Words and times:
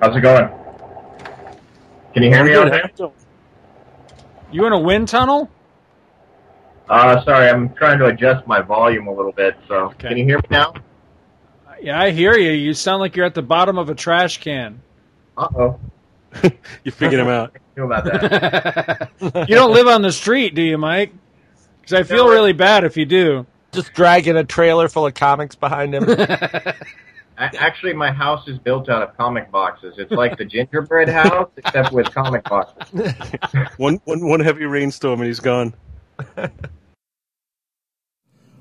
How's 0.00 0.16
it 0.16 0.20
going? 0.20 0.48
Can 2.14 2.22
you 2.22 2.30
hear 2.30 2.44
me 2.44 2.54
out 2.54 2.70
there? 2.70 2.90
You 4.52 4.66
in 4.66 4.72
a 4.72 4.78
wind 4.78 5.08
tunnel? 5.08 5.50
Uh, 6.88 7.22
sorry, 7.24 7.48
I'm 7.48 7.74
trying 7.74 7.98
to 7.98 8.06
adjust 8.06 8.46
my 8.46 8.60
volume 8.60 9.08
a 9.08 9.12
little 9.12 9.32
bit. 9.32 9.56
So, 9.68 9.74
Okay. 9.86 10.08
can 10.08 10.18
you 10.18 10.24
hear 10.24 10.38
me 10.38 10.44
now? 10.50 10.72
Yeah, 11.80 12.00
I 12.00 12.10
hear 12.10 12.36
you. 12.38 12.52
You 12.52 12.72
sound 12.74 13.00
like 13.00 13.16
you're 13.16 13.26
at 13.26 13.34
the 13.34 13.42
bottom 13.42 13.76
of 13.76 13.90
a 13.90 13.94
trash 13.94 14.38
can. 14.40 14.80
Uh 15.36 15.48
oh. 15.56 15.80
You 16.84 16.92
figured 16.92 17.20
him 17.20 17.28
out. 17.28 17.54
Knew 17.76 17.84
about 17.84 18.04
that. 18.04 19.10
you 19.48 19.54
don't 19.54 19.72
live 19.72 19.86
on 19.86 20.00
the 20.02 20.12
street, 20.12 20.54
do 20.54 20.62
you, 20.62 20.78
Mike? 20.78 21.12
Because 21.80 21.92
I 22.00 22.02
feel 22.04 22.26
No, 22.26 22.30
really 22.32 22.52
bad 22.52 22.84
if 22.84 22.96
you 22.96 23.04
do. 23.04 23.46
Just 23.72 23.92
dragging 23.92 24.36
a 24.36 24.44
trailer 24.44 24.88
full 24.88 25.06
of 25.06 25.14
comics 25.14 25.54
behind 25.54 25.94
him. 25.94 26.04
A- 27.38 27.50
Actually, 27.60 27.92
my 27.92 28.10
house 28.12 28.46
is 28.48 28.58
built 28.58 28.88
out 28.88 29.02
of 29.02 29.16
comic 29.16 29.50
boxes. 29.50 29.94
It's 29.98 30.10
like 30.12 30.38
the 30.38 30.44
gingerbread 30.44 31.08
house, 31.22 31.50
except 31.56 31.92
with 31.92 32.12
comic 32.14 32.44
boxes. 32.44 33.12
One, 33.76 34.00
one, 34.04 34.26
one 34.26 34.40
heavy 34.40 34.64
rainstorm 34.64 35.20
and 35.20 35.26
he's 35.26 35.40
gone. 35.40 35.74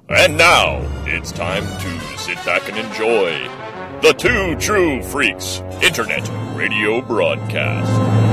And 0.08 0.38
now 0.38 0.82
it's 1.08 1.32
time 1.32 1.64
to 1.64 2.18
sit 2.20 2.36
back 2.46 2.70
and 2.70 2.78
enjoy 2.78 3.50
the 4.02 4.14
Two 4.16 4.56
True 4.58 5.02
Freaks 5.02 5.62
Internet 5.82 6.30
Radio 6.56 7.02
Broadcast. 7.02 8.25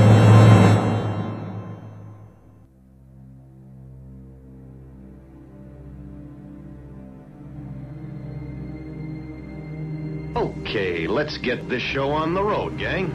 Okay, 10.75 11.05
let's 11.05 11.37
get 11.37 11.69
this 11.69 11.83
show 11.83 12.09
on 12.09 12.33
the 12.33 12.41
road, 12.41 12.79
gang. 12.79 13.13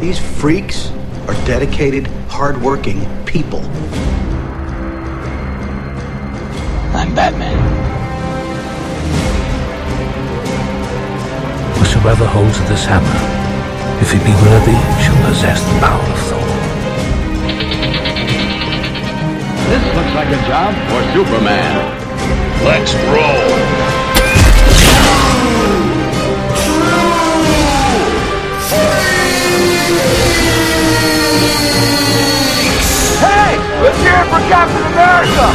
These 0.00 0.18
freaks 0.18 0.90
are 1.28 1.34
dedicated, 1.46 2.08
hardworking 2.28 2.98
people. 3.26 3.60
I'm 6.98 7.14
Batman. 7.14 7.54
Whosoever 11.78 12.26
holds 12.26 12.58
this 12.68 12.84
hammer, 12.84 13.06
if 14.02 14.10
he 14.10 14.18
be 14.18 14.34
worthy, 14.50 14.74
shall 14.98 15.28
possess 15.28 15.62
the 15.62 15.78
power 15.78 16.02
of 16.02 16.18
Thor. 16.26 16.48
This 19.70 19.84
looks 19.94 20.14
like 20.16 20.26
a 20.26 20.48
job 20.48 20.74
for 20.90 21.00
Superman. 21.14 22.07
Let's 22.64 22.94
roll. 22.94 23.78
hey! 33.20 33.54
Let's 33.82 33.98
hear 34.02 34.14
it 34.14 34.26
for 34.26 34.42
Captain 34.50 34.84
America! 34.92 35.46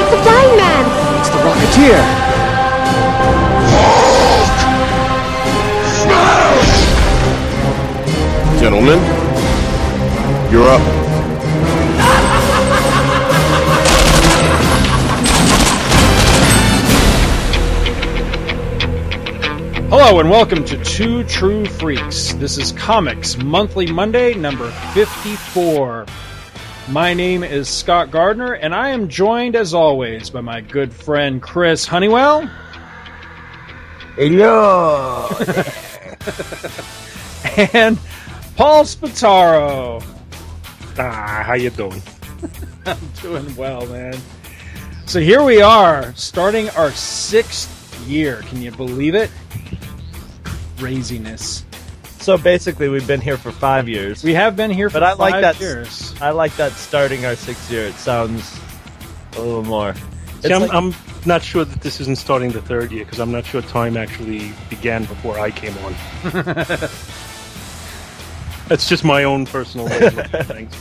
It's 0.00 0.12
a 0.12 0.20
blind 0.22 0.52
man. 0.56 0.84
It's 1.18 1.30
the 1.30 1.38
Rocketeer. 1.42 2.26
Gentlemen, 8.60 9.00
you're 10.50 10.68
up. 10.68 11.05
Hello 19.88 20.18
and 20.18 20.28
welcome 20.28 20.64
to 20.64 20.82
Two 20.82 21.22
True 21.24 21.64
Freaks. 21.64 22.32
This 22.34 22.58
is 22.58 22.72
Comics 22.72 23.36
Monthly 23.38 23.86
Monday, 23.86 24.34
number 24.34 24.68
54. 24.94 26.06
My 26.88 27.14
name 27.14 27.44
is 27.44 27.68
Scott 27.68 28.10
Gardner, 28.10 28.54
and 28.54 28.74
I 28.74 28.90
am 28.90 29.08
joined, 29.08 29.54
as 29.54 29.74
always, 29.74 30.28
by 30.28 30.40
my 30.40 30.60
good 30.60 30.92
friend 30.92 31.40
Chris 31.40 31.86
Honeywell 31.86 32.50
Hello! 34.16 35.28
and 37.72 37.96
Paul 38.56 38.82
Spataro. 38.84 40.02
Ah, 40.98 41.42
how 41.46 41.54
you 41.54 41.70
doing? 41.70 42.02
I'm 42.86 42.98
doing 43.22 43.54
well, 43.54 43.86
man. 43.86 44.18
So 45.06 45.20
here 45.20 45.44
we 45.44 45.62
are, 45.62 46.12
starting 46.14 46.70
our 46.70 46.90
sixth 46.90 48.04
year. 48.08 48.42
Can 48.48 48.62
you 48.62 48.72
believe 48.72 49.14
it? 49.14 49.30
Craziness. 50.78 51.64
So 52.18 52.36
basically, 52.38 52.88
we've 52.88 53.06
been 53.06 53.20
here 53.20 53.36
for 53.36 53.52
five 53.52 53.88
years. 53.88 54.24
We 54.24 54.34
have 54.34 54.56
been 54.56 54.70
here 54.70 54.90
for 54.90 54.94
But 54.94 55.02
I 55.04 55.12
like 55.14 55.40
that- 55.42 55.60
years. 55.60 56.12
I 56.20 56.30
like 56.30 56.56
that 56.56 56.72
starting 56.72 57.24
our 57.24 57.36
sixth 57.36 57.70
year. 57.70 57.84
It 57.86 57.94
sounds 57.94 58.58
a 59.36 59.40
little 59.40 59.62
more. 59.62 59.94
See, 60.42 60.52
I'm, 60.52 60.62
like- 60.62 60.72
I'm 60.74 60.94
not 61.24 61.42
sure 61.42 61.64
that 61.64 61.80
this 61.82 62.00
isn't 62.00 62.18
starting 62.18 62.50
the 62.52 62.60
third 62.62 62.90
year 62.90 63.04
because 63.04 63.20
I'm 63.20 63.30
not 63.32 63.44
sure 63.46 63.62
time 63.62 63.96
actually 63.96 64.52
began 64.70 65.04
before 65.04 65.38
I 65.38 65.50
came 65.50 65.76
on. 65.78 65.94
That's 68.68 68.88
just 68.88 69.04
my 69.04 69.22
own 69.24 69.46
personal 69.46 69.86
way 69.86 70.06
of 70.06 70.14
looking 70.16 70.34
at 70.34 70.46
things. 70.54 70.74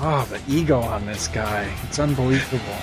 Oh, 0.00 0.24
the 0.30 0.40
ego 0.52 0.78
on 0.80 1.04
this 1.06 1.26
guy. 1.28 1.72
It's 1.84 1.98
unbelievable. 1.98 2.76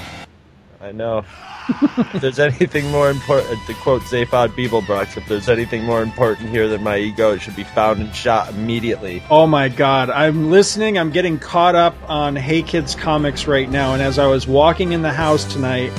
I 0.81 0.91
know. 0.91 1.23
if 1.69 2.21
there's 2.21 2.39
anything 2.39 2.89
more 2.89 3.11
important, 3.11 3.51
uh, 3.51 3.67
to 3.67 3.73
quote 3.75 4.01
Zaphod 4.01 4.49
Beeblebrox, 4.49 5.15
if 5.15 5.27
there's 5.27 5.47
anything 5.47 5.83
more 5.83 6.01
important 6.01 6.49
here 6.49 6.67
than 6.67 6.81
my 6.81 6.97
ego, 6.97 7.33
it 7.33 7.41
should 7.41 7.55
be 7.55 7.63
found 7.63 8.01
and 8.01 8.13
shot 8.15 8.49
immediately. 8.49 9.21
Oh 9.29 9.45
my 9.45 9.69
god. 9.69 10.09
I'm 10.09 10.49
listening. 10.49 10.97
I'm 10.97 11.11
getting 11.11 11.37
caught 11.37 11.75
up 11.75 11.95
on 12.09 12.35
Hey 12.35 12.63
Kids 12.63 12.95
Comics 12.95 13.45
right 13.45 13.69
now. 13.69 13.93
And 13.93 14.01
as 14.01 14.17
I 14.17 14.25
was 14.25 14.47
walking 14.47 14.91
in 14.91 15.03
the 15.03 15.13
house 15.13 15.45
tonight 15.53 15.91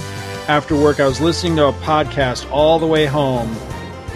after 0.49 0.75
work, 0.75 0.99
I 0.99 1.07
was 1.07 1.21
listening 1.21 1.55
to 1.57 1.67
a 1.67 1.73
podcast 1.75 2.51
all 2.51 2.81
the 2.81 2.87
way 2.87 3.07
home. 3.07 3.55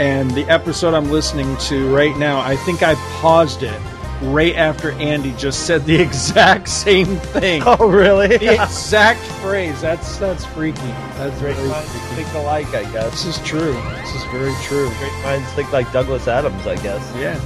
And 0.00 0.32
the 0.32 0.44
episode 0.47 0.94
I'm 0.94 1.12
listening 1.12 1.56
to 1.59 1.94
right 1.94 2.16
now, 2.16 2.41
I 2.41 2.56
think 2.56 2.82
I 2.82 2.97
paused 3.21 3.62
it 3.62 3.81
right 4.22 4.54
after 4.56 4.93
Andy 4.93 5.32
just 5.32 5.66
said 5.66 5.84
the 5.84 5.94
exact 6.00 6.69
same 6.69 7.16
thing. 7.16 7.62
Oh, 7.65 7.88
really? 7.88 8.37
The 8.38 8.54
exact 8.62 9.21
phrase. 9.41 9.81
That's 9.81 10.16
that's 10.19 10.44
freaky. 10.44 10.81
That's 11.16 11.38
Great 11.41 11.56
very 11.56 11.69
minds 11.69 11.91
freaky. 11.91 12.22
think 12.22 12.34
alike, 12.34 12.69
I 12.69 12.91
guess. 12.93 13.10
This 13.25 13.38
is 13.38 13.47
true. 13.47 13.72
This 13.72 14.15
is 14.15 14.25
very 14.25 14.55
true. 14.62 14.88
Great 14.99 15.12
minds 15.22 15.49
think 15.53 15.72
like 15.72 15.91
Douglas 15.93 16.28
Adams, 16.28 16.66
I 16.66 16.76
guess. 16.76 17.12
Yeah. 17.16 17.38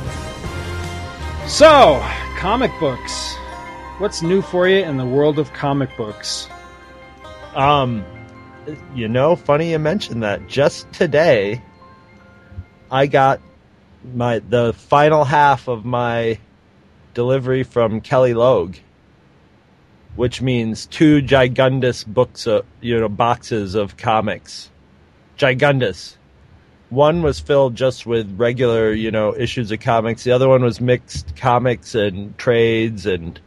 So, 1.47 2.01
comic 2.39 2.71
books. 2.79 3.35
What's 3.99 4.23
new 4.23 4.41
for 4.41 4.69
you 4.69 4.85
in 4.85 4.97
the 4.97 5.05
world 5.05 5.39
of 5.39 5.53
comic 5.53 5.95
books? 5.97 6.49
Um, 7.55 8.05
you 8.95 9.09
know, 9.09 9.37
funny 9.37 9.73
you 9.73 9.79
mentioned 9.79 10.23
that. 10.23 10.47
Just 10.47 10.91
today, 10.93 11.61
I 12.91 13.07
got 13.07 13.41
my 14.15 14.39
the 14.39 14.73
final 14.73 15.25
half 15.25 15.69
of 15.69 15.85
my 15.85 16.39
delivery 17.15 17.63
from 17.63 18.01
Kelly 18.01 18.35
Logue, 18.35 18.77
which 20.17 20.43
means 20.43 20.87
two 20.87 21.23
gigundous 21.23 22.07
books, 22.07 22.47
of, 22.47 22.65
you 22.81 22.99
know, 22.99 23.09
boxes 23.09 23.75
of 23.75 23.97
comics. 23.97 24.71
Gigundous. 25.39 26.17
One 26.89 27.23
was 27.23 27.39
filled 27.39 27.77
just 27.77 28.05
with 28.05 28.39
regular, 28.39 28.93
you 28.93 29.11
know, 29.11 29.35
issues 29.37 29.71
of 29.71 29.81
comics. 29.81 30.25
The 30.25 30.33
other 30.33 30.49
one 30.49 30.63
was 30.63 30.81
mixed 30.81 31.37
comics 31.37 31.95
and 31.95 32.37
trades 32.37 33.07
and 33.07 33.41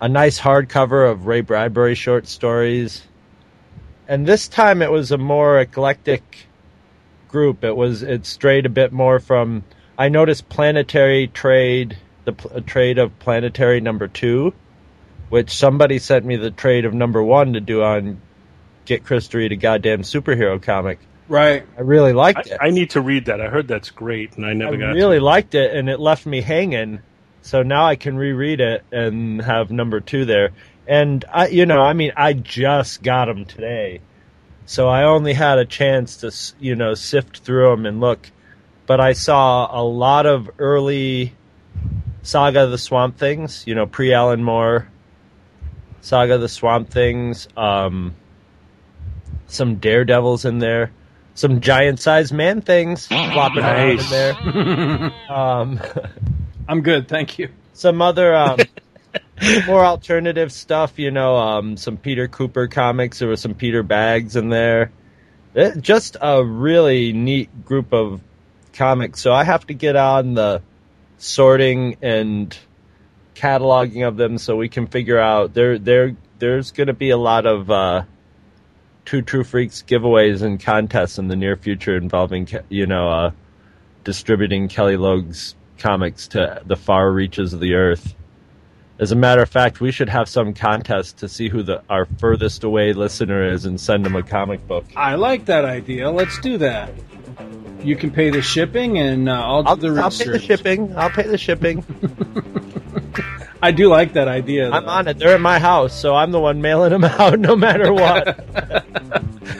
a 0.00 0.08
nice 0.08 0.40
hardcover 0.40 1.10
of 1.10 1.26
Ray 1.26 1.42
Bradbury 1.42 1.94
short 1.94 2.26
stories 2.26 3.02
and 4.08 4.26
this 4.26 4.48
time 4.48 4.82
it 4.82 4.90
was 4.90 5.10
a 5.10 5.18
more 5.18 5.60
eclectic 5.60 6.46
group. 7.28 7.64
It 7.64 7.76
was 7.76 8.02
it 8.02 8.26
strayed 8.26 8.66
a 8.66 8.68
bit 8.68 8.92
more 8.92 9.20
from. 9.20 9.64
I 9.98 10.08
noticed 10.08 10.48
planetary 10.48 11.28
trade, 11.28 11.96
the 12.24 12.32
pl- 12.32 12.60
trade 12.62 12.98
of 12.98 13.18
planetary 13.18 13.80
number 13.80 14.08
two, 14.08 14.54
which 15.28 15.50
somebody 15.50 15.98
sent 15.98 16.24
me 16.24 16.36
the 16.36 16.50
trade 16.50 16.84
of 16.84 16.94
number 16.94 17.22
one 17.22 17.54
to 17.54 17.60
do 17.60 17.82
on 17.82 18.20
Get 18.84 19.04
Chris 19.04 19.28
to 19.28 19.38
read 19.38 19.52
a 19.52 19.56
goddamn 19.56 20.02
superhero 20.02 20.60
comic. 20.60 20.98
Right. 21.28 21.64
I 21.78 21.80
really 21.82 22.12
liked 22.12 22.48
it. 22.48 22.58
I, 22.60 22.66
I 22.66 22.70
need 22.70 22.90
to 22.90 23.00
read 23.00 23.26
that. 23.26 23.40
I 23.40 23.48
heard 23.48 23.68
that's 23.68 23.90
great, 23.90 24.36
and 24.36 24.44
I 24.44 24.50
I 24.50 24.54
never 24.54 24.76
got. 24.76 24.90
I 24.90 24.92
really 24.92 25.18
to. 25.18 25.24
liked 25.24 25.54
it, 25.54 25.74
and 25.74 25.88
it 25.88 26.00
left 26.00 26.26
me 26.26 26.40
hanging. 26.40 27.00
So 27.42 27.62
now 27.62 27.86
I 27.86 27.96
can 27.96 28.16
reread 28.16 28.60
it 28.60 28.84
and 28.92 29.40
have 29.42 29.70
number 29.70 30.00
two 30.00 30.24
there. 30.24 30.50
And 30.86 31.24
I, 31.32 31.48
you 31.48 31.66
know, 31.66 31.80
I 31.80 31.92
mean, 31.92 32.12
I 32.16 32.32
just 32.32 33.02
got 33.02 33.26
them 33.26 33.44
today, 33.44 34.00
so 34.66 34.88
I 34.88 35.04
only 35.04 35.32
had 35.32 35.58
a 35.58 35.64
chance 35.64 36.18
to, 36.18 36.32
you 36.60 36.74
know, 36.74 36.94
sift 36.94 37.38
through 37.38 37.70
them 37.70 37.86
and 37.86 38.00
look. 38.00 38.30
But 38.86 39.00
I 39.00 39.12
saw 39.12 39.68
a 39.70 39.82
lot 39.82 40.26
of 40.26 40.50
early 40.58 41.34
Saga 42.22 42.64
of 42.64 42.70
the 42.70 42.78
Swamp 42.78 43.18
Things, 43.18 43.64
you 43.66 43.74
know, 43.74 43.86
pre 43.86 44.12
Alan 44.12 44.42
Moore, 44.42 44.88
Saga 46.00 46.36
of 46.36 46.40
the 46.40 46.48
Swamp 46.48 46.90
Things, 46.90 47.48
um, 47.56 48.14
some 49.48 49.76
daredevils 49.76 50.44
in 50.44 50.58
there, 50.58 50.92
some 51.34 51.60
giant-sized 51.60 52.32
man 52.32 52.60
things 52.60 53.06
flopping 53.06 53.62
around 53.62 54.00
in 54.00 54.10
there. 54.10 55.12
Um, 55.28 55.80
I'm 56.68 56.82
good, 56.82 57.08
thank 57.08 57.38
you. 57.38 57.48
some 57.72 58.02
other 58.02 58.34
um, 58.34 58.58
more 59.66 59.84
alternative 59.84 60.52
stuff, 60.52 60.98
you 60.98 61.10
know, 61.10 61.36
um, 61.36 61.76
some 61.76 61.96
Peter 61.96 62.28
Kuper 62.28 62.70
comics. 62.70 63.18
There 63.18 63.28
was 63.28 63.40
some 63.40 63.54
Peter 63.54 63.82
Bags 63.82 64.36
in 64.36 64.48
there. 64.48 64.92
It, 65.54 65.80
just 65.80 66.16
a 66.20 66.44
really 66.44 67.12
neat 67.12 67.64
group 67.64 67.92
of 67.92 68.20
comics. 68.72 69.20
So 69.20 69.32
I 69.32 69.44
have 69.44 69.66
to 69.66 69.74
get 69.74 69.96
on 69.96 70.34
the 70.34 70.62
sorting 71.22 71.96
and 72.02 72.58
cataloging 73.36 74.06
of 74.06 74.16
them 74.16 74.38
so 74.38 74.56
we 74.56 74.68
can 74.68 74.88
figure 74.88 75.20
out 75.20 75.54
there 75.54 75.78
there 75.78 76.16
there's 76.40 76.72
going 76.72 76.88
to 76.88 76.92
be 76.92 77.10
a 77.10 77.16
lot 77.16 77.46
of 77.46 77.70
uh, 77.70 78.02
two 79.04 79.22
true 79.22 79.44
freaks 79.44 79.84
giveaways 79.86 80.42
and 80.42 80.60
contests 80.60 81.18
in 81.18 81.28
the 81.28 81.36
near 81.36 81.56
future 81.56 81.96
involving 81.96 82.48
you 82.68 82.86
know 82.86 83.08
uh, 83.08 83.30
distributing 84.02 84.66
Kelly 84.66 84.96
Logue's 84.96 85.54
comics 85.78 86.26
to 86.28 86.60
the 86.66 86.74
far 86.74 87.12
reaches 87.12 87.52
of 87.52 87.60
the 87.60 87.74
earth. 87.74 88.16
As 88.98 89.12
a 89.12 89.16
matter 89.16 89.42
of 89.42 89.48
fact, 89.48 89.80
we 89.80 89.92
should 89.92 90.08
have 90.08 90.28
some 90.28 90.54
contest 90.54 91.18
to 91.18 91.28
see 91.28 91.48
who 91.48 91.62
the 91.62 91.82
our 91.88 92.06
furthest 92.18 92.64
away 92.64 92.94
listener 92.94 93.48
is 93.48 93.64
and 93.64 93.80
send 93.80 94.04
them 94.04 94.16
a 94.16 94.24
comic 94.24 94.66
book. 94.66 94.86
I 94.96 95.14
like 95.14 95.44
that 95.44 95.64
idea. 95.64 96.10
Let's 96.10 96.40
do 96.40 96.58
that. 96.58 96.92
You 97.84 97.96
can 97.96 98.10
pay 98.10 98.30
the 98.30 98.42
shipping, 98.42 98.98
and 98.98 99.28
uh, 99.28 99.32
I'll 99.32 99.62
do 99.62 99.68
I'll, 99.68 99.76
the 99.76 100.02
I'll 100.02 100.10
pay 100.10 100.24
the 100.28 100.38
shipping. 100.38 100.96
I'll 100.96 101.10
pay 101.10 101.24
the 101.24 101.38
shipping. 101.38 101.84
I 103.62 103.70
do 103.70 103.88
like 103.88 104.14
that 104.14 104.26
idea. 104.28 104.70
I'm 104.70 104.88
on 104.88 105.06
it. 105.08 105.18
They're 105.18 105.34
at 105.34 105.40
my 105.40 105.58
house, 105.60 105.98
so 105.98 106.14
I'm 106.16 106.32
the 106.32 106.40
one 106.40 106.60
mailing 106.60 106.90
them 106.90 107.04
out 107.20 107.38
no 107.38 107.54
matter 107.54 107.92
what. 107.92 108.44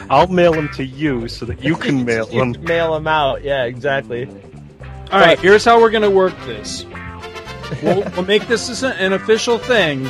I'll 0.09 0.27
mail 0.27 0.51
them 0.53 0.69
to 0.75 0.83
you 0.85 1.27
so 1.29 1.45
that 1.45 1.63
you 1.63 1.75
can 1.75 2.03
mail 2.05 2.27
You 2.31 2.39
them. 2.39 2.53
can 2.53 2.63
mail 2.65 2.93
them 2.93 3.07
out. 3.07 3.43
Yeah, 3.43 3.63
exactly. 3.63 4.27
All 5.11 5.19
right, 5.19 5.39
here's 5.39 5.63
how 5.63 5.79
we're 5.79 5.89
going 5.91 6.03
to 6.03 6.09
work 6.09 6.33
this. 6.45 6.85
We'll, 7.81 8.01
we'll 8.11 8.25
make 8.25 8.47
this 8.47 8.69
as 8.69 8.83
an- 8.83 8.93
an 8.97 9.13
official 9.13 9.57
thing, 9.57 10.09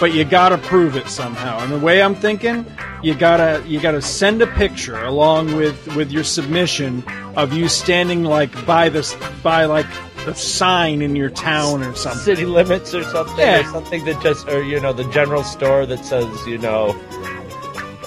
but 0.00 0.12
you 0.12 0.24
got 0.24 0.50
to 0.50 0.58
prove 0.58 0.96
it 0.96 1.08
somehow. 1.08 1.58
And 1.60 1.72
the 1.72 1.78
way 1.78 2.02
I'm 2.02 2.14
thinking, 2.14 2.66
you 3.02 3.14
gotta 3.14 3.62
you 3.66 3.80
gotta 3.80 4.02
send 4.02 4.42
a 4.42 4.46
picture 4.46 5.02
along 5.04 5.54
with 5.56 5.94
with 5.96 6.10
your 6.12 6.24
submission 6.24 7.04
of 7.36 7.52
you 7.52 7.68
standing 7.68 8.24
like 8.24 8.64
by 8.66 8.88
this 8.88 9.14
by 9.42 9.64
like 9.66 9.86
the 10.24 10.34
sign 10.34 11.02
in 11.02 11.14
your 11.16 11.28
town 11.30 11.82
or 11.82 11.94
something. 11.94 12.20
City 12.22 12.46
limits 12.46 12.94
or 12.94 13.04
something, 13.04 13.36
Yeah. 13.38 13.60
or 13.60 13.64
something 13.64 14.04
that 14.06 14.22
just, 14.22 14.48
or 14.48 14.62
you 14.62 14.80
know, 14.80 14.92
the 14.94 15.04
general 15.10 15.44
store 15.44 15.84
that 15.86 16.02
says, 16.04 16.26
you 16.46 16.56
know, 16.58 16.92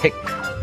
Hick. 0.00 0.14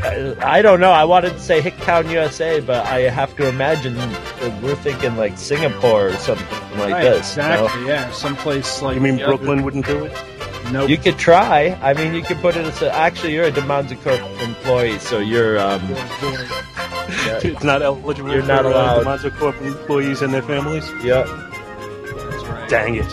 I 0.04 0.36
I 0.42 0.62
don't 0.62 0.80
know. 0.82 0.92
I 0.92 1.06
wanted 1.06 1.32
to 1.34 1.40
say 1.40 1.62
Hicktown, 1.62 2.12
USA, 2.12 2.60
but 2.60 2.86
I 2.86 3.02
have 3.10 3.36
to 3.38 3.48
imagine 3.48 3.96
that 3.96 4.62
we're 4.62 4.76
thinking 4.76 5.16
like 5.16 5.38
Singapore 5.38 6.10
or 6.10 6.14
something 6.18 6.46
like 6.78 6.92
Right, 6.94 7.04
this. 7.04 7.36
you 7.38 7.42
know? 7.44 7.64
exactly. 7.66 7.88
Yeah, 7.88 8.12
someplace 8.12 8.82
like 8.82 8.96
You 8.96 9.02
mean 9.02 9.16
the 9.16 9.24
other- 9.24 9.38
Brooklyn 9.38 9.64
wouldn't 9.64 9.86
do 9.88 10.04
it? 10.06 10.12
Nope. 10.72 10.90
You 10.90 10.98
could 10.98 11.18
try. 11.18 11.78
I 11.82 11.94
mean, 11.94 12.14
you 12.14 12.22
could 12.24 12.38
put 12.38 12.56
it 12.56 12.66
as 12.66 12.82
a, 12.82 12.92
actually 12.94 13.34
you're 13.34 13.46
a 13.46 13.52
Demanza 13.52 13.96
Corp 14.02 14.20
employee, 14.42 15.00
so 15.00 15.20
you're 15.20 15.60
um, 15.60 15.82
yeah, 15.90 17.40
It's 17.44 17.64
not 17.64 17.82
eligible 17.82 18.32
You're 18.32 18.42
for 18.42 18.48
not 18.48 18.66
allowed. 18.66 19.06
uh, 19.08 19.18
Demonzo 19.18 19.38
Corp 19.38 19.56
employees 19.62 20.22
and 20.22 20.34
their 20.34 20.42
families? 20.42 20.90
yeah. 21.04 21.24
That's 21.24 22.44
right. 22.46 22.70
Dang 22.70 22.96
it. 22.96 23.06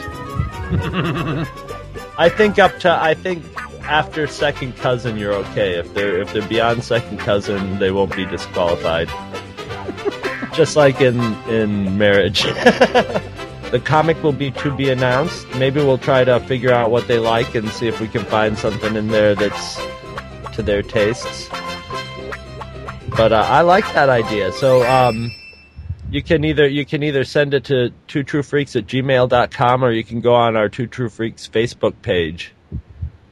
I 2.19 2.29
think 2.29 2.59
up 2.59 2.79
to 2.81 2.91
I 2.91 3.15
think 3.15 3.45
after 3.83 4.27
second 4.27 4.77
cousin 4.77 5.17
you're 5.19 5.35
okay. 5.35 5.79
If 5.79 5.93
they're 5.95 6.21
if 6.23 6.33
they're 6.33 6.47
beyond 6.49 6.85
second 6.85 7.19
cousin, 7.19 7.79
they 7.79 7.91
won't 7.91 8.15
be 8.17 8.25
disqualified. 8.25 9.09
Just 10.55 10.77
like 10.77 11.01
in 11.01 11.21
in 11.49 11.97
marriage. 11.99 12.45
The 13.73 13.81
comic 13.81 14.23
will 14.23 14.33
be 14.35 14.51
to 14.51 14.77
be 14.77 14.91
announced. 14.91 15.47
Maybe 15.57 15.81
we'll 15.81 15.97
try 15.97 16.25
to 16.25 16.39
figure 16.41 16.73
out 16.73 16.91
what 16.91 17.09
they 17.09 17.19
like 17.19 17.55
and 17.55 17.69
see 17.71 17.89
if 17.89 18.01
we 18.01 18.07
can 18.07 18.23
find 18.27 18.57
something 18.59 18.95
in 18.95 19.09
there 19.09 19.35
that's 19.35 19.81
to 20.53 20.63
their 20.63 20.83
tastes. 20.83 21.49
But 23.17 23.33
uh, 23.33 23.47
I 23.49 23.63
like 23.63 23.91
that 23.95 24.11
idea. 24.11 24.53
So 24.53 24.87
um, 24.87 25.33
you 26.11 26.23
can 26.23 26.45
either 26.45 26.69
you 26.69 26.85
can 26.85 27.03
either 27.03 27.25
send 27.25 27.55
it 27.55 27.65
to 27.65 27.91
two 28.09 28.23
true 28.23 28.43
freaks 28.43 28.77
at 28.77 28.87
gmail.com 28.87 29.85
or 29.85 29.91
you 29.91 30.05
can 30.05 30.21
go 30.21 30.35
on 30.35 30.55
our 30.55 30.69
two 30.69 30.87
true 30.87 31.09
freaks 31.09 31.49
Facebook 31.49 31.95
page, 32.03 32.53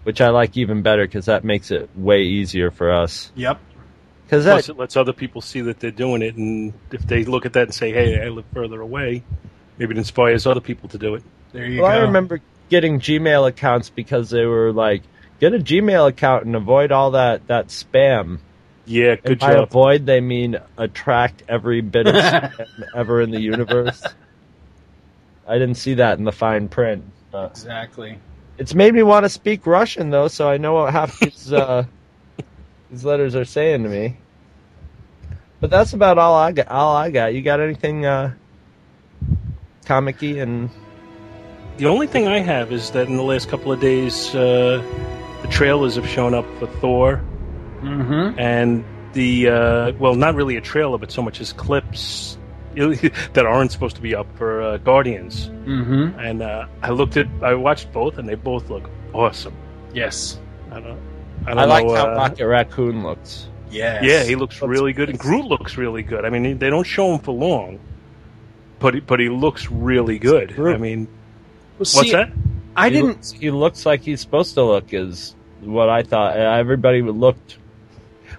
which 0.05 0.23
I 0.23 0.31
like 0.31 0.57
even 0.57 0.81
better 0.81 1.05
because 1.05 1.27
that 1.27 1.45
makes 1.45 1.71
it 1.71 1.91
way 1.95 2.23
easier 2.23 2.71
for 2.71 2.91
us. 2.91 3.31
Yep. 3.37 3.61
Because 4.25 4.45
Plus, 4.45 4.67
that 4.67 4.73
it 4.73 4.79
lets 4.79 4.97
other 4.97 5.13
people 5.13 5.43
see 5.43 5.61
that 5.63 5.81
they're 5.81 5.91
doing 5.91 6.23
it, 6.23 6.37
and 6.37 6.73
if 6.93 7.07
they 7.07 7.25
look 7.25 7.45
at 7.45 7.53
that 7.55 7.65
and 7.65 7.75
say, 7.75 7.93
"Hey, 7.93 8.25
I 8.25 8.29
live 8.29 8.45
further 8.55 8.81
away," 8.81 9.25
maybe 9.81 9.95
it 9.95 9.99
inspires 9.99 10.47
other 10.47 10.61
people 10.61 10.89
to 10.91 10.99
do 10.99 11.15
it. 11.17 11.25
There 11.53 11.67
you 11.67 11.83
well, 11.83 11.91
go. 11.91 11.97
I 11.99 12.03
remember 12.03 12.41
getting 12.69 13.01
Gmail 13.01 13.49
accounts 13.49 13.89
because 13.91 14.31
they 14.31 14.45
were 14.45 14.73
like, 14.73 15.03
get 15.41 15.55
a 15.55 15.59
Gmail 15.59 16.07
account 16.09 16.45
and 16.45 16.55
avoid 16.55 16.93
all 16.93 17.13
that 17.13 17.47
that 17.49 17.69
spam. 17.69 18.39
Yeah, 18.85 19.17
good 19.17 19.33
and 19.33 19.41
by 19.41 19.53
job. 19.55 19.63
avoid, 19.65 20.07
they 20.07 20.21
mean 20.21 20.59
attract 20.77 21.43
every 21.49 21.81
bit 21.81 22.07
of 22.07 22.15
spam 22.15 22.69
ever 22.95 23.21
in 23.23 23.31
the 23.31 23.41
universe. 23.41 24.03
I 25.49 25.55
didn't 25.55 25.77
see 25.77 25.95
that 25.95 26.19
in 26.19 26.25
the 26.25 26.33
fine 26.33 26.69
print. 26.69 27.05
But 27.33 27.53
Exactly. 27.53 28.19
it's 28.59 28.75
made 28.75 28.93
me 28.93 29.03
want 29.03 29.25
to 29.25 29.29
speak 29.29 29.67
Russian 29.67 30.11
though, 30.11 30.29
so 30.29 30.49
I 30.49 30.59
know 30.59 30.75
what 30.75 30.93
half 30.93 31.19
these 31.21 31.53
uh, 31.53 31.85
these 32.91 33.05
letters 33.05 33.35
are 33.35 33.45
saying 33.45 33.85
to 33.85 33.89
me. 33.89 34.17
But 35.61 35.71
that's 35.71 35.93
about 35.93 36.19
all 36.19 36.35
I 36.35 36.53
got. 36.53 36.69
All 36.69 36.95
I 36.97 37.11
got. 37.11 37.35
You 37.35 37.43
got 37.43 37.61
anything 37.61 38.07
uh, 38.07 38.35
comic-y 39.85 40.39
and 40.41 40.71
The 41.79 41.87
only 41.87 42.07
thing 42.07 42.29
I 42.29 42.41
have 42.41 42.73
is 42.73 42.91
that 42.91 43.09
in 43.09 43.17
the 43.17 43.23
last 43.23 43.49
couple 43.49 43.73
of 43.73 43.81
days, 43.81 44.35
uh, 44.35 44.83
the 45.43 45.49
trailers 45.49 45.97
have 45.97 46.07
shown 46.09 46.35
up 46.35 46.45
for 46.59 46.67
Thor, 46.81 47.21
Mm-hmm. 47.83 48.39
and 48.39 48.85
the 49.15 49.49
uh, 49.49 49.93
well, 49.99 50.15
not 50.15 50.35
really 50.35 50.57
a 50.57 50.61
trailer, 50.61 50.99
but 50.99 51.11
so 51.11 51.23
much 51.23 51.41
as 51.41 51.53
clips 51.55 52.37
that 52.75 53.47
aren't 53.47 53.73
supposed 53.73 53.97
to 53.97 54.03
be 54.03 54.15
up 54.15 54.27
for 54.37 54.61
uh, 54.63 54.77
Guardians. 54.77 55.49
Mm-hmm. 55.65 56.19
And 56.21 56.43
uh, 56.43 56.67
I 56.83 56.91
looked 56.91 57.17
at, 57.17 57.27
I 57.43 57.55
watched 57.55 57.91
both, 57.93 58.19
and 58.19 58.29
they 58.29 58.35
both 58.37 58.69
look 58.69 58.89
awesome. 59.15 59.55
Yes. 59.95 60.39
I 60.71 60.79
don't, 60.81 61.01
I 61.47 61.51
don't 61.55 61.59
I, 61.59 61.65
like 61.65 61.87
know, 61.87 61.95
how 61.95 62.13
uh, 62.13 62.17
Rocket 62.17 62.47
Raccoon 62.47 63.03
looks. 63.03 63.49
Yeah, 63.71 64.03
Yeah, 64.03 64.25
he 64.25 64.37
looks 64.37 64.61
Looks- 64.61 64.71
really 64.71 64.93
good, 64.93 65.09
and 65.09 65.19
Groot 65.19 65.47
looks 65.47 65.77
really 65.79 66.03
good. 66.03 66.25
I 66.27 66.29
mean, 66.31 66.59
they 66.59 66.69
don't 66.71 66.87
show 66.87 67.15
him 67.15 67.19
for 67.21 67.33
long, 67.33 67.81
but 68.81 68.95
he, 68.95 69.01
but 69.01 69.21
he 69.21 69.29
looks 69.29 69.71
really 69.71 70.19
good. 70.19 70.59
I 70.59 70.77
mean, 70.77 71.07
Well, 71.07 71.09
what's 71.79 71.93
see, 71.93 72.11
that? 72.13 72.31
I 72.77 72.89
He 72.89 72.95
didn't. 72.95 73.09
looks- 73.09 73.31
he 73.33 73.51
looks 73.51 73.87
like 73.87 74.01
he's 74.03 74.21
supposed 74.21 74.55
to 74.55 74.65
look. 74.65 74.93
Is 74.93 75.35
what 75.61 75.89
I 75.89 76.03
thought. 76.03 76.37
Uh, 76.37 76.41
everybody 76.43 77.03
looked. 77.03 77.59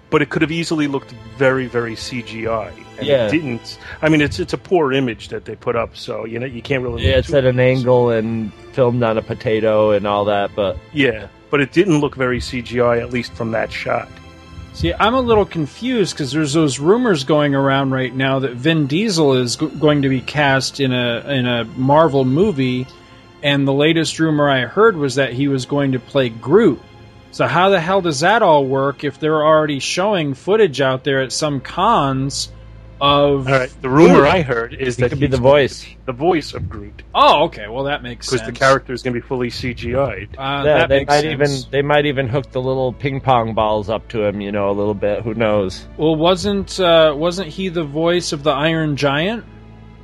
But 0.10 0.22
it 0.22 0.30
could 0.30 0.42
have 0.42 0.52
easily 0.52 0.88
looked 0.88 1.12
very, 1.38 1.68
very 1.68 1.96
CGI. 1.96 2.72
And 2.98 3.08
Yeah. 3.08 3.28
it 3.28 3.32
didn't. 3.32 3.78
I 4.02 4.10
mean, 4.10 4.20
it's 4.22 4.40
it's 4.40 4.52
a 4.54 4.58
poor 4.58 4.92
image 4.92 5.30
that 5.30 5.46
they 5.46 5.56
put 5.56 5.76
up, 5.78 5.96
so 5.96 6.26
you 6.26 6.38
know 6.40 6.46
you 6.46 6.62
can't 6.62 6.84
really. 6.84 7.04
Yeah, 7.08 7.18
it's 7.18 7.34
at 7.34 7.46
an 7.46 7.60
angle 7.60 8.10
and 8.10 8.52
filmed 8.74 9.04
on 9.04 9.18
a 9.18 9.22
potato 9.22 9.92
and 9.92 10.06
all 10.06 10.26
that. 10.26 10.52
But 10.56 10.78
Yeah, 10.94 11.28
but 11.50 11.62
it 11.62 11.72
didn't 11.72 12.00
look 12.00 12.16
very 12.16 12.40
CGI, 12.40 13.00
at 13.00 13.12
least 13.12 13.34
from 13.34 13.52
that 13.52 13.72
shot. 13.72 14.08
See, 14.74 14.94
I'm 14.94 15.14
a 15.14 15.22
little 15.22 15.46
confused 15.46 16.14
because 16.14 16.32
there's 16.32 16.54
those 16.54 16.80
rumors 16.80 17.24
going 17.24 17.54
around 17.56 17.92
right 17.92 18.14
now 18.14 18.40
that 18.40 18.54
Vin 18.54 18.88
Diesel 18.88 19.34
is 19.34 19.58
g- 19.58 19.68
going 19.68 20.04
to 20.04 20.10
be 20.10 20.22
cast 20.22 20.80
in 20.80 20.94
a 20.94 21.20
in 21.30 21.46
a 21.46 21.66
Marvel 21.66 22.24
movie, 22.24 22.88
and 23.44 23.68
the 23.68 23.74
latest 23.74 24.18
rumor 24.18 24.50
I 24.50 24.62
heard 24.62 24.96
was 24.96 25.16
that 25.16 25.34
he 25.34 25.48
was 25.50 25.66
going 25.66 25.92
to 25.92 26.00
play 26.00 26.30
Groot. 26.30 26.82
So 27.32 27.48
how 27.48 27.70
the 27.70 27.80
hell 27.80 28.02
does 28.02 28.22
that 28.22 28.42
all 28.42 28.66
work 28.66 29.04
if 29.04 29.20
they're 29.20 29.46
already 29.46 29.80
showing 29.80 30.34
footage 30.34 30.82
out 30.82 31.04
there 31.04 31.22
at 31.22 31.32
some 31.32 31.60
cons 31.60 32.50
of? 33.02 33.48
All 33.48 33.54
right, 33.54 33.74
the 33.82 33.90
rumor 33.90 34.20
Groot? 34.20 34.28
I 34.30 34.42
heard 34.42 34.74
is 34.74 34.96
he 34.96 35.02
that 35.02 35.10
could 35.10 35.20
be 35.20 35.26
he's 35.28 35.32
the 35.36 35.42
going 35.42 35.68
to 35.68 35.68
voice. 35.68 35.84
be 35.84 35.98
the 36.06 36.12
voice 36.14 36.54
of 36.54 36.70
Groot, 36.70 37.02
Oh, 37.16 37.46
okay. 37.46 37.68
Well, 37.68 37.86
that 37.86 38.04
makes 38.04 38.28
sense. 38.30 38.42
because 38.42 38.54
the 38.54 38.60
character 38.60 38.94
is 38.94 39.02
going 39.04 39.14
to 39.16 39.20
be 39.20 39.28
fully 39.28 39.50
CGI'd. 39.50 40.38
Uh, 40.38 40.42
yeah, 40.42 40.64
that 40.64 40.90
they 40.90 41.00
makes 41.00 41.10
might 41.10 41.22
sense. 41.22 41.34
even 41.66 41.72
they 41.72 41.82
might 41.82 42.06
even 42.06 42.28
hook 42.28 42.52
the 42.52 42.62
little 42.62 42.94
ping 42.94 43.20
pong 43.20 43.54
balls 43.54 43.90
up 43.90 44.08
to 44.10 44.24
him. 44.24 44.40
You 44.40 44.52
know, 44.52 44.70
a 44.70 44.72
little 44.72 44.94
bit. 44.94 45.24
Who 45.24 45.34
knows? 45.34 45.88
Well, 45.98 46.16
wasn't 46.16 46.80
uh, 46.80 47.14
wasn't 47.18 47.50
he 47.50 47.70
the 47.70 47.84
voice 47.84 48.32
of 48.32 48.44
the 48.44 48.52
Iron 48.52 48.96
Giant? 48.96 49.44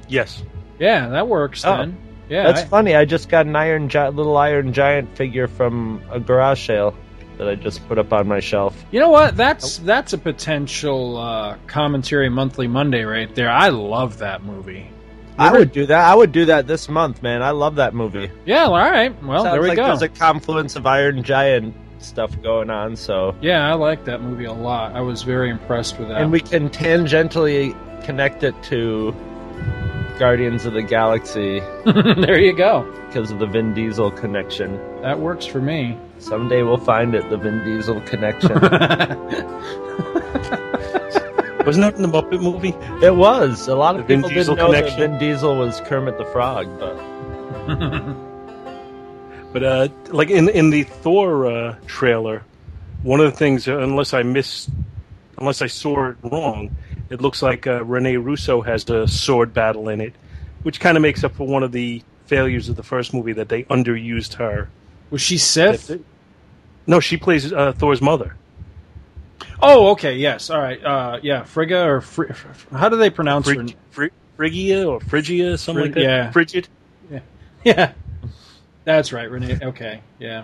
Yes, 0.08 0.44
Yeah, 0.80 1.10
that 1.10 1.28
works 1.28 1.64
Oh. 1.66 1.78
then. 1.78 1.98
Yeah, 2.30 2.44
That's 2.48 2.62
I- 2.62 2.66
funny. 2.66 2.96
I 2.96 3.06
just 3.06 3.30
got 3.30 3.46
an 3.46 3.56
iron 3.56 3.88
gi- 3.90 4.10
little 4.10 4.36
iron 4.38 4.74
giant 4.74 5.16
figure 5.16 5.48
from 5.48 6.02
a 6.12 6.20
garage 6.20 6.66
sale 6.68 6.94
that 7.38 7.48
I 7.48 7.56
just 7.56 7.88
put 7.88 7.98
up 7.98 8.12
on 8.14 8.28
my 8.28 8.40
shelf. 8.40 8.76
You 8.92 9.00
know 9.00 9.10
what? 9.10 9.36
That's 9.38 9.78
that's 9.80 10.14
a 10.14 10.18
potential 10.18 11.18
uh, 11.18 11.58
commentary 11.68 12.30
monthly 12.30 12.68
Monday 12.68 13.04
right 13.04 13.34
there. 13.36 13.50
I 13.50 13.70
love 13.70 14.20
that 14.20 14.44
movie. 14.44 14.90
I 15.40 15.52
would 15.56 15.72
do 15.72 15.86
that. 15.86 16.04
I 16.12 16.16
would 16.16 16.32
do 16.32 16.46
that 16.46 16.66
this 16.66 16.90
month, 16.90 17.22
man. 17.22 17.44
I 17.44 17.52
love 17.52 17.76
that 17.76 17.94
movie. 17.94 18.32
Yeah, 18.46 18.64
all 18.66 18.72
right. 18.72 19.12
Well, 19.24 19.44
Sounds 19.44 19.54
there 19.54 19.62
we 19.62 19.68
like 19.70 19.76
go. 19.78 19.86
There's 19.86 20.02
a 20.02 20.10
confluence 20.10 20.76
of 20.76 20.88
Iron 20.88 21.22
Giant 21.22 21.76
stuff 22.00 22.42
going 22.42 22.72
on. 22.72 22.96
So 22.96 23.36
Yeah, 23.40 23.70
I 23.70 23.74
like 23.76 24.06
that 24.06 24.22
movie 24.22 24.46
a 24.46 24.54
lot. 24.54 24.96
I 24.96 25.02
was 25.02 25.22
very 25.22 25.52
impressed 25.52 26.00
with 26.00 26.08
that. 26.08 26.22
and 26.22 26.32
we 26.32 26.40
can 26.40 26.70
tangentially 26.72 27.76
connect 28.04 28.44
it 28.44 28.56
to 28.64 29.14
Guardians 30.18 30.66
of 30.66 30.74
the 30.74 30.82
Galaxy 30.82 31.60
there 31.86 32.40
you 32.40 32.56
go. 32.56 32.82
because 33.08 33.30
of 33.30 33.38
the 33.38 33.46
Vin 33.46 33.76
Diesel 33.76 34.10
connection. 34.10 34.76
That 35.04 35.20
works 35.20 35.46
for 35.46 35.62
me. 35.62 35.98
Someday 36.20 36.64
we'll 36.64 36.78
find 36.78 37.14
it, 37.16 37.30
the 37.30 37.38
Vin 37.38 37.64
Diesel 37.64 38.02
connection. 38.02 38.52
Wasn't 41.66 41.84
that 41.84 41.96
in 41.96 42.02
the 42.02 42.08
Muppet 42.08 42.42
movie? 42.42 42.74
it 43.06 43.16
was. 43.16 43.68
A 43.68 43.76
lot 43.76 43.96
of 43.96 44.02
The 44.04 44.08
Vin 44.08 44.20
people 44.22 44.30
Diesel 44.30 44.56
didn't 44.56 44.72
know 44.72 44.78
connection. 44.78 45.00
that 45.00 45.10
Vin 45.10 45.20
Diesel 45.20 45.58
was 45.58 45.82
Kermit 45.82 46.18
the 46.18 46.26
Frog, 46.26 46.68
but 46.80 46.96
But 49.54 49.64
uh, 49.64 49.88
like 50.10 50.30
in 50.30 50.50
in 50.50 50.70
the 50.70 50.84
Thor 50.84 51.46
uh, 51.48 51.76
trailer, 51.88 52.44
one 53.04 53.20
of 53.20 53.32
the 53.32 53.38
things, 53.38 53.68
uh, 53.68 53.80
unless 53.80 54.14
I 54.14 54.24
miss, 54.24 54.70
unless 55.38 55.62
I 55.62 55.68
saw 55.68 56.10
it 56.10 56.18
wrong, 56.22 56.76
it 57.10 57.22
looks 57.22 57.42
like 57.42 57.66
uh, 57.68 57.84
Rene 57.84 58.18
Russo 58.18 58.62
has 58.62 58.90
a 58.90 59.08
sword 59.08 59.54
battle 59.54 59.90
in 59.90 60.00
it, 60.02 60.14
which 60.64 60.80
kind 60.80 60.96
of 60.98 61.02
makes 61.02 61.24
up 61.24 61.36
for 61.36 61.48
one 61.48 61.64
of 61.64 61.72
the 61.72 62.02
failures 62.28 62.70
of 62.70 62.76
the 62.76 62.84
first 62.84 63.14
movie 63.14 63.34
that 63.34 63.50
they 63.50 63.64
underused 63.64 64.36
her. 64.36 64.70
Was 65.10 65.22
she 65.22 65.38
Sif? 65.38 65.90
No, 66.86 67.00
she 67.00 67.18
plays 67.18 67.52
uh, 67.52 67.74
Thor's 67.74 68.02
mother. 68.02 68.36
Oh, 69.62 69.90
okay. 69.92 70.16
Yes. 70.18 70.50
All 70.50 70.60
right. 70.62 70.84
Uh, 70.84 71.20
yeah, 71.24 71.44
Frigga 71.44 71.84
or 71.84 72.02
Fri- 72.02 72.30
how 72.72 72.90
do 72.90 72.98
they 72.98 73.10
pronounce 73.10 73.48
her? 73.48 73.56
Frig- 73.56 73.76
Fri- 73.92 74.10
Phrygia 74.36 74.86
or 74.88 75.00
Phrygia, 75.00 75.58
something 75.58 75.84
Phryg- 75.84 75.88
like 75.88 75.94
that. 75.96 76.02
yeah. 76.02 76.32
Frigid. 76.32 76.68
Yeah, 77.66 77.92
that's 78.86 79.12
right, 79.12 79.30
Renee. 79.30 79.58
Okay. 79.62 80.02
Yeah. 80.20 80.44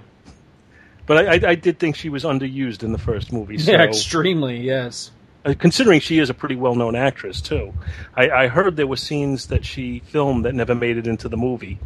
But 1.05 1.25
I, 1.25 1.35
I, 1.35 1.49
I 1.51 1.55
did 1.55 1.79
think 1.79 1.95
she 1.95 2.09
was 2.09 2.25
underused 2.25 2.83
in 2.83 2.91
the 2.91 2.97
first 2.97 3.31
movie. 3.31 3.57
So, 3.59 3.71
Yeah. 3.71 3.83
Extremely. 3.87 4.59
Yes. 4.59 5.11
uh, 5.45 5.53
considering 5.57 6.01
she 6.01 6.19
is 6.19 6.29
a 6.29 6.33
pretty 6.33 6.55
well-known 6.57 6.95
actress 6.97 7.39
too. 7.39 7.73
I, 8.15 8.29
I 8.29 8.47
heard 8.47 8.75
there 8.75 8.87
were 8.87 8.97
scenes 8.97 9.47
that 9.47 9.63
she 9.63 9.99
filmed 9.99 10.43
that 10.43 10.53
never 10.55 10.75
made 10.75 10.97
it 10.97 11.07
into 11.07 11.29
the 11.29 11.37
movie. 11.37 11.79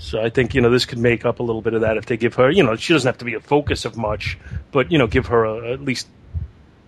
So 0.00 0.20
I 0.20 0.30
think 0.30 0.54
you 0.54 0.60
know 0.62 0.70
this 0.70 0.86
could 0.86 0.98
make 0.98 1.24
up 1.24 1.40
a 1.40 1.42
little 1.42 1.62
bit 1.62 1.74
of 1.74 1.82
that 1.82 1.96
if 1.96 2.06
they 2.06 2.16
give 2.16 2.34
her. 2.36 2.50
You 2.50 2.62
know, 2.62 2.74
she 2.74 2.92
doesn't 2.94 3.06
have 3.06 3.18
to 3.18 3.24
be 3.24 3.34
a 3.34 3.40
focus 3.40 3.84
of 3.84 3.96
much, 3.96 4.38
but 4.72 4.90
you 4.90 4.98
know, 4.98 5.06
give 5.06 5.26
her 5.26 5.44
a, 5.44 5.72
at 5.72 5.82
least 5.82 6.08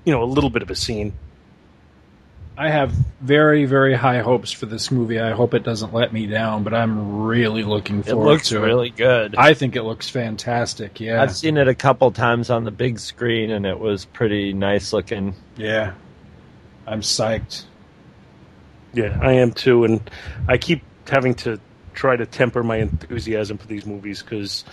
you 0.04 0.12
know 0.12 0.22
a 0.22 0.24
little 0.24 0.50
bit 0.50 0.62
of 0.62 0.70
a 0.70 0.74
scene. 0.74 1.12
I 2.56 2.68
have 2.68 2.92
very, 3.20 3.64
very 3.64 3.94
high 3.94 4.20
hopes 4.20 4.52
for 4.52 4.66
this 4.66 4.90
movie. 4.90 5.18
I 5.18 5.32
hope 5.32 5.54
it 5.54 5.62
doesn't 5.62 5.94
let 5.94 6.12
me 6.12 6.26
down, 6.26 6.64
but 6.64 6.74
I'm 6.74 7.22
really 7.22 7.64
looking 7.64 8.02
forward 8.02 8.24
to 8.24 8.30
it 8.30 8.32
looks 8.32 8.48
to 8.50 8.60
really 8.60 8.90
good. 8.90 9.34
I 9.36 9.54
think 9.54 9.74
it 9.74 9.84
looks 9.84 10.10
fantastic. 10.10 11.00
Yeah. 11.00 11.22
I've 11.22 11.34
seen 11.34 11.56
it 11.56 11.66
a 11.66 11.74
couple 11.74 12.10
times 12.12 12.50
on 12.50 12.64
the 12.64 12.70
big 12.70 12.98
screen, 12.98 13.50
and 13.50 13.64
it 13.64 13.78
was 13.78 14.04
pretty 14.04 14.52
nice 14.52 14.92
looking. 14.92 15.34
yeah. 15.56 15.94
I'm 16.86 17.00
psyched. 17.00 17.64
Yeah, 18.92 19.16
I 19.22 19.34
am 19.34 19.52
too, 19.52 19.84
and 19.84 20.10
I 20.48 20.58
keep 20.58 20.82
having 21.08 21.34
to 21.36 21.60
try 21.94 22.16
to 22.16 22.26
temper 22.26 22.62
my 22.62 22.76
enthusiasm 22.76 23.58
for 23.58 23.66
these 23.66 23.86
movies 23.86 24.22
because 24.22 24.64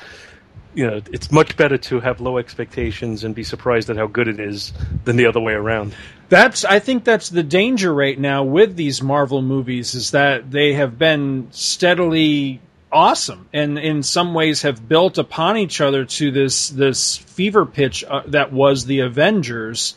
you 0.74 0.86
know 0.86 1.02
it's 1.12 1.32
much 1.32 1.58
better 1.58 1.78
to 1.78 2.00
have 2.00 2.22
low 2.22 2.38
expectations 2.38 3.24
and 3.24 3.34
be 3.34 3.44
surprised 3.44 3.90
at 3.90 3.98
how 3.98 4.08
good 4.08 4.28
it 4.28 4.40
is 4.40 4.74
than 5.06 5.16
the 5.16 5.26
other 5.26 5.40
way 5.40 5.54
around. 5.54 5.96
That's 6.30 6.64
I 6.66 6.80
think 6.80 7.04
that's 7.04 7.30
the 7.30 7.44
danger 7.44 7.94
right 7.94 8.18
now 8.18 8.44
with 8.44 8.76
these 8.76 9.02
Marvel 9.02 9.42
movies 9.42 9.96
is 9.96 10.12
that 10.12 10.52
they 10.52 10.74
have 10.74 10.98
been 10.98 11.48
steadily 11.52 12.62
awesome 12.92 13.48
and 13.54 13.78
in 13.78 14.04
some 14.04 14.34
ways 14.34 14.64
have 14.64 14.88
built 14.88 15.18
upon 15.18 15.58
each 15.58 15.82
other 15.82 16.06
to 16.06 16.32
this 16.32 16.70
this 16.70 17.18
fever 17.18 17.66
pitch 17.66 18.04
uh, 18.04 18.24
that 18.28 18.52
was 18.52 18.86
the 18.86 19.02
Avengers 19.02 19.96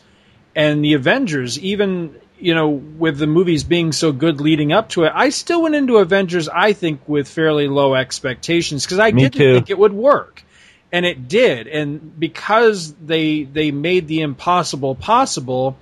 and 0.55 0.83
the 0.83 0.93
Avengers 0.93 1.57
even 1.59 2.15
you 2.43 2.53
know 2.53 2.69
with 2.69 3.17
the 3.17 3.27
movies 3.27 3.63
being 3.63 3.91
so 3.91 4.11
good 4.11 4.41
leading 4.41 4.71
up 4.73 4.89
to 4.89 5.03
it 5.03 5.11
I 5.15 5.29
still 5.29 5.63
went 5.63 5.75
into 5.75 5.97
Avengers 5.97 6.49
I 6.49 6.73
think 6.73 7.07
with 7.07 7.27
fairly 7.27 7.67
low 7.67 7.95
expectations 7.95 8.85
because 8.85 8.99
I 8.99 9.11
Me 9.11 9.23
didn't 9.23 9.33
too. 9.35 9.53
think 9.55 9.69
it 9.69 9.77
would 9.79 9.93
work 9.93 10.43
and 10.91 11.05
it 11.05 11.27
did 11.27 11.67
and 11.67 12.19
because 12.19 12.93
they 12.93 13.43
they 13.43 13.71
made 13.71 14.07
the 14.07 14.21
impossible 14.21 14.95
possible 14.95 15.77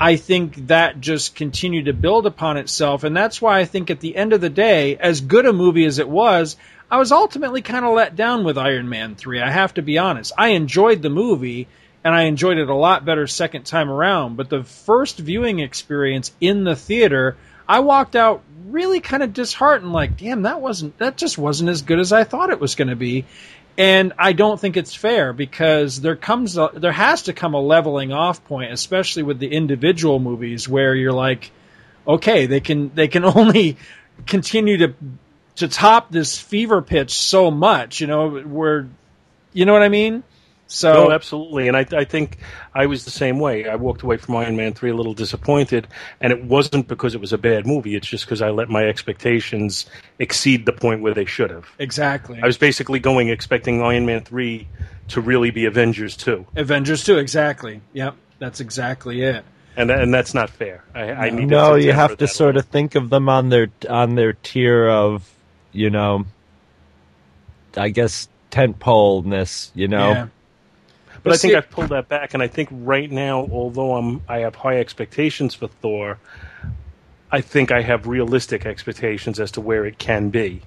I 0.00 0.16
think 0.16 0.66
that 0.66 1.00
just 1.00 1.36
continued 1.36 1.84
to 1.84 1.92
build 1.92 2.26
upon 2.26 2.56
itself. 2.56 3.04
And 3.04 3.16
that's 3.16 3.40
why 3.40 3.60
I 3.60 3.66
think 3.66 3.88
at 3.88 4.00
the 4.00 4.16
end 4.16 4.32
of 4.32 4.40
the 4.40 4.50
day, 4.50 4.96
as 4.96 5.20
good 5.20 5.46
a 5.46 5.52
movie 5.52 5.84
as 5.84 6.00
it 6.00 6.08
was, 6.08 6.56
I 6.90 6.98
was 6.98 7.12
ultimately 7.12 7.62
kind 7.62 7.84
of 7.84 7.94
let 7.94 8.16
down 8.16 8.42
with 8.42 8.58
Iron 8.58 8.88
Man 8.88 9.14
3. 9.14 9.40
I 9.40 9.50
have 9.50 9.74
to 9.74 9.82
be 9.82 9.98
honest. 9.98 10.32
I 10.36 10.48
enjoyed 10.48 11.02
the 11.02 11.10
movie 11.10 11.68
and 12.04 12.14
I 12.14 12.22
enjoyed 12.22 12.58
it 12.58 12.68
a 12.68 12.74
lot 12.74 13.04
better 13.04 13.26
second 13.26 13.64
time 13.64 13.90
around. 13.90 14.36
But 14.36 14.50
the 14.50 14.64
first 14.64 15.18
viewing 15.18 15.60
experience 15.60 16.32
in 16.40 16.64
the 16.64 16.76
theater, 16.76 17.36
I 17.68 17.80
walked 17.80 18.16
out 18.16 18.42
really 18.66 19.00
kind 19.00 19.22
of 19.22 19.32
disheartened, 19.32 19.92
like, 19.92 20.16
damn, 20.16 20.42
that 20.42 20.60
wasn't, 20.60 20.98
that 20.98 21.16
just 21.16 21.38
wasn't 21.38 21.70
as 21.70 21.82
good 21.82 22.00
as 22.00 22.12
I 22.12 22.24
thought 22.24 22.50
it 22.50 22.60
was 22.60 22.74
going 22.74 22.88
to 22.88 22.96
be. 22.96 23.24
And 23.78 24.12
I 24.18 24.32
don't 24.32 24.60
think 24.60 24.76
it's 24.76 24.94
fair 24.94 25.32
because 25.32 26.00
there 26.00 26.16
comes 26.16 26.58
a, 26.58 26.70
there 26.74 26.92
has 26.92 27.22
to 27.22 27.32
come 27.32 27.54
a 27.54 27.60
leveling 27.60 28.12
off 28.12 28.44
point, 28.44 28.72
especially 28.72 29.22
with 29.22 29.38
the 29.38 29.48
individual 29.48 30.18
movies 30.18 30.68
where 30.68 30.94
you're 30.94 31.12
like, 31.12 31.50
okay, 32.06 32.46
they 32.46 32.60
can 32.60 32.90
they 32.94 33.08
can 33.08 33.24
only 33.36 33.78
continue 34.26 34.76
to 34.78 34.94
to 35.56 35.68
top 35.68 36.10
this 36.10 36.38
fever 36.38 36.82
pitch 36.82 37.18
so 37.18 37.50
much, 37.50 38.00
you 38.00 38.06
know, 38.06 38.40
where 38.40 38.88
you 39.54 39.64
know 39.64 39.72
what 39.72 39.82
I 39.82 39.88
mean? 39.88 40.22
So 40.72 40.92
No, 40.94 41.10
absolutely, 41.12 41.68
and 41.68 41.76
I, 41.76 41.86
I 41.92 42.04
think 42.04 42.38
I 42.74 42.86
was 42.86 43.04
the 43.04 43.10
same 43.10 43.38
way. 43.38 43.68
I 43.68 43.76
walked 43.76 44.02
away 44.02 44.16
from 44.16 44.36
Iron 44.36 44.56
Man 44.56 44.72
three 44.72 44.90
a 44.90 44.94
little 44.94 45.12
disappointed, 45.14 45.86
and 46.20 46.32
it 46.32 46.44
wasn't 46.44 46.88
because 46.88 47.14
it 47.14 47.20
was 47.20 47.32
a 47.32 47.38
bad 47.38 47.66
movie. 47.66 47.94
It's 47.94 48.06
just 48.06 48.24
because 48.24 48.40
I 48.40 48.50
let 48.50 48.70
my 48.70 48.84
expectations 48.84 49.84
exceed 50.18 50.64
the 50.64 50.72
point 50.72 51.02
where 51.02 51.12
they 51.14 51.26
should 51.26 51.50
have. 51.50 51.68
exactly. 51.78 52.40
I 52.42 52.46
was 52.46 52.56
basically 52.56 53.00
going 53.00 53.28
expecting 53.28 53.82
Iron 53.82 54.06
Man 54.06 54.22
three 54.22 54.66
to 55.08 55.20
really 55.20 55.50
be 55.50 55.66
Avengers 55.66 56.16
two, 56.16 56.46
Avengers 56.56 57.04
2, 57.04 57.18
exactly. 57.18 57.82
Yep, 57.92 58.16
that's 58.38 58.60
exactly 58.60 59.22
it. 59.22 59.44
and 59.76 59.90
and 59.90 60.12
that's 60.14 60.32
not 60.32 60.48
fair. 60.48 60.84
I, 60.94 61.12
I 61.12 61.30
need 61.30 61.48
No, 61.48 61.74
to 61.76 61.82
you 61.82 61.92
have 61.92 62.10
to 62.12 62.16
that 62.16 62.28
sort 62.28 62.56
of 62.56 62.64
think 62.66 62.94
of 62.94 63.10
them 63.10 63.28
on 63.28 63.50
their 63.50 63.68
on 63.90 64.14
their 64.14 64.32
tier 64.32 64.88
of, 64.88 65.28
you 65.72 65.90
know, 65.90 66.24
I 67.76 67.90
guess 67.90 68.28
tentpoleness. 68.50 69.70
You 69.74 69.88
know, 69.88 70.10
Yeah. 70.12 70.26
But 71.22 71.34
I 71.34 71.36
think 71.36 71.54
I've 71.54 71.70
pulled 71.70 71.90
that 71.90 72.08
back, 72.08 72.34
and 72.34 72.42
I 72.42 72.48
think 72.48 72.68
right 72.72 73.10
now, 73.10 73.48
although 73.52 73.94
I'm 73.96 74.22
I 74.28 74.38
have 74.38 74.56
high 74.56 74.78
expectations 74.78 75.54
for 75.54 75.68
Thor, 75.68 76.18
I 77.30 77.40
think 77.40 77.70
I 77.70 77.82
have 77.82 78.06
realistic 78.06 78.66
expectations 78.66 79.38
as 79.38 79.52
to 79.52 79.60
where 79.60 79.86
it 79.86 79.98
can 79.98 80.30
be, 80.30 80.62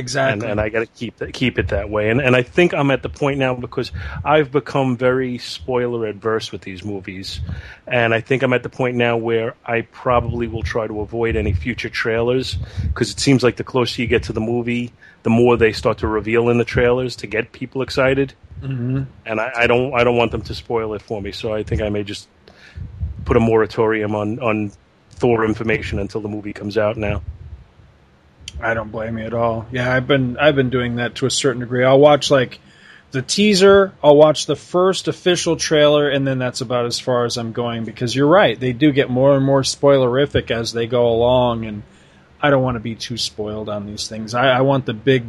Exactly. 0.00 0.44
and, 0.44 0.52
and 0.52 0.60
I 0.60 0.68
got 0.68 0.80
to 0.80 0.86
keep 0.86 1.16
that, 1.18 1.32
keep 1.32 1.58
it 1.58 1.68
that 1.68 1.90
way. 1.90 2.10
And 2.10 2.20
and 2.20 2.34
I 2.34 2.42
think 2.42 2.74
I'm 2.74 2.90
at 2.90 3.02
the 3.02 3.08
point 3.08 3.38
now 3.38 3.54
because 3.54 3.92
I've 4.24 4.50
become 4.50 4.96
very 4.96 5.38
spoiler 5.38 6.06
adverse 6.06 6.50
with 6.50 6.62
these 6.62 6.84
movies, 6.84 7.40
and 7.86 8.12
I 8.12 8.20
think 8.20 8.42
I'm 8.42 8.52
at 8.52 8.62
the 8.62 8.68
point 8.68 8.96
now 8.96 9.16
where 9.16 9.54
I 9.64 9.82
probably 9.82 10.48
will 10.48 10.62
try 10.62 10.86
to 10.86 11.00
avoid 11.00 11.36
any 11.36 11.52
future 11.52 11.88
trailers 11.88 12.56
because 12.82 13.10
it 13.10 13.20
seems 13.20 13.42
like 13.42 13.56
the 13.56 13.64
closer 13.64 14.02
you 14.02 14.08
get 14.08 14.24
to 14.24 14.32
the 14.32 14.40
movie, 14.40 14.92
the 15.22 15.30
more 15.30 15.56
they 15.56 15.72
start 15.72 15.98
to 15.98 16.08
reveal 16.08 16.48
in 16.48 16.58
the 16.58 16.64
trailers 16.64 17.16
to 17.16 17.26
get 17.26 17.52
people 17.52 17.82
excited 17.82 18.34
hmm 18.60 19.02
and 19.24 19.40
I, 19.40 19.52
I 19.56 19.66
don't 19.66 19.94
I 19.94 20.04
don't 20.04 20.16
want 20.16 20.32
them 20.32 20.42
to 20.42 20.54
spoil 20.54 20.94
it 20.94 21.02
for 21.02 21.20
me. 21.20 21.32
So 21.32 21.54
I 21.54 21.62
think 21.62 21.80
I 21.80 21.88
may 21.88 22.02
just 22.02 22.28
put 23.24 23.36
a 23.36 23.40
moratorium 23.40 24.14
on 24.14 24.38
on 24.40 24.72
Thor 25.10 25.44
information 25.44 25.98
until 25.98 26.20
the 26.20 26.28
movie 26.28 26.52
comes 26.52 26.76
out. 26.76 26.96
Now, 26.96 27.22
I 28.62 28.74
don't 28.74 28.90
blame 28.90 29.18
you 29.18 29.24
at 29.24 29.34
all. 29.34 29.66
Yeah, 29.70 29.92
I've 29.92 30.06
been 30.06 30.36
I've 30.38 30.56
been 30.56 30.70
doing 30.70 30.96
that 30.96 31.16
to 31.16 31.26
a 31.26 31.30
certain 31.30 31.60
degree. 31.60 31.84
I'll 31.84 31.98
watch 31.98 32.30
like 32.30 32.60
the 33.10 33.22
teaser, 33.22 33.92
I'll 34.04 34.16
watch 34.16 34.46
the 34.46 34.56
first 34.56 35.08
official 35.08 35.56
trailer, 35.56 36.08
and 36.08 36.26
then 36.26 36.38
that's 36.38 36.60
about 36.60 36.86
as 36.86 37.00
far 37.00 37.24
as 37.24 37.36
I'm 37.36 37.52
going 37.52 37.84
because 37.84 38.14
you're 38.14 38.28
right. 38.28 38.58
They 38.58 38.72
do 38.72 38.92
get 38.92 39.10
more 39.10 39.36
and 39.36 39.44
more 39.44 39.62
spoilerific 39.62 40.50
as 40.50 40.72
they 40.72 40.86
go 40.86 41.08
along, 41.08 41.66
and 41.66 41.82
I 42.40 42.50
don't 42.50 42.62
want 42.62 42.76
to 42.76 42.80
be 42.80 42.94
too 42.94 43.16
spoiled 43.16 43.68
on 43.68 43.86
these 43.86 44.08
things. 44.08 44.34
I, 44.34 44.48
I 44.48 44.60
want 44.60 44.86
the 44.86 44.94
big 44.94 45.24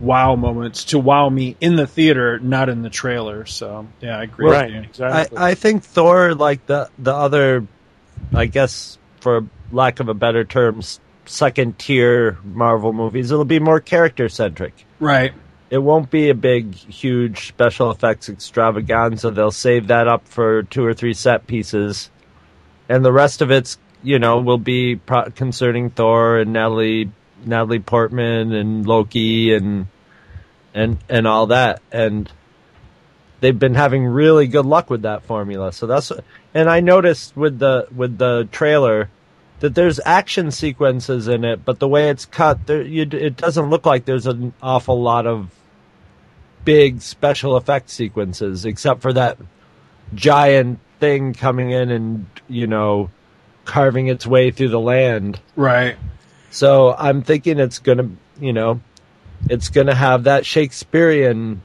wow 0.00 0.36
moments 0.36 0.84
to 0.86 0.98
wow 0.98 1.28
me 1.28 1.56
in 1.60 1.76
the 1.76 1.86
theater, 1.86 2.38
not 2.38 2.68
in 2.68 2.82
the 2.82 2.90
trailer. 2.90 3.46
So 3.46 3.86
yeah, 4.00 4.18
I 4.18 4.24
agree 4.24 4.50
right? 4.50 4.66
with 4.66 4.74
you. 4.74 4.80
Exactly. 4.82 5.38
I, 5.38 5.50
I 5.50 5.54
think 5.54 5.84
Thor, 5.84 6.34
like 6.34 6.66
the 6.66 6.90
the 6.98 7.14
other, 7.14 7.66
I 8.34 8.46
guess 8.46 8.98
for 9.20 9.46
lack 9.72 10.00
of 10.00 10.08
a 10.08 10.14
better 10.14 10.44
term, 10.44 10.78
s- 10.78 11.00
second 11.26 11.78
tier 11.78 12.38
Marvel 12.44 12.92
movies, 12.92 13.30
it'll 13.30 13.44
be 13.44 13.60
more 13.60 13.80
character 13.80 14.28
centric. 14.28 14.86
Right. 15.00 15.32
It 15.68 15.78
won't 15.78 16.10
be 16.10 16.30
a 16.30 16.34
big, 16.34 16.74
huge 16.74 17.48
special 17.48 17.90
effects 17.90 18.28
extravaganza. 18.28 19.30
They'll 19.30 19.50
save 19.50 19.88
that 19.88 20.06
up 20.06 20.28
for 20.28 20.62
two 20.62 20.84
or 20.84 20.94
three 20.94 21.14
set 21.14 21.46
pieces, 21.46 22.10
and 22.88 23.04
the 23.04 23.12
rest 23.12 23.42
of 23.42 23.50
it's 23.50 23.78
you 24.02 24.20
know 24.20 24.38
will 24.38 24.58
be 24.58 24.96
pro- 24.96 25.30
concerning 25.30 25.90
Thor 25.90 26.38
and 26.38 26.52
Natalie 26.52 27.10
Natalie 27.44 27.80
Portman 27.80 28.52
and 28.52 28.86
Loki 28.86 29.54
and 29.54 29.88
and 30.72 30.98
and 31.08 31.26
all 31.26 31.48
that. 31.48 31.82
And 31.90 32.30
they've 33.40 33.58
been 33.58 33.74
having 33.74 34.04
really 34.04 34.46
good 34.46 34.66
luck 34.66 34.88
with 34.88 35.02
that 35.02 35.24
formula. 35.24 35.72
So 35.72 35.88
that's 35.88 36.12
and 36.54 36.70
I 36.70 36.80
noticed 36.80 37.36
with 37.36 37.58
the 37.58 37.88
with 37.94 38.16
the 38.18 38.48
trailer 38.52 39.10
that 39.60 39.74
there's 39.74 40.00
action 40.04 40.50
sequences 40.50 41.28
in 41.28 41.44
it, 41.44 41.64
but 41.64 41.78
the 41.78 41.88
way 41.88 42.10
it's 42.10 42.26
cut, 42.26 42.66
there, 42.66 42.82
you, 42.82 43.02
it 43.02 43.36
doesn't 43.36 43.70
look 43.70 43.86
like 43.86 44.04
there's 44.04 44.26
an 44.26 44.52
awful 44.62 45.00
lot 45.00 45.26
of 45.26 45.50
big 46.64 47.00
special 47.00 47.56
effect 47.56 47.88
sequences, 47.88 48.64
except 48.64 49.00
for 49.00 49.12
that 49.14 49.38
giant 50.14 50.78
thing 51.00 51.34
coming 51.34 51.70
in 51.70 51.90
and 51.90 52.26
you 52.48 52.66
know 52.66 53.10
carving 53.64 54.06
its 54.06 54.26
way 54.26 54.50
through 54.50 54.68
the 54.68 54.80
land. 54.80 55.40
Right. 55.56 55.96
So 56.50 56.94
I'm 56.96 57.22
thinking 57.22 57.58
it's 57.58 57.78
gonna, 57.78 58.10
you 58.40 58.52
know, 58.52 58.80
it's 59.50 59.68
gonna 59.68 59.94
have 59.94 60.24
that 60.24 60.46
Shakespearean, 60.46 61.62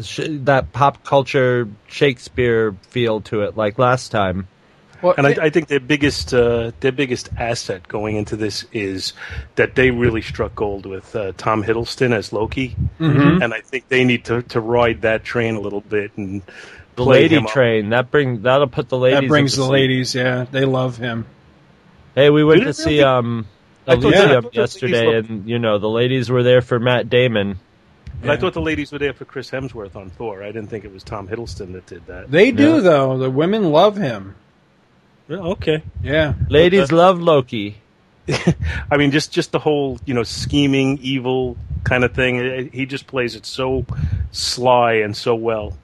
sh- 0.00 0.20
that 0.28 0.72
pop 0.72 1.04
culture 1.04 1.68
Shakespeare 1.86 2.74
feel 2.88 3.20
to 3.22 3.42
it, 3.42 3.56
like 3.56 3.78
last 3.78 4.10
time. 4.10 4.48
Well, 5.02 5.14
And 5.18 5.26
I, 5.26 5.36
I 5.46 5.50
think 5.50 5.66
their 5.68 5.80
biggest 5.80 6.32
uh, 6.32 6.70
their 6.80 6.92
biggest 6.92 7.28
asset 7.36 7.88
going 7.88 8.16
into 8.16 8.36
this 8.36 8.64
is 8.72 9.12
that 9.56 9.74
they 9.74 9.90
really 9.90 10.22
struck 10.22 10.54
gold 10.54 10.86
with 10.86 11.14
uh, 11.16 11.32
Tom 11.36 11.62
Hiddleston 11.64 12.12
as 12.14 12.32
Loki, 12.32 12.76
Mhm. 13.00 13.42
and 13.42 13.52
I 13.52 13.60
think 13.60 13.88
they 13.88 14.04
need 14.04 14.24
to, 14.26 14.42
to 14.42 14.60
ride 14.60 15.02
that 15.02 15.24
train 15.24 15.56
a 15.56 15.60
little 15.60 15.80
bit 15.80 16.12
and 16.16 16.40
The 16.94 17.02
play 17.04 17.22
lady 17.22 17.34
him 17.36 17.46
up. 17.46 17.52
train 17.52 17.90
that 17.90 18.10
bring 18.10 18.42
that'll 18.42 18.68
put 18.68 18.88
the 18.88 18.98
ladies. 18.98 19.20
that 19.22 19.28
brings 19.28 19.54
in 19.54 19.60
the 19.62 19.66
seat. 19.66 19.72
ladies. 19.72 20.14
Yeah, 20.14 20.46
they 20.50 20.64
love 20.64 20.96
him. 20.98 21.26
Hey, 22.14 22.30
we 22.30 22.44
went 22.44 22.60
Did 22.60 22.66
to 22.66 22.74
see 22.74 22.98
really? 22.98 23.02
um 23.04 23.46
I 23.86 23.96
thought- 23.96 24.02
yeah, 24.02 24.06
I 24.06 24.22
Elysium 24.22 24.42
thought 24.42 24.52
the 24.52 24.58
ladies 24.60 24.72
yesterday, 24.82 25.16
and 25.18 25.48
you 25.48 25.58
know 25.58 25.78
the 25.78 25.88
ladies 25.88 26.30
were 26.30 26.42
there 26.44 26.60
for 26.62 26.78
Matt 26.78 27.10
Damon. 27.10 27.58
But 28.20 28.30
I 28.30 28.36
thought 28.36 28.52
the 28.54 28.60
ladies 28.60 28.92
were 28.92 28.98
there 28.98 29.14
for 29.14 29.24
Chris 29.24 29.50
Hemsworth 29.50 29.96
on 29.96 30.10
Thor. 30.10 30.44
I 30.44 30.46
didn't 30.52 30.68
think 30.68 30.84
it 30.84 30.92
was 30.92 31.02
Tom 31.02 31.26
Hiddleston 31.26 31.72
that 31.72 31.86
did 31.86 32.06
that. 32.06 32.30
They 32.30 32.52
do 32.52 32.74
Yeah. 32.74 32.80
though. 32.80 33.18
The 33.18 33.30
women 33.30 33.64
love 33.72 33.96
him. 33.96 34.36
Yeah, 35.28 35.38
okay. 35.38 35.82
Yeah. 36.02 36.34
Ladies 36.48 36.92
love 36.92 37.20
Loki. 37.20 37.78
I 38.90 38.96
mean, 38.96 39.10
just 39.10 39.32
just 39.32 39.52
the 39.52 39.58
whole 39.58 39.98
you 40.04 40.14
know 40.14 40.22
scheming, 40.22 40.98
evil 41.02 41.56
kind 41.84 42.04
of 42.04 42.14
thing. 42.14 42.70
He 42.72 42.86
just 42.86 43.06
plays 43.06 43.34
it 43.34 43.46
so 43.46 43.84
sly 44.30 44.94
and 44.94 45.16
so 45.16 45.34
well. 45.34 45.76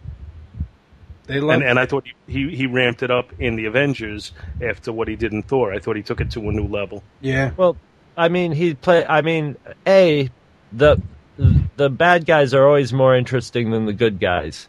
They 1.26 1.40
love 1.40 1.56
And, 1.56 1.62
and 1.62 1.78
I 1.78 1.86
thought 1.86 2.04
he, 2.26 2.32
he 2.32 2.56
he 2.56 2.66
ramped 2.66 3.02
it 3.02 3.10
up 3.10 3.32
in 3.38 3.56
the 3.56 3.66
Avengers 3.66 4.32
after 4.62 4.92
what 4.92 5.08
he 5.08 5.16
did 5.16 5.32
in 5.32 5.42
Thor. 5.42 5.72
I 5.74 5.78
thought 5.78 5.96
he 5.96 6.02
took 6.02 6.20
it 6.20 6.30
to 6.32 6.40
a 6.48 6.52
new 6.52 6.66
level. 6.66 7.02
Yeah. 7.20 7.52
Well, 7.56 7.76
I 8.16 8.28
mean, 8.28 8.52
he 8.52 8.74
play. 8.74 9.04
I 9.04 9.20
mean, 9.22 9.56
a 9.86 10.30
the 10.72 11.00
the 11.76 11.90
bad 11.90 12.26
guys 12.26 12.54
are 12.54 12.66
always 12.66 12.92
more 12.92 13.14
interesting 13.16 13.70
than 13.70 13.86
the 13.86 13.92
good 13.92 14.18
guys, 14.18 14.68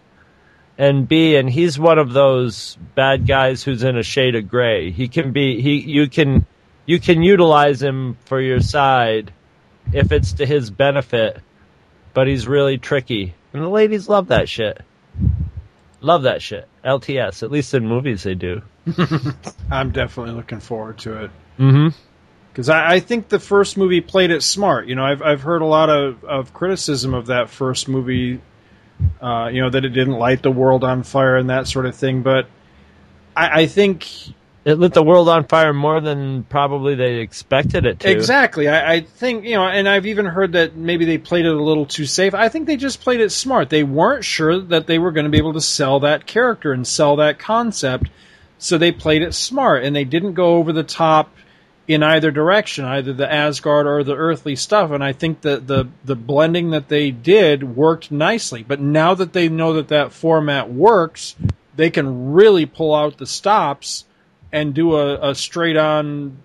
and 0.79 1.07
b 1.07 1.35
and 1.35 1.49
he's 1.49 1.77
one 1.77 1.99
of 1.99 2.13
those 2.13 2.77
bad 2.95 3.27
guys 3.27 3.61
who's 3.61 3.83
in 3.83 3.97
a 3.97 4.03
shade 4.03 4.33
of 4.35 4.49
gray. 4.49 4.89
He 4.89 5.09
can 5.09 5.31
be 5.31 5.61
he 5.61 5.79
you 5.79 6.09
can 6.09 6.47
you 6.87 6.99
can 6.99 7.21
utilize 7.21 7.83
him 7.83 8.17
for 8.25 8.41
your 8.41 8.61
side 8.61 9.31
if 9.93 10.11
it's 10.11 10.33
to 10.33 10.45
his 10.45 10.71
benefit, 10.71 11.39
but 12.13 12.27
he's 12.27 12.47
really 12.47 12.77
tricky, 12.77 13.35
and 13.53 13.61
the 13.61 13.69
ladies 13.69 14.09
love 14.09 14.29
that 14.29 14.49
shit. 14.49 14.81
Love 16.01 16.23
that 16.23 16.41
shit. 16.41 16.65
LTS, 16.85 17.43
at 17.43 17.51
least 17.51 17.73
in 17.73 17.85
movies 17.85 18.23
they 18.23 18.33
do. 18.33 18.61
I'm 19.71 19.91
definitely 19.91 20.33
looking 20.33 20.61
forward 20.61 20.97
to 20.99 21.25
it. 21.25 21.31
Mm-hmm. 21.59 21.89
because 22.53 22.69
I, 22.69 22.93
I 22.93 22.99
think 23.01 23.27
the 23.27 23.37
first 23.39 23.77
movie 23.77 23.99
played 23.99 24.31
it 24.31 24.43
smart. 24.43 24.87
You 24.87 24.95
know, 24.95 25.03
I've 25.03 25.21
I've 25.21 25.41
heard 25.41 25.61
a 25.61 25.65
lot 25.65 25.89
of, 25.89 26.23
of 26.23 26.53
criticism 26.53 27.13
of 27.13 27.25
that 27.25 27.49
first 27.49 27.89
movie. 27.89 28.39
Uh, 29.21 29.49
you 29.51 29.61
know 29.61 29.69
that 29.69 29.83
it 29.85 29.89
didn't 29.89 30.13
light 30.13 30.41
the 30.41 30.51
world 30.51 30.83
on 30.83 31.03
fire 31.03 31.35
and 31.37 31.49
that 31.49 31.67
sort 31.67 31.85
of 31.85 31.95
thing, 31.95 32.21
but 32.21 32.47
I, 33.35 33.61
I 33.61 33.65
think 33.67 34.07
It 34.65 34.75
lit 34.75 34.93
the 34.93 35.03
world 35.03 35.27
on 35.29 35.45
fire 35.45 35.73
more 35.73 35.99
than 36.01 36.43
probably 36.43 36.95
they 36.95 37.15
expected 37.15 37.85
it 37.85 37.99
to. 38.01 38.09
exactly. 38.11 38.67
I, 38.67 38.93
I 38.93 39.01
think 39.01 39.43
you 39.45 39.55
know, 39.55 39.65
and 39.65 39.87
I've 39.89 40.05
even 40.05 40.25
heard 40.25 40.53
that 40.53 40.75
maybe 40.75 41.05
they 41.05 41.17
played 41.17 41.45
it 41.45 41.53
a 41.53 41.61
little 41.61 41.85
too 41.85 42.05
safe. 42.05 42.33
I 42.33 42.49
think 42.49 42.65
they 42.67 42.77
just 42.77 43.01
played 43.01 43.19
it 43.19 43.31
smart. 43.31 43.69
They 43.69 43.83
weren't 43.83 44.23
sure 44.23 44.59
that 44.59 44.87
they 44.87 44.99
were 44.99 45.11
going 45.11 45.25
to 45.25 45.31
be 45.31 45.37
able 45.37 45.53
to 45.53 45.61
sell 45.61 45.99
that 46.01 46.25
character 46.25 46.71
and 46.71 46.85
sell 46.87 47.17
that 47.17 47.39
concept, 47.39 48.09
so 48.57 48.77
they 48.77 48.91
played 48.91 49.21
it 49.21 49.33
smart 49.33 49.83
and 49.83 49.95
they 49.95 50.05
didn't 50.05 50.33
go 50.33 50.55
over 50.55 50.71
the 50.73 50.83
top 50.83 51.29
in 51.89 52.03
either 52.03 52.29
direction, 52.29 52.85
either 52.85 53.11
the 53.13 53.29
Asgard 53.29 53.87
or 53.87 54.03
the 54.03 54.15
earthly 54.15 54.55
stuff. 54.55 54.91
And 54.91 55.03
I 55.03 55.11
think 55.11 55.41
that 55.41 55.65
the 55.65 55.89
the 56.05 56.15
blending 56.15 56.69
that 56.69 56.87
they 56.87 57.09
did 57.09 57.75
worked 57.75 58.11
nicely. 58.11 58.61
But 58.61 58.79
now 58.79 59.15
that 59.15 59.33
they 59.33 59.49
know 59.49 59.73
that 59.73 59.87
that 59.87 60.13
format 60.13 60.71
works, 60.71 61.35
they 61.75 61.89
can 61.89 62.31
really 62.31 62.67
pull 62.67 62.93
out 62.93 63.17
the 63.17 63.25
stops 63.25 64.05
and 64.51 64.75
do 64.75 64.95
a, 64.95 65.31
a 65.31 65.35
straight 65.35 65.77
on, 65.77 66.37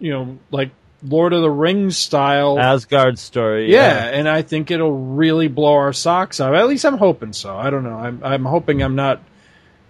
you 0.00 0.10
know, 0.10 0.38
like 0.50 0.72
Lord 1.04 1.34
of 1.34 1.42
the 1.42 1.50
Rings 1.50 1.96
style. 1.96 2.58
Asgard 2.58 3.16
story. 3.16 3.72
yeah, 3.72 4.06
and 4.06 4.28
I 4.28 4.42
think 4.42 4.72
it'll 4.72 4.90
really 5.14 5.46
blow 5.46 5.74
our 5.74 5.92
socks 5.92 6.40
off. 6.40 6.52
At 6.52 6.66
least 6.66 6.84
I'm 6.84 6.98
hoping 6.98 7.32
so. 7.32 7.56
I 7.56 7.70
don't 7.70 7.84
know. 7.84 7.96
I'm 7.96 8.24
I'm 8.24 8.44
hoping 8.44 8.82
I'm 8.82 8.96
not, 8.96 9.22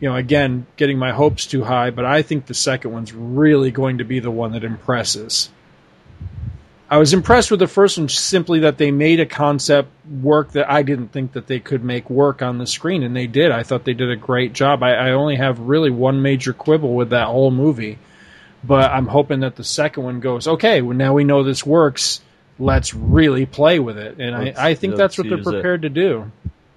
you 0.00 0.08
know, 0.08 0.16
again 0.16 0.66
getting 0.76 0.98
my 0.98 1.12
hopes 1.12 1.46
too 1.46 1.62
high. 1.62 1.90
But 1.90 2.04
I 2.04 2.22
think 2.22 2.46
the 2.46 2.54
second 2.54 2.92
one's 2.92 3.12
really 3.12 3.70
going 3.70 3.98
to 3.98 4.04
be 4.04 4.18
the 4.18 4.30
one 4.30 4.52
that 4.52 4.64
impresses. 4.64 5.50
I 6.90 6.98
was 6.98 7.12
impressed 7.12 7.52
with 7.52 7.60
the 7.60 7.68
first 7.68 7.98
one 7.98 8.08
simply 8.08 8.60
that 8.60 8.76
they 8.76 8.90
made 8.90 9.20
a 9.20 9.26
concept 9.26 9.90
work 10.10 10.52
that 10.52 10.68
I 10.68 10.82
didn't 10.82 11.12
think 11.12 11.34
that 11.34 11.46
they 11.46 11.60
could 11.60 11.84
make 11.84 12.10
work 12.10 12.42
on 12.42 12.58
the 12.58 12.66
screen, 12.66 13.04
and 13.04 13.14
they 13.14 13.28
did. 13.28 13.52
I 13.52 13.62
thought 13.62 13.84
they 13.84 13.94
did 13.94 14.10
a 14.10 14.16
great 14.16 14.54
job. 14.54 14.82
I, 14.82 14.94
I 14.94 15.10
only 15.12 15.36
have 15.36 15.60
really 15.60 15.90
one 15.90 16.20
major 16.20 16.52
quibble 16.52 16.92
with 16.96 17.10
that 17.10 17.28
whole 17.28 17.52
movie, 17.52 17.98
but 18.64 18.90
I'm 18.90 19.06
hoping 19.06 19.40
that 19.40 19.54
the 19.54 19.62
second 19.62 20.02
one 20.02 20.18
goes 20.18 20.48
okay. 20.48 20.82
Well, 20.82 20.96
now 20.96 21.14
we 21.14 21.22
know 21.22 21.44
this 21.44 21.64
works. 21.64 22.22
Let's 22.58 22.92
really 22.92 23.46
play 23.46 23.78
with 23.78 23.96
it, 23.96 24.18
and 24.18 24.34
I, 24.34 24.52
I 24.56 24.74
think 24.74 24.96
that's 24.96 25.16
what 25.16 25.28
they're 25.28 25.38
use 25.38 25.46
it. 25.46 25.50
prepared 25.52 25.82
to 25.82 25.90
do. 25.90 26.32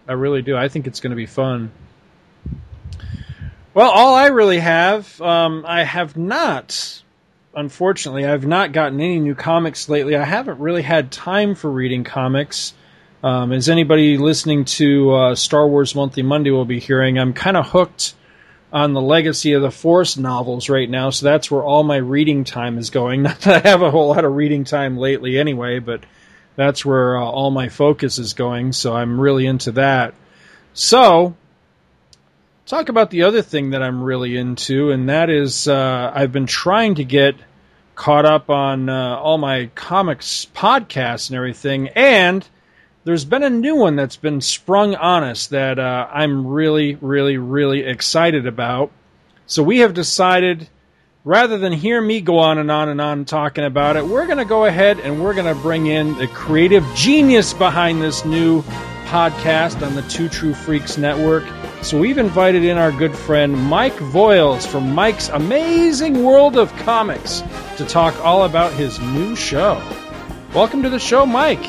I 0.08 0.14
really 0.14 0.44
do. 0.44 0.56
I 0.56 0.68
think 0.68 0.86
it's 0.86 1.00
going 1.00 1.12
to 1.12 1.18
be 1.18 1.26
fun. 1.26 1.72
Well, 3.74 3.90
all 3.90 4.16
I 4.16 4.28
really 4.28 4.60
have, 4.60 5.20
um, 5.22 5.66
I 5.68 5.84
have 5.84 6.16
not 6.16 7.04
unfortunately, 7.56 8.26
I've 8.26 8.46
not 8.46 8.72
gotten 8.72 9.00
any 9.00 9.20
new 9.20 9.36
comics 9.36 9.90
lately. 9.90 10.16
I 10.16 10.24
haven't 10.24 10.60
really 10.60 10.82
had 10.82 11.12
time 11.12 11.56
for 11.56 11.70
reading 11.70 12.04
comics. 12.04 12.74
Um, 13.22 13.52
as 13.54 13.70
anybody 13.70 14.18
listening 14.18 14.66
to 14.66 15.12
uh, 15.14 15.36
Star 15.36 15.68
Wars 15.68 15.96
Monthly 15.96 16.24
Monday 16.24 16.52
will 16.52 16.66
be 16.66 16.80
hearing, 16.80 17.18
I'm 17.18 17.34
kind 17.34 17.56
of 17.56 17.68
hooked 17.68 18.16
on 18.72 18.94
the 18.94 19.02
Legacy 19.02 19.54
of 19.54 19.62
the 19.62 19.72
Force 19.72 20.18
novels 20.18 20.68
right 20.68 20.90
now, 20.90 21.12
so 21.12 21.26
that's 21.26 21.50
where 21.50 21.64
all 21.64 21.84
my 21.84 21.98
reading 21.98 22.44
time 22.44 22.78
is 22.78 22.90
going. 22.90 23.22
Not 23.24 23.40
that 23.42 23.66
I 23.66 23.70
have 23.70 23.82
a 23.82 23.92
whole 23.92 24.10
lot 24.10 24.26
of 24.26 24.34
reading 24.34 24.64
time 24.64 24.98
lately 24.98 25.38
anyway, 25.38 25.80
but 25.80 26.04
that's 26.56 26.84
where 26.84 27.18
uh, 27.18 27.24
all 27.24 27.52
my 27.52 27.70
focus 27.70 28.18
is 28.20 28.34
going, 28.34 28.74
so 28.74 28.94
I'm 28.94 29.22
really 29.22 29.46
into 29.46 29.74
that. 29.74 30.16
So, 30.74 31.36
talk 32.66 32.90
about 32.90 33.10
the 33.10 33.24
other 33.24 33.42
thing 33.42 33.72
that 33.72 33.84
I'm 33.84 34.02
really 34.04 34.38
into, 34.38 34.92
and 34.92 35.10
that 35.10 35.30
is 35.30 35.68
uh, 35.68 36.12
I've 36.14 36.32
been 36.32 36.46
trying 36.46 36.96
to 36.96 37.04
get 37.04 37.36
caught 37.96 38.26
up 38.26 38.50
on 38.50 38.90
uh, 38.90 39.18
all 39.18 39.38
my 39.38 39.70
comics 39.76 40.48
podcasts 40.56 41.30
and 41.30 41.38
everything, 41.38 41.90
and 41.90 42.48
there's 43.04 43.26
been 43.26 43.44
a 43.44 43.50
new 43.50 43.76
one 43.76 43.96
that's 43.96 44.16
been 44.16 44.40
sprung 44.40 44.96
on 44.96 45.24
us 45.24 45.48
that 45.48 45.78
uh, 45.78 46.08
I'm 46.12 46.48
really, 46.48 46.96
really, 46.96 47.38
really 47.38 47.82
excited 47.82 48.48
about. 48.48 48.92
So 49.46 49.62
we 49.62 49.80
have 49.80 49.94
decided, 49.94 50.70
rather 51.26 51.58
than 51.58 51.74
hear 51.74 52.00
me 52.02 52.22
go 52.22 52.40
on 52.40 52.60
and 52.60 52.72
on 52.72 52.88
and 52.88 53.02
on 53.02 53.26
talking 53.26 53.66
about 53.66 53.98
it, 53.98 54.06
we're 54.06 54.26
going 54.26 54.38
to 54.38 54.46
go 54.46 54.64
ahead 54.66 55.02
and 55.02 55.22
we're 55.22 55.34
going 55.34 55.54
to 55.54 55.62
bring 55.62 55.88
in 55.88 56.18
the 56.18 56.28
creative 56.28 56.86
genius 56.96 57.54
behind 57.54 58.02
this 58.02 58.24
new 58.24 58.62
podcast 59.08 59.86
on 59.86 59.96
the 59.96 60.02
Two 60.04 60.30
True 60.30 60.54
Freaks 60.54 60.98
Network. 60.98 61.44
So 61.84 62.00
we've 62.00 62.18
invited 62.18 62.64
in 62.64 62.78
our 62.78 62.94
good 62.94 63.14
friend 63.14 63.54
Mike 63.54 63.96
Voiles 63.96 64.66
from 64.66 64.96
Mike's 64.96 65.28
Amazing 65.28 66.24
World 66.24 66.56
of 66.56 66.74
Comics 66.78 67.44
to 67.76 67.86
talk 67.86 68.18
all 68.24 68.46
about 68.46 68.72
his 68.72 69.02
new 69.02 69.36
show. 69.36 69.82
Welcome 70.54 70.82
to 70.84 70.90
the 70.90 70.98
show, 70.98 71.26
Mike. 71.26 71.62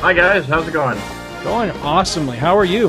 Hi 0.00 0.12
guys, 0.12 0.44
how's 0.46 0.66
it 0.66 0.72
going? 0.72 0.98
Going 1.44 1.70
awesomely. 1.82 2.36
How 2.36 2.58
are 2.58 2.64
you? 2.64 2.88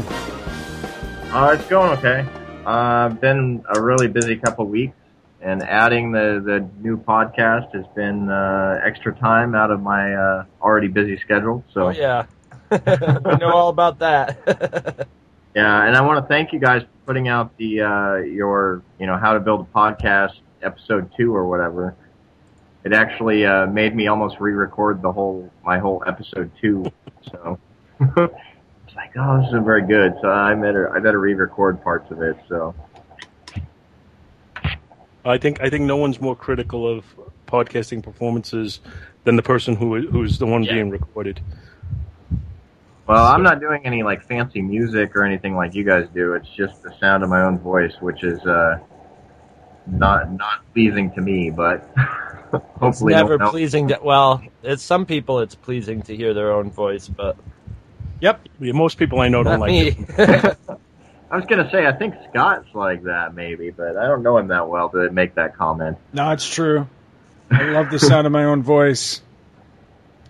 Uh, 1.30 1.56
it's 1.58 1.70
going 1.70 1.96
okay. 2.00 2.26
Uh, 2.66 2.70
I've 3.06 3.22
been 3.22 3.64
a 3.70 3.80
really 3.80 4.08
busy 4.08 4.38
couple 4.38 4.66
weeks, 4.66 4.98
and 5.40 5.62
adding 5.62 6.12
the 6.12 6.42
the 6.44 6.68
new 6.82 6.98
podcast 6.98 7.76
has 7.76 7.86
been 7.96 8.28
uh, 8.28 8.82
extra 8.84 9.14
time 9.14 9.54
out 9.54 9.70
of 9.70 9.84
my 9.84 10.16
uh, 10.16 10.46
already 10.64 10.88
busy 10.88 11.20
schedule. 11.20 11.64
So 11.72 11.88
Oh 11.88 11.90
yeah, 11.90 12.26
we 12.72 13.36
know 13.36 13.52
all 13.54 13.70
about 13.70 14.00
that. 14.00 15.08
Yeah, 15.56 15.86
and 15.86 15.96
I 15.96 16.02
want 16.02 16.24
to 16.24 16.28
thank 16.28 16.54
you 16.54 16.60
guys 16.60 16.82
for 16.84 16.88
putting 17.06 17.28
out 17.28 17.56
the 17.58 17.82
uh, 17.82 18.16
your 18.18 18.84
you 19.00 19.08
know 19.08 19.18
how 19.18 19.34
to 19.34 19.40
build 19.40 19.68
a 19.68 19.78
podcast 19.78 20.34
episode 20.62 21.12
two 21.18 21.36
or 21.36 21.48
whatever. 21.48 21.96
It 22.84 22.94
actually 22.94 23.46
uh, 23.46 23.68
made 23.68 23.96
me 23.96 24.08
almost 24.08 24.40
re-record 24.40 25.02
the 25.02 25.12
whole 25.12 25.52
my 25.64 25.78
whole 25.78 26.04
episode 26.08 26.52
two. 26.62 26.92
So 27.32 27.60
it's 28.00 28.96
like, 28.96 29.12
oh, 29.18 29.40
this 29.40 29.48
isn't 29.50 29.66
very 29.66 29.86
good. 29.86 30.14
So 30.22 30.30
I 30.32 30.54
better 30.56 30.96
I 30.96 31.00
better 31.00 31.20
re-record 31.20 31.84
parts 31.84 32.10
of 32.12 32.22
it. 32.22 32.38
So 32.48 32.74
I 35.26 35.38
think 35.38 35.62
I 35.62 35.70
think 35.70 35.84
no 35.86 35.98
one's 35.98 36.20
more 36.22 36.36
critical 36.36 36.88
of 36.88 37.06
podcasting 37.48 38.02
performances 38.02 38.80
than 39.26 39.36
the 39.36 39.44
person 39.44 39.76
who 39.76 40.08
who's 40.08 40.40
the 40.40 40.46
one 40.48 40.64
Yeah. 40.64 40.74
being 40.74 40.90
recorded. 40.90 41.42
Well, 43.12 43.26
I'm 43.26 43.44
not 43.44 43.60
doing 43.60 43.86
any 43.86 44.04
like 44.04 44.24
fancy 44.24 44.62
music 44.62 45.16
or 45.18 45.26
anything 45.26 45.54
like 45.56 45.76
you 45.76 45.84
guys 45.84 46.08
do. 46.14 46.34
It's 46.34 46.48
just 46.56 46.82
the 46.82 46.94
sound 46.98 47.24
of 47.24 47.30
my 47.30 47.42
own 47.42 47.60
voice, 47.60 47.94
which 48.00 48.24
is 48.24 48.40
uh, 48.46 48.80
not 49.86 50.32
not 50.32 50.62
pleasing 50.74 51.12
to 51.16 51.22
me. 51.22 51.50
But 51.50 51.90
It's 52.54 52.64
hopefully, 52.80 53.14
never 53.14 53.38
no 53.38 53.46
one 53.46 53.52
pleasing 53.52 53.90
to. 53.90 54.00
Well, 54.02 54.42
it's 54.64 54.82
some 54.82 55.06
people. 55.06 55.40
It's 55.40 55.56
pleasing 55.56 56.04
to 56.04 56.16
hear 56.16 56.34
their 56.34 56.54
own 56.54 56.72
voice, 56.72 57.10
but 57.10 57.36
Yep, 58.22 58.48
most 58.60 58.98
people 58.98 59.20
I 59.20 59.28
know 59.28 59.44
don't 59.44 59.60
not 59.60 59.60
like 59.60 59.72
me. 59.72 59.88
it. 60.18 60.58
I 61.32 61.36
was 61.36 61.46
gonna 61.46 61.70
say 61.72 61.86
I 61.86 61.92
think 61.92 62.14
Scott's 62.30 62.74
like 62.74 63.04
that 63.04 63.34
maybe, 63.34 63.72
but 63.72 63.98
I 63.98 64.08
don't 64.08 64.24
know 64.24 64.38
him 64.38 64.48
that 64.50 64.70
well 64.70 64.90
to 64.90 65.10
make 65.12 65.36
that 65.36 65.58
comment. 65.58 65.98
No, 66.14 66.32
it's 66.32 66.48
true. 66.48 66.88
I 67.50 67.64
love 67.64 67.90
the 67.90 68.00
sound 68.00 68.26
of 68.26 68.32
my 68.32 68.46
own 68.46 68.64
voice. 68.64 69.22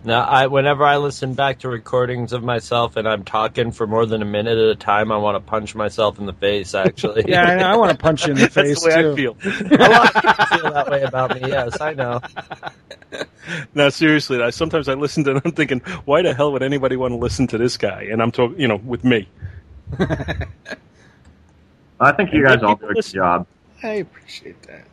Now, 0.04 0.22
I 0.24 0.48
whenever 0.48 0.84
I 0.84 0.98
listen 0.98 1.36
back 1.36 1.60
to 1.60 1.70
recordings 1.70 2.34
of 2.34 2.44
myself 2.44 2.96
and 2.96 3.08
I'm 3.08 3.24
talking 3.24 3.72
for 3.72 3.86
more 3.86 4.06
than 4.08 4.24
a 4.24 4.26
minute 4.26 4.58
at 4.58 4.70
a 4.70 4.76
time, 4.76 5.12
I 5.12 5.18
want 5.18 5.36
to 5.36 5.40
punch 5.48 5.76
myself 5.76 6.18
in 6.18 6.26
the 6.26 6.34
face. 6.34 6.74
Actually, 6.74 7.26
Yeah, 7.28 7.44
I, 7.44 7.56
know, 7.56 7.68
I 7.68 7.76
want 7.78 7.92
to 7.92 7.98
punch 7.98 8.26
you 8.26 8.34
in 8.34 8.40
the 8.40 8.50
face 8.50 8.82
That's 8.84 8.84
the 8.84 8.90
way 8.90 9.02
too. 9.04 9.12
I 9.14 9.16
feel. 9.16 9.38
a 9.72 9.78
lot 9.88 10.16
of 10.16 10.24
people 10.24 10.46
feel 10.58 10.72
that 10.74 10.90
way 10.90 11.02
about 11.04 11.36
me. 11.40 11.50
Yes, 11.50 11.80
I 11.80 11.94
know. 11.94 12.20
No, 13.76 13.90
seriously, 13.90 14.42
I, 14.42 14.50
sometimes 14.50 14.88
I 14.90 14.94
listen 14.96 15.24
to 15.26 15.32
and 15.32 15.42
I'm 15.46 15.52
thinking, 15.52 15.80
why 16.06 16.22
the 16.24 16.34
hell 16.34 16.52
would 16.54 16.64
anybody 16.64 16.96
want 16.96 17.12
to 17.12 17.18
listen 17.18 17.46
to 17.48 17.58
this 17.60 17.78
guy? 17.78 18.08
And 18.12 18.22
I'm 18.22 18.32
talking, 18.32 18.60
you 18.60 18.68
know, 18.68 18.78
with 18.78 19.04
me. 19.04 19.28
I 22.00 22.12
think 22.14 22.34
you 22.34 22.48
And 22.48 22.48
guys 22.48 22.64
all 22.64 22.76
do 22.76 22.86
a 22.86 22.88
good 22.88 22.96
listen. 22.98 23.16
job. 23.16 23.48
I 23.84 23.88
appreciate 23.96 24.62
that. 24.64 24.88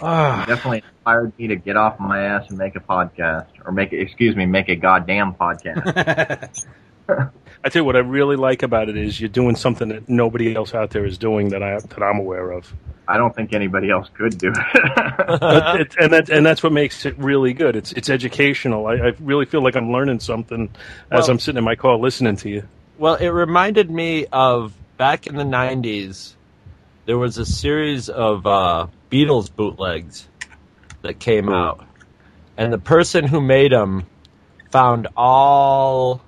Ah, 0.00 0.44
Definitely 0.46 0.82
inspired 0.86 1.38
me 1.38 1.46
to 1.48 1.56
get 1.56 1.76
off 1.76 1.98
my 1.98 2.22
ass 2.22 2.48
and 2.48 2.58
make 2.58 2.76
a 2.76 2.80
podcast, 2.80 3.46
or 3.64 3.72
make 3.72 3.92
it, 3.92 4.00
excuse 4.00 4.36
me, 4.36 4.44
make 4.44 4.68
a 4.68 4.76
goddamn 4.76 5.34
podcast. 5.34 6.66
I 7.64 7.68
tell 7.70 7.80
you 7.80 7.84
what 7.84 7.96
I 7.96 8.00
really 8.00 8.36
like 8.36 8.62
about 8.62 8.88
it 8.88 8.96
is 8.96 9.18
you're 9.20 9.28
doing 9.28 9.56
something 9.56 9.88
that 9.88 10.08
nobody 10.08 10.54
else 10.54 10.74
out 10.74 10.90
there 10.90 11.04
is 11.06 11.16
doing 11.16 11.50
that 11.50 11.62
I 11.62 11.78
that 11.78 12.02
I'm 12.02 12.18
aware 12.18 12.50
of. 12.50 12.72
I 13.06 13.16
don't 13.18 13.34
think 13.34 13.52
anybody 13.52 13.90
else 13.90 14.08
could 14.14 14.36
do 14.38 14.52
it. 14.54 15.80
It, 15.80 15.94
and 15.98 16.12
that 16.12 16.28
and 16.30 16.44
that's 16.44 16.62
what 16.62 16.72
makes 16.72 17.04
it 17.06 17.18
really 17.18 17.52
good. 17.52 17.76
It's 17.76 17.92
it's 17.92 18.08
educational. 18.10 18.86
I, 18.86 18.94
I 18.94 19.12
really 19.20 19.44
feel 19.46 19.62
like 19.62 19.76
I'm 19.76 19.90
learning 19.92 20.20
something 20.20 20.70
as 21.10 21.28
I'm 21.28 21.38
sitting 21.38 21.58
in 21.58 21.64
my 21.64 21.74
car 21.76 21.96
listening 21.96 22.36
to 22.36 22.48
you. 22.48 22.68
Well, 22.98 23.14
it 23.14 23.28
reminded 23.28 23.90
me 23.90 24.26
of 24.32 24.72
back 24.96 25.26
in 25.26 25.36
the 25.36 25.44
'90s. 25.44 26.34
There 27.06 27.18
was 27.18 27.36
a 27.38 27.44
series 27.46 28.08
of 28.08 28.46
uh, 28.46 28.86
Beatles 29.14 29.48
bootlegs 29.54 30.26
that 31.02 31.20
came 31.20 31.48
out, 31.48 31.86
and 32.56 32.72
the 32.72 32.78
person 32.78 33.24
who 33.24 33.40
made 33.40 33.70
them 33.70 34.06
found 34.72 35.06
all 35.16 36.20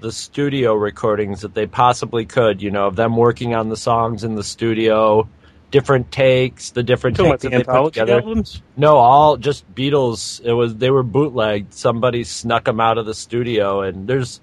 the 0.00 0.10
studio 0.10 0.72
recordings 0.72 1.42
that 1.42 1.52
they 1.52 1.66
possibly 1.66 2.24
could. 2.24 2.62
You 2.62 2.70
know, 2.70 2.86
of 2.86 2.96
them 2.96 3.14
working 3.14 3.54
on 3.54 3.68
the 3.68 3.76
songs 3.76 4.24
in 4.24 4.36
the 4.36 4.42
studio, 4.42 5.28
different 5.70 6.10
takes, 6.10 6.70
the 6.70 6.82
different 6.82 7.18
about 7.18 7.40
takes 7.40 7.42
the 7.42 7.48
that 7.50 7.58
they 7.58 7.64
put 7.64 7.92
together. 7.92 8.14
albums. 8.14 8.62
No, 8.74 8.96
all 8.96 9.36
just 9.36 9.74
Beatles. 9.74 10.40
It 10.42 10.54
was 10.54 10.76
they 10.76 10.90
were 10.90 11.02
bootlegged. 11.02 11.74
Somebody 11.74 12.24
snuck 12.24 12.64
them 12.64 12.80
out 12.80 12.96
of 12.96 13.04
the 13.04 13.12
studio, 13.12 13.82
and 13.82 14.08
there's 14.08 14.40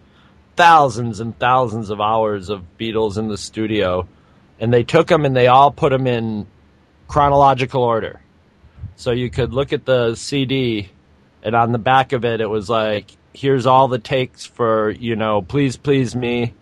thousands 0.55 1.19
and 1.19 1.35
thousands 1.39 1.89
of 1.89 1.99
hours 1.99 2.49
of 2.49 2.63
Beatles 2.77 3.17
in 3.17 3.27
the 3.27 3.39
studio, 3.39 4.07
and 4.59 4.71
they 4.71 4.83
took 4.83 5.07
them 5.07 5.25
and 5.25 5.35
they 5.35 5.47
all 5.47 5.71
put 5.71 5.89
them 5.89 6.05
in 6.05 6.45
chronological 7.11 7.83
order. 7.83 8.21
So 8.95 9.11
you 9.11 9.29
could 9.29 9.53
look 9.53 9.73
at 9.73 9.83
the 9.83 10.15
CD, 10.15 10.89
and 11.43 11.53
on 11.55 11.73
the 11.73 11.77
back 11.77 12.13
of 12.13 12.23
it, 12.23 12.39
it 12.39 12.49
was 12.49 12.69
like, 12.69 13.11
"Here's 13.33 13.65
all 13.65 13.89
the 13.89 13.99
takes 13.99 14.45
for 14.45 14.91
you 14.91 15.17
know, 15.17 15.41
please 15.41 15.75
please 15.75 16.15
me." 16.15 16.53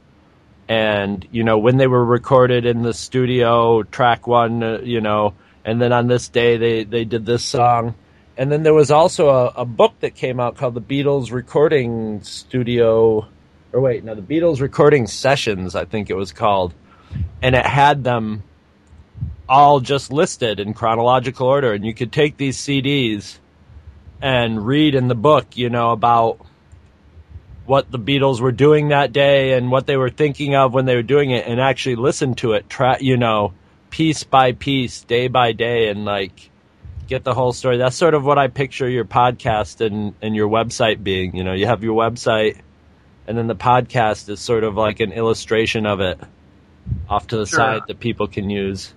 And 0.67 1.27
you 1.31 1.43
know 1.43 1.59
when 1.59 1.77
they 1.77 1.85
were 1.85 2.03
recorded 2.03 2.65
in 2.65 2.81
the 2.81 2.95
studio, 2.95 3.83
track 3.83 4.25
one, 4.25 4.63
uh, 4.63 4.79
you 4.83 5.01
know, 5.01 5.35
and 5.63 5.79
then 5.79 5.93
on 5.93 6.07
this 6.07 6.29
day 6.29 6.57
they 6.57 6.83
they 6.83 7.05
did 7.05 7.27
this 7.27 7.43
song, 7.43 7.93
and 8.35 8.51
then 8.51 8.63
there 8.63 8.73
was 8.73 8.89
also 8.89 9.29
a, 9.29 9.45
a 9.57 9.65
book 9.65 9.99
that 9.99 10.15
came 10.15 10.39
out 10.39 10.57
called 10.57 10.73
the 10.73 10.81
Beatles 10.81 11.31
Recording 11.31 12.23
Studio, 12.23 13.27
or 13.71 13.81
wait, 13.81 14.03
no, 14.03 14.15
the 14.15 14.23
Beatles 14.23 14.61
Recording 14.61 15.05
Sessions, 15.05 15.75
I 15.75 15.85
think 15.85 16.09
it 16.09 16.15
was 16.15 16.31
called, 16.31 16.73
and 17.39 17.53
it 17.53 17.67
had 17.67 18.03
them 18.03 18.41
all 19.49 19.79
just 19.79 20.11
listed 20.13 20.59
in 20.59 20.73
chronological 20.73 21.47
order, 21.47 21.73
and 21.73 21.83
you 21.85 21.93
could 21.93 22.11
take 22.11 22.37
these 22.37 22.57
CDs 22.57 23.39
and 24.21 24.65
read 24.65 24.95
in 24.95 25.07
the 25.07 25.15
book, 25.15 25.57
you 25.57 25.69
know, 25.69 25.91
about 25.91 26.39
what 27.65 27.91
the 27.91 27.99
Beatles 27.99 28.39
were 28.39 28.51
doing 28.51 28.89
that 28.89 29.11
day 29.13 29.53
and 29.53 29.71
what 29.71 29.85
they 29.85 29.97
were 29.97 30.09
thinking 30.09 30.55
of 30.55 30.73
when 30.73 30.85
they 30.85 30.95
were 30.95 31.01
doing 31.03 31.31
it, 31.31 31.45
and 31.47 31.59
actually 31.59 31.95
listen 31.95 32.35
to 32.35 32.53
it, 32.53 32.69
tra- 32.69 32.97
you 33.01 33.17
know, 33.17 33.53
piece 33.89 34.23
by 34.23 34.51
piece, 34.53 35.01
day 35.03 35.27
by 35.27 35.51
day, 35.51 35.89
and 35.89 36.05
like 36.05 36.49
get 37.07 37.23
the 37.23 37.33
whole 37.33 37.53
story. 37.53 37.77
That's 37.77 37.95
sort 37.95 38.13
of 38.13 38.23
what 38.23 38.37
I 38.37 38.47
picture 38.47 38.87
your 38.89 39.05
podcast 39.05 39.81
and, 39.85 40.13
and 40.21 40.35
your 40.35 40.47
website 40.47 41.03
being. 41.03 41.35
You 41.35 41.43
know, 41.43 41.53
you 41.53 41.65
have 41.65 41.83
your 41.83 41.95
website, 41.99 42.57
and 43.27 43.37
then 43.37 43.47
the 43.47 43.55
podcast 43.55 44.29
is 44.29 44.39
sort 44.39 44.63
of 44.63 44.75
like 44.75 44.99
an 44.99 45.11
illustration 45.11 45.85
of 45.85 46.01
it 46.01 46.19
off 47.07 47.27
to 47.27 47.37
the 47.37 47.45
Sure. 47.45 47.57
side 47.57 47.81
that 47.87 47.99
people 47.99 48.27
can 48.27 48.49
use. 48.49 48.93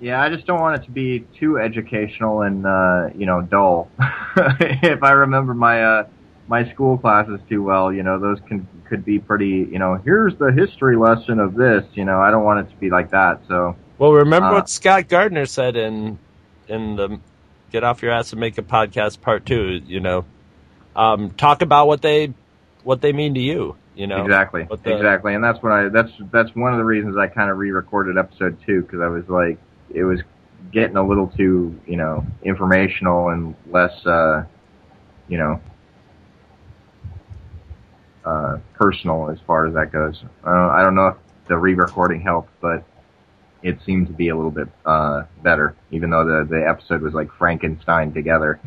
Yeah, 0.00 0.20
I 0.20 0.28
just 0.28 0.46
don't 0.46 0.60
want 0.60 0.82
it 0.82 0.86
to 0.86 0.90
be 0.90 1.20
too 1.38 1.58
educational 1.58 2.42
and 2.42 2.66
uh, 2.66 3.08
you 3.16 3.26
know 3.26 3.42
dull. 3.42 3.90
if 4.36 5.02
I 5.02 5.12
remember 5.12 5.54
my 5.54 5.82
uh, 5.82 6.08
my 6.48 6.70
school 6.72 6.98
classes 6.98 7.40
too 7.48 7.62
well, 7.62 7.92
you 7.92 8.02
know 8.02 8.18
those 8.18 8.38
can 8.46 8.66
could 8.88 9.04
be 9.04 9.18
pretty. 9.18 9.68
You 9.70 9.78
know, 9.78 9.94
here's 9.94 10.36
the 10.36 10.52
history 10.52 10.96
lesson 10.96 11.38
of 11.40 11.54
this. 11.54 11.84
You 11.94 12.04
know, 12.04 12.20
I 12.20 12.30
don't 12.30 12.44
want 12.44 12.66
it 12.66 12.70
to 12.70 12.76
be 12.76 12.90
like 12.90 13.10
that. 13.10 13.40
So 13.48 13.76
Well, 13.98 14.12
remember 14.12 14.48
Uh, 14.48 14.54
what 14.54 14.68
Scott 14.68 15.08
Gardner 15.08 15.46
said 15.46 15.76
in 15.76 16.18
in 16.68 16.96
the 16.96 17.18
"Get 17.72 17.84
Off 17.84 18.02
Your 18.02 18.12
Ass 18.12 18.32
and 18.32 18.40
Make 18.40 18.58
a 18.58 18.62
Podcast" 18.62 19.20
part 19.20 19.46
two. 19.46 19.80
You 19.86 20.00
know, 20.00 20.24
um, 20.94 21.30
talk 21.30 21.62
about 21.62 21.86
what 21.86 22.02
they 22.02 22.34
what 22.84 23.00
they 23.00 23.12
mean 23.12 23.34
to 23.34 23.40
you. 23.40 23.76
You 23.94 24.06
know, 24.06 24.22
exactly, 24.22 24.68
the- 24.82 24.94
exactly, 24.94 25.34
and 25.34 25.42
that's 25.42 25.62
what 25.62 25.72
I. 25.72 25.88
That's 25.88 26.12
that's 26.30 26.54
one 26.54 26.72
of 26.72 26.78
the 26.78 26.84
reasons 26.84 27.16
I 27.16 27.28
kind 27.28 27.50
of 27.50 27.56
re-recorded 27.56 28.18
episode 28.18 28.58
two 28.66 28.82
because 28.82 29.00
I 29.00 29.06
was 29.06 29.26
like, 29.28 29.58
it 29.90 30.04
was 30.04 30.20
getting 30.72 30.96
a 30.96 31.06
little 31.06 31.28
too 31.28 31.78
you 31.86 31.96
know 31.96 32.24
informational 32.42 33.30
and 33.30 33.54
less 33.70 34.04
uh, 34.06 34.44
you 35.28 35.38
know 35.38 35.60
uh, 38.24 38.58
personal 38.74 39.30
as 39.30 39.38
far 39.46 39.66
as 39.66 39.74
that 39.74 39.92
goes. 39.92 40.22
Uh, 40.44 40.68
I 40.68 40.82
don't 40.82 40.94
know 40.94 41.08
if 41.08 41.16
the 41.46 41.56
re-recording 41.56 42.20
helped, 42.20 42.50
but 42.60 42.84
it 43.62 43.78
seemed 43.86 44.08
to 44.08 44.12
be 44.12 44.28
a 44.28 44.36
little 44.36 44.50
bit 44.50 44.68
uh, 44.84 45.22
better, 45.42 45.76
even 45.90 46.10
though 46.10 46.24
the 46.24 46.44
the 46.48 46.68
episode 46.68 47.02
was 47.02 47.14
like 47.14 47.30
Frankenstein 47.32 48.12
together. 48.12 48.60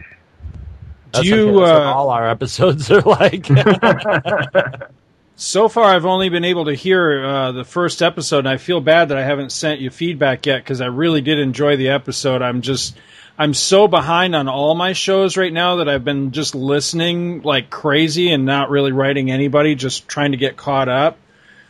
That's 1.12 1.24
Do 1.24 1.30
you, 1.30 1.36
okay, 1.36 1.46
that's 1.46 1.58
what 1.58 1.82
uh, 1.88 1.94
all 1.94 2.10
our 2.10 2.30
episodes 2.30 2.90
are 2.92 3.02
like. 3.02 3.48
So 5.42 5.70
far, 5.70 5.86
I've 5.86 6.06
only 6.06 6.28
been 6.28 6.44
able 6.44 6.66
to 6.66 6.74
hear 6.74 7.24
uh, 7.24 7.52
the 7.54 7.64
first 7.64 8.02
episode, 8.02 8.40
and 8.40 8.50
I 8.50 8.58
feel 8.58 8.82
bad 8.82 9.08
that 9.08 9.18
I 9.18 9.24
haven't 9.24 9.54
sent 9.54 9.80
you 9.80 9.90
feedback 9.90 10.46
yet 10.46 10.58
because 10.62 10.82
I 10.82 10.88
really 10.88 11.22
did 11.22 11.40
enjoy 11.40 11.78
the 11.78 11.88
episode. 11.92 12.42
I'm 12.42 12.62
just, 12.62 12.98
I'm 13.38 13.54
so 13.54 13.88
behind 13.88 14.36
on 14.36 14.50
all 14.50 14.76
my 14.76 14.92
shows 14.92 15.38
right 15.38 15.54
now 15.54 15.78
that 15.78 15.88
I've 15.88 16.04
been 16.04 16.32
just 16.32 16.56
listening 16.56 17.42
like 17.42 17.70
crazy 17.70 18.34
and 18.34 18.46
not 18.46 18.70
really 18.70 18.92
writing 18.92 19.32
anybody, 19.32 19.76
just 19.76 20.10
trying 20.10 20.32
to 20.32 20.38
get 20.38 20.58
caught 20.58 20.90
up. 20.90 21.18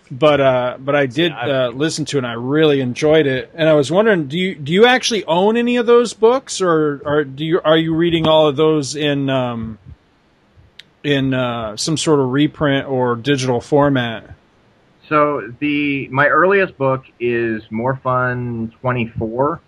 But 0.10 0.42
uh, 0.42 0.78
but 0.80 0.96
I 0.96 1.06
did 1.06 1.32
uh, 1.32 1.70
listen 1.72 2.06
to 2.06 2.18
it, 2.18 2.22
and 2.22 2.28
I 2.28 2.34
really 2.34 2.82
enjoyed 2.82 3.28
it. 3.28 3.52
And 3.54 3.70
I 3.70 3.76
was 3.76 3.92
wondering, 3.92 4.30
do 4.30 4.40
you 4.40 4.56
do 4.56 4.74
you 4.74 4.88
actually 4.88 5.26
own 5.26 5.58
any 5.58 5.78
of 5.78 5.86
those 5.86 6.16
books, 6.16 6.60
or 6.60 7.04
or 7.06 7.24
do 7.24 7.46
you 7.46 7.62
are 7.64 7.78
you 7.78 7.94
reading 7.94 8.28
all 8.28 8.48
of 8.48 8.56
those 8.56 8.96
in 8.96 9.30
um, 9.30 9.78
in 11.04 11.34
uh, 11.34 11.78
some 11.78 11.98
sort 11.98 12.20
of 12.20 12.30
reprint 12.30 12.88
or 12.88 13.16
digital 13.16 13.62
format? 13.62 14.36
So 15.08 15.52
the 15.60 16.08
my 16.10 16.28
earliest 16.28 16.78
book 16.78 17.04
is 17.20 17.64
More 17.72 17.96
Fun 17.96 18.74
24. 18.82 19.60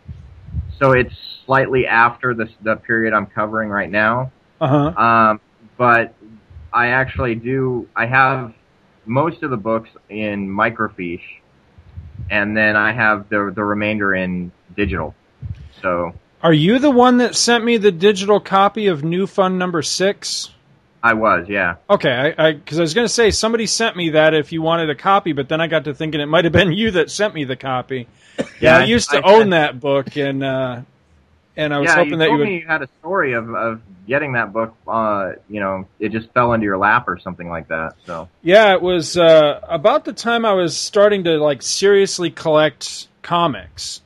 So 0.78 0.92
it's 0.92 1.16
slightly 1.46 1.88
after 1.88 2.34
the 2.34 2.50
the 2.62 2.76
period 2.76 3.14
I'm 3.14 3.26
covering 3.26 3.70
right 3.70 3.90
now. 3.90 4.32
Uh 4.60 4.68
huh. 4.68 5.04
Um, 5.04 5.42
but 5.78 6.14
I 6.72 6.88
actually 6.88 7.36
do. 7.36 7.88
I 7.96 8.06
have 8.06 8.54
most 9.06 9.42
of 9.42 9.50
the 9.50 9.58
books 9.58 9.90
in 10.10 10.48
microfiche, 10.48 11.22
and 12.30 12.56
then 12.56 12.76
I 12.76 12.92
have 12.94 13.30
the 13.30 13.52
the 13.54 13.64
remainder 13.64 14.14
in 14.14 14.52
digital. 14.76 15.16
So 15.82 16.14
Are 16.44 16.54
you 16.54 16.78
the 16.78 16.92
one 16.92 17.18
that 17.18 17.36
sent 17.36 17.66
me 17.66 17.78
the 17.78 17.92
digital 17.92 18.40
copy 18.40 18.88
of 18.88 19.04
New 19.04 19.26
Fun 19.26 19.58
number 19.58 19.82
six? 19.82 20.52
I 21.04 21.14
was, 21.14 21.48
yeah. 21.50 21.76
Okay, 21.90 22.34
I 22.38 22.52
because 22.54 22.78
I, 22.78 22.82
was 22.82 22.94
going 22.94 23.06
to 23.06 23.14
say 23.14 23.32
somebody 23.32 23.66
sent 23.66 23.96
me 23.96 24.12
that 24.12 24.34
if 24.34 24.52
you 24.52 24.62
wanted 24.62 24.90
a 24.90 24.96
copy, 24.96 25.34
but 25.34 25.50
then 25.50 25.60
I 25.60 25.68
got 25.68 25.86
to 25.86 25.94
thinking 25.96 26.22
it 26.22 26.28
might 26.28 26.44
have 26.46 26.54
been 26.54 26.72
you 26.74 26.92
that 26.92 27.10
sent 27.10 27.34
me 27.34 27.44
the 27.44 27.56
copy. 27.56 28.08
Yeah, 28.60 28.78
I 28.78 28.84
used 28.84 29.10
to 29.12 29.18
I- 29.18 29.34
own 29.34 29.50
that 29.50 29.80
book, 29.80 30.16
and 30.16 30.44
uh, 30.44 30.82
and 31.58 31.74
I 31.74 31.80
was 31.80 31.88
yeah, 31.88 31.96
hoping 31.96 32.12
you 32.12 32.18
that 32.18 32.30
you 32.30 32.38
would. 32.38 32.48
you 32.48 32.68
had 32.68 32.82
a 32.82 32.90
story 33.00 33.34
of, 33.34 33.54
of 33.54 33.82
getting 34.08 34.34
that 34.34 34.54
book. 34.54 34.76
Uh, 34.88 35.34
you 35.50 35.60
know, 35.60 35.88
it 36.00 36.10
just 36.10 36.32
fell 36.34 36.54
into 36.54 36.66
your 36.66 36.78
lap 36.78 37.08
or 37.08 37.18
something 37.20 37.50
like 37.50 37.68
that. 37.70 37.96
So 38.06 38.30
Yeah, 38.42 38.74
it 38.74 38.82
was 38.82 39.18
uh, 39.18 39.60
about 39.64 40.06
the 40.06 40.14
time 40.14 40.46
I 40.46 40.54
was 40.54 40.78
starting 40.78 41.24
to 41.26 41.38
like 41.38 41.62
seriously 41.62 42.30
collect 42.32 43.08
comics. 43.22 44.02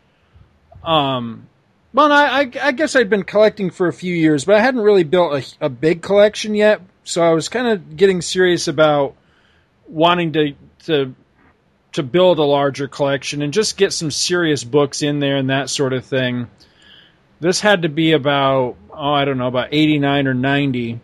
Um, 0.84 1.48
well, 1.96 2.12
I, 2.12 2.42
I, 2.42 2.52
I 2.62 2.72
guess 2.74 2.96
I'd 2.96 3.10
been 3.10 3.24
collecting 3.24 3.70
for 3.70 3.88
a 3.88 3.94
few 3.94 4.14
years, 4.14 4.44
but 4.44 4.56
I 4.56 4.60
hadn't 4.60 4.82
really 4.82 5.06
built 5.06 5.34
a, 5.62 5.66
a 5.66 5.70
big 5.70 6.02
collection 6.02 6.54
yet. 6.54 6.82
So 7.06 7.24
I 7.24 7.32
was 7.32 7.48
kind 7.48 7.68
of 7.68 7.96
getting 7.96 8.22
serious 8.22 8.68
about 8.68 9.16
wanting 9.88 10.34
to 10.34 10.54
to 10.86 11.16
to 11.94 12.04
build 12.04 12.40
a 12.40 12.44
larger 12.44 12.90
collection 12.90 13.42
and 13.42 13.54
just 13.54 13.78
get 13.78 13.94
some 13.94 14.12
serious 14.12 14.64
books 14.64 15.02
in 15.02 15.20
there 15.20 15.38
and 15.38 15.50
that 15.50 15.70
sort 15.70 15.94
of 15.94 16.04
thing. 16.06 16.50
This 17.40 17.62
had 17.62 17.84
to 17.84 17.90
be 17.90 18.12
about 18.12 18.76
oh 18.92 19.14
I 19.14 19.24
don't 19.24 19.38
know 19.38 19.48
about 19.48 19.70
eighty 19.72 19.98
nine 19.98 20.28
or 20.28 20.34
ninety 20.34 21.00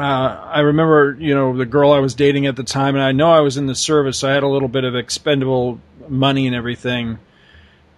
uh, 0.00 0.50
I 0.52 0.60
remember, 0.60 1.16
you 1.18 1.34
know, 1.34 1.54
the 1.54 1.66
girl 1.66 1.92
I 1.92 1.98
was 1.98 2.14
dating 2.14 2.46
at 2.46 2.56
the 2.56 2.62
time, 2.62 2.94
and 2.94 3.04
I 3.04 3.12
know 3.12 3.30
I 3.30 3.40
was 3.40 3.58
in 3.58 3.66
the 3.66 3.74
service, 3.74 4.18
so 4.18 4.30
I 4.30 4.32
had 4.32 4.42
a 4.42 4.48
little 4.48 4.68
bit 4.68 4.84
of 4.84 4.96
expendable 4.96 5.78
money 6.08 6.46
and 6.46 6.56
everything. 6.56 7.18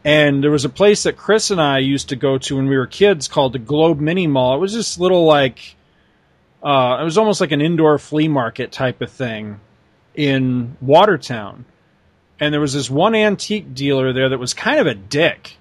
And 0.05 0.43
there 0.43 0.51
was 0.51 0.65
a 0.65 0.69
place 0.69 1.05
that 1.05 1.17
Chris 1.17 1.51
and 1.51 1.61
I 1.61 1.79
used 1.79 2.09
to 2.09 2.17
go 2.17 2.37
to 2.39 2.57
when 2.57 2.67
we 2.67 2.77
were 2.77 2.87
kids 2.89 3.29
called 3.29 3.53
the 3.53 3.59
Globe 3.61 4.01
Mini 4.01 4.27
Mall. 4.27 4.57
It 4.57 4.59
was 4.61 4.75
this 4.75 4.99
little 4.99 5.25
like, 5.27 5.77
uh, 6.63 6.99
it 7.01 7.05
was 7.05 7.19
almost 7.19 7.41
like 7.41 7.53
an 7.53 7.61
indoor 7.61 7.99
flea 7.99 8.27
market 8.29 8.73
type 8.73 9.01
of 9.01 9.11
thing 9.13 9.61
in 10.15 10.77
Watertown. 10.81 11.65
And 12.41 12.53
there 12.53 12.61
was 12.61 12.73
this 12.73 12.91
one 12.91 13.15
antique 13.15 13.75
dealer 13.75 14.13
there 14.13 14.31
that 14.31 14.39
was 14.39 14.55
kind 14.55 14.81
of 14.81 14.87
a 14.89 14.95
dick. 14.95 15.57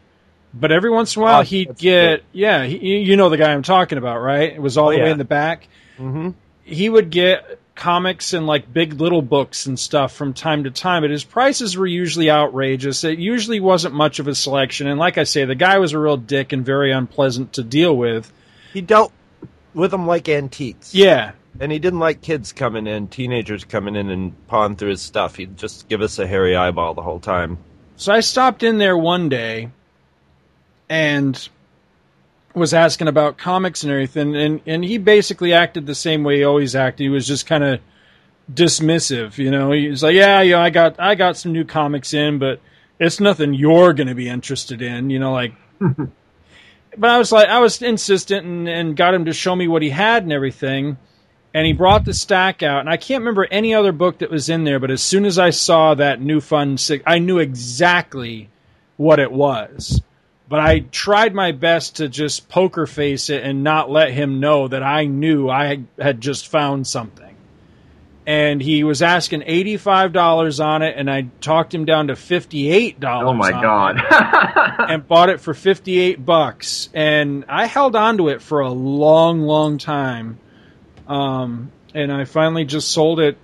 But 0.54 0.72
every 0.72 0.90
once 0.90 1.16
in 1.16 1.22
a 1.22 1.24
while, 1.26 1.40
Oh, 1.42 1.44
he'd 1.44 1.78
get, 1.78 2.24
yeah, 2.34 2.66
he, 2.66 2.98
you 3.00 3.16
know 3.16 3.30
the 3.30 3.38
guy 3.38 3.54
I'm 3.54 3.62
talking 3.64 3.98
about, 4.00 4.20
right? 4.22 4.52
It 4.52 4.62
was 4.62 4.78
all 4.78 4.88
Oh, 4.90 4.92
the 4.92 5.00
way 5.02 5.12
in 5.12 5.18
the 5.20 5.24
back 5.24 5.68
Mm-hmm. 6.00 6.30
he 6.64 6.90
would 6.90 7.12
get 7.12 7.60
comics 7.82 8.34
and 8.34 8.46
like 8.46 8.72
big 8.72 9.02
little 9.02 9.24
books 9.24 9.66
and 9.66 9.80
stuff 9.80 10.14
from 10.14 10.34
time 10.34 10.66
to 10.66 10.72
time, 10.72 11.02
but 11.02 11.10
his 11.10 11.24
prices 11.24 11.76
were 11.76 11.88
usually 11.88 12.30
outrageous. 12.30 13.04
It 13.04 13.18
usually 13.18 13.60
wasn't 13.60 13.96
much 13.96 14.20
of 14.20 14.28
a 14.28 14.36
selection, 14.36 14.86
and 14.86 15.00
like 15.00 15.18
I 15.18 15.24
say, 15.24 15.46
the 15.46 15.56
guy 15.56 15.80
was 15.80 15.94
a 15.94 16.00
real 16.00 16.16
dick 16.16 16.54
and 16.54 16.64
very 16.64 16.92
unpleasant 16.92 17.54
to 17.54 17.64
deal 17.64 17.98
with. 17.98 18.32
He 18.72 18.82
dealt 18.82 19.12
with 19.74 19.90
them 19.90 20.06
like 20.06 20.30
antiques. 20.30 20.94
Yeah, 20.94 21.32
And 21.60 21.72
he 21.72 21.80
didn't 21.80 22.00
like 22.00 22.22
kids 22.22 22.54
coming 22.54 22.86
in, 22.86 23.08
teenagers 23.08 23.64
coming 23.64 23.96
in 23.96 24.12
and 24.12 24.48
pawing 24.48 24.76
through 24.76 24.92
his 24.92 25.02
stuff. 25.02 25.36
He'd 25.36 25.58
just 25.58 25.90
give 25.90 26.02
us 26.02 26.20
a 26.20 26.28
hairy 26.28 26.56
eyeball 26.56 26.94
the 26.94 27.02
whole 27.02 27.20
time. 27.20 27.58
So 27.98 28.14
I 28.14 28.20
stopped 28.20 28.62
in 28.62 28.78
there 28.78 28.98
one 28.98 29.28
day 29.30 29.72
and 30.88 31.50
was 32.54 32.74
asking 32.74 33.08
about 33.08 33.38
comics 33.38 33.84
and 33.84 33.92
everything, 33.92 34.36
and, 34.36 34.62
and 34.66 34.84
he 34.84 34.98
basically 34.98 35.54
acted 35.54 35.86
the 35.86 35.96
same 35.96 36.24
way 36.24 36.38
he 36.38 36.44
always 36.44 36.76
acted. 36.76 37.04
He 37.04 37.10
was 37.10 37.28
just 37.28 37.46
kind 37.46 37.64
of 37.64 37.80
dismissive, 38.52 39.38
you 39.38 39.52
know. 39.52 39.72
He 39.72 39.88
was 39.88 40.04
like, 40.04 40.16
"Yeah, 40.16 40.42
yeah, 40.42 40.60
I 40.60 40.70
got 40.70 41.00
I 41.00 41.16
got 41.16 41.38
some 41.38 41.54
new 41.54 41.64
comics 41.64 42.14
in, 42.14 42.40
but 42.40 42.60
it's 43.00 43.20
nothing 43.20 43.54
you're 43.54 43.94
going 43.94 44.08
to 44.08 44.16
be 44.16 44.30
interested 44.30 44.82
in," 44.82 45.10
you 45.10 45.20
know, 45.20 45.32
like. 45.32 45.54
but 45.80 47.10
I 47.10 47.18
was 47.18 47.32
like, 47.32 47.48
I 47.48 47.60
was 47.60 47.82
insistent 47.82 48.46
and, 48.46 48.68
and 48.68 48.98
got 48.98 49.14
him 49.14 49.26
to 49.26 49.34
show 49.34 49.56
me 49.56 49.68
what 49.68 49.82
he 49.82 49.90
had 49.90 50.24
and 50.24 50.32
everything. 50.32 50.98
And 51.54 51.68
he 51.68 51.74
brought 51.74 52.06
the 52.06 52.14
stack 52.14 52.64
out, 52.64 52.80
and 52.80 52.90
I 52.90 52.96
can't 52.96 53.22
remember 53.22 53.46
any 53.52 53.74
other 53.74 53.92
book 53.92 54.20
that 54.20 54.32
was 54.32 54.48
in 54.48 54.64
there. 54.64 54.80
But 54.80 54.90
as 54.90 55.02
soon 55.02 55.26
as 55.26 55.38
I 55.38 55.50
saw 55.50 55.94
that 55.96 56.22
new 56.22 56.40
fun, 56.40 56.78
six, 56.78 57.04
I 57.06 57.20
knew 57.20 57.40
exactly 57.40 58.50
what 58.96 59.20
it 59.20 59.32
was. 59.32 60.02
But 60.52 60.60
I 60.60 60.80
tried 60.80 61.34
my 61.34 61.54
best 61.54 61.96
to 61.96 62.10
just 62.10 62.50
poker 62.50 62.86
face 62.86 63.30
it 63.30 63.42
and 63.42 63.64
not 63.64 63.90
let 63.90 64.12
him 64.12 64.42
know 64.42 64.68
that 64.68 64.84
I 64.84 65.06
knew 65.06 65.50
I 65.50 65.86
had 65.98 66.20
just 66.20 66.50
found 66.50 66.86
something. 66.86 67.38
And 68.28 68.62
he 68.62 68.84
was 68.84 69.02
asking 69.02 69.44
eighty 69.46 69.78
five 69.78 70.12
dollars 70.12 70.60
on 70.60 70.82
it, 70.82 70.96
and 70.98 71.10
I 71.10 71.28
talked 71.40 71.74
him 71.74 71.86
down 71.86 72.08
to 72.08 72.18
fifty 72.18 72.70
eight 72.70 73.00
dollars. 73.00 73.30
oh 73.30 73.34
my 73.34 73.52
god. 73.52 73.96
and 74.90 75.08
bought 75.08 75.30
it 75.30 75.40
for 75.40 75.54
58 75.54 76.26
bucks 76.26 76.90
and 76.94 77.46
I 77.48 77.66
held 77.68 77.96
on 77.96 78.18
to 78.18 78.28
it 78.28 78.42
for 78.42 78.60
a 78.60 78.70
long 78.70 79.44
long 79.44 79.78
time 79.78 80.38
um, 81.08 81.72
and 81.94 82.12
I 82.12 82.26
finally 82.26 82.66
just 82.66 82.92
sold 82.92 83.22
it 83.22 83.38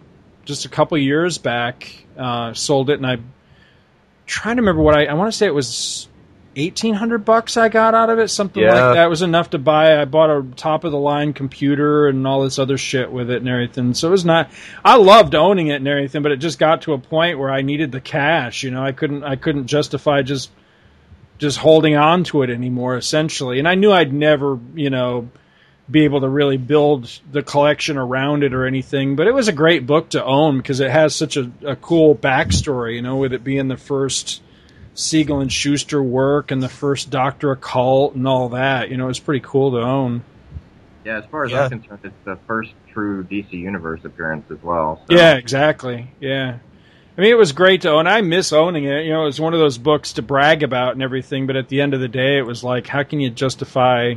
just 0.43 0.65
a 0.65 0.69
couple 0.69 0.97
years 0.97 1.37
back 1.37 2.05
uh, 2.17 2.53
sold 2.53 2.89
it 2.89 2.97
and 2.97 3.07
I. 3.07 3.13
am 3.13 3.33
trying 4.25 4.57
to 4.57 4.61
remember 4.61 4.81
what 4.81 4.95
I 4.95 5.05
I 5.05 5.13
want 5.13 5.31
to 5.31 5.37
say 5.37 5.45
it 5.45 5.53
was 5.55 6.09
1800 6.57 7.25
bucks 7.25 7.55
I 7.57 7.69
got 7.69 7.93
out 7.95 8.09
of 8.09 8.19
it 8.19 8.27
something 8.29 8.61
Yeah. 8.63 8.87
like 8.87 8.95
that 8.95 9.09
was 9.09 9.21
enough 9.21 9.51
to 9.51 9.57
buy 9.59 10.01
I 10.01 10.05
bought 10.05 10.29
a 10.29 10.43
top 10.55 10.83
of 10.83 10.91
the 10.91 10.97
line 10.97 11.33
computer 11.33 12.07
and 12.07 12.25
all 12.27 12.43
this 12.43 12.59
other 12.59 12.77
shit 12.77 13.11
with 13.11 13.29
it 13.29 13.37
and 13.37 13.47
everything. 13.49 13.93
So 13.93 14.07
it 14.07 14.11
was 14.11 14.25
not 14.25 14.49
I 14.83 14.97
loved 14.97 15.35
owning 15.35 15.67
it 15.67 15.75
and 15.75 15.87
everything 15.87 16.21
but 16.23 16.31
it 16.31 16.37
just 16.37 16.59
got 16.59 16.81
to 16.83 16.93
a 16.93 16.97
point 16.97 17.39
where 17.39 17.51
I 17.51 17.61
needed 17.61 17.91
the 17.91 18.01
cash 18.01 18.63
you 18.63 18.71
know? 18.71 18.83
I 18.83 18.91
couldn't 18.91 19.23
I 19.23 19.35
couldn't 19.35 19.67
justify 19.67 20.21
just 20.23 20.49
just 21.37 21.59
holding 21.59 21.95
on 21.95 22.23
to 22.25 22.41
it 22.41 22.49
anymore 22.49 22.97
essentially. 22.97 23.59
And 23.59 23.67
i 23.67 23.75
knew 23.75 23.91
i'd 23.91 24.11
never 24.11 24.59
you 24.73 24.89
know 24.89 25.29
be 25.89 26.03
able 26.03 26.19
to 26.21 26.27
really 26.27 26.57
build 26.57 27.09
the 27.31 27.41
collection 27.41 27.95
around 27.97 28.43
it 28.43 28.53
or 28.53 28.65
anything 28.65 29.15
but 29.15 29.25
it 29.27 29.33
was 29.33 29.47
a 29.47 29.53
great 29.53 29.85
book 29.85 30.09
to 30.09 30.21
own 30.25 30.57
because 30.57 30.79
it 30.81 30.91
has 30.91 31.15
such 31.15 31.37
a, 31.37 31.49
a 31.65 31.75
cool 31.77 32.13
backstory 32.13 32.95
you 32.95 33.01
know 33.01 33.15
with 33.17 33.31
it 33.33 33.41
being 33.43 33.67
the 33.69 33.77
first 33.77 34.41
siegel 34.97 35.39
and 35.39 35.51
Shuster 35.51 36.01
work 36.01 36.51
and 36.51 36.62
the 36.62 36.69
first 36.69 37.10
dr 37.10 37.51
occult 37.51 38.15
and 38.15 38.27
all 38.27 38.49
that 38.49 38.89
you 38.89 38.97
know 38.97 39.10
it's 39.10 39.19
pretty 39.19 39.45
cool 39.45 39.71
to 39.71 39.77
own 39.77 40.23
yeah, 41.07 41.19
as 41.19 41.25
far 41.31 41.45
as 41.45 41.51
Yeah. 41.51 41.63
I'm 41.63 41.69
concerned, 41.69 42.01
it's 42.03 42.25
the 42.25 42.38
first 42.47 42.71
true 42.91 43.23
DC 43.23 43.53
Universe 43.53 44.01
appearance 44.03 44.51
as 44.51 44.62
well. 44.62 45.01
So. 45.10 45.15
Yeah, 45.15 45.36
exactly. 45.36 46.12
Yeah. 46.19 46.57
I 47.17 47.21
mean, 47.21 47.31
it 47.31 47.38
was 47.38 47.53
great 47.53 47.83
to 47.83 47.91
own. 47.91 48.07
I 48.07 48.19
miss 48.19 48.51
owning 48.51 48.83
it. 48.83 49.05
You 49.05 49.13
know, 49.13 49.21
it 49.21 49.27
was 49.27 49.39
one 49.39 49.53
of 49.53 49.60
those 49.62 49.77
books 49.77 50.13
to 50.13 50.21
brag 50.21 50.63
about 50.63 50.93
and 50.93 51.01
everything, 51.01 51.47
but 51.47 51.55
at 51.55 51.69
the 51.69 51.79
end 51.79 51.93
of 51.93 52.01
the 52.01 52.10
day, 52.10 52.38
it 52.38 52.45
was 52.45 52.62
like, 52.62 52.88
how 52.88 53.03
can 53.03 53.21
you 53.21 53.29
justify, 53.29 54.15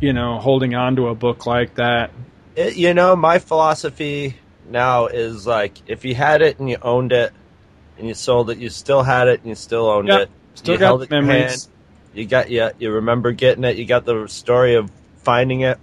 you 0.00 0.14
know, 0.14 0.38
holding 0.38 0.74
on 0.74 0.96
to 0.96 1.08
a 1.08 1.14
book 1.14 1.44
like 1.44 1.74
that? 1.74 2.10
It, 2.56 2.76
you 2.76 2.94
know, 2.94 3.14
my 3.14 3.38
philosophy 3.38 4.36
now 4.70 5.08
is 5.08 5.46
like 5.46 5.76
if 5.86 6.06
you 6.06 6.14
had 6.14 6.40
it 6.40 6.58
and 6.58 6.70
you 6.70 6.78
owned 6.80 7.12
it 7.12 7.34
and 7.98 8.08
you 8.08 8.14
sold 8.14 8.50
it, 8.50 8.58
you 8.58 8.68
still 8.70 9.02
had 9.02 9.28
it 9.28 9.40
and 9.40 9.48
you 9.48 9.54
still 9.54 9.88
owned 9.88 10.08
Yep. 10.08 10.20
it. 10.22 10.30
Still 10.54 10.74
you 10.74 10.78
got 10.78 10.86
held 10.86 11.02
it 11.02 11.10
memories. 11.10 11.64
hand. 11.64 11.66
You 12.14 12.26
got 12.26 12.50
you, 12.50 12.70
you 12.78 12.90
remember 12.92 13.32
getting 13.32 13.64
it. 13.64 13.76
You 13.76 13.86
got 13.86 14.04
the 14.04 14.26
story 14.26 14.74
of 14.74 14.90
finding 15.22 15.60
it, 15.62 15.78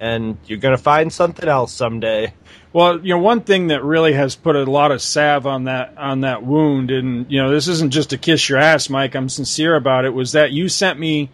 and 0.00 0.38
you're 0.46 0.58
gonna 0.58 0.76
find 0.78 1.12
something 1.12 1.48
else 1.48 1.72
someday. 1.72 2.32
Well, 2.72 3.00
you 3.00 3.14
know, 3.14 3.18
one 3.18 3.40
thing 3.40 3.68
that 3.68 3.82
really 3.82 4.12
has 4.12 4.36
put 4.36 4.54
a 4.56 4.64
lot 4.64 4.92
of 4.92 5.02
salve 5.02 5.46
on 5.46 5.64
that 5.64 5.94
on 5.98 6.20
that 6.22 6.42
wound, 6.44 6.90
and 6.90 7.30
you 7.30 7.42
know, 7.42 7.50
this 7.50 7.68
isn't 7.68 7.90
just 7.90 8.10
to 8.10 8.18
kiss 8.18 8.48
your 8.48 8.58
ass, 8.58 8.88
Mike. 8.88 9.14
I'm 9.14 9.28
sincere 9.28 9.74
about 9.74 10.04
it. 10.04 10.14
Was 10.14 10.32
that 10.32 10.52
you 10.52 10.68
sent 10.68 10.98
me 10.98 11.30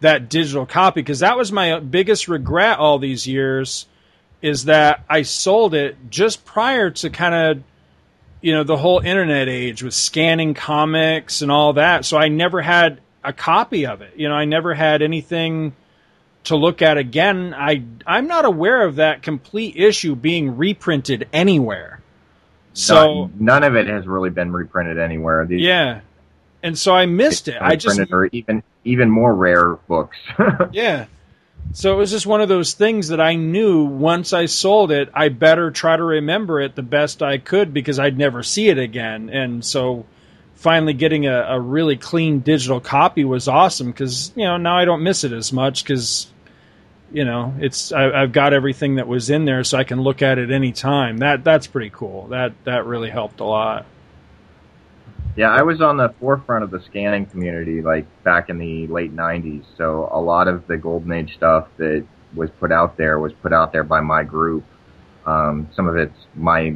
that 0.00 0.28
digital 0.28 0.66
copy 0.66 1.00
because 1.00 1.20
that 1.20 1.36
was 1.36 1.52
my 1.52 1.78
biggest 1.78 2.28
regret 2.28 2.78
all 2.78 2.98
these 2.98 3.26
years, 3.26 3.86
is 4.40 4.64
that 4.66 5.04
I 5.08 5.22
sold 5.22 5.74
it 5.74 5.96
just 6.10 6.44
prior 6.44 6.90
to 6.90 7.10
kind 7.10 7.34
of, 7.58 7.64
you 8.42 8.52
know, 8.52 8.64
the 8.64 8.76
whole 8.76 8.98
internet 8.98 9.48
age 9.48 9.82
with 9.82 9.94
scanning 9.94 10.52
comics 10.52 11.40
and 11.40 11.50
all 11.50 11.74
that. 11.74 12.04
So 12.04 12.18
I 12.18 12.28
never 12.28 12.60
had 12.60 13.00
a 13.24 13.32
copy 13.32 13.86
of 13.86 14.02
it. 14.02 14.14
You 14.16 14.28
know, 14.28 14.34
I 14.34 14.44
never 14.44 14.74
had 14.74 15.00
anything 15.00 15.74
to 16.44 16.56
look 16.56 16.82
at 16.82 16.98
again. 16.98 17.54
I 17.56 17.84
I'm 18.06 18.26
not 18.26 18.44
aware 18.44 18.82
of 18.82 18.96
that 18.96 19.22
complete 19.22 19.76
issue 19.76 20.16
being 20.16 20.56
reprinted 20.56 21.28
anywhere. 21.32 22.00
So 22.74 23.26
none, 23.26 23.32
none 23.38 23.64
of 23.64 23.76
it 23.76 23.86
has 23.86 24.06
really 24.06 24.30
been 24.30 24.52
reprinted 24.52 24.98
anywhere. 24.98 25.46
These 25.46 25.60
yeah, 25.60 26.00
and 26.62 26.76
so 26.76 26.94
I 26.94 27.06
missed 27.06 27.46
it. 27.46 27.58
I 27.60 27.76
just 27.76 28.00
or 28.10 28.26
even 28.26 28.64
even 28.84 29.08
more 29.08 29.34
rare 29.34 29.74
books. 29.74 30.16
yeah. 30.72 31.06
So 31.74 31.94
it 31.94 31.96
was 31.96 32.10
just 32.10 32.26
one 32.26 32.42
of 32.42 32.48
those 32.48 32.74
things 32.74 33.08
that 33.08 33.20
I 33.20 33.34
knew 33.34 33.84
once 33.84 34.32
I 34.32 34.46
sold 34.46 34.92
it, 34.92 35.08
I 35.14 35.30
better 35.30 35.70
try 35.70 35.96
to 35.96 36.02
remember 36.02 36.60
it 36.60 36.74
the 36.74 36.82
best 36.82 37.22
I 37.22 37.38
could 37.38 37.72
because 37.72 37.98
I'd 37.98 38.18
never 38.18 38.42
see 38.42 38.68
it 38.68 38.78
again. 38.78 39.30
And 39.30 39.64
so 39.64 40.04
finally 40.54 40.92
getting 40.92 41.26
a, 41.26 41.40
a 41.40 41.58
really 41.60 41.96
clean 41.96 42.40
digital 42.40 42.80
copy 42.80 43.24
was 43.24 43.48
awesome 43.48 43.86
because, 43.90 44.32
you 44.36 44.44
know, 44.44 44.58
now 44.58 44.76
I 44.76 44.84
don't 44.84 45.02
miss 45.02 45.24
it 45.24 45.32
as 45.32 45.52
much 45.52 45.82
because, 45.82 46.26
you 47.10 47.24
know, 47.24 47.54
it's, 47.58 47.90
I, 47.90 48.22
I've 48.22 48.32
got 48.32 48.52
everything 48.52 48.96
that 48.96 49.08
was 49.08 49.30
in 49.30 49.46
there 49.46 49.64
so 49.64 49.78
I 49.78 49.84
can 49.84 50.02
look 50.02 50.20
at 50.20 50.38
it 50.38 50.50
any 50.50 50.72
time. 50.72 51.18
That, 51.18 51.42
that's 51.42 51.66
pretty 51.66 51.90
cool. 51.90 52.28
That, 52.28 52.52
that 52.64 52.84
really 52.84 53.10
helped 53.10 53.40
a 53.40 53.44
lot. 53.44 53.86
Yeah, 55.36 55.50
I 55.50 55.62
was 55.62 55.80
on 55.80 55.96
the 55.96 56.14
forefront 56.20 56.64
of 56.64 56.70
the 56.70 56.82
scanning 56.82 57.26
community 57.26 57.80
like 57.80 58.06
back 58.22 58.50
in 58.50 58.58
the 58.58 58.86
late 58.86 59.14
'90s. 59.14 59.64
So 59.78 60.08
a 60.12 60.20
lot 60.20 60.48
of 60.48 60.66
the 60.66 60.76
golden 60.76 61.12
age 61.12 61.34
stuff 61.36 61.68
that 61.78 62.06
was 62.34 62.50
put 62.60 62.72
out 62.72 62.96
there 62.96 63.18
was 63.18 63.32
put 63.42 63.52
out 63.52 63.72
there 63.72 63.84
by 63.84 64.00
my 64.00 64.24
group. 64.24 64.64
Um, 65.24 65.68
some 65.74 65.88
of 65.88 65.96
it's 65.96 66.16
my, 66.34 66.74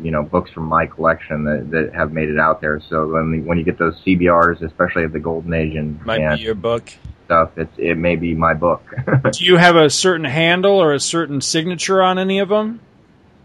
you 0.00 0.10
know, 0.10 0.22
books 0.22 0.50
from 0.52 0.64
my 0.64 0.86
collection 0.86 1.44
that, 1.44 1.70
that 1.72 1.94
have 1.94 2.12
made 2.12 2.28
it 2.28 2.38
out 2.38 2.60
there. 2.60 2.80
So 2.88 3.06
when 3.08 3.44
when 3.44 3.58
you 3.58 3.64
get 3.64 3.78
those 3.78 4.00
CBRs, 4.06 4.62
especially 4.62 5.04
of 5.04 5.12
the 5.12 5.20
Golden 5.20 5.52
Age 5.52 5.74
and, 5.74 6.02
Might 6.04 6.20
and 6.20 6.38
be 6.38 6.44
your 6.44 6.54
book. 6.54 6.90
stuff, 7.26 7.50
it's 7.56 7.72
it 7.76 7.98
may 7.98 8.16
be 8.16 8.34
my 8.34 8.54
book. 8.54 8.82
Do 9.32 9.44
you 9.44 9.56
have 9.58 9.76
a 9.76 9.90
certain 9.90 10.24
handle 10.24 10.80
or 10.80 10.94
a 10.94 11.00
certain 11.00 11.40
signature 11.42 12.02
on 12.02 12.18
any 12.18 12.38
of 12.38 12.48
them? 12.48 12.80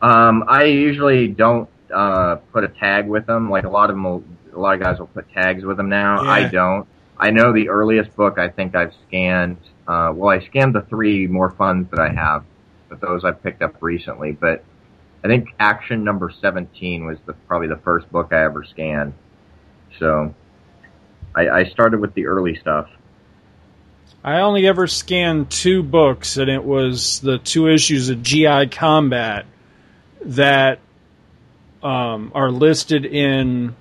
Um, 0.01 0.45
I 0.47 0.65
usually 0.65 1.27
don't 1.27 1.69
uh, 1.93 2.35
put 2.51 2.63
a 2.63 2.67
tag 2.67 3.07
with 3.07 3.25
them. 3.25 3.49
Like 3.49 3.63
a 3.63 3.69
lot 3.69 3.89
of 3.89 3.95
them, 3.95 4.03
will, 4.03 4.23
a 4.55 4.59
lot 4.59 4.75
of 4.75 4.81
guys 4.81 4.99
will 4.99 5.07
put 5.07 5.31
tags 5.31 5.63
with 5.63 5.77
them 5.77 5.89
now. 5.89 6.23
Yeah. 6.23 6.29
I 6.29 6.47
don't. 6.47 6.87
I 7.17 7.31
know 7.31 7.53
the 7.53 7.69
earliest 7.69 8.15
book 8.15 8.37
I 8.37 8.49
think 8.49 8.75
I've 8.75 8.93
scanned. 9.07 9.57
Uh, 9.87 10.11
well, 10.13 10.29
I 10.29 10.45
scanned 10.45 10.75
the 10.75 10.81
three 10.81 11.27
More 11.27 11.51
Funs 11.51 11.89
that 11.91 11.99
I 11.99 12.09
have, 12.09 12.43
but 12.89 12.99
those 12.99 13.23
I 13.23 13.31
picked 13.31 13.61
up 13.61 13.81
recently. 13.81 14.31
But 14.31 14.63
I 15.23 15.27
think 15.27 15.49
Action 15.59 16.03
Number 16.03 16.29
Seventeen 16.41 17.05
was 17.05 17.17
the 17.25 17.33
probably 17.33 17.67
the 17.67 17.77
first 17.77 18.11
book 18.11 18.33
I 18.33 18.43
ever 18.43 18.63
scanned. 18.63 19.13
So 19.99 20.33
I, 21.35 21.49
I 21.49 21.63
started 21.65 21.99
with 21.99 22.13
the 22.13 22.27
early 22.27 22.57
stuff. 22.59 22.89
I 24.23 24.39
only 24.39 24.67
ever 24.67 24.87
scanned 24.87 25.51
two 25.51 25.83
books, 25.83 26.37
and 26.37 26.49
it 26.49 26.63
was 26.63 27.19
the 27.19 27.37
two 27.37 27.67
issues 27.67 28.09
of 28.09 28.23
GI 28.23 28.67
Combat 28.67 29.45
that 30.25 30.79
um, 31.83 32.31
are 32.33 32.49
listed 32.49 33.05
in 33.05 33.75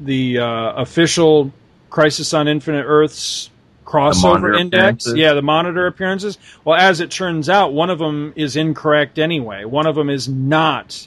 the 0.00 0.38
uh, 0.38 0.72
official 0.74 1.52
Crisis 1.90 2.32
on 2.34 2.48
Infinite 2.48 2.84
Earths 2.84 3.50
crossover 3.84 4.58
index. 4.58 5.06
Yeah, 5.14 5.34
the 5.34 5.42
monitor 5.42 5.86
appearances. 5.86 6.38
Well, 6.64 6.78
as 6.78 7.00
it 7.00 7.10
turns 7.10 7.48
out, 7.48 7.72
one 7.74 7.90
of 7.90 7.98
them 7.98 8.32
is 8.36 8.56
incorrect 8.56 9.18
anyway. 9.18 9.64
One 9.64 9.86
of 9.86 9.94
them 9.94 10.08
is 10.08 10.28
not 10.28 11.06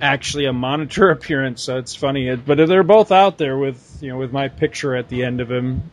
actually 0.00 0.46
a 0.46 0.52
monitor 0.52 1.10
appearance. 1.10 1.62
So 1.62 1.78
it's 1.78 1.94
funny, 1.94 2.28
It- 2.28 2.46
but 2.46 2.56
they're 2.56 2.82
both 2.82 3.12
out 3.12 3.38
there 3.38 3.58
with 3.58 3.98
you 4.00 4.08
know 4.10 4.16
with 4.18 4.32
my 4.32 4.48
picture 4.48 4.96
at 4.96 5.08
the 5.08 5.24
end 5.24 5.40
of 5.40 5.50
him. 5.50 5.90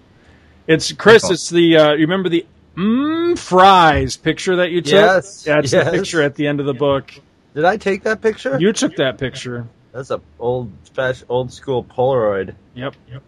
It's 0.68 0.92
Chris. 0.94 1.30
It's 1.30 1.50
the 1.50 1.78
uh, 1.78 1.92
you 1.94 2.02
remember 2.02 2.30
the 2.30 2.46
mm, 2.76 3.38
fries 3.38 4.16
picture 4.16 4.58
that 4.58 4.72
you 4.72 4.82
took. 4.82 4.94
Yes, 4.94 5.46
yeah, 5.46 5.60
it's 5.60 5.74
yes. 5.74 5.86
the 5.86 5.92
picture 5.92 6.22
at 6.22 6.36
the 6.36 6.48
end 6.48 6.60
of 6.60 6.66
the 6.66 6.74
book. 6.74 7.12
Did 7.54 7.66
I 7.66 7.76
take 7.78 8.04
that 8.04 8.22
picture? 8.22 8.58
You 8.60 8.72
took 8.72 8.96
that 8.96 9.18
picture. 9.18 9.68
That's 9.92 10.10
a 10.12 10.22
old, 10.40 10.72
special, 10.84 11.26
old 11.30 11.52
school 11.52 11.84
Polaroid. 11.84 12.56
Yep. 12.76 12.96
Yep. 13.12 13.24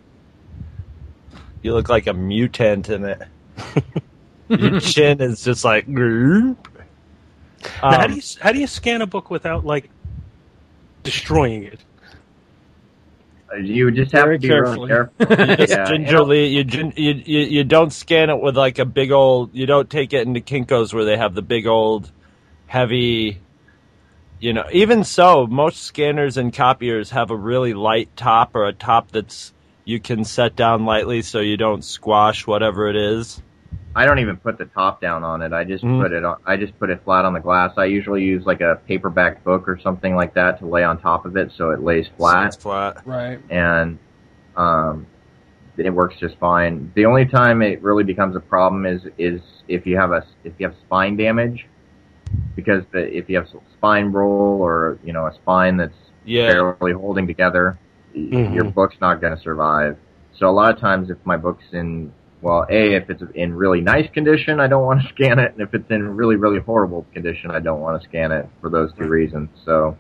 You 1.62 1.74
look 1.74 1.90
like 1.90 2.08
a 2.08 2.14
mutant 2.14 2.90
in 2.90 3.06
it. 3.06 3.22
Your 4.50 4.80
chin 4.80 5.22
is 5.22 5.44
just 5.44 5.64
like. 5.66 5.88
Now, 5.88 6.56
how 7.64 8.04
Um, 8.06 8.10
do 8.12 8.16
you 8.18 8.22
how 8.42 8.52
do 8.52 8.60
you 8.60 8.68
scan 8.68 9.02
a 9.02 9.08
book 9.08 9.30
without 9.30 9.66
like 9.66 9.90
destroying 11.04 11.64
it? 11.64 11.80
Uh, 13.52 13.58
You 13.58 13.92
just 13.92 14.12
have 14.14 14.26
Very 14.26 14.38
to 14.40 14.42
be 14.42 14.48
carefully. 14.48 14.92
really 14.92 15.08
careful. 15.18 15.46
just 15.58 15.72
yeah, 15.72 15.86
gingerly, 15.86 16.48
you, 16.48 16.64
gin- 16.64 16.94
you 16.98 17.12
you 17.26 17.40
you 17.40 17.64
don't 17.64 17.92
scan 17.94 18.30
it 18.30 18.42
with 18.42 18.58
like 18.58 18.80
a 18.80 18.86
big 18.86 19.12
old. 19.12 19.54
You 19.54 19.66
don't 19.66 19.90
take 19.90 20.14
it 20.14 20.28
into 20.28 20.40
Kinkos 20.42 20.94
where 20.94 21.06
they 21.06 21.18
have 21.18 21.34
the 21.36 21.42
big 21.42 21.68
old, 21.68 22.12
heavy. 22.68 23.40
You 24.44 24.52
know, 24.52 24.66
even 24.74 25.06
so, 25.06 25.48
most 25.48 25.84
scanners 25.84 26.36
and 26.36 26.54
copiers 26.54 27.12
have 27.12 27.32
a 27.32 27.36
really 27.36 27.74
light 27.74 28.10
top 28.18 28.58
or 28.58 28.66
a 28.66 28.74
top 28.74 29.10
that's 29.10 29.54
you 29.86 30.02
can 30.02 30.26
set 30.26 30.58
down 30.58 30.84
lightly 30.84 31.22
so 31.22 31.40
you 31.40 31.56
don't 31.56 31.82
squash 31.82 32.46
whatever 32.46 32.90
it 32.90 32.98
is. 32.98 33.42
I 33.96 34.06
don't 34.06 34.20
even 34.20 34.36
put 34.36 34.58
the 34.58 34.66
top 34.66 35.00
down 35.00 35.24
on 35.24 35.42
it. 35.44 35.54
I 35.54 35.64
just 35.64 35.86
Mhm. 35.86 36.02
put 36.02 36.12
it 36.12 36.26
on, 36.26 36.36
I 36.46 36.58
just 36.58 36.78
put 36.78 36.90
it 36.90 37.02
flat 37.06 37.24
on 37.24 37.32
the 37.32 37.40
glass. 37.40 37.72
I 37.78 37.86
usually 37.86 38.26
use 38.26 38.46
like 38.46 38.60
a 38.60 38.82
paperback 38.86 39.46
book 39.46 39.66
or 39.70 39.80
something 39.80 40.14
like 40.14 40.34
that 40.34 40.60
to 40.60 40.66
lay 40.66 40.84
on 40.84 40.98
top 40.98 41.26
of 41.26 41.38
it 41.38 41.54
so 41.54 41.70
it 41.72 41.82
lays 41.82 42.10
flat 42.18 42.48
it's 42.48 42.58
flat. 42.58 42.98
Right. 43.06 43.40
and 43.50 43.98
um 44.58 45.06
it 45.78 45.90
works 45.90 46.18
just 46.20 46.38
fine. 46.38 46.92
The 46.96 47.06
only 47.06 47.26
time 47.26 47.62
it 47.62 47.82
really 47.82 48.04
becomes 48.04 48.36
a 48.36 48.42
problem 48.42 48.86
is 48.86 49.04
is 49.18 49.40
if 49.70 49.86
you 49.88 49.96
have 49.96 50.12
a 50.12 50.26
if 50.44 50.52
you 50.60 50.68
have 50.68 50.76
spine 50.86 51.16
damage 51.16 51.66
because 52.56 52.84
the, 52.92 53.00
if 53.16 53.30
you 53.30 53.38
have 53.38 53.48
spine 53.78 54.12
roll 54.12 54.62
or 54.62 55.00
you 55.04 55.14
know 55.14 55.26
a 55.28 55.34
spine 55.36 55.78
that's 55.78 55.96
Yeah. 56.26 56.48
barely 56.52 56.94
holding 56.94 57.28
together, 57.28 57.78
y 58.16 58.22
Mhm. 58.22 58.54
your 58.56 58.66
book's 58.66 58.96
not 59.02 59.20
going 59.22 59.36
to 59.36 59.42
survive. 59.42 59.98
So 60.38 60.50
a 60.50 60.52
lot 60.52 60.74
of 60.74 60.80
times, 60.80 61.10
if 61.10 61.18
my 61.26 61.38
book's 61.38 61.66
in 61.72 62.12
well, 62.42 62.66
a 62.70 62.94
if 62.96 63.10
it's 63.10 63.24
in 63.36 63.54
really 63.56 63.80
nice 63.80 64.10
condition, 64.12 64.60
I 64.60 64.68
don't 64.68 64.86
want 64.86 65.02
to 65.02 65.08
scan 65.16 65.40
it, 65.40 65.54
and 65.54 65.62
if 65.62 65.74
it's 65.74 65.90
in 65.90 66.16
really 66.16 66.36
really 66.36 66.60
horrible 66.60 67.06
condition, 67.14 67.52
I 67.52 67.60
don't 67.60 67.82
want 67.82 68.02
to 68.02 68.08
scan 68.08 68.32
it 68.32 68.48
for 68.62 68.70
those 68.70 68.92
two 68.94 69.06
reasons. 69.06 69.50
So 69.66 69.96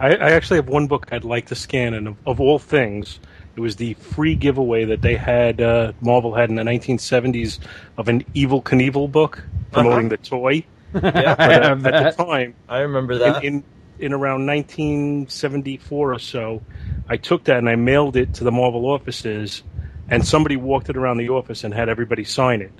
I, 0.00 0.14
I 0.16 0.30
actually 0.30 0.56
have 0.56 0.68
one 0.68 0.86
book 0.86 1.06
I'd 1.12 1.24
like 1.24 1.46
to 1.46 1.54
scan, 1.54 1.94
and 1.94 2.08
of, 2.08 2.16
of 2.26 2.40
all 2.40 2.58
things, 2.58 3.20
it 3.54 3.60
was 3.60 3.76
the 3.76 3.94
free 3.94 4.34
giveaway 4.34 4.84
that 4.86 5.02
they 5.02 5.16
had. 5.16 5.60
Uh, 5.60 5.92
Marvel 6.00 6.34
had 6.34 6.48
in 6.48 6.56
the 6.56 6.62
1970s 6.62 7.58
of 7.98 8.08
an 8.08 8.24
Evel 8.34 8.62
Knievel 8.64 9.12
book 9.12 9.44
promoting 9.72 10.08
the 10.08 10.16
toy. 10.16 10.64
Yeah, 10.94 11.00
I 11.38 11.46
But, 11.48 11.62
uh, 11.62 11.68
have 11.68 11.86
at 11.86 11.92
that. 11.92 12.16
the 12.16 12.24
time, 12.24 12.54
I 12.68 12.78
remember 12.80 13.18
that. 13.18 13.44
in 13.44 13.64
in 13.98 14.12
around 14.14 14.46
1974 14.46 16.14
or 16.14 16.18
so, 16.18 16.62
I 17.08 17.16
took 17.18 17.44
that 17.44 17.58
and 17.58 17.68
I 17.68 17.76
mailed 17.76 18.16
it 18.16 18.34
to 18.34 18.44
the 18.44 18.50
Marvel 18.52 18.86
offices, 18.86 19.62
and 20.08 20.26
somebody 20.26 20.56
walked 20.56 20.88
it 20.88 20.96
around 20.96 21.18
the 21.18 21.28
office 21.28 21.64
and 21.64 21.74
had 21.74 21.88
everybody 21.90 22.24
sign 22.24 22.62
it, 22.62 22.72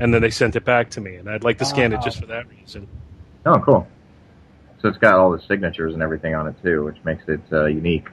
and 0.00 0.12
then 0.12 0.22
they 0.22 0.30
sent 0.30 0.56
it 0.56 0.64
back 0.64 0.90
to 0.90 1.00
me, 1.00 1.14
and 1.14 1.30
I'd 1.30 1.44
like 1.44 1.58
to 1.58 1.64
scan 1.64 1.92
it 1.92 2.00
just 2.02 2.18
for 2.18 2.26
that 2.26 2.48
reason. 2.50 2.88
oh, 3.46 3.58
cool. 3.60 3.86
So 4.82 4.88
it's 4.88 4.98
got 4.98 5.14
all 5.14 5.30
the 5.30 5.40
signatures 5.40 5.94
and 5.94 6.02
everything 6.02 6.34
on 6.34 6.46
it 6.48 6.54
too, 6.62 6.84
which 6.84 6.98
makes 7.04 7.22
it 7.28 7.40
uh, 7.52 7.64
unique. 7.66 8.08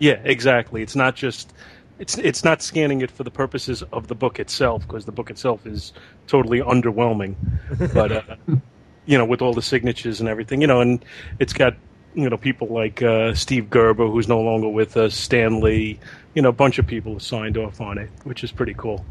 Yeah, 0.00 0.20
exactly. 0.24 0.82
It's 0.82 0.96
not 0.96 1.14
just 1.14 1.52
it's 1.98 2.18
it's 2.18 2.44
not 2.44 2.62
scanning 2.62 3.00
it 3.00 3.10
for 3.10 3.22
the 3.22 3.30
purposes 3.30 3.82
of 3.92 4.08
the 4.08 4.14
book 4.14 4.40
itself 4.40 4.86
because 4.86 5.04
the 5.04 5.12
book 5.12 5.30
itself 5.30 5.66
is 5.66 5.92
totally 6.26 6.60
underwhelming. 6.60 7.34
But 7.94 8.12
uh, 8.12 8.36
you 9.06 9.18
know, 9.18 9.24
with 9.24 9.42
all 9.42 9.54
the 9.54 9.62
signatures 9.62 10.20
and 10.20 10.28
everything, 10.28 10.60
you 10.60 10.66
know, 10.66 10.80
and 10.80 11.04
it's 11.38 11.52
got 11.52 11.74
you 12.14 12.28
know 12.28 12.36
people 12.36 12.68
like 12.68 13.02
uh, 13.02 13.34
Steve 13.34 13.70
Gerber 13.70 14.06
who's 14.06 14.28
no 14.28 14.40
longer 14.40 14.68
with 14.68 14.96
us, 14.96 15.14
Stan 15.14 15.60
Lee, 15.60 15.98
you 16.34 16.42
know, 16.42 16.48
a 16.48 16.52
bunch 16.52 16.78
of 16.78 16.86
people 16.86 17.12
have 17.12 17.22
signed 17.22 17.56
off 17.56 17.80
on 17.80 17.98
it, 17.98 18.10
which 18.24 18.42
is 18.42 18.50
pretty 18.50 18.74
cool. 18.74 19.04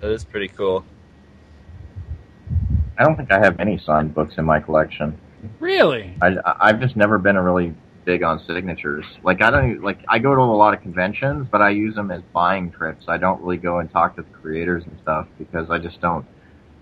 That 0.00 0.10
is 0.10 0.24
pretty 0.24 0.48
cool. 0.48 0.84
I 2.96 3.04
don't 3.04 3.16
think 3.16 3.30
I 3.30 3.38
have 3.38 3.60
any 3.60 3.78
signed 3.78 4.14
books 4.14 4.34
in 4.38 4.44
my 4.44 4.60
collection. 4.60 5.18
Really? 5.60 6.14
I, 6.20 6.36
I've 6.44 6.80
just 6.80 6.96
never 6.96 7.18
been 7.18 7.36
a 7.36 7.42
really 7.42 7.74
big 8.08 8.22
on 8.22 8.42
signatures. 8.46 9.04
Like 9.22 9.42
I 9.42 9.50
don't 9.50 9.82
like 9.82 9.98
I 10.08 10.18
go 10.18 10.34
to 10.34 10.40
a 10.40 10.58
lot 10.64 10.72
of 10.72 10.80
conventions, 10.80 11.46
but 11.52 11.60
I 11.60 11.68
use 11.68 11.94
them 11.94 12.10
as 12.10 12.22
buying 12.32 12.70
trips. 12.70 13.04
I 13.06 13.18
don't 13.18 13.38
really 13.42 13.58
go 13.58 13.80
and 13.80 13.92
talk 13.92 14.16
to 14.16 14.22
the 14.22 14.30
creators 14.30 14.82
and 14.84 14.98
stuff 15.02 15.26
because 15.36 15.68
I 15.68 15.78
just 15.78 16.00
don't. 16.00 16.24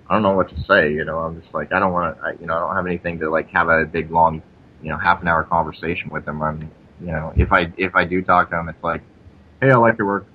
I 0.08 0.14
don't 0.14 0.22
know 0.22 0.36
what 0.36 0.48
to 0.50 0.64
say. 0.68 0.92
You 0.92 1.04
know, 1.04 1.18
I'm 1.18 1.42
just 1.42 1.52
like 1.52 1.72
I 1.72 1.80
don't 1.80 1.92
want 1.92 2.16
to. 2.16 2.40
You 2.40 2.46
know, 2.46 2.54
I 2.54 2.60
don't 2.60 2.76
have 2.76 2.86
anything 2.86 3.18
to 3.18 3.28
like 3.28 3.48
have 3.48 3.68
a 3.68 3.84
big 3.84 4.12
long, 4.12 4.40
you 4.80 4.90
know, 4.90 4.98
half 4.98 5.20
an 5.20 5.26
hour 5.26 5.42
conversation 5.42 6.10
with 6.10 6.24
them. 6.24 6.40
I'm, 6.40 6.70
you 7.00 7.08
know, 7.08 7.32
if 7.36 7.50
I 7.50 7.72
if 7.76 7.96
I 7.96 8.04
do 8.04 8.22
talk 8.22 8.50
to 8.50 8.56
them, 8.56 8.68
it's 8.68 8.84
like, 8.84 9.02
hey, 9.60 9.72
I 9.72 9.76
like 9.78 9.98
your 9.98 10.06
work. 10.06 10.26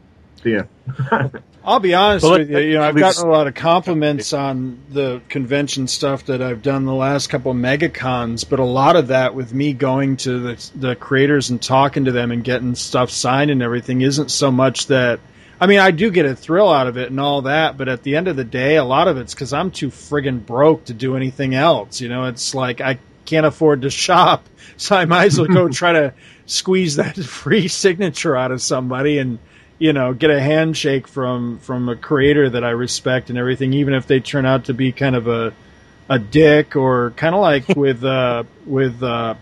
See 0.44 0.58
ya. 0.58 0.64
I'll 1.64 1.80
be 1.80 1.94
honest 1.94 2.28
with 2.28 2.50
you. 2.50 2.60
You 2.60 2.74
know, 2.76 2.84
I've 2.84 2.96
gotten 2.96 3.28
a 3.28 3.32
lot 3.32 3.48
of 3.48 3.54
compliments 3.54 4.34
on 4.34 4.80
the 4.90 5.22
convention 5.30 5.88
stuff 5.88 6.26
that 6.26 6.42
I've 6.42 6.64
done 6.64 6.86
the 6.86 6.94
last 6.94 7.28
couple 7.28 7.52
of 7.52 7.58
megacons, 7.58 8.50
but 8.50 8.60
a 8.60 8.66
lot 8.66 8.96
of 8.96 9.08
that 9.08 9.36
with 9.36 9.54
me 9.54 9.74
going 9.74 10.18
to 10.18 10.40
the 10.40 10.72
the 10.76 10.96
creators 10.96 11.52
and 11.52 11.62
talking 11.62 12.06
to 12.06 12.12
them 12.12 12.32
and 12.32 12.44
getting 12.44 12.74
stuff 12.74 13.12
signed 13.12 13.52
and 13.52 13.62
everything 13.62 14.02
isn't 14.02 14.32
so 14.32 14.52
much 14.52 14.88
that. 14.88 15.20
I 15.60 15.68
mean, 15.68 15.78
I 15.78 15.92
do 15.92 16.10
get 16.10 16.26
a 16.26 16.36
thrill 16.36 16.72
out 16.72 16.88
of 16.88 16.98
it 16.98 17.12
and 17.12 17.20
all 17.20 17.44
that, 17.44 17.78
but 17.78 17.88
at 17.88 18.02
the 18.02 18.16
end 18.16 18.28
of 18.28 18.36
the 18.36 18.44
day, 18.44 18.78
a 18.78 18.84
lot 18.84 19.08
of 19.08 19.18
it's 19.18 19.36
because 19.36 19.54
I'm 19.54 19.70
too 19.70 19.90
friggin' 19.90 20.44
broke 20.44 20.86
to 20.86 20.96
do 20.96 21.16
anything 21.16 21.54
else. 21.54 22.02
You 22.02 22.10
know, 22.10 22.26
it's 22.26 22.56
like 22.56 22.82
I 22.82 22.98
can't 23.26 23.46
afford 23.46 23.84
to 23.84 23.92
shop, 23.92 24.48
so 24.78 24.96
I 24.96 25.06
might 25.06 25.26
as 25.26 25.38
well 25.38 25.48
go 25.48 25.68
try 25.70 25.94
to 25.94 26.14
squeeze 26.48 26.96
that 26.96 27.16
free 27.24 27.68
signature 27.68 28.36
out 28.36 28.52
of 28.52 28.64
somebody 28.64 29.20
and 29.20 29.38
you 29.82 29.94
know 29.94 30.14
get 30.14 30.30
a 30.30 30.40
handshake 30.40 31.08
from 31.08 31.58
from 31.58 31.90
a 31.90 31.96
creator 31.96 32.48
that 32.52 32.64
I 32.64 32.70
respect 32.70 33.32
and 33.32 33.40
everything, 33.40 33.74
even 33.74 33.96
if 33.96 34.06
they 34.06 34.20
turn 34.20 34.46
out 34.46 34.66
to 34.66 34.76
be 34.76 34.92
kind 34.92 35.16
of 35.16 35.28
a 35.28 35.54
a 36.08 36.20
dick 36.20 36.76
or 36.76 37.12
kind 37.12 37.34
of 37.34 37.42
like 37.42 37.68
with 37.76 38.04
uh, 38.04 38.44
with 38.64 39.02
uh, 39.02 39.34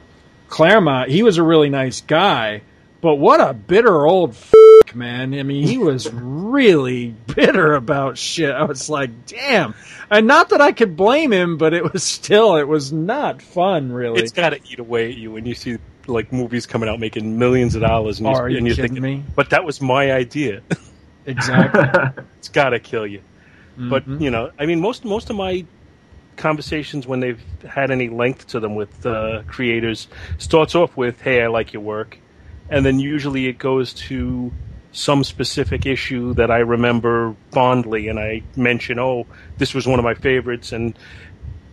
Claremont. 0.47 1.11
He 1.11 1.23
was 1.23 1.37
a 1.37 1.43
really 1.43 1.69
nice 1.69 1.99
guy, 1.99 2.61
but 3.01 3.15
what 3.15 3.41
a 3.41 3.53
bitter 3.53 4.07
old 4.07 4.31
f- 4.31 4.53
man. 4.95 5.33
I 5.33 5.43
mean, 5.43 5.67
he 5.67 5.77
was 5.77 6.09
really 6.13 7.13
bitter 7.35 7.73
about 7.73 8.17
shit. 8.17 8.51
I 8.51 8.63
was 8.63 8.89
like, 8.89 9.25
damn. 9.25 9.75
And 10.09 10.25
not 10.25 10.49
that 10.49 10.61
I 10.61 10.71
could 10.71 10.95
blame 10.95 11.33
him, 11.33 11.57
but 11.57 11.73
it 11.73 11.91
was 11.91 12.01
still 12.01 12.55
it 12.55 12.67
was 12.67 12.93
not 12.93 13.41
fun, 13.41 13.91
really. 13.91 14.21
It's 14.21 14.31
got 14.31 14.51
to 14.51 14.59
eat 14.71 14.79
away 14.79 15.09
at 15.11 15.17
you 15.17 15.33
when 15.33 15.45
you 15.45 15.53
see 15.53 15.79
like 16.09 16.31
movies 16.33 16.65
coming 16.65 16.89
out 16.89 16.99
making 16.99 17.37
millions 17.39 17.75
of 17.75 17.81
dollars, 17.81 18.19
and, 18.19 18.27
are 18.27 18.49
you 18.49 18.57
and 18.57 18.65
you're 18.67 18.75
kidding 18.75 18.95
thinking, 18.95 19.19
me? 19.19 19.23
but 19.35 19.49
that 19.51 19.63
was 19.63 19.81
my 19.81 20.11
idea. 20.11 20.61
exactly. 21.25 21.89
it's 22.37 22.49
got 22.49 22.69
to 22.69 22.79
kill 22.79 23.05
you. 23.07 23.21
But 23.77 24.05
Mhm. 24.07 24.19
you 24.21 24.29
know, 24.31 24.51
I 24.59 24.65
mean, 24.65 24.81
most 24.81 25.05
most 25.05 25.29
of 25.29 25.35
my 25.35 25.65
conversations 26.35 27.05
when 27.07 27.19
they've 27.19 27.41
had 27.67 27.91
any 27.91 28.09
length 28.09 28.47
to 28.47 28.59
them 28.59 28.75
with 28.75 29.05
uh, 29.05 29.43
creators 29.47 30.07
starts 30.37 30.75
off 30.75 30.95
with, 30.97 31.21
"Hey, 31.21 31.41
I 31.43 31.47
like 31.47 31.73
your 31.73 31.81
work," 31.81 32.17
and 32.69 32.85
then 32.85 32.99
usually 32.99 33.47
it 33.47 33.57
goes 33.57 33.93
to 34.09 34.51
some 34.91 35.23
specific 35.23 35.85
issue 35.85 36.33
that 36.33 36.49
I 36.49 36.59
remember 36.59 37.35
fondly, 37.51 38.07
and 38.07 38.19
I 38.19 38.41
mention, 38.55 38.99
"Oh, 38.99 39.27
this 39.57 39.73
was 39.73 39.85
one 39.87 39.99
of 39.99 40.03
my 40.05 40.13
favorites," 40.15 40.71
and 40.71 40.97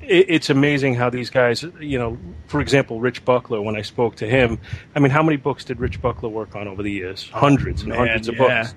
it, 0.09 0.27
it's 0.29 0.51
amazing 0.51 0.95
how 0.95 1.11
these 1.11 1.31
guys, 1.31 1.65
you 1.81 1.99
know, 1.99 2.19
for 2.47 2.61
example, 2.61 3.01
Rich 3.01 3.25
Buckler. 3.25 3.61
When 3.61 3.77
I 3.77 3.83
spoke 3.83 4.17
to 4.17 4.27
him, 4.27 4.59
I 4.95 5.01
mean, 5.01 5.11
how 5.11 5.23
many 5.23 5.37
books 5.37 5.65
did 5.65 5.81
Rich 5.81 6.01
Buckler 6.01 6.29
work 6.29 6.55
on 6.57 6.69
over 6.69 6.83
the 6.83 6.91
years? 6.93 7.29
Hundreds 7.31 7.83
and 7.83 7.91
man, 7.91 7.99
hundreds 7.99 8.29
of 8.29 8.37
yeah. 8.37 8.63
books. 8.63 8.75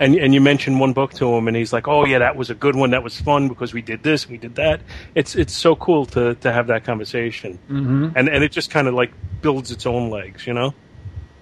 And 0.00 0.14
and 0.14 0.32
you 0.32 0.40
mentioned 0.40 0.78
one 0.78 0.92
book 0.92 1.12
to 1.14 1.28
him, 1.34 1.48
and 1.48 1.56
he's 1.56 1.72
like, 1.72 1.88
"Oh 1.88 2.04
yeah, 2.04 2.20
that 2.20 2.36
was 2.36 2.50
a 2.50 2.54
good 2.54 2.76
one. 2.76 2.90
That 2.90 3.02
was 3.02 3.20
fun 3.20 3.48
because 3.48 3.74
we 3.74 3.82
did 3.82 4.04
this, 4.04 4.28
we 4.28 4.36
did 4.38 4.54
that." 4.54 4.80
It's 5.16 5.34
it's 5.34 5.52
so 5.52 5.74
cool 5.74 6.06
to 6.06 6.36
to 6.36 6.52
have 6.52 6.68
that 6.68 6.84
conversation, 6.84 7.58
Mm-hmm. 7.68 8.10
and 8.14 8.28
and 8.28 8.44
it 8.44 8.52
just 8.52 8.70
kind 8.70 8.86
of 8.86 8.94
like 8.94 9.10
builds 9.42 9.72
its 9.72 9.86
own 9.86 10.08
legs, 10.10 10.46
you 10.46 10.54
know. 10.54 10.72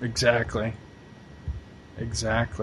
Exactly. 0.00 0.72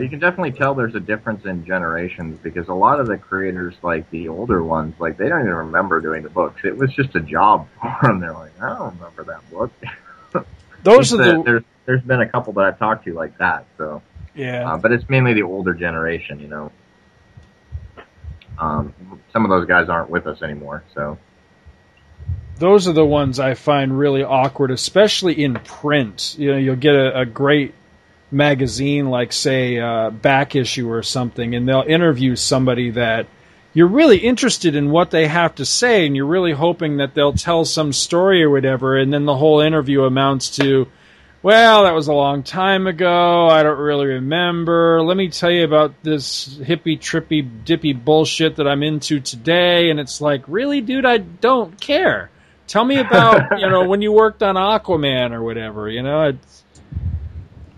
You 0.04 0.10
can 0.10 0.20
definitely 0.20 0.52
tell 0.52 0.76
there's 0.76 0.96
a 0.96 1.00
difference 1.00 1.46
in 1.46 1.66
generations 1.66 2.40
because 2.44 2.68
a 2.68 2.74
lot 2.74 3.00
of 3.00 3.08
the 3.08 3.18
creators, 3.18 3.74
like 3.82 4.10
the 4.12 4.28
older 4.30 4.64
ones, 4.64 4.94
like 5.00 5.18
they 5.18 5.28
don't 5.30 5.42
even 5.42 5.54
remember 5.54 6.02
doing 6.02 6.22
the 6.24 6.30
books. 6.30 6.62
It 6.64 6.78
was 6.78 6.94
just 6.94 7.16
a 7.16 7.20
job 7.20 7.68
for 7.82 7.98
them. 8.04 8.20
They're 8.20 8.34
like, 8.34 8.52
I 8.62 8.70
don't 8.78 8.96
remember 8.96 9.24
that 9.26 9.50
book. 9.52 9.72
Those 10.84 11.14
are 11.14 11.18
There's- 11.18 11.38
the 11.38 11.44
there's 11.44 11.64
there's 11.86 12.02
been 12.02 12.22
a 12.22 12.30
couple 12.30 12.54
that 12.54 12.66
I've 12.66 12.80
talked 12.80 13.06
to 13.06 13.14
like 13.14 13.38
that. 13.40 13.66
So, 13.78 14.02
yeah. 14.36 14.72
uh, 14.74 14.78
but 14.78 14.92
it's 14.92 15.08
mainly 15.10 15.34
the 15.34 15.44
older 15.44 15.74
generation, 15.74 16.40
you 16.40 16.48
know. 16.48 16.72
Um, 18.58 18.94
some 19.34 19.44
of 19.46 19.50
those 19.50 19.68
guys 19.68 19.90
aren't 19.90 20.10
with 20.10 20.28
us 20.28 20.42
anymore, 20.42 20.84
so 20.94 21.18
those 22.60 22.88
are 22.88 22.94
the 22.94 23.06
ones 23.06 23.40
I 23.40 23.56
find 23.56 23.98
really 23.98 24.24
awkward, 24.24 24.72
especially 24.72 25.44
in 25.44 25.56
print. 25.56 26.36
You 26.38 26.52
know, 26.52 26.58
you'll 26.58 26.76
get 26.76 26.96
a, 26.96 27.22
a 27.22 27.26
great 27.26 27.74
magazine 28.34 29.10
like, 29.10 29.32
say, 29.32 29.80
uh, 29.80 30.10
Back 30.10 30.56
Issue 30.56 30.92
or 30.92 31.04
something, 31.04 31.56
and 31.56 31.68
they'll 31.68 31.82
interview 31.82 32.36
somebody 32.36 32.92
that 32.92 33.28
you're 33.74 33.88
really 33.88 34.18
interested 34.18 34.76
in 34.76 34.92
what 34.92 35.12
they 35.12 35.28
have 35.28 35.56
to 35.56 35.66
say, 35.66 36.06
and 36.06 36.16
you're 36.16 36.26
really 36.26 36.52
hoping 36.52 36.98
that 36.98 37.16
they'll 37.16 37.34
tell 37.34 37.66
some 37.66 37.92
story 37.92 38.44
or 38.44 38.50
whatever, 38.50 38.98
and 38.98 39.12
then 39.12 39.26
the 39.26 39.36
whole 39.36 39.62
interview 39.62 40.04
amounts 40.04 40.58
to, 40.58 40.88
well, 41.42 41.84
that 41.84 41.96
was 41.96 42.08
a 42.08 42.14
long 42.14 42.44
time 42.44 42.86
ago. 42.86 43.48
I 43.48 43.64
don't 43.64 43.80
really 43.80 44.06
remember. 44.06 45.02
Let 45.02 45.18
me 45.18 45.30
tell 45.30 45.52
you 45.52 45.66
about 45.66 45.94
this 46.04 46.56
hippie, 46.60 47.00
trippy, 47.00 47.66
dippy 47.66 47.94
bullshit 47.94 48.58
that 48.58 48.68
I'm 48.68 48.84
into 48.84 49.20
today. 49.20 49.90
And 49.90 50.00
it's 50.00 50.22
like, 50.22 50.44
really, 50.48 50.80
dude, 50.80 51.06
I 51.06 51.18
don't 51.18 51.80
care. 51.82 52.30
Tell 52.68 52.86
me 52.86 52.98
about, 52.98 53.60
you 53.60 53.70
know, 53.70 53.86
when 53.90 54.02
you 54.02 54.14
worked 54.14 54.42
on 54.42 54.56
Aquaman 54.56 55.32
or 55.32 55.44
whatever, 55.44 55.90
you 55.90 56.02
know, 56.02 56.30
it's, 56.30 56.63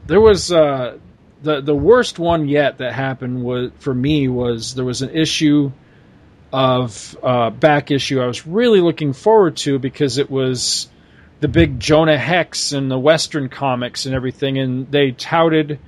there 0.08 0.22
was, 0.22 0.52
uh, 0.52 0.98
the, 1.44 1.62
the 1.62 1.76
worst 1.76 2.20
one 2.20 2.48
yet 2.48 2.80
that 2.80 2.94
happened 2.94 3.44
was, 3.44 3.72
for 3.80 3.94
me 3.94 4.28
was 4.28 4.76
there 4.76 4.86
was 4.86 5.02
an 5.02 5.12
issue 5.12 5.72
of, 6.52 7.18
uh, 7.24 7.50
back 7.50 7.92
issue 7.92 8.22
I 8.22 8.28
was 8.28 8.48
really 8.48 8.82
looking 8.82 9.14
forward 9.14 9.58
to 9.58 9.80
because 9.80 10.18
it 10.18 10.30
was, 10.30 10.90
the 11.42 11.48
big 11.50 11.80
Jonah 11.80 12.18
Hex 12.18 12.72
and 12.72 12.90
the 12.90 12.98
Western 12.98 13.50
comics 13.50 14.06
and 14.06 14.16
everything, 14.16 14.58
and 14.58 14.90
they 14.90 15.12
touted 15.12 15.80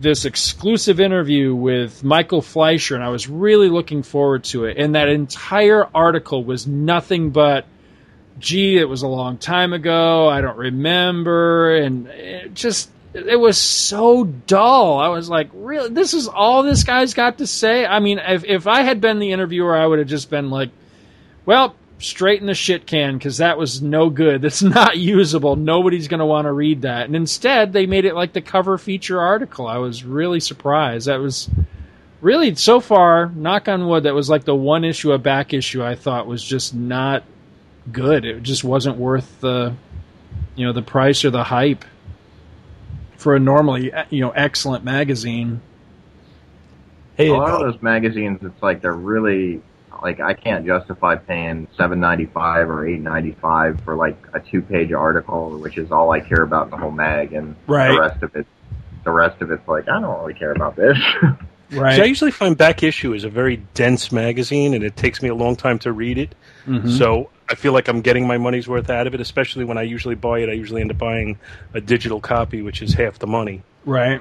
this 0.00 0.24
exclusive 0.24 1.00
interview 1.00 1.54
with 1.54 2.02
Michael 2.04 2.40
Fleischer, 2.40 2.94
and 2.94 3.04
I 3.04 3.08
was 3.08 3.28
really 3.28 3.68
looking 3.68 4.02
forward 4.02 4.44
to 4.44 4.64
it. 4.64 4.78
And 4.78 4.94
that 4.94 5.08
entire 5.08 5.86
article 5.94 6.44
was 6.44 6.66
nothing 6.66 7.30
but, 7.30 7.66
gee, 8.38 8.78
it 8.78 8.88
was 8.88 9.02
a 9.02 9.08
long 9.08 9.38
time 9.38 9.72
ago, 9.72 10.28
I 10.28 10.40
don't 10.40 10.56
remember, 10.56 11.76
and 11.76 12.06
it 12.06 12.54
just 12.54 12.88
it 13.16 13.40
was 13.40 13.58
so 13.58 14.24
dull. 14.24 14.98
I 14.98 15.08
was 15.08 15.28
like, 15.28 15.48
really, 15.52 15.90
this 15.90 16.14
is 16.14 16.28
all 16.28 16.62
this 16.62 16.84
guy's 16.84 17.14
got 17.14 17.38
to 17.38 17.46
say. 17.46 17.86
I 17.86 18.00
mean, 18.00 18.18
if 18.18 18.44
if 18.44 18.66
I 18.66 18.82
had 18.82 19.00
been 19.00 19.18
the 19.18 19.32
interviewer, 19.32 19.76
I 19.76 19.86
would 19.86 19.98
have 19.98 20.08
just 20.08 20.30
been 20.30 20.50
like, 20.50 20.70
well 21.44 21.74
straighten 21.98 22.46
the 22.46 22.54
shit 22.54 22.86
can 22.86 23.16
because 23.16 23.38
that 23.38 23.58
was 23.58 23.80
no 23.80 24.10
good. 24.10 24.42
That's 24.42 24.62
not 24.62 24.96
usable. 24.96 25.56
Nobody's 25.56 26.08
going 26.08 26.20
to 26.20 26.26
want 26.26 26.46
to 26.46 26.52
read 26.52 26.82
that. 26.82 27.06
And 27.06 27.16
instead, 27.16 27.72
they 27.72 27.86
made 27.86 28.04
it 28.04 28.14
like 28.14 28.32
the 28.32 28.42
cover 28.42 28.78
feature 28.78 29.20
article. 29.20 29.66
I 29.66 29.78
was 29.78 30.04
really 30.04 30.40
surprised. 30.40 31.06
That 31.06 31.20
was 31.20 31.48
really 32.20 32.54
so 32.54 32.80
far, 32.80 33.30
knock 33.34 33.68
on 33.68 33.86
wood, 33.86 34.04
that 34.04 34.14
was 34.14 34.28
like 34.28 34.44
the 34.44 34.54
one 34.54 34.84
issue, 34.84 35.12
a 35.12 35.18
back 35.18 35.52
issue 35.52 35.84
I 35.84 35.94
thought 35.94 36.26
was 36.26 36.42
just 36.42 36.74
not 36.74 37.24
good. 37.90 38.24
It 38.24 38.42
just 38.42 38.64
wasn't 38.64 38.96
worth 38.96 39.40
the, 39.40 39.74
you 40.54 40.66
know, 40.66 40.72
the 40.72 40.82
price 40.82 41.24
or 41.24 41.30
the 41.30 41.44
hype 41.44 41.84
for 43.16 43.34
a 43.36 43.40
normally, 43.40 43.92
you 44.10 44.20
know, 44.20 44.30
excellent 44.30 44.84
magazine. 44.84 45.60
Hey, 47.16 47.28
a 47.28 47.32
lot 47.34 47.50
of 47.62 47.72
those 47.72 47.82
magazines, 47.82 48.40
it's 48.42 48.62
like 48.62 48.82
they're 48.82 48.92
really 48.92 49.62
like 50.02 50.20
I 50.20 50.34
can't 50.34 50.66
justify 50.66 51.16
paying 51.16 51.66
seven 51.76 51.98
ninety 52.00 52.26
five 52.26 52.68
or 52.68 52.86
eight 52.86 53.00
ninety 53.00 53.32
five 53.40 53.80
for 53.80 53.96
like 53.96 54.16
a 54.34 54.40
two 54.40 54.60
page 54.60 54.92
article, 54.92 55.58
which 55.58 55.78
is 55.78 55.90
all 55.90 56.10
I 56.10 56.20
care 56.20 56.42
about 56.42 56.66
in 56.66 56.70
the 56.72 56.76
whole 56.76 56.90
mag, 56.90 57.32
and 57.32 57.56
Right. 57.66 57.92
the 57.92 58.00
rest 58.00 58.22
of 58.22 58.36
it, 58.36 58.46
the 59.04 59.10
rest 59.10 59.40
of 59.40 59.50
it's 59.50 59.66
like 59.66 59.88
I 59.88 59.98
don't 60.00 60.18
really 60.20 60.34
care 60.34 60.52
about 60.52 60.76
this. 60.76 60.98
Right. 61.72 61.96
See, 61.96 62.02
I 62.02 62.04
usually 62.04 62.30
find 62.30 62.56
Back 62.56 62.84
Issue 62.84 63.12
is 63.12 63.24
a 63.24 63.28
very 63.28 63.56
dense 63.74 64.12
magazine, 64.12 64.72
and 64.72 64.84
it 64.84 64.94
takes 64.94 65.20
me 65.20 65.28
a 65.30 65.34
long 65.34 65.56
time 65.56 65.80
to 65.80 65.90
read 65.90 66.16
it. 66.16 66.32
Mhm. 66.64 66.96
So 66.96 67.28
I 67.48 67.54
feel 67.54 67.72
like 67.72 67.88
I'm 67.88 68.00
getting 68.00 68.26
my 68.26 68.38
money's 68.38 68.66
worth 68.66 68.90
out 68.90 69.06
of 69.06 69.14
it. 69.14 69.20
Especially 69.20 69.64
when 69.64 69.78
I 69.78 69.82
usually 69.82 70.14
buy 70.14 70.40
it, 70.40 70.48
I 70.48 70.52
usually 70.52 70.80
end 70.80 70.90
up 70.90 70.98
buying 70.98 71.38
a 71.74 71.80
digital 71.80 72.20
copy, 72.20 72.62
which 72.62 72.82
is 72.82 72.94
half 72.94 73.18
the 73.18 73.26
money. 73.26 73.62
Right. 73.84 74.20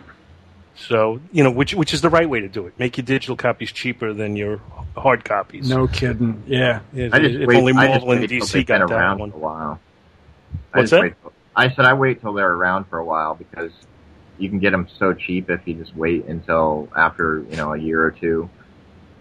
So 0.76 1.21
you 1.32 1.43
know, 1.43 1.51
which 1.51 1.73
which 1.73 1.93
is 1.93 2.01
the 2.01 2.09
right 2.09 2.30
way 2.30 2.41
to 2.41 2.47
do 2.49 2.67
it. 2.67 2.78
Make 2.78 2.97
your 2.97 3.05
digital 3.05 3.36
copies 3.36 3.71
cheaper 3.71 4.13
than 4.13 4.36
your 4.36 4.59
hard 4.97 5.23
copies. 5.23 5.69
No 5.69 5.88
kidding. 5.88 6.43
Yeah. 6.45 6.82
If, 6.93 7.13
I 7.13 7.19
just 7.19 7.36
if 7.36 7.47
wait. 7.47 7.57
only 7.57 7.73
I 7.73 7.88
just 7.88 8.05
Marvel 8.05 8.11
and 8.11 8.21
wait 8.21 8.28
till 8.30 8.39
DC 8.41 8.51
they've 8.51 8.65
got 8.65 8.88
that 8.88 8.93
around 8.95 9.19
one. 9.19 9.32
for 9.32 9.38
a 9.38 9.39
while. 9.39 9.80
I 10.73 10.80
What's 10.80 10.91
that? 10.91 11.01
wait 11.01 11.13
till- 11.21 11.32
I 11.57 11.69
said 11.69 11.86
I 11.86 11.93
wait 11.93 12.19
till 12.21 12.34
they're 12.34 12.51
around 12.51 12.86
for 12.89 12.99
a 12.99 13.05
while 13.05 13.34
because 13.36 13.71
you 14.38 14.49
can 14.49 14.59
get 14.59 14.71
them 14.71 14.89
so 14.99 15.13
cheap 15.13 15.49
if 15.49 15.61
you 15.65 15.76
just 15.76 15.95
wait 15.95 16.26
until 16.26 16.89
after 16.93 17.45
you 17.49 17.55
know 17.55 17.73
a 17.73 17.78
year 17.78 18.03
or 18.03 18.11
two. 18.11 18.49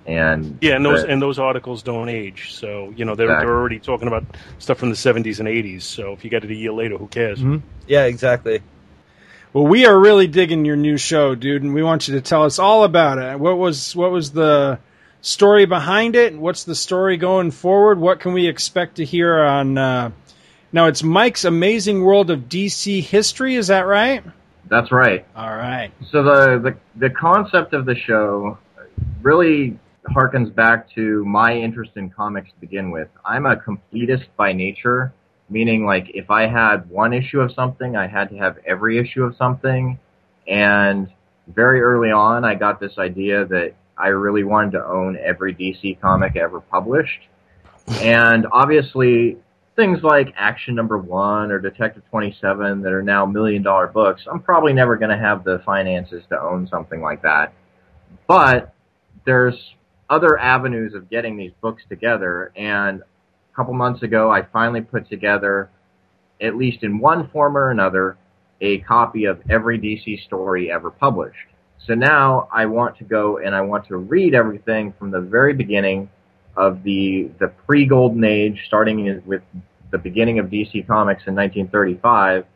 And 0.06 0.58
Yeah, 0.60 0.76
and 0.76 0.84
those 0.84 1.02
the- 1.02 1.08
and 1.08 1.22
those 1.22 1.38
articles 1.38 1.82
don't 1.82 2.08
age. 2.08 2.52
So 2.54 2.92
you 2.96 3.04
know 3.04 3.14
they're 3.14 3.26
Exactly. 3.26 3.46
they're 3.46 3.56
already 3.56 3.78
talking 3.78 4.06
about 4.08 4.24
stuff 4.58 4.78
from 4.78 4.90
the 4.90 4.96
70s 4.96 5.40
and 5.40 5.48
80s. 5.48 5.82
So 5.84 6.12
if 6.12 6.24
you 6.24 6.30
get 6.30 6.44
it 6.44 6.50
a 6.50 6.54
year 6.54 6.72
later, 6.72 6.96
who 6.98 7.06
cares? 7.06 7.40
Mhm. 7.40 7.62
yeah, 7.86 8.04
exactly. 8.04 8.60
Well, 9.54 9.66
we 9.66 9.86
are 9.86 9.98
really 9.98 10.26
digging 10.26 10.64
your 10.64 10.76
new 10.76 10.96
show, 10.98 11.34
dude, 11.34 11.62
and 11.62 11.72
we 11.74 11.82
want 11.82 12.08
you 12.08 12.14
to 12.16 12.20
tell 12.20 12.42
us 12.44 12.58
all 12.58 12.84
about 12.84 13.18
it. 13.18 13.38
What 13.38 13.56
was 13.56 13.94
what 13.96 14.10
was 14.10 14.32
the 14.32 14.78
story 15.22 15.64
behind 15.64 16.16
it? 16.16 16.36
What's 16.36 16.64
the 16.64 16.74
story 16.74 17.16
going 17.16 17.50
forward? 17.50 17.98
What 17.98 18.20
can 18.20 18.32
we 18.34 18.46
expect 18.46 18.96
to 18.96 19.04
hear 19.04 19.38
on? 19.42 19.78
Uh, 19.78 20.10
now 20.72 20.86
it's 20.88 21.02
Mike's 21.04 21.44
Amazing 21.44 22.02
World 22.02 22.30
of 22.30 22.48
DC 22.48 23.00
History. 23.00 23.54
Is 23.54 23.68
that 23.68 23.86
right? 23.86 24.22
that's 24.66 24.90
right. 24.90 25.24
All 25.36 25.54
right. 25.54 25.92
So 26.10 26.22
the, 26.22 26.58
the 26.58 26.76
the 27.08 27.10
concept 27.10 27.74
of 27.74 27.84
the 27.86 27.94
show 27.94 28.58
really 29.22 29.78
harkens 30.10 30.54
back 30.54 30.92
to 30.94 31.24
my 31.24 31.54
interest 31.54 31.92
in 31.96 32.10
comics 32.10 32.50
to 32.50 32.60
begin 32.60 32.90
with. 32.90 33.08
I'm 33.24 33.46
a 33.46 33.56
completist 33.56 34.26
by 34.36 34.52
nature, 34.52 35.12
meaning 35.48 35.86
like 35.86 36.10
if 36.14 36.30
I 36.30 36.46
had 36.46 36.88
one 36.90 37.12
issue 37.12 37.40
of 37.40 37.52
something, 37.52 37.96
I 37.96 38.06
had 38.06 38.30
to 38.30 38.36
have 38.36 38.58
every 38.66 38.98
issue 38.98 39.22
of 39.22 39.36
something. 39.36 39.98
And 40.46 41.08
very 41.48 41.80
early 41.80 42.10
on, 42.10 42.44
I 42.44 42.54
got 42.54 42.80
this 42.80 42.98
idea 42.98 43.46
that 43.46 43.74
I 43.96 44.08
really 44.08 44.44
wanted 44.44 44.72
to 44.72 44.84
own 44.84 45.16
every 45.16 45.54
DC 45.54 46.00
comic 46.00 46.36
ever 46.36 46.60
published. 46.60 47.28
And 48.00 48.46
obviously, 48.50 49.38
things 49.76 50.02
like 50.02 50.32
Action 50.36 50.74
Number 50.74 50.98
One 50.98 51.50
or 51.50 51.58
Detective 51.58 52.02
27 52.10 52.82
that 52.82 52.92
are 52.92 53.02
now 53.02 53.26
million 53.26 53.62
dollar 53.62 53.86
books, 53.86 54.22
I'm 54.30 54.40
probably 54.40 54.72
never 54.72 54.96
going 54.96 55.10
to 55.10 55.18
have 55.18 55.44
the 55.44 55.62
finances 55.64 56.24
to 56.30 56.40
own 56.40 56.68
something 56.68 57.00
like 57.00 57.22
that. 57.22 57.52
But 58.26 58.74
there's 59.26 59.56
other 60.14 60.38
avenues 60.38 60.94
of 60.94 61.10
getting 61.10 61.36
these 61.36 61.50
books 61.60 61.82
together, 61.88 62.52
and 62.56 63.00
a 63.00 63.56
couple 63.56 63.74
months 63.74 64.02
ago, 64.02 64.30
I 64.30 64.42
finally 64.42 64.80
put 64.80 65.08
together, 65.08 65.70
at 66.40 66.56
least 66.56 66.82
in 66.82 66.98
one 66.98 67.28
form 67.30 67.56
or 67.56 67.70
another, 67.70 68.16
a 68.60 68.78
copy 68.78 69.24
of 69.24 69.42
every 69.50 69.78
DC 69.78 70.24
story 70.24 70.70
ever 70.70 70.90
published. 70.90 71.48
So 71.86 71.94
now 71.94 72.48
I 72.52 72.66
want 72.66 72.96
to 72.98 73.04
go 73.04 73.38
and 73.38 73.54
I 73.54 73.60
want 73.60 73.86
to 73.88 73.96
read 73.96 74.34
everything 74.34 74.94
from 74.98 75.10
the 75.10 75.20
very 75.20 75.52
beginning 75.52 76.08
of 76.56 76.82
the 76.84 77.30
the 77.40 77.48
pre 77.66 77.84
Golden 77.84 78.22
Age, 78.24 78.62
starting 78.66 79.22
with 79.26 79.42
the 79.90 79.98
beginning 79.98 80.38
of 80.38 80.46
DC 80.46 80.86
Comics 80.86 81.22
in 81.26 81.34
1935, 81.34 82.46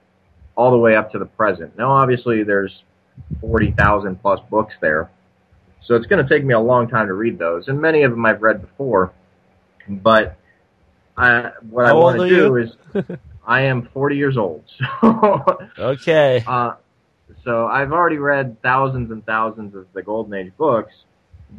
all 0.56 0.70
the 0.70 0.78
way 0.78 0.94
up 0.94 1.10
to 1.12 1.18
the 1.18 1.26
present. 1.26 1.76
Now, 1.76 1.90
obviously, 1.90 2.42
there's 2.44 2.82
40,000 3.40 4.20
plus 4.22 4.40
books 4.48 4.74
there, 4.80 5.10
so 5.84 5.94
it's 5.94 6.06
going 6.06 6.24
to 6.24 6.28
take 6.28 6.44
me 6.44 6.54
a 6.54 6.60
long 6.60 6.88
time 6.88 7.06
to 7.06 7.14
read 7.14 7.38
those, 7.38 7.68
and 7.68 7.80
many 7.80 8.02
of 8.02 8.10
them 8.10 8.24
I've 8.26 8.42
read 8.42 8.60
before. 8.60 9.12
But 9.88 10.36
I, 11.16 11.52
what 11.68 11.86
I 11.86 11.92
want 11.92 12.20
to 12.20 12.28
do 12.28 12.34
you? 12.34 12.56
is, 12.56 12.70
I 13.46 13.62
am 13.62 13.88
40 13.92 14.16
years 14.16 14.36
old. 14.36 14.64
So, 14.78 15.58
Okay. 15.78 16.44
uh, 16.46 16.74
so 17.44 17.66
I've 17.66 17.92
already 17.92 18.18
read 18.18 18.60
thousands 18.62 19.10
and 19.10 19.24
thousands 19.24 19.74
of 19.74 19.86
the 19.94 20.02
Golden 20.02 20.34
Age 20.34 20.52
books, 20.56 20.92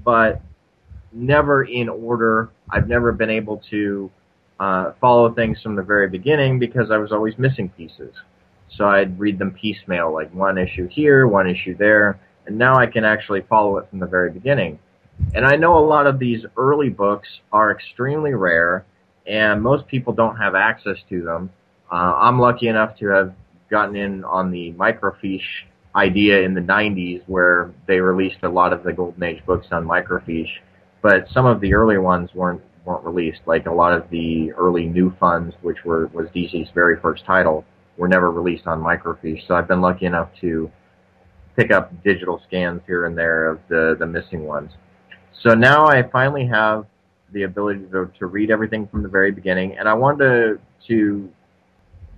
but 0.04 0.42
never 1.12 1.64
in 1.64 1.90
order. 1.90 2.52
I've 2.70 2.88
never 2.88 3.12
been 3.12 3.30
able 3.30 3.62
to 3.70 4.12
uh, 4.60 4.92
follow 5.00 5.34
things 5.34 5.62
from 5.62 5.76
the 5.76 5.82
very 5.82 6.10
beginning 6.10 6.60
because 6.60 6.92
I 6.92 6.98
was 6.98 7.12
always 7.12 7.38
missing 7.38 7.70
pieces. 7.70 8.14
So 8.76 8.86
I'd 8.86 9.20
read 9.20 9.40
them 9.40 9.52
piecemeal, 9.52 10.14
like 10.14 10.34
one 10.34 10.58
issue 10.58 10.88
here, 10.88 11.28
one 11.28 11.50
issue 11.50 11.76
there, 11.76 12.20
and 12.50 12.58
now 12.58 12.76
I 12.76 12.88
can 12.88 13.06
actually 13.06 13.42
follow 13.48 13.78
it 13.78 13.88
from 13.92 14.00
the 14.00 14.08
very 14.08 14.32
beginning. 14.32 14.80
And 15.36 15.46
I 15.46 15.56
know 15.56 15.78
a 15.78 15.86
lot 15.86 16.08
of 16.08 16.18
these 16.18 16.44
early 16.58 16.90
books 16.90 17.28
are 17.54 17.72
extremely 17.72 18.34
rare, 18.34 18.86
and 19.28 19.62
most 19.62 19.86
people 19.86 20.14
don't 20.14 20.36
have 20.38 20.56
access 20.56 20.98
to 21.10 21.22
them. 21.22 21.52
Uh, 21.92 22.14
I'm 22.18 22.40
lucky 22.40 22.68
enough 22.68 22.98
to 22.98 23.08
have 23.10 23.34
gotten 23.70 23.96
in 23.96 24.24
on 24.24 24.50
the 24.50 24.74
microfiche 24.74 25.68
idea 25.96 26.42
in 26.42 26.56
the 26.56 26.62
90s 26.62 27.22
where 27.28 27.72
they 27.88 28.00
released 28.00 28.42
a 28.42 28.50
lot 28.50 28.74
of 28.74 28.84
the 28.84 28.94
Golden 28.94 29.22
Age 29.22 29.46
books 29.46 29.68
on 29.72 29.86
microfiche, 29.86 30.50
but 31.04 31.28
some 31.32 31.46
of 31.46 31.62
the 31.62 31.76
earlier 31.76 32.02
ones 32.02 32.32
weren't 32.34 32.62
weren't 32.84 33.06
released. 33.06 33.42
Like 33.46 33.68
a 33.68 33.72
lot 33.72 33.94
of 33.94 34.10
the 34.10 34.52
early 34.54 34.88
New 34.88 35.14
Funs, 35.22 35.54
which 35.62 35.84
were 35.86 36.08
was 36.08 36.28
DC's 36.36 36.70
very 36.74 37.00
first 37.00 37.26
title, 37.26 37.64
were 37.98 38.08
never 38.08 38.32
released 38.32 38.66
on 38.66 38.82
microfiche. 38.82 39.46
So 39.48 39.54
I've 39.54 39.68
been 39.68 39.82
lucky 39.82 40.08
enough 40.08 40.30
to 40.42 40.72
pick 41.60 41.72
up 41.72 41.92
digital 42.04 42.42
scans 42.48 42.82
here 42.88 43.06
and 43.06 43.18
there 43.18 43.50
of 43.50 43.60
the 43.68 43.96
the 44.00 44.06
missing 44.06 44.46
ones. 44.46 44.72
So 45.44 45.50
now 45.54 45.88
I 45.88 46.04
finally 46.04 46.46
have 46.48 46.86
the 47.32 47.44
ability 47.44 47.82
to, 47.92 48.12
to 48.20 48.26
read 48.26 48.50
everything 48.50 48.88
from 48.88 49.04
the 49.04 49.10
very 49.10 49.32
beginning, 49.32 49.78
and 49.78 49.88
I 49.88 49.94
wanted 49.94 50.20
to, 50.20 50.60
to 50.88 51.30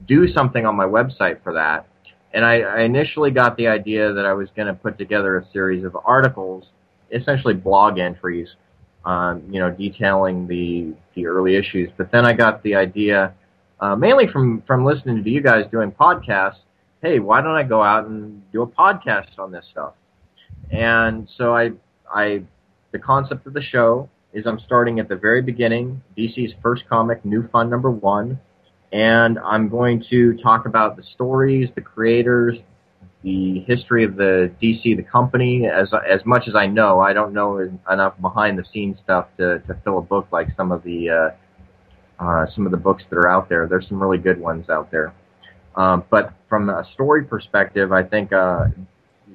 do 0.08 0.32
something 0.32 0.66
on 0.66 0.76
my 0.76 0.86
website 0.86 1.44
for 1.44 1.54
that. 1.54 1.88
And 2.34 2.46
I, 2.46 2.62
I 2.62 2.80
initially 2.82 3.32
got 3.32 3.58
the 3.58 3.68
idea 3.68 4.14
that 4.14 4.26
I 4.26 4.34
was 4.34 4.48
going 4.56 4.68
to 4.68 4.74
put 4.74 4.98
together 4.98 5.38
a 5.38 5.46
series 5.52 5.84
of 5.84 5.98
articles, 6.06 6.66
essentially 7.12 7.54
blog 7.54 8.00
entries, 8.00 8.48
um, 9.06 9.44
you 9.50 9.60
know, 9.60 9.70
detailing 9.70 10.48
the 10.48 10.94
the 11.16 11.26
early 11.26 11.56
issues. 11.56 11.90
But 11.98 12.12
then 12.12 12.26
I 12.26 12.34
got 12.34 12.64
the 12.64 12.76
idea, 12.76 13.34
uh, 13.80 13.96
mainly 13.96 14.28
from 14.28 14.62
from 14.68 14.86
listening 14.86 15.24
to 15.24 15.30
you 15.30 15.42
guys 15.42 15.66
doing 15.72 15.92
podcasts. 15.92 16.62
Hey, 17.02 17.18
why 17.18 17.42
don't 17.42 17.56
I 17.56 17.64
go 17.64 17.82
out 17.82 18.06
and 18.06 18.44
do 18.52 18.62
a 18.62 18.68
podcast 18.68 19.40
on 19.40 19.52
this 19.52 19.66
stuff? 19.72 19.94
And 20.70 21.28
so 21.36 21.56
I 21.56 21.72
I 22.14 22.44
the 22.92 23.00
concept 23.00 23.48
of 23.48 23.54
the 23.54 23.62
show 23.62 24.08
is 24.34 24.46
I'm 24.46 24.60
starting 24.60 25.00
at 25.00 25.10
the 25.10 25.16
very 25.16 25.42
beginning, 25.42 26.04
DC's 26.16 26.54
first 26.62 26.84
comic, 26.88 27.26
New 27.26 27.48
Fun 27.48 27.72
number 27.72 27.90
one, 27.90 28.40
and 28.92 29.40
I'm 29.40 29.68
going 29.68 30.04
to 30.12 30.38
talk 30.44 30.68
about 30.68 30.96
the 30.96 31.02
stories, 31.16 31.70
the 31.74 31.82
creators, 31.82 32.60
the 33.24 33.62
history 33.62 34.04
of 34.04 34.16
the 34.16 34.52
DC, 34.62 34.96
the 34.96 35.04
company, 35.04 35.66
as 35.66 35.92
as 36.08 36.22
much 36.24 36.48
as 36.48 36.54
I 36.54 36.68
know. 36.68 37.00
I 37.00 37.14
don't 37.14 37.34
know 37.34 37.58
enough 37.92 38.14
behind 38.22 38.60
the 38.60 38.66
scenes 38.72 38.98
stuff 39.04 39.26
to 39.38 39.58
to 39.58 39.74
fill 39.84 39.98
a 39.98 40.04
book 40.04 40.28
like 40.32 40.50
some 40.56 40.72
of 40.72 40.84
the 40.84 41.10
uh, 41.10 42.24
uh, 42.24 42.46
some 42.54 42.68
of 42.68 42.72
the 42.72 42.78
books 42.78 43.04
that 43.10 43.18
are 43.18 43.28
out 43.28 43.50
there. 43.50 43.68
There's 43.68 43.88
some 43.88 44.00
really 44.00 44.20
good 44.20 44.40
ones 44.40 44.70
out 44.70 44.92
there. 44.92 45.16
Um, 45.76 46.04
but 46.10 46.34
from 46.50 46.70
a 46.70 46.86
story 46.94 47.24
perspective, 47.24 47.92
I 47.92 48.04
think 48.04 48.34
uh, 48.34 48.66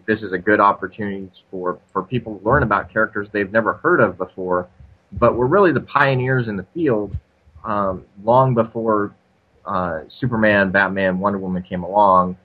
this 0.06 0.20
is 0.20 0.32
a 0.32 0.38
good 0.38 0.60
opportunity 0.60 1.30
for 1.50 1.78
for 1.92 2.02
people 2.02 2.38
to 2.38 2.44
learn 2.44 2.62
about 2.62 2.92
characters 2.92 3.28
they've 3.32 3.50
never 3.50 3.74
heard 3.74 4.00
of 4.00 4.18
before. 4.18 4.68
But 5.12 5.36
we're 5.36 5.46
really 5.46 5.72
the 5.72 5.80
pioneers 5.80 6.48
in 6.48 6.56
the 6.56 6.66
field 6.74 7.16
um, 7.64 8.04
long 8.22 8.54
before 8.54 9.14
uh, 9.66 10.00
Superman, 10.20 10.70
Batman, 10.70 11.18
Wonder 11.18 11.38
Woman 11.38 11.62
came 11.62 11.82
along, 11.82 12.36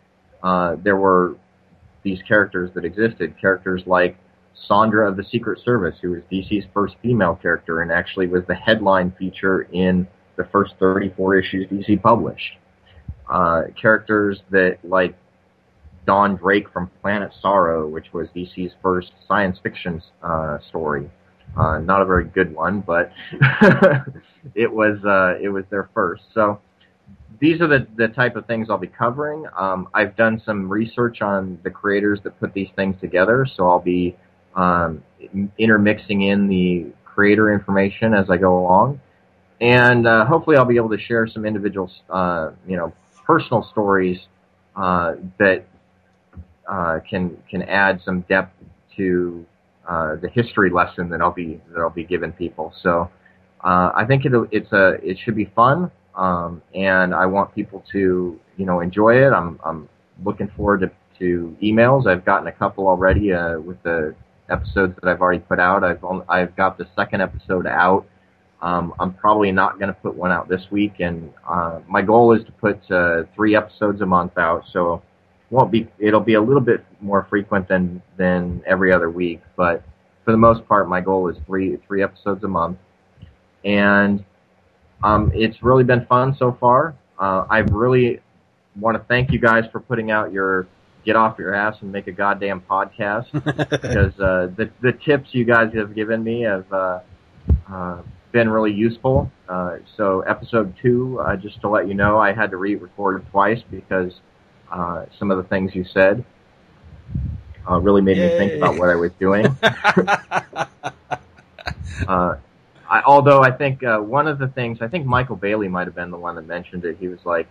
uh, 0.43 0.75
there 0.83 0.97
were 0.97 1.35
these 2.03 2.19
characters 2.27 2.71
that 2.73 2.83
existed. 2.83 3.35
Characters 3.39 3.83
like 3.85 4.17
Sandra 4.67 5.09
of 5.09 5.17
the 5.17 5.23
Secret 5.23 5.59
Service, 5.63 5.95
who 6.01 6.11
was 6.11 6.21
DC's 6.31 6.65
first 6.73 6.95
female 7.01 7.35
character 7.35 7.81
and 7.81 7.91
actually 7.91 8.27
was 8.27 8.43
the 8.47 8.55
headline 8.55 9.13
feature 9.19 9.63
in 9.71 10.07
the 10.35 10.45
first 10.51 10.73
34 10.79 11.35
issues 11.35 11.67
DC 11.69 12.01
published. 12.01 12.57
Uh, 13.29 13.63
characters 13.81 14.39
that 14.49 14.79
like 14.83 15.15
Don 16.05 16.35
Drake 16.35 16.69
from 16.71 16.89
Planet 17.01 17.31
Saro, 17.41 17.87
which 17.87 18.07
was 18.13 18.27
DC's 18.35 18.73
first 18.81 19.11
science 19.27 19.57
fiction 19.61 20.01
uh, 20.23 20.57
story. 20.69 21.09
Uh, 21.55 21.79
not 21.79 22.01
a 22.01 22.05
very 22.05 22.25
good 22.25 22.53
one, 22.53 22.81
but 22.81 23.11
it 24.55 24.71
was 24.71 25.03
uh, 25.05 25.41
it 25.41 25.49
was 25.49 25.65
their 25.69 25.89
first. 25.93 26.23
So 26.33 26.59
these 27.39 27.61
are 27.61 27.67
the, 27.67 27.87
the 27.97 28.07
type 28.07 28.35
of 28.35 28.45
things 28.45 28.67
I'll 28.69 28.77
be 28.77 28.87
covering. 28.87 29.45
Um, 29.57 29.89
I've 29.93 30.15
done 30.15 30.41
some 30.45 30.69
research 30.69 31.21
on 31.21 31.59
the 31.63 31.69
creators 31.69 32.19
that 32.23 32.39
put 32.39 32.53
these 32.53 32.69
things 32.75 32.95
together, 33.01 33.45
so 33.55 33.67
I'll 33.67 33.79
be 33.79 34.15
um, 34.55 35.03
intermixing 35.57 36.21
in 36.21 36.47
the 36.47 36.87
creator 37.03 37.53
information 37.53 38.13
as 38.13 38.29
I 38.29 38.37
go 38.37 38.59
along, 38.59 39.01
and 39.59 40.07
uh, 40.07 40.25
hopefully 40.25 40.55
I'll 40.55 40.65
be 40.65 40.77
able 40.77 40.89
to 40.89 40.99
share 40.99 41.27
some 41.27 41.45
individual, 41.45 41.91
uh, 42.09 42.51
you 42.65 42.77
know, 42.77 42.93
personal 43.31 43.67
stories 43.71 44.19
uh, 44.75 45.13
that 45.39 45.59
uh, 46.69 46.99
can 47.09 47.37
can 47.49 47.61
add 47.63 48.01
some 48.03 48.21
depth 48.21 48.55
to 48.97 49.45
uh, 49.87 50.15
the 50.23 50.29
history 50.29 50.69
lesson 50.69 51.09
that 51.09 51.21
I'll 51.21 51.31
be 51.43 51.61
that 51.71 51.79
I'll 51.79 51.89
be 52.03 52.03
giving 52.03 52.33
people. 52.33 52.73
So 52.83 53.09
uh, 53.63 53.91
I 53.95 54.03
think 54.07 54.25
it 54.25 54.31
it's 54.51 54.71
a 54.71 54.85
it 55.09 55.17
should 55.23 55.35
be 55.35 55.47
fun 55.55 55.91
um, 56.15 56.61
and 56.75 57.13
I 57.13 57.25
want 57.25 57.55
people 57.55 57.83
to 57.93 58.39
you 58.57 58.65
know 58.65 58.79
enjoy 58.81 59.13
it. 59.25 59.31
I'm 59.31 59.59
I'm 59.65 59.89
looking 60.25 60.49
forward 60.55 60.81
to, 60.81 60.91
to 61.19 61.55
emails. 61.63 62.07
I've 62.07 62.25
gotten 62.25 62.47
a 62.47 62.51
couple 62.51 62.87
already 62.87 63.33
uh, 63.33 63.59
with 63.59 63.81
the 63.83 64.13
episodes 64.49 64.93
that 65.01 65.09
I've 65.09 65.21
already 65.21 65.39
put 65.39 65.59
out. 65.59 65.83
I've 65.83 66.03
only, 66.03 66.25
I've 66.27 66.55
got 66.55 66.77
the 66.77 66.87
second 66.95 67.21
episode 67.21 67.65
out. 67.65 68.05
Um, 68.61 68.93
I'm 68.99 69.13
probably 69.13 69.51
not 69.51 69.79
going 69.79 69.87
to 69.87 69.99
put 69.99 70.15
one 70.15 70.31
out 70.31 70.47
this 70.47 70.61
week, 70.69 70.99
and 70.99 71.33
uh, 71.49 71.79
my 71.87 72.01
goal 72.01 72.33
is 72.33 72.45
to 72.45 72.51
put 72.51 72.79
uh, 72.91 73.23
three 73.35 73.55
episodes 73.55 74.01
a 74.01 74.05
month 74.05 74.37
out. 74.37 74.63
So 74.71 75.01
won't 75.49 75.71
be 75.71 75.87
it'll 75.99 76.21
be 76.21 76.35
a 76.35 76.41
little 76.41 76.61
bit 76.61 76.85
more 77.01 77.25
frequent 77.29 77.67
than 77.67 78.01
than 78.17 78.61
every 78.65 78.93
other 78.93 79.09
week, 79.09 79.41
but 79.55 79.83
for 80.23 80.31
the 80.31 80.37
most 80.37 80.67
part, 80.67 80.87
my 80.87 81.01
goal 81.01 81.27
is 81.29 81.37
three 81.45 81.77
three 81.87 82.03
episodes 82.03 82.43
a 82.43 82.47
month, 82.47 82.77
and 83.65 84.23
um, 85.03 85.31
it's 85.33 85.61
really 85.63 85.83
been 85.83 86.05
fun 86.05 86.35
so 86.37 86.55
far. 86.59 86.95
Uh, 87.19 87.45
I 87.49 87.59
really 87.59 88.21
want 88.79 88.97
to 88.97 89.03
thank 89.07 89.31
you 89.31 89.39
guys 89.39 89.65
for 89.71 89.79
putting 89.79 90.11
out 90.11 90.31
your 90.31 90.67
get 91.03 91.15
off 91.15 91.39
your 91.39 91.53
ass 91.53 91.75
and 91.81 91.91
make 91.91 92.07
a 92.07 92.11
goddamn 92.11 92.61
podcast 92.61 93.31
because 93.69 94.13
uh, 94.19 94.47
the 94.55 94.69
the 94.81 94.93
tips 95.05 95.29
you 95.31 95.45
guys 95.45 95.73
have 95.73 95.95
given 95.95 96.23
me 96.23 96.41
have 96.43 96.71
uh, 96.71 96.99
uh, 97.69 98.01
been 98.31 98.49
really 98.49 98.71
useful. 98.73 99.31
Uh, 99.47 99.77
so 99.97 100.21
episode 100.21 100.73
two, 100.81 101.19
uh, 101.19 101.35
just 101.35 101.59
to 101.61 101.69
let 101.69 101.87
you 101.87 101.93
know, 101.93 102.17
I 102.17 102.33
had 102.33 102.51
to 102.51 102.57
re-record 102.57 103.21
it 103.21 103.29
twice 103.31 103.61
because 103.69 104.13
uh, 104.71 105.05
some 105.19 105.31
of 105.31 105.37
the 105.37 105.43
things 105.43 105.75
you 105.75 105.85
said 105.85 106.23
uh, 107.69 107.79
really 107.79 108.01
made 108.01 108.17
me 108.17 108.29
think 108.29 108.53
about 108.53 108.77
what 108.77 108.89
I 108.89 108.95
was 108.95 109.11
doing. 109.19 109.45
uh, 112.07 112.35
I, 112.89 113.01
although 113.05 113.41
I 113.41 113.51
think 113.51 113.83
uh, 113.83 113.99
one 113.99 114.27
of 114.27 114.39
the 114.39 114.47
things, 114.47 114.79
I 114.81 114.87
think 114.87 115.05
Michael 115.05 115.35
Bailey 115.35 115.67
might 115.67 115.87
have 115.87 115.95
been 115.95 116.11
the 116.11 116.17
one 116.17 116.35
that 116.35 116.47
mentioned 116.47 116.85
it. 116.85 116.97
He 116.99 117.07
was 117.07 117.19
like, 117.25 117.47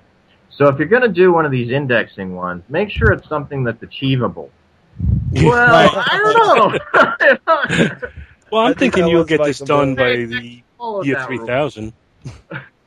"So 0.51 0.69
if 0.69 0.79
you're 0.79 0.89
going 0.89 1.03
to 1.03 1.09
do 1.09 1.33
one 1.33 1.47
of 1.47 1.51
these 1.51 1.71
indexing 1.71 2.35
ones, 2.35 2.63
make 2.69 2.91
sure 2.91 3.13
it's 3.13 3.29
something 3.29 3.65
that's 3.65 3.83
achievable." 3.83 4.51
Well, 5.33 5.93
I 5.95 6.19
don't 6.19 6.91
know. 7.47 8.09
Well, 8.51 8.63
I'm 8.63 8.73
I 8.73 8.75
think 8.75 8.95
thinking 8.95 9.05
that 9.05 9.11
you'll 9.11 9.21
was 9.21 9.29
get 9.29 9.45
this 9.45 9.61
done 9.61 9.95
by 9.95 10.17
the 10.17 10.63
Followed 10.81 11.05
year 11.07 11.23
3000. 11.27 11.93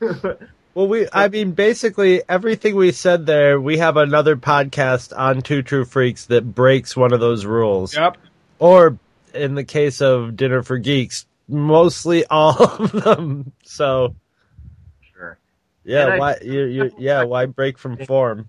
Well, 0.74 0.88
we, 0.88 1.06
I 1.12 1.28
mean, 1.28 1.52
basically 1.52 2.22
everything 2.28 2.74
we 2.74 2.90
said 2.90 3.26
there, 3.26 3.60
we 3.60 3.78
have 3.78 3.96
another 3.96 4.34
podcast 4.34 5.16
on 5.16 5.40
Two 5.42 5.62
True 5.62 5.84
Freaks 5.84 6.26
that 6.26 6.52
breaks 6.52 6.96
one 6.96 7.12
of 7.12 7.20
those 7.20 7.46
rules. 7.46 7.94
Yep. 7.96 8.16
Or 8.58 8.98
in 9.32 9.54
the 9.54 9.62
case 9.62 10.00
of 10.02 10.34
Dinner 10.34 10.64
for 10.64 10.78
Geeks, 10.78 11.26
mostly 11.46 12.26
all 12.26 12.60
of 12.60 12.90
them. 12.90 13.52
So, 13.62 14.16
Sure. 15.14 15.38
yeah, 15.84 16.02
And 16.06 16.12
I- 16.14 16.18
why, 16.18 16.36
you, 16.42 16.64
you, 16.64 16.90
yeah, 16.98 17.22
why 17.22 17.46
break 17.46 17.78
from 17.78 17.96
form? 17.98 18.48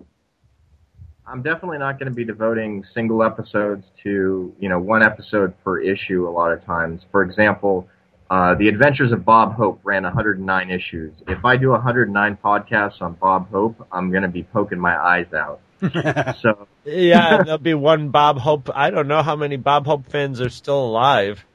I'm 1.28 1.44
definitely 1.44 1.78
not 1.78 2.00
going 2.00 2.10
to 2.10 2.16
be 2.16 2.26
devoting 2.26 2.84
single 2.96 3.22
episodes 3.22 3.86
to, 4.02 4.52
you 4.60 4.70
know, 4.70 4.80
one 4.80 5.04
episode 5.04 5.54
per 5.64 5.80
issue 5.80 6.28
a 6.28 6.32
lot 6.32 6.52
of 6.52 6.66
times. 6.66 7.02
For 7.12 7.22
example, 7.22 7.88
uh, 8.30 8.56
The 8.56 8.68
Adventures 8.70 9.12
of 9.12 9.24
Bob 9.24 9.54
Hope 9.54 9.80
ran 9.84 10.04
109 10.04 10.70
issues. 10.72 11.14
If 11.28 11.46
I 11.46 11.58
do 11.58 11.70
109 11.70 12.38
podcasts 12.44 13.02
on 13.02 13.14
Bob 13.14 13.50
Hope, 13.52 13.88
I'm 13.92 14.10
going 14.12 14.24
to 14.24 14.30
be 14.30 14.44
poking 14.44 14.80
my 14.80 14.98
eyes 14.98 15.28
out. 15.34 15.60
so, 16.42 16.68
Yeah, 16.86 17.44
there'll 17.44 17.58
be 17.58 17.74
one 17.74 18.10
Bob 18.10 18.38
Hope. 18.40 18.70
I 18.74 18.90
don't 18.90 19.08
know 19.08 19.22
how 19.22 19.36
many 19.36 19.58
Bob 19.58 19.86
Hope 19.86 20.08
fans 20.10 20.42
are 20.42 20.50
still 20.50 20.84
alive. 20.84 21.46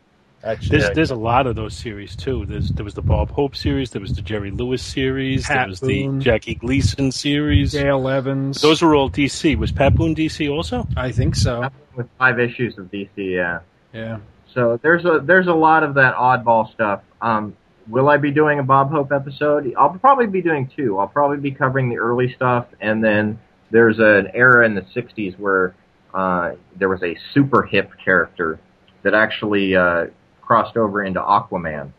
Actually, 0.42 0.78
There's 0.78 0.94
there's 0.94 1.10
a 1.10 1.16
lot 1.16 1.46
of 1.46 1.54
those 1.54 1.76
series 1.76 2.16
too. 2.16 2.46
There's 2.46 2.70
there 2.70 2.84
was 2.84 2.94
the 2.94 3.02
Bob 3.02 3.30
Hope 3.30 3.54
series, 3.54 3.90
there 3.90 4.00
was 4.00 4.14
the 4.14 4.22
Jerry 4.22 4.50
Lewis 4.50 4.82
series, 4.82 5.46
Pat 5.46 5.56
there 5.56 5.68
was 5.68 5.80
Boone. 5.80 6.18
the 6.18 6.24
Jackie 6.24 6.54
Gleason 6.54 7.12
series. 7.12 7.72
Dale 7.72 8.08
Evans. 8.08 8.62
Those 8.62 8.80
were 8.80 8.94
all 8.94 9.10
DC. 9.10 9.58
Was 9.58 9.70
Pat 9.70 9.94
Boone 9.94 10.14
DC 10.14 10.50
also? 10.50 10.86
I 10.96 11.12
think 11.12 11.36
so. 11.36 11.68
with 11.94 12.08
five 12.18 12.40
issues 12.40 12.78
of 12.78 12.86
DC. 12.90 13.10
Yeah. 13.16 13.58
Yeah. 13.92 14.20
So 14.55 14.78
there's 14.82 15.05
a 15.05 15.20
there's 15.24 15.46
a 15.46 15.53
lot 15.53 15.82
of 15.82 15.94
that 15.94 16.14
oddball 16.14 16.72
stuff. 16.72 17.03
Um, 17.20 17.57
will 17.88 18.09
I 18.09 18.16
be 18.16 18.30
doing 18.30 18.59
a 18.59 18.62
Bob 18.62 18.90
Hope 18.90 19.12
episode? 19.12 19.72
I'll 19.78 19.90
probably 19.90 20.26
be 20.26 20.42
doing 20.42 20.70
two. 20.74 20.98
I'll 20.98 21.09
probably 21.09 21.38
be 21.38 21.51
covering 21.53 21.88
the 21.88 21.98
early 21.98 22.32
stuff, 22.34 22.66
and 22.80 23.03
then 23.03 23.38
there's 23.70 23.98
an 23.98 24.28
era 24.34 24.66
in 24.66 24.74
the 24.74 24.82
'60s 24.82 25.38
where 25.38 25.74
uh, 26.14 26.53
there 26.76 26.88
was 26.88 27.03
a 27.03 27.16
super 27.32 27.62
hip 27.62 27.90
character 28.05 28.59
that 29.03 29.14
actually 29.14 29.76
uh, 29.76 30.07
crossed 30.40 30.76
over 30.76 31.05
into 31.05 31.20
Aquaman. 31.20 31.92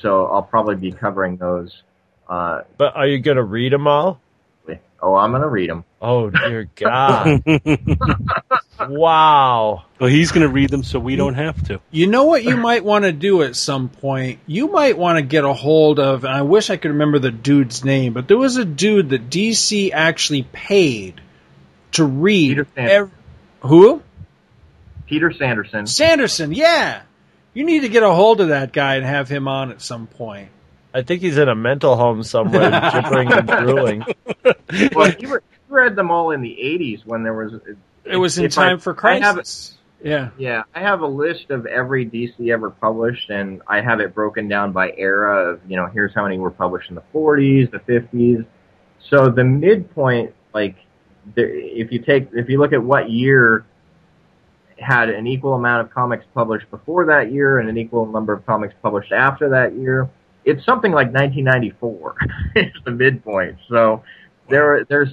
So 0.00 0.26
I'll 0.26 0.42
probably 0.42 0.74
be 0.76 0.92
covering 0.92 1.36
those. 1.36 1.72
Uh, 2.28 2.62
But 2.76 2.96
are 2.96 3.06
you 3.06 3.20
going 3.20 3.36
to 3.36 3.44
read 3.44 3.72
them 3.72 3.86
all? 3.86 4.20
Oh, 5.04 5.14
I'm 5.14 5.32
gonna 5.32 5.48
read 5.48 5.70
them. 5.70 5.84
Oh 6.00 6.30
dear 6.30 6.68
God! 6.74 7.42
wow. 8.88 9.84
Well, 9.98 10.10
he's 10.10 10.32
going 10.32 10.46
to 10.46 10.52
read 10.52 10.70
them, 10.70 10.82
so 10.82 10.98
we 10.98 11.16
don't 11.16 11.34
have 11.34 11.66
to. 11.68 11.80
You 11.90 12.06
know 12.06 12.24
what 12.24 12.44
you 12.44 12.56
might 12.56 12.84
want 12.84 13.04
to 13.04 13.12
do 13.12 13.42
at 13.42 13.56
some 13.56 13.88
point? 13.88 14.40
You 14.46 14.68
might 14.68 14.98
want 14.98 15.16
to 15.18 15.22
get 15.22 15.44
a 15.44 15.52
hold 15.52 15.98
of, 15.98 16.24
and 16.24 16.34
I 16.34 16.42
wish 16.42 16.68
I 16.70 16.76
could 16.76 16.90
remember 16.90 17.18
the 17.18 17.30
dude's 17.30 17.84
name, 17.84 18.12
but 18.12 18.28
there 18.28 18.36
was 18.36 18.56
a 18.56 18.64
dude 18.64 19.10
that 19.10 19.30
DC 19.30 19.92
actually 19.92 20.42
paid 20.42 21.20
to 21.92 22.04
read. 22.04 22.50
Peter 22.50 22.66
Sanderson. 22.74 22.96
ev- 22.96 23.10
who? 23.70 24.02
Peter 25.06 25.32
Sanderson. 25.32 25.86
Sanderson, 25.86 26.52
yeah. 26.52 27.02
You 27.54 27.64
need 27.64 27.80
to 27.80 27.88
get 27.88 28.02
a 28.02 28.12
hold 28.12 28.40
of 28.40 28.48
that 28.48 28.72
guy 28.72 28.96
and 28.96 29.06
have 29.06 29.28
him 29.28 29.48
on 29.48 29.70
at 29.70 29.80
some 29.80 30.06
point. 30.06 30.50
I 30.94 31.02
think 31.02 31.20
he's 31.22 31.36
in 31.36 31.48
a 31.48 31.54
mental 31.56 31.96
home 31.96 32.22
somewhere, 32.22 32.70
gibbering 32.92 33.32
and 33.32 33.48
drooling. 33.48 34.04
well, 34.94 35.12
you, 35.18 35.28
were, 35.28 35.42
you 35.68 35.74
read 35.76 35.96
them 35.96 36.10
all 36.10 36.30
in 36.30 36.40
the 36.40 36.56
'80s 36.62 37.04
when 37.04 37.24
there 37.24 37.34
was. 37.34 37.60
It 38.04 38.16
was 38.16 38.38
in 38.38 38.44
if 38.46 38.56
I- 38.56 38.68
time 38.68 38.78
for 38.78 38.92
I 39.04 39.18
have- 39.18 39.34
crisis. 39.34 39.76
Yeah. 40.02 40.30
Yeah, 40.36 40.64
I 40.74 40.80
have 40.80 41.00
a 41.00 41.06
list 41.06 41.50
of 41.50 41.64
every 41.64 42.04
DC 42.04 42.52
ever 42.52 42.68
published, 42.68 43.30
and 43.30 43.62
I 43.66 43.80
have 43.80 44.00
it 44.00 44.14
broken 44.14 44.48
down 44.48 44.72
by 44.72 44.92
era 44.94 45.52
of, 45.52 45.60
you 45.66 45.78
know, 45.78 45.86
here's 45.86 46.12
how 46.14 46.24
many 46.24 46.36
were 46.38 46.50
published 46.50 46.90
in 46.90 46.94
the 46.94 47.02
40s, 47.14 47.70
the 47.70 47.78
50s. 47.78 48.44
So 49.08 49.30
the 49.30 49.44
midpoint, 49.44 50.34
like, 50.52 50.76
if 51.36 51.90
you 51.90 52.00
take, 52.00 52.28
if 52.34 52.50
you 52.50 52.58
look 52.58 52.74
at 52.74 52.82
what 52.82 53.08
year 53.08 53.64
had 54.78 55.08
an 55.08 55.26
equal 55.26 55.54
amount 55.54 55.86
of 55.86 55.94
comics 55.94 56.26
published 56.34 56.70
before 56.70 57.06
that 57.06 57.32
year 57.32 57.58
and 57.58 57.70
an 57.70 57.78
equal 57.78 58.04
number 58.04 58.34
of 58.34 58.44
comics 58.44 58.74
published 58.82 59.10
after 59.10 59.48
that 59.48 59.72
year, 59.74 60.10
it's 60.44 60.64
something 60.64 60.92
like 60.92 61.12
1994 61.12 62.16
is 62.56 62.72
the 62.84 62.90
midpoint. 62.90 63.58
So 63.68 64.02
there, 64.48 64.84
there's 64.88 65.10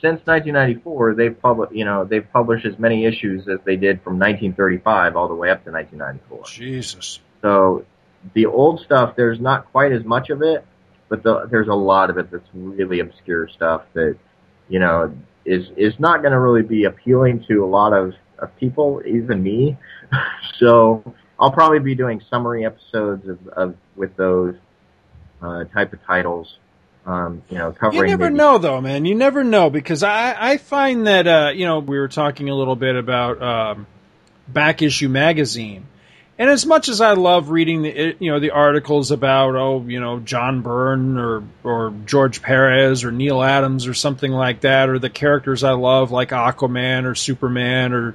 since 0.00 0.20
1994, 0.26 1.14
they've 1.14 1.40
published, 1.40 1.72
you 1.74 1.84
know, 1.84 2.04
they've 2.04 2.30
published 2.32 2.66
as 2.66 2.78
many 2.78 3.06
issues 3.06 3.48
as 3.48 3.58
they 3.64 3.76
did 3.76 4.02
from 4.02 4.18
1935 4.18 5.16
all 5.16 5.28
the 5.28 5.34
way 5.34 5.50
up 5.50 5.64
to 5.64 5.70
1994. 5.70 6.44
Jesus. 6.44 7.20
So 7.40 7.86
the 8.34 8.46
old 8.46 8.80
stuff, 8.80 9.14
there's 9.16 9.40
not 9.40 9.70
quite 9.72 9.92
as 9.92 10.04
much 10.04 10.30
of 10.30 10.42
it, 10.42 10.64
but 11.08 11.22
the, 11.22 11.46
there's 11.50 11.68
a 11.68 11.74
lot 11.74 12.10
of 12.10 12.18
it 12.18 12.30
that's 12.30 12.48
really 12.52 13.00
obscure 13.00 13.48
stuff 13.48 13.82
that, 13.94 14.18
you 14.68 14.78
know, 14.78 15.14
is 15.44 15.66
is 15.76 15.92
not 15.98 16.22
going 16.22 16.32
to 16.32 16.40
really 16.40 16.62
be 16.62 16.84
appealing 16.84 17.44
to 17.48 17.64
a 17.64 17.66
lot 17.66 17.92
of, 17.92 18.14
of 18.38 18.54
people, 18.56 19.02
even 19.06 19.42
me. 19.42 19.76
so 20.58 21.14
I'll 21.38 21.52
probably 21.52 21.80
be 21.80 21.94
doing 21.94 22.22
summary 22.30 22.64
episodes 22.64 23.28
of, 23.28 23.48
of 23.48 23.74
with 23.96 24.16
those 24.16 24.54
uh, 25.44 25.64
type 25.64 25.92
of 25.92 26.02
titles. 26.04 26.56
Um, 27.06 27.42
you 27.50 27.58
know, 27.58 27.72
covering. 27.72 28.04
You 28.04 28.08
never 28.08 28.30
maybe- 28.30 28.36
know, 28.36 28.58
though, 28.58 28.80
man. 28.80 29.04
You 29.04 29.14
never 29.14 29.44
know 29.44 29.68
because 29.68 30.02
I, 30.02 30.34
I 30.52 30.56
find 30.56 31.06
that 31.06 31.26
uh, 31.26 31.52
you 31.54 31.66
know 31.66 31.80
we 31.80 31.98
were 31.98 32.08
talking 32.08 32.48
a 32.48 32.54
little 32.54 32.76
bit 32.76 32.96
about 32.96 33.42
um, 33.42 33.86
back 34.48 34.80
issue 34.80 35.10
magazine, 35.10 35.86
and 36.38 36.48
as 36.48 36.64
much 36.64 36.88
as 36.88 37.02
I 37.02 37.12
love 37.12 37.50
reading 37.50 37.82
the 37.82 38.16
you 38.18 38.32
know 38.32 38.40
the 38.40 38.52
articles 38.52 39.10
about 39.10 39.54
oh 39.54 39.84
you 39.86 40.00
know 40.00 40.18
John 40.18 40.62
Byrne 40.62 41.18
or 41.18 41.42
or 41.62 41.92
George 42.06 42.40
Perez 42.40 43.04
or 43.04 43.12
Neal 43.12 43.42
Adams 43.42 43.86
or 43.86 43.92
something 43.92 44.32
like 44.32 44.62
that, 44.62 44.88
or 44.88 44.98
the 44.98 45.10
characters 45.10 45.62
I 45.62 45.72
love 45.72 46.10
like 46.10 46.30
Aquaman 46.30 47.04
or 47.04 47.14
Superman 47.14 47.92
or 47.92 48.14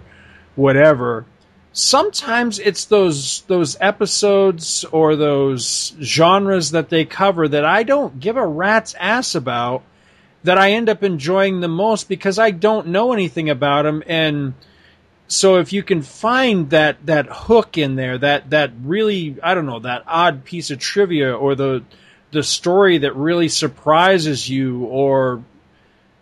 whatever. 0.56 1.26
Sometimes 1.72 2.58
it's 2.60 2.86
those 2.86 3.42
those 3.42 3.78
episodes 3.80 4.86
or 4.92 5.16
those 5.16 5.96
genres 6.02 6.72
that 6.72 6.90
they 6.90 7.06
cover 7.06 7.48
that 7.48 7.64
I 7.64 7.84
don't 7.84 8.20
give 8.20 8.38
a 8.38 8.46
rat's 8.46 8.96
ass 8.96 9.36
about 9.36 9.84
that 10.44 10.58
I 10.58 10.72
end 10.72 10.90
up 10.90 11.04
enjoying 11.04 11.60
the 11.60 11.68
most 11.68 12.10
because 12.10 12.40
I 12.40 12.52
don't 12.52 12.88
know 12.88 13.14
anything 13.14 13.50
about 13.50 13.84
them 13.84 14.04
and 14.08 14.56
so 15.28 15.58
if 15.58 15.72
you 15.72 15.84
can 15.84 16.02
find 16.02 16.72
that 16.72 17.06
that 17.06 17.28
hook 17.30 17.78
in 17.78 17.96
there 17.96 18.18
that 18.18 18.50
that 18.50 18.72
really 18.84 19.38
I 19.44 19.54
don't 19.54 19.68
know 19.68 19.80
that 19.80 20.04
odd 20.08 20.46
piece 20.46 20.72
of 20.72 20.80
trivia 20.80 21.36
or 21.36 21.54
the 21.54 21.84
the 22.32 22.42
story 22.42 23.00
that 23.00 23.16
really 23.16 23.50
surprises 23.50 24.50
you 24.50 24.86
or 24.86 25.44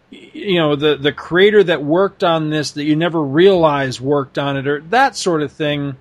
you 0.09 0.55
know 0.55 0.75
the 0.75 0.95
the 0.95 1.11
creator 1.11 1.63
that 1.63 1.83
worked 1.83 2.23
on 2.23 2.49
this 2.49 2.71
that 2.71 2.83
you 2.83 2.95
never 2.95 3.21
realized 3.21 3.99
worked 3.99 4.37
on 4.37 4.57
it 4.57 4.67
or 4.67 4.81
that 4.81 5.15
sort 5.15 5.41
of 5.41 5.51
thing. 5.51 5.97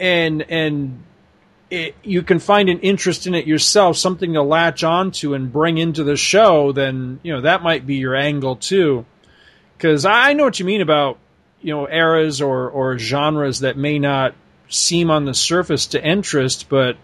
And 0.00 0.42
and 0.42 1.02
it, 1.70 1.94
you 2.02 2.22
can 2.22 2.38
find 2.38 2.68
an 2.68 2.80
interest 2.80 3.26
in 3.26 3.34
it 3.34 3.46
yourself 3.46 3.96
something 3.96 4.34
to 4.34 4.42
latch 4.42 4.84
onto 4.84 5.34
and 5.34 5.52
bring 5.52 5.78
into 5.78 6.04
the 6.04 6.16
show 6.16 6.72
then 6.72 7.20
you 7.22 7.32
know 7.32 7.40
that 7.42 7.62
might 7.62 7.86
be 7.86 7.96
your 7.96 8.14
angle 8.14 8.56
too. 8.56 9.04
Because 9.76 10.06
I 10.06 10.32
know 10.32 10.44
what 10.44 10.58
you 10.58 10.64
mean 10.64 10.80
about 10.80 11.18
you 11.60 11.74
know 11.74 11.86
eras 11.88 12.40
or 12.40 12.70
or 12.70 12.98
genres 12.98 13.60
that 13.60 13.76
may 13.76 13.98
not 13.98 14.34
seem 14.68 15.10
on 15.10 15.24
the 15.24 15.34
surface 15.34 15.88
to 15.88 16.02
interest 16.02 16.68
but 16.68 16.96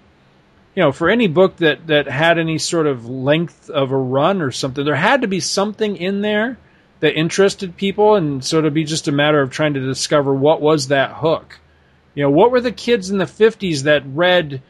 you 0.75 0.83
know, 0.83 0.93
for 0.93 1.11
any 1.11 1.27
book 1.27 1.57
that 1.57 1.87
that 1.89 2.07
had 2.07 2.39
any 2.39 2.59
sort 2.59 2.87
of 2.87 3.09
length 3.09 3.71
of 3.71 3.91
a 3.91 3.97
run 3.97 4.41
or 4.41 4.51
something, 4.51 4.85
there 4.85 4.95
had 4.95 5.23
to 5.23 5.29
be 5.29 5.41
something 5.41 5.97
in 5.97 6.21
there 6.21 6.59
that 7.01 7.19
interested 7.19 7.77
people, 7.77 8.15
and 8.15 8.45
so 8.45 8.59
it'd 8.59 8.75
be 8.75 8.85
just 8.85 9.09
a 9.09 9.13
matter 9.13 9.41
of 9.41 9.51
trying 9.51 9.75
to 9.75 9.81
discover 9.81 10.33
what 10.33 10.61
was 10.61 10.89
that 10.89 11.13
hook. 11.13 11.59
You 12.15 12.25
know, 12.25 12.31
what 12.31 12.51
were 12.51 12.61
the 12.61 12.73
kids 12.73 13.11
in 13.11 13.19
the 13.19 13.25
'50s 13.25 13.85
that 13.85 14.03
read, 14.07 14.63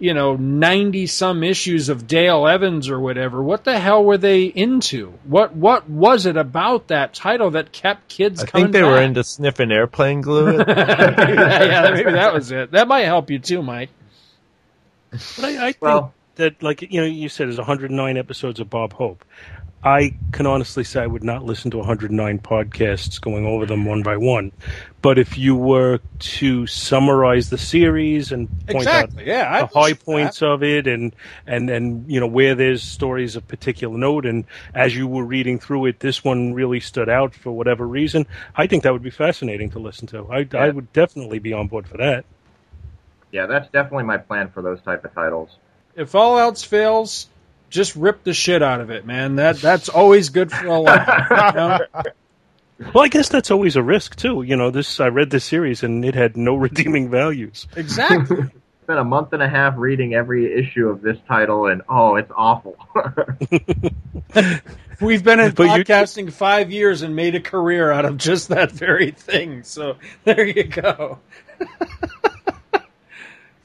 you 0.00 0.12
know, 0.12 0.34
ninety 0.34 1.06
some 1.06 1.44
issues 1.44 1.88
of 1.88 2.08
Dale 2.08 2.48
Evans 2.48 2.88
or 2.88 2.98
whatever? 2.98 3.40
What 3.40 3.62
the 3.62 3.78
hell 3.78 4.04
were 4.04 4.18
they 4.18 4.44
into? 4.44 5.12
What 5.24 5.54
what 5.54 5.88
was 5.88 6.26
it 6.26 6.36
about 6.36 6.88
that 6.88 7.14
title 7.14 7.52
that 7.52 7.70
kept 7.70 8.08
kids 8.08 8.42
I 8.42 8.46
coming 8.46 8.64
think 8.66 8.72
they 8.72 8.82
were 8.82 9.00
into 9.00 9.22
sniffing 9.22 9.70
airplane 9.70 10.20
glue. 10.20 10.56
that, 10.56 10.68
yeah, 11.18 11.90
maybe 11.92 12.10
that 12.10 12.34
was 12.34 12.50
it. 12.50 12.72
That 12.72 12.88
might 12.88 13.04
help 13.04 13.30
you 13.30 13.38
too, 13.38 13.62
Mike. 13.62 13.90
But 15.36 15.44
I, 15.44 15.48
I 15.68 15.72
think 15.72 15.82
Well- 15.82 16.14
that, 16.36 16.62
like 16.62 16.82
you 16.82 17.00
know, 17.00 17.06
you 17.06 17.28
said 17.28 17.46
there's 17.46 17.58
109 17.58 18.16
episodes 18.16 18.58
of 18.60 18.68
Bob 18.68 18.92
Hope. 18.92 19.24
I 19.86 20.16
can 20.32 20.46
honestly 20.46 20.82
say 20.82 21.02
I 21.02 21.06
would 21.06 21.22
not 21.22 21.44
listen 21.44 21.70
to 21.72 21.76
109 21.76 22.38
podcasts 22.38 23.20
going 23.20 23.44
over 23.44 23.66
them 23.66 23.84
one 23.84 24.02
by 24.02 24.16
one. 24.16 24.50
But 25.02 25.18
if 25.18 25.36
you 25.36 25.54
were 25.54 26.00
to 26.18 26.66
summarize 26.66 27.50
the 27.50 27.58
series 27.58 28.32
and 28.32 28.48
point 28.66 28.76
Exactly. 28.86 29.26
Yeah, 29.26 29.42
out 29.42 29.52
I'd 29.64 29.70
the 29.70 29.74
high 29.74 29.80
listen 29.80 29.96
to 29.96 29.98
that. 29.98 30.04
points 30.06 30.42
of 30.42 30.62
it 30.62 30.86
and, 30.86 31.14
and, 31.46 31.68
and, 31.68 32.10
you 32.10 32.18
know, 32.18 32.26
where 32.26 32.54
there's 32.54 32.82
stories 32.82 33.36
of 33.36 33.46
particular 33.46 33.98
note 33.98 34.24
and 34.24 34.46
as 34.74 34.96
you 34.96 35.06
were 35.06 35.22
reading 35.24 35.58
through 35.58 35.84
it, 35.84 36.00
this 36.00 36.24
one 36.24 36.54
really 36.54 36.80
stood 36.80 37.10
out 37.10 37.34
for 37.34 37.52
whatever 37.52 37.86
reason, 37.86 38.26
I 38.56 38.66
think 38.66 38.84
that 38.84 38.92
would 38.94 39.02
be 39.02 39.10
fascinating 39.10 39.68
to 39.72 39.78
listen 39.78 40.06
to. 40.08 40.26
I, 40.32 40.48
I 40.56 40.70
would 40.70 40.94
definitely 40.94 41.40
be 41.40 41.52
on 41.52 41.68
board 41.68 41.86
for 41.86 41.98
that. 41.98 42.24
Yeah, 43.34 43.46
that's 43.46 43.68
definitely 43.70 44.04
my 44.04 44.18
plan 44.18 44.48
for 44.50 44.62
those 44.62 44.80
type 44.82 45.04
of 45.04 45.12
titles. 45.12 45.50
if 45.96 46.14
all 46.14 46.38
else 46.38 46.62
fails, 46.62 47.28
just 47.68 47.96
rip 47.96 48.22
the 48.22 48.32
shit 48.32 48.62
out 48.62 48.80
of 48.80 48.90
it, 48.90 49.04
man. 49.04 49.34
That 49.36 49.56
that's 49.56 49.88
always 49.88 50.28
good 50.28 50.52
for 50.52 50.66
a 50.68 50.78
laugh. 50.78 51.30
you 51.30 51.58
know? 51.58 52.02
Well, 52.92 53.04
I 53.04 53.08
guess 53.08 53.28
that's 53.28 53.52
always 53.52 53.76
a 53.76 53.82
risk 53.82 54.16
too. 54.16 54.42
You 54.42 54.56
know, 54.56 54.70
this 54.70 54.98
I 55.00 55.06
read 55.06 55.30
this 55.30 55.44
series 55.44 55.82
and 55.84 56.04
it 56.04 56.14
had 56.16 56.36
no 56.36 56.54
redeeming 56.66 57.08
values. 57.10 57.66
Exactly. 57.76 58.36
Spent 58.82 58.98
a 58.98 59.04
month 59.04 59.32
and 59.32 59.42
a 59.42 59.48
half 59.48 59.74
reading 59.78 60.12
every 60.14 60.52
issue 60.52 60.88
of 60.88 61.00
this 61.00 61.16
title, 61.28 61.66
and 61.68 61.82
oh, 61.88 62.16
it's 62.16 62.30
awful. 62.36 62.76
We've 65.00 65.22
been 65.24 65.40
in 65.40 65.52
But 65.52 65.62
you- 65.78 65.84
podcasting 65.84 66.32
five 66.32 66.70
years 66.70 67.02
and 67.02 67.14
made 67.16 67.34
a 67.36 67.40
career 67.40 67.90
out 67.90 68.04
of 68.04 68.16
just 68.16 68.48
that 68.48 68.70
very 68.72 69.12
thing. 69.12 69.62
So 69.62 69.96
there 70.24 70.44
you 70.44 70.64
go. 70.64 71.18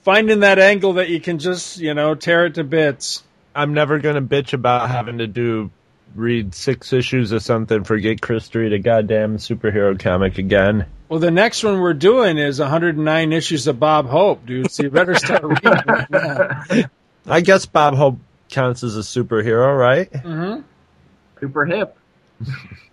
Finding 0.10 0.40
that 0.40 0.58
angle 0.58 0.94
that 0.94 1.10
you 1.10 1.22
can 1.22 1.38
just, 1.38 1.78
you 1.78 1.94
know, 1.94 2.16
tear 2.16 2.48
it 2.48 2.56
to 2.56 2.64
bits. 2.64 3.22
I'm 3.54 3.76
never 3.76 4.00
gonna 4.00 4.24
bitch 4.24 4.54
about 4.54 4.90
having 4.90 5.20
to 5.20 5.28
do 5.28 5.70
read 6.16 6.56
six 6.56 6.94
issues 6.94 7.32
of 7.32 7.44
something. 7.44 7.84
Forget 7.84 8.20
Chris 8.20 8.50
to 8.50 8.58
read 8.58 8.74
a 8.74 8.80
goddamn 8.80 9.38
superhero 9.38 10.00
comic 10.00 10.40
again. 10.40 10.88
Well, 11.10 11.20
the 11.20 11.30
next 11.30 11.64
one 11.64 11.80
we're 11.80 11.94
doing 11.94 12.40
is 12.40 12.60
109 12.60 13.32
issues 13.34 13.68
of 13.68 13.80
Bob 13.80 14.08
Hope, 14.08 14.48
dude. 14.48 14.72
So 14.72 14.82
you 14.82 14.90
better 14.90 15.14
start 15.14 15.44
reading 15.44 15.74
right 15.86 16.10
now. 16.10 16.64
I 17.28 17.42
guess 17.42 17.68
Bob 17.68 17.94
Hope 17.94 18.18
counts 18.50 18.84
as 18.84 18.98
a 18.98 19.02
superhero, 19.02 19.78
right? 19.78 20.12
Mm-hmm. 20.12 20.62
Super 21.40 21.66
hip. 21.68 21.96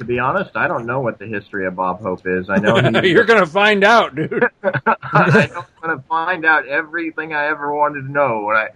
to 0.00 0.04
be 0.06 0.18
honest, 0.18 0.56
I 0.56 0.66
don't 0.66 0.86
know 0.86 1.00
what 1.00 1.18
the 1.18 1.26
history 1.26 1.66
of 1.66 1.76
Bob 1.76 2.00
Hope 2.00 2.22
is. 2.26 2.48
I 2.48 2.56
know 2.56 2.76
he, 3.02 3.08
You're 3.10 3.24
gonna 3.24 3.44
find 3.46 3.84
out, 3.84 4.14
dude. 4.14 4.44
I 4.62 5.46
know 5.52 5.60
I'm 5.60 5.66
going 5.82 5.98
to 5.98 6.04
find 6.08 6.44
out 6.46 6.66
everything 6.66 7.34
I 7.34 7.46
ever 7.48 7.72
wanted 7.74 8.02
to 8.06 8.10
know. 8.10 8.44
When 8.46 8.56
I, 8.56 8.68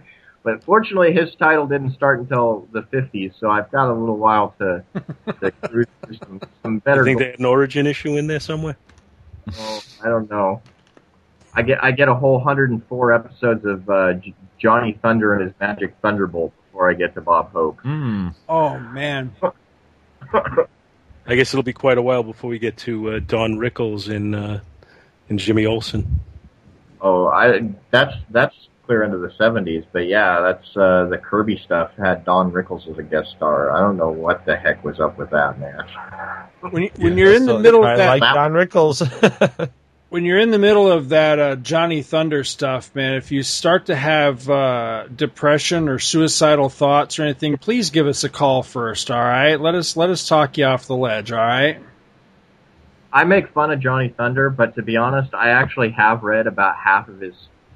but 0.43 0.63
fortunately, 0.63 1.13
his 1.13 1.33
title 1.35 1.65
didn't 1.65 1.93
start 1.93 2.19
until 2.19 2.67
the 2.71 2.83
50s, 2.83 3.33
so 3.39 3.49
I've 3.49 3.71
got 3.71 3.89
a 3.89 3.93
little 3.93 4.17
while 4.17 4.53
to, 4.59 4.83
to 5.41 5.51
through 5.67 5.85
some, 6.23 6.39
some 6.61 6.75
I 6.75 6.79
better. 6.79 7.03
think 7.03 7.17
they 7.17 7.31
had 7.31 7.39
an 7.39 7.45
origin 7.45 7.87
issue 7.87 8.15
in 8.17 8.27
there 8.27 8.39
somewhere. 8.39 8.77
Oh, 9.57 9.81
I 10.03 10.07
don't 10.09 10.29
know. 10.29 10.61
I 11.55 11.63
get 11.63 11.83
I 11.83 11.91
get 11.91 12.07
a 12.07 12.13
whole 12.13 12.35
104 12.35 13.13
episodes 13.13 13.65
of 13.65 13.89
uh, 13.89 14.13
J- 14.13 14.35
Johnny 14.59 14.99
Thunder 15.01 15.33
and 15.33 15.43
his 15.43 15.53
Magic 15.59 15.95
Thunderbolt 16.03 16.53
before 16.67 16.89
I 16.91 16.93
get 16.93 17.15
to 17.15 17.21
Bob 17.21 17.51
Hope. 17.51 17.79
Hmm. 17.79 18.29
Oh 18.47 18.77
man. 18.79 19.33
I 21.27 21.35
guess 21.35 21.53
it'll 21.53 21.63
be 21.63 21.73
quite 21.73 21.97
a 21.97 22.01
while 22.01 22.23
before 22.23 22.49
we 22.49 22.59
get 22.59 22.77
to 22.77 23.11
uh, 23.11 23.19
Don 23.19 23.55
Rickles 23.55 24.09
in 24.09 24.35
uh, 24.35 24.61
in 25.29 25.37
Jimmy 25.37 25.65
Olsen. 25.65 26.19
Oh, 27.01 27.27
I 27.27 27.61
that's 27.91 28.15
that's 28.29 28.55
clear 28.85 29.03
into 29.03 29.17
the 29.17 29.29
70s, 29.29 29.85
but 29.91 30.07
yeah, 30.07 30.41
that's 30.41 30.77
uh, 30.77 31.07
the 31.09 31.17
Kirby 31.17 31.59
stuff 31.65 31.91
had 31.97 32.23
Don 32.23 32.51
Rickles 32.51 32.87
as 32.89 32.97
a 32.99 33.03
guest 33.03 33.31
star. 33.35 33.71
I 33.71 33.79
don't 33.79 33.97
know 33.97 34.11
what 34.11 34.45
the 34.45 34.55
heck 34.55 34.83
was 34.83 34.99
up 34.99 35.17
with 35.17 35.31
that, 35.31 35.59
man. 35.59 35.83
When, 36.61 36.83
you, 36.83 36.91
when 36.97 37.17
you're 37.17 37.33
in 37.33 37.45
the 37.45 37.59
middle 37.59 37.81
of 37.81 37.89
I 37.89 37.97
that, 37.97 38.19
like 38.19 38.33
Don 38.35 38.53
Rickles. 38.53 39.71
when 40.09 40.23
you're 40.23 40.39
in 40.39 40.51
the 40.51 40.59
middle 40.59 40.91
of 40.91 41.09
that 41.09 41.39
uh, 41.39 41.55
Johnny 41.55 42.01
Thunder 42.01 42.43
stuff, 42.43 42.93
man, 42.95 43.15
if 43.15 43.31
you 43.31 43.43
start 43.43 43.87
to 43.87 43.95
have 43.95 44.49
uh, 44.49 45.07
depression 45.07 45.89
or 45.89 45.99
suicidal 45.99 46.69
thoughts 46.69 47.19
or 47.19 47.23
anything, 47.23 47.57
please 47.57 47.89
give 47.89 48.07
us 48.07 48.23
a 48.23 48.29
call 48.29 48.63
first. 48.63 49.09
All 49.11 49.19
right, 49.19 49.59
let 49.59 49.75
us 49.75 49.97
let 49.97 50.09
us 50.09 50.27
talk 50.27 50.57
you 50.57 50.65
off 50.65 50.87
the 50.87 50.95
ledge. 50.95 51.31
All 51.31 51.39
right. 51.39 51.79
I 53.11 53.23
make 53.23 53.53
fun 53.53 53.71
of 53.71 53.79
Johnny 53.79 54.09
Thunder, 54.09 54.49
but 54.49 54.75
to 54.75 54.83
be 54.83 54.97
honest, 54.97 55.33
I 55.33 55.49
actually 55.49 55.91
have 55.91 56.23
read 56.23 56.47
about 56.47 56.75
half 56.75 57.07
of 57.07 57.19
his 57.19 57.33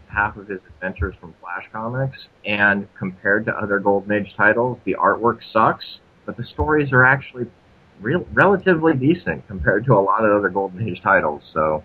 half 0.07 0.35
of 0.37 0.47
his 0.47 0.59
adventures 0.67 1.15
from 1.19 1.33
Flash 1.39 1.65
Comics, 1.71 2.17
and 2.43 2.87
compared 2.97 3.45
to 3.45 3.55
other 3.55 3.79
Golden 3.79 4.11
Age 4.11 4.33
titles, 4.35 4.79
the 4.83 4.95
artwork 4.95 5.39
sucks, 5.53 5.85
but 6.25 6.35
the 6.35 6.43
stories 6.43 6.91
are 6.91 7.05
actually 7.05 7.45
real 8.01 8.25
relatively 8.33 8.93
decent 8.93 9.47
compared 9.47 9.85
to 9.85 9.93
a 9.93 10.01
lot 10.01 10.25
of 10.25 10.35
other 10.35 10.49
Golden 10.49 10.87
Age 10.87 11.01
titles. 11.01 11.41
So, 11.53 11.83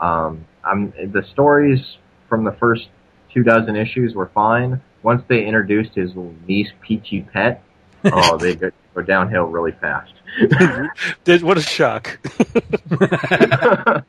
um, 0.00 0.46
I'm 0.64 0.90
the 1.12 1.24
stories 1.32 1.80
from 2.28 2.44
the 2.44 2.52
first 2.52 2.88
two 3.32 3.42
dozen 3.42 3.76
issues 3.76 4.14
were 4.14 4.30
fine. 4.34 4.80
Once 5.02 5.22
they 5.28 5.44
introduced 5.44 5.94
his 5.94 6.08
little 6.08 6.34
niece 6.46 6.68
Peachy 6.80 7.22
Pet, 7.22 7.62
oh, 8.04 8.36
they 8.36 8.54
go, 8.56 8.70
go 8.94 9.02
downhill 9.02 9.44
really 9.44 9.72
fast. 9.72 10.12
Did- 11.24 11.42
what 11.42 11.58
a 11.58 11.62
shock! 11.62 12.18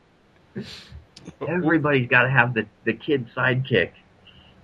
Everybody's 1.46 2.08
got 2.08 2.22
to 2.22 2.30
have 2.30 2.54
the 2.54 2.66
the 2.84 2.92
kid 2.92 3.26
sidekick. 3.36 3.92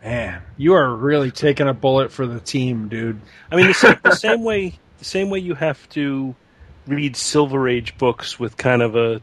Man, 0.02 0.42
you 0.56 0.74
are 0.74 0.94
really 0.94 1.30
taking 1.30 1.68
a 1.68 1.74
bullet 1.74 2.12
for 2.12 2.26
the 2.26 2.38
team, 2.38 2.88
dude. 2.88 3.20
I 3.50 3.56
mean, 3.56 3.68
the 3.68 3.74
same, 3.74 3.96
the 4.04 4.14
same 4.14 4.44
way 4.44 4.78
the 4.98 5.04
same 5.04 5.30
way 5.30 5.38
you 5.38 5.54
have 5.54 5.88
to 5.90 6.34
read 6.86 7.16
Silver 7.16 7.68
Age 7.68 7.96
books 7.98 8.38
with 8.38 8.56
kind 8.56 8.82
of 8.82 8.94
a 8.94 9.20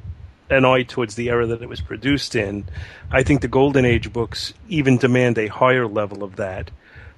an 0.49 0.65
eye 0.65 0.83
towards 0.83 1.15
the 1.15 1.29
era 1.29 1.45
that 1.47 1.61
it 1.61 1.69
was 1.69 1.81
produced 1.81 2.35
in. 2.35 2.65
I 3.11 3.23
think 3.23 3.41
the 3.41 3.47
Golden 3.47 3.85
Age 3.85 4.11
books 4.11 4.53
even 4.69 4.97
demand 4.97 5.37
a 5.37 5.47
higher 5.47 5.87
level 5.87 6.23
of 6.23 6.35
that 6.35 6.71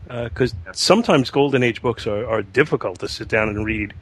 uh, 0.09 0.25
because 0.25 0.53
sometimes 0.73 1.29
Golden 1.29 1.63
Age 1.63 1.81
books 1.81 2.05
are, 2.07 2.25
are 2.27 2.41
difficult 2.41 2.99
to 2.99 3.07
sit 3.07 3.27
down 3.27 3.49
and 3.49 3.65
read. 3.65 3.93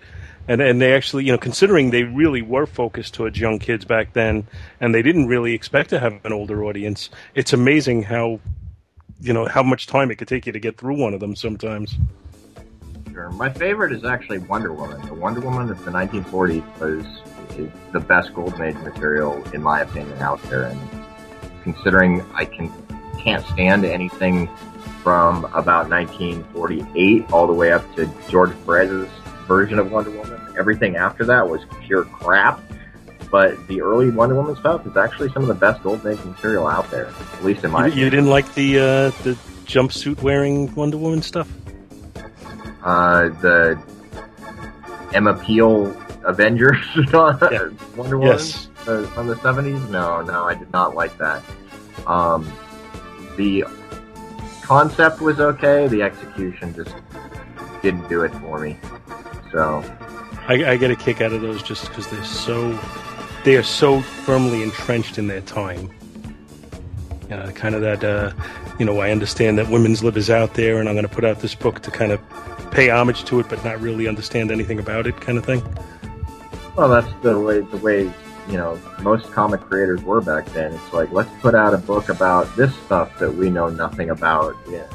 And, 0.48 0.62
and 0.62 0.82
they 0.82 0.94
actually, 0.94 1.24
you 1.24 1.32
know, 1.32 1.38
considering 1.38 1.92
they 1.92 2.04
really 2.04 2.42
were 2.42 2.66
focused 2.66 3.14
towards 3.14 3.40
young 3.40 3.60
kids 3.60 3.86
back 3.86 4.12
then, 4.12 4.46
and 4.82 4.94
they 4.94 5.02
didn't 5.02 5.28
really 5.28 5.54
expect 5.54 5.90
to 5.92 6.00
have 6.00 6.20
an 6.26 6.34
older 6.34 6.66
audience. 6.66 7.10
It's 7.34 7.54
amazing 7.54 8.04
how, 8.04 8.42
you 9.22 9.32
know, 9.32 9.46
how 9.46 9.64
much 9.64 9.88
time 9.88 10.12
it 10.12 10.18
could 10.18 10.28
take 10.28 10.46
you 10.46 10.52
to 10.52 10.60
get 10.60 10.78
through 10.78 10.98
one 10.98 11.14
of 11.14 11.22
them 11.22 11.38
sometimes. 11.38 11.96
Sure. 13.14 13.30
My 13.30 13.50
favorite 13.50 13.94
is 13.94 14.04
actually 14.04 14.40
Wonder 14.40 14.74
Woman. 14.74 15.00
The 15.06 15.14
Wonder 15.14 15.40
Woman 15.40 15.70
of 15.70 15.86
the 15.86 15.92
1940s 15.92 16.80
was 16.80 17.06
is 17.58 17.72
the 17.92 18.00
best 18.00 18.34
Golden 18.34 18.62
Age 18.62 18.76
material, 18.78 19.42
in 19.54 19.62
my 19.62 19.82
opinion, 19.82 20.18
out 20.20 20.42
there. 20.44 20.64
And 20.64 20.80
considering 21.64 22.22
I 22.34 22.46
can 22.46 22.72
can't 23.20 23.46
stand 23.48 23.86
anything 23.86 24.50
from 25.02 25.46
about 25.46 25.90
1948 25.90 27.32
all 27.32 27.48
the 27.48 27.54
way 27.54 27.72
up 27.72 27.84
to 27.96 28.10
George 28.30 28.52
Perez's 28.66 29.10
version 29.48 29.80
of 29.80 29.92
Wonder 29.92 30.12
Woman, 30.12 30.40
everything 30.58 30.96
after 30.96 31.26
that 31.26 31.48
was 31.48 31.62
pure 31.86 32.04
crap. 32.06 32.60
But 33.32 33.66
the 33.68 33.82
early 33.82 34.10
Wonder 34.12 34.36
Woman 34.36 34.56
stuff 34.58 34.86
is 34.86 34.96
actually 34.96 35.30
some 35.32 35.42
of 35.42 35.48
the 35.48 35.56
best 35.56 35.82
Golden 35.84 36.14
Age 36.14 36.24
material 36.24 36.68
out 36.68 36.90
there, 36.92 37.08
at 37.08 37.44
least 37.44 37.64
in 37.64 37.72
my 37.72 37.88
You, 37.88 38.04
you 38.04 38.10
didn't 38.10 38.28
like 38.30 38.54
the 38.54 38.78
uh, 38.78 38.84
the 39.24 39.38
jumpsuit 39.66 40.22
wearing 40.22 40.74
Wonder 40.76 40.98
Woman 40.98 41.22
stuff? 41.22 41.50
uh, 42.84 43.30
the 43.42 43.82
Emma 45.14 45.34
Peel 45.36 45.86
Avengers 46.26 46.78
Yeah. 46.96 47.70
Wonder 47.96 48.18
Woman 48.18 48.34
Yes. 48.38 48.68
uh, 48.88 49.06
from 49.08 49.28
the 49.28 49.36
seventies. 49.38 49.82
No, 49.90 50.22
no, 50.22 50.44
I 50.46 50.56
did 50.56 50.72
not 50.72 50.96
like 50.96 51.18
that. 51.18 51.42
Um, 52.08 52.52
the 53.38 53.64
concept 54.62 55.22
was 55.22 55.40
okay. 55.40 55.88
The 55.88 56.02
execution 56.02 56.74
just 56.76 56.96
didn't 57.82 58.08
do 58.10 58.24
it 58.24 58.34
for 58.36 58.60
me. 58.60 58.78
So 59.52 59.84
I, 60.48 60.72
I 60.72 60.78
get 60.78 60.92
a 60.92 60.96
kick 60.96 61.22
out 61.22 61.34
of 61.34 61.42
those 61.42 61.62
just 61.64 61.88
because 61.90 62.08
they're 62.10 62.24
so 62.24 62.78
they 63.44 63.56
are 63.58 63.64
so 63.64 64.02
firmly 64.02 64.64
entrenched 64.64 65.18
in 65.18 65.28
their 65.28 65.42
time. 65.42 65.90
Uh, 67.32 67.52
kind 67.52 67.74
of 67.74 67.82
that, 67.82 68.04
uh, 68.04 68.32
you 68.78 68.86
know, 68.86 69.00
I 69.00 69.10
understand 69.12 69.58
that 69.58 69.68
women's 69.70 70.04
lib 70.04 70.18
is 70.18 70.30
out 70.30 70.54
there, 70.54 70.80
and 70.80 70.88
I'm 70.88 70.94
going 70.96 71.08
to 71.08 71.14
put 71.14 71.26
out 71.26 71.40
this 71.40 71.56
book 71.56 71.80
to 71.82 71.92
kind 71.92 72.12
of 72.12 72.22
pay 72.72 72.90
homage 72.90 73.24
to 73.26 73.40
it, 73.40 73.50
but 73.50 73.64
not 73.66 73.80
really 73.82 74.08
understand 74.08 74.52
anything 74.52 74.78
about 74.78 75.08
it, 75.08 75.20
kind 75.20 75.38
of 75.38 75.46
thing. 75.46 75.62
Well, 76.76 76.90
that's 76.90 77.12
the 77.22 77.40
way 77.40 77.62
the 77.62 77.78
way 77.78 78.12
you 78.50 78.58
know 78.58 78.80
most 79.02 79.32
comic 79.32 79.62
creators 79.62 80.02
were 80.04 80.22
back 80.22 80.46
then. 80.48 80.74
It's 80.74 80.94
like 80.94 81.12
let's 81.12 81.30
put 81.42 81.56
out 81.56 81.74
a 81.74 81.78
book 81.78 82.10
about 82.10 82.54
this 82.56 82.74
stuff 82.86 83.18
that 83.20 83.34
we 83.34 83.50
know 83.50 83.70
nothing 83.70 84.10
about. 84.10 84.56
Yeah. 84.70 84.88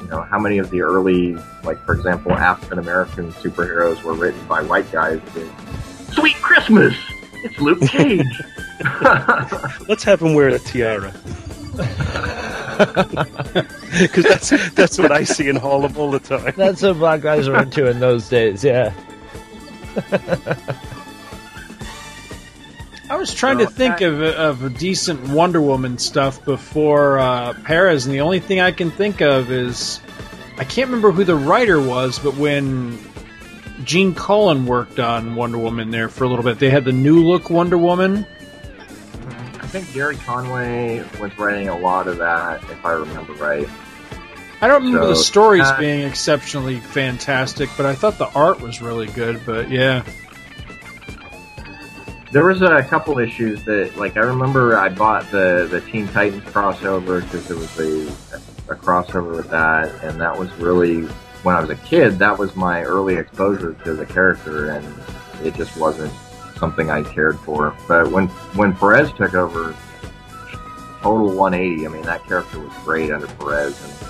You 0.00 0.06
know, 0.08 0.22
how 0.22 0.38
many 0.38 0.58
of 0.58 0.70
the 0.70 0.80
early, 0.80 1.34
like 1.64 1.78
for 1.84 1.94
example, 1.94 2.32
African 2.32 2.78
American 2.78 3.32
superheroes 3.32 4.02
were 4.02 4.14
written 4.14 4.44
by 4.46 4.62
white 4.62 4.90
guys? 4.92 5.20
With, 5.34 6.12
Sweet 6.12 6.36
Christmas! 6.36 6.94
It's 7.44 7.60
Luke 7.60 7.80
Cage. 7.82 8.24
Let's 9.88 10.04
have 10.04 10.22
him 10.22 10.34
wear 10.34 10.48
a 10.48 10.58
tiara. 10.58 11.12
Because 13.98 14.24
that's 14.24 14.50
that's 14.74 14.98
what 14.98 15.10
I 15.10 15.24
see 15.24 15.48
in 15.48 15.56
Harlem 15.56 15.96
all 15.96 16.10
the 16.12 16.20
time. 16.20 16.52
That's 16.56 16.82
what 16.82 16.98
black 16.98 17.22
guys 17.22 17.48
were 17.48 17.60
into 17.62 17.88
in 17.88 17.98
those 17.98 18.28
days, 18.28 18.62
yeah. 18.62 18.92
I 23.10 23.16
was 23.16 23.32
trying 23.32 23.58
to 23.58 23.66
think 23.66 24.02
I- 24.02 24.06
of 24.06 24.20
of 24.22 24.64
a 24.64 24.70
decent 24.70 25.28
Wonder 25.28 25.60
Woman 25.60 25.98
stuff 25.98 26.44
before 26.44 27.18
uh, 27.18 27.54
Perez, 27.64 28.06
and 28.06 28.14
the 28.14 28.20
only 28.20 28.40
thing 28.40 28.60
I 28.60 28.70
can 28.72 28.90
think 28.90 29.22
of 29.22 29.50
is 29.50 30.00
I 30.58 30.64
can't 30.64 30.88
remember 30.88 31.12
who 31.12 31.24
the 31.24 31.36
writer 31.36 31.80
was, 31.80 32.18
but 32.18 32.36
when 32.36 32.98
Gene 33.84 34.14
Colan 34.14 34.66
worked 34.66 34.98
on 34.98 35.36
Wonder 35.36 35.58
Woman 35.58 35.90
there 35.90 36.08
for 36.08 36.24
a 36.24 36.28
little 36.28 36.44
bit, 36.44 36.58
they 36.58 36.70
had 36.70 36.84
the 36.84 36.92
new 36.92 37.24
look 37.24 37.48
Wonder 37.48 37.78
Woman. 37.78 38.26
I 39.60 39.66
think 39.70 39.90
Gerry 39.92 40.16
Conway 40.16 41.04
was 41.20 41.36
writing 41.38 41.68
a 41.68 41.78
lot 41.78 42.08
of 42.08 42.18
that, 42.18 42.62
if 42.64 42.84
I 42.84 42.92
remember 42.92 43.34
right. 43.34 43.68
I 44.60 44.66
don't 44.66 44.82
remember 44.82 45.06
the 45.06 45.16
stories 45.16 45.64
uh, 45.64 45.78
being 45.78 46.02
exceptionally 46.02 46.80
fantastic, 46.80 47.70
but 47.76 47.86
I 47.86 47.94
thought 47.94 48.18
the 48.18 48.30
art 48.32 48.60
was 48.60 48.82
really 48.82 49.06
good. 49.06 49.40
But 49.46 49.70
yeah, 49.70 50.02
There 52.32 52.44
was 52.44 52.60
a 52.60 52.82
couple 52.82 53.18
issues 53.18 53.64
that, 53.64 53.96
like, 53.96 54.16
I 54.16 54.20
remember 54.20 54.76
I 54.76 54.88
bought 54.88 55.30
the 55.30 55.66
the 55.70 55.80
Teen 55.80 56.08
Titans 56.08 56.42
crossover 56.44 57.22
because 57.22 57.46
there 57.48 57.56
was 57.56 57.78
a 57.78 58.08
a 58.70 58.74
crossover 58.76 59.36
with 59.36 59.50
that, 59.50 60.04
and 60.04 60.20
that 60.20 60.36
was 60.38 60.52
really 60.54 61.02
when 61.42 61.54
I 61.56 61.60
was 61.60 61.70
a 61.70 61.76
kid. 61.76 62.18
That 62.18 62.38
was 62.38 62.54
my 62.56 62.82
early 62.82 63.14
exposure 63.16 63.74
to 63.84 63.94
the 63.94 64.04
character, 64.04 64.70
and 64.70 64.86
it 65.42 65.54
just 65.54 65.76
wasn't 65.76 66.12
something 66.58 66.90
I 66.90 67.02
cared 67.02 67.38
for. 67.40 67.74
But 67.86 68.10
when 68.10 68.26
when 68.56 68.74
Perez 68.74 69.10
took 69.12 69.34
over, 69.34 69.74
total 71.00 71.32
180. 71.32 71.86
I 71.86 71.88
mean, 71.88 72.02
that 72.02 72.24
character 72.26 72.58
was 72.58 72.72
great 72.84 73.10
under 73.10 73.28
Perez, 73.28 73.80
and 73.82 74.08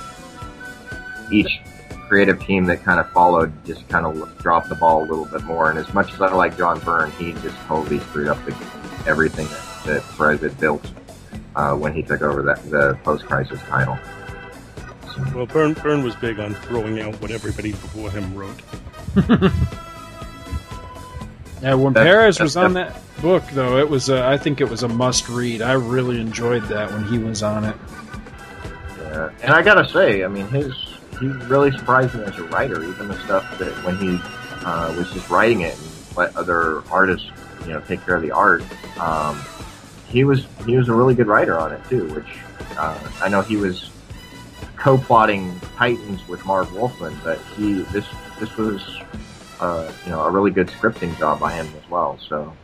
each 1.33 1.61
creative 2.09 2.41
team 2.43 2.65
that 2.65 2.83
kind 2.83 2.99
of 2.99 3.11
followed 3.11 3.53
just 3.67 3.87
kind 3.89 4.07
of 4.07 4.39
dropped 4.39 4.69
the 4.71 4.75
ball 4.75 5.01
a 5.01 5.07
little 5.07 5.27
bit 5.27 5.43
more. 5.45 5.71
And 5.71 5.79
as 5.79 5.93
much 5.93 6.13
as 6.15 6.21
I 6.21 6.33
like 6.33 6.57
John 6.57 6.81
Byrne, 6.81 7.11
he 7.13 7.33
just 7.35 7.57
totally 7.67 7.99
screwed 8.01 8.29
up 8.29 8.43
the, 8.47 8.53
everything 9.07 9.47
that, 9.47 9.85
that 9.87 10.17
Perez 10.17 10.41
had 10.41 10.59
built 10.59 10.91
uh, 11.55 11.75
when 11.75 11.93
he 11.95 12.03
took 12.03 12.23
over 12.23 12.43
that 12.43 12.63
the 12.71 12.99
post-crisis 13.05 13.61
title. 13.69 13.99
So, 15.15 15.25
Well, 15.35 15.47
Byrne, 15.47 15.75
Byrne 15.75 16.03
was 16.03 16.15
big 16.17 16.39
on 16.41 16.55
throwing 16.55 17.01
out 17.01 17.21
what 17.21 17.31
everybody 17.31 17.73
before 17.73 18.11
him 18.11 18.35
wrote. 18.35 18.61
Yeah, 21.61 21.75
when 21.75 21.93
That's- 21.93 22.07
Perez 22.13 22.37
that's 22.39 22.45
was 22.45 22.57
on 22.57 22.75
that 22.75 23.01
book, 23.21 23.43
though, 23.53 23.79
it 23.79 23.89
was 23.91 24.09
a, 24.11 24.25
I 24.25 24.37
think 24.37 24.61
it 24.61 24.69
was 24.71 24.85
a 24.85 24.89
must 24.89 25.29
read. 25.29 25.61
I 25.61 25.73
really 25.73 26.21
enjoyed 26.21 26.63
that 26.69 26.93
when 26.93 27.05
he 27.07 27.19
was 27.19 27.43
on 27.43 27.65
it. 27.65 27.75
yeah. 29.01 29.31
And 29.43 29.53
I 29.53 29.63
gotta 29.63 29.89
say, 29.89 30.23
I 30.23 30.29
mean, 30.29 30.47
his 30.49 30.73
he 31.21 31.27
really 31.27 31.73
surprised 31.73 32.15
me 32.15 32.23
as 32.25 32.37
a 32.39 32.43
writer. 32.45 32.83
Even 32.85 33.09
the 33.09 33.19
stuff 33.25 33.59
that 33.59 33.73
when 33.85 33.97
he 33.97 34.19
uh, 34.65 34.95
was 34.97 35.11
just 35.13 35.29
writing 35.31 35.63
it 35.63 35.77
and 35.77 36.17
let 36.17 36.37
other 36.37 36.83
artists, 36.91 37.31
you 37.67 37.73
know, 37.73 37.81
take 37.81 38.05
care 38.05 38.17
of 38.17 38.23
the 38.23 38.31
art. 38.31 38.63
Um, 38.99 39.41
he 40.09 40.25
was 40.25 40.47
he 40.65 40.77
was 40.77 40.89
a 40.89 40.95
really 40.95 41.15
good 41.15 41.27
writer 41.27 41.59
on 41.59 41.73
it 41.73 41.81
too. 41.89 42.07
Which 42.15 42.29
uh, 42.77 43.11
I 43.21 43.29
know 43.29 43.43
he 43.43 43.57
was 43.57 43.91
co-plotting 44.77 45.61
Titans 45.77 46.27
with 46.29 46.45
Marv 46.47 46.73
Wolfman, 46.73 47.19
but 47.25 47.39
he 47.57 47.83
this 47.93 48.07
this 48.41 48.57
was 48.57 49.01
uh, 49.61 49.91
you 50.05 50.11
know 50.11 50.23
a 50.23 50.31
really 50.31 50.51
good 50.51 50.69
scripting 50.69 51.17
job 51.19 51.41
by 51.41 51.55
him 51.55 51.69
as 51.83 51.91
well. 51.91 52.19
So 52.29 52.55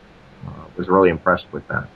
uh, 0.47 0.65
was 0.77 0.87
really 0.87 1.09
impressed 1.09 1.51
with 1.51 1.67
that. 1.67 1.87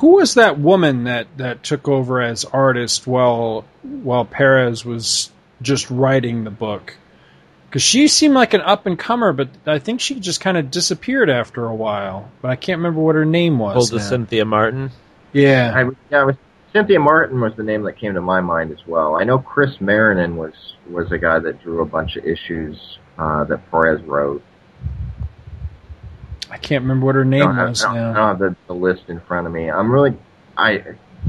Who 0.00 0.16
was 0.16 0.34
that 0.34 0.58
woman 0.58 1.04
that, 1.04 1.26
that 1.36 1.62
took 1.62 1.86
over 1.86 2.22
as 2.22 2.46
artist 2.46 3.06
while 3.06 3.66
while 3.82 4.24
Perez 4.24 4.84
was 4.84 5.30
just 5.60 5.90
writing 5.90 6.44
the 6.44 6.50
book? 6.50 6.96
Because 7.68 7.82
she 7.82 8.08
seemed 8.08 8.34
like 8.34 8.54
an 8.54 8.62
up 8.62 8.86
and 8.86 8.98
comer, 8.98 9.32
but 9.32 9.50
I 9.66 9.78
think 9.78 10.00
she 10.00 10.18
just 10.18 10.40
kind 10.40 10.56
of 10.56 10.70
disappeared 10.70 11.28
after 11.28 11.66
a 11.66 11.74
while. 11.74 12.30
But 12.40 12.50
I 12.50 12.56
can't 12.56 12.78
remember 12.78 13.00
what 13.00 13.14
her 13.14 13.26
name 13.26 13.58
was. 13.58 13.90
Pulled 13.90 14.00
to. 14.00 14.06
Cynthia 14.06 14.44
Martin. 14.44 14.90
Yeah, 15.32 15.72
I, 15.76 15.90
yeah, 16.10 16.22
it 16.22 16.26
was, 16.26 16.36
Cynthia 16.72 16.98
Martin 16.98 17.40
was 17.40 17.54
the 17.56 17.62
name 17.62 17.82
that 17.82 17.98
came 17.98 18.14
to 18.14 18.22
my 18.22 18.40
mind 18.40 18.72
as 18.72 18.86
well. 18.86 19.16
I 19.16 19.24
know 19.24 19.38
Chris 19.38 19.76
Marrinan 19.80 20.36
was 20.36 20.54
was 20.88 21.12
a 21.12 21.18
guy 21.18 21.38
that 21.40 21.62
drew 21.62 21.82
a 21.82 21.86
bunch 21.86 22.16
of 22.16 22.24
issues 22.24 22.98
uh, 23.18 23.44
that 23.44 23.70
Perez 23.70 24.02
wrote. 24.02 24.42
I 26.50 26.58
can't 26.58 26.82
remember 26.82 27.06
what 27.06 27.14
her 27.14 27.24
name 27.24 27.40
don't 27.40 27.56
was 27.56 27.84
I 27.84 27.94
don't, 27.94 27.96
I 27.96 28.04
don't 28.04 28.14
have 28.14 28.38
the, 28.38 28.56
the 28.66 28.74
list 28.74 29.04
in 29.08 29.20
front 29.20 29.46
of 29.46 29.52
me. 29.52 29.70
I'm 29.70 29.90
really, 29.90 30.16
I, 30.56 30.84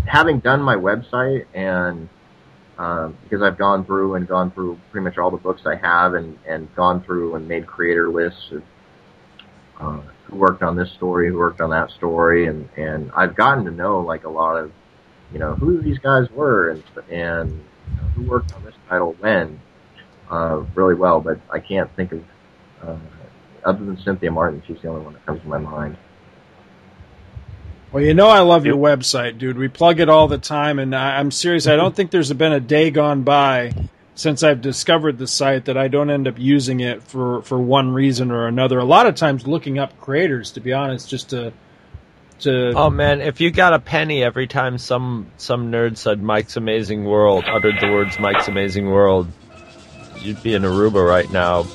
having 0.05 0.39
done 0.39 0.61
my 0.61 0.75
website 0.75 1.45
and 1.53 2.09
um, 2.77 3.15
because 3.23 3.43
I've 3.43 3.57
gone 3.57 3.85
through 3.85 4.15
and 4.15 4.27
gone 4.27 4.51
through 4.51 4.79
pretty 4.89 5.03
much 5.03 5.17
all 5.17 5.29
the 5.29 5.37
books 5.37 5.61
I 5.65 5.75
have 5.75 6.15
and 6.15 6.39
and 6.47 6.73
gone 6.75 7.03
through 7.03 7.35
and 7.35 7.47
made 7.47 7.67
creator 7.67 8.09
lists 8.09 8.51
of 8.51 8.63
uh, 9.79 10.01
who 10.25 10.37
worked 10.37 10.63
on 10.63 10.75
this 10.75 10.91
story, 10.91 11.29
who 11.29 11.37
worked 11.37 11.61
on 11.61 11.69
that 11.69 11.91
story, 11.91 12.47
and 12.47 12.67
and 12.77 13.11
I've 13.15 13.35
gotten 13.35 13.65
to 13.65 13.71
know 13.71 13.99
like 13.99 14.23
a 14.23 14.29
lot 14.29 14.57
of 14.57 14.71
you 15.31 15.37
know 15.37 15.53
who 15.53 15.79
these 15.81 15.99
guys 15.99 16.27
were 16.31 16.69
and 16.69 16.83
and 17.11 17.51
you 17.51 17.97
know, 17.97 18.07
who 18.15 18.23
worked 18.23 18.53
on 18.53 18.63
this 18.63 18.75
title 18.89 19.15
when 19.19 19.59
uh, 20.31 20.63
really 20.73 20.95
well, 20.95 21.19
but 21.21 21.39
I 21.51 21.59
can't 21.59 21.93
think 21.95 22.13
of 22.13 22.23
uh, 22.81 22.97
other 23.65 23.83
than 23.83 23.97
Cynthia 24.01 24.31
Martin. 24.31 24.61
She's 24.65 24.81
the 24.81 24.89
only 24.89 25.01
one 25.01 25.13
that 25.13 25.25
comes 25.25 25.41
to 25.41 25.47
my 25.47 25.57
mind. 25.57 25.97
Well, 27.91 28.03
you 28.03 28.13
know 28.13 28.29
I 28.29 28.39
love 28.39 28.65
your 28.65 28.77
website, 28.77 29.37
dude. 29.37 29.57
We 29.57 29.67
plug 29.67 29.99
it 29.99 30.07
all 30.07 30.29
the 30.29 30.37
time, 30.37 30.79
and 30.79 30.95
I, 30.95 31.17
I'm 31.19 31.29
serious. 31.29 31.67
I 31.67 31.75
don't 31.75 31.95
think 31.95 32.11
there's 32.11 32.31
been 32.31 32.53
a 32.53 32.59
day 32.59 32.89
gone 32.89 33.23
by 33.23 33.73
since 34.15 34.43
I've 34.43 34.61
discovered 34.61 35.17
the 35.17 35.27
site 35.27 35.65
that 35.65 35.77
I 35.77 35.87
don't 35.87 36.09
end 36.09 36.27
up 36.27 36.35
using 36.37 36.79
it 36.79 37.03
for 37.03 37.41
for 37.41 37.59
one 37.59 37.91
reason 37.91 38.31
or 38.31 38.47
another. 38.47 38.79
A 38.79 38.85
lot 38.85 39.07
of 39.07 39.15
times, 39.15 39.45
looking 39.45 39.77
up 39.77 39.99
creators, 39.99 40.51
to 40.51 40.61
be 40.61 40.71
honest, 40.71 41.09
just 41.09 41.31
to 41.31 41.51
to. 42.41 42.73
Oh 42.75 42.89
man, 42.89 43.19
if 43.19 43.41
you 43.41 43.51
got 43.51 43.73
a 43.73 43.79
penny 43.79 44.23
every 44.23 44.47
time 44.47 44.77
some 44.77 45.27
some 45.37 45.71
nerd 45.71 45.97
said 45.97 46.21
Mike's 46.21 46.55
Amazing 46.55 47.05
World, 47.05 47.45
uttered 47.45 47.75
the 47.81 47.87
words 47.87 48.19
Mike's 48.19 48.47
Amazing 48.47 48.89
World, 48.89 49.27
you'd 50.19 50.41
be 50.43 50.53
in 50.53 50.63
Aruba 50.63 51.05
right 51.05 51.29
now. 51.31 51.65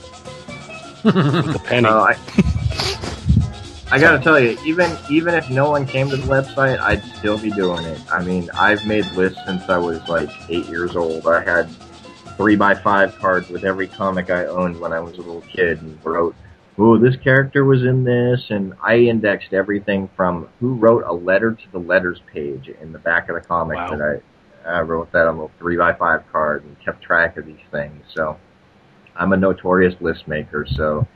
With 1.15 1.53
the 1.53 1.63
penny. 1.65 1.89
Uh, 1.89 2.01
I, 2.01 2.17
I 3.93 4.01
gotta 4.01 4.23
tell 4.23 4.41
you, 4.41 4.59
even 4.65 4.97
even 5.09 5.35
if 5.35 5.49
no 5.49 5.71
one 5.71 5.87
came 5.87 6.11
to 6.11 6.17
the 6.17 6.27
website, 6.27 6.79
I'd 6.81 7.05
still 7.05 7.39
be 7.39 7.51
doing 7.51 7.85
it. 7.85 8.01
I 8.11 8.23
mean, 8.23 8.51
I've 8.55 8.85
made 8.87 9.05
lists 9.13 9.39
since 9.47 9.69
I 9.69 9.79
was 9.79 10.07
like 10.09 10.29
eight 10.49 10.67
years 10.67 10.97
old. 10.97 11.27
I 11.27 11.43
had 11.45 11.69
three 12.37 12.57
by 12.57 12.75
five 12.75 13.17
cards 13.17 13.49
with 13.49 13.65
every 13.65 13.87
comic 13.87 14.29
I 14.29 14.47
owned 14.47 14.81
when 14.81 14.93
I 14.93 15.01
was 15.01 15.15
a 15.15 15.23
little 15.23 15.43
kid, 15.43 15.81
and 15.83 15.99
wrote, 16.05 16.35
"Oh, 16.77 16.99
this 16.99 17.15
character 17.17 17.65
was 17.65 17.83
in 17.85 18.03
this," 18.03 18.47
and 18.51 18.75
I 18.83 18.97
indexed 18.97 19.53
everything 19.53 20.11
from 20.17 20.49
who 20.61 20.75
wrote 20.75 21.05
a 21.07 21.13
letter 21.13 21.53
to 21.53 21.73
the 21.73 21.79
letters 21.79 22.21
page 22.35 22.69
in 22.69 22.93
the 22.93 22.99
back 22.99 23.29
of 23.29 23.37
the 23.37 23.41
comic 23.41 23.77
Wow. 23.77 23.91
that 23.97 24.21
I 24.67 24.69
I 24.69 24.81
wrote 24.81 25.13
that 25.13 25.29
on 25.29 25.29
a 25.29 25.33
little 25.33 25.53
three 25.61 25.77
by 25.77 25.93
five 25.93 26.25
card 26.33 26.65
and 26.65 26.77
kept 26.85 27.03
track 27.03 27.37
of 27.37 27.47
these 27.47 27.65
things. 27.71 28.03
So 28.13 28.37
I'm 29.19 29.33
a 29.33 29.37
notorious 29.37 29.95
list 30.01 30.29
maker. 30.29 30.67
So 30.67 31.07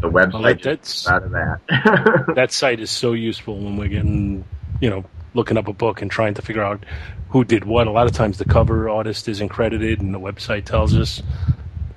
the 0.00 0.10
website 0.10 0.62
that- 0.62 0.80
just 0.82 1.04
that's- 1.06 1.08
out 1.08 1.22
of 1.22 1.30
that. 1.32 2.32
that 2.36 2.52
site 2.52 2.80
is 2.80 2.90
so 2.90 3.12
useful 3.12 3.58
when 3.58 3.76
we're 3.76 3.88
getting, 3.88 4.44
you 4.80 4.90
know, 4.90 5.04
looking 5.34 5.56
up 5.56 5.68
a 5.68 5.72
book 5.72 6.02
and 6.02 6.10
trying 6.10 6.34
to 6.34 6.42
figure 6.42 6.62
out 6.62 6.84
who 7.28 7.44
did 7.44 7.64
what. 7.64 7.86
A 7.86 7.90
lot 7.90 8.06
of 8.06 8.12
times 8.12 8.38
the 8.38 8.44
cover 8.44 8.88
artist 8.88 9.28
isn't 9.28 9.48
credited 9.48 10.00
and 10.00 10.12
the 10.12 10.18
website 10.20 10.64
tells 10.64 10.96
us 10.96 11.22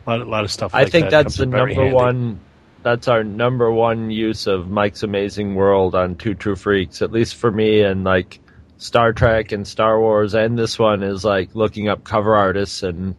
a 0.06 0.10
lot, 0.10 0.22
a 0.22 0.26
lot 0.26 0.44
of 0.44 0.52
stuff. 0.52 0.76
I 0.76 0.84
like 0.84 0.92
think 0.92 1.06
that 1.06 1.24
that's 1.24 1.38
the 1.38 1.46
number 1.46 1.74
handy. 1.74 1.94
one. 1.94 2.40
That's 2.84 3.08
our 3.08 3.24
number 3.24 3.72
one 3.72 4.12
use 4.12 4.46
of 4.46 4.70
Mike's 4.70 5.04
Amazing 5.04 5.56
World 5.56 5.96
on 5.96 6.16
Two 6.16 6.34
True 6.36 6.58
Freaks, 6.58 7.02
at 7.02 7.12
least 7.14 7.36
for 7.36 7.50
me. 7.50 7.82
And 7.82 8.04
like 8.04 8.40
Star 8.78 9.14
Trek 9.14 9.54
and 9.54 9.66
Star 9.66 10.00
Wars, 10.00 10.36
and 10.36 10.60
this 10.60 10.78
one 10.78 11.02
is 11.02 11.24
like 11.24 11.56
looking 11.56 11.88
up 11.88 12.04
cover 12.04 12.36
artists 12.36 12.84
and 12.84 13.16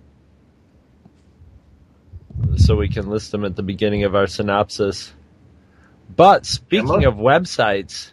so 2.57 2.77
we 2.77 2.89
can 2.89 3.09
list 3.09 3.33
them 3.33 3.45
at 3.45 3.57
the 3.57 3.63
beginning 3.63 4.05
of 4.05 4.15
our 4.15 4.27
synopsis. 4.27 5.13
But 6.15 6.47
speaking 6.47 7.05
of 7.05 7.15
websites, 7.15 8.13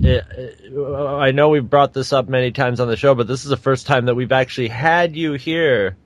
it, 0.00 0.24
it- 0.30 0.60
I 0.96 1.30
know 1.32 1.48
we've 1.50 1.68
brought 1.68 1.92
this 1.92 2.12
up 2.12 2.28
many 2.28 2.50
times 2.52 2.80
on 2.80 2.88
the 2.88 2.96
show, 2.96 3.14
but 3.14 3.26
this 3.26 3.44
is 3.44 3.50
the 3.50 3.56
first 3.56 3.86
time 3.86 4.06
that 4.06 4.14
we've 4.14 4.32
actually 4.32 4.68
had 4.68 5.14
you 5.16 5.34
here 5.34 5.96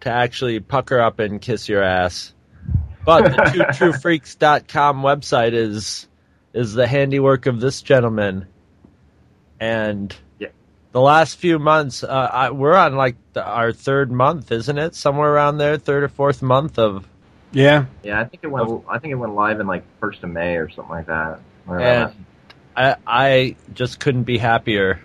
to 0.00 0.10
actually 0.10 0.60
pucker 0.60 1.00
up 1.00 1.18
and 1.18 1.40
kiss 1.40 1.68
your 1.68 1.82
ass. 1.82 2.32
But 3.04 3.22
the 3.24 3.50
two 3.52 3.58
twotruefreaks.com 3.86 5.02
website 5.02 5.52
is 5.52 6.08
is 6.52 6.72
the 6.74 6.86
handiwork 6.86 7.46
of 7.46 7.60
this 7.60 7.82
gentleman. 7.82 8.46
And. 9.60 10.14
The 10.96 11.02
last 11.02 11.36
few 11.36 11.58
months, 11.58 12.02
uh, 12.02 12.08
I, 12.08 12.50
we're 12.52 12.74
on 12.74 12.96
like 12.96 13.16
the, 13.34 13.44
our 13.44 13.70
third 13.70 14.10
month, 14.10 14.50
isn't 14.50 14.78
it? 14.78 14.94
Somewhere 14.94 15.30
around 15.30 15.58
there, 15.58 15.76
third 15.76 16.04
or 16.04 16.08
fourth 16.08 16.40
month 16.40 16.78
of 16.78 17.06
yeah, 17.52 17.84
yeah, 18.02 18.18
I 18.18 18.24
think 18.24 18.42
it 18.42 18.46
went. 18.46 18.82
I 18.88 18.98
think 18.98 19.12
it 19.12 19.16
went 19.16 19.34
live 19.34 19.60
in 19.60 19.66
like 19.66 19.84
first 20.00 20.22
of 20.22 20.30
May 20.30 20.56
or 20.56 20.70
something 20.70 20.88
like 20.88 21.08
that. 21.08 21.40
Whatever 21.66 22.14
and 22.14 22.24
I 22.74 22.96
I 23.06 23.56
just 23.74 24.00
couldn't 24.00 24.22
be 24.22 24.38
happier. 24.38 25.02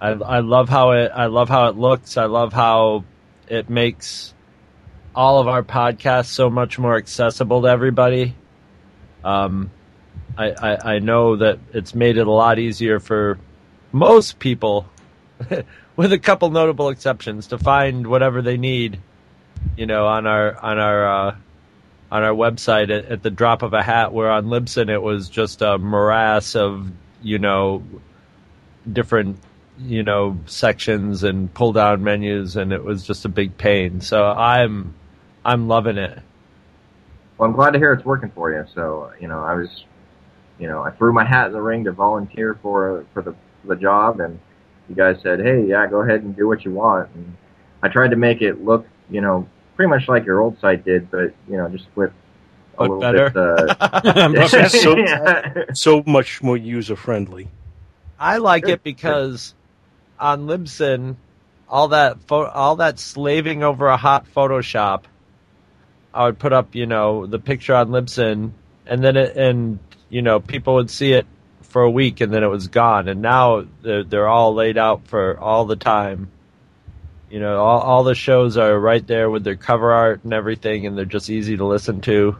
I 0.00 0.10
I 0.10 0.38
love 0.38 0.68
how 0.68 0.92
it 0.92 1.10
I 1.12 1.26
love 1.26 1.48
how 1.48 1.66
it 1.66 1.76
looks. 1.76 2.16
I 2.16 2.26
love 2.26 2.52
how 2.52 3.02
it 3.48 3.68
makes 3.68 4.32
all 5.16 5.40
of 5.40 5.48
our 5.48 5.64
podcasts 5.64 6.26
so 6.26 6.48
much 6.48 6.78
more 6.78 6.96
accessible 6.96 7.62
to 7.62 7.68
everybody. 7.68 8.36
Um, 9.24 9.72
I, 10.38 10.52
I 10.52 10.94
I 10.94 10.98
know 11.00 11.34
that 11.34 11.58
it's 11.72 11.92
made 11.92 12.18
it 12.18 12.28
a 12.28 12.32
lot 12.32 12.60
easier 12.60 13.00
for 13.00 13.40
most 13.92 14.38
people, 14.38 14.86
with 15.96 16.12
a 16.12 16.18
couple 16.18 16.50
notable 16.50 16.88
exceptions, 16.88 17.48
to 17.48 17.58
find 17.58 18.06
whatever 18.06 18.42
they 18.42 18.56
need. 18.56 19.00
You 19.76 19.86
know, 19.86 20.06
on 20.06 20.26
our 20.26 20.58
on 20.58 20.78
our 20.78 21.28
uh, 21.28 21.36
on 22.10 22.22
our 22.24 22.34
website 22.34 22.90
at, 22.90 23.06
at 23.06 23.22
the 23.22 23.30
drop 23.30 23.62
of 23.62 23.74
a 23.74 23.82
hat. 23.82 24.12
Where 24.12 24.30
on 24.30 24.46
Libsyn 24.46 24.90
it 24.90 25.00
was 25.02 25.28
just 25.28 25.62
a 25.62 25.78
morass 25.78 26.56
of 26.56 26.90
you 27.22 27.38
know 27.38 27.84
different 28.90 29.38
you 29.78 30.02
know 30.02 30.38
sections 30.46 31.22
and 31.22 31.52
pull 31.52 31.72
down 31.72 32.02
menus, 32.02 32.56
and 32.56 32.72
it 32.72 32.82
was 32.82 33.06
just 33.06 33.24
a 33.24 33.28
big 33.28 33.56
pain. 33.56 34.00
So 34.00 34.26
I'm 34.26 34.94
I'm 35.44 35.68
loving 35.68 35.98
it. 35.98 36.18
Well, 37.38 37.48
I'm 37.48 37.56
glad 37.56 37.72
to 37.72 37.78
hear 37.78 37.92
it's 37.92 38.04
working 38.04 38.30
for 38.30 38.52
you. 38.52 38.64
So, 38.74 39.12
you 39.20 39.26
know, 39.26 39.40
I 39.40 39.54
was, 39.54 39.84
you 40.58 40.68
know, 40.68 40.82
I 40.82 40.90
threw 40.92 41.12
my 41.12 41.24
hat 41.24 41.46
in 41.46 41.52
the 41.52 41.60
ring 41.60 41.84
to 41.84 41.92
volunteer 41.92 42.58
for 42.62 43.04
for 43.12 43.22
the 43.22 43.34
the 43.64 43.76
job, 43.76 44.20
and 44.20 44.38
you 44.88 44.94
guys 44.94 45.16
said, 45.22 45.40
"Hey, 45.40 45.64
yeah, 45.66 45.86
go 45.86 46.00
ahead 46.02 46.22
and 46.22 46.36
do 46.36 46.48
what 46.48 46.64
you 46.64 46.72
want." 46.72 47.08
And 47.14 47.36
I 47.82 47.88
tried 47.88 48.08
to 48.10 48.16
make 48.16 48.42
it 48.42 48.62
look, 48.64 48.86
you 49.10 49.20
know, 49.20 49.48
pretty 49.76 49.88
much 49.90 50.08
like 50.08 50.24
your 50.24 50.40
old 50.40 50.58
site 50.60 50.84
did, 50.84 51.10
but 51.10 51.34
you 51.48 51.56
know, 51.56 51.68
just 51.68 51.86
with 51.94 52.12
a 52.78 52.82
little 52.82 53.00
better. 53.00 53.30
bit. 53.30 53.76
Uh, 53.80 54.68
so- 54.68 54.96
yeah. 54.96 55.64
so 55.74 56.02
much 56.06 56.42
more 56.42 56.56
user 56.56 56.96
friendly. 56.96 57.48
I 58.18 58.38
like 58.38 58.64
Sure, 58.66 58.74
it 58.74 58.82
because 58.84 59.54
on 60.18 60.46
Libsyn, 60.46 61.16
all 61.68 61.88
that 61.88 62.22
pho- 62.28 62.46
all 62.46 62.76
that 62.76 62.98
slaving 62.98 63.62
over 63.64 63.88
a 63.88 63.96
hot 63.96 64.26
Photoshop, 64.34 65.02
I 66.14 66.26
would 66.26 66.38
put 66.38 66.52
up, 66.52 66.74
you 66.74 66.86
know, 66.86 67.26
the 67.26 67.38
picture 67.38 67.74
on 67.74 67.88
Libsyn, 67.88 68.52
and 68.86 69.02
then 69.02 69.16
it, 69.16 69.36
and 69.36 69.78
you 70.08 70.22
know, 70.22 70.38
people 70.40 70.74
would 70.74 70.90
see 70.90 71.12
it 71.14 71.26
for 71.72 71.82
a 71.82 71.90
week 71.90 72.20
and 72.20 72.32
then 72.32 72.44
it 72.44 72.48
was 72.48 72.68
gone. 72.68 73.08
And 73.08 73.22
now 73.22 73.64
they're, 73.82 74.04
they're 74.04 74.28
all 74.28 74.54
laid 74.54 74.78
out 74.78 75.08
for 75.08 75.38
all 75.38 75.64
the 75.64 75.76
time. 75.76 76.30
You 77.30 77.40
know, 77.40 77.58
all, 77.64 77.80
all 77.80 78.04
the 78.04 78.14
shows 78.14 78.58
are 78.58 78.78
right 78.78 79.04
there 79.06 79.30
with 79.30 79.42
their 79.42 79.56
cover 79.56 79.90
art 79.92 80.22
and 80.22 80.34
everything, 80.34 80.86
and 80.86 80.96
they're 80.96 81.06
just 81.06 81.30
easy 81.30 81.56
to 81.56 81.64
listen 81.64 82.02
to. 82.02 82.36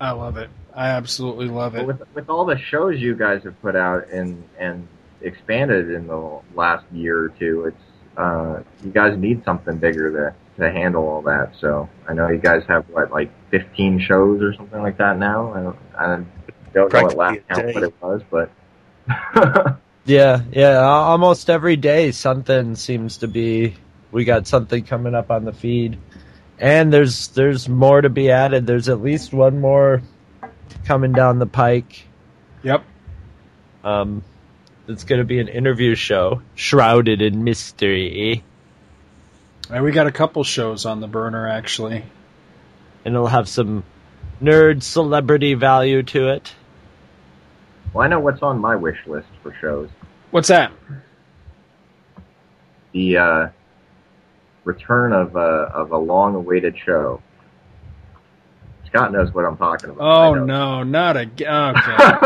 I 0.00 0.12
love 0.12 0.36
it. 0.36 0.50
I 0.74 0.90
absolutely 0.90 1.48
love 1.48 1.74
it. 1.74 1.86
With 1.86 2.02
with 2.14 2.28
all 2.28 2.44
the 2.44 2.58
shows 2.58 3.00
you 3.00 3.14
guys 3.14 3.42
have 3.42 3.60
put 3.60 3.76
out 3.76 4.08
and 4.10 4.42
and 4.58 4.88
expanded 5.20 5.90
in 5.90 6.06
the 6.06 6.40
last 6.54 6.84
year 6.92 7.24
or 7.24 7.28
two, 7.28 7.66
it's 7.66 8.16
uh, 8.16 8.62
you 8.84 8.90
guys 8.90 9.18
need 9.18 9.44
something 9.44 9.78
bigger 9.78 10.10
to 10.56 10.62
to 10.62 10.70
handle 10.70 11.08
all 11.08 11.22
that. 11.22 11.52
So 11.60 11.88
I 12.08 12.14
know 12.14 12.28
you 12.28 12.38
guys 12.38 12.62
have 12.68 12.88
what 12.88 13.10
like 13.10 13.30
15 13.50 14.00
shows 14.00 14.42
or 14.42 14.54
something 14.54 14.80
like 14.80 14.98
that 14.98 15.18
now. 15.18 15.76
I 15.98 16.04
I 16.04 16.24
don't 16.72 16.92
know 16.92 17.02
what 17.02 17.16
last 17.16 17.40
count 17.48 17.74
what 17.74 17.82
it 17.82 17.94
was, 18.00 18.22
but 18.30 18.50
Yeah, 20.04 20.42
yeah. 20.50 20.78
Almost 20.80 21.48
every 21.48 21.76
day, 21.76 22.10
something 22.10 22.74
seems 22.74 23.18
to 23.18 23.28
be. 23.28 23.74
We 24.10 24.24
got 24.24 24.46
something 24.46 24.84
coming 24.84 25.14
up 25.14 25.30
on 25.30 25.44
the 25.44 25.52
feed, 25.52 25.96
and 26.58 26.92
there's 26.92 27.28
there's 27.28 27.68
more 27.68 28.00
to 28.00 28.08
be 28.10 28.30
added. 28.30 28.66
There's 28.66 28.88
at 28.88 29.00
least 29.00 29.32
one 29.32 29.60
more 29.60 30.02
coming 30.84 31.12
down 31.12 31.38
the 31.38 31.46
pike. 31.46 32.04
Yep. 32.64 32.84
Um, 33.84 34.22
it's 34.88 35.04
going 35.04 35.20
to 35.20 35.24
be 35.24 35.38
an 35.40 35.48
interview 35.48 35.94
show 35.94 36.42
shrouded 36.54 37.22
in 37.22 37.44
mystery, 37.44 38.42
And 39.70 39.84
we 39.84 39.92
got 39.92 40.06
a 40.06 40.12
couple 40.12 40.42
shows 40.44 40.84
on 40.86 41.00
the 41.00 41.06
burner 41.08 41.46
actually. 41.46 42.04
and 43.04 43.14
it'll 43.14 43.26
have 43.26 43.48
some 43.48 43.84
nerd 44.42 44.82
celebrity 44.82 45.54
value 45.54 46.02
to 46.04 46.28
it. 46.30 46.52
Well, 47.92 48.04
I 48.04 48.08
know 48.08 48.20
what's 48.20 48.42
on 48.42 48.58
my 48.58 48.76
wish 48.76 48.98
list 49.06 49.28
for 49.42 49.54
shows. 49.60 49.88
What's 50.30 50.48
that? 50.48 50.72
The 52.92 53.16
uh, 53.16 53.48
return 54.64 55.12
of 55.12 55.36
a 55.36 55.40
of 55.40 55.92
a 55.92 55.98
long 55.98 56.34
awaited 56.34 56.76
show. 56.84 57.22
Scott 58.86 59.12
knows 59.12 59.32
what 59.32 59.44
I'm 59.46 59.56
talking 59.56 59.90
about. 59.90 60.04
Oh 60.04 60.34
no, 60.44 60.82
not 60.82 61.16
again. 61.16 61.74
Okay. 61.76 62.18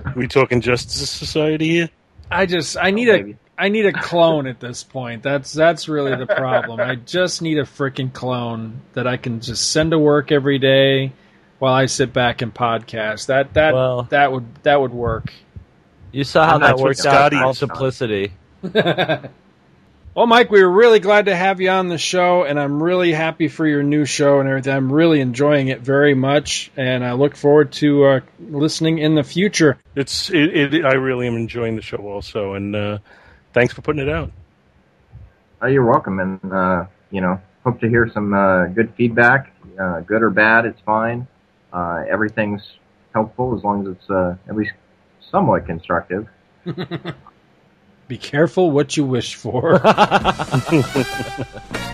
we 0.16 0.26
talking 0.26 0.60
Justice 0.60 1.10
Society 1.10 1.70
here? 1.70 1.90
I 2.30 2.46
just 2.46 2.76
I 2.76 2.90
need 2.90 3.08
Oh, 3.08 3.14
a 3.14 3.16
maybe. 3.18 3.36
I 3.56 3.68
need 3.68 3.86
a 3.86 3.92
clone 3.92 4.46
at 4.46 4.58
this 4.60 4.82
point. 4.82 5.22
That's 5.22 5.52
that's 5.52 5.88
really 5.88 6.16
the 6.16 6.26
problem. 6.26 6.80
I 6.80 6.96
just 6.96 7.40
need 7.42 7.58
a 7.58 7.62
freaking 7.64 8.12
clone 8.12 8.80
that 8.94 9.06
I 9.06 9.16
can 9.16 9.40
just 9.40 9.70
send 9.70 9.92
to 9.92 9.98
work 9.98 10.32
every 10.32 10.58
day 10.58 11.12
while 11.58 11.72
I 11.74 11.86
sit 11.86 12.12
back 12.12 12.42
and 12.42 12.52
podcast. 12.52 13.26
That 13.26 13.54
that 13.54 13.74
Well- 13.74 14.02
that 14.10 14.32
would 14.32 14.46
that 14.64 14.80
would 14.80 14.92
work. 14.92 15.32
You 16.12 16.24
saw 16.24 16.46
how 16.46 16.54
I'm 16.54 16.60
that 16.60 16.78
worked 16.78 17.00
out 17.00 17.32
Scotty- 17.32 17.36
in 17.36 17.42
Multiplicity. 17.42 18.32
Well, 20.14 20.28
Mike, 20.28 20.48
we 20.48 20.62
were 20.62 20.70
really 20.70 21.00
glad 21.00 21.26
to 21.26 21.34
have 21.34 21.60
you 21.60 21.70
on 21.70 21.88
the 21.88 21.98
show, 21.98 22.44
and 22.44 22.58
I'm 22.58 22.80
really 22.80 23.12
happy 23.12 23.48
for 23.48 23.66
your 23.66 23.82
new 23.82 24.04
show 24.04 24.38
and 24.38 24.48
everything. 24.48 24.72
I'm 24.72 24.92
really 24.92 25.20
enjoying 25.20 25.68
it 25.68 25.80
very 25.80 26.14
much, 26.14 26.70
and 26.76 27.04
I 27.04 27.14
look 27.14 27.34
forward 27.34 27.72
to 27.72 28.04
uh, 28.04 28.20
listening 28.38 28.98
in 28.98 29.16
the 29.16 29.24
future. 29.24 29.76
It's 29.96 30.30
it, 30.30 30.72
it. 30.72 30.84
I 30.84 30.92
really 30.94 31.26
am 31.26 31.34
enjoying 31.34 31.74
the 31.74 31.82
show 31.82 31.96
also, 31.96 32.54
and 32.54 32.76
uh, 32.76 32.98
thanks 33.54 33.72
for 33.72 33.80
putting 33.80 34.02
it 34.02 34.10
out. 34.10 34.30
Oh, 35.62 35.66
you're 35.66 35.86
welcome, 35.86 36.20
and 36.20 36.52
uh, 36.52 36.84
you 37.10 37.22
know, 37.22 37.40
hope 37.64 37.80
to 37.80 37.88
hear 37.88 38.10
some 38.12 38.34
uh, 38.34 38.66
good 38.66 38.92
feedback, 38.96 39.52
uh, 39.80 40.00
good 40.00 40.22
or 40.22 40.30
bad. 40.30 40.66
It's 40.66 40.80
fine. 40.80 41.26
Uh, 41.72 42.04
everything's 42.10 42.62
helpful 43.14 43.56
as 43.56 43.64
long 43.64 43.86
as 43.86 43.96
it's 43.96 44.10
uh, 44.10 44.36
at 44.48 44.56
least 44.56 44.72
somewhat 45.30 45.66
constructive. 45.66 46.28
Be 48.08 48.18
careful 48.18 48.70
what 48.70 48.96
you 48.96 49.04
wish 49.04 49.36
for. 49.36 49.80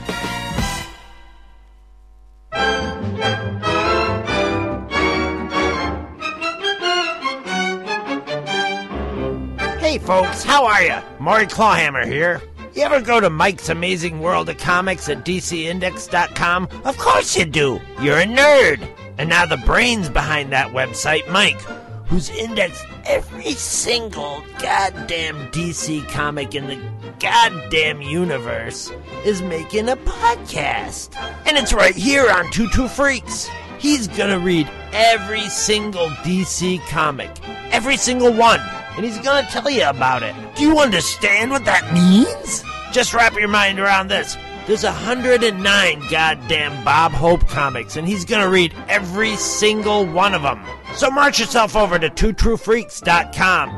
folks, 10.00 10.42
how 10.42 10.66
are 10.66 10.82
ya? 10.82 11.02
Maury 11.18 11.46
Clawhammer 11.46 12.06
here. 12.06 12.40
You 12.74 12.82
ever 12.82 13.00
go 13.00 13.20
to 13.20 13.30
Mike's 13.30 13.68
Amazing 13.68 14.20
World 14.20 14.48
of 14.48 14.58
Comics 14.58 15.08
at 15.08 15.24
DCIndex.com? 15.24 16.68
Of 16.84 16.96
course 16.98 17.36
you 17.36 17.44
do. 17.44 17.80
You're 18.00 18.18
a 18.18 18.24
nerd. 18.24 18.88
And 19.18 19.28
now 19.28 19.44
the 19.44 19.56
brains 19.58 20.08
behind 20.08 20.52
that 20.52 20.68
website, 20.68 21.28
Mike, 21.28 21.60
who's 22.06 22.30
indexed 22.30 22.86
every 23.04 23.52
single 23.52 24.42
goddamn 24.60 25.50
DC 25.50 26.08
comic 26.08 26.54
in 26.54 26.68
the 26.68 26.80
goddamn 27.18 28.00
universe, 28.00 28.90
is 29.24 29.42
making 29.42 29.88
a 29.88 29.96
podcast. 29.96 31.14
And 31.46 31.56
it's 31.58 31.72
right 31.72 31.94
here 31.94 32.30
on 32.30 32.50
Two 32.50 32.68
Freaks. 32.88 33.48
He's 33.78 34.08
gonna 34.08 34.38
read 34.38 34.70
every 34.92 35.48
single 35.48 36.08
DC 36.08 36.80
comic, 36.88 37.30
every 37.72 37.96
single 37.96 38.32
one, 38.32 38.60
and 38.96 39.04
he's 39.04 39.18
gonna 39.18 39.46
tell 39.50 39.68
you 39.70 39.84
about 39.84 40.22
it. 40.22 40.34
Do 40.56 40.62
you 40.62 40.78
understand 40.78 41.50
what 41.50 41.64
that 41.64 41.92
means? 41.92 42.64
Just 42.92 43.14
wrap 43.14 43.34
your 43.34 43.48
mind 43.48 43.78
around 43.78 44.08
this. 44.08 44.36
There's 44.66 44.84
109 44.84 46.02
goddamn 46.10 46.84
Bob 46.84 47.12
Hope 47.12 47.48
comics, 47.48 47.96
and 47.96 48.06
he's 48.06 48.24
gonna 48.24 48.48
read 48.48 48.74
every 48.88 49.36
single 49.36 50.06
one 50.06 50.34
of 50.34 50.42
them. 50.42 50.60
So 50.94 51.10
march 51.10 51.40
yourself 51.40 51.74
over 51.74 51.98
to 51.98 52.10
twotruefreaks.com 52.10 53.70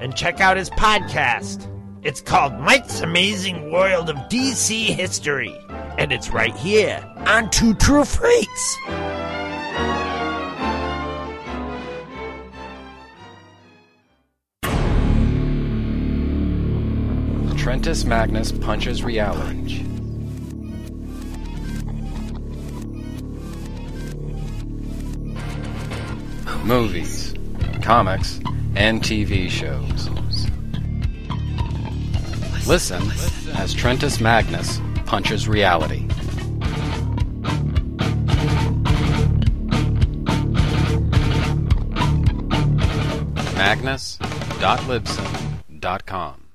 and 0.00 0.16
check 0.16 0.40
out 0.40 0.56
his 0.56 0.70
podcast. 0.70 1.66
It's 2.02 2.20
called 2.20 2.54
Mike's 2.60 3.00
Amazing 3.00 3.72
World 3.72 4.08
of 4.08 4.16
DC 4.28 4.84
History, 4.84 5.58
and 5.98 6.12
it's 6.12 6.30
right 6.30 6.56
here 6.56 7.04
on 7.26 7.50
Two 7.50 7.74
True 7.74 8.04
Freaks. 8.04 8.76
Trentus 17.68 18.06
Magnus 18.06 18.50
punches 18.50 19.04
reality. 19.04 19.82
Movies, 26.64 27.34
comics, 27.82 28.40
and 28.74 29.02
TV 29.02 29.50
shows. 29.50 30.08
Listen 32.66 33.02
as 33.58 33.74
Trentus 33.74 34.18
Magnus 34.18 34.80
punches 35.04 35.46
reality. 35.46 36.06
Magnus.libsyn.com 43.58 46.47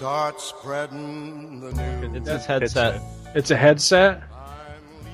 Start 0.00 0.40
spreading 0.40 1.60
the 1.60 1.72
news. 1.74 2.16
It's 2.16 2.28
his 2.30 2.46
headset. 2.46 3.02
it's 3.34 3.50
a 3.50 3.56
headset. 3.56 4.22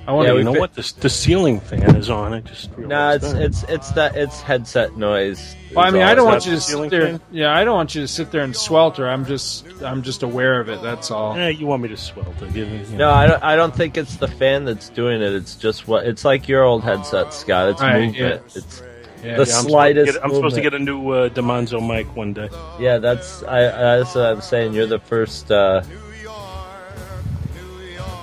I 0.07 0.13
want 0.13 0.27
Yeah, 0.29 0.35
to 0.35 0.39
you 0.39 0.45
know 0.45 0.53
fi- 0.55 0.61
what? 0.61 0.75
The, 0.75 0.93
the 1.01 1.11
ceiling 1.11 1.59
fan 1.59 1.97
is 1.97 2.09
on. 2.09 2.33
I 2.33 2.39
just 2.39 2.71
No, 2.79 2.87
realized 2.87 3.25
it's 3.25 3.33
that. 3.33 3.43
it's 3.43 3.63
it's 3.65 3.91
that 3.91 4.15
it's 4.17 4.41
headset 4.43 4.97
noise. 4.97 5.57
Well, 5.75 5.85
I 5.85 5.91
mean, 5.91 6.03
I 6.03 6.15
don't 6.15 6.27
want 6.29 6.47
you 6.47 6.53
to 6.53 6.61
sit 6.61 6.89
there. 6.91 7.07
fan? 7.09 7.21
Yeah, 7.33 7.53
I 7.53 7.65
don't 7.65 7.75
want 7.75 7.97
you 7.97 8.03
to 8.03 8.07
sit 8.07 8.31
there 8.31 8.43
and 8.45 8.55
swelter. 8.55 9.09
I'm 9.09 9.25
just, 9.27 9.67
I'm 9.83 10.03
just 10.03 10.23
aware 10.23 10.61
of 10.61 10.69
it. 10.69 10.81
That's 10.83 11.11
all. 11.11 11.35
Eh, 11.37 11.49
you 11.49 11.67
want 11.67 11.83
me 11.83 11.89
to 11.89 11.97
swelter? 11.97 12.47
Give 12.53 12.69
me. 12.71 12.79
you 12.85 12.85
No, 12.93 13.09
know. 13.09 13.11
I 13.11 13.27
don't. 13.27 13.43
I 13.43 13.57
don't 13.57 13.75
think 13.75 13.97
it's 13.99 14.19
the 14.19 14.29
fan 14.29 14.67
that's 14.67 14.89
doing 14.91 15.21
it. 15.21 15.33
It's 15.33 15.57
just 15.57 15.89
what. 15.89 16.07
It's 16.07 16.25
like 16.25 16.47
your 16.47 16.63
old 16.63 16.85
headset, 16.85 17.35
Scott. 17.35 17.71
It's 17.71 17.83
Right, 17.83 18.03
movement. 18.07 18.17
yeah. 18.55 18.59
It's 18.63 18.83
Yeah, 19.27 19.37
the 19.37 19.45
Yeah, 19.51 19.59
I'm 19.59 19.65
slightest. 19.65 20.13
Supposed 20.15 20.15
to 20.15 20.21
get, 20.21 20.25
I'm 20.25 20.35
supposed 20.35 20.57
to 20.57 20.63
get 20.63 20.75
a 20.75 20.79
new 20.79 21.11
uh, 21.11 21.29
Demonzo 21.29 21.87
mic 21.87 22.15
one 22.17 22.33
day. 22.33 22.49
Yeah, 22.79 22.99
that's. 22.99 23.43
I. 23.43 23.59
I 23.67 23.99
that's 23.99 24.15
what 24.15 24.27
I'm 24.27 24.41
saying. 24.41 24.73
You're 24.75 24.87
the 24.87 24.99
first. 25.01 25.51
Uh, 25.51 25.83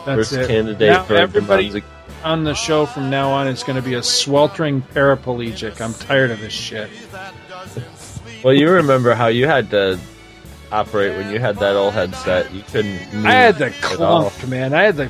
That's 0.05 0.29
first 0.29 0.33
it. 0.33 0.47
candidate 0.47 0.89
Now 0.91 1.03
for 1.03 1.15
everybody 1.15 1.69
Demonzo- 1.69 1.83
on 2.23 2.43
the 2.43 2.53
show 2.53 2.85
from 2.85 3.09
now 3.09 3.31
on 3.31 3.47
is 3.47 3.63
going 3.63 3.75
to 3.77 3.81
be 3.81 3.93
a 3.95 4.03
sweltering 4.03 4.81
paraplegic. 4.81 5.79
I'm 5.81 5.93
tired 5.93 6.31
of 6.31 6.39
this 6.39 6.53
shit. 6.53 6.89
Well, 8.43 8.53
you 8.53 8.69
remember 8.69 9.13
how 9.13 9.27
you 9.27 9.47
had 9.47 9.69
to 9.71 9.99
operate 10.71 11.15
when 11.17 11.31
you 11.31 11.39
had 11.39 11.57
that 11.59 11.75
old 11.75 11.93
headset. 11.93 12.53
You 12.53 12.63
couldn't. 12.63 13.13
Move 13.13 13.25
I 13.25 13.31
had 13.31 13.57
the 13.57 13.69
clunk, 13.81 14.47
man. 14.47 14.73
I 14.73 14.83
had 14.83 14.97
the 14.97 15.05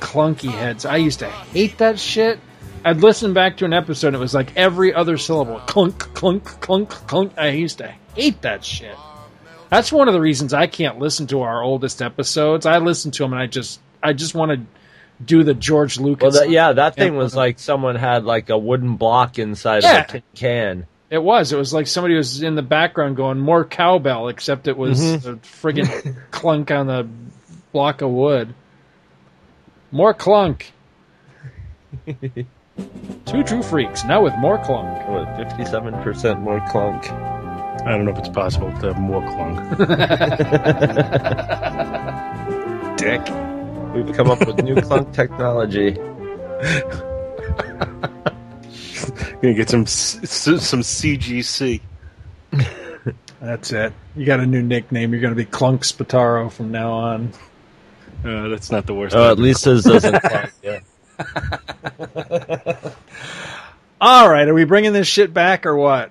clunky 0.00 0.50
heads. 0.50 0.84
I 0.84 0.96
used 0.96 1.20
to 1.20 1.28
hate 1.28 1.78
that 1.78 1.98
shit. 1.98 2.40
I'd 2.84 2.98
listen 2.98 3.32
back 3.32 3.58
to 3.58 3.64
an 3.64 3.72
episode 3.72 4.08
and 4.08 4.16
it 4.16 4.20
was 4.20 4.34
like 4.34 4.56
every 4.56 4.92
other 4.92 5.16
syllable 5.16 5.60
clunk, 5.60 5.98
clunk, 6.14 6.44
clunk, 6.60 6.88
clunk. 6.90 7.32
I 7.38 7.48
used 7.50 7.78
to 7.78 7.94
hate 8.14 8.42
that 8.42 8.64
shit. 8.64 8.96
That's 9.70 9.92
one 9.92 10.08
of 10.08 10.14
the 10.14 10.20
reasons 10.20 10.52
I 10.52 10.66
can't 10.66 10.98
listen 10.98 11.26
to 11.28 11.42
our 11.42 11.62
oldest 11.62 12.02
episodes. 12.02 12.66
I 12.66 12.78
listen 12.78 13.10
to 13.12 13.22
them 13.22 13.32
and 13.32 13.40
I 13.42 13.46
just, 13.46 13.80
I 14.02 14.12
just 14.12 14.34
want 14.34 14.50
to 14.52 14.60
do 15.24 15.44
the 15.44 15.54
George 15.54 15.98
Lucas. 15.98 16.34
Well, 16.34 16.42
that, 16.44 16.50
yeah, 16.50 16.72
that 16.72 16.96
thing 16.96 17.14
was 17.16 17.34
like 17.36 17.58
someone 17.60 17.94
had 17.94 18.24
like 18.24 18.50
a 18.50 18.58
wooden 18.58 18.96
block 18.96 19.38
inside 19.38 19.82
Yeah. 19.84 20.00
of 20.00 20.04
a 20.06 20.08
tin 20.12 20.22
can. 20.34 20.86
It 21.08 21.22
was. 21.22 21.52
It 21.52 21.58
was 21.58 21.72
like 21.72 21.86
somebody 21.86 22.16
was 22.16 22.42
in 22.42 22.54
the 22.56 22.62
background 22.62 23.16
going 23.16 23.38
more 23.38 23.64
cowbell, 23.64 24.28
except 24.28 24.66
it 24.66 24.76
was 24.76 24.98
Mhm. 25.00 25.26
a 25.26 25.36
friggin' 25.36 26.16
clunk 26.30 26.70
on 26.70 26.86
the 26.86 27.06
block 27.70 28.02
of 28.02 28.10
wood. 28.10 28.54
More 29.92 30.14
clunk. 30.14 30.72
Two 33.26 33.42
true 33.44 33.62
freaks 33.62 34.04
now 34.04 34.22
with 34.22 34.34
more 34.36 34.58
clunk. 34.64 35.08
What, 35.08 35.36
fifty-seven 35.36 35.94
percent 36.02 36.40
more 36.40 36.60
clunk. 36.70 37.10
I 37.10 37.90
don't 37.90 38.04
know 38.04 38.12
if 38.12 38.18
it's 38.18 38.28
possible 38.28 38.70
to 38.80 38.92
have 38.92 39.00
more 39.00 39.22
clunk. 39.22 39.78
Dick. 42.98 43.22
We've 43.94 44.14
come 44.16 44.30
up 44.30 44.46
with 44.46 44.62
new 44.62 44.80
clunk 44.80 45.12
technology. 45.12 45.92
Gonna 49.42 49.54
get 49.54 49.68
some 49.68 49.82
s- 49.82 50.18
s- 50.22 50.66
some 50.66 50.80
CGC. 50.80 51.80
That's 53.40 53.72
it. 53.72 53.92
You 54.14 54.24
got 54.24 54.38
a 54.40 54.46
new 54.46 54.62
nickname. 54.62 55.12
You're 55.12 55.20
going 55.20 55.34
to 55.34 55.36
be 55.36 55.44
Clunk 55.44 55.82
Spataro 55.82 56.50
from 56.52 56.70
now 56.70 56.92
on. 56.92 57.32
Uh, 58.24 58.46
that's 58.48 58.70
not 58.70 58.86
the 58.86 58.94
worst. 58.94 59.16
Oh, 59.16 59.32
at 59.32 59.38
least 59.40 59.64
his 59.64 59.82
doesn't 59.82 60.20
clunk. 60.22 60.52
Yeah. 60.62 60.78
All 64.00 64.28
right, 64.28 64.48
are 64.48 64.54
we 64.54 64.64
bringing 64.64 64.92
this 64.92 65.06
shit 65.06 65.32
back 65.32 65.64
or 65.66 65.76
what? 65.76 66.10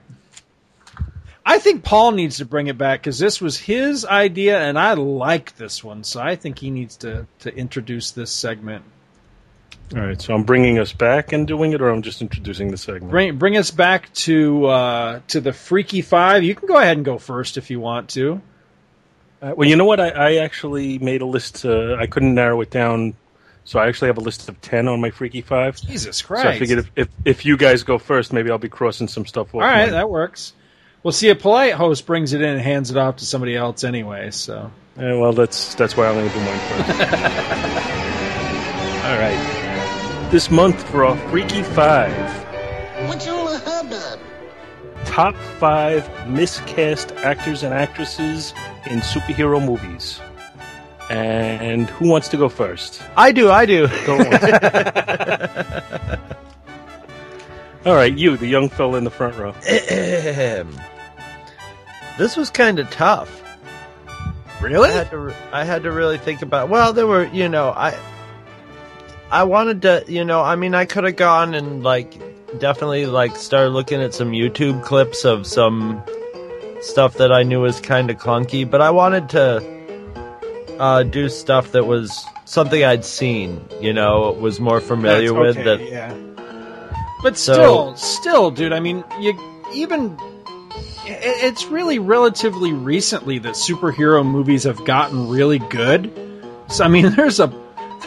I 1.46 1.60
think 1.60 1.84
Paul 1.84 2.12
needs 2.12 2.38
to 2.38 2.46
bring 2.46 2.68
it 2.68 2.78
back 2.78 3.02
because 3.02 3.20
this 3.20 3.42
was 3.42 3.58
his 3.58 4.06
idea, 4.06 4.60
and 4.60 4.78
I 4.78 4.94
like 4.94 5.58
this 5.58 5.84
one, 5.84 6.04
so 6.04 6.22
I 6.22 6.36
think 6.36 6.60
he 6.60 6.70
needs 6.70 6.98
to 6.98 7.28
to 7.40 7.54
introduce 7.56 8.12
this 8.12 8.32
segment. 8.32 8.86
All 9.94 10.02
right, 10.02 10.22
so 10.22 10.34
I'm 10.34 10.44
bringing 10.44 10.80
us 10.80 10.94
back 10.94 11.34
and 11.34 11.46
doing 11.46 11.74
it, 11.74 11.82
or 11.82 11.90
I'm 11.90 12.02
just 12.02 12.22
introducing 12.22 12.72
the 12.72 12.78
segment. 12.78 13.12
Bring 13.12 13.38
bring 13.38 13.58
us 13.58 13.72
back 13.72 14.14
to 14.14 14.66
uh, 14.68 15.20
to 15.30 15.42
the 15.42 15.52
Freaky 15.52 16.02
Five. 16.02 16.44
You 16.44 16.56
can 16.56 16.68
go 16.68 16.78
ahead 16.78 16.96
and 16.96 17.06
go 17.06 17.18
first 17.18 17.58
if 17.58 17.70
you 17.70 17.80
want 17.80 18.10
to. 18.12 18.42
Uh, 19.42 19.54
well, 19.58 19.68
you 19.68 19.76
know 19.76 19.86
what? 19.86 20.00
I, 20.00 20.10
I 20.10 20.36
actually 20.36 21.00
made 21.00 21.22
a 21.22 21.26
list. 21.26 21.66
Uh, 21.66 21.96
I 21.96 22.08
couldn't 22.08 22.36
narrow 22.36 22.62
it 22.62 22.70
down, 22.70 23.16
so 23.64 23.80
I 23.80 23.88
actually 23.88 24.08
have 24.08 24.18
a 24.18 24.22
list 24.22 24.50
of 24.50 24.60
ten 24.62 24.88
on 24.88 25.00
my 25.02 25.10
Freaky 25.12 25.42
Five. 25.42 25.80
Jesus 25.82 26.22
Christ! 26.22 26.44
So 26.44 26.48
I 26.50 26.52
Christ! 26.52 26.60
figured 26.60 26.80
if, 26.80 26.92
if 26.96 27.08
if 27.26 27.46
you 27.46 27.58
guys 27.58 27.84
go 27.84 27.98
first, 27.98 28.34
maybe 28.34 28.50
I'll 28.52 28.58
be 28.58 28.70
crossing 28.70 29.08
some 29.08 29.26
stuff 29.26 29.50
off. 29.50 29.56
All 29.56 29.62
right, 29.62 29.84
mine. 29.84 29.92
that 29.92 30.10
works. 30.10 30.54
Well, 31.04 31.12
see, 31.12 31.30
a 31.30 31.36
polite 31.36 31.74
host 31.74 32.06
brings 32.06 32.34
it 32.34 32.42
in 32.42 32.50
and 32.50 32.62
hands 32.62 32.92
it 32.92 32.98
off 32.98 33.16
to 33.18 33.26
somebody 33.26 33.56
else 33.56 33.84
anyway. 33.84 34.30
So 34.32 34.72
Yeah, 34.98 35.16
well, 35.18 35.34
that's 35.34 35.74
that's 35.76 35.98
why 35.98 36.08
I'm 36.08 36.14
going 36.16 36.28
to 36.30 36.34
do 36.34 36.40
mine 36.46 36.60
first. 36.60 36.90
All 39.06 39.18
right. 39.18 40.28
This 40.32 40.50
month 40.52 40.82
for 40.90 41.04
our 41.06 41.18
Freaky 41.30 41.64
Five, 41.64 42.14
What's 43.08 43.28
all 43.28 43.48
the 43.52 43.58
hubbub? 43.60 44.20
top 45.06 45.36
five 45.60 46.08
miscast 46.30 47.12
actors 47.14 47.64
and 47.64 47.74
actresses 47.74 48.54
in 48.86 49.00
superhero 49.00 49.64
movies. 49.64 50.22
And 51.12 51.90
who 51.90 52.08
wants 52.08 52.30
to 52.30 52.38
go 52.38 52.48
first? 52.48 53.04
I 53.18 53.34
do. 53.34 53.52
I 53.52 53.66
do. 53.66 53.90
Go 54.06 54.18
on. 54.18 54.26
All 57.86 57.96
right, 57.96 58.18
you, 58.18 58.38
the 58.38 58.48
young 58.48 58.70
fella 58.70 58.98
in 58.98 59.04
the 59.04 59.10
front 59.10 59.36
row. 59.36 59.52
this 62.18 62.38
was 62.38 62.50
kind 62.50 62.80
of 62.80 62.90
tough. 62.92 63.44
Really? 64.62 64.90
I 64.90 64.94
had, 64.94 65.10
to, 65.10 65.36
I 65.52 65.66
had 65.66 65.84
to 65.84 65.92
really 65.92 66.18
think 66.18 66.44
about. 66.44 66.70
Well, 66.70 66.94
there 66.94 67.08
were, 67.08 67.26
you 67.26 67.50
know, 67.50 67.72
I, 67.72 68.00
I 69.32 69.44
wanted 69.44 69.82
to, 69.82 70.06
you 70.08 70.24
know, 70.24 70.42
I 70.42 70.56
mean, 70.56 70.74
I 70.76 70.86
could 70.86 71.04
have 71.04 71.18
gone 71.18 71.56
and 71.56 71.84
like 71.84 72.14
definitely 72.60 73.06
like 73.06 73.36
started 73.36 73.72
looking 73.72 74.02
at 74.02 74.14
some 74.14 74.32
YouTube 74.32 74.82
clips 74.84 75.26
of 75.26 75.46
some 75.46 76.02
stuff 76.82 77.16
that 77.16 77.34
I 77.34 77.44
knew 77.44 77.60
was 77.62 77.82
kind 77.82 78.10
of 78.10 78.18
clunky, 78.18 78.70
but 78.70 78.82
I 78.82 78.92
wanted 78.92 79.28
to 79.30 79.81
uh, 80.82 81.04
do 81.04 81.30
stuff 81.30 81.74
that 81.74 81.86
was 81.86 82.26
something 82.46 82.84
I'd 82.84 83.06
seen, 83.06 83.64
you 83.80 83.94
know, 83.94 84.32
was 84.32 84.60
more 84.60 84.82
familiar 84.82 85.32
That's 85.32 85.56
with. 85.58 85.66
That 85.66 85.82
yeah. 85.88 86.14
But 87.22 87.38
So- 87.38 87.54
still, 87.54 87.96
still, 87.96 88.52
dude. 88.52 88.74
I 88.74 88.80
mean, 88.80 89.04
you 89.20 89.38
even 89.74 90.18
it's 91.06 91.66
really 91.66 92.00
relatively 92.00 92.74
recently 92.74 93.38
that 93.40 93.54
superhero 93.54 94.26
movies 94.26 94.64
have 94.64 94.84
gotten 94.86 95.30
really 95.30 95.60
good. 95.60 96.12
So 96.68 96.84
I 96.84 96.88
mean, 96.88 97.12
there's 97.16 97.40
a 97.40 97.54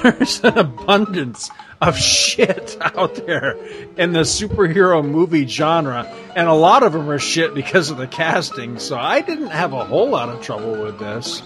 there's 0.02 0.42
an 0.42 0.58
abundance 0.58 1.50
of 1.80 1.96
shit 1.96 2.76
out 2.80 3.14
there 3.14 3.56
in 3.96 4.12
the 4.12 4.20
superhero 4.20 5.04
movie 5.08 5.46
genre, 5.46 6.12
and 6.34 6.48
a 6.48 6.54
lot 6.54 6.82
of 6.82 6.92
them 6.92 7.08
are 7.08 7.20
shit 7.20 7.54
because 7.54 7.90
of 7.90 7.98
the 7.98 8.08
casting. 8.08 8.80
So 8.80 8.98
I 8.98 9.20
didn't 9.20 9.50
have 9.50 9.72
a 9.72 9.84
whole 9.84 10.10
lot 10.10 10.28
of 10.28 10.42
trouble 10.42 10.82
with 10.82 10.98
this. 10.98 11.40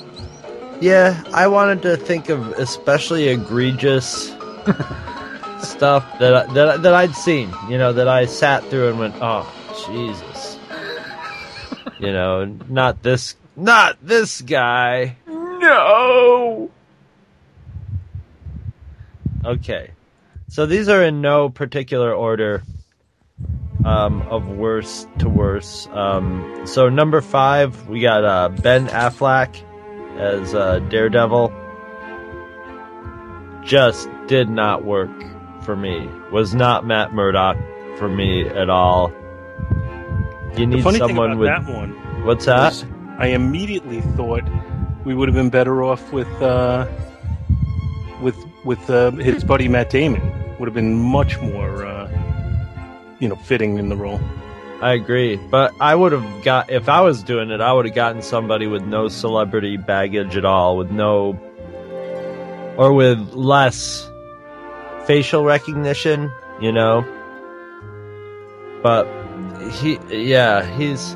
Yeah, 0.81 1.23
I 1.33 1.49
wanted 1.49 1.83
to 1.83 1.97
think 1.97 2.29
of 2.29 2.53
especially 2.53 3.29
egregious 3.29 4.29
stuff 5.61 6.19
that 6.21 6.35
I, 6.35 6.53
that 6.53 6.83
that 6.83 6.95
I'd 6.95 7.15
seen. 7.15 7.53
You 7.69 7.79
know, 7.79 7.93
that 7.93 8.07
I 8.07 8.27
sat 8.27 8.65
through 8.67 8.91
and 8.91 8.99
went, 8.99 9.17
"Oh, 9.21 9.51
Jesus!" 9.87 10.59
you 11.99 12.13
know, 12.13 12.45
not 12.69 13.03
this, 13.03 13.35
not 13.57 13.99
this 14.03 14.41
guy. 14.41 15.17
No. 15.27 16.71
Okay, 19.45 19.91
so 20.49 20.67
these 20.67 20.89
are 20.89 21.03
in 21.03 21.21
no 21.21 21.49
particular 21.49 22.13
order 22.13 22.63
um, 23.85 24.23
of 24.23 24.47
worst 24.47 25.09
to 25.19 25.29
worst. 25.29 25.89
Um, 25.91 26.63
so 26.67 26.89
number 26.89 27.21
five, 27.21 27.89
we 27.89 28.01
got 28.01 28.25
uh, 28.25 28.49
Ben 28.49 28.89
Affleck 28.89 29.63
as 30.19 30.55
uh, 30.55 30.81
Daredevil. 30.81 31.53
Just 33.65 34.09
did 34.27 34.49
not 34.49 34.85
work 34.85 35.11
for 35.63 35.77
me. 35.77 36.09
Was 36.33 36.55
not 36.55 36.87
Matt 36.87 37.13
Murdock 37.13 37.57
for 37.99 38.09
me 38.09 38.47
at 38.47 38.71
all. 38.71 39.13
You 40.57 40.67
need 40.67 40.83
someone 40.83 41.39
with 41.39 41.49
that 41.49 41.67
one 41.67 41.95
what's 42.25 42.45
that? 42.47 42.85
I 43.19 43.29
immediately 43.29 44.01
thought 44.01 44.45
we 45.05 45.15
would 45.15 45.29
have 45.29 45.35
been 45.35 45.51
better 45.51 45.83
off 45.83 46.13
with 46.13 46.31
uh, 46.43 46.87
with 48.21 48.37
with 48.65 48.91
uh, 48.91 49.11
his 49.13 49.45
buddy 49.45 49.69
Matt 49.69 49.91
Damon. 49.91 50.23
Would 50.59 50.67
have 50.67 50.75
been 50.75 50.95
much 50.95 51.41
more, 51.41 51.87
uh, 51.87 52.11
you 53.21 53.29
know, 53.29 53.37
fitting 53.37 53.79
in 53.79 53.89
the 53.89 53.97
role. 53.97 54.21
I 54.81 54.93
agree, 54.93 55.37
but 55.37 55.75
I 55.81 55.95
would 55.95 56.13
have 56.13 56.45
got 56.45 56.71
if 56.71 56.89
I 56.89 57.01
was 57.01 57.25
doing 57.25 57.51
it, 57.51 57.61
I 57.61 57.73
would 57.73 57.87
have 57.87 57.95
gotten 57.97 58.23
somebody 58.23 58.69
with 58.69 58.85
no 58.85 59.09
celebrity 59.09 59.77
baggage 59.77 60.37
at 60.37 60.45
all, 60.45 60.77
with 60.77 60.93
no 60.93 61.39
or 62.77 62.93
with 62.93 63.33
less 63.33 64.09
facial 65.05 65.45
recognition, 65.45 66.31
you 66.61 66.71
know. 66.71 67.05
But 68.81 69.09
he, 69.73 69.99
yeah, 70.11 70.65
he's 70.77 71.15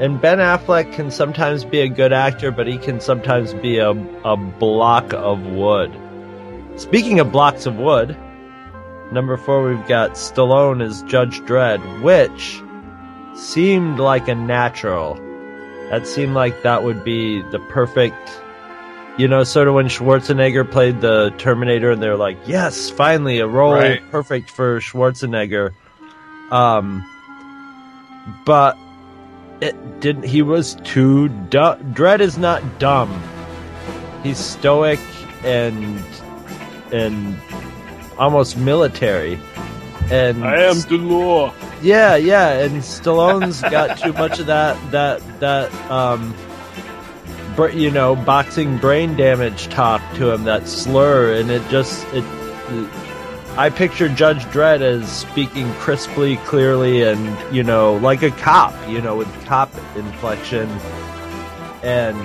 and 0.00 0.18
Ben 0.18 0.38
Affleck 0.38 0.94
can 0.94 1.10
sometimes 1.10 1.66
be 1.66 1.80
a 1.80 1.88
good 1.88 2.14
actor, 2.14 2.50
but 2.50 2.66
he 2.66 2.78
can 2.78 2.98
sometimes 2.98 3.52
be 3.52 3.76
a 3.76 3.90
a 4.24 4.38
block 4.38 5.12
of 5.12 5.38
wood. 5.42 5.94
Speaking 6.76 7.20
of 7.20 7.30
blocks 7.30 7.66
of 7.66 7.76
wood, 7.76 8.16
number 9.12 9.36
four 9.36 9.68
we've 9.68 9.86
got 9.86 10.12
Stallone 10.12 10.82
as 10.82 11.02
Judge 11.02 11.40
Dredd, 11.40 12.02
which 12.02 12.62
seemed 13.34 13.98
like 13.98 14.28
a 14.28 14.34
natural. 14.34 15.14
That 15.90 16.06
seemed 16.06 16.34
like 16.34 16.62
that 16.62 16.84
would 16.84 17.04
be 17.04 17.42
the 17.42 17.58
perfect, 17.58 18.16
you 19.18 19.28
know, 19.28 19.44
sort 19.44 19.68
of 19.68 19.74
when 19.74 19.86
Schwarzenegger 19.88 20.70
played 20.70 21.00
the 21.00 21.34
Terminator, 21.38 21.90
and 21.90 22.02
they're 22.02 22.16
like, 22.16 22.38
"Yes, 22.46 22.88
finally 22.90 23.38
a 23.40 23.46
role 23.46 23.72
Right. 23.74 24.02
perfect 24.10 24.50
for 24.50 24.80
Schwarzenegger." 24.80 25.72
Um, 26.50 27.04
but 28.44 28.76
it 29.60 30.00
didn't. 30.00 30.24
He 30.24 30.42
was 30.42 30.74
too 30.84 31.28
dumb. 31.28 31.78
Dredd 31.94 32.20
is 32.20 32.38
not 32.38 32.62
dumb. 32.78 33.10
He's 34.22 34.38
stoic 34.38 35.00
and 35.44 36.02
and 36.92 37.36
almost 38.18 38.56
military. 38.56 39.38
And 40.10 40.44
I 40.44 40.62
am 40.62 40.80
the 40.82 40.96
law. 40.98 41.52
Yeah, 41.82 42.16
yeah, 42.16 42.60
and 42.60 42.82
Stallone's 42.82 43.60
got 43.60 43.98
too 43.98 44.12
much 44.12 44.38
of 44.38 44.46
that 44.46 44.78
that 44.92 45.40
that 45.40 45.72
um 45.90 46.34
you 47.74 47.90
know, 47.90 48.16
boxing 48.16 48.78
brain 48.78 49.16
damage 49.16 49.68
talk 49.68 50.00
to 50.14 50.30
him, 50.30 50.44
that 50.44 50.66
slur, 50.68 51.34
and 51.34 51.50
it 51.50 51.62
just 51.68 52.04
it. 52.14 52.24
I 53.56 53.68
picture 53.68 54.08
Judge 54.08 54.44
Dredd 54.46 54.80
as 54.80 55.10
speaking 55.10 55.70
crisply, 55.74 56.36
clearly, 56.38 57.02
and 57.02 57.54
you 57.54 57.62
know, 57.62 57.94
like 57.96 58.22
a 58.22 58.30
cop, 58.30 58.74
you 58.88 59.02
know, 59.02 59.16
with 59.16 59.44
cop 59.44 59.70
inflection, 59.94 60.68
and 61.82 62.16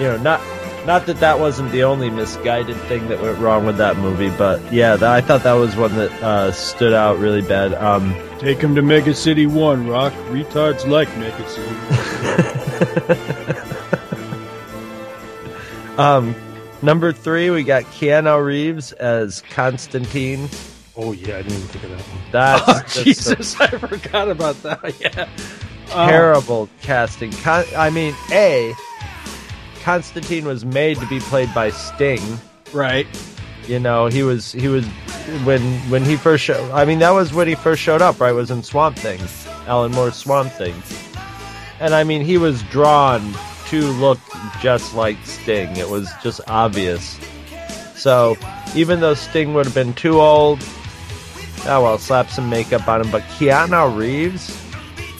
you 0.00 0.06
know, 0.06 0.16
not 0.16 0.40
not 0.86 1.06
that 1.06 1.18
that 1.20 1.38
wasn't 1.40 1.72
the 1.72 1.82
only 1.84 2.10
misguided 2.10 2.76
thing 2.82 3.08
that 3.08 3.20
went 3.20 3.38
wrong 3.38 3.64
with 3.64 3.78
that 3.78 3.96
movie, 3.96 4.30
but 4.30 4.60
yeah, 4.72 4.96
that, 4.96 5.10
I 5.10 5.20
thought 5.20 5.42
that 5.44 5.54
was 5.54 5.74
one 5.76 5.94
that 5.96 6.12
uh, 6.22 6.52
stood 6.52 6.92
out 6.92 7.18
really 7.18 7.42
bad. 7.42 7.74
Um, 7.74 8.14
Take 8.38 8.58
him 8.58 8.74
to 8.74 8.82
Mega 8.82 9.14
City 9.14 9.46
1, 9.46 9.86
Rock. 9.88 10.12
Retards 10.28 10.86
like 10.86 11.08
Mega 11.16 11.48
City. 11.48 11.74
um, 15.98 16.34
number 16.82 17.12
three, 17.12 17.48
we 17.48 17.62
got 17.64 17.84
Keanu 17.84 18.44
Reeves 18.44 18.92
as 18.92 19.42
Constantine. 19.50 20.48
Oh 20.96 21.12
yeah, 21.12 21.38
I 21.38 21.42
didn't 21.42 21.52
even 21.52 21.68
think 21.68 21.84
of 21.84 21.90
that 21.90 22.00
one. 22.00 22.20
That's, 22.32 22.62
oh, 22.68 22.72
that's 22.74 23.02
Jesus, 23.02 23.60
I 23.60 23.66
forgot 23.68 24.30
about 24.30 24.62
that. 24.62 24.94
Yeah. 25.00 25.28
Oh. 25.92 26.08
terrible 26.08 26.68
casting. 26.80 27.30
Con- 27.30 27.66
I 27.76 27.90
mean, 27.90 28.14
A, 28.32 28.74
Constantine 29.84 30.46
was 30.46 30.64
made 30.64 30.96
to 30.96 31.06
be 31.06 31.20
played 31.20 31.52
by 31.52 31.68
Sting. 31.68 32.22
Right. 32.72 33.06
You 33.66 33.78
know, 33.78 34.06
he 34.06 34.22
was 34.22 34.50
he 34.50 34.66
was 34.68 34.86
when 35.44 35.60
when 35.90 36.02
he 36.02 36.16
first 36.16 36.42
showed. 36.42 36.70
I 36.70 36.86
mean, 36.86 37.00
that 37.00 37.10
was 37.10 37.34
when 37.34 37.48
he 37.48 37.54
first 37.54 37.82
showed 37.82 38.00
up. 38.00 38.18
Right, 38.18 38.32
was 38.32 38.50
in 38.50 38.62
Swamp 38.62 38.96
Thing, 38.96 39.20
Alan 39.66 39.92
Moore's 39.92 40.16
Swamp 40.16 40.52
Thing, 40.52 40.74
and 41.80 41.94
I 41.94 42.02
mean, 42.04 42.22
he 42.22 42.38
was 42.38 42.62
drawn 42.64 43.34
to 43.66 43.82
look 43.92 44.18
just 44.60 44.94
like 44.94 45.16
Sting. 45.24 45.76
It 45.76 45.88
was 45.88 46.10
just 46.22 46.40
obvious. 46.46 47.18
So, 47.94 48.36
even 48.74 49.00
though 49.00 49.14
Sting 49.14 49.54
would 49.54 49.66
have 49.66 49.74
been 49.74 49.94
too 49.94 50.20
old, 50.20 50.62
oh 51.66 51.82
well, 51.82 51.98
slap 51.98 52.28
some 52.30 52.50
makeup 52.50 52.86
on 52.88 53.02
him. 53.02 53.10
But 53.10 53.22
Keanu 53.22 53.96
Reeves, 53.96 54.63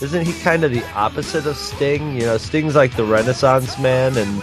isn't 0.05 0.26
he 0.26 0.35
kind 0.43 0.64
of 0.64 0.70
the 0.70 0.85
opposite 0.93 1.47
of 1.47 1.56
Sting? 1.56 2.14
You 2.14 2.26
know, 2.26 2.36
Sting's 2.36 2.76
like 2.76 2.94
the 2.94 3.05
Renaissance 3.05 3.78
man, 3.78 4.16
and 4.18 4.43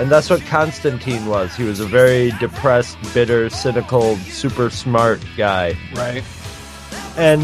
and 0.00 0.10
that's 0.10 0.28
what 0.28 0.42
Constantine 0.42 1.26
was. 1.26 1.54
He 1.54 1.62
was 1.62 1.78
a 1.78 1.86
very 1.86 2.32
depressed, 2.40 2.98
bitter, 3.14 3.48
cynical, 3.48 4.16
super 4.16 4.68
smart 4.68 5.20
guy. 5.36 5.76
Right. 5.94 6.24
And 7.16 7.40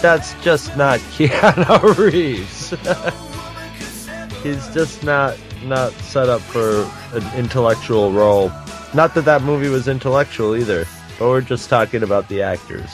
that's 0.00 0.34
just 0.42 0.76
not 0.76 1.00
Keanu 1.16 1.98
Reeves. 1.98 2.70
He's 4.42 4.72
just 4.72 5.02
not 5.02 5.36
not 5.64 5.92
set 5.94 6.28
up 6.28 6.40
for 6.40 6.88
an 7.12 7.38
intellectual 7.38 8.12
role. 8.12 8.52
Not 8.94 9.14
that 9.14 9.24
that 9.24 9.42
movie 9.42 9.68
was 9.68 9.88
intellectual 9.88 10.56
either, 10.56 10.86
but 11.18 11.28
we're 11.28 11.40
just 11.40 11.68
talking 11.68 12.04
about 12.04 12.28
the 12.28 12.42
actors. 12.42 12.88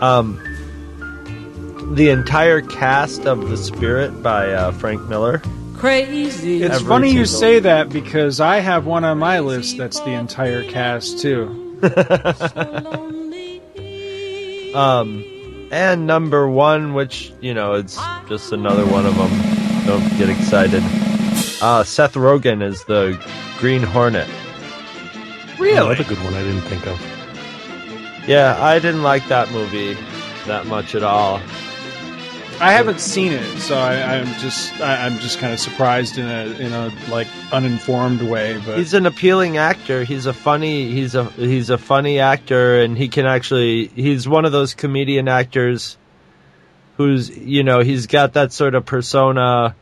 Um, 0.00 0.40
the 1.94 2.10
entire 2.10 2.60
cast 2.60 3.26
of 3.26 3.48
The 3.48 3.56
Spirit 3.56 4.22
by 4.22 4.52
uh, 4.52 4.72
Frank 4.72 5.02
Miller. 5.08 5.42
Crazy. 5.76 6.62
It's 6.62 6.76
Every 6.76 6.88
funny 6.88 7.08
you 7.10 7.24
single- 7.24 7.40
say 7.40 7.58
that 7.60 7.88
because 7.90 8.40
I 8.40 8.58
have 8.60 8.86
one 8.86 9.04
on 9.04 9.18
my 9.18 9.38
list 9.40 9.76
that's 9.78 10.00
the 10.00 10.10
entire 10.12 10.64
cast, 10.70 11.20
too. 11.20 11.64
Um, 14.74 15.24
and 15.72 16.06
number 16.06 16.46
one, 16.48 16.92
which 16.92 17.32
you 17.40 17.54
know, 17.54 17.72
it's 17.74 17.98
just 18.28 18.52
another 18.52 18.84
one 18.86 19.06
of 19.06 19.16
them. 19.16 19.30
Don't 19.86 20.06
get 20.18 20.28
excited. 20.28 20.82
Uh, 21.62 21.82
Seth 21.84 22.14
Rogen 22.14 22.62
is 22.62 22.84
the 22.84 23.18
Green 23.58 23.82
Hornet. 23.82 24.28
Really? 25.58 25.78
Another 25.78 26.04
good 26.04 26.18
one 26.22 26.34
I 26.34 26.42
didn't 26.42 26.60
think 26.62 26.86
of. 26.86 28.28
Yeah, 28.28 28.62
I 28.62 28.78
didn't 28.78 29.02
like 29.02 29.26
that 29.28 29.50
movie 29.50 29.94
that 30.46 30.66
much 30.66 30.94
at 30.94 31.02
all. 31.02 31.40
I 32.60 32.72
haven't 32.72 33.00
seen 33.00 33.32
it, 33.32 33.58
so 33.60 33.76
I, 33.76 34.16
I'm 34.16 34.26
just 34.40 34.80
I, 34.80 35.06
I'm 35.06 35.18
just 35.20 35.38
kind 35.38 35.52
of 35.52 35.60
surprised 35.60 36.18
in 36.18 36.26
a 36.26 36.46
in 36.58 36.72
a 36.72 36.92
like 37.08 37.28
uninformed 37.52 38.20
way. 38.20 38.60
But 38.66 38.78
He's 38.78 38.94
an 38.94 39.06
appealing 39.06 39.58
actor. 39.58 40.02
He's 40.02 40.26
a 40.26 40.32
funny. 40.32 40.90
He's 40.90 41.14
a 41.14 41.24
he's 41.24 41.70
a 41.70 41.78
funny 41.78 42.18
actor, 42.18 42.80
and 42.80 42.98
he 42.98 43.08
can 43.08 43.26
actually. 43.26 43.86
He's 43.86 44.26
one 44.26 44.44
of 44.44 44.50
those 44.50 44.74
comedian 44.74 45.28
actors 45.28 45.96
who's 46.96 47.30
you 47.30 47.62
know 47.62 47.80
he's 47.80 48.08
got 48.08 48.32
that 48.32 48.52
sort 48.52 48.74
of 48.74 48.84
persona 48.84 49.76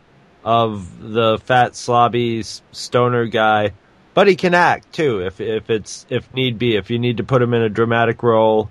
of 0.44 1.00
the 1.00 1.38
fat 1.44 1.72
slobby 1.72 2.60
stoner 2.72 3.24
guy, 3.24 3.72
but 4.12 4.28
he 4.28 4.36
can 4.36 4.52
act 4.52 4.92
too 4.92 5.20
if 5.20 5.40
if 5.40 5.70
it's 5.70 6.04
if 6.10 6.32
need 6.34 6.58
be. 6.58 6.76
If 6.76 6.90
you 6.90 6.98
need 6.98 7.16
to 7.16 7.24
put 7.24 7.40
him 7.40 7.54
in 7.54 7.62
a 7.62 7.70
dramatic 7.70 8.22
role, 8.22 8.70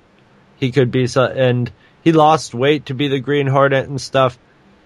he 0.58 0.72
could 0.72 0.92
be. 0.92 1.08
So, 1.08 1.26
and 1.26 1.72
he 2.06 2.12
lost 2.12 2.54
weight 2.54 2.86
to 2.86 2.94
be 2.94 3.08
the 3.08 3.20
Green 3.20 3.48
Hornet 3.48 3.90
and 3.90 4.00
stuff, 4.00 4.38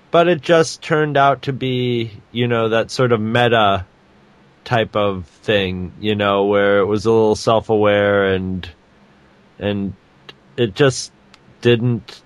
but 0.09 0.29
it 0.29 0.41
just 0.41 0.81
turned 0.81 1.17
out 1.17 1.43
to 1.43 1.53
be 1.53 2.13
you 2.31 2.47
know 2.47 2.69
that 2.69 2.89
sort 2.89 3.11
of 3.11 3.21
meta 3.21 3.85
type 4.63 4.95
of 4.95 5.27
thing, 5.27 5.91
you 5.99 6.15
know, 6.15 6.45
where 6.45 6.79
it 6.79 6.85
was 6.85 7.05
a 7.05 7.11
little 7.11 7.35
self-aware 7.35 8.33
and 8.33 8.69
and 9.59 9.93
it 10.55 10.73
just 10.73 11.11
didn't 11.61 12.21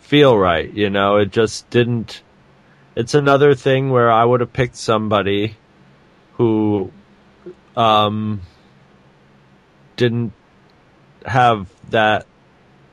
feel 0.00 0.36
right, 0.36 0.72
you 0.72 0.90
know, 0.90 1.16
it 1.16 1.30
just 1.30 1.70
didn't 1.70 2.22
it's 2.96 3.14
another 3.14 3.54
thing 3.54 3.90
where 3.90 4.10
I 4.10 4.24
would 4.24 4.40
have 4.40 4.52
picked 4.52 4.76
somebody 4.76 5.56
who 6.34 6.90
um 7.76 8.40
didn't 9.96 10.32
have 11.24 11.68
that 11.90 12.26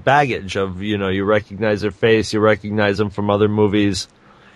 baggage 0.03 0.55
of, 0.55 0.81
you 0.81 0.97
know, 0.97 1.09
you 1.09 1.25
recognize 1.25 1.81
their 1.81 1.91
face, 1.91 2.33
you 2.33 2.39
recognize 2.39 2.97
them 2.97 3.09
from 3.09 3.29
other 3.29 3.47
movies. 3.47 4.07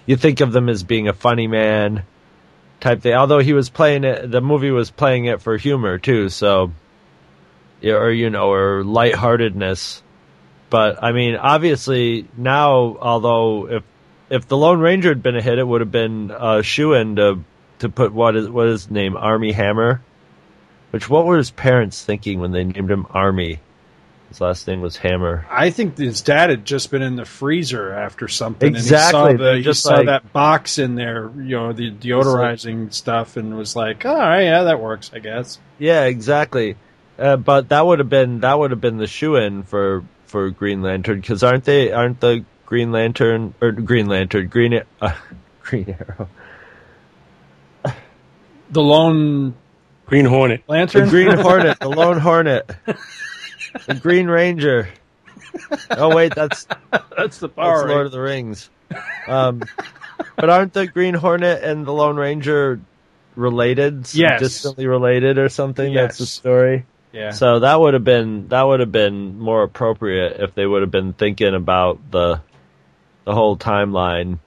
You 0.05 0.15
think 0.17 0.41
of 0.41 0.51
them 0.51 0.69
as 0.69 0.83
being 0.83 1.07
a 1.07 1.13
funny 1.13 1.47
man, 1.47 2.03
type 2.79 3.01
thing. 3.01 3.13
Although 3.13 3.39
he 3.39 3.53
was 3.53 3.69
playing 3.69 4.03
it, 4.03 4.29
the 4.29 4.41
movie 4.41 4.71
was 4.71 4.91
playing 4.91 5.25
it 5.25 5.41
for 5.41 5.57
humor 5.57 5.97
too. 5.97 6.29
So, 6.29 6.71
or 7.83 8.11
you 8.11 8.29
know, 8.29 8.51
or 8.51 8.83
lightheartedness. 8.83 10.01
But 10.69 11.03
I 11.03 11.11
mean, 11.11 11.35
obviously 11.35 12.27
now, 12.37 12.97
although 12.99 13.69
if 13.69 13.83
if 14.29 14.47
the 14.47 14.57
Lone 14.57 14.79
Ranger 14.79 15.09
had 15.09 15.23
been 15.23 15.37
a 15.37 15.41
hit, 15.41 15.59
it 15.59 15.67
would 15.67 15.81
have 15.81 15.91
been 15.91 16.31
a 16.37 16.63
shoe 16.63 16.93
in 16.93 17.15
to 17.15 17.43
to 17.79 17.89
put 17.89 18.13
what 18.13 18.35
is 18.35 18.49
what 18.49 18.67
is 18.67 18.83
his 18.83 18.91
name, 18.91 19.15
Armie 19.15 19.53
Hammer. 19.53 20.01
Which 20.91 21.09
what 21.09 21.25
were 21.25 21.37
his 21.37 21.51
parents 21.51 22.03
thinking 22.03 22.39
when 22.39 22.51
they 22.51 22.63
named 22.63 22.89
him 22.89 23.05
Armie? 23.09 23.59
His 24.29 24.41
last 24.41 24.67
name 24.67 24.81
was 24.81 24.97
Hammer. 24.97 25.45
I 25.49 25.69
think 25.69 25.97
his 25.97 26.21
dad 26.21 26.49
had 26.49 26.65
just 26.65 26.91
been 26.91 27.01
in 27.01 27.15
the 27.15 27.23
freezer 27.25 27.93
after 27.93 28.27
something. 28.27 28.75
Exactly, 28.75 29.19
And 29.31 29.31
he 29.31 29.37
saw, 29.37 29.43
they're 29.43 29.51
the, 29.53 29.57
he 29.57 29.63
just 29.63 29.83
saw 29.83 29.95
like- 29.95 30.05
that 30.07 30.33
box 30.33 30.77
in 30.79 30.95
there, 30.95 31.31
you 31.37 31.55
know, 31.55 31.71
the 31.73 31.91
deodorizing 31.91 32.93
stuff, 32.93 33.37
and 33.37 33.55
was 33.57 33.75
like, 33.75 34.05
"All 34.05 34.15
right, 34.17 34.43
yeah, 34.43 34.63
that 34.63 34.81
works, 34.81 35.11
I 35.13 35.19
guess." 35.19 35.59
Yeah, 35.79 36.03
exactly. 36.05 36.75
Uh, 37.17 37.37
but 37.37 37.69
that 37.69 37.85
would 37.85 37.99
have 37.99 38.09
been 38.09 38.41
that 38.41 38.59
would 38.59 38.71
have 38.71 38.81
been 38.81 38.97
the 38.97 39.07
shoe 39.07 39.37
in 39.37 39.63
for 39.63 40.03
for 40.25 40.49
Green 40.49 40.81
Lantern 40.81 41.21
because 41.21 41.41
aren't 41.41 41.63
they 41.63 41.91
aren't 41.93 42.19
the 42.19 42.43
Green 42.65 42.91
Lantern 42.91 43.53
or 43.61 43.71
Green 43.71 44.07
Lantern 44.07 44.49
Green 44.49 44.81
uh, 45.01 45.15
Green 45.63 45.89
Arrow 45.99 46.27
The 48.69 48.81
lone 48.83 49.55
Green 50.05 50.25
Hornet. 50.25 50.63
lantern, 50.67 51.05
the 51.05 51.09
Green 51.09 51.37
Hornet 51.37 51.79
the 51.79 51.89
Lone 51.89 52.19
Hornet 52.19 52.69
the 53.85 53.95
Green 53.95 54.27
Ranger. 54.27 54.89
Oh 55.91 56.15
wait, 56.15 56.33
that's 56.35 56.65
That's 57.17 57.37
the 57.39 57.47
that's 57.47 57.55
power. 57.55 57.87
Lord 57.87 58.05
of 58.07 58.11
the 58.11 58.21
Rings. 58.21 58.69
Um, 59.27 59.61
but 60.35 60.49
aren't 60.49 60.73
the 60.73 60.87
Green 60.87 61.13
Hornet 61.13 61.63
and 61.63 61.85
the 61.85 61.91
Lone 61.93 62.15
Ranger 62.17 62.79
related? 63.35 64.13
Yes. 64.13 64.39
distantly 64.39 64.87
related 64.87 65.37
or 65.37 65.49
something. 65.49 65.93
That's 65.93 66.17
the 66.17 66.25
story. 66.25 66.85
yeah, 67.11 67.31
So 67.31 67.59
that 67.59 67.79
would 67.79 67.93
have 67.93 68.03
been 68.03 68.47
that 68.49 68.63
would 68.63 68.79
have 68.79 68.91
been 68.91 69.37
more 69.39 69.63
appropriate 69.63 70.39
if 70.41 70.55
they 70.55 70.65
would 70.65 70.81
have 70.81 70.91
been 70.91 71.13
thinking 71.13 71.53
about 71.53 71.99
the 72.11 72.41
the 73.25 73.33
whole 73.35 73.57
timeline, 73.57 74.39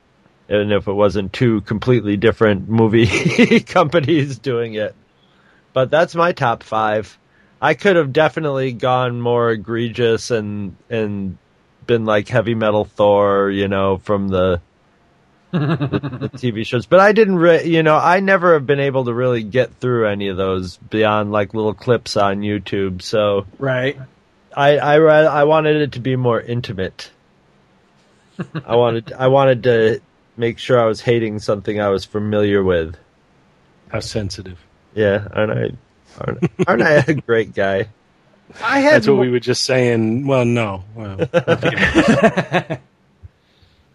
and 0.48 0.73
if 0.73 0.89
it 0.89 0.93
wasn't 0.93 1.32
two 1.35 1.61
completely 1.62 2.16
different 2.16 2.69
movie 2.69 3.61
companies 3.66 4.39
doing 4.39 4.74
it. 4.74 4.94
But 5.74 5.90
that's 5.90 6.15
my 6.15 6.32
top 6.32 6.62
five. 6.62 7.16
I 7.61 7.74
could 7.74 7.97
have 7.97 8.12
definitely 8.12 8.73
gone 8.73 9.20
more 9.20 9.51
egregious 9.51 10.31
and 10.31 10.77
and 10.89 11.37
been 11.87 12.05
like 12.05 12.28
heavy 12.28 12.55
metal 12.55 12.85
Thor, 12.85 13.51
you 13.51 13.69
know, 13.69 13.99
from 13.99 14.28
the 14.28 14.61
the, 15.51 15.59
the 16.31 16.31
TV 16.31 16.65
shows. 16.65 16.87
But 16.87 17.01
I 17.01 17.12
didn't, 17.12 17.37
re- 17.37 17.65
you 17.65 17.82
know, 17.82 17.97
I 17.97 18.20
never 18.20 18.55
have 18.55 18.66
been 18.66 18.81
able 18.81 19.05
to 19.07 19.15
really 19.15 19.43
get 19.43 19.74
through 19.74 20.09
any 20.09 20.28
of 20.28 20.37
those 20.37 20.77
beyond 20.77 21.32
like 21.32 21.55
little 21.55 21.74
clips 21.74 22.16
on 22.16 22.41
YouTube. 22.41 23.03
So 23.03 23.47
right. 23.59 23.99
I 24.57 24.78
I 24.78 24.97
I 24.97 25.45
wanted 25.45 25.77
it 25.77 25.93
to 25.93 26.01
be 26.01 26.16
more 26.16 26.41
intimate. 26.41 27.11
I 28.65 28.77
wanted 28.77 29.12
I 29.12 29.28
wanted 29.28 29.62
to 29.65 30.01
make 30.37 30.59
sure 30.59 30.81
I 30.81 30.87
was 30.87 31.01
hating 31.01 31.39
something 31.41 31.81
I 31.81 31.89
was 31.89 32.05
familiar 32.05 32.62
with. 32.62 32.97
How 33.89 34.01
sensitive. 34.01 34.59
Yeah, 34.95 35.28
aren't 35.32 35.53
I? 35.53 35.77
Aren't, 36.19 36.51
aren't 36.66 36.82
I 36.82 37.05
a 37.07 37.15
great 37.15 37.55
guy? 37.55 37.89
I 38.62 38.81
had 38.81 38.95
That's 38.95 39.07
what 39.09 39.15
mo- 39.16 39.20
we 39.23 39.31
were 39.31 39.41
just 39.41 39.65
saying. 39.65 40.27
Well, 40.27 40.45
no. 40.45 40.85
Well, 40.95 41.19
I 41.32 42.78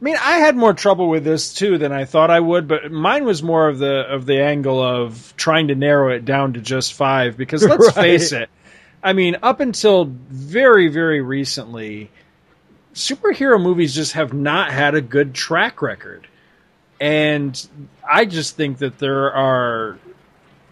mean, 0.02 0.16
I 0.22 0.38
had 0.40 0.56
more 0.56 0.74
trouble 0.74 1.10
with 1.10 1.24
this 1.24 1.54
too 1.54 1.78
than 1.78 1.92
I 1.92 2.06
thought 2.06 2.30
I 2.30 2.40
would, 2.40 2.68
but 2.68 2.92
mine 2.92 3.26
was 3.26 3.42
more 3.42 3.68
of 3.68 3.80
the 3.80 4.02
of 4.10 4.26
the 4.26 4.42
angle 4.42 4.82
of 4.82 5.34
trying 5.38 5.70
to 5.70 5.76
narrow 5.76 6.14
it 6.14 6.26
down 6.26 6.54
to 6.54 6.62
just 6.62 6.94
five. 6.94 7.38
Because 7.38 7.64
let's 7.68 7.88
Right. 7.88 7.96
face 7.96 8.32
it, 8.32 8.50
I 9.04 9.14
mean, 9.14 9.38
up 9.42 9.60
until 9.62 10.06
very 10.06 10.90
very 10.90 11.22
recently, 11.22 12.12
superhero 12.94 13.62
movies 13.62 13.96
just 13.96 14.14
have 14.14 14.34
not 14.34 14.72
had 14.72 14.96
a 14.96 15.02
good 15.02 15.34
track 15.34 15.82
record, 15.82 16.28
and 17.00 17.68
I 18.10 18.26
just 18.26 18.56
think 18.56 18.80
that 18.80 19.00
there 19.00 19.34
are 19.34 19.98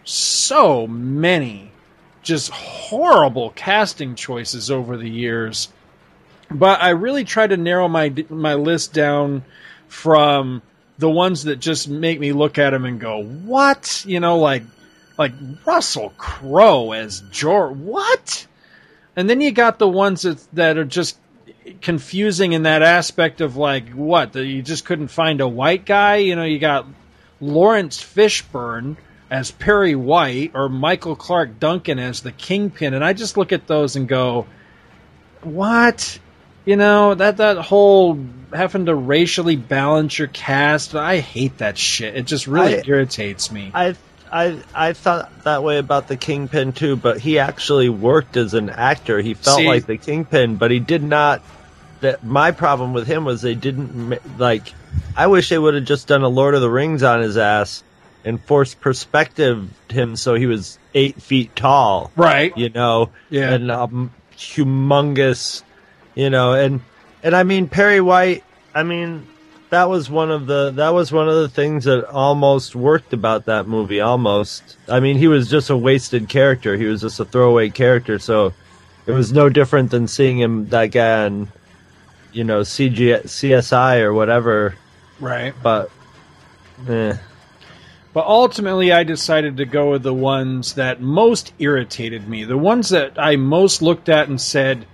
so 0.03 0.87
many 0.87 1.71
just 2.21 2.49
horrible 2.51 3.51
casting 3.51 4.15
choices 4.15 4.71
over 4.71 4.97
the 4.97 5.09
years 5.09 5.69
but 6.53 6.81
I 6.81 6.89
really 6.89 7.23
try 7.23 7.47
to 7.47 7.57
narrow 7.57 7.87
my 7.87 8.13
my 8.29 8.53
list 8.53 8.93
down 8.93 9.43
from 9.87 10.61
the 10.97 11.09
ones 11.09 11.43
that 11.43 11.57
just 11.57 11.89
make 11.89 12.19
me 12.19 12.31
look 12.31 12.57
at 12.57 12.73
him 12.73 12.85
and 12.85 12.99
go, 12.99 13.23
"What?" 13.23 14.03
You 14.07 14.19
know, 14.19 14.37
like 14.37 14.63
like 15.17 15.33
Russell 15.65 16.13
Crowe 16.17 16.91
as 16.91 17.21
Jor-El. 17.31 17.75
What? 17.75 18.47
And 19.15 19.29
then 19.29 19.41
you 19.41 19.51
got 19.51 19.79
the 19.79 19.87
ones 19.87 20.23
that 20.23 20.45
that 20.53 20.77
are 20.77 20.85
just 20.85 21.17
confusing 21.81 22.53
in 22.53 22.63
that 22.63 22.81
aspect 22.81 23.41
of 23.41 23.55
like 23.55 23.89
what 23.91 24.33
that 24.33 24.45
you 24.45 24.61
just 24.61 24.85
couldn't 24.85 25.07
find 25.07 25.41
a 25.41 25.47
white 25.47 25.85
guy. 25.85 26.17
You 26.17 26.35
know, 26.35 26.43
you 26.43 26.59
got 26.59 26.85
Laurence 27.41 28.01
Fishburne 28.01 28.97
as 29.33 29.49
Perry 29.49 29.95
White 29.95 30.51
or 30.53 30.69
Michael 30.69 31.15
Clarke 31.15 31.59
Duncan 31.59 31.97
as 31.97 32.21
the 32.21 32.31
Kingpin, 32.31 32.93
and 32.93 33.03
I 33.03 33.13
just 33.13 33.35
look 33.35 33.51
at 33.51 33.65
those 33.65 33.95
and 33.95 34.07
go, 34.07 34.45
"What?" 35.41 36.19
You 36.65 36.75
know 36.75 37.15
that 37.15 37.37
that 37.37 37.57
whole 37.57 38.19
having 38.53 38.85
to 38.85 38.93
racially 38.93 39.55
balance 39.55 40.19
your 40.19 40.27
cast. 40.27 40.93
I 40.93 41.17
hate 41.17 41.57
that 41.57 41.79
shit. 41.79 42.15
It 42.15 42.27
just 42.27 42.45
really 42.45 42.77
I- 42.77 42.83
irritates 42.85 43.51
me. 43.51 43.71
I 43.73 43.95
I 44.31 44.59
I 44.73 44.93
thought 44.93 45.31
that 45.45 45.63
way 45.63 45.79
about 45.79 46.07
the 46.07 46.15
Kingpin 46.15 46.71
too, 46.71 46.95
but 46.95 47.19
he 47.19 47.39
actually 47.39 47.89
worked 47.89 48.37
as 48.37 48.53
an 48.53 48.69
actor. 48.69 49.19
He 49.19 49.33
felt 49.33 49.57
See- 49.57 49.67
like 49.67 49.87
the 49.87 49.97
Kingpin, 49.97 50.57
but 50.57 50.69
he 50.69 50.79
did 50.79 51.01
not. 51.01 51.41
That 52.01 52.23
my 52.23 52.51
problem 52.51 52.93
with 52.93 53.07
him 53.07 53.25
was 53.25 53.41
they 53.41 53.55
didn't 53.55 54.37
like. 54.37 54.73
I 55.17 55.25
wish 55.25 55.49
they 55.49 55.57
would 55.57 55.73
have 55.73 55.85
just 55.85 56.07
done 56.07 56.21
a 56.21 56.27
Lord 56.27 56.53
of 56.53 56.61
the 56.61 56.69
Rings 56.69 57.01
on 57.01 57.21
his 57.21 57.35
ass 57.37 57.81
and 58.25 58.41
forced 58.43 58.79
perspective 58.81 59.69
him 59.89 60.15
so 60.15 60.35
he 60.35 60.45
was 60.45 60.79
eight 60.93 61.21
feet 61.21 61.55
tall, 61.55 62.11
right? 62.15 62.55
You 62.57 62.69
know, 62.69 63.09
Yeah. 63.29 63.51
and 63.53 63.69
um, 63.71 64.11
humongous, 64.37 65.63
you 66.15 66.29
know, 66.29 66.53
and 66.53 66.81
and 67.23 67.35
I 67.35 67.43
mean 67.43 67.67
Perry 67.67 68.01
White. 68.01 68.43
I 68.75 68.83
mean 68.83 69.27
that 69.69 69.89
was 69.89 70.09
one 70.09 70.29
of 70.31 70.45
the 70.45 70.71
that 70.71 70.89
was 70.89 71.11
one 71.11 71.27
of 71.27 71.35
the 71.35 71.49
things 71.49 71.85
that 71.85 72.05
almost 72.09 72.75
worked 72.75 73.11
about 73.13 73.45
that 73.45 73.67
movie. 73.67 74.01
Almost, 74.01 74.77
I 74.87 74.99
mean, 74.99 75.17
he 75.17 75.27
was 75.27 75.49
just 75.49 75.69
a 75.69 75.77
wasted 75.77 76.29
character. 76.29 76.77
He 76.77 76.85
was 76.85 77.01
just 77.01 77.19
a 77.19 77.25
throwaway 77.25 77.69
character. 77.69 78.19
So 78.19 78.53
it 79.07 79.11
was 79.11 79.33
no 79.33 79.49
different 79.49 79.89
than 79.91 80.07
seeing 80.07 80.39
him 80.39 80.69
that 80.69 80.87
guy 80.87 81.25
on, 81.25 81.47
you 82.31 82.43
know, 82.43 82.61
CG, 82.61 83.23
CSI 83.23 84.01
or 84.01 84.13
whatever. 84.13 84.75
Right. 85.19 85.53
But, 85.61 85.89
eh. 86.87 87.17
But 88.13 88.27
ultimately, 88.27 88.91
I 88.91 89.03
decided 89.03 89.57
to 89.57 89.65
go 89.65 89.91
with 89.91 90.03
the 90.03 90.13
ones 90.13 90.73
that 90.73 91.01
most 91.01 91.51
irritated 91.57 92.27
me, 92.27 92.43
the 92.43 92.57
ones 92.57 92.89
that 92.89 93.13
I 93.17 93.37
most 93.37 93.81
looked 93.81 94.07
at 94.07 94.29
and 94.29 94.39
said, 94.39 94.85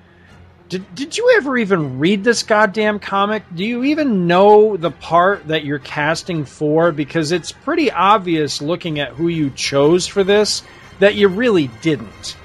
did, 0.69 0.95
did 0.95 1.17
you 1.17 1.35
ever 1.37 1.57
even 1.57 1.99
read 1.99 2.23
this 2.23 2.43
goddamn 2.43 2.99
comic? 2.99 3.43
Do 3.53 3.65
you 3.65 3.83
even 3.85 4.27
know 4.27 4.77
the 4.77 4.91
part 4.91 5.47
that 5.47 5.65
you're 5.65 5.79
casting 5.79 6.45
for? 6.45 6.91
Because 6.91 7.31
it's 7.31 7.51
pretty 7.51 7.91
obvious 7.91 8.61
looking 8.61 8.99
at 8.99 9.13
who 9.13 9.27
you 9.27 9.49
chose 9.49 10.05
for 10.05 10.23
this 10.23 10.61
that 10.99 11.15
you 11.15 11.27
really 11.27 11.71
didn't. 11.81 12.37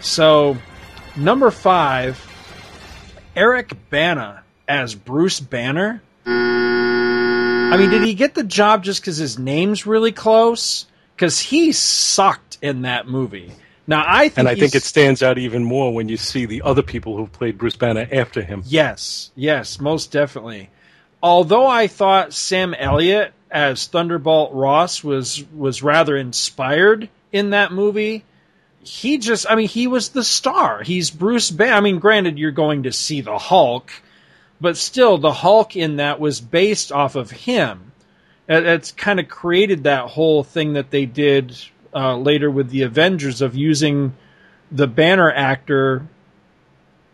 So, 0.00 0.56
number 1.16 1.50
five, 1.50 2.26
Eric 3.36 3.76
Bana 3.90 4.42
as 4.66 4.94
Bruce 4.94 5.38
Banner. 5.38 6.02
I 7.72 7.76
mean, 7.76 7.90
did 7.90 8.02
he 8.02 8.14
get 8.14 8.34
the 8.34 8.42
job 8.42 8.82
just 8.82 9.00
because 9.00 9.16
his 9.16 9.38
name's 9.38 9.86
really 9.86 10.12
close? 10.12 10.86
Because 11.14 11.38
he 11.38 11.72
sucked 11.72 12.58
in 12.60 12.82
that 12.82 13.06
movie. 13.06 13.52
Now 13.86 14.04
I 14.06 14.28
think, 14.28 14.38
and 14.38 14.48
I 14.48 14.54
think 14.54 14.74
it 14.74 14.82
stands 14.82 15.22
out 15.22 15.38
even 15.38 15.64
more 15.64 15.92
when 15.92 16.08
you 16.08 16.16
see 16.16 16.46
the 16.46 16.62
other 16.62 16.82
people 16.82 17.16
who 17.16 17.26
played 17.26 17.58
Bruce 17.58 17.76
Banner 17.76 18.06
after 18.10 18.42
him. 18.42 18.62
Yes, 18.66 19.30
yes, 19.34 19.80
most 19.80 20.12
definitely. 20.12 20.70
Although 21.22 21.66
I 21.66 21.86
thought 21.86 22.32
Sam 22.32 22.72
Elliott 22.74 23.32
as 23.50 23.86
Thunderbolt 23.86 24.52
Ross 24.54 25.02
was 25.02 25.44
was 25.52 25.82
rather 25.82 26.16
inspired 26.16 27.08
in 27.32 27.50
that 27.50 27.72
movie, 27.72 28.24
he 28.82 29.18
just 29.18 29.46
I 29.50 29.56
mean 29.56 29.68
he 29.68 29.86
was 29.86 30.10
the 30.10 30.24
star. 30.24 30.82
He's 30.82 31.10
Bruce 31.10 31.50
Banner. 31.50 31.72
I 31.72 31.80
mean, 31.80 31.98
granted 31.98 32.38
you're 32.38 32.52
going 32.52 32.84
to 32.84 32.92
see 32.92 33.20
the 33.20 33.38
Hulk, 33.38 33.90
but 34.60 34.76
still 34.76 35.18
the 35.18 35.32
Hulk 35.32 35.76
in 35.76 35.96
that 35.96 36.20
was 36.20 36.40
based 36.40 36.92
off 36.92 37.16
of 37.16 37.30
him. 37.30 37.92
It, 38.48 38.66
it's 38.66 38.92
kind 38.92 39.20
of 39.20 39.28
created 39.28 39.84
that 39.84 40.08
whole 40.08 40.42
thing 40.42 40.74
that 40.74 40.90
they 40.90 41.06
did 41.06 41.56
uh, 41.94 42.16
later 42.16 42.50
with 42.50 42.70
the 42.70 42.82
Avengers 42.82 43.42
of 43.42 43.56
using 43.56 44.14
the 44.70 44.86
Banner 44.86 45.30
actor 45.30 46.06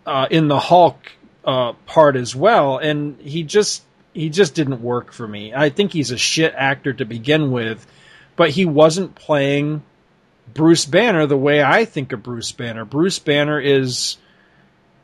uh, 0.05 0.27
in 0.31 0.48
the 0.48 0.59
Hulk 0.59 0.97
uh, 1.44 1.73
part 1.86 2.16
as 2.16 2.35
well, 2.35 2.78
and 2.78 3.20
he 3.20 3.43
just 3.43 3.82
he 4.12 4.31
just 4.31 4.55
didn't 4.55 4.82
work 4.82 5.12
for 5.12 5.28
me. 5.28 5.52
I 5.55 5.68
think 5.68 5.93
he's 5.93 6.10
a 6.10 6.16
shit 6.16 6.55
actor 6.56 6.93
to 6.94 7.05
begin 7.05 7.51
with, 7.51 7.86
but 8.35 8.51
he 8.51 8.64
wasn't 8.64 9.14
playing 9.14 9.82
Bruce 10.55 10.86
Banner 10.86 11.27
the 11.27 11.36
way 11.36 11.62
I 11.62 11.85
think 11.85 12.12
of 12.12 12.23
Bruce 12.23 12.51
Banner. 12.52 12.85
Bruce 12.86 13.18
Banner 13.18 13.60
is, 13.60 14.16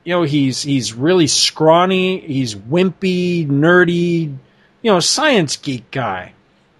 you 0.04 0.14
know, 0.14 0.22
he's 0.22 0.62
he's 0.62 0.94
really 0.94 1.26
scrawny, 1.26 2.20
he's 2.20 2.54
wimpy, 2.54 3.46
nerdy, 3.46 4.36
you 4.82 4.90
know, 4.90 5.00
science 5.00 5.56
geek 5.56 5.90
guy. 5.90 6.34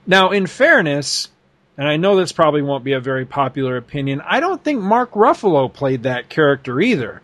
Now, 0.07 0.31
in 0.31 0.47
fairness, 0.47 1.29
and 1.77 1.89
I 1.89 1.97
know 1.97 2.17
this 2.17 2.33
probably 2.33 2.63
won't 2.63 2.85
be 2.85 2.93
a 2.93 3.01
very 3.01 3.25
popular 3.25 3.77
opinion, 3.77 4.21
I 4.27 4.41
don't 4.41 4.63
think 4.63 4.81
Mark 4.81 5.13
Ruffalo 5.13 5.73
played 5.73 6.03
that 6.03 6.29
character 6.29 6.81
either. 6.81 7.23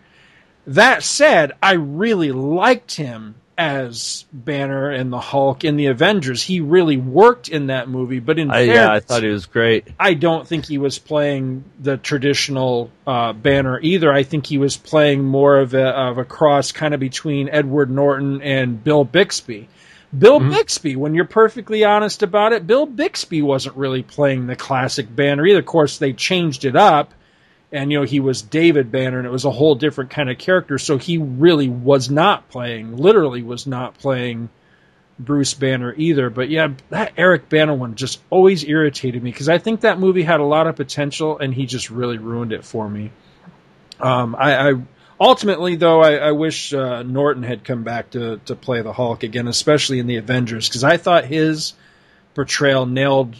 That 0.66 1.02
said, 1.02 1.52
I 1.62 1.72
really 1.72 2.30
liked 2.30 2.96
him 2.96 3.34
as 3.58 4.24
Banner 4.32 4.88
and 4.88 5.12
the 5.12 5.18
Hulk 5.18 5.64
in 5.64 5.76
the 5.76 5.86
Avengers. 5.86 6.42
He 6.44 6.60
really 6.60 6.96
worked 6.96 7.48
in 7.48 7.66
that 7.66 7.88
movie, 7.88 8.20
but 8.20 8.38
in 8.38 8.50
I, 8.50 8.66
fairness, 8.66 8.76
yeah, 8.76 8.92
I 8.92 9.00
thought 9.00 9.24
he 9.24 9.28
was 9.28 9.46
great. 9.46 9.88
I 9.98 10.14
don't 10.14 10.46
think 10.46 10.66
he 10.66 10.78
was 10.78 11.00
playing 11.00 11.64
the 11.80 11.96
traditional 11.96 12.92
uh, 13.04 13.32
Banner 13.32 13.80
either. 13.80 14.12
I 14.12 14.22
think 14.22 14.46
he 14.46 14.58
was 14.58 14.76
playing 14.76 15.24
more 15.24 15.58
of 15.58 15.74
a, 15.74 15.88
of 15.88 16.18
a 16.18 16.24
cross 16.24 16.70
kind 16.70 16.94
of 16.94 17.00
between 17.00 17.48
Edward 17.48 17.90
Norton 17.90 18.40
and 18.42 18.82
Bill 18.82 19.02
Bixby. 19.02 19.68
Bill 20.16 20.40
Bixby, 20.40 20.96
when 20.96 21.14
you're 21.14 21.26
perfectly 21.26 21.84
honest 21.84 22.22
about 22.22 22.54
it, 22.54 22.66
Bill 22.66 22.86
Bixby 22.86 23.42
wasn't 23.42 23.76
really 23.76 24.02
playing 24.02 24.46
the 24.46 24.56
classic 24.56 25.14
Banner 25.14 25.44
either. 25.46 25.58
Of 25.58 25.66
course, 25.66 25.98
they 25.98 26.14
changed 26.14 26.64
it 26.64 26.76
up, 26.76 27.12
and 27.70 27.92
you 27.92 27.98
know 27.98 28.04
he 28.04 28.20
was 28.20 28.42
David 28.42 28.90
Banner, 28.90 29.18
and 29.18 29.26
it 29.26 29.30
was 29.30 29.44
a 29.44 29.50
whole 29.50 29.74
different 29.74 30.10
kind 30.10 30.30
of 30.30 30.38
character. 30.38 30.78
So 30.78 30.98
he 30.98 31.18
really 31.18 31.68
was 31.68 32.10
not 32.10 32.48
playing, 32.48 32.96
literally 32.96 33.42
was 33.42 33.66
not 33.66 33.98
playing 33.98 34.48
Bruce 35.18 35.54
Banner 35.54 35.94
either. 35.96 36.30
But 36.30 36.48
yeah, 36.48 36.72
that 36.90 37.12
Eric 37.16 37.48
Banner 37.48 37.74
one 37.74 37.94
just 37.94 38.20
always 38.30 38.64
irritated 38.64 39.22
me 39.22 39.30
because 39.30 39.48
I 39.48 39.58
think 39.58 39.82
that 39.82 39.98
movie 39.98 40.22
had 40.22 40.40
a 40.40 40.44
lot 40.44 40.66
of 40.66 40.76
potential, 40.76 41.38
and 41.38 41.52
he 41.52 41.66
just 41.66 41.90
really 41.90 42.18
ruined 42.18 42.52
it 42.52 42.64
for 42.64 42.88
me. 42.88 43.10
Um, 44.00 44.36
I, 44.38 44.70
I 44.70 44.74
ultimately 45.20 45.74
though 45.76 46.00
I, 46.00 46.14
I 46.14 46.32
wish 46.32 46.72
uh, 46.72 47.02
Norton 47.02 47.42
had 47.42 47.64
come 47.64 47.82
back 47.82 48.10
to 48.10 48.40
to 48.46 48.54
play 48.54 48.80
the 48.82 48.92
Hulk 48.92 49.22
again, 49.24 49.48
especially 49.48 49.98
in 49.98 50.06
the 50.06 50.16
Avengers, 50.16 50.68
because 50.68 50.84
I 50.84 50.96
thought 50.96 51.24
his 51.24 51.74
portrayal 52.34 52.86
nailed 52.86 53.34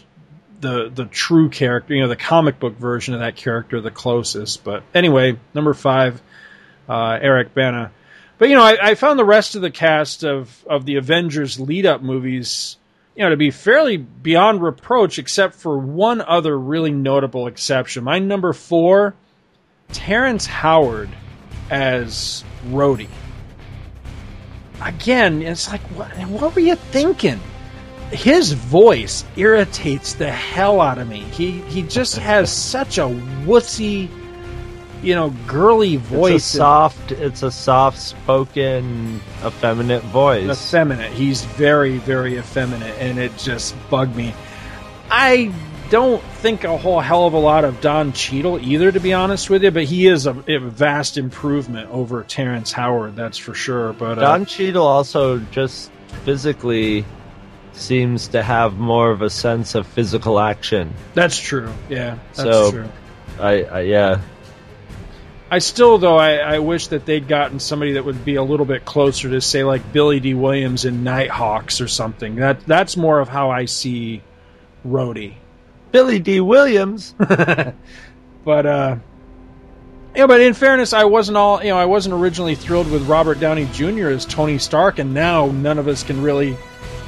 the 0.59 0.89
the 0.93 1.05
true 1.05 1.49
character, 1.49 1.93
you 1.93 2.01
know, 2.01 2.07
the 2.07 2.15
comic 2.15 2.59
book 2.59 2.77
version 2.77 3.13
of 3.13 3.21
that 3.21 3.35
character 3.35 3.81
the 3.81 3.91
closest. 3.91 4.63
But 4.63 4.83
anyway, 4.93 5.37
number 5.53 5.73
five, 5.73 6.21
uh, 6.87 7.17
Eric 7.21 7.53
Bana. 7.53 7.91
But 8.37 8.49
you 8.49 8.55
know, 8.55 8.63
I, 8.63 8.91
I 8.91 8.95
found 8.95 9.19
the 9.19 9.25
rest 9.25 9.55
of 9.55 9.61
the 9.61 9.71
cast 9.71 10.23
of 10.23 10.63
of 10.67 10.85
the 10.85 10.95
Avengers 10.95 11.59
lead 11.59 11.85
up 11.85 12.01
movies, 12.01 12.77
you 13.15 13.23
know, 13.23 13.29
to 13.29 13.37
be 13.37 13.51
fairly 13.51 13.97
beyond 13.97 14.61
reproach, 14.61 15.19
except 15.19 15.55
for 15.55 15.77
one 15.77 16.21
other 16.21 16.57
really 16.57 16.91
notable 16.91 17.47
exception. 17.47 18.03
My 18.03 18.19
number 18.19 18.53
four, 18.53 19.15
Terrence 19.91 20.45
Howard 20.45 21.09
as 21.69 22.43
Rhodey. 22.67 23.09
Again, 24.81 25.41
it's 25.41 25.69
like, 25.69 25.81
what, 25.91 26.09
what 26.29 26.55
were 26.55 26.61
you 26.61 26.75
thinking? 26.75 27.39
His 28.11 28.53
voice 28.53 29.23
irritates 29.35 30.13
the 30.13 30.31
hell 30.31 30.81
out 30.81 30.97
of 30.97 31.07
me. 31.07 31.19
He 31.19 31.51
he 31.61 31.81
just 31.83 32.17
has 32.17 32.51
such 32.51 32.97
a 32.97 33.07
wussy, 33.45 34.09
you 35.01 35.15
know, 35.15 35.29
girly 35.47 35.97
voice. 35.97 36.35
It's 36.35 36.53
a 36.53 36.57
soft. 36.57 37.11
It's 37.11 37.43
a 37.43 37.51
soft 37.51 37.99
spoken, 37.99 39.21
effeminate 39.45 40.03
voice. 40.03 40.49
Effeminate. 40.49 41.11
He's 41.11 41.43
very 41.43 41.97
very 41.97 42.37
effeminate, 42.37 42.95
and 42.99 43.19
it 43.19 43.37
just 43.37 43.75
bugged 43.89 44.15
me. 44.15 44.33
I 45.11 45.53
don't 45.89 46.21
think 46.21 46.63
a 46.65 46.77
whole 46.77 46.99
hell 46.99 47.25
of 47.25 47.33
a 47.33 47.39
lot 47.39 47.65
of 47.65 47.81
Don 47.81 48.13
Cheadle 48.13 48.59
either, 48.59 48.91
to 48.91 48.99
be 48.99 49.13
honest 49.13 49.49
with 49.49 49.63
you. 49.63 49.71
But 49.71 49.85
he 49.85 50.07
is 50.07 50.27
a, 50.27 50.35
a 50.47 50.59
vast 50.59 51.17
improvement 51.17 51.89
over 51.89 52.23
Terrence 52.23 52.71
Howard, 52.71 53.15
that's 53.15 53.37
for 53.37 53.55
sure. 53.55 53.93
But 53.93 54.19
uh, 54.19 54.21
Don 54.21 54.45
Cheadle 54.45 54.85
also 54.85 55.39
just 55.39 55.91
physically 56.23 57.05
seems 57.79 58.27
to 58.29 58.43
have 58.43 58.77
more 58.77 59.11
of 59.11 59.21
a 59.21 59.29
sense 59.29 59.75
of 59.75 59.87
physical 59.87 60.39
action. 60.39 60.93
That's 61.13 61.39
true. 61.39 61.73
Yeah, 61.89 62.17
that's 62.33 62.41
so, 62.41 62.71
true. 62.71 62.89
I, 63.39 63.63
I 63.63 63.81
yeah. 63.81 64.21
I 65.51 65.59
still, 65.59 65.97
though, 65.97 66.17
I, 66.17 66.35
I 66.35 66.59
wish 66.59 66.87
that 66.87 67.05
they'd 67.05 67.27
gotten 67.27 67.59
somebody 67.59 67.93
that 67.93 68.05
would 68.05 68.23
be 68.23 68.35
a 68.35 68.43
little 68.43 68.67
bit 68.67 68.85
closer 68.85 69.29
to, 69.31 69.41
say, 69.41 69.63
like 69.63 69.91
Billy 69.91 70.19
Dee 70.19 70.35
Williams 70.35 70.85
in 70.85 71.03
Nighthawks 71.03 71.81
or 71.81 71.87
something. 71.87 72.35
That 72.35 72.65
that's 72.65 72.95
more 72.95 73.19
of 73.19 73.29
how 73.29 73.49
I 73.49 73.65
see 73.65 74.21
Rhodey. 74.85 75.33
Billy 75.91 76.19
Dee 76.19 76.41
Williams. 76.41 77.15
but 77.17 78.65
uh, 78.65 78.97
yeah, 80.15 80.27
but 80.27 80.41
in 80.41 80.53
fairness, 80.53 80.93
I 80.93 81.05
wasn't 81.05 81.37
all 81.37 81.63
you 81.63 81.69
know. 81.69 81.77
I 81.77 81.85
wasn't 81.85 82.13
originally 82.13 82.53
thrilled 82.55 82.91
with 82.91 83.07
Robert 83.07 83.39
Downey 83.39 83.67
Jr. 83.73 84.09
as 84.09 84.25
Tony 84.25 84.59
Stark, 84.59 84.99
and 84.99 85.13
now 85.13 85.47
none 85.47 85.79
of 85.79 85.87
us 85.87 86.03
can 86.03 86.21
really 86.21 86.57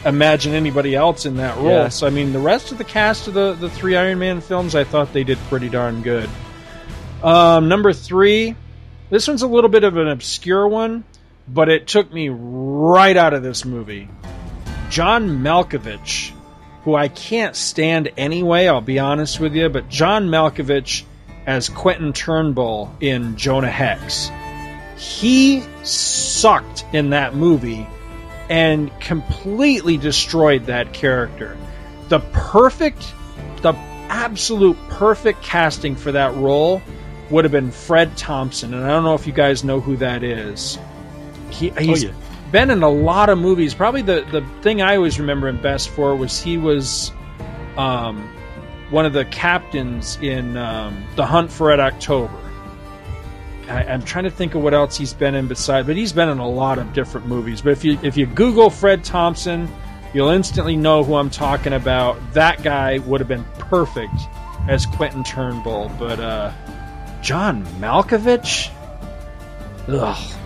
imagine 0.06 0.54
anybody 0.54 0.96
else 0.96 1.26
in 1.26 1.38
that 1.38 1.58
role. 1.58 1.70
Yeah. 1.70 1.90
So 1.90 2.08
I 2.08 2.10
mean, 2.10 2.34
the 2.34 2.40
rest 2.40 2.72
of 2.72 2.78
the 2.78 2.84
cast 2.84 3.28
of 3.28 3.34
the 3.34 3.54
the 3.54 3.70
three 3.70 3.96
Iron 3.96 4.20
Man 4.20 4.42
films, 4.42 4.76
I 4.76 4.84
thought 4.84 5.14
they 5.14 5.24
did 5.24 5.38
pretty 5.50 5.70
darn 5.70 6.02
good. 6.02 6.30
Um, 7.24 7.68
number 7.68 7.94
three, 7.94 8.56
this 9.10 9.28
one's 9.28 9.44
a 9.44 9.48
little 9.48 9.70
bit 9.70 9.84
of 9.84 9.98
an 9.98 10.08
obscure 10.08 10.68
one, 10.68 11.04
but 11.48 11.70
it 11.70 11.88
took 11.88 12.12
me 12.12 12.30
right 12.30 13.16
out 13.16 13.34
of 13.34 13.44
this 13.44 13.66
movie. 13.66 14.10
John 14.90 15.44
Malkovich, 15.44 16.32
who 16.84 16.96
I 16.96 17.08
can't 17.08 17.56
stand 17.56 18.12
anyway, 18.18 18.68
I'll 18.68 18.82
be 18.82 19.00
honest 19.00 19.40
with 19.40 19.56
you, 19.56 19.70
but 19.70 19.88
John 19.88 20.28
Malkovich 20.28 21.04
as 21.46 21.70
Quentin 21.70 22.14
Turnbull 22.14 22.96
in 23.00 23.36
Jonah 23.38 23.70
Hex. 23.70 24.30
He 24.98 25.64
sucked 25.84 26.86
in 26.94 27.12
that 27.12 27.36
movie 27.36 27.88
and 28.52 28.92
completely 29.00 29.96
destroyed 29.98 30.66
that 30.66 30.92
character. 30.94 31.58
The 32.10 32.20
perfect, 32.20 33.14
the 33.62 33.74
absolute 34.10 34.78
perfect 34.90 35.42
casting 35.42 35.96
for 35.96 36.12
that 36.12 36.36
role 36.36 36.82
would 37.30 37.46
have 37.46 37.52
been 37.54 37.72
Fred 37.72 38.18
Thompson, 38.18 38.74
and 38.74 38.84
I 38.84 38.90
don't 38.90 39.06
know 39.06 39.14
if 39.16 39.26
you 39.26 39.32
guys 39.32 39.64
know 39.64 39.80
who 39.80 39.96
that 39.98 40.22
is. 40.22 40.78
He, 41.50 41.70
he's 41.70 42.04
Oh, 42.04 42.08
yeah. 42.10 42.14
been 42.52 42.70
in 42.72 42.84
a 42.84 42.90
lot 42.90 43.30
of 43.30 43.38
movies. 43.38 43.74
Probably 43.74 44.02
the, 44.02 44.28
the 44.32 44.46
thing 44.62 44.82
I 44.82 44.98
always 44.98 45.18
remember 45.18 45.48
him 45.48 45.62
best 45.62 45.88
for 45.90 46.14
was 46.14 46.42
he 46.42 46.58
was 46.58 47.10
um, 47.78 48.28
one 48.90 49.06
of 49.06 49.14
the 49.14 49.24
captains 49.24 50.18
in 50.22 50.58
um, 50.58 51.06
The 51.16 51.26
Hunt 51.26 51.54
for 51.54 51.68
Red 51.68 51.80
October. 51.80 52.34
I, 53.70 53.84
I'm 53.84 54.04
trying 54.04 54.26
to 54.26 54.32
think 54.32 54.56
of 54.56 54.62
what 54.62 54.74
else 54.74 54.98
he's 54.98 55.14
been 55.14 55.36
in 55.36 55.48
beside, 55.48 55.86
but 55.86 55.96
he's 55.96 56.14
been 56.14 56.30
in 56.30 56.40
a 56.40 56.50
lot 56.50 56.80
of 56.80 56.94
different 56.94 57.28
movies. 57.28 57.62
But 57.62 57.72
if 57.72 57.84
you 57.84 58.00
if 58.04 58.18
you 58.18 58.26
Google 58.26 58.70
Fred 58.70 59.04
Thompson, 59.04 59.70
you'll 60.14 60.30
instantly 60.30 60.76
know 60.76 61.04
who 61.04 61.16
I'm 61.16 61.30
talking 61.30 61.74
about. 61.74 62.18
That 62.34 62.64
guy 62.64 63.00
would 63.00 63.22
have 63.22 63.28
been 63.28 63.46
perfect 63.60 64.14
as 64.68 64.86
Quentin 64.86 65.24
Turnbull, 65.24 65.92
but 65.98 66.20
uh, 66.20 66.52
John 67.22 67.66
Malkovich, 67.80 68.70
ugh. 69.88 70.38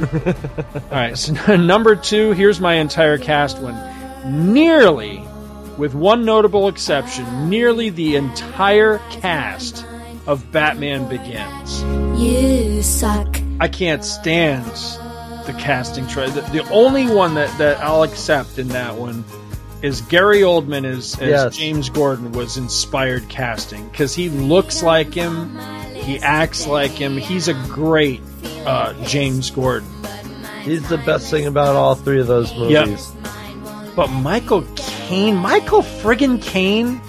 All 0.74 0.90
right, 0.90 1.16
so 1.16 1.56
number 1.56 1.94
two. 1.96 2.32
Here's 2.32 2.60
my 2.60 2.74
entire 2.74 3.18
cast 3.18 3.58
one. 3.58 4.52
Nearly, 4.52 5.22
with 5.76 5.94
one 5.94 6.24
notable 6.24 6.68
exception, 6.68 7.50
nearly 7.50 7.90
the 7.90 8.16
entire 8.16 8.98
cast 9.10 9.84
of 10.26 10.50
Batman 10.52 11.08
Begins. 11.08 11.82
You 12.20 12.82
suck. 12.82 13.38
I 13.60 13.68
can't 13.68 14.04
stand 14.04 14.64
the 15.46 15.54
casting 15.58 16.06
try. 16.06 16.28
The, 16.30 16.40
the 16.42 16.68
only 16.70 17.06
one 17.06 17.34
that, 17.34 17.56
that 17.58 17.78
I'll 17.82 18.02
accept 18.04 18.58
in 18.58 18.68
that 18.68 18.94
one 18.96 19.24
is 19.82 20.00
Gary 20.02 20.40
Oldman 20.40 20.84
as, 20.84 21.18
as 21.20 21.28
Yes. 21.28 21.56
James 21.56 21.88
Gordon 21.90 22.30
was 22.32 22.56
inspired 22.56 23.28
casting 23.28 23.88
because 23.88 24.14
he 24.14 24.28
looks 24.28 24.82
like 24.82 25.12
him, 25.12 25.58
he 25.94 26.18
acts 26.20 26.66
like 26.68 26.92
him. 26.92 27.16
He's 27.16 27.48
a 27.48 27.54
great 27.54 28.20
uh, 28.64 28.94
James 29.04 29.50
Gordon. 29.50 29.88
He's 30.62 30.88
the 30.88 30.98
best 30.98 31.28
thing 31.30 31.46
about 31.46 31.74
all 31.74 31.96
three 31.96 32.20
of 32.20 32.28
those 32.28 32.52
Yep. 32.52 32.86
movies. 32.86 33.12
But 33.96 34.06
Michael 34.08 34.64
Caine, 34.76 35.34
Michael 35.34 35.82
friggin' 35.82 36.40
Caine 36.40 37.00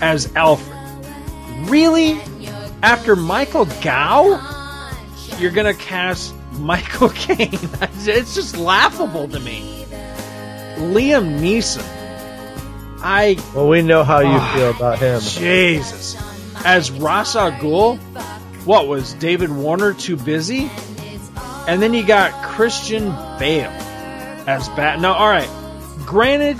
as 0.00 0.32
Alfred. 0.36 0.70
Really? 1.68 2.20
After 2.82 3.14
Michael 3.16 3.66
Gough? 3.80 4.40
You're 5.38 5.50
gonna 5.52 5.74
cast 5.74 6.34
Michael 6.58 7.08
Caine. 7.14 7.48
it's 7.52 8.34
just 8.34 8.56
laughable 8.56 9.28
to 9.28 9.40
me. 9.40 9.86
Liam 10.76 11.40
Neeson. 11.40 11.84
I 13.04 13.36
Well, 13.54 13.68
we 13.68 13.82
know 13.82 14.04
how 14.04 14.20
you 14.20 14.28
Ah, 14.30 14.52
feel 14.54 14.70
about 14.70 14.98
him. 14.98 15.20
Jesus. 15.20 16.16
As 16.64 16.90
Ra's 16.90 17.34
al 17.34 17.52
Ghul, 17.52 17.98
what 18.64 18.86
was 18.88 19.14
David 19.14 19.50
Warner 19.50 19.92
too 19.94 20.16
busy? 20.16 20.70
And 21.66 21.80
then 21.82 21.94
you 21.94 22.04
got 22.04 22.32
Christian 22.50 23.04
Bale 23.38 23.70
as 24.46 24.68
Bat. 24.70 25.00
Now, 25.00 25.14
all 25.14 25.28
right. 25.28 25.48
Granted, 26.06 26.58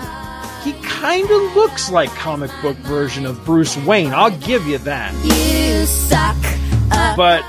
he 0.63 0.73
kind 0.83 1.29
of 1.31 1.57
looks 1.57 1.91
like 1.91 2.11
comic 2.11 2.51
book 2.63 2.77
version 2.79 3.27
of 3.27 3.45
Bruce 3.45 3.77
Wayne. 3.79 4.13
I'll 4.13 4.37
give 4.39 4.67
you 4.67 4.79
that. 4.79 5.13
You 5.25 5.87
suck. 5.87 6.37
But 7.17 7.43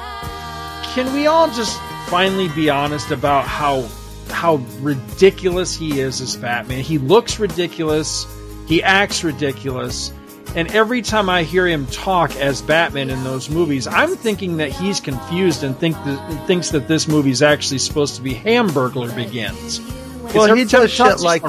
can 0.94 1.14
we 1.14 1.28
all 1.28 1.48
just 1.48 1.80
finally 2.08 2.50
be 2.50 2.70
honest 2.70 3.12
about 3.12 3.46
how 3.46 3.88
how 4.30 4.56
ridiculous 4.80 5.76
he 5.76 6.00
is 6.00 6.22
as 6.22 6.36
Batman? 6.36 6.84
He 6.84 6.98
looks 6.98 7.40
ridiculous. 7.40 8.26
He 8.68 8.82
acts 8.82 9.24
ridiculous. 9.24 10.12
And 10.56 10.70
every 10.72 11.02
time 11.02 11.30
I 11.30 11.44
hear 11.44 11.68
him 11.68 11.88
talk 11.88 12.36
as 12.36 12.62
Batman 12.62 13.10
in 13.10 13.24
those 13.24 13.50
movies, 13.50 13.88
I'm 13.88 14.16
thinking 14.16 14.58
that 14.58 14.72
he's 14.72 15.00
confused 15.00 15.64
and 15.64 15.76
think 15.78 15.96
that, 16.04 16.48
thinks 16.48 16.70
that 16.70 16.88
this 16.88 17.08
movie's 17.08 17.42
actually 17.42 17.80
supposed 17.80 18.16
to 18.18 18.22
be 18.22 18.36
Hamburglar 18.36 19.16
Begins. 19.16 19.80
'Cause 20.24 20.36
Well, 20.36 20.56
he 20.56 20.64
does 20.66 20.90
shit 20.92 21.06
talks, 21.06 21.22
like 21.24 21.42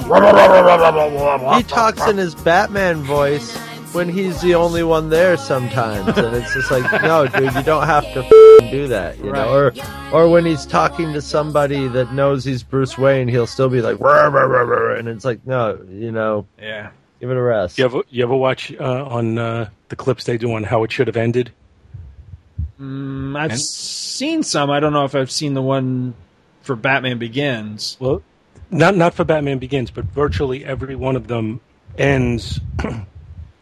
he 1.57 1.63
talks 1.63 2.07
in 2.09 2.17
his 2.19 2.35
Batman 2.35 3.03
voice 3.03 3.57
when 3.93 4.09
he's 4.09 4.41
the 4.41 4.55
only 4.57 4.83
one 4.83 5.09
there 5.11 5.37
sometimes, 5.37 6.17
and 6.19 6.35
it's 6.37 6.53
just 6.53 6.71
like, 6.71 6.83
no, 7.03 7.27
dude, 7.29 7.55
you 7.55 7.63
don't 7.63 7.87
have 7.87 8.05
to 8.15 8.69
do 8.71 8.89
that, 8.89 9.17
you 9.19 9.31
know. 9.33 9.49
Or, 9.55 9.73
or 10.13 10.29
when 10.29 10.45
he's 10.45 10.67
talking 10.67 11.13
to 11.13 11.23
somebody 11.23 11.87
that 11.89 12.13
knows 12.13 12.45
he's 12.45 12.63
Bruce 12.65 12.99
Wayne, 12.99 13.29
he'll 13.29 13.47
still 13.47 13.69
be 13.69 13.81
like, 13.81 14.01
"Rah, 14.01 14.27
rah, 14.27 14.43
rah, 14.43 14.63
rah, 14.63 14.77
rah," 14.79 14.95
and 14.99 15.07
it's 15.09 15.25
like, 15.25 15.47
no, 15.47 15.79
you 15.89 16.11
know, 16.11 16.47
Yeah. 16.61 16.91
give 17.21 17.31
it 17.31 17.37
a 17.37 17.43
rest. 17.43 17.79
You 17.79 17.85
ever 17.85 18.03
you 18.11 18.25
ever 18.25 18.35
watch 18.35 18.73
uh, 18.81 19.05
on 19.05 19.39
uh, 19.39 19.69
the 19.89 19.97
clips 19.97 20.25
they 20.25 20.37
do 20.39 20.53
on 20.55 20.65
how 20.65 20.83
it 20.83 20.91
should 20.91 21.07
have 21.07 21.17
ended? 21.17 21.53
Mm, 22.81 23.39
I've 23.39 23.53
And- 23.53 23.61
seen 23.61 24.43
some. 24.43 24.71
I 24.71 24.81
don't 24.81 24.93
know 24.93 25.05
if 25.05 25.15
I've 25.15 25.31
seen 25.31 25.55
the 25.55 25.63
one 25.63 26.15
for 26.63 26.75
Batman 26.75 27.19
Begins. 27.19 27.97
Well, 28.01 28.23
not 28.71 28.97
not 28.97 29.15
for 29.15 29.25
Batman 29.25 29.59
Begins, 29.59 29.91
but 29.91 30.05
virtually 30.07 30.65
every 30.65 30.97
one 30.97 31.17
of 31.17 31.27
them 31.27 31.61
ends 31.99 32.61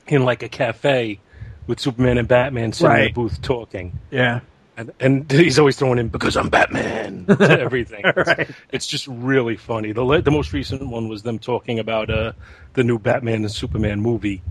in 0.06 0.24
like 0.24 0.42
a 0.42 0.48
cafe 0.48 1.20
with 1.66 1.80
Superman 1.80 2.18
and 2.18 2.28
Batman 2.28 2.72
sitting 2.72 2.90
in 2.90 2.96
Right. 3.02 3.10
a 3.10 3.14
booth 3.14 3.40
talking. 3.42 3.98
Yeah. 4.10 4.40
And, 4.76 4.90
and 5.00 5.30
he's 5.30 5.58
always 5.58 5.76
throwing 5.76 5.98
in 5.98 6.08
because 6.08 6.34
I'm 6.36 6.48
Batman 6.48 7.26
to 7.28 7.60
everything. 7.60 8.02
It's, 8.04 8.26
Right. 8.26 8.50
it's 8.72 8.86
just 8.86 9.06
really 9.06 9.56
funny. 9.56 9.92
The 9.92 10.20
the 10.22 10.30
most 10.30 10.52
recent 10.54 10.86
one 10.86 11.08
was 11.08 11.22
them 11.22 11.38
talking 11.38 11.78
about 11.78 12.08
uh, 12.10 12.32
the 12.72 12.82
new 12.82 12.98
Batman 12.98 13.36
and 13.42 13.50
Superman 13.50 14.00
movie, 14.00 14.42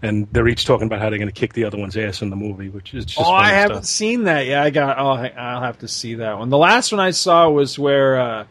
and 0.00 0.26
they're 0.32 0.48
each 0.48 0.64
talking 0.64 0.86
about 0.86 1.00
how 1.00 1.10
they're 1.10 1.18
going 1.18 1.28
to 1.30 1.38
kick 1.40 1.52
the 1.52 1.64
other 1.64 1.76
one's 1.76 1.94
ass 1.96 2.22
in 2.22 2.30
the 2.30 2.36
movie, 2.36 2.70
which 2.70 2.94
is 2.94 3.04
just 3.04 3.20
oh, 3.20 3.30
I 3.30 3.50
haven't 3.50 3.76
stuff. 3.76 3.84
seen 3.84 4.24
that. 4.24 4.46
Yeah, 4.46 4.62
I 4.62 4.70
got. 4.70 4.98
Oh, 4.98 5.10
I'll 5.38 5.60
have 5.62 5.78
to 5.80 5.88
see 5.88 6.14
that 6.16 6.38
one. 6.38 6.48
The 6.48 6.58
last 6.58 6.90
one 6.90 7.00
I 7.00 7.10
saw 7.10 7.50
was 7.50 7.78
where 7.78 8.18
uh, 8.18 8.44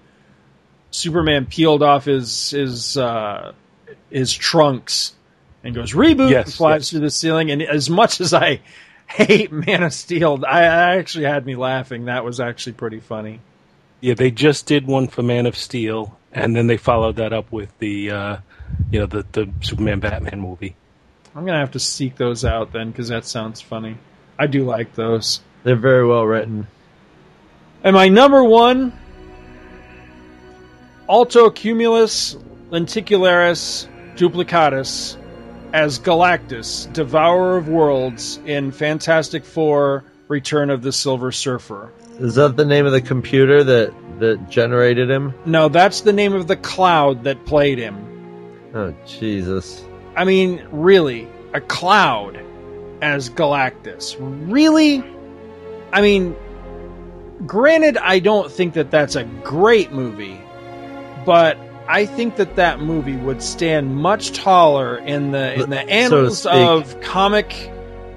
Superman 0.95 1.45
peeled 1.45 1.83
off 1.83 2.05
his 2.05 2.49
his 2.51 2.97
uh, 2.97 3.51
his 4.09 4.33
trunks 4.33 5.13
and 5.63 5.75
goes 5.75 5.93
reboot 5.93 6.29
Yes, 6.29 6.45
and 6.47 6.53
flies 6.53 6.81
yes. 6.81 6.89
through 6.91 6.99
the 7.01 7.09
ceiling. 7.09 7.51
And 7.51 7.61
as 7.61 7.89
much 7.89 8.21
as 8.21 8.33
I 8.33 8.61
hate 9.07 9.51
Man 9.51 9.83
of 9.83 9.93
Steel, 9.93 10.43
I, 10.47 10.61
I 10.61 10.97
actually 10.97 11.25
had 11.25 11.45
me 11.45 11.55
laughing. 11.55 12.05
That 12.05 12.23
was 12.23 12.39
actually 12.39 12.73
pretty 12.73 12.99
funny. 12.99 13.39
Yeah, 14.01 14.13
they 14.13 14.31
just 14.31 14.65
did 14.67 14.87
one 14.87 15.07
for 15.07 15.21
Man 15.23 15.45
of 15.45 15.55
Steel, 15.55 16.17
and 16.31 16.55
then 16.55 16.67
they 16.67 16.77
followed 16.77 17.15
that 17.17 17.33
up 17.33 17.51
with 17.51 17.77
the, 17.79 18.11
uh, 18.11 18.37
you 18.91 18.99
know, 18.99 19.05
the 19.05 19.25
the 19.31 19.51
Superman 19.61 19.99
Batman 19.99 20.39
movie. 20.39 20.75
I'm 21.35 21.45
gonna 21.45 21.59
have 21.59 21.71
to 21.71 21.79
seek 21.79 22.15
those 22.15 22.45
out 22.45 22.71
then 22.71 22.91
because 22.91 23.09
that 23.09 23.25
sounds 23.25 23.59
funny. 23.61 23.97
I 24.39 24.47
do 24.47 24.63
like 24.63 24.95
those. 24.95 25.41
They're 25.63 25.75
very 25.75 26.07
well 26.07 26.23
written. 26.25 26.67
And 27.83 27.95
my 27.95 28.07
number 28.07 28.43
one, 28.43 28.97
Alto 31.07 31.49
Cumulus 31.49 32.35
Lenticularis 32.71 33.87
Duplicatus 34.15 35.17
as 35.73 35.99
Galactus, 35.99 36.91
Devourer 36.93 37.57
of 37.57 37.67
Worlds 37.67 38.39
in 38.45 38.71
Fantastic 38.71 39.45
Four: 39.45 40.03
Return 40.27 40.69
of 40.69 40.81
the 40.81 40.91
Silver 40.91 41.31
Surfer. 41.31 41.91
Is 42.17 42.35
that 42.35 42.55
the 42.55 42.65
name 42.65 42.85
of 42.85 42.91
the 42.91 43.01
computer 43.01 43.63
that 43.63 43.93
that 44.19 44.49
generated 44.49 45.09
him? 45.09 45.33
No, 45.45 45.67
that's 45.67 46.01
the 46.01 46.13
name 46.13 46.33
of 46.33 46.47
the 46.47 46.55
cloud 46.55 47.25
that 47.25 47.45
played 47.45 47.77
him. 47.77 48.71
Oh 48.73 48.95
Jesus! 49.05 49.83
I 50.15 50.23
mean, 50.23 50.65
really, 50.71 51.27
a 51.53 51.61
cloud 51.61 52.39
as 53.01 53.29
Galactus. 53.29 54.15
Really? 54.19 55.03
I 55.91 56.01
mean, 56.01 56.35
granted, 57.45 57.97
I 57.97 58.19
don't 58.19 58.51
think 58.51 58.73
that 58.73 58.91
that's 58.91 59.15
a 59.15 59.23
great 59.23 59.91
movie, 59.91 60.39
but 61.25 61.57
I 61.87 62.05
think 62.05 62.37
that 62.37 62.55
that 62.55 62.79
movie 62.79 63.15
would 63.15 63.41
stand 63.41 63.95
much 63.95 64.31
taller 64.31 64.97
in 64.97 65.31
the 65.31 65.61
in 65.61 65.69
the 65.69 65.79
annals 65.79 66.39
speak. 66.39 66.53
of 66.53 66.99
comic 67.01 67.71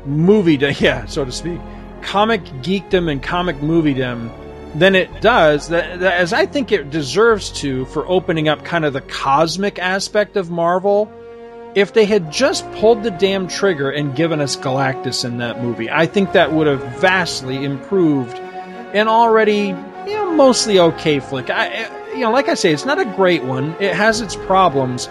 movie, 0.06 0.54
yeah, 0.78 1.06
so 1.06 1.24
to 1.24 1.32
speak, 1.32 1.60
comic 2.02 2.44
geekdom 2.62 3.10
and 3.10 3.22
comic 3.22 3.56
moviedom 3.56 4.30
than 4.74 4.94
it 4.94 5.20
does, 5.20 5.68
that, 5.68 6.00
that, 6.00 6.14
as 6.14 6.32
I 6.32 6.46
think 6.46 6.72
it 6.72 6.90
deserves 6.90 7.50
to, 7.60 7.86
for 7.86 8.06
opening 8.06 8.48
up 8.48 8.64
kind 8.64 8.84
of 8.84 8.92
the 8.92 9.00
cosmic 9.00 9.78
aspect 9.78 10.36
of 10.36 10.50
Marvel. 10.50 11.12
If 11.74 11.92
they 11.92 12.06
had 12.06 12.32
just 12.32 12.70
pulled 12.72 13.02
the 13.02 13.10
damn 13.10 13.46
trigger 13.46 13.90
and 13.90 14.16
given 14.16 14.40
us 14.40 14.56
Galactus 14.56 15.24
in 15.24 15.38
that 15.38 15.62
movie, 15.62 15.90
I 15.90 16.06
think 16.06 16.32
that 16.32 16.52
would 16.52 16.66
have 16.66 16.82
vastly 16.98 17.62
improved 17.62 18.38
an 18.94 19.06
already 19.06 19.66
you 20.06 20.14
know 20.14 20.32
mostly 20.32 20.80
okay 20.80 21.20
flick. 21.20 21.50
I 21.50 21.86
you 22.12 22.20
know 22.20 22.30
like 22.30 22.48
I 22.48 22.54
say, 22.54 22.72
it's 22.72 22.84
not 22.84 22.98
a 22.98 23.04
great 23.04 23.42
one. 23.44 23.74
It 23.80 23.94
has 23.94 24.20
its 24.20 24.36
problems, 24.36 25.08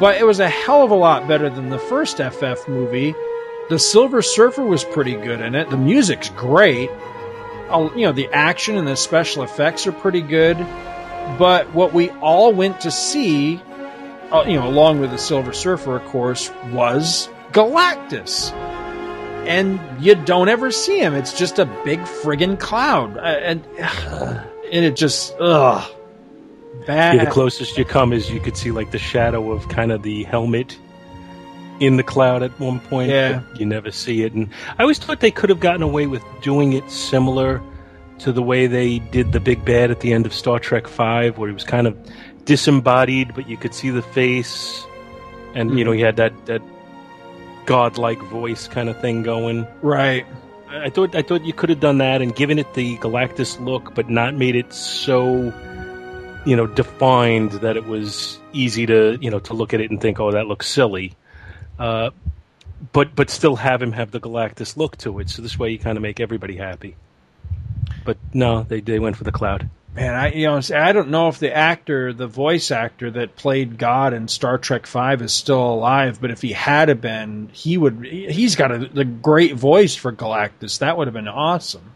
but 0.00 0.16
it 0.16 0.24
was 0.24 0.40
a 0.40 0.48
hell 0.48 0.82
of 0.82 0.90
a 0.90 0.94
lot 0.94 1.28
better 1.28 1.48
than 1.48 1.70
the 1.70 1.78
first 1.78 2.18
FF 2.18 2.68
movie. 2.68 3.14
The 3.68 3.78
Silver 3.78 4.22
Surfer 4.22 4.62
was 4.62 4.84
pretty 4.84 5.14
good 5.14 5.40
in 5.40 5.54
it. 5.54 5.70
The 5.70 5.76
music's 5.76 6.30
great. 6.30 6.90
You 7.68 7.90
know, 7.96 8.12
the 8.12 8.28
action 8.32 8.76
and 8.76 8.86
the 8.86 8.96
special 8.96 9.42
effects 9.42 9.86
are 9.88 9.92
pretty 9.92 10.22
good. 10.22 10.56
But 11.38 11.74
what 11.74 11.92
we 11.92 12.10
all 12.10 12.52
went 12.52 12.80
to 12.82 12.92
see, 12.92 13.60
uh, 14.30 14.44
you 14.46 14.54
know, 14.54 14.68
along 14.68 15.00
with 15.00 15.10
the 15.10 15.18
Silver 15.18 15.52
Surfer, 15.52 15.96
of 15.96 16.04
course, 16.04 16.52
was 16.72 17.28
Galactus. 17.50 18.52
And 19.46 19.80
you 20.00 20.14
don't 20.14 20.48
ever 20.48 20.70
see 20.70 21.00
him. 21.00 21.14
It's 21.14 21.36
just 21.36 21.58
a 21.58 21.66
big 21.84 22.00
friggin' 22.00 22.58
cloud. 22.60 23.16
Uh, 23.16 23.20
and, 23.20 23.66
and 23.78 24.84
it 24.84 24.94
just, 24.94 25.34
ugh. 25.40 25.90
Bad. 26.86 27.16
Yeah, 27.16 27.24
the 27.24 27.30
closest 27.30 27.78
you 27.78 27.84
come 27.84 28.12
is 28.12 28.30
you 28.30 28.40
could 28.40 28.56
see 28.56 28.70
like 28.70 28.90
the 28.90 28.98
shadow 28.98 29.50
of 29.50 29.68
kind 29.68 29.92
of 29.92 30.02
the 30.02 30.24
helmet 30.24 30.78
in 31.80 31.96
the 31.96 32.02
cloud 32.02 32.42
at 32.42 32.58
one 32.58 32.80
point. 32.80 33.10
Yeah. 33.10 33.42
you 33.58 33.66
never 33.66 33.90
see 33.90 34.22
it. 34.22 34.32
And 34.32 34.48
I 34.78 34.82
always 34.82 34.98
thought 34.98 35.20
they 35.20 35.30
could 35.30 35.50
have 35.50 35.60
gotten 35.60 35.82
away 35.82 36.06
with 36.06 36.22
doing 36.42 36.72
it 36.72 36.90
similar 36.90 37.62
to 38.18 38.32
the 38.32 38.42
way 38.42 38.66
they 38.66 38.98
did 38.98 39.32
the 39.32 39.40
big 39.40 39.64
bad 39.64 39.90
at 39.90 40.00
the 40.00 40.12
end 40.12 40.26
of 40.26 40.32
Star 40.32 40.58
Trek 40.58 40.88
Five, 40.88 41.38
where 41.38 41.48
he 41.48 41.54
was 41.54 41.64
kind 41.64 41.86
of 41.86 41.96
disembodied, 42.44 43.34
but 43.34 43.48
you 43.48 43.56
could 43.56 43.74
see 43.74 43.90
the 43.90 44.02
face, 44.02 44.86
and 45.54 45.78
you 45.78 45.84
know 45.84 45.92
he 45.92 45.98
mm-hmm. 45.98 46.06
had 46.06 46.16
that 46.16 46.46
that 46.46 46.62
godlike 47.66 48.20
voice 48.22 48.68
kind 48.68 48.88
of 48.88 48.98
thing 49.00 49.22
going. 49.22 49.66
Right. 49.82 50.24
I 50.68 50.90
thought 50.90 51.14
I 51.14 51.22
thought 51.22 51.44
you 51.44 51.52
could 51.52 51.68
have 51.68 51.80
done 51.80 51.98
that 51.98 52.22
and 52.22 52.34
given 52.34 52.58
it 52.58 52.72
the 52.74 52.96
Galactus 52.98 53.62
look, 53.62 53.94
but 53.94 54.08
not 54.08 54.34
made 54.34 54.56
it 54.56 54.72
so 54.72 55.52
you 56.46 56.56
know 56.56 56.66
defined 56.66 57.50
that 57.52 57.76
it 57.76 57.84
was 57.84 58.38
easy 58.52 58.86
to 58.86 59.18
you 59.20 59.30
know 59.30 59.40
to 59.40 59.52
look 59.52 59.74
at 59.74 59.80
it 59.80 59.90
and 59.90 60.00
think, 60.00 60.18
oh, 60.20 60.32
that 60.32 60.46
looks 60.46 60.66
silly. 60.66 61.12
Uh, 61.78 62.10
but 62.92 63.14
but 63.14 63.28
still 63.28 63.56
have 63.56 63.82
him 63.82 63.92
have 63.92 64.10
the 64.10 64.20
Galactus 64.20 64.76
look 64.76 64.96
to 64.98 65.18
it, 65.18 65.28
so 65.28 65.42
this 65.42 65.58
way 65.58 65.70
you 65.70 65.78
kind 65.78 65.98
of 65.98 66.02
make 66.02 66.20
everybody 66.20 66.56
happy. 66.56 66.96
But 68.04 68.16
no, 68.32 68.62
they 68.62 68.80
they 68.80 68.98
went 68.98 69.16
for 69.16 69.24
the 69.24 69.32
cloud. 69.32 69.68
Man, 69.94 70.14
I 70.14 70.32
you 70.32 70.46
know 70.46 70.60
I 70.74 70.92
don't 70.92 71.08
know 71.08 71.28
if 71.28 71.38
the 71.38 71.54
actor, 71.54 72.12
the 72.12 72.26
voice 72.26 72.70
actor 72.70 73.10
that 73.12 73.34
played 73.34 73.78
God 73.78 74.12
in 74.12 74.28
Star 74.28 74.58
Trek 74.58 74.86
Five 74.86 75.22
is 75.22 75.32
still 75.32 75.62
alive, 75.62 76.20
but 76.20 76.30
if 76.30 76.42
he 76.42 76.52
had 76.52 77.00
been, 77.00 77.48
he 77.52 77.76
would. 77.76 78.04
He's 78.04 78.56
got 78.56 78.70
a, 78.70 78.78
the 78.78 79.04
great 79.04 79.54
voice 79.54 79.94
for 79.94 80.12
Galactus. 80.12 80.78
That 80.78 80.96
would 80.96 81.06
have 81.06 81.14
been 81.14 81.28
awesome. 81.28 81.92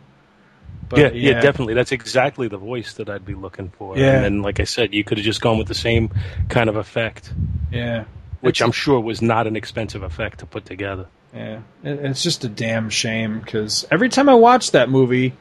But, 0.91 0.99
yeah, 0.99 1.11
yeah, 1.13 1.41
definitely. 1.41 1.75
That's 1.75 1.93
exactly 1.93 2.49
the 2.49 2.59
voice 2.59 2.95
that 2.95 3.09
I'd 3.09 3.25
be 3.25 3.35
looking 3.35 3.71
for. 3.71 3.97
Yeah. 3.97 4.17
And 4.17 4.25
then, 4.25 4.43
like 4.43 4.61
I 4.61 4.65
said, 4.65 4.93
you 4.93 5.05
could 5.05 5.17
have 5.19 5.25
just 5.25 5.41
gone 5.41 5.57
with 5.57 5.69
the 5.69 5.75
same 5.75 6.11
kind 6.49 6.69
of 6.69 6.77
effect, 6.77 7.33
Yeah, 7.73 8.05
which 8.41 8.61
I'm 8.61 8.73
sure 8.73 9.01
was 9.01 9.23
not 9.23 9.47
an 9.47 9.55
expensive 9.57 10.03
effect 10.03 10.41
to 10.41 10.47
put 10.47 10.65
together. 10.67 11.07
yeah. 11.33 11.61
It's 11.85 12.23
just 12.23 12.43
a 12.45 12.49
damn 12.49 12.91
shame 12.91 13.39
because 13.39 13.87
every 13.91 14.09
time 14.09 14.29
I 14.29 14.35
watch 14.35 14.73
that 14.73 14.91
movie, 14.91 15.33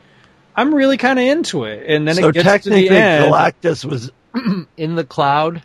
I'm 0.56 0.74
really 0.74 0.98
kind 0.98 1.18
of 1.18 1.26
into 1.26 1.64
it, 1.64 1.84
and 1.88 2.08
then 2.08 2.16
so 2.16 2.28
it 2.30 2.34
gets 2.36 2.64
to 2.66 2.70
the 2.70 2.90
end. 2.90 3.26
Galactus 3.34 3.84
was 3.86 4.12
in 4.78 4.96
the 4.96 5.04
cloud. 5.04 5.64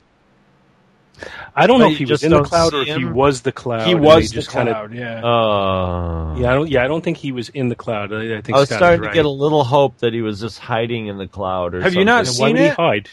I 1.55 1.67
don't 1.67 1.79
know 1.81 1.91
if 1.91 1.99
he 1.99 2.05
was 2.05 2.23
in 2.23 2.33
the 2.33 2.43
cloud 2.43 2.75
or 2.75 2.83
if 2.83 2.97
he 2.97 3.05
was 3.05 3.43
the 3.43 3.53
cloud. 3.53 3.87
He 3.87 3.95
was 3.95 4.31
the 4.31 4.35
just 4.35 4.51
kinda- 4.51 4.73
cloud. 4.73 4.95
yeah. 4.95 5.25
Uh, 5.25 6.37
yeah, 6.37 6.51
I 6.51 6.55
don't. 6.55 6.69
Yeah, 6.71 6.85
I 6.85 6.89
don't 6.89 7.03
think 7.05 7.17
he 7.17 7.33
was 7.33 7.49
in 7.51 7.69
the 7.69 7.77
cloud. 7.77 8.13
I, 8.13 8.39
I 8.39 8.41
think 8.41 8.51
I 8.57 8.61
was 8.61 8.69
Scott 8.69 8.77
is 8.77 8.77
starting 8.79 9.01
right. 9.03 9.09
to 9.11 9.15
get 9.15 9.25
a 9.25 9.31
little 9.31 9.65
hope 9.65 9.99
that 9.99 10.13
he 10.13 10.23
was 10.23 10.41
just 10.41 10.59
hiding 10.59 11.07
in 11.07 11.19
the 11.19 11.29
cloud. 11.29 11.75
Or 11.75 11.81
Have 11.83 11.95
you 11.95 12.05
not 12.05 12.27
something. 12.27 12.43
Why 12.43 12.49
seen 12.49 12.57
he 12.57 12.65
it? 12.65 12.75
hide? 12.75 13.09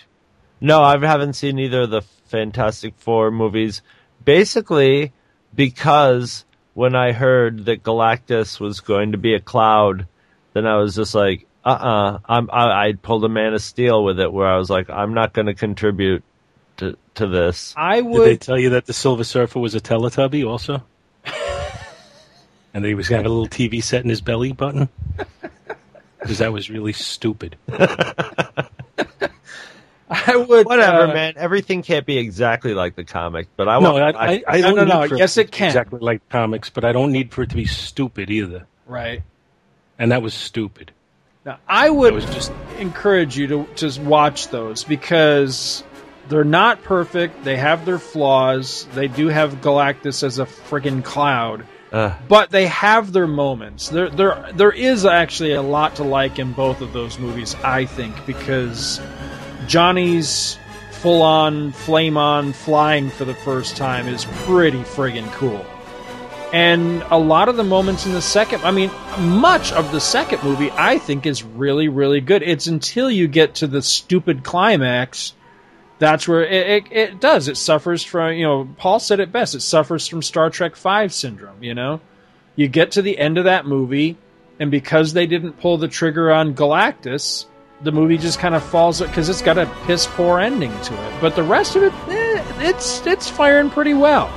No, 0.59 0.81
I 0.83 0.97
haven't 0.99 1.33
seen 1.33 1.59
either 1.59 1.81
of 1.81 1.89
the 1.89 2.01
Fantastic 2.01 2.95
Four 2.97 3.31
movies. 3.31 3.81
Basically, 4.23 5.11
because 5.55 6.45
when 6.73 6.95
I 6.95 7.11
heard 7.11 7.65
that 7.65 7.83
Galactus 7.83 8.59
was 8.59 8.79
going 8.79 9.11
to 9.11 9.17
be 9.17 9.33
a 9.33 9.39
cloud, 9.39 10.07
then 10.53 10.65
I 10.65 10.77
was 10.77 10.95
just 10.95 11.13
like, 11.15 11.45
uh 11.63 11.69
uh 11.69 12.19
I'm, 12.25 12.49
I, 12.51 12.87
I 12.87 12.93
pulled 12.93 13.23
a 13.25 13.29
Man 13.29 13.53
of 13.53 13.61
Steel 13.61 14.03
with 14.03 14.19
it 14.19 14.31
where 14.31 14.47
I 14.47 14.57
was 14.57 14.69
like, 14.69 14.89
I'm 14.89 15.13
not 15.13 15.33
going 15.33 15.47
to 15.47 15.53
contribute 15.53 16.23
to, 16.81 16.97
to 17.15 17.27
this. 17.27 17.73
I 17.77 17.95
Did 18.01 18.05
they 18.05 18.09
would. 18.09 18.41
tell 18.41 18.59
you 18.59 18.69
that 18.71 18.85
the 18.85 18.93
Silver 18.93 19.23
Surfer 19.23 19.59
was 19.59 19.73
a 19.73 19.79
Teletubby 19.79 20.45
also? 20.47 20.83
and 22.73 22.83
that 22.83 22.87
he 22.87 22.93
was 22.95 23.07
going 23.09 23.23
to 23.23 23.23
have 23.23 23.31
a 23.31 23.33
little 23.33 23.47
TV 23.47 23.81
set 23.81 24.03
in 24.03 24.09
his 24.09 24.21
belly 24.21 24.51
button? 24.51 24.89
Because 26.19 26.37
that 26.37 26.53
was 26.53 26.69
really 26.69 26.93
stupid. 26.93 27.55
I 30.09 30.35
would. 30.35 30.65
Whatever, 30.67 31.05
uh, 31.09 31.13
man. 31.13 31.33
Everything 31.37 31.81
can't 31.83 32.05
be 32.05 32.17
exactly 32.19 32.75
like 32.75 32.95
the 32.95 33.03
comic, 33.03 33.47
but 33.55 33.67
I 33.67 33.79
no, 33.79 33.93
want. 33.93 34.15
I, 34.15 34.35
I, 34.35 34.43
I 34.47 34.61
No, 34.61 34.75
don't 34.75 34.87
no, 34.87 35.01
need 35.01 35.11
no. 35.11 35.17
Yes, 35.17 35.33
to 35.35 35.41
it 35.41 35.51
can. 35.51 35.67
exactly 35.69 35.99
like 35.99 36.27
comics, 36.29 36.69
but 36.69 36.85
I 36.85 36.91
don't 36.91 37.11
need 37.11 37.31
for 37.31 37.41
it 37.43 37.49
to 37.49 37.55
be 37.55 37.65
stupid 37.65 38.29
either. 38.29 38.67
Right. 38.85 39.23
And 39.97 40.11
that 40.11 40.21
was 40.21 40.33
stupid. 40.35 40.91
Now, 41.43 41.57
I 41.67 41.89
would 41.89 42.13
was 42.13 42.25
just- 42.25 42.51
encourage 42.77 43.35
you 43.35 43.47
to 43.47 43.67
just 43.75 43.99
watch 43.99 44.49
those 44.49 44.83
because 44.83 45.83
they're 46.29 46.43
not 46.43 46.83
perfect. 46.83 47.43
They 47.43 47.57
have 47.57 47.85
their 47.85 47.99
flaws. 47.99 48.87
They 48.93 49.07
do 49.07 49.27
have 49.27 49.61
Galactus 49.61 50.23
as 50.23 50.39
a 50.39 50.45
friggin' 50.45 51.03
cloud, 51.03 51.65
Uh, 51.91 52.13
but 52.29 52.49
they 52.51 52.67
have 52.67 53.11
their 53.11 53.27
moments. 53.27 53.89
There, 53.89 54.09
there, 54.09 54.49
there 54.55 54.71
is 54.71 55.05
actually 55.05 55.53
a 55.53 55.61
lot 55.61 55.95
to 55.95 56.03
like 56.03 56.39
in 56.39 56.53
both 56.53 56.81
of 56.81 56.93
those 56.93 57.19
movies. 57.19 57.55
I 57.63 57.85
think 57.85 58.25
because 58.25 59.01
Johnny's 59.67 60.57
full-on 61.01 61.71
flame-on 61.71 62.53
flying 62.53 63.09
for 63.09 63.25
the 63.25 63.33
first 63.33 63.75
time 63.75 64.07
is 64.07 64.25
pretty 64.45 64.83
friggin' 64.83 65.29
cool. 65.33 65.65
And 66.53 67.03
a 67.09 67.17
lot 67.17 67.47
of 67.49 67.55
the 67.55 67.63
moments 67.63 68.05
in 68.05 68.11
the 68.11 68.21
second, 68.21 68.61
I 68.63 68.71
mean, 68.71 68.91
much 69.19 69.71
of 69.71 69.91
the 69.91 70.01
second 70.01 70.43
movie, 70.43 70.69
I 70.71 70.97
think 70.97 71.25
is 71.25 71.43
really, 71.43 71.87
really 71.87 72.19
good. 72.21 72.43
It's 72.43 72.67
until 72.67 73.09
you 73.09 73.27
get 73.27 73.55
to 73.55 73.67
the 73.67 73.81
stupid 73.81 74.43
climax, 74.43 75.33
that's 76.01 76.27
where 76.27 76.43
it, 76.43 76.67
it, 76.87 76.91
it 76.91 77.21
does. 77.21 77.47
It 77.47 77.55
suffers 77.57 78.03
from, 78.03 78.33
you 78.33 78.43
know, 78.43 78.67
Paul 78.77 78.99
said 78.99 79.19
it 79.19 79.31
best. 79.31 79.53
It 79.53 79.61
suffers 79.61 80.07
from 80.07 80.23
Star 80.23 80.49
Trek 80.49 80.75
Five 80.75 81.13
syndrome. 81.13 81.63
You 81.63 81.75
know, 81.75 82.01
you 82.55 82.67
get 82.67 82.91
to 82.93 83.01
the 83.03 83.17
end 83.19 83.37
of 83.37 83.43
that 83.45 83.65
movie, 83.67 84.17
and 84.59 84.71
because 84.71 85.13
they 85.13 85.27
didn't 85.27 85.53
pull 85.59 85.77
the 85.77 85.87
trigger 85.87 86.31
on 86.31 86.55
Galactus, 86.55 87.45
the 87.83 87.91
movie 87.91 88.17
just 88.17 88.39
kind 88.39 88.55
of 88.55 88.63
falls 88.63 88.99
because 88.99 89.29
it's 89.29 89.41
got 89.43 89.57
a 89.59 89.65
piss 89.85 90.07
poor 90.07 90.39
ending 90.39 90.71
to 90.81 90.93
it. 90.93 91.21
But 91.21 91.35
the 91.35 91.43
rest 91.43 91.75
of 91.75 91.83
it, 91.83 91.93
eh, 92.09 92.43
it's 92.69 93.05
it's 93.05 93.29
firing 93.29 93.69
pretty 93.69 93.93
well. 93.93 94.27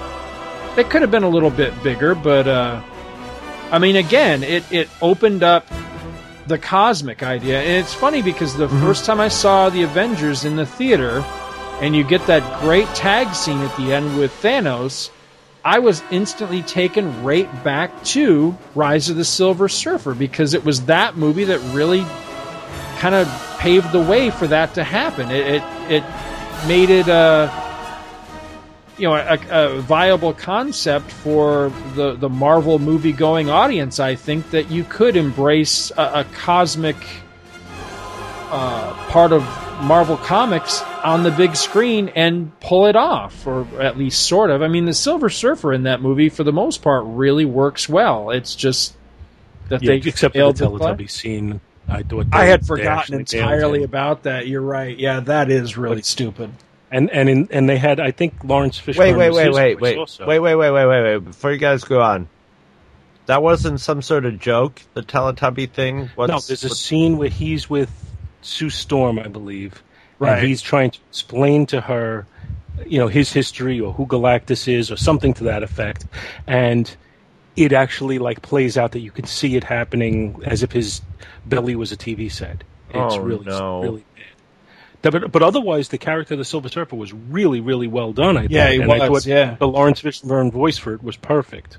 It 0.76 0.90
could 0.90 1.02
have 1.02 1.10
been 1.10 1.24
a 1.24 1.28
little 1.28 1.50
bit 1.50 1.72
bigger, 1.82 2.14
but 2.14 2.46
uh, 2.46 2.82
I 3.70 3.78
mean, 3.78 3.96
again, 3.96 4.42
it 4.42 4.70
it 4.70 4.88
opened 5.00 5.42
up 5.42 5.66
the 6.46 6.58
cosmic 6.58 7.22
idea. 7.22 7.60
And 7.62 7.82
it's 7.82 7.94
funny 7.94 8.20
because 8.20 8.54
the 8.54 8.66
Mm-hmm. 8.66 8.82
first 8.84 9.06
time 9.06 9.18
I 9.18 9.28
saw 9.28 9.70
the 9.70 9.82
Avengers 9.82 10.44
in 10.44 10.56
the 10.56 10.66
theater, 10.66 11.24
and 11.80 11.94
you 11.94 12.04
get 12.04 12.26
that 12.26 12.60
great 12.60 12.86
tag 12.88 13.34
scene 13.34 13.60
at 13.60 13.76
the 13.76 13.92
end 13.92 14.18
with 14.18 14.32
Thanos, 14.42 15.10
I 15.64 15.78
was 15.78 16.02
instantly 16.10 16.62
taken 16.62 17.24
right 17.24 17.48
back 17.64 18.04
to 18.04 18.56
Rise 18.74 19.08
of 19.08 19.16
the 19.16 19.24
Silver 19.24 19.68
Surfer 19.68 20.14
because 20.14 20.54
it 20.54 20.64
was 20.64 20.86
that 20.86 21.16
movie 21.16 21.44
that 21.44 21.58
really 21.74 22.04
kind 22.98 23.14
of 23.14 23.28
paved 23.58 23.90
the 23.92 24.00
way 24.00 24.30
for 24.30 24.46
that 24.46 24.74
to 24.74 24.84
happen. 24.84 25.30
It 25.30 25.46
it, 25.46 25.62
it 25.90 26.04
made 26.66 26.90
it 26.90 27.08
a 27.08 27.50
you 28.98 29.08
know 29.08 29.14
a, 29.14 29.38
a 29.50 29.80
viable 29.80 30.34
concept 30.34 31.10
for 31.10 31.72
the 31.94 32.14
the 32.14 32.28
Marvel 32.28 32.78
movie 32.78 33.12
going 33.12 33.48
audience. 33.48 33.98
I 33.98 34.14
think 34.14 34.50
that 34.50 34.70
you 34.70 34.84
could 34.84 35.16
embrace 35.16 35.90
a, 35.96 36.02
a 36.02 36.26
cosmic 36.34 36.96
uh, 38.50 38.92
part 39.10 39.32
of 39.32 39.42
Marvel 39.82 40.16
Comics 40.16 40.82
on 41.02 41.22
the 41.22 41.30
big 41.30 41.56
screen 41.56 42.10
and 42.10 42.58
pull 42.60 42.86
it 42.86 42.96
off, 42.96 43.46
or 43.46 43.66
at 43.80 43.98
least 43.98 44.26
sort 44.26 44.50
of. 44.50 44.62
I 44.62 44.68
mean, 44.68 44.84
the 44.84 44.94
Silver 44.94 45.28
Surfer 45.30 45.72
in 45.72 45.84
that 45.84 46.00
movie, 46.00 46.28
for 46.28 46.44
the 46.44 46.52
most 46.52 46.82
part, 46.82 47.04
really 47.06 47.44
works 47.44 47.88
well. 47.88 48.30
It's 48.30 48.54
just 48.54 48.94
that 49.68 49.82
Yeah, 49.82 49.92
they 49.92 49.96
except 49.96 50.34
for 50.34 50.52
the. 50.52 50.64
Teletubby 50.66 51.10
scene. 51.10 51.60
I 51.88 52.02
thought 52.02 52.26
I 52.32 52.46
had 52.46 52.66
forgotten 52.66 53.14
entirely 53.20 53.82
about 53.82 54.22
that. 54.22 54.46
You're 54.46 54.62
right. 54.62 54.98
Yeah, 54.98 55.20
that 55.20 55.50
is 55.50 55.76
really 55.76 56.02
stupid. 56.02 56.50
And 56.90 57.10
and 57.10 57.28
in, 57.28 57.48
and 57.50 57.68
they 57.68 57.76
had 57.76 58.00
I 58.00 58.10
think 58.10 58.42
Laurence 58.44 58.80
Fishburne. 58.80 58.98
Wait, 58.98 59.14
wait, 59.14 59.32
wait, 59.32 59.52
wait, 59.52 59.80
wait, 59.80 59.98
also. 59.98 60.26
wait, 60.26 60.38
wait, 60.38 60.54
wait, 60.54 60.70
wait, 60.70 60.86
wait, 60.86 61.02
wait. 61.02 61.24
Before 61.24 61.50
you 61.52 61.58
guys 61.58 61.84
go 61.84 62.00
on, 62.00 62.28
that 63.26 63.42
wasn't 63.42 63.80
some 63.80 64.00
sort 64.00 64.24
of 64.24 64.38
joke. 64.38 64.80
The 64.94 65.02
Teletubby 65.02 65.70
thing. 65.70 66.08
What's, 66.14 66.30
no, 66.30 66.38
there's 66.40 66.64
a 66.64 66.68
what- 66.68 66.76
scene 66.76 67.18
where 67.18 67.28
he's 67.28 67.68
with 67.68 67.90
Sue 68.44 68.70
Storm, 68.70 69.18
I 69.18 69.28
believe, 69.28 69.82
Right. 70.18 70.38
and 70.38 70.46
he's 70.46 70.62
trying 70.62 70.90
to 70.92 70.98
explain 71.08 71.66
to 71.66 71.80
her, 71.80 72.26
you 72.86 72.98
know, 72.98 73.08
his 73.08 73.32
history 73.32 73.80
or 73.80 73.92
who 73.92 74.06
Galactus 74.06 74.68
is 74.68 74.90
or 74.90 74.96
something 74.96 75.34
to 75.34 75.44
that 75.44 75.62
effect, 75.62 76.06
and 76.46 76.94
it 77.56 77.72
actually 77.72 78.18
like 78.18 78.42
plays 78.42 78.76
out 78.76 78.92
that 78.92 79.00
you 79.00 79.10
can 79.10 79.24
see 79.26 79.56
it 79.56 79.64
happening 79.64 80.40
as 80.44 80.62
if 80.62 80.72
his 80.72 81.00
belly 81.46 81.74
was 81.76 81.92
a 81.92 81.96
TV 81.96 82.30
set. 82.30 82.64
It's 82.90 83.14
Oh, 83.14 83.18
really 83.20 83.44
no. 83.44 83.82
really 83.82 84.04
bad. 85.02 85.12
But, 85.12 85.32
but 85.32 85.42
otherwise, 85.42 85.88
the 85.88 85.98
character 85.98 86.34
of 86.34 86.38
the 86.38 86.44
Silver 86.44 86.68
Surfer 86.68 86.96
was 86.96 87.12
really, 87.12 87.60
really 87.60 87.86
well 87.86 88.12
done. 88.12 88.36
I 88.38 88.46
Yeah, 88.48 88.64
thought. 88.64 88.72
he 88.72 88.80
and 88.80 88.92
I 88.92 89.08
was, 89.08 89.24
thought 89.24 89.30
yeah. 89.30 89.56
the 89.58 89.68
Laurence 89.68 90.00
Fishburne 90.00 90.50
voice 90.50 90.78
for 90.78 90.94
it 90.94 91.02
was 91.02 91.16
perfect. 91.16 91.76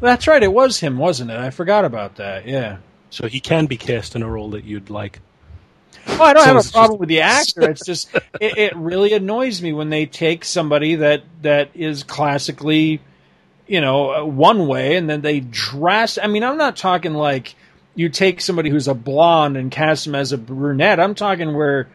That's 0.00 0.26
right. 0.26 0.42
It 0.42 0.52
was 0.52 0.80
him, 0.80 0.98
wasn't 0.98 1.30
it? 1.30 1.38
I 1.38 1.50
forgot 1.50 1.84
about 1.84 2.16
that. 2.16 2.46
Yeah. 2.46 2.78
So 3.10 3.26
he 3.26 3.40
can 3.40 3.66
be 3.66 3.76
cast 3.76 4.14
in 4.16 4.22
a 4.22 4.28
role 4.28 4.50
that 4.50 4.64
you'd 4.64 4.90
like. 4.90 5.20
Well, 6.06 6.22
I 6.22 6.32
don't 6.34 6.42
So 6.42 6.46
have 6.48 6.56
a 6.56 6.60
just- 6.60 6.72
problem 6.72 6.98
with 6.98 7.08
the 7.08 7.20
actor. 7.22 7.62
It's 7.70 7.84
just 7.84 8.12
it, 8.40 8.58
it 8.58 8.76
really 8.76 9.12
annoys 9.12 9.62
me 9.62 9.72
when 9.72 9.90
they 9.90 10.06
take 10.06 10.44
somebody 10.44 10.96
that 10.96 11.22
that 11.42 11.70
is 11.74 12.02
classically, 12.02 13.00
you 13.66 13.80
know, 13.80 14.14
uh, 14.14 14.24
one 14.24 14.66
way, 14.66 14.96
and 14.96 15.08
then 15.08 15.20
they 15.20 15.40
dress. 15.40 16.18
I 16.18 16.26
mean, 16.26 16.44
I'm 16.44 16.56
not 16.56 16.76
talking 16.76 17.14
like 17.14 17.54
you 17.94 18.08
take 18.08 18.40
somebody 18.40 18.70
who's 18.70 18.88
a 18.88 18.94
blonde 18.94 19.56
and 19.56 19.70
cast 19.70 20.04
them 20.04 20.14
as 20.14 20.32
a 20.32 20.38
brunette. 20.38 21.00
I'm 21.00 21.14
talking 21.14 21.54
where, 21.54 21.88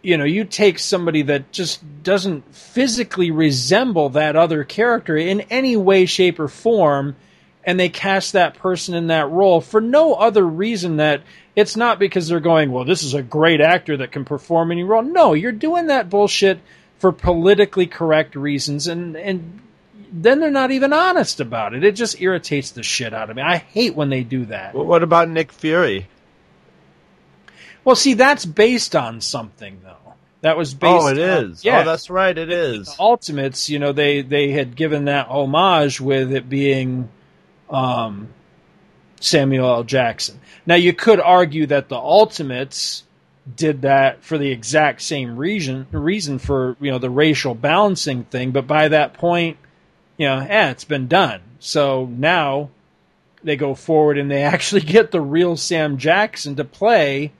you 0.00 0.16
know, 0.16 0.24
you 0.24 0.44
take 0.44 0.78
somebody 0.78 1.22
that 1.22 1.50
just 1.52 1.82
doesn't 2.02 2.54
physically 2.54 3.30
resemble 3.30 4.10
that 4.10 4.36
other 4.36 4.64
character 4.64 5.16
in 5.16 5.40
any 5.42 5.76
way, 5.76 6.06
shape, 6.06 6.38
or 6.38 6.48
form 6.48 7.16
and 7.64 7.78
they 7.78 7.88
cast 7.88 8.32
that 8.32 8.54
person 8.56 8.94
in 8.94 9.08
that 9.08 9.28
role 9.30 9.60
for 9.60 9.80
no 9.80 10.14
other 10.14 10.46
reason 10.46 10.96
that 10.96 11.22
it's 11.54 11.76
not 11.76 11.98
because 11.98 12.28
they're 12.28 12.40
going, 12.40 12.72
well, 12.72 12.84
this 12.84 13.02
is 13.02 13.14
a 13.14 13.22
great 13.22 13.60
actor 13.60 13.96
that 13.98 14.12
can 14.12 14.24
perform 14.24 14.70
any 14.72 14.82
role. 14.84 15.02
No, 15.02 15.34
you're 15.34 15.52
doing 15.52 15.88
that 15.88 16.08
bullshit 16.08 16.60
for 16.98 17.12
politically 17.12 17.86
correct 17.86 18.34
reasons, 18.36 18.86
and 18.86 19.16
and 19.16 19.60
then 20.12 20.40
they're 20.40 20.50
not 20.50 20.70
even 20.72 20.92
honest 20.92 21.40
about 21.40 21.72
it. 21.74 21.84
It 21.84 21.92
just 21.96 22.20
irritates 22.20 22.70
the 22.72 22.82
shit 22.82 23.14
out 23.14 23.30
of 23.30 23.36
me. 23.36 23.42
I 23.42 23.56
hate 23.58 23.94
when 23.94 24.10
they 24.10 24.22
do 24.24 24.46
that. 24.46 24.74
Well, 24.74 24.84
what 24.86 25.02
about 25.02 25.28
Nick 25.28 25.52
Fury? 25.52 26.08
Well, 27.84 27.96
see, 27.96 28.14
that's 28.14 28.44
based 28.44 28.94
on 28.96 29.20
something 29.20 29.80
though. 29.82 29.96
That 30.42 30.56
was 30.56 30.72
based. 30.74 31.02
Oh, 31.02 31.08
it 31.08 31.18
on- 31.18 31.50
is. 31.52 31.64
yeah, 31.64 31.80
Oh, 31.80 31.84
that's 31.84 32.08
right. 32.10 32.36
It 32.36 32.50
is. 32.50 32.94
Ultimates, 32.98 33.68
you 33.68 33.78
know, 33.78 33.92
they 33.92 34.22
they 34.22 34.50
had 34.50 34.74
given 34.76 35.04
that 35.06 35.28
homage 35.28 36.00
with 36.00 36.32
it 36.32 36.48
being 36.48 37.08
um, 37.70 38.28
Samuel 39.20 39.66
L. 39.66 39.84
Jackson. 39.84 40.40
Now 40.66 40.74
you 40.74 40.92
could 40.92 41.20
argue 41.20 41.66
that 41.66 41.88
the 41.88 41.96
Ultimates 41.96 43.04
did 43.56 43.82
that 43.82 44.22
for 44.22 44.38
the 44.38 44.50
exact 44.50 45.02
same 45.02 45.36
reason 45.36 45.86
reason 45.90 46.38
for 46.38 46.76
you 46.80 46.90
know 46.90 46.98
the 46.98 47.10
racial 47.10 47.54
balancing 47.54 48.24
thing, 48.24 48.50
but 48.50 48.66
by 48.66 48.88
that 48.88 49.14
point, 49.14 49.56
you 50.16 50.26
know, 50.26 50.38
eh, 50.38 50.70
it's 50.70 50.84
been 50.84 51.08
done. 51.08 51.40
So 51.58 52.06
now 52.06 52.70
they 53.42 53.56
go 53.56 53.74
forward 53.74 54.18
and 54.18 54.30
they 54.30 54.42
actually 54.54 54.82
get 54.82 55.10
the 55.10 55.20
real 55.20 55.56
Sam 55.56 55.96
Jackson 55.96 56.56
to 56.56 56.64
play 56.64 57.32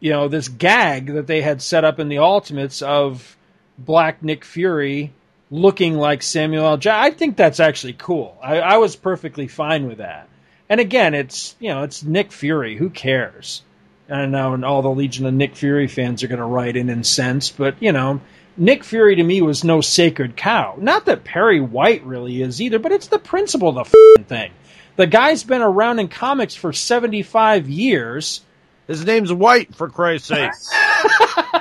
you 0.00 0.10
know, 0.10 0.28
this 0.28 0.48
gag 0.48 1.12
that 1.14 1.26
they 1.26 1.42
had 1.42 1.60
set 1.62 1.84
up 1.84 1.98
in 1.98 2.08
the 2.08 2.18
Ultimates 2.18 2.82
of 2.82 3.36
Black 3.76 4.22
Nick 4.22 4.44
Fury 4.44 5.12
looking 5.50 5.94
like 5.94 6.22
Samuel 6.22 6.66
L. 6.66 6.76
Jackson. 6.76 7.12
I 7.12 7.16
think 7.16 7.36
that's 7.36 7.60
actually 7.60 7.94
cool. 7.94 8.36
I, 8.42 8.58
I 8.60 8.76
was 8.78 8.96
perfectly 8.96 9.48
fine 9.48 9.86
with 9.86 9.98
that. 9.98 10.28
And 10.68 10.80
again, 10.80 11.14
it's 11.14 11.56
you 11.58 11.68
know, 11.68 11.82
it's 11.82 12.02
Nick 12.02 12.32
Fury. 12.32 12.76
Who 12.76 12.90
cares? 12.90 13.62
I 14.10 14.26
know, 14.26 14.54
and 14.54 14.64
all 14.64 14.82
the 14.82 14.88
Legion 14.88 15.26
of 15.26 15.34
Nick 15.34 15.54
Fury 15.56 15.86
fans 15.86 16.22
are 16.22 16.28
going 16.28 16.40
to 16.40 16.44
write 16.44 16.76
in 16.76 16.88
incensed, 16.88 17.58
but 17.58 17.76
you 17.80 17.92
know, 17.92 18.20
Nick 18.56 18.84
Fury 18.84 19.16
to 19.16 19.22
me 19.22 19.42
was 19.42 19.64
no 19.64 19.80
sacred 19.80 20.36
cow. 20.36 20.76
Not 20.78 21.04
that 21.06 21.24
Perry 21.24 21.60
White 21.60 22.04
really 22.04 22.42
is 22.42 22.60
either, 22.60 22.78
but 22.78 22.92
it's 22.92 23.08
the 23.08 23.18
principle 23.18 23.68
of 23.68 23.74
the 23.74 23.80
f***ing 23.82 24.24
thing. 24.24 24.52
The 24.96 25.06
guy's 25.06 25.44
been 25.44 25.62
around 25.62 25.98
in 25.98 26.08
comics 26.08 26.54
for 26.54 26.72
seventy-five 26.72 27.68
years. 27.68 28.42
His 28.86 29.04
name's 29.04 29.32
White, 29.32 29.74
for 29.74 29.88
Christ's 29.88 30.28
sake. 30.28 30.52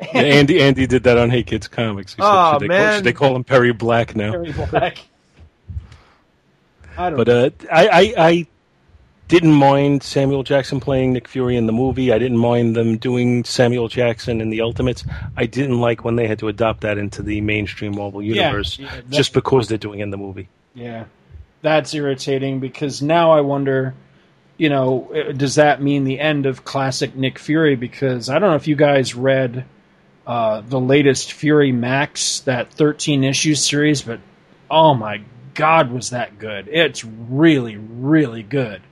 Yeah, 0.00 0.20
Andy 0.20 0.60
Andy 0.60 0.86
did 0.86 1.02
that 1.04 1.18
on 1.18 1.28
Hey 1.30 1.42
Kids 1.42 1.66
Comics. 1.66 2.14
He 2.14 2.22
said, 2.22 2.52
should, 2.52 2.60
they 2.60 2.68
call, 2.68 2.76
man. 2.78 2.94
should 2.94 3.04
they 3.04 3.12
call 3.12 3.34
him 3.34 3.44
Perry 3.44 3.72
Black 3.72 4.14
now? 4.14 4.30
Perry 4.30 4.52
Black. 4.52 4.98
I 6.96 7.10
don't 7.10 7.16
But 7.16 7.28
uh, 7.28 7.50
I, 7.72 7.88
I 7.88 8.14
I 8.16 8.46
didn't 9.28 9.52
mind 9.52 10.02
Samuel 10.02 10.42
Jackson 10.42 10.80
playing 10.80 11.12
Nick 11.12 11.28
Fury 11.28 11.56
in 11.56 11.66
the 11.66 11.72
movie. 11.72 12.12
I 12.12 12.18
didn't 12.18 12.38
mind 12.38 12.74
them 12.74 12.96
doing 12.96 13.44
Samuel 13.44 13.88
Jackson 13.88 14.40
in 14.40 14.50
the 14.50 14.62
Ultimates. 14.62 15.04
I 15.36 15.46
didn't 15.46 15.80
like 15.80 16.04
when 16.04 16.16
they 16.16 16.26
had 16.26 16.38
to 16.40 16.48
adopt 16.48 16.80
that 16.80 16.96
into 16.96 17.22
the 17.22 17.40
mainstream 17.40 17.94
Marvel 17.96 18.22
universe 18.22 18.78
yeah, 18.78 18.94
that- 18.94 19.10
just 19.10 19.32
because 19.34 19.68
they're 19.68 19.78
doing 19.78 20.00
it 20.00 20.04
in 20.04 20.10
the 20.10 20.16
movie. 20.16 20.48
Yeah, 20.74 21.04
that's 21.60 21.92
irritating 21.92 22.60
because 22.60 23.02
now 23.02 23.32
I 23.32 23.40
wonder, 23.42 23.94
you 24.56 24.68
know, 24.68 25.12
uh, 25.12 25.32
does 25.32 25.56
that 25.56 25.82
mean 25.82 26.04
the 26.04 26.20
end 26.20 26.46
of 26.46 26.64
classic 26.64 27.14
Nick 27.14 27.38
Fury? 27.38 27.76
Because 27.76 28.28
I 28.28 28.38
don't 28.38 28.50
know 28.50 28.56
if 28.56 28.66
you 28.68 28.76
guys 28.76 29.14
read 29.14 29.64
uh, 30.28 30.60
the 30.60 30.78
latest 30.78 31.32
Fury 31.32 31.72
Max, 31.72 32.40
that 32.40 32.70
13 32.74 33.24
issue 33.24 33.54
series, 33.54 34.02
but 34.02 34.20
oh 34.70 34.92
my 34.92 35.22
god, 35.54 35.90
was 35.90 36.10
that 36.10 36.38
good! 36.38 36.68
It's 36.68 37.02
really, 37.02 37.76
really 37.76 38.42
good. 38.42 38.82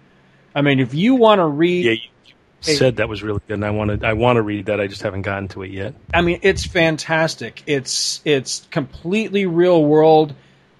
I 0.55 0.63
mean, 0.63 0.81
if 0.81 0.95
you 0.95 1.17
want 1.17 1.41
to 1.41 1.47
read, 1.47 1.85
Yeah, 1.85 1.93
you 2.25 2.75
said 2.75 2.97
that 2.97 3.11
was 3.11 3.23
really 3.23 3.41
good, 3.47 3.55
and 3.55 3.67
I 3.67 3.71
wanted 3.71 4.03
I 4.03 4.15
want 4.15 4.37
to 4.37 4.43
read 4.43 4.67
that. 4.67 4.81
I 4.81 4.87
just 4.87 5.03
haven't 5.03 5.23
gotten 5.23 5.49
to 5.49 5.63
it 5.63 5.73
yet. 5.73 5.95
I 6.15 6.23
mean, 6.23 6.41
it's 6.41 6.65
fantastic. 6.65 7.63
It's 7.67 8.23
it's 8.25 8.67
completely 8.71 9.45
real 9.45 9.85
world. 9.85 10.35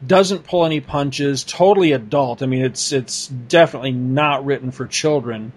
Doesn't 0.07 0.45
pull 0.45 0.65
any 0.65 0.81
punches. 0.81 1.45
Totally 1.45 1.93
adult. 1.93 2.43
I 2.43 2.47
mean, 2.47 2.65
it's 2.65 2.93
it's 2.93 3.27
definitely 3.27 3.93
not 3.93 4.47
written 4.47 4.71
for 4.71 4.87
children. 4.87 5.53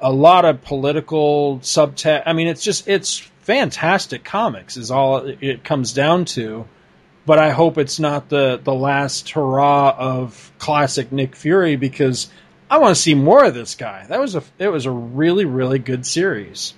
A 0.00 0.10
lot 0.10 0.46
of 0.46 0.62
political 0.62 1.58
subtext. 1.58 2.22
I 2.24 2.32
mean, 2.32 2.48
it's 2.48 2.64
just 2.64 2.88
it's 2.88 3.30
fantastic 3.42 4.24
comics. 4.24 4.76
Is 4.76 4.90
all 4.90 5.18
it 5.18 5.64
comes 5.64 5.92
down 5.92 6.24
to. 6.26 6.66
But 7.24 7.38
I 7.38 7.50
hope 7.50 7.78
it's 7.78 8.00
not 8.00 8.28
the 8.28 8.60
the 8.62 8.74
last 8.74 9.30
hurrah 9.30 9.94
of 9.96 10.50
classic 10.58 11.12
Nick 11.12 11.36
Fury 11.36 11.76
because 11.76 12.28
I 12.68 12.78
want 12.78 12.96
to 12.96 13.00
see 13.00 13.14
more 13.14 13.44
of 13.44 13.54
this 13.54 13.76
guy. 13.76 14.06
That 14.08 14.20
was 14.20 14.34
a 14.34 14.42
it 14.58 14.68
was 14.68 14.86
a 14.86 14.90
really 14.90 15.44
really 15.44 15.78
good 15.78 16.04
series. 16.04 16.74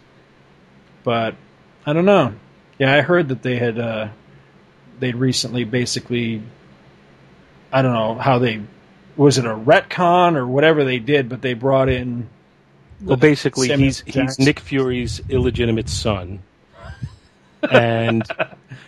But 1.02 1.34
I 1.86 1.92
don't 1.92 2.04
know. 2.04 2.34
Yeah, 2.78 2.94
I 2.94 3.00
heard 3.00 3.28
that 3.28 3.42
they 3.42 3.56
had 3.56 3.78
uh, 3.78 4.08
they'd 4.98 5.16
recently 5.16 5.64
basically 5.64 6.42
I 7.72 7.82
don't 7.82 7.92
know 7.92 8.14
how 8.16 8.38
they 8.38 8.60
was 9.16 9.38
it 9.38 9.44
a 9.46 9.54
retcon 9.54 10.36
or 10.36 10.46
whatever 10.46 10.84
they 10.84 10.98
did, 10.98 11.28
but 11.28 11.40
they 11.40 11.54
brought 11.54 11.88
in 11.88 12.28
Well, 13.00 13.16
basically, 13.16 13.74
he's 13.74 14.00
he's 14.00 14.38
Nick 14.38 14.60
Fury's 14.60 15.20
illegitimate 15.28 15.88
son, 15.88 16.40
and 17.68 18.30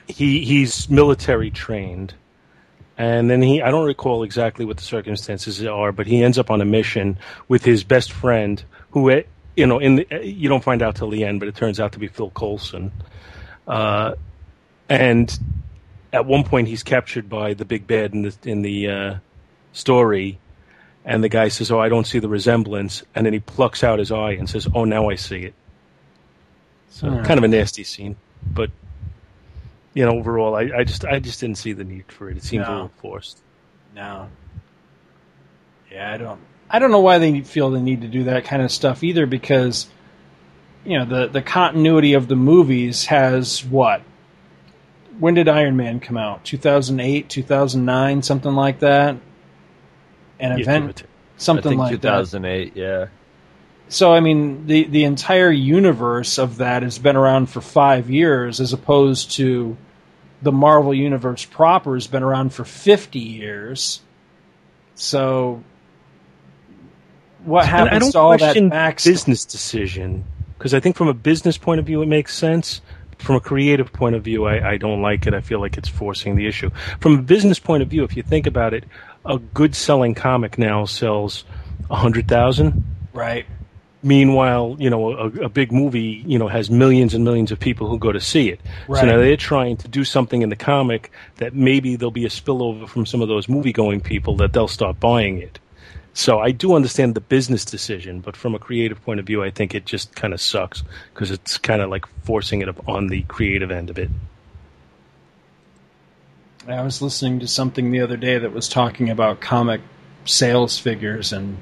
he 0.09 0.45
he's 0.45 0.89
military 0.91 1.51
trained, 1.51 2.15
and 2.99 3.31
then 3.31 3.43
he 3.43 3.63
I 3.63 3.71
don't 3.71 3.87
recall 3.87 4.23
exactly 4.25 4.65
what 4.65 4.79
the 4.79 4.85
circumstances 4.85 5.65
are, 5.65 5.93
but 5.93 6.07
he 6.07 6.23
ends 6.23 6.39
up 6.39 6.51
on 6.51 6.61
a 6.61 6.67
mission 6.67 7.19
with 7.49 7.65
his 7.65 7.85
best 7.85 8.13
friend, 8.13 8.65
who 8.91 9.11
eh, 9.11 9.25
you 9.57 9.67
know 9.67 9.79
in 9.79 9.97
the, 9.97 10.09
eh, 10.13 10.23
you 10.23 10.49
don't 10.49 10.65
find 10.65 10.83
out 10.83 10.97
till 10.97 11.11
the 11.11 11.25
end, 11.25 11.41
but 11.41 11.49
it 11.49 11.57
turns 11.57 11.81
out 11.81 11.93
to 11.93 11.99
be 11.99 12.09
Phil 12.09 12.31
Coulson, 12.31 12.93
uh, 13.67 14.15
and 14.89 15.39
at 16.13 16.27
one 16.27 16.45
point 16.45 16.69
he's 16.69 16.83
captured 16.83 17.29
by 17.29 17.55
the 17.55 17.65
big 17.67 17.87
bad 17.87 18.15
in 18.15 18.23
the 18.23 18.37
in 18.45 18.63
the 18.63 18.89
uh, 18.91 19.15
story, 19.73 20.43
and 21.05 21.25
the 21.25 21.29
guy 21.29 21.49
says, 21.49 21.71
"Oh, 21.71 21.81
I 21.81 21.89
don't 21.89 22.07
see 22.07 22.19
the 22.21 22.29
resemblance," 22.29 23.05
and 23.15 23.27
then 23.27 23.33
he 23.33 23.41
plucks 23.41 23.85
out 23.85 23.99
his 23.99 24.13
eye 24.13 24.33
and 24.33 24.49
says, 24.49 24.69
"Oh, 24.75 24.85
now 24.85 25.11
I 25.11 25.17
see 25.17 25.45
it." 25.45 25.57
So 26.89 27.09
Hmm. 27.09 27.23
kind 27.23 27.39
of 27.39 27.45
a 27.45 27.49
nasty 27.49 27.85
scene, 27.85 28.19
but 28.53 28.71
you 29.95 30.05
know, 30.05 30.13
overall, 30.19 30.55
I, 30.55 30.71
I 30.79 30.85
just 30.85 31.05
I 31.05 31.19
just 31.21 31.41
didn't 31.41 31.57
see 31.59 31.73
the 31.73 31.85
need 31.85 32.05
for 32.13 32.29
it. 32.31 32.37
It 32.37 32.43
seemed 32.45 32.65
a 32.65 32.71
little 32.71 32.91
forced. 33.01 33.41
No. 33.95 34.29
Yeah, 35.91 36.13
I 36.13 36.17
don't. 36.17 36.41
I 36.69 36.79
don't 36.81 36.91
know 36.91 37.01
why 37.01 37.19
they 37.19 37.41
feel 37.43 37.71
the 37.71 37.81
need 37.81 38.01
to 38.03 38.09
do 38.09 38.25
that 38.25 38.45
kind 38.45 38.61
of 38.63 38.71
stuff 38.73 39.03
either, 39.05 39.25
because 39.27 39.87
you 40.85 40.99
know 40.99 41.05
the 41.05 41.29
the 41.29 41.43
continuity 41.43 42.15
of 42.15 42.29
the 42.29 42.37
movies 42.37 43.07
has 43.07 43.65
what? 43.65 44.03
When 45.19 45.33
did 45.35 45.49
Iron 45.49 45.77
Man 45.77 46.01
come 46.01 46.17
out? 46.19 46.45
Two 46.45 46.59
thousand 46.59 47.01
eight, 47.01 47.29
two 47.31 47.43
thousand 47.43 47.85
nine, 47.85 48.23
something 48.23 48.53
like 48.55 48.81
that. 48.81 49.17
An 50.39 50.51
Yeah, 50.51 50.57
event, 50.59 50.85
give 50.85 50.91
it 50.91 50.97
to- 50.97 51.07
something 51.39 51.67
I 51.67 51.71
think 51.71 51.81
like 51.81 51.91
that. 52.03 52.11
2008. 52.19 52.77
Yeah. 52.77 53.07
So 53.89 54.13
I 54.13 54.21
mean, 54.21 54.67
the 54.67 54.85
the 54.85 55.05
entire 55.05 55.51
universe 55.51 56.39
of 56.39 56.57
that 56.57 56.83
has 56.83 56.99
been 56.99 57.17
around 57.17 57.47
for 57.47 57.61
five 57.61 58.11
years, 58.11 58.61
as 58.61 58.73
opposed 58.73 59.33
to 59.33 59.77
the 60.43 60.53
Marvel 60.53 60.95
universe 60.95 61.45
proper 61.45 61.95
has 61.95 62.07
been 62.07 62.23
around 62.23 62.53
for 62.53 62.65
fifty 62.65 63.21
years. 63.21 64.01
So, 64.97 65.63
what 67.45 67.63
And 67.63 67.71
happens 67.71 68.13
to 68.13 68.19
all 68.19 68.37
that 68.37 68.71
back 68.71 69.03
business 69.03 69.45
decision 69.45 70.25
because 70.59 70.75
I 70.75 70.81
think 70.81 70.97
from 70.97 71.09
a 71.09 71.15
business 71.15 71.59
point 71.59 71.81
of 71.81 71.87
view 71.87 72.03
it 72.03 72.07
makes 72.07 72.35
sense. 72.35 72.81
From 73.19 73.37
a 73.37 73.41
creative 73.41 73.95
point 73.95 74.15
of 74.15 74.23
view, 74.23 74.45
I, 74.45 74.73
I 74.73 74.77
don't 74.77 75.01
like 75.01 75.27
it. 75.27 75.33
I 75.33 75.41
feel 75.41 75.59
like 75.59 75.79
it's 75.79 75.89
forcing 75.89 76.37
the 76.37 76.47
issue. 76.47 76.69
From 77.01 77.19
a 77.19 77.23
business 77.23 77.59
point 77.59 77.83
of 77.83 77.89
view, 77.89 78.05
if 78.05 78.15
you 78.15 78.23
think 78.23 78.47
about 78.47 78.75
it, 78.75 78.85
a 79.25 79.39
good 79.39 79.75
selling 79.75 80.15
comic 80.15 80.59
now 80.59 80.85
sells 80.85 81.45
a 81.91 81.97
hundred 81.97 82.29
thousand. 82.29 82.85
Right. 83.15 83.47
Meanwhile, 84.03 84.77
you 84.79 84.91
know, 84.91 85.13
a, 85.13 85.27
a 85.45 85.49
big 85.49 85.73
movie, 85.73 86.23
you 86.27 86.39
know, 86.39 86.49
has 86.49 86.71
millions 86.71 87.15
and 87.15 87.25
millions 87.25 87.51
of 87.51 87.59
people 87.59 87.89
who 87.89 87.99
go 87.99 88.13
to 88.13 88.21
see 88.21 88.51
it. 88.51 88.61
Right. 88.87 89.01
So 89.01 89.07
now 89.07 89.17
they're 89.17 89.37
trying 89.37 89.79
to 89.79 89.89
do 89.89 90.05
something 90.05 90.43
in 90.43 90.49
the 90.49 90.57
comic 90.57 91.11
that 91.37 91.55
maybe 91.55 91.97
there'll 91.97 92.11
be 92.11 92.27
a 92.27 92.31
spillover 92.31 92.89
from 92.89 93.07
some 93.07 93.23
of 93.23 93.29
those 93.29 93.49
movie 93.49 93.73
going 93.73 94.01
people 94.01 94.37
that 94.37 94.53
they'll 94.53 94.69
start 94.69 95.01
buying 95.01 95.39
it. 95.39 95.59
So 96.17 96.39
I 96.39 96.51
do 96.51 96.75
understand 96.75 97.15
the 97.15 97.21
business 97.21 97.65
decision, 97.65 98.21
but 98.21 98.37
from 98.37 98.55
a 98.55 98.59
creative 98.59 99.03
point 99.05 99.21
of 99.21 99.27
view, 99.27 99.45
I 99.45 99.51
think 99.51 99.75
it 99.75 99.85
just 99.85 100.15
kind 100.15 100.33
of 100.33 100.41
sucks 100.41 100.83
because 101.13 101.31
it's 101.31 101.59
kind 101.59 101.83
of 101.83 101.91
like 101.91 102.07
forcing 102.25 102.63
it 102.63 102.71
up 102.71 102.89
on 102.89 103.09
the 103.09 103.23
creative 103.25 103.71
end 103.71 103.91
of 103.91 103.99
it. 103.99 104.09
I 106.67 106.83
was 106.83 107.03
listening 107.03 107.41
to 107.41 107.47
something 107.47 107.91
the 107.91 108.01
other 108.01 108.17
day 108.17 108.39
that 108.39 108.53
was 108.53 108.69
talking 108.69 109.11
about 109.11 109.41
comic 109.41 109.83
sales 110.25 110.79
figures 110.79 111.35
and 111.35 111.59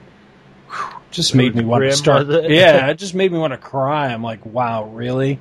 just 1.15 1.35
made 1.35 1.55
me 1.55 1.65
want 1.65 1.85
to 1.85 1.93
start. 1.93 2.27
Yeah, 2.29 2.87
it 2.91 2.99
just 2.99 3.15
made 3.15 3.33
me 3.33 3.39
want 3.39 3.53
to 3.53 3.59
cry. 3.59 4.13
I'm 4.13 4.23
like, 4.23 4.45
wow, 4.45 4.85
really? 4.85 5.39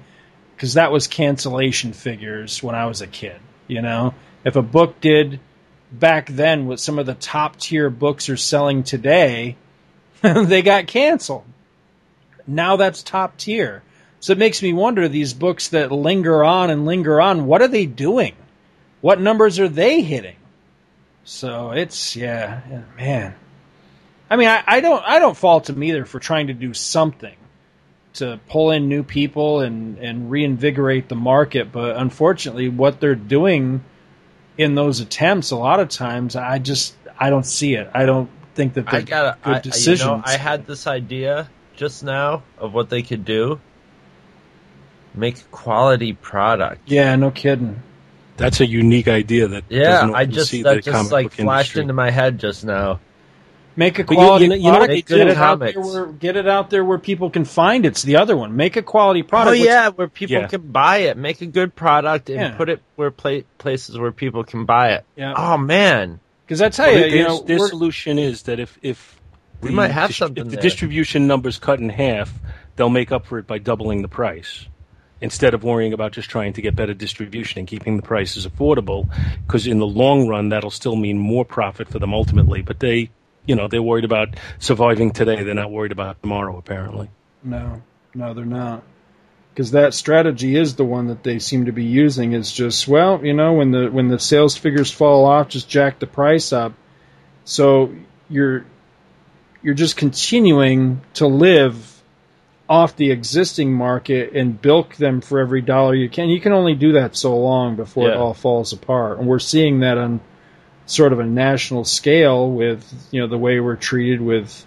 Because 0.55 0.75
that 0.75 0.91
was 0.91 1.07
cancellation 1.07 1.93
figures 1.93 2.61
when 2.61 2.75
I 2.75 2.85
was 2.85 3.01
a 3.01 3.07
kid. 3.07 3.39
You 3.67 3.81
know, 3.81 4.13
if 4.45 4.55
a 4.55 4.61
book 4.61 5.01
did 5.01 5.39
back 5.91 6.27
then 6.27 6.67
what 6.67 6.79
some 6.79 6.99
of 6.99 7.05
the 7.05 7.13
top 7.13 7.57
tier 7.57 7.89
books 7.89 8.29
are 8.29 8.37
selling 8.37 8.83
today, 8.83 9.57
they 10.21 10.61
got 10.61 10.87
canceled. 10.87 11.45
Now 12.47 12.75
that's 12.75 13.03
top 13.03 13.37
tier. 13.37 13.83
So 14.19 14.31
it 14.31 14.39
makes 14.39 14.61
me 14.61 14.73
wonder 14.73 15.07
these 15.07 15.33
books 15.33 15.69
that 15.69 15.91
linger 15.91 16.43
on 16.43 16.69
and 16.69 16.85
linger 16.85 17.19
on, 17.19 17.45
what 17.45 17.61
are 17.61 17.67
they 17.67 17.85
doing? 17.85 18.35
What 19.01 19.19
numbers 19.19 19.59
are 19.59 19.67
they 19.67 20.01
hitting? 20.01 20.37
So 21.25 21.71
it's 21.71 22.15
yeah, 22.15 22.61
man. 22.97 23.35
I 24.33 24.35
mean, 24.35 24.47
I, 24.47 24.63
I 24.65 24.79
don't 24.79 25.03
I 25.05 25.19
don't 25.19 25.37
fault 25.37 25.65
them 25.65 25.83
either 25.83 26.05
for 26.05 26.19
trying 26.19 26.47
to 26.47 26.55
do 26.55 26.73
something 26.73 27.35
to 28.13 28.39
pull 28.49 28.71
in 28.71 28.89
new 28.89 29.03
people 29.03 29.59
and 29.59 29.99
and 29.99 30.31
reinvigorate 30.31 31.07
the 31.07 31.15
market, 31.15 31.71
but 31.71 31.97
unfortunately, 31.97 32.67
what 32.67 32.99
they're 32.99 33.13
doing 33.13 33.83
in 34.57 34.73
those 34.73 35.01
attempts, 35.01 35.51
a 35.51 35.55
lot 35.55 35.79
of 35.79 35.89
times, 35.89 36.35
I 36.35 36.57
just 36.57 36.95
I 37.19 37.29
don't 37.29 37.45
see 37.45 37.75
it. 37.75 37.91
I 37.93 38.07
don't 38.07 38.27
think 38.55 38.73
that 38.73 38.87
they're 38.89 39.01
I 39.01 39.03
got 39.03 39.43
good 39.43 39.55
I, 39.57 39.59
decisions. 39.59 40.01
You 40.01 40.07
know, 40.07 40.23
I 40.25 40.37
had 40.37 40.65
this 40.65 40.87
idea 40.87 41.47
just 41.75 42.03
now 42.03 42.41
of 42.57 42.73
what 42.73 42.89
they 42.89 43.03
could 43.03 43.25
do. 43.25 43.61
Make 45.13 45.41
a 45.41 45.43
quality 45.51 46.13
product. 46.13 46.89
yeah, 46.89 47.15
no 47.17 47.29
kidding. 47.29 47.83
That's 48.37 48.61
a 48.61 48.65
unique 48.65 49.07
idea 49.07 49.47
that 49.49 49.65
Yeah, 49.69 50.09
I 50.11 50.25
just 50.25 50.49
see 50.49 50.63
that 50.63 50.83
just 50.83 51.11
like 51.11 51.33
flashed 51.33 51.39
industry. 51.39 51.81
into 51.83 51.93
my 51.93 52.09
head 52.09 52.39
just 52.39 52.65
now. 52.65 52.99
Make 53.75 53.99
a 53.99 54.03
But 54.03 54.11
you- 54.11 54.17
quality 54.17 54.43
you 54.45 54.49
know- 54.49 54.55
you 54.55 54.69
product. 54.69 54.87
they 54.89 55.01
get 55.01 55.27
it 55.27 55.37
out 55.37 55.59
there 55.59 55.73
where 55.81 56.05
get 56.07 56.35
it 56.37 56.47
out 56.47 56.69
there 56.69 56.83
where 56.85 56.97
people 56.99 57.29
can 57.29 57.43
find 57.45 57.85
it. 57.85 57.89
It's 57.89 58.03
the 58.03 58.17
other 58.17 58.37
one. 58.37 58.55
Make 58.55 58.75
a 58.75 58.81
quality 58.81 59.21
Oh 59.23 59.27
product. 59.27 59.51
which- 59.57 59.65
yeah, 59.65 59.89
where 59.89 60.07
people 60.07 60.37
Yeah. 60.37 60.47
can 60.47 60.61
buy 60.71 60.97
it. 60.97 61.17
Make 61.17 61.41
a 61.41 61.45
good 61.47 61.75
product 61.75 62.29
and 62.29 62.39
Yeah. 62.39 62.49
put 62.51 62.69
it 62.69 62.81
where 62.95 63.09
pla- 63.11 63.41
places 63.57 63.97
where 63.97 64.11
people 64.11 64.43
can 64.43 64.65
buy 64.65 64.89
it. 64.91 65.05
Yeah. 65.15 65.33
Oh 65.35 65.57
man, 65.57 66.19
Because 66.45 66.61
I 66.61 66.69
tell 66.69 66.87
Well, 66.87 67.07
you, 67.07 67.17
you 67.19 67.23
know, 67.23 67.39
their 67.41 67.57
solution 67.59 68.19
is 68.19 68.43
that 68.43 68.59
if 68.59 68.77
if 68.83 69.15
We 69.61 69.69
the 69.69 69.75
might 69.75 69.91
have 69.91 70.09
dist- 70.09 70.19
something 70.19 70.43
if 70.43 70.49
the 70.49 70.55
there. 70.57 70.61
distribution 70.61 71.25
numbers 71.25 71.57
cut 71.57 71.79
in 71.79 71.89
half, 71.89 72.31
they'll 72.75 72.89
make 72.89 73.11
up 73.13 73.25
for 73.25 73.39
it 73.39 73.47
by 73.47 73.57
doubling 73.59 74.01
the 74.01 74.09
price 74.09 74.67
instead 75.21 75.53
of 75.53 75.63
worrying 75.63 75.93
about 75.93 76.11
just 76.11 76.29
trying 76.29 76.51
to 76.51 76.61
get 76.61 76.75
better 76.75 76.93
distribution 76.93 77.59
and 77.59 77.67
keeping 77.67 77.95
the 77.95 78.03
prices 78.03 78.45
affordable. 78.45 79.07
Because 79.47 79.65
in 79.67 79.79
the 79.79 79.87
long 79.87 80.27
run, 80.27 80.49
that'll 80.49 80.69
still 80.69 80.97
mean 80.97 81.17
more 81.17 81.45
profit 81.45 81.87
for 81.87 81.97
them 81.97 82.13
ultimately. 82.13 82.61
But 82.61 82.81
they, 82.81 83.09
you 83.45 83.55
know, 83.55 83.67
they're 83.67 83.81
worried 83.81 84.05
about 84.05 84.35
surviving 84.59 85.11
today. 85.11 85.43
They're 85.43 85.53
not 85.53 85.71
worried 85.71 85.91
about 85.91 86.21
tomorrow. 86.21 86.57
Apparently. 86.57 87.09
No, 87.43 87.81
no, 88.13 88.33
they're 88.33 88.45
not. 88.45 88.83
Because 89.53 89.71
that 89.71 89.93
strategy 89.93 90.55
is 90.55 90.75
the 90.75 90.85
one 90.85 91.07
that 91.07 91.23
they 91.23 91.37
seem 91.39 91.65
to 91.65 91.71
be 91.71 91.83
using. 91.83 92.33
Is 92.33 92.51
just 92.51 92.87
well, 92.87 93.23
you 93.23 93.33
know, 93.33 93.53
when 93.53 93.71
the 93.71 93.89
when 93.89 94.07
the 94.07 94.19
sales 94.19 94.57
figures 94.57 94.91
fall 94.91 95.25
off, 95.25 95.49
just 95.49 95.69
jack 95.69 95.99
the 95.99 96.07
price 96.07 96.53
up. 96.53 96.73
So 97.45 97.93
you're 98.29 98.65
you're 99.61 99.73
just 99.73 99.97
continuing 99.97 101.01
to 101.15 101.27
live 101.27 102.01
off 102.69 102.95
the 102.95 103.11
existing 103.11 103.73
market 103.73 104.33
and 104.33 104.61
bilk 104.61 104.95
them 104.95 105.21
for 105.21 105.39
every 105.39 105.61
dollar 105.61 105.93
you 105.93 106.09
can. 106.09 106.29
You 106.29 106.39
can 106.39 106.53
only 106.53 106.75
do 106.75 106.93
that 106.93 107.15
so 107.15 107.37
long 107.37 107.75
before 107.75 108.09
it 108.09 108.17
all 108.17 108.33
falls 108.33 108.73
apart. 108.73 109.19
And 109.19 109.27
we're 109.27 109.39
seeing 109.39 109.81
that 109.81 109.97
on 109.97 110.21
sort 110.85 111.13
of 111.13 111.19
a 111.19 111.25
national 111.25 111.85
scale 111.85 112.51
with 112.51 112.85
you 113.11 113.21
know 113.21 113.27
the 113.27 113.37
way 113.37 113.59
we're 113.59 113.75
treated 113.75 114.21
with 114.21 114.65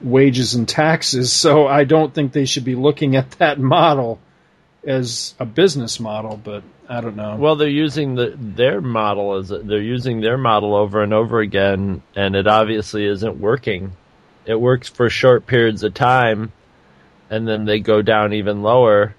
wages 0.00 0.54
and 0.54 0.68
taxes. 0.68 1.32
So 1.32 1.66
I 1.66 1.84
don't 1.84 2.12
think 2.12 2.32
they 2.32 2.44
should 2.44 2.64
be 2.64 2.74
looking 2.74 3.16
at 3.16 3.30
that 3.32 3.58
model 3.58 4.18
as 4.84 5.34
a 5.38 5.44
business 5.44 6.00
model, 6.00 6.40
but 6.42 6.62
I 6.88 7.00
don't 7.00 7.16
know. 7.16 7.36
Well, 7.36 7.56
they're 7.56 7.68
using 7.68 8.16
the 8.16 8.34
their 8.36 8.80
model 8.80 9.34
as 9.36 9.48
they're 9.48 9.80
using 9.80 10.20
their 10.20 10.36
model 10.36 10.74
over 10.74 11.02
and 11.02 11.14
over 11.14 11.40
again, 11.40 12.02
and 12.14 12.34
it 12.34 12.46
obviously 12.46 13.06
isn't 13.06 13.40
working. 13.40 13.92
It 14.44 14.60
works 14.60 14.88
for 14.88 15.08
short 15.08 15.46
periods 15.46 15.84
of 15.84 15.94
time, 15.94 16.52
and 17.30 17.46
then 17.46 17.64
they 17.64 17.78
go 17.78 18.02
down 18.02 18.32
even 18.32 18.62
lower, 18.62 19.14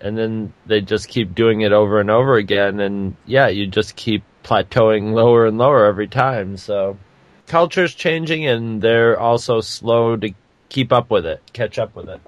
and 0.00 0.16
then 0.16 0.52
they 0.66 0.80
just 0.80 1.08
keep 1.08 1.34
doing 1.34 1.60
it 1.60 1.72
over 1.72 2.00
and 2.00 2.10
over 2.10 2.36
again, 2.36 2.80
and 2.80 3.16
yeah, 3.26 3.48
you 3.48 3.66
just 3.66 3.94
keep 3.94 4.24
plateauing 4.42 5.12
lower 5.12 5.46
and 5.46 5.58
lower 5.58 5.86
every 5.86 6.08
time. 6.08 6.56
So, 6.56 6.98
culture's 7.46 7.94
changing, 7.94 8.46
and 8.46 8.82
they're 8.82 9.18
also 9.18 9.60
slow 9.60 10.16
to 10.16 10.34
keep 10.68 10.92
up 10.92 11.10
with 11.10 11.26
it, 11.26 11.42
catch 11.52 11.78
up 11.78 11.94
with 11.94 12.08
it. 12.08 12.20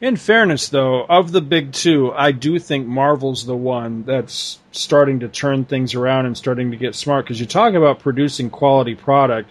In 0.00 0.14
fairness, 0.16 0.68
though, 0.68 1.04
of 1.04 1.32
the 1.32 1.40
big 1.40 1.72
two, 1.72 2.12
I 2.12 2.30
do 2.30 2.60
think 2.60 2.86
Marvel's 2.86 3.46
the 3.46 3.56
one 3.56 4.04
that's 4.04 4.60
starting 4.70 5.20
to 5.20 5.28
turn 5.28 5.64
things 5.64 5.94
around 5.94 6.26
and 6.26 6.36
starting 6.36 6.70
to 6.70 6.76
get 6.76 6.94
smart. 6.94 7.24
Because 7.24 7.40
you 7.40 7.46
talk 7.46 7.74
about 7.74 7.98
producing 7.98 8.48
quality 8.48 8.94
product. 8.94 9.50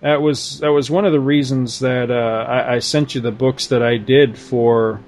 That 0.00 0.22
was 0.22 0.60
that 0.60 0.72
was 0.72 0.90
one 0.90 1.04
of 1.04 1.12
the 1.12 1.20
reasons 1.20 1.80
that 1.80 2.10
uh, 2.10 2.46
I, 2.48 2.76
I 2.76 2.78
sent 2.78 3.14
you 3.14 3.20
the 3.20 3.32
books 3.32 3.66
that 3.66 3.82
I 3.82 3.98
did 3.98 4.38
for 4.38 5.00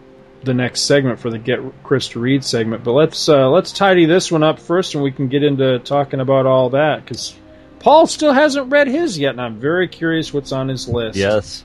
the 0.43 0.55
next 0.55 0.82
segment 0.82 1.19
for 1.19 1.31
the 1.31 1.39
Get 1.39 1.60
Chris 1.82 2.09
to 2.09 2.20
Read 2.20 2.44
segment. 2.44 2.85
But 2.85 2.93
let's 2.93 3.28
uh, 3.28 3.48
let's 3.51 3.73
tidy 3.73 4.06
this 4.06 4.31
one 4.31 4.43
up 4.43 4.59
first, 4.59 4.94
and 4.94 5.02
we 5.02 5.12
can 5.12 5.28
get 5.28 5.43
into 5.43 5.78
talking 5.81 6.20
about 6.20 6.47
all 6.47 6.70
that 6.70 7.05
because 7.05 7.35
Paul 7.81 8.06
still 8.06 8.32
hasn't 8.32 8.70
read 8.70 8.89
his 8.89 9.19
yet, 9.19 9.31
and 9.31 9.40
I'm 9.40 9.60
very 9.60 9.89
curious 9.89 10.32
what's 10.32 10.52
on 10.52 10.69
his 10.69 10.89
list. 10.89 11.16
Yes. 11.16 11.65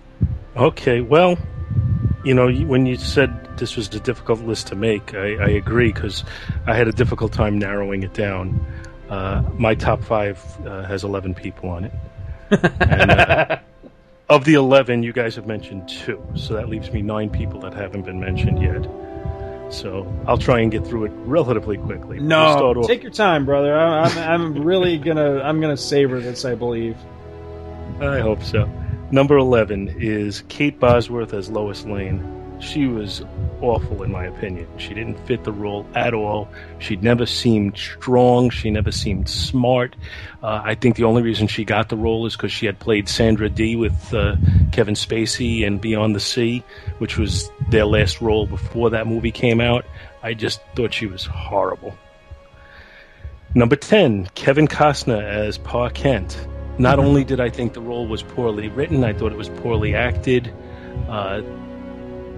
Okay, 0.55 1.01
well, 1.01 1.37
you 2.23 2.33
know, 2.33 2.51
when 2.51 2.85
you 2.85 2.95
said 2.95 3.57
this 3.57 3.75
was 3.75 3.87
a 3.87 3.99
difficult 3.99 4.41
list 4.41 4.67
to 4.67 4.75
make, 4.75 5.13
I, 5.13 5.35
I 5.35 5.49
agree 5.49 5.91
because 5.91 6.23
I 6.67 6.75
had 6.75 6.87
a 6.87 6.91
difficult 6.91 7.33
time 7.33 7.57
narrowing 7.57 8.03
it 8.03 8.13
down. 8.13 8.65
Uh, 9.09 9.43
my 9.57 9.75
top 9.75 10.03
five 10.03 10.41
uh, 10.65 10.83
has 10.83 11.03
11 11.03 11.33
people 11.35 11.69
on 11.69 11.85
it. 11.85 11.93
and, 12.81 13.11
uh, 13.11 13.57
of 14.29 14.45
the 14.45 14.53
11, 14.55 15.03
you 15.03 15.13
guys 15.13 15.35
have 15.35 15.45
mentioned 15.47 15.87
two. 15.89 16.21
So 16.35 16.53
that 16.55 16.69
leaves 16.69 16.91
me 16.91 17.01
nine 17.01 17.29
people 17.29 17.59
that 17.61 17.73
haven't 17.73 18.03
been 18.03 18.19
mentioned 18.19 18.61
yet. 18.61 18.87
So 19.71 20.11
I'll 20.27 20.37
try 20.37 20.59
and 20.59 20.71
get 20.71 20.85
through 20.85 21.05
it 21.05 21.11
relatively 21.25 21.77
quickly. 21.77 22.19
We'll 22.19 22.27
No, 22.27 22.45
off- 22.77 22.87
take 22.87 23.01
your 23.03 23.11
time, 23.11 23.45
brother. 23.45 23.75
I, 23.77 24.03
I'm, 24.03 24.17
I'm 24.17 24.63
really 24.63 24.97
gonna 24.97 25.39
I'm 25.41 25.59
gonna 25.61 25.77
savor 25.77 26.19
this. 26.19 26.45
I 26.45 26.53
believe. 26.55 26.95
I 27.99 28.19
hope 28.19 28.43
so. 28.43 28.69
Number 29.11 29.37
11 29.37 29.95
is 29.99 30.43
Kate 30.47 30.79
Bosworth 30.79 31.33
as 31.33 31.49
Lois 31.49 31.85
Lane. 31.85 32.19
She 32.63 32.87
was 32.87 33.21
awful, 33.61 34.03
in 34.03 34.11
my 34.11 34.25
opinion. 34.25 34.67
She 34.77 34.93
didn't 34.93 35.19
fit 35.27 35.43
the 35.43 35.51
role 35.51 35.85
at 35.95 36.13
all. 36.13 36.47
She 36.79 36.95
never 36.95 37.25
seemed 37.25 37.77
strong. 37.77 38.49
She 38.49 38.71
never 38.71 38.91
seemed 38.91 39.27
smart. 39.27 39.97
Uh, 40.41 40.61
I 40.63 40.75
think 40.75 40.95
the 40.95 41.03
only 41.03 41.21
reason 41.21 41.47
she 41.47 41.65
got 41.65 41.89
the 41.89 41.97
role 41.97 42.25
is 42.25 42.37
because 42.37 42.53
she 42.53 42.65
had 42.65 42.79
played 42.79 43.09
Sandra 43.09 43.49
Dee 43.49 43.75
with 43.75 44.13
uh, 44.13 44.37
Kevin 44.71 44.95
Spacey 44.95 45.61
in 45.61 45.77
Beyond 45.77 46.15
the 46.15 46.21
Sea, 46.21 46.63
which 46.99 47.17
was 47.17 47.51
their 47.69 47.85
last 47.85 48.21
role 48.21 48.47
before 48.47 48.89
that 48.91 49.07
movie 49.07 49.31
came 49.31 49.59
out. 49.59 49.85
I 50.23 50.33
just 50.33 50.61
thought 50.75 50.93
she 50.93 51.05
was 51.05 51.25
horrible. 51.25 51.93
Number 53.55 53.75
10, 53.75 54.27
Kevin 54.35 54.69
Costner 54.69 55.21
as 55.21 55.57
Pa 55.57 55.89
Kent. 55.89 56.47
Not 56.79 56.97
only 56.97 57.23
did 57.23 57.39
I 57.39 57.49
think 57.49 57.73
the 57.73 57.81
role 57.81 58.07
was 58.07 58.23
poorly 58.23 58.69
written, 58.69 59.03
I 59.03 59.13
thought 59.13 59.31
it 59.31 59.37
was 59.37 59.49
poorly 59.49 59.93
acted. 59.93 60.51
Uh, 61.07 61.41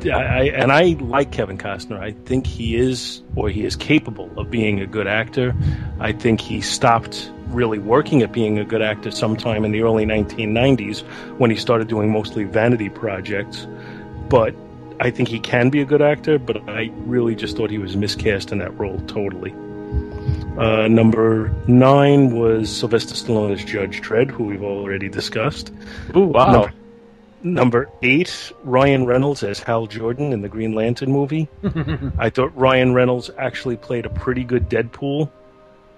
I, 0.09 0.39
I, 0.39 0.43
and 0.45 0.71
I 0.71 0.83
like 0.99 1.31
Kevin 1.31 1.57
Costner. 1.57 1.99
I 1.99 2.11
think 2.11 2.47
he 2.47 2.75
is, 2.75 3.21
or 3.35 3.49
he 3.49 3.65
is 3.65 3.75
capable 3.75 4.29
of 4.37 4.51
being 4.51 4.79
a 4.81 4.87
good 4.87 5.07
actor. 5.07 5.55
I 5.99 6.11
think 6.11 6.41
he 6.41 6.61
stopped 6.61 7.31
really 7.47 7.79
working 7.79 8.21
at 8.21 8.31
being 8.31 8.59
a 8.59 8.65
good 8.65 8.81
actor 8.81 9.11
sometime 9.11 9.63
in 9.65 9.71
the 9.71 9.81
early 9.81 10.05
1990s 10.05 11.01
when 11.37 11.49
he 11.51 11.57
started 11.57 11.87
doing 11.87 12.11
mostly 12.11 12.43
vanity 12.43 12.89
projects. 12.89 13.67
But 14.29 14.55
I 14.99 15.11
think 15.11 15.29
he 15.29 15.39
can 15.39 15.69
be 15.69 15.81
a 15.81 15.85
good 15.85 16.01
actor, 16.01 16.39
but 16.39 16.67
I 16.69 16.91
really 16.99 17.35
just 17.35 17.57
thought 17.57 17.69
he 17.69 17.77
was 17.77 17.95
miscast 17.95 18.51
in 18.51 18.59
that 18.59 18.77
role 18.79 18.99
totally. 19.07 19.53
Uh, 20.57 20.87
number 20.87 21.53
nine 21.67 22.31
was 22.31 22.69
Sylvester 22.69 23.13
Stallone 23.13 23.51
as 23.51 23.63
Judge 23.63 24.01
Dredd, 24.01 24.31
who 24.31 24.45
we've 24.45 24.63
already 24.63 25.09
discussed. 25.09 25.71
Ooh, 26.15 26.21
wow. 26.21 26.51
Number, 26.51 26.73
number 27.45 27.89
eight, 28.01 28.51
Ryan 28.63 29.05
Reynolds 29.05 29.43
as 29.43 29.59
Hal 29.59 29.87
Jordan 29.87 30.33
in 30.33 30.41
the 30.41 30.49
Green 30.49 30.73
Lantern 30.73 31.11
movie. 31.11 31.47
I 32.17 32.29
thought 32.29 32.55
Ryan 32.57 32.93
Reynolds 32.93 33.29
actually 33.37 33.77
played 33.77 34.05
a 34.05 34.09
pretty 34.09 34.43
good 34.43 34.67
Deadpool 34.69 35.29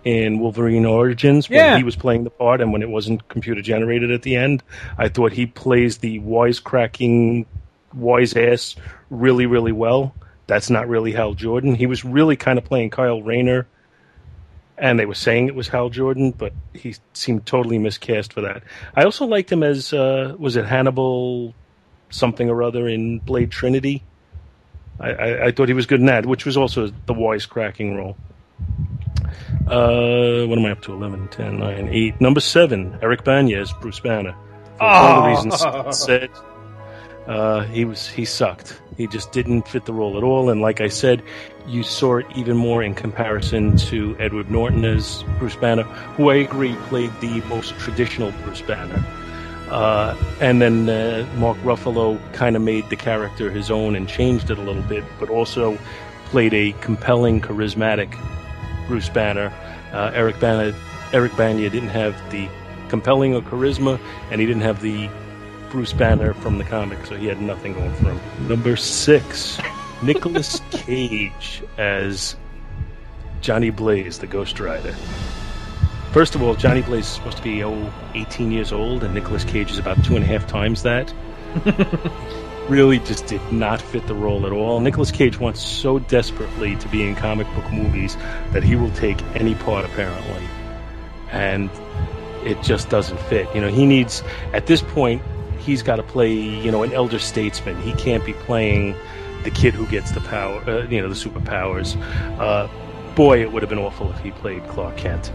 in 0.04 0.40
Wolverine 0.40 0.86
Origins 0.86 1.50
when 1.50 1.58
Yeah. 1.60 1.78
he 1.78 1.84
was 1.84 1.96
playing 1.96 2.24
the 2.24 2.30
part 2.30 2.62
and 2.62 2.72
when 2.72 2.82
it 2.82 2.90
wasn't 2.90 3.28
computer 3.30 3.62
generated 3.62 4.12
at 4.12 4.22
the 4.22 4.36
end. 4.36 4.62
I 4.98 5.10
thought 5.10 5.32
he 5.32 5.46
plays 5.48 5.98
the 5.98 6.20
wisecracking 6.20 7.46
wise 7.94 8.36
ass 8.36 8.76
really, 9.10 9.46
really 9.46 9.72
well. 9.72 10.14
That's 10.46 10.70
not 10.70 10.88
really 10.88 11.12
Hal 11.12 11.34
Jordan. 11.34 11.76
He 11.76 11.88
was 11.88 12.06
really 12.06 12.36
kind 12.36 12.58
of 12.58 12.64
playing 12.66 12.90
Kyle 12.92 13.22
Rayner, 13.22 13.68
and 14.78 15.00
they 15.00 15.06
were 15.06 15.16
saying 15.16 15.48
it 15.48 15.56
was 15.56 15.68
Hal 15.68 15.90
Jordan, 15.90 16.32
but 16.32 16.54
he 16.74 16.96
seemed 17.14 17.46
totally 17.46 17.80
miscast 17.80 18.34
for 18.34 18.42
that. 18.42 18.64
I 18.96 19.04
also 19.04 19.26
liked 19.26 19.52
him 19.52 19.64
as 19.64 19.94
uh, 19.94 20.36
was 20.38 20.56
it 20.56 20.66
Hannibal 20.66 21.54
something 22.10 22.50
or 22.50 22.64
other 22.64 22.88
in 22.88 23.20
Blade 23.20 23.52
Trinity. 23.52 24.04
I, 25.00 25.10
I, 25.12 25.46
I 25.48 25.52
thought 25.52 25.68
he 25.68 25.74
was 25.74 25.86
good 25.86 26.00
in 26.00 26.06
that, 26.08 26.26
which 26.26 26.46
was 26.46 26.58
also 26.58 26.88
the 26.88 27.14
wisecracking 27.14 27.96
role. 27.96 28.18
Uh, 29.68 30.46
what 30.48 30.58
am 30.58 30.66
I 30.66 30.72
up 30.72 30.82
to? 30.84 30.94
11, 30.94 31.28
10, 31.28 31.60
9, 31.60 31.90
8. 31.90 32.22
Number 32.22 32.40
7, 32.40 33.00
Eric 33.02 33.28
as 33.28 33.74
Bruce 33.74 34.00
Banner. 34.00 34.36
For 34.78 34.84
all 34.84 35.24
the 35.24 35.30
reasons 35.30 35.98
said, 35.98 36.30
uh, 37.28 37.64
he 37.66 37.86
was 37.86 38.08
he 38.08 38.26
sucked. 38.26 38.80
He 38.96 39.06
just 39.06 39.32
didn't 39.32 39.68
fit 39.68 39.86
the 39.86 39.94
role 39.94 40.18
at 40.18 40.24
all. 40.24 40.50
And 40.50 40.62
like 40.62 40.82
I 40.82 40.88
said, 40.88 41.22
you 41.68 41.84
saw 41.84 42.18
it 42.18 42.26
even 42.36 42.58
more 42.58 42.82
in 42.82 42.96
comparison 42.96 43.78
to 43.78 44.16
Edward 44.20 44.50
Norton 44.50 44.86
as 44.86 45.24
Bruce 45.38 45.56
Banner, 45.56 45.84
who 45.84 46.30
I 46.30 46.36
agree 46.36 46.76
played 46.88 47.12
the 47.20 47.42
most 47.48 47.78
traditional 47.78 48.32
Bruce 48.44 48.62
Banner. 48.62 49.04
Uh, 49.70 50.16
and 50.40 50.62
then 50.62 50.90
uh, 50.90 51.28
Mark 51.36 51.58
Ruffalo 51.58 52.18
kind 52.34 52.56
of 52.56 52.62
made 52.62 52.90
the 52.90 52.96
character 52.96 53.52
his 53.52 53.70
own 53.70 53.96
and 53.96 54.08
changed 54.08 54.50
it 54.50 54.58
a 54.58 54.62
little 54.62 54.82
bit, 54.84 55.04
but 55.20 55.30
also 55.30 55.78
played 56.26 56.54
a 56.54 56.72
compelling, 56.80 57.42
charismatic 57.42 58.18
Bruce 58.88 59.10
Banner. 59.10 59.54
Uh, 59.92 60.12
Eric 60.14 60.40
Bana, 60.40 60.74
Eric 61.12 61.36
Banya 61.36 61.70
didn't 61.70 61.90
have 61.90 62.16
the 62.32 62.48
compelling 62.88 63.36
or 63.36 63.42
charisma, 63.42 64.00
and 64.32 64.40
he 64.40 64.48
didn't 64.48 64.62
have 64.62 64.82
the 64.82 65.10
Bruce 65.70 65.94
Banner 65.94 66.34
from 66.34 66.58
the 66.58 66.64
comic, 66.64 67.06
so 67.06 67.16
he 67.16 67.28
had 67.28 67.42
nothing 67.42 67.74
going 67.74 67.94
for 67.96 68.12
him. 68.12 68.48
Number 68.48 68.76
six, 68.76 69.60
Nicolas 70.02 70.62
Cage 70.72 71.64
as 71.78 72.36
Johnny 73.42 73.70
Blaze, 73.70 74.20
the 74.20 74.28
Ghost 74.28 74.60
Rider. 74.60 74.94
First 76.12 76.36
of 76.36 76.42
all, 76.42 76.56
Johnny 76.56 76.82
Blaze 76.82 77.06
is 77.06 77.12
supposed 77.12 77.38
to 77.38 77.44
be 77.44 77.64
oh, 77.64 77.94
18 78.16 78.52
years 78.52 78.72
old, 78.72 79.04
and 79.04 79.14
Nicolas 79.14 79.44
Cage 79.44 79.72
is 79.72 79.78
about 79.78 80.04
two 80.04 80.16
and 80.16 80.24
a 80.24 80.28
half 80.28 80.48
times 80.48 80.84
that. 80.84 81.14
really 82.70 83.00
just 83.00 83.26
did 83.28 83.42
not 83.52 83.82
fit 83.82 84.06
the 84.08 84.14
role 84.14 84.46
at 84.46 84.52
all. 84.52 84.80
Nicolas 84.80 85.12
Cage 85.12 85.40
wants 85.40 85.62
so 85.62 86.00
desperately 86.00 86.76
to 86.78 86.88
be 86.90 87.04
in 87.08 87.16
comic 87.16 87.48
book 87.56 87.72
movies 87.72 88.18
that 88.52 88.64
he 88.64 88.76
will 88.76 88.92
take 88.92 89.22
any 89.36 89.56
part 89.56 89.86
apparently. 89.86 90.44
And 91.32 91.70
it 92.44 92.62
just 92.62 92.90
doesn't 92.90 93.20
fit. 93.22 93.48
You 93.56 93.62
know, 93.62 93.70
he 93.70 93.86
needs 93.86 94.24
at 94.54 94.68
this 94.68 94.82
point 94.82 95.22
he's 95.68 95.84
got 95.84 95.98
to 95.98 96.04
play, 96.04 96.32
you 96.34 96.72
know, 96.72 96.82
an 96.82 96.94
elder 96.94 97.20
statesman. 97.20 97.80
He 97.82 97.94
can't 97.94 98.26
be 98.26 98.34
playing 98.34 98.96
the 99.44 99.52
kid 99.52 99.76
who 99.76 99.86
gets 99.86 100.12
the 100.12 100.22
power, 100.22 100.62
uh, 100.68 100.88
you 100.88 101.00
know, 101.02 101.10
the 101.10 101.14
superpowers. 101.16 101.96
Uh, 102.40 102.68
boy, 103.14 103.42
it 103.42 103.52
would 103.52 103.62
have 103.62 103.70
been 103.70 103.78
awful 103.78 104.12
if 104.12 104.20
he 104.20 104.32
played 104.32 104.64
Clark 104.70 104.98
Kent. 104.98 105.32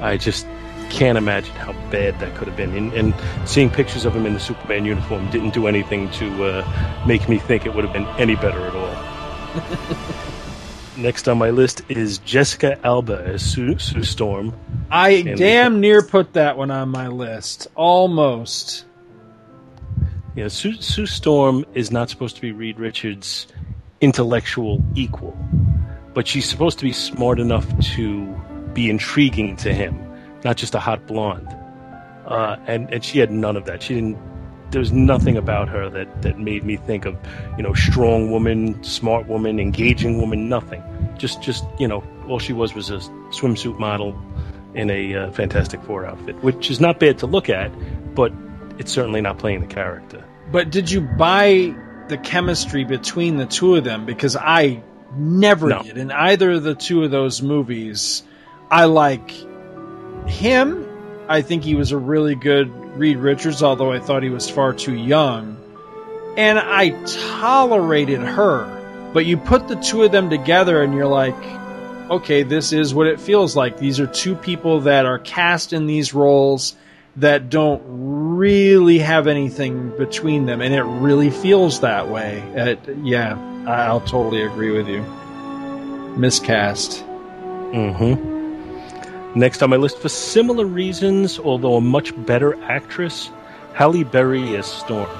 I 0.00 0.16
just 0.18 0.46
can't 0.90 1.18
imagine 1.18 1.54
how 1.56 1.72
bad 1.90 2.20
that 2.20 2.36
could 2.36 2.46
have 2.46 2.56
been. 2.56 2.76
And, 2.76 2.92
and 2.92 3.14
seeing 3.48 3.70
pictures 3.70 4.04
of 4.04 4.14
him 4.14 4.24
in 4.26 4.34
the 4.34 4.40
Superman 4.40 4.84
uniform 4.84 5.28
didn't 5.30 5.54
do 5.54 5.66
anything 5.66 6.10
to 6.12 6.44
uh, 6.44 7.04
make 7.06 7.28
me 7.28 7.38
think 7.38 7.66
it 7.66 7.74
would 7.74 7.84
have 7.84 7.92
been 7.92 8.06
any 8.20 8.36
better 8.36 8.60
at 8.60 8.74
all. 8.76 9.96
Next 10.96 11.28
on 11.28 11.36
my 11.36 11.50
list 11.50 11.82
is 11.90 12.18
Jessica 12.18 12.78
Alba 12.84 13.22
as 13.26 13.42
Sue, 13.42 13.78
Sue 13.78 14.02
Storm. 14.04 14.54
I 14.90 15.10
And- 15.10 15.36
damn 15.36 15.80
near 15.80 16.00
put 16.02 16.32
that 16.34 16.56
one 16.56 16.70
on 16.70 16.88
my 16.88 17.08
list. 17.08 17.66
Almost. 17.74 18.84
Yeah, 20.36 20.48
Sue, 20.48 20.74
Sue 20.74 21.06
Storm 21.06 21.64
is 21.72 21.90
not 21.90 22.10
supposed 22.10 22.36
to 22.36 22.42
be 22.42 22.52
Reed 22.52 22.78
Richards' 22.78 23.46
intellectual 24.02 24.84
equal, 24.94 25.34
but 26.12 26.28
she's 26.28 26.46
supposed 26.46 26.78
to 26.78 26.84
be 26.84 26.92
smart 26.92 27.40
enough 27.40 27.66
to 27.94 28.26
be 28.74 28.90
intriguing 28.90 29.56
to 29.56 29.72
him, 29.72 29.98
not 30.44 30.58
just 30.58 30.74
a 30.74 30.78
hot 30.78 31.06
blonde. 31.06 31.48
Uh, 32.26 32.58
and 32.66 32.92
and 32.92 33.02
she 33.02 33.18
had 33.18 33.30
none 33.30 33.56
of 33.56 33.64
that. 33.64 33.82
She 33.82 33.94
didn't. 33.94 34.18
There 34.72 34.80
was 34.80 34.92
nothing 34.92 35.38
about 35.38 35.70
her 35.70 35.88
that 35.88 36.20
that 36.20 36.38
made 36.38 36.64
me 36.64 36.76
think 36.76 37.06
of, 37.06 37.16
you 37.56 37.62
know, 37.62 37.72
strong 37.72 38.30
woman, 38.30 38.82
smart 38.84 39.28
woman, 39.28 39.58
engaging 39.58 40.20
woman. 40.20 40.50
Nothing. 40.50 40.82
Just 41.16 41.40
just 41.40 41.64
you 41.78 41.88
know, 41.88 42.04
all 42.28 42.40
she 42.40 42.52
was 42.52 42.74
was 42.74 42.90
a 42.90 42.98
swimsuit 43.30 43.78
model 43.78 44.14
in 44.74 44.90
a 44.90 45.14
uh, 45.14 45.30
Fantastic 45.30 45.82
Four 45.84 46.04
outfit, 46.04 46.36
which 46.42 46.70
is 46.70 46.78
not 46.78 47.00
bad 47.00 47.16
to 47.20 47.26
look 47.26 47.48
at, 47.48 47.72
but 48.14 48.32
it's 48.78 48.92
certainly 48.92 49.20
not 49.20 49.38
playing 49.38 49.60
the 49.60 49.66
character. 49.66 50.24
But 50.50 50.70
did 50.70 50.90
you 50.90 51.00
buy 51.00 51.74
the 52.08 52.18
chemistry 52.18 52.84
between 52.84 53.36
the 53.36 53.46
two 53.46 53.74
of 53.76 53.84
them? 53.84 54.06
Because 54.06 54.36
I 54.36 54.82
never 55.16 55.68
No. 55.68 55.82
did. 55.82 55.96
In 55.98 56.10
either 56.12 56.52
of 56.52 56.62
the 56.62 56.74
two 56.74 57.02
of 57.04 57.10
those 57.10 57.42
movies, 57.42 58.22
I 58.70 58.84
like 58.84 59.32
him. 60.26 60.86
I 61.28 61.42
think 61.42 61.64
he 61.64 61.74
was 61.74 61.92
a 61.92 61.98
really 61.98 62.34
good 62.34 62.70
Reed 62.96 63.18
Richards, 63.18 63.62
although 63.62 63.92
I 63.92 63.98
thought 63.98 64.22
he 64.22 64.30
was 64.30 64.48
far 64.48 64.72
too 64.72 64.94
young. 64.94 65.56
And 66.36 66.58
I 66.58 66.90
tolerated 67.40 68.20
her. 68.20 68.72
But 69.12 69.26
you 69.26 69.36
put 69.36 69.68
the 69.68 69.76
two 69.76 70.02
of 70.02 70.12
them 70.12 70.28
together 70.30 70.82
and 70.82 70.94
you're 70.94 71.06
like, 71.06 71.34
okay, 72.10 72.42
this 72.42 72.72
is 72.72 72.94
what 72.94 73.06
it 73.06 73.18
feels 73.20 73.56
like. 73.56 73.78
These 73.78 73.98
are 74.00 74.06
two 74.06 74.34
people 74.34 74.80
that 74.82 75.06
are 75.06 75.18
cast 75.18 75.72
in 75.72 75.86
these 75.86 76.14
roles 76.14 76.76
that 77.16 77.48
don't 77.48 77.82
really 77.86 78.98
have 78.98 79.26
anything 79.26 79.96
between 79.96 80.46
them, 80.46 80.60
and 80.60 80.74
it 80.74 80.82
really 80.82 81.30
feels 81.30 81.80
that 81.80 82.08
way. 82.08 82.42
It, 82.54 82.78
yeah, 83.02 83.38
I'll 83.66 84.00
totally 84.00 84.42
agree 84.42 84.70
with 84.70 84.88
you. 84.88 85.02
Miscast. 86.16 87.04
Mm-hmm. 87.72 89.38
Next 89.38 89.62
on 89.62 89.70
my 89.70 89.76
list, 89.76 89.98
for 89.98 90.08
similar 90.08 90.64
reasons, 90.64 91.38
although 91.38 91.76
a 91.76 91.80
much 91.80 92.12
better 92.24 92.62
actress, 92.64 93.30
Halle 93.74 94.04
Berry 94.04 94.56
as 94.56 94.66
Storm. 94.66 95.10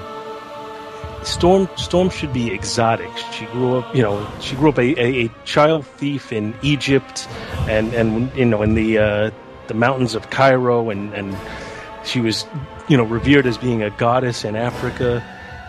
Storm 1.23 1.67
Storm 1.75 2.09
should 2.09 2.33
be 2.33 2.53
exotic. 2.53 3.09
She 3.33 3.45
grew 3.47 3.77
up, 3.77 3.95
you 3.95 4.01
know, 4.01 4.27
she 4.39 4.55
grew 4.55 4.69
up 4.69 4.77
a, 4.77 4.99
a, 4.99 5.25
a 5.25 5.29
child 5.45 5.85
thief 5.85 6.31
in 6.31 6.55
Egypt, 6.61 7.27
and 7.67 7.93
and 7.93 8.33
you 8.35 8.45
know 8.45 8.61
in 8.61 8.75
the 8.75 8.97
uh, 8.97 9.31
the 9.67 9.73
mountains 9.73 10.15
of 10.15 10.29
Cairo, 10.29 10.89
and 10.89 11.13
and 11.13 11.35
she 12.07 12.21
was, 12.21 12.45
you 12.87 12.97
know, 12.97 13.03
revered 13.03 13.45
as 13.45 13.57
being 13.57 13.83
a 13.83 13.89
goddess 13.91 14.43
in 14.45 14.55
Africa. 14.55 15.23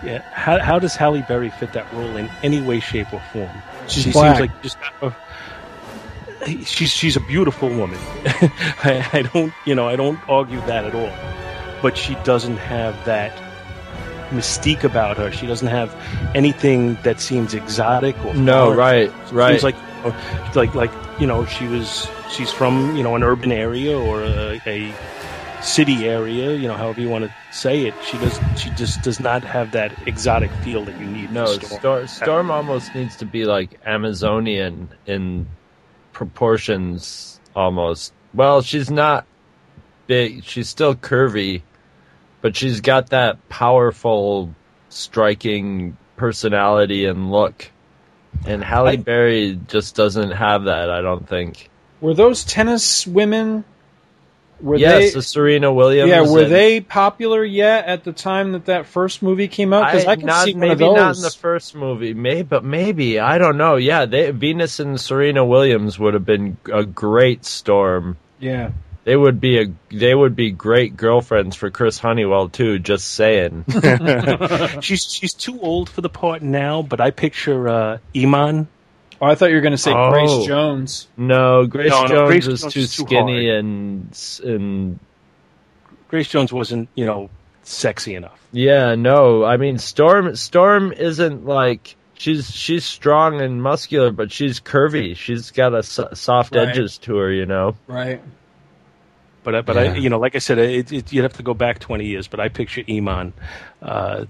Yeah. 0.05 0.23
How 0.33 0.59
how 0.61 0.79
does 0.79 0.95
Halle 0.97 1.23
Berry 1.29 1.51
fit 1.51 1.73
that 1.73 1.93
role 1.93 2.17
in 2.17 2.31
any 2.43 2.61
way, 2.63 2.81
shape, 2.81 3.13
or 3.13 3.21
form? 3.33 3.51
She's 3.89 4.05
she 4.05 4.13
black. 4.13 4.37
seems 4.37 4.49
like 4.51 4.63
just. 4.63 4.79
Uh, 5.03 5.11
she's 6.65 6.91
she's 6.91 7.17
a 7.17 7.21
beautiful 7.21 7.69
woman. 7.69 7.99
I, 8.85 9.09
I 9.13 9.23
don't 9.23 9.53
you 9.67 9.75
know 9.75 9.89
I 9.89 9.97
don't 9.97 10.19
argue 10.29 10.61
that 10.63 10.85
at 10.85 10.95
all, 10.95 11.13
but 11.83 11.97
she 11.97 12.15
doesn't 12.25 12.59
have 12.59 12.95
that 13.07 13.33
mystique 14.31 14.85
about 14.85 15.17
her. 15.17 15.33
She 15.33 15.47
doesn't 15.47 15.69
have 15.69 15.95
anything 16.35 16.95
that 17.03 17.21
seems 17.21 17.55
exotic 17.55 18.17
or 18.25 18.35
No, 18.35 18.67
foreign. 18.67 18.79
right, 18.79 19.13
right. 19.33 19.61
Seems 19.61 19.65
like 19.65 20.55
like 20.55 20.75
like 20.75 20.93
you 21.21 21.27
know 21.27 21.45
she 21.47 21.67
was 21.67 22.09
she's 22.31 22.53
from 22.53 22.95
you 22.97 23.03
know 23.03 23.17
an 23.17 23.25
urban 23.25 23.51
area 23.51 23.99
or 23.99 24.23
a, 24.23 24.61
a 24.67 24.93
city 25.63 26.09
area. 26.09 26.55
You 26.55 26.69
know 26.69 26.75
however 26.75 27.01
you 27.01 27.09
want 27.09 27.25
to 27.25 27.35
say 27.53 27.87
it. 27.87 27.95
She 28.05 28.19
does 28.19 28.39
she 28.57 28.71
just 28.71 29.03
does 29.03 29.21
not 29.21 29.43
have 29.45 29.73
that 29.73 29.93
exotic 30.07 30.51
feel 30.63 30.85
that 30.85 30.99
you 30.99 31.07
need. 31.07 31.33
No, 31.33 31.47
Storm. 31.47 31.79
Storm, 31.81 32.07
Storm 32.07 32.51
almost 32.51 32.95
needs 32.95 33.17
to 33.17 33.27
be 33.27 33.45
like 33.45 33.81
Amazonian 33.85 34.89
in 35.07 35.49
proportions 36.13 37.41
almost. 37.55 38.13
Well, 38.35 38.63
she's 38.63 38.91
not 38.91 39.27
big. 40.07 40.45
She's 40.45 40.69
still 40.69 40.95
curvy, 40.95 41.63
but 42.41 42.57
she's 42.57 42.81
got 42.81 43.11
that 43.11 43.49
powerful, 43.49 44.55
striking 44.89 45.97
personality 46.17 47.07
and 47.07 47.31
look. 47.31 47.71
And 48.47 48.63
Halle 48.63 48.89
I- 48.89 48.97
Berry 48.97 49.59
just 49.69 49.97
doesn't 49.97 50.33
have 50.33 50.65
that, 50.65 50.91
I 50.91 51.01
don't 51.01 51.29
think. 51.29 51.71
Were 52.01 52.15
those 52.15 52.45
tennis 52.45 53.07
women? 53.07 53.65
Were 54.61 54.77
yes, 54.77 54.99
they? 54.99 55.11
the 55.11 55.23
Serena 55.23 55.73
Williams. 55.73 56.11
yeah, 56.11 56.23
were 56.23 56.43
and- 56.43 56.53
they 56.53 56.81
popular 56.81 57.45
yet 57.45 57.87
at 57.87 58.05
the 58.05 58.13
time 58.13 58.53
that 58.53 58.67
that 58.67 58.87
first 58.87 59.23
movie 59.23 59.49
came 59.49 59.73
out? 59.73 59.93
Because 59.93 60.07
I, 60.07 60.17
can 60.17 60.27
not, 60.27 60.45
see 60.47 60.53
one 60.53 60.61
maybe 60.61 60.73
of 60.73 60.79
those. 60.79 60.97
not 60.97 61.17
in 61.17 61.23
the 61.23 61.31
first 61.31 61.75
movie, 61.75 62.15
maybe, 62.15 62.43
but 62.43 62.65
maybe 62.65 63.21
I 63.21 63.39
don't 63.39 63.57
know. 63.57 63.77
Yeah, 63.77 64.07
they, 64.07 64.31
Venus 64.31 64.81
and 64.81 65.01
Serena 65.01 65.45
Williams 65.45 65.99
would 65.99 66.15
have 66.15 66.25
been 66.25 66.57
a 66.73 66.85
great 66.85 67.45
storm. 67.45 68.17
yeah. 68.39 68.71
They 69.05 69.17
would 69.17 69.41
be 69.41 69.59
a 69.63 69.67
they 69.91 70.15
would 70.15 70.37
be 70.37 70.51
great 70.51 70.95
girlfriends 70.95 71.57
for 71.57 71.71
Chris 71.71 71.99
Honeywell 71.99 72.51
too. 72.51 72.79
Just 72.79 73.09
saying. 73.09 73.65
she's 74.83 75.11
she's 75.11 75.33
too 75.33 75.59
old 75.59 75.89
for 75.89 76.03
the 76.03 76.11
part 76.11 76.43
now, 76.43 76.83
but 76.83 77.01
I 77.01 77.11
picture 77.11 77.69
uh, 77.69 77.99
Iman. 78.15 78.69
Oh, 79.21 79.27
I 79.27 79.35
thought 79.35 79.49
you 79.51 79.57
were 79.57 79.61
going 79.63 79.73
to 79.73 79.79
say 79.79 79.93
Oh. 79.93 80.11
Grace 80.11 80.47
Jones. 80.47 81.09
no, 81.17 81.67
Grace 81.67 81.91
No, 81.91 82.03
no, 82.03 82.09
Jones 82.09 82.29
Grace 82.31 82.47
is 82.47 82.61
Jones 82.63 82.73
too 82.75 82.81
too 82.83 82.87
skinny 82.87 83.51
and 83.51 84.41
and 84.45 84.99
Grace 86.09 86.29
Jones 86.29 86.53
wasn't, 86.53 86.89
you 86.95 87.05
know, 87.05 87.29
sexy 87.65 88.15
enough. 88.15 88.39
yeah, 88.53 88.95
no. 88.95 89.45
I 89.45 89.57
mean, 89.57 89.79
Storm 89.79 90.35
Storm 90.37 90.93
isn't 90.93 91.45
like 91.45 91.97
she's 92.15 92.51
she's 92.51 92.85
strong 92.85 93.41
and 93.41 93.63
muscular, 93.63 94.11
but 94.13 94.31
she's 94.33 94.61
curvy. 94.61 95.17
She's 95.17 95.51
got 95.51 95.75
a 95.75 95.83
so- 95.83 96.11
soft 96.15 96.55
Right. 96.55 96.69
edges 96.69 96.99
to 96.99 97.17
her, 97.17 97.31
you 97.33 97.45
know. 97.47 97.75
Right. 97.87 98.21
But 99.45 99.55
I- 99.57 99.61
but 99.63 99.77
Yeah. 99.77 99.83
I, 99.83 99.95
you 99.97 100.11
know, 100.11 100.19
like 100.19 100.35
I 100.35 100.39
said, 100.39 100.59
it, 100.59 100.93
it, 100.93 101.13
you'd 101.13 101.23
have 101.25 101.35
to 101.35 101.43
go 101.43 101.55
back 101.55 101.79
twenty 101.81 102.07
years. 102.07 102.29
But 102.29 102.41
I 102.41 102.49
picture 102.49 102.83
Iman. 102.89 103.33
Uh, 103.83 104.25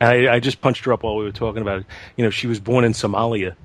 I, 0.00 0.28
I 0.28 0.38
just 0.40 0.60
punched 0.60 0.84
her 0.84 0.92
up 0.92 1.02
while 1.02 1.16
we 1.16 1.24
were 1.24 1.32
talking 1.32 1.62
about 1.62 1.80
it. 1.80 1.86
You 2.16 2.24
know, 2.24 2.30
she 2.30 2.46
was 2.46 2.60
born 2.60 2.84
in 2.84 2.92
Somalia, 2.92 3.56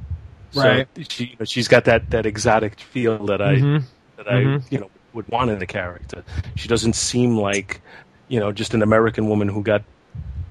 so 0.53 0.61
Right. 0.61 0.87
She, 1.09 1.25
you 1.25 1.35
know, 1.39 1.45
she's 1.45 1.67
got 1.67 1.85
that, 1.85 2.09
that 2.11 2.25
exotic 2.25 2.79
feel 2.79 3.25
that 3.25 3.41
I 3.41 3.55
Mhm. 3.55 3.83
that 4.17 4.27
I 4.27 4.33
Mhm. 4.43 4.63
you 4.71 4.79
know 4.79 4.89
would 5.13 5.27
want 5.27 5.49
in 5.51 5.61
a 5.61 5.65
character. 5.65 6.23
She 6.55 6.67
doesn't 6.67 6.93
seem 6.93 7.37
like 7.37 7.81
you 8.29 8.39
know 8.39 8.51
just 8.51 8.73
an 8.73 8.81
American 8.81 9.27
woman 9.27 9.47
who 9.47 9.61
got 9.63 9.83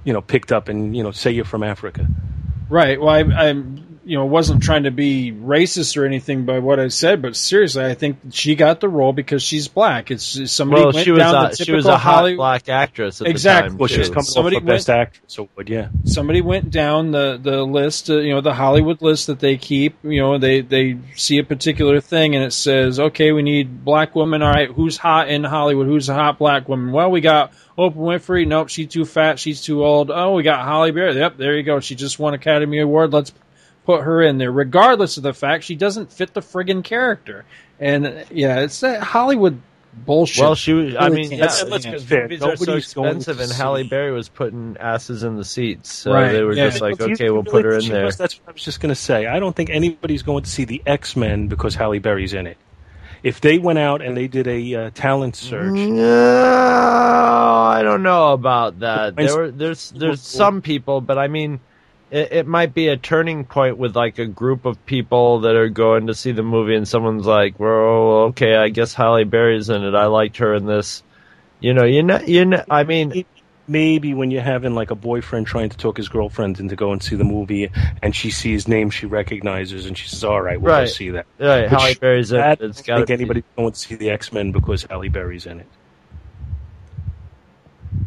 you 0.05 0.13
know 0.13 0.21
picked 0.21 0.53
up 0.53 0.69
and 0.69 0.97
you 0.97 1.03
know 1.03 1.11
say 1.13 1.31
you're 1.31 1.45
from 1.45 1.63
Africa. 1.63 2.07
Right. 2.69 3.01
Well, 3.01 3.11
I, 3.11 3.21
I'm, 3.49 3.92
you 4.05 4.19
know, 4.19 4.25
wasn't 4.27 4.63
trying 4.63 4.85
to 4.85 4.91
be 4.91 5.33
racist 5.33 5.97
or 5.97 6.05
anything 6.05 6.45
by 6.45 6.59
what 6.59 6.81
I 6.81 6.89
said, 6.89 7.23
but 7.23 7.37
seriously, 7.37 7.85
I 7.85 7.95
think 7.95 8.19
she 8.31 8.55
got 8.57 8.81
the 8.81 8.89
role 8.89 9.13
because 9.13 9.43
she's 9.43 9.69
black. 9.69 10.11
It's 10.11 10.37
it's 10.37 10.53
somebody 10.53 10.83
Well, 10.83 10.93
went 10.93 11.05
she 11.05 11.11
was 11.13 11.19
down 11.19 11.35
a, 11.47 11.49
the 11.51 11.57
she 11.57 11.65
typical 11.65 11.77
was 11.77 11.87
a 11.87 11.99
hot 11.99 12.15
Hollywood. 12.15 12.37
black 12.39 12.69
actress 12.69 13.21
at 13.21 13.27
Exactly. 13.29 13.69
the 13.69 13.71
time. 13.73 13.79
Well, 13.79 13.87
she's 13.89 14.09
too. 14.09 14.15
coming 14.15 14.25
Somebody 14.25 14.57
off 14.57 14.63
for 14.63 14.67
best 14.67 14.91
actress, 14.91 15.23
so 15.29 15.49
would 15.57 15.69
yeah. 15.69 15.89
somebody 16.05 16.41
went 16.41 16.71
down 16.71 17.11
the 17.13 17.39
the 17.43 17.63
list, 17.65 18.11
uh, 18.11 18.19
you 18.19 18.35
know, 18.35 18.41
the 18.41 18.55
Hollywood 18.55 19.03
list 19.03 19.29
that 19.29 19.41
they 19.41 19.57
keep. 19.57 19.97
You 20.03 20.21
know, 20.21 20.39
they 20.39 20.61
they 20.63 20.99
see 21.15 21.39
a 21.39 21.45
particular 21.45 22.01
thing 22.01 22.35
and 22.35 22.45
it 22.45 22.53
says, 22.53 22.99
okay, 22.99 23.33
we 23.33 23.43
need 23.43 23.85
black 23.85 24.15
women. 24.17 24.43
All 24.43 24.51
right, 24.51 24.71
who's 24.71 24.97
hot 24.97 25.29
in 25.29 25.45
Hollywood? 25.45 25.87
Who's 25.87 26.09
a 26.09 26.15
hot 26.15 26.39
black 26.39 26.69
woman? 26.69 26.93
Well, 26.93 27.11
we 27.11 27.21
got 27.21 27.53
Oprah 27.79 27.95
Winfrey. 27.97 28.47
Nope, 28.47 28.69
she's 28.69 28.89
too 28.89 29.05
fat. 29.05 29.39
She's 29.39 29.63
too 29.63 29.85
old. 29.85 30.11
Oh, 30.11 30.35
we 30.35 30.43
got 30.43 30.65
Halle 30.65 30.91
Berry. 30.91 31.15
Yep, 31.17 31.37
there 31.37 31.57
you 31.57 31.63
go. 31.63 31.81
She 31.81 31.95
just 31.95 32.19
won 32.19 32.35
Academy 32.35 32.79
Award. 32.81 33.13
Let's 33.13 33.33
put 33.85 34.03
her 34.03 34.23
in 34.23 34.39
there, 34.39 34.53
regardless 34.53 35.17
of 35.17 35.23
the 35.23 35.35
fact 35.35 35.65
she 35.65 35.75
doesn't 35.75 36.13
fit 36.13 36.35
the 36.35 36.41
friggin' 36.41 36.85
character. 36.85 37.45
And 37.81 38.25
yeah, 38.31 38.61
it's 38.61 38.81
that 38.81 39.03
Hollywood 39.03 39.61
bullshit. 39.93 40.43
Well, 40.43 40.55
she 40.55 40.73
was. 40.73 40.97
I 40.97 41.09
mean, 41.09 41.31
can't 41.31 41.41
yeah, 41.41 41.65
let's 41.69 41.85
it. 41.85 41.91
because 41.91 42.05
fair. 42.05 42.23
movies 42.23 42.43
are 42.43 42.57
so 42.57 42.75
expensive, 42.75 43.41
and 43.41 43.51
Halle 43.51 43.83
Berry 43.85 44.13
was 44.13 44.29
putting 44.29 44.77
asses 44.79 45.23
in 45.23 45.37
the 45.37 45.45
seats, 45.45 45.93
so 45.93 46.13
Right, 46.13 46.33
they 46.33 46.43
were 46.43 46.55
yeah. 46.55 46.69
just 46.69 46.81
like, 46.81 46.95
If 46.95 47.03
okay, 47.03 47.31
we'll 47.31 47.43
really 47.43 47.51
put 47.51 47.65
her 47.65 47.79
in 47.79 47.89
there. 47.89 48.05
was, 48.05 48.17
that's 48.17 48.39
what 48.41 48.51
I 48.51 48.53
was 48.53 48.63
just 48.63 48.81
going 48.81 48.91
to 48.91 49.01
say. 49.01 49.27
I 49.27 49.39
don't 49.39 49.55
think 49.55 49.71
anybody's 49.71 50.23
going 50.23 50.45
to 50.45 50.51
see 50.51 50.65
the 50.65 50.83
X 50.87 51.17
Men 51.17 51.49
because 51.49 51.75
Halle 51.75 51.99
Berry's 51.99 52.35
in 52.35 52.47
it. 52.47 52.57
If 53.23 53.41
they 53.41 53.59
went 53.59 53.79
out 53.79 54.03
and 54.03 54.17
they 54.17 54.27
did 54.27 54.49
a 54.49 54.75
uh, 54.75 54.91
talent 54.95 55.37
search, 55.37 55.79
No, 55.79 56.03
I 57.73 57.83
don't 57.83 58.03
know 58.03 58.33
about 58.33 58.81
that. 58.81 59.15
There 59.15 59.37
were, 59.37 59.51
there's 59.51 59.91
there's 59.91 60.21
some 60.21 60.61
people, 60.61 61.01
but 61.01 61.19
I 61.19 61.29
mean, 61.29 61.61
it, 62.13 62.33
it 62.33 62.47
might 62.47 62.75
be 62.75 62.89
a 62.89 62.97
turning 62.97 63.45
point 63.45 63.79
with 63.79 63.97
like 63.97 64.19
a 64.19 64.27
group 64.27 64.67
of 64.67 64.85
people 64.87 65.41
that 65.41 65.57
are 65.57 65.71
going 65.71 66.07
to 66.09 66.15
see 66.15 66.33
the 66.33 66.43
movie, 66.43 66.77
and 66.77 66.87
someone's 66.87 67.27
like, 67.27 67.59
"Well, 67.59 68.29
okay, 68.31 68.55
I 68.55 68.69
guess 68.69 68.93
Halle 68.95 69.25
Berry's 69.25 69.71
in 69.71 69.83
it. 69.83 69.95
I 69.95 70.07
liked 70.07 70.37
her 70.37 70.55
in 70.55 70.67
this." 70.67 71.03
You 71.61 71.75
know, 71.75 71.85
you 71.85 72.03
know, 72.03 72.21
you 72.21 72.45
know. 72.45 72.63
I 72.69 72.85
mean, 72.85 73.25
maybe 73.67 74.13
when 74.15 74.31
you're 74.31 74.43
having 74.43 74.75
like 74.75 74.91
a 74.91 74.95
boyfriend 74.95 75.47
trying 75.47 75.71
to 75.71 75.77
talk 75.77 75.97
his 75.97 76.09
girlfriend 76.09 76.61
into 76.61 76.77
go 76.77 76.93
and 76.93 77.03
see 77.03 77.17
the 77.17 77.25
movie, 77.25 77.71
and 78.03 78.15
she 78.15 78.31
sees 78.31 78.69
names 78.69 78.93
she 78.95 79.07
recognizes, 79.07 79.87
and 79.87 79.97
she 79.97 80.09
says, 80.09 80.23
"All 80.23 80.43
right, 80.43 80.61
we'll 80.61 80.73
Right. 80.75 80.83
go 80.83 80.87
see 80.93 81.11
that." 81.11 81.27
right, 81.41 81.69
Halle 81.69 81.95
Berry's 81.95 82.31
in 82.33 82.41
it. 82.41 82.61
It's 82.61 82.83
I 82.89 82.97
don't 82.99 83.07
think 83.07 83.11
anybody's 83.11 83.45
going 83.57 83.73
to 83.73 83.79
see 83.79 83.95
the 83.95 84.11
X 84.11 84.33
Men 84.33 84.53
because 84.53 84.85
Halle 84.85 85.09
Berry's 85.09 85.47
in 85.47 85.61
it. 85.61 85.67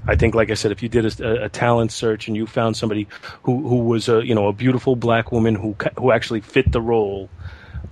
I 0.07 0.15
think, 0.15 0.35
like 0.35 0.51
I 0.51 0.53
said, 0.53 0.71
if 0.71 0.83
you 0.83 0.89
did 0.89 1.19
a, 1.19 1.45
a 1.45 1.49
talent 1.49 1.91
search 1.91 2.27
and 2.27 2.37
you 2.37 2.45
found 2.45 2.77
somebody 2.77 3.07
who, 3.43 3.67
who 3.67 3.77
was 3.77 4.07
a 4.07 4.25
you 4.25 4.35
know 4.35 4.47
a 4.47 4.53
beautiful 4.53 4.95
black 4.95 5.31
woman 5.31 5.55
who 5.55 5.75
who 5.97 6.11
actually 6.11 6.41
fit 6.41 6.71
the 6.71 6.81
role, 6.81 7.29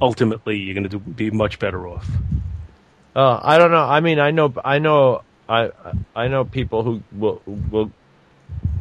ultimately 0.01 0.57
you're 0.57 0.75
going 0.75 0.89
to 0.89 0.99
be 0.99 1.31
much 1.31 1.59
better 1.59 1.87
off. 1.87 2.07
Uh, 3.15 3.39
I 3.41 3.57
don't 3.57 3.71
know. 3.71 3.83
I 3.83 3.99
mean, 3.99 4.19
I 4.19 4.31
know, 4.31 4.53
I 4.63 4.79
know, 4.79 5.23
I 5.47 5.71
I 6.15 6.27
know 6.27 6.45
people 6.45 6.83
who 6.83 7.03
will 7.11 7.41
will 7.45 7.91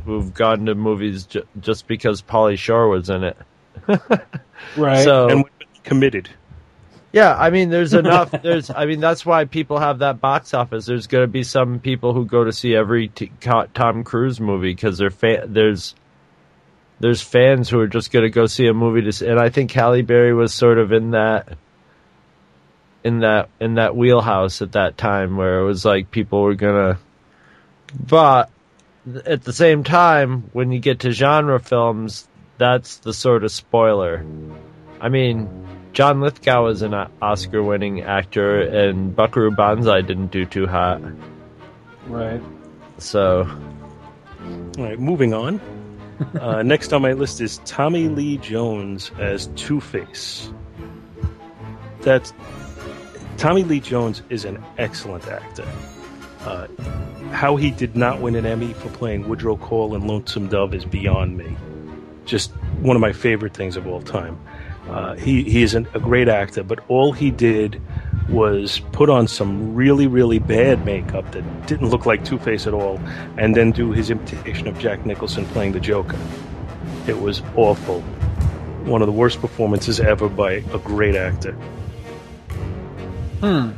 who've 0.05 0.33
gone 0.35 0.67
to 0.67 0.75
movies 0.75 1.27
ju- 1.27 1.47
just 1.61 1.87
because 1.87 2.23
Pauly 2.23 2.59
Shore 2.59 2.89
was 2.89 3.09
in 3.11 3.25
it. 3.25 3.37
right. 4.77 5.05
So 5.05 5.29
and 5.29 5.45
committed. 5.85 6.29
Yeah, 7.13 7.37
I 7.39 7.51
mean, 7.51 7.71
there's 7.71 7.95
enough. 8.05 8.31
There's, 8.31 8.71
I 8.71 8.87
mean, 8.87 9.01
that's 9.01 9.25
why 9.25 9.45
people 9.45 9.79
have 9.79 9.99
that 9.99 10.21
box 10.21 10.55
office. 10.55 10.87
There's 10.87 11.07
going 11.07 11.25
to 11.25 11.29
be 11.29 11.43
some 11.43 11.79
people 11.79 12.15
who 12.15 12.25
go 12.25 12.45
to 12.45 12.53
see 12.53 12.75
every 12.75 13.09
t- 13.09 13.33
Tom 13.41 14.05
Cruise 14.05 14.41
movie 14.41 14.73
because 14.75 14.99
they're 14.99 15.11
fa- 15.11 15.45
there's 15.47 15.95
there's 17.01 17.21
fans 17.21 17.69
who 17.69 17.81
are 17.81 17.89
just 17.89 18.13
going 18.13 18.25
to 18.25 18.31
go 18.31 18.47
see 18.47 18.67
a 18.67 18.75
movie 18.75 19.03
to. 19.03 19.09
s 19.09 19.23
and 19.23 19.39
I 19.39 19.51
think 19.51 19.71
Halle 19.73 20.03
Berry 20.03 20.33
was 20.33 20.55
sort 20.55 20.79
of 20.79 20.93
in 20.93 21.11
that 21.11 21.59
in 23.05 23.21
that 23.21 23.49
in 23.61 23.75
that 23.75 23.97
wheelhouse 23.97 24.63
at 24.63 24.73
that 24.73 24.97
time 24.97 25.37
where 25.37 25.61
it 25.61 25.65
was 25.65 25.85
like 25.85 26.11
people 26.11 26.43
were 26.43 26.55
gonna 26.55 26.99
but 28.07 28.51
at 29.27 29.43
the 29.43 29.53
same 29.53 29.83
time 29.83 30.49
when 30.53 30.71
you 30.71 30.79
get 30.79 31.01
to 31.01 31.11
genre 31.11 31.59
films 31.59 32.29
that's 32.59 32.99
the 32.99 33.13
sort 33.13 33.43
of 33.43 33.51
spoiler 33.51 34.25
i 35.01 35.09
mean 35.09 35.67
john 35.93 36.21
lithgow 36.21 36.67
is 36.67 36.83
an 36.83 36.95
oscar 37.21 37.63
winning 37.63 38.01
actor 38.03 38.61
and 38.61 39.15
buckaroo 39.15 39.51
banzai 39.51 40.01
didn't 40.01 40.31
do 40.31 40.45
too 40.45 40.67
hot 40.67 41.01
right. 42.09 42.41
so 42.99 43.47
All 44.79 44.85
right, 44.85 44.99
moving 44.99 45.35
on. 45.35 45.61
Uh, 46.41 46.63
next 46.63 46.93
on 46.93 47.03
my 47.03 47.15
list 47.15 47.41
is 47.41 47.59
Tommy 47.65 48.07
Lee 48.07 48.37
Jones 48.37 49.11
as 49.19 49.49
Two 49.57 49.81
Face. 49.81 50.53
That's 52.03 52.33
Tommy 53.39 53.65
Lee 53.65 53.81
Jones 53.81 54.23
is 54.29 54.45
an 54.45 54.63
excellent 54.79 55.27
actor. 55.27 55.67
Uh, 56.43 56.69
how 57.33 57.57
he 57.57 57.73
did 57.73 57.97
not 57.97 58.21
win 58.21 58.37
an 58.37 58.47
Emmy 58.47 58.73
for 58.75 58.89
playing 58.91 59.29
Woodrow 59.29 59.57
Call 59.57 59.97
in 59.97 60.07
Lonesome 60.07 60.47
Dove 60.47 60.75
is 60.75 60.85
beyond 60.85 61.39
me. 61.39 61.57
Just 62.25 62.53
one 62.83 62.95
of 62.95 63.01
my 63.01 63.13
favorite 63.13 63.55
things 63.55 63.77
of 63.77 63.89
all 63.89 64.03
time. 64.03 64.39
Uh, 64.89 65.15
he 65.15 65.45
he 65.45 65.63
is 65.63 65.75
an, 65.75 65.87
a 65.95 66.01
great 66.01 66.29
actor, 66.29 66.63
but 66.63 66.81
all 66.89 67.13
he 67.13 67.31
did 67.31 67.81
was 68.29 68.81
put 68.93 69.09
on 69.09 69.29
some 69.29 69.75
really 69.75 70.07
really 70.07 70.39
bad 70.39 70.85
makeup 70.85 71.31
that 71.33 71.67
didn't 71.67 71.89
look 71.91 72.07
like 72.07 72.25
Two 72.25 72.39
Face 72.39 72.67
at 72.67 72.75
all, 72.75 73.01
and 73.39 73.55
then 73.55 73.71
do 73.71 73.93
his 73.93 74.11
imitation 74.11 74.67
of 74.67 74.79
Jack 74.79 75.07
Nicholson 75.07 75.45
playing 75.47 75.73
the 75.73 75.81
Joker. 75.81 76.19
It 77.07 77.21
was 77.21 77.43
awful. 77.57 78.01
One 78.85 79.01
of 79.03 79.07
the 79.07 79.13
worst 79.13 79.41
performances 79.41 80.01
ever 80.01 80.29
by 80.29 80.53
a 80.53 80.79
great 80.79 81.15
actor. 81.15 81.53
Hmm. 83.41 83.71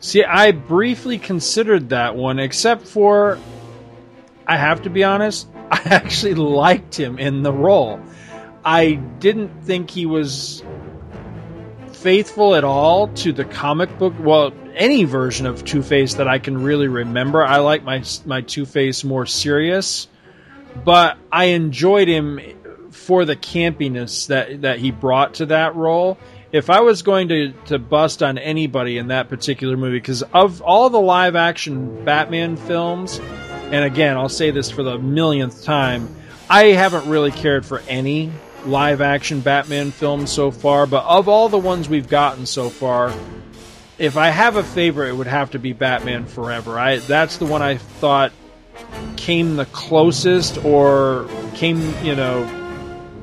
See, 0.00 0.22
I 0.22 0.52
briefly 0.52 1.18
considered 1.18 1.88
that 1.88 2.14
one, 2.14 2.38
except 2.38 2.86
for, 2.86 3.38
I 4.46 4.56
have 4.56 4.82
to 4.82 4.90
be 4.90 5.02
honest, 5.02 5.48
I 5.70 5.80
actually 5.86 6.34
liked 6.34 6.94
him 6.94 7.18
in 7.18 7.42
the 7.42 7.52
role. 7.52 8.00
I 8.66 8.94
didn't 8.94 9.62
think 9.62 9.90
he 9.90 10.06
was 10.06 10.64
faithful 11.92 12.56
at 12.56 12.64
all 12.64 13.06
to 13.08 13.32
the 13.32 13.44
comic 13.44 13.96
book. 13.96 14.12
Well, 14.18 14.52
any 14.74 15.04
version 15.04 15.46
of 15.46 15.64
Two 15.64 15.84
Face 15.84 16.14
that 16.14 16.26
I 16.26 16.40
can 16.40 16.60
really 16.64 16.88
remember. 16.88 17.44
I 17.44 17.58
like 17.58 17.84
my 17.84 18.02
my 18.24 18.40
Two 18.40 18.66
Face 18.66 19.04
more 19.04 19.24
serious, 19.24 20.08
but 20.84 21.16
I 21.30 21.44
enjoyed 21.46 22.08
him 22.08 22.40
for 22.90 23.24
the 23.24 23.36
campiness 23.36 24.26
that 24.26 24.62
that 24.62 24.80
he 24.80 24.90
brought 24.90 25.34
to 25.34 25.46
that 25.46 25.76
role. 25.76 26.18
If 26.50 26.68
I 26.68 26.80
was 26.80 27.02
going 27.02 27.28
to 27.28 27.52
to 27.66 27.78
bust 27.78 28.20
on 28.20 28.36
anybody 28.36 28.98
in 28.98 29.08
that 29.08 29.28
particular 29.28 29.76
movie, 29.76 29.98
because 29.98 30.24
of 30.34 30.60
all 30.60 30.90
the 30.90 31.00
live 31.00 31.36
action 31.36 32.04
Batman 32.04 32.56
films, 32.56 33.20
and 33.70 33.84
again, 33.84 34.16
I'll 34.16 34.28
say 34.28 34.50
this 34.50 34.72
for 34.72 34.82
the 34.82 34.98
millionth 34.98 35.62
time, 35.62 36.08
I 36.50 36.64
haven't 36.64 37.08
really 37.08 37.30
cared 37.30 37.64
for 37.64 37.78
any 37.86 38.32
live 38.66 39.00
action 39.00 39.40
Batman 39.40 39.90
films 39.90 40.30
so 40.30 40.50
far, 40.50 40.86
but 40.86 41.04
of 41.04 41.28
all 41.28 41.48
the 41.48 41.58
ones 41.58 41.88
we've 41.88 42.08
gotten 42.08 42.46
so 42.46 42.68
far, 42.68 43.12
if 43.98 44.16
I 44.16 44.28
have 44.30 44.56
a 44.56 44.62
favorite, 44.62 45.10
it 45.10 45.16
would 45.16 45.26
have 45.26 45.52
to 45.52 45.58
be 45.58 45.72
Batman 45.72 46.26
Forever. 46.26 46.78
I 46.78 46.98
that's 46.98 47.38
the 47.38 47.46
one 47.46 47.62
I 47.62 47.76
thought 47.76 48.32
came 49.16 49.56
the 49.56 49.66
closest 49.66 50.62
or 50.64 51.28
came, 51.54 51.80
you 52.04 52.14
know, 52.14 52.44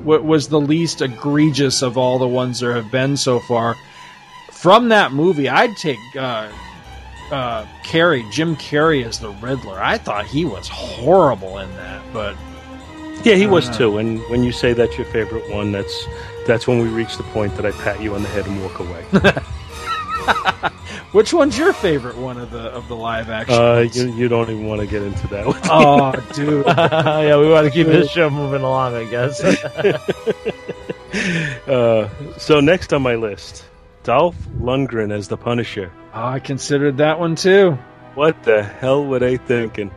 what 0.02 0.24
was 0.24 0.48
the 0.48 0.60
least 0.60 1.00
egregious 1.00 1.82
of 1.82 1.96
all 1.96 2.18
the 2.18 2.28
ones 2.28 2.60
there 2.60 2.74
have 2.74 2.90
been 2.90 3.16
so 3.16 3.40
far. 3.40 3.74
From 4.52 4.88
that 4.88 5.12
movie, 5.12 5.48
I'd 5.48 5.76
take 5.76 5.98
uh, 6.16 6.50
uh, 7.30 7.66
Carrey, 7.84 8.30
Jim 8.32 8.56
Carrey 8.56 9.04
as 9.04 9.18
the 9.18 9.30
Riddler. 9.30 9.80
I 9.80 9.98
thought 9.98 10.26
he 10.26 10.44
was 10.44 10.68
horrible 10.68 11.58
in 11.58 11.70
that, 11.76 12.02
but 12.12 12.36
Yeah, 13.24 13.34
he 13.36 13.46
was 13.46 13.68
Uh, 13.68 13.72
too. 13.78 13.98
And 13.98 14.20
when 14.30 14.44
you 14.44 14.52
say 14.52 14.72
that's 14.72 14.96
your 14.96 15.06
favorite 15.06 15.48
one, 15.50 15.72
that's 15.72 16.06
that's 16.46 16.66
when 16.66 16.78
we 16.78 16.88
reach 16.88 17.16
the 17.16 17.22
point 17.24 17.54
that 17.56 17.66
I 17.66 17.70
pat 17.72 18.00
you 18.02 18.14
on 18.14 18.22
the 18.22 18.28
head 18.28 18.46
and 18.46 18.62
walk 18.62 18.78
away. 18.80 19.04
which 21.12 21.32
one's 21.32 21.56
your 21.56 21.72
favorite 21.72 22.16
one 22.16 22.38
of 22.38 22.50
the 22.50 22.58
of 22.70 22.88
the 22.88 22.96
live 22.96 23.30
action? 23.30 23.54
uh, 23.54 23.74
ones? 23.76 23.96
you, 23.96 24.12
you 24.14 24.28
don't 24.28 24.50
even 24.50 24.66
want 24.66 24.80
to 24.80 24.86
get 24.86 25.02
into 25.02 25.26
that 25.28 25.46
one. 25.46 25.60
oh, 25.64 26.12
dude. 26.34 26.66
yeah, 26.66 27.36
we 27.38 27.48
want 27.48 27.66
to 27.66 27.70
keep 27.72 27.86
this 27.86 28.10
show 28.10 28.28
moving 28.30 28.62
along, 28.62 28.94
I 28.94 29.04
guess. 29.04 29.42
uh, 31.68 32.08
so 32.38 32.60
next 32.60 32.92
on 32.92 33.02
my 33.02 33.14
list, 33.14 33.64
Dolph 34.02 34.36
Lundgren 34.58 35.12
as 35.12 35.28
the 35.28 35.36
Punisher. 35.36 35.90
Oh, 36.12 36.24
I 36.26 36.40
considered 36.40 36.98
that 36.98 37.18
one 37.18 37.36
too. 37.36 37.78
What 38.14 38.42
the 38.44 38.62
hell 38.62 39.04
were 39.04 39.18
they 39.18 39.36
thinking? 39.38 39.90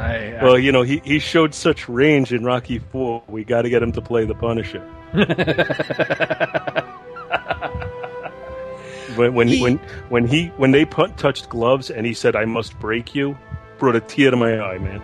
I, 0.00 0.36
I 0.38 0.44
Well, 0.44 0.58
you 0.58 0.72
know, 0.72 0.82
he, 0.82 1.00
he 1.04 1.18
showed 1.18 1.54
such 1.54 1.88
range 1.88 2.32
in 2.32 2.44
Rocky 2.44 2.78
Four. 2.78 3.22
We 3.28 3.44
got 3.44 3.62
to 3.62 3.70
get 3.70 3.82
him 3.82 3.92
to 3.92 4.00
play 4.00 4.24
the 4.24 4.34
Punisher. 4.34 4.80
when 9.16 9.34
when 9.34 9.48
He- 9.48 9.62
when 9.62 9.78
when 10.08 10.26
he 10.26 10.46
when 10.56 10.70
they 10.70 10.84
put, 10.84 11.16
touched 11.16 11.48
gloves 11.48 11.90
and 11.90 12.06
he 12.06 12.14
said, 12.14 12.36
"I 12.36 12.44
must 12.46 12.78
break 12.78 13.14
you," 13.14 13.36
brought 13.78 13.96
a 13.96 14.00
tear 14.00 14.30
to 14.30 14.36
my 14.36 14.60
eye, 14.60 14.78
man. 14.78 15.02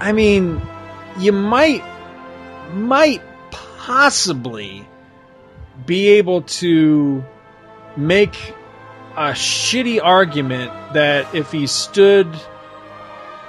I 0.00 0.12
mean, 0.12 0.60
you 1.18 1.32
might 1.32 1.82
might 2.72 3.22
possibly 3.50 4.86
be 5.86 6.08
able 6.08 6.42
to 6.42 7.24
make 7.96 8.34
a 9.16 9.30
shitty 9.32 10.00
argument 10.02 10.72
that 10.94 11.32
if 11.34 11.52
he 11.52 11.66
stood 11.68 12.26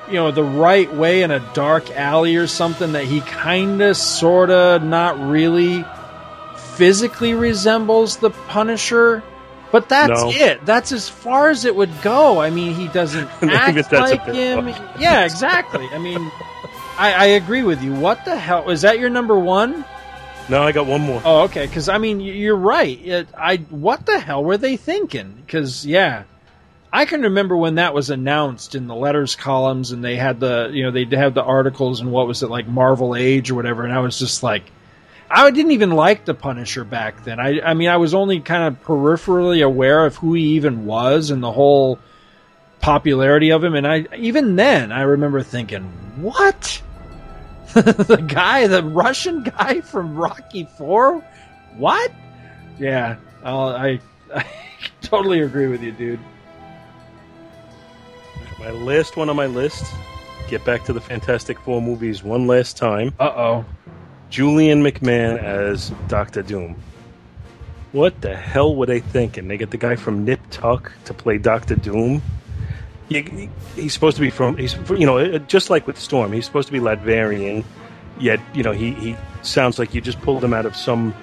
you 0.07 0.13
know 0.15 0.31
the 0.31 0.43
right 0.43 0.91
way 0.93 1.23
in 1.23 1.31
a 1.31 1.39
dark 1.53 1.89
alley 1.91 2.35
or 2.35 2.47
something 2.47 2.91
that 2.93 3.05
he 3.05 3.21
kind 3.21 3.81
of 3.81 3.97
sort 3.97 4.49
of 4.49 4.83
not 4.83 5.19
really 5.19 5.83
physically 6.75 7.33
resembles 7.33 8.17
the 8.17 8.29
punisher 8.29 9.23
but 9.71 9.89
that's 9.89 10.21
No. 10.21 10.29
it 10.31 10.65
that's 10.65 10.91
as 10.91 11.07
far 11.09 11.49
as 11.49 11.65
it 11.65 11.75
would 11.75 11.91
go 12.01 12.39
i 12.39 12.49
mean 12.49 12.73
he 12.75 12.87
doesn't 12.89 13.27
act 13.43 13.91
like 13.91 14.25
him 14.25 14.65
much. 14.65 14.81
yeah 14.99 15.23
exactly 15.25 15.87
i 15.91 15.97
mean 15.97 16.19
I, 16.97 17.13
I 17.13 17.25
agree 17.25 17.63
with 17.63 17.81
you 17.83 17.93
what 17.93 18.23
the 18.25 18.37
hell 18.37 18.69
is 18.69 18.81
that 18.81 18.99
your 18.99 19.09
number 19.09 19.37
one 19.37 19.83
No, 20.47 20.61
I 20.61 20.71
got 20.71 20.85
one 20.85 21.01
more. 21.01 21.21
Oh, 21.25 21.41
okay. 21.45 21.65
Because 21.65 21.89
I 21.89 21.97
mean, 21.97 22.19
you're 22.21 22.55
right. 22.55 22.99
It, 23.03 23.27
I 23.35 23.57
what 23.71 24.05
the 24.05 24.19
hell 24.19 24.43
were 24.43 24.57
they 24.57 24.77
thinking? 24.77 25.33
Because 25.43 25.85
yeah, 25.87 26.23
I 26.95 27.03
can 27.03 27.23
remember 27.23 27.57
when 27.57 27.75
that 27.75 27.93
was 27.93 28.09
announced 28.09 28.73
in 28.73 28.87
the 28.87 28.95
letters 28.95 29.35
columns, 29.35 29.91
and 29.91 30.01
they 30.01 30.15
had 30.15 30.39
the 30.39 30.69
you 30.71 30.83
know 30.83 30.91
they 30.91 31.03
have 31.17 31.33
the 31.33 31.43
articles 31.43 31.99
and 31.99 32.09
what 32.09 32.25
was 32.25 32.41
it 32.41 32.49
like 32.49 32.69
Marvel 32.69 33.17
Age 33.17 33.51
or 33.51 33.55
whatever, 33.55 33.83
and 33.83 33.91
I 33.91 33.99
was 33.99 34.17
just 34.17 34.43
like, 34.43 34.63
I 35.29 35.51
didn't 35.51 35.73
even 35.73 35.91
like 35.91 36.23
the 36.23 36.33
Punisher 36.33 36.85
back 36.85 37.25
then. 37.25 37.37
I 37.37 37.59
I 37.59 37.73
mean, 37.73 37.89
I 37.89 37.97
was 37.97 38.13
only 38.13 38.39
kind 38.39 38.63
of 38.63 38.81
peripherally 38.85 39.61
aware 39.61 40.05
of 40.05 40.15
who 40.15 40.35
he 40.35 40.55
even 40.55 40.85
was 40.85 41.31
and 41.31 41.43
the 41.43 41.51
whole 41.51 41.99
popularity 42.79 43.51
of 43.51 43.61
him, 43.61 43.75
and 43.75 43.85
I 43.85 44.05
even 44.15 44.55
then 44.55 44.93
I 44.93 45.01
remember 45.01 45.43
thinking, 45.43 45.83
what? 46.15 46.81
the 47.73 48.23
guy, 48.25 48.67
the 48.67 48.83
Russian 48.83 49.43
guy 49.43 49.81
from 49.81 50.15
Rocky 50.15 50.63
Four. 50.77 51.19
What? 51.75 52.09
Yeah, 52.79 53.17
I'll, 53.43 53.67
I 53.67 53.99
I 54.33 54.45
totally 55.01 55.41
agree 55.41 55.67
with 55.67 55.83
you, 55.83 55.91
dude. 55.91 56.21
My 58.59 58.69
last 58.69 59.17
one 59.17 59.29
on 59.29 59.35
my 59.35 59.45
list. 59.47 59.93
Get 60.47 60.63
back 60.63 60.83
to 60.85 60.93
the 60.93 61.01
Fantastic 61.01 61.59
Four 61.59 61.81
movies 61.81 62.23
one 62.23 62.47
last 62.47 62.77
time. 62.77 63.13
Uh 63.19 63.31
oh. 63.35 63.65
Julian 64.29 64.83
McMahon 64.83 65.37
as 65.41 65.89
Doctor 66.07 66.41
Doom. 66.41 66.75
What 67.91 68.21
the 68.21 68.35
hell 68.35 68.75
were 68.75 68.85
they 68.85 68.99
thinking? 68.99 69.47
They 69.47 69.57
get 69.57 69.71
the 69.71 69.77
guy 69.77 69.95
from 69.95 70.25
Nip 70.25 70.39
Tuck 70.51 70.91
to 71.05 71.13
play 71.13 71.37
Doctor 71.37 71.75
Doom. 71.75 72.21
You- 73.07 73.49
he's 73.75 73.93
supposed 73.93 74.17
to 74.17 74.21
be 74.21 74.29
from 74.29 74.57
he's 74.57 74.75
you 74.91 75.05
know 75.05 75.37
just 75.39 75.69
like 75.69 75.87
with 75.87 75.97
Storm, 75.97 76.31
he's 76.31 76.45
supposed 76.45 76.67
to 76.67 76.73
be 76.73 76.79
Latvian. 76.79 77.63
Yet 78.19 78.39
you 78.53 78.63
know 78.63 78.71
he 78.71 78.91
he 78.93 79.15
sounds 79.41 79.77
like 79.79 79.93
you 79.93 80.01
just 80.01 80.21
pulled 80.21 80.43
him 80.43 80.53
out 80.53 80.65
of 80.65 80.75
some 80.75 81.13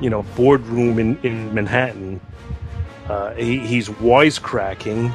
you 0.00 0.10
know 0.10 0.22
boardroom 0.36 0.98
in 0.98 1.18
in 1.22 1.54
Manhattan. 1.54 2.20
Uh, 3.08 3.34
he, 3.34 3.58
he's 3.58 3.88
wisecracking. 3.88 5.12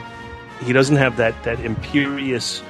He 0.64 0.74
doesn't 0.74 0.96
have 0.96 1.18
that 1.18 1.42
that 1.44 1.60
imperious 1.60 2.64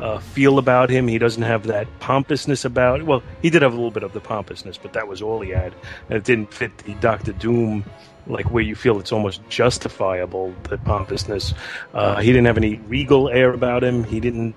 uh, 0.00 0.18
feel 0.18 0.58
about 0.58 0.90
him. 0.90 1.08
He 1.08 1.18
doesn't 1.18 1.42
have 1.42 1.64
that 1.64 1.86
pompousness 2.00 2.64
about. 2.64 3.02
Well, 3.04 3.22
he 3.42 3.50
did 3.50 3.62
have 3.62 3.72
a 3.72 3.76
little 3.76 3.90
bit 3.90 4.02
of 4.02 4.12
the 4.12 4.20
pompousness, 4.20 4.78
but 4.78 4.92
that 4.94 5.08
was 5.08 5.22
all 5.22 5.40
he 5.40 5.50
had, 5.50 5.74
and 6.08 6.18
it 6.18 6.24
didn't 6.24 6.52
fit 6.52 6.76
the 6.78 6.94
Doctor 6.94 7.32
Doom. 7.32 7.84
Like 8.26 8.50
where 8.50 8.62
you 8.62 8.74
feel 8.74 8.98
it's 9.00 9.12
almost 9.12 9.46
justifiable 9.50 10.54
the 10.70 10.78
pompousness. 10.78 11.52
Uh, 11.92 12.22
he 12.22 12.28
didn't 12.28 12.46
have 12.46 12.56
any 12.56 12.76
regal 12.88 13.28
air 13.28 13.52
about 13.52 13.84
him. 13.84 14.02
He 14.02 14.18
didn't 14.18 14.54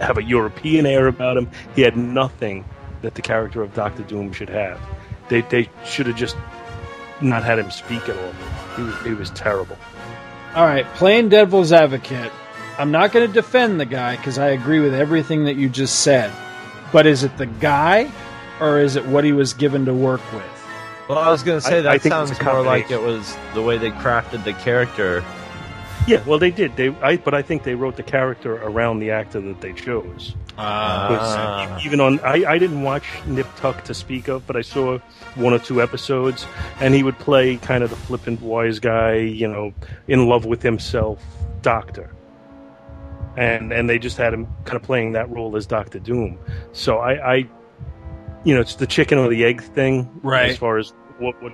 have 0.00 0.16
a 0.16 0.22
European 0.22 0.86
air 0.86 1.06
about 1.06 1.36
him. 1.36 1.50
He 1.76 1.82
had 1.82 1.98
nothing 1.98 2.64
that 3.02 3.14
the 3.14 3.20
character 3.20 3.62
of 3.62 3.74
Doctor 3.74 4.02
Doom 4.04 4.32
should 4.32 4.48
have. 4.48 4.80
They 5.28 5.42
they 5.42 5.68
should 5.84 6.06
have 6.06 6.16
just 6.16 6.36
not 7.20 7.44
had 7.44 7.58
him 7.58 7.70
speak 7.70 8.08
at 8.08 8.16
all. 8.16 8.32
He 8.76 8.82
was, 8.82 9.02
he 9.02 9.14
was 9.14 9.30
terrible. 9.30 9.76
All 10.54 10.66
right, 10.66 10.84
playing 10.96 11.30
devil's 11.30 11.72
advocate. 11.72 12.30
I'm 12.76 12.90
not 12.90 13.12
going 13.12 13.26
to 13.26 13.32
defend 13.32 13.80
the 13.80 13.86
guy 13.86 14.16
because 14.16 14.38
I 14.38 14.48
agree 14.48 14.80
with 14.80 14.92
everything 14.92 15.46
that 15.46 15.56
you 15.56 15.70
just 15.70 16.00
said. 16.00 16.30
But 16.92 17.06
is 17.06 17.24
it 17.24 17.38
the 17.38 17.46
guy, 17.46 18.10
or 18.60 18.78
is 18.78 18.96
it 18.96 19.06
what 19.06 19.24
he 19.24 19.32
was 19.32 19.54
given 19.54 19.86
to 19.86 19.94
work 19.94 20.20
with? 20.34 20.44
Well, 21.08 21.16
I 21.16 21.30
was 21.30 21.42
going 21.42 21.58
to 21.58 21.66
say 21.66 21.80
that 21.80 21.90
I 21.90 21.96
think 21.96 22.14
it's 22.14 22.38
sounds 22.38 22.42
more 22.42 22.62
like 22.62 22.90
it 22.90 23.00
was 23.00 23.34
the 23.54 23.62
way 23.62 23.78
they 23.78 23.92
crafted 23.92 24.44
the 24.44 24.52
character. 24.52 25.24
Yeah, 26.06 26.22
well, 26.26 26.38
they 26.38 26.50
did. 26.50 26.76
They, 26.76 26.88
I, 27.00 27.16
but 27.16 27.32
I 27.34 27.42
think 27.42 27.62
they 27.62 27.74
wrote 27.74 27.96
the 27.96 28.02
character 28.02 28.56
around 28.56 28.98
the 28.98 29.10
actor 29.12 29.40
that 29.40 29.60
they 29.60 29.72
chose. 29.72 30.34
Ah. 30.58 31.80
even 31.84 32.00
on, 32.00 32.20
I, 32.20 32.44
I 32.44 32.58
didn't 32.58 32.82
watch 32.82 33.04
Nip 33.26 33.46
Tuck 33.56 33.84
to 33.84 33.94
speak 33.94 34.28
of, 34.28 34.46
but 34.46 34.56
I 34.56 34.62
saw 34.62 34.98
one 35.36 35.52
or 35.54 35.58
two 35.58 35.80
episodes, 35.80 36.46
and 36.80 36.92
he 36.94 37.02
would 37.02 37.18
play 37.18 37.56
kind 37.56 37.82
of 37.82 37.90
the 37.90 37.96
flippant 37.96 38.42
wise 38.42 38.78
guy, 38.78 39.14
you 39.14 39.48
know, 39.48 39.72
in 40.08 40.26
love 40.26 40.44
with 40.44 40.62
himself, 40.62 41.22
doctor. 41.62 42.10
and 43.36 43.72
and 43.72 43.88
they 43.88 43.98
just 43.98 44.18
had 44.18 44.34
him 44.34 44.46
kind 44.64 44.76
of 44.76 44.82
playing 44.82 45.12
that 45.12 45.30
role 45.30 45.56
as 45.56 45.66
Doctor 45.66 45.98
Doom. 45.98 46.38
So 46.72 46.98
I, 46.98 47.34
I 47.34 47.36
you 48.44 48.54
know, 48.54 48.60
it's 48.60 48.74
the 48.74 48.86
chicken 48.86 49.18
or 49.18 49.28
the 49.28 49.44
egg 49.44 49.62
thing, 49.62 50.10
Right. 50.22 50.50
As 50.50 50.58
far 50.58 50.78
as 50.78 50.90
what 51.18 51.40
what 51.42 51.52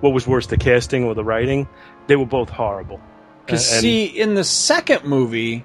what 0.00 0.12
was 0.12 0.26
worse, 0.26 0.46
the 0.48 0.56
casting 0.56 1.04
or 1.04 1.14
the 1.14 1.22
writing, 1.24 1.68
they 2.08 2.16
were 2.16 2.26
both 2.26 2.48
horrible. 2.50 3.00
Because 3.44 3.68
see, 3.68 4.04
in 4.06 4.34
the 4.34 4.44
second 4.44 5.04
movie, 5.04 5.64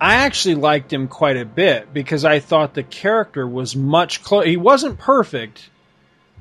I 0.00 0.14
actually 0.14 0.56
liked 0.56 0.92
him 0.92 1.08
quite 1.08 1.36
a 1.36 1.44
bit 1.44 1.94
because 1.94 2.24
I 2.24 2.40
thought 2.40 2.74
the 2.74 2.82
character 2.82 3.46
was 3.46 3.76
much 3.76 4.24
close. 4.24 4.46
He 4.46 4.56
wasn't 4.56 4.98
perfect, 4.98 5.70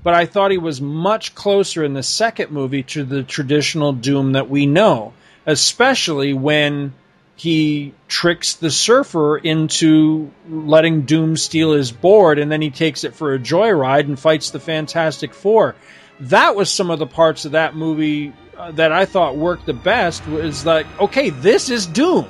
but 0.01 0.13
I 0.13 0.25
thought 0.25 0.51
he 0.51 0.57
was 0.57 0.81
much 0.81 1.35
closer 1.35 1.83
in 1.83 1.93
the 1.93 2.03
second 2.03 2.51
movie 2.51 2.83
to 2.83 3.03
the 3.03 3.21
traditional 3.21 3.93
Doom 3.93 4.31
that 4.31 4.49
we 4.49 4.65
know, 4.65 5.13
especially 5.45 6.33
when 6.33 6.93
he 7.35 7.93
tricks 8.07 8.55
the 8.55 8.71
surfer 8.71 9.37
into 9.37 10.31
letting 10.49 11.01
Doom 11.01 11.37
steal 11.37 11.73
his 11.73 11.91
board 11.91 12.39
and 12.39 12.51
then 12.51 12.61
he 12.61 12.69
takes 12.69 13.03
it 13.03 13.15
for 13.15 13.33
a 13.33 13.39
joyride 13.39 14.05
and 14.05 14.19
fights 14.19 14.51
the 14.51 14.59
Fantastic 14.59 15.33
Four. 15.33 15.75
That 16.19 16.55
was 16.55 16.69
some 16.69 16.91
of 16.91 16.99
the 16.99 17.07
parts 17.07 17.45
of 17.45 17.53
that 17.53 17.75
movie 17.75 18.33
uh, 18.61 18.71
that 18.73 18.91
I 18.91 19.05
thought 19.05 19.37
worked 19.37 19.65
the 19.65 19.73
best 19.73 20.27
was 20.27 20.65
like, 20.67 20.85
okay, 20.99 21.31
this 21.31 21.69
is 21.71 21.87
Doom. 21.87 22.27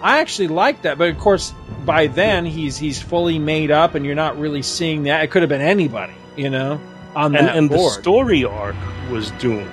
I 0.00 0.20
actually 0.20 0.46
liked 0.48 0.84
that, 0.84 0.98
but 0.98 1.08
of 1.08 1.18
course, 1.18 1.52
by 1.84 2.06
then 2.06 2.44
he's 2.44 2.76
he's 2.76 3.02
fully 3.02 3.40
made 3.40 3.72
up, 3.72 3.96
and 3.96 4.06
you're 4.06 4.14
not 4.14 4.38
really 4.38 4.62
seeing 4.62 5.04
that. 5.04 5.24
It 5.24 5.32
could 5.32 5.42
have 5.42 5.48
been 5.48 5.60
anybody, 5.62 6.12
you 6.36 6.48
know, 6.48 6.80
on 7.16 7.34
and, 7.34 7.48
that 7.48 7.56
and 7.56 7.68
the 7.68 7.76
board. 7.76 7.92
story 7.92 8.44
arc 8.44 8.76
was 9.10 9.32
Doom. 9.32 9.68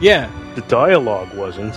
yeah, 0.00 0.28
The 0.56 0.62
dialogue 0.62 1.32
wasn't. 1.36 1.74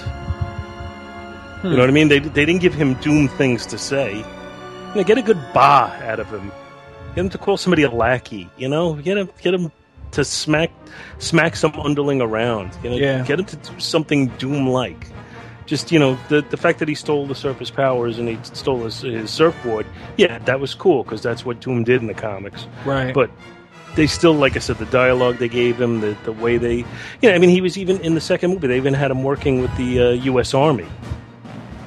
Hmm. 1.60 1.68
You 1.68 1.74
know 1.74 1.80
what 1.84 1.90
I 1.90 1.94
mean? 1.94 2.08
They 2.08 2.20
they 2.20 2.45
didn't 2.45 2.62
give 2.62 2.74
him 2.74 2.95
Doom 2.95 3.28
things 3.28 3.66
to 3.68 3.78
say. 3.78 4.18
You 4.18 4.95
know, 4.95 5.04
get 5.04 5.20
a 5.20 5.22
good 5.22 5.40
bah 5.54 5.91
out 6.02 6.20
of 6.20 6.32
him. 6.32 6.52
Get 7.14 7.26
him 7.26 7.30
to 7.30 7.38
call 7.38 7.58
somebody 7.58 7.84
a 7.84 7.91
lackey. 7.91 8.49
You 8.58 8.70
know, 8.70 8.94
get 8.94 9.18
him 9.18 9.30
get 9.41 9.54
him 9.54 9.72
to 10.11 10.23
smack 10.25 10.71
smack 11.19 11.55
some 11.55 11.73
underling 11.79 12.21
around. 12.21 12.71
You 12.84 12.89
know, 12.91 12.95
Yeah. 12.97 13.23
get 13.23 13.39
him 13.39 13.45
to 13.45 13.55
do 13.55 13.79
something 13.79 14.27
Doom 14.38 14.67
like. 14.69 15.07
Just 15.65 15.91
you 15.91 15.99
know, 15.99 16.17
the 16.29 16.41
the 16.49 16.57
fact 16.57 16.79
that 16.79 16.88
he 16.88 16.95
stole 16.95 17.27
the 17.27 17.35
surface 17.35 17.69
powers 17.69 18.17
and 18.19 18.29
he 18.29 18.38
stole 18.43 18.84
his, 18.85 19.01
his 19.01 19.29
surfboard. 19.29 19.85
Yeah, 20.15 20.39
that 20.39 20.59
was 20.59 20.73
cool 20.73 21.03
because 21.03 21.21
that's 21.21 21.45
what 21.45 21.59
Doom 21.59 21.84
did 21.84 22.01
in 22.01 22.07
the 22.07 22.13
comics. 22.13 22.67
right. 22.85 23.13
But 23.13 23.29
they 23.95 24.07
still, 24.07 24.34
like 24.34 24.55
I 24.55 24.59
said, 24.59 24.77
the 24.77 24.85
dialogue 24.85 25.38
they 25.39 25.49
gave 25.49 25.79
him, 25.81 25.99
the 26.01 26.15
the 26.23 26.31
way 26.31 26.57
they, 26.57 26.75
you 26.77 26.85
know, 27.23 27.34
I 27.34 27.38
mean, 27.38 27.49
he 27.49 27.59
was 27.61 27.77
even 27.77 27.99
in 28.01 28.13
the 28.15 28.21
second 28.21 28.51
movie. 28.51 28.67
They 28.67 28.77
even 28.77 28.93
had 28.93 29.11
him 29.11 29.23
working 29.23 29.61
with 29.61 29.75
the 29.75 29.99
uh, 30.01 30.09
U.S. 30.11 30.53
Army. 30.53 30.85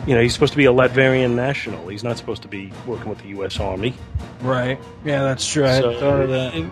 You 0.07 0.15
know, 0.15 0.21
he's 0.23 0.33
supposed 0.35 0.53
to 0.53 0.57
be 0.57 0.65
a 0.65 0.73
Latvian 0.73 1.35
national. 1.35 1.87
He's 1.89 2.03
not 2.03 2.17
supposed 2.19 2.43
to 2.43 2.49
be 2.49 2.73
working 2.87 3.09
with 3.11 3.19
the 3.23 3.29
U.S. 3.29 3.61
Army. 3.61 3.95
right, 4.43 4.79
yeah, 5.05 5.23
that's 5.23 5.47
true. 5.47 5.65
I 5.67 5.79
So, 5.81 5.87
hadn't 5.93 6.01
thought 6.01 6.21
of 6.23 6.29
that. 6.31 6.71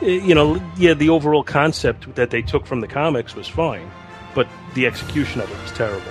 You 0.00 0.34
know, 0.34 0.62
yeah, 0.76 0.94
the 0.94 1.08
overall 1.08 1.42
concept 1.42 2.14
that 2.14 2.30
they 2.30 2.42
took 2.42 2.66
from 2.66 2.80
the 2.80 2.88
comics 2.88 3.34
was 3.34 3.48
fine, 3.48 3.90
but 4.34 4.48
the 4.74 4.86
execution 4.86 5.40
of 5.40 5.50
it 5.50 5.62
was 5.62 5.72
terrible. 5.72 6.10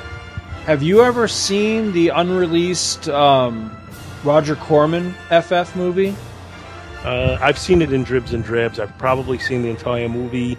Have 0.66 0.84
you 0.84 1.02
ever 1.02 1.28
seen 1.30 1.94
the 1.94 2.10
unreleased 2.10 3.08
um, 3.08 3.76
Roger 4.24 4.56
Corman 4.56 5.14
FF 5.30 5.76
movie? 5.76 6.14
Uh, 7.06 7.38
I've 7.40 7.58
seen 7.58 7.82
it 7.82 7.94
in 7.94 8.04
dribs 8.04 8.34
and 8.34 8.44
drabs. 8.44 8.80
I've 8.80 8.98
probably 8.98 9.38
seen 9.38 9.62
the 9.62 9.70
entire 9.70 10.10
movie 10.10 10.58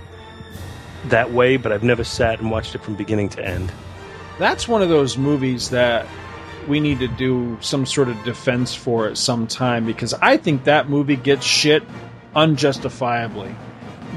that 1.06 1.32
way, 1.32 1.58
but 1.58 1.72
I've 1.72 1.82
never 1.82 2.04
sat 2.04 2.40
and 2.40 2.50
watched 2.50 2.74
it 2.74 2.82
from 2.82 2.94
beginning 2.94 3.28
to 3.30 3.44
end. 3.44 3.70
That's 4.38 4.66
one 4.66 4.82
of 4.82 4.88
those 4.88 5.18
movies 5.18 5.70
that 5.70 6.06
we 6.68 6.80
need 6.80 7.00
to 7.00 7.08
do 7.08 7.58
some 7.60 7.86
sort 7.86 8.08
of 8.08 8.22
defense 8.24 8.74
for 8.74 9.08
at 9.08 9.18
some 9.18 9.46
time 9.46 9.84
because 9.84 10.14
I 10.14 10.36
think 10.36 10.64
that 10.64 10.88
movie 10.88 11.16
gets 11.16 11.44
shit 11.44 11.82
unjustifiably. 12.42 13.54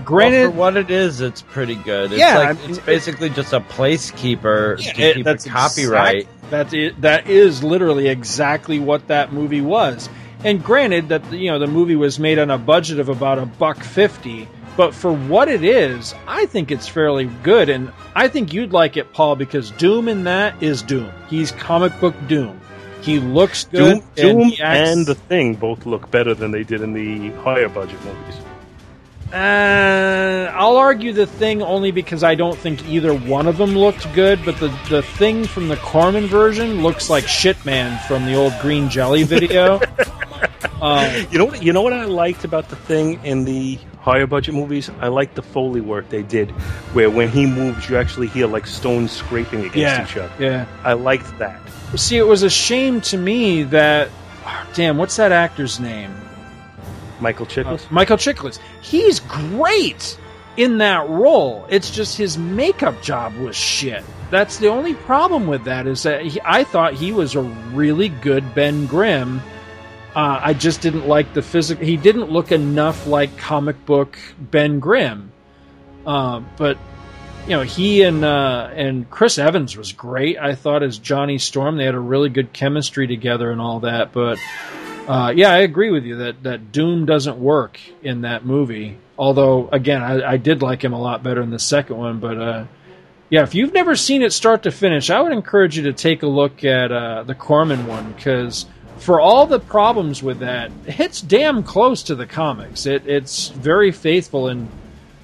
Granted, 0.06 0.41
well, 0.41 0.52
for 0.52 0.57
what 0.57 0.77
it 0.77 0.89
is, 0.89 1.22
it's 1.22 1.41
pretty 1.41 1.76
good. 1.76 2.11
It's 2.11 2.19
Yeah, 2.19 2.38
like, 2.39 2.49
I 2.49 2.53
mean, 2.53 2.69
it's 2.72 2.80
basically 2.80 3.30
just 3.30 3.53
a 3.53 3.60
placekeeper 3.60 4.77
to 4.77 5.02
it- 5.02 5.15
keep 5.15 5.26
that's 5.26 5.45
a 5.45 5.49
copyright. 5.49 6.15
exact- 6.15 6.52
that 6.52 6.73
is, 6.73 6.93
that 6.99 7.30
is 7.30 7.64
literally 7.64 8.07
exactly 8.07 8.80
what 8.80 9.07
that 9.07 9.31
movie 9.34 9.61
was. 9.61 10.10
And 10.43 10.64
granted 10.64 11.10
that 11.10 11.31
you 11.31 11.52
know 11.52 11.60
the 11.60 11.68
movie 11.68 11.95
was 11.95 12.18
made 12.19 12.39
on 12.39 12.49
a 12.49 12.57
budget 12.57 12.99
of 12.99 13.10
about 13.10 13.38
a 13.38 13.45
buck 13.45 13.77
fifty, 13.84 14.48
but 14.76 14.93
for 14.95 15.11
what 15.14 15.48
it 15.49 15.64
is, 15.64 16.15
I 16.27 16.45
think 16.48 16.72
it's 16.72 16.88
fairly 16.88 17.26
good. 17.43 17.69
And 17.69 17.91
I 18.15 18.27
think 18.27 18.53
you'd 18.53 18.73
like 18.73 18.98
it, 18.98 19.14
Paul, 19.14 19.35
because 19.35 19.69
Doom 19.72 20.07
in 20.07 20.23
that 20.23 20.61
is 20.64 20.81
Doom. 20.81 21.11
He's 21.30 21.52
comic 21.52 21.98
book 21.99 22.15
Doom. 22.27 22.60
He 23.02 23.19
looks 23.19 23.65
good. 23.65 24.03
Doom, 24.15 24.40
Doom 24.40 24.53
acts- 24.61 24.90
and 24.90 25.06
The 25.06 25.15
Thing 25.15 25.56
both 25.56 25.86
look 25.86 26.11
better 26.11 26.34
than 26.34 26.52
they 26.52 26.64
did 26.64 26.82
in 26.82 26.94
the 26.94 27.32
higher 27.41 27.68
budget 27.69 27.99
movies. 28.06 28.41
Uh, 29.34 30.52
I'll 30.53 30.76
argue 30.76 31.14
the 31.14 31.26
thing 31.26 31.61
only 31.61 31.91
because 31.91 32.22
I 32.22 32.36
don't 32.36 32.57
think 32.57 32.86
either 32.90 33.14
one 33.14 33.48
of 33.48 33.56
them 33.57 33.72
looked 33.78 34.14
good, 34.14 34.44
but 34.44 34.57
the, 34.57 34.68
the 34.90 35.02
thing 35.02 35.45
from 35.45 35.69
the 35.69 35.78
Corman 35.78 36.28
version 36.28 36.84
looks 36.84 37.10
like 37.10 37.23
Shitman 37.23 37.98
from 38.07 38.26
the 38.26 38.36
old 38.36 38.53
Green 38.61 38.90
Jelly 38.90 39.23
video. 39.23 39.80
um, 40.82 41.10
You 41.32 41.38
know 41.38 41.45
what? 41.45 41.64
You 41.64 41.72
know 41.72 41.82
what 41.82 41.94
I 41.94 42.03
liked 42.06 42.44
about 42.44 42.68
The 42.68 42.76
Thing 42.76 43.23
in 43.23 43.45
the 43.45 43.80
higher 44.02 44.28
budget 44.28 44.53
movies? 44.56 44.90
I 44.99 45.07
liked 45.07 45.36
the 45.36 45.41
foley 45.41 45.80
work 45.82 46.10
they 46.10 46.23
did, 46.23 46.52
where 46.94 47.10
when 47.10 47.30
he 47.30 47.45
moves, 47.45 47.90
you 47.90 47.98
actually 47.98 48.28
hear 48.28 48.48
like 48.48 48.68
stones 48.68 49.11
scraping 49.11 49.60
against 49.61 49.78
Yeah, 49.78 50.03
each 50.03 50.18
other. 50.18 50.34
yeah. 50.40 50.65
I 50.84 50.94
liked 50.94 51.38
that. 51.40 51.60
see, 51.95 52.18
it 52.18 52.28
was 52.28 52.44
a 52.44 52.49
shame 52.49 53.02
to 53.02 53.18
me 53.18 53.64
that, 53.64 54.10
oh, 54.45 54.68
damn, 54.73 54.98
what's 54.98 55.15
that 55.18 55.32
actor's 55.32 55.80
name? 55.80 56.14
Michael 57.19 57.45
Chiklis. 57.45 57.86
Uh, 57.86 57.88
Michael 57.91 58.18
Chiklis. 58.18 58.60
He's 58.82 59.19
great 59.22 60.18
in 60.57 60.80
that 60.80 61.07
role. 61.07 61.65
It's 61.69 61.91
just 61.91 62.18
his 62.18 62.38
makeup 62.38 63.02
job 63.02 63.36
was 63.38 63.56
shit. 63.56 64.03
That's 64.32 64.57
the 64.57 64.68
only 64.69 64.95
problem 64.95 65.45
with 65.48 65.64
that 65.65 65.86
is 65.88 66.03
that 66.03 66.23
he, 66.26 66.40
I 66.44 66.64
thought 66.64 66.94
he 66.94 67.11
was 67.11 67.36
a 67.36 67.41
really 67.41 68.10
good 68.10 68.56
Ben 68.56 68.86
Grimm. 68.88 69.41
Uh, 70.16 70.40
I 70.44 70.54
just 70.54 70.82
didn't 70.82 71.08
like 71.08 71.34
the 71.34 71.42
physical. 71.42 71.86
He 71.86 71.96
didn't 71.96 72.30
look 72.30 72.52
enough 72.52 73.08
like 73.08 73.38
comic 73.38 73.86
book 73.86 74.18
Ben 74.40 74.80
Grimm. 74.80 75.32
Uh, 76.06 76.42
but 76.58 76.78
you 77.46 77.52
know, 77.52 77.62
he 77.62 78.04
and 78.04 78.24
uh, 78.24 78.70
and 78.74 79.10
Chris 79.10 79.38
Evans 79.38 79.78
was 79.78 79.94
great. 79.94 80.38
I 80.38 80.56
thought 80.56 80.84
as 80.84 80.98
Johnny 80.98 81.38
Storm, 81.38 81.78
they 81.78 81.86
had 81.86 81.96
a 81.96 82.00
really 82.00 82.30
good 82.30 82.54
chemistry 82.54 83.08
together 83.08 83.52
and 83.52 83.62
all 83.62 83.80
that. 83.82 84.12
But 84.12 84.38
uh, 85.08 85.34
yeah, 85.36 85.52
I 85.52 85.60
agree 85.60 85.92
with 85.92 86.04
you 86.04 86.18
that, 86.18 86.44
that 86.44 86.72
Doom 86.72 87.06
doesn't 87.06 87.38
work 87.38 87.80
in 88.04 88.22
that 88.22 88.46
movie. 88.46 88.98
Although, 89.18 89.70
again, 89.70 90.02
I, 90.02 90.34
I 90.34 90.38
did 90.38 90.62
like 90.62 90.84
him 90.84 90.94
a 90.94 91.02
lot 91.02 91.24
better 91.24 91.42
in 91.42 91.50
the 91.50 91.60
second 91.60 91.98
one. 91.98 92.20
But 92.20 92.38
uh, 92.38 92.66
yeah, 93.30 93.44
if 93.44 93.56
you've 93.56 93.74
never 93.74 93.96
seen 93.96 94.22
it 94.22 94.34
start 94.34 94.64
to 94.64 94.72
finish, 94.72 95.10
I 95.10 95.22
would 95.22 95.32
encourage 95.32 95.78
you 95.78 95.84
to 95.84 95.94
take 95.94 96.24
a 96.24 96.28
look 96.28 96.64
at 96.64 96.92
uh, 96.92 97.24
the 97.24 97.36
Corman 97.36 97.88
one 97.88 98.12
because 98.12 98.66
for 99.02 99.19
all 99.19 99.48
the 99.48 99.60
problems 99.60 100.22
with 100.22 100.40
that, 100.40 100.72
it's 100.86 101.22
damn 101.22 101.64
close 101.64 102.03
to 102.03 102.15
the 102.15 102.28
comics. 102.28 102.86
It, 102.86 103.07
it's 103.07 103.49
very 103.49 103.91
faithful, 103.91 104.48
and 104.48 104.69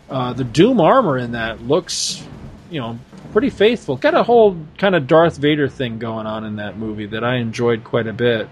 uh, 0.10 0.34
the 0.34 0.44
Doom 0.44 0.82
armor 0.82 1.18
in 1.18 1.34
that 1.34 1.62
looks, 1.62 2.24
you 2.72 2.82
know, 2.82 3.00
pretty 3.32 3.52
faithful. 3.52 3.96
Got 3.96 4.16
a 4.16 4.24
whole 4.24 4.58
kind 4.78 4.96
of 4.96 5.06
Darth 5.06 5.38
Vader 5.38 5.70
thing 5.70 6.00
going 6.00 6.26
on 6.26 6.44
in 6.44 6.56
that 6.56 6.78
movie 6.78 7.06
that 7.08 7.24
I 7.24 7.36
enjoyed 7.36 7.84
quite 7.84 8.08
a 8.08 8.14
bit. 8.14 8.50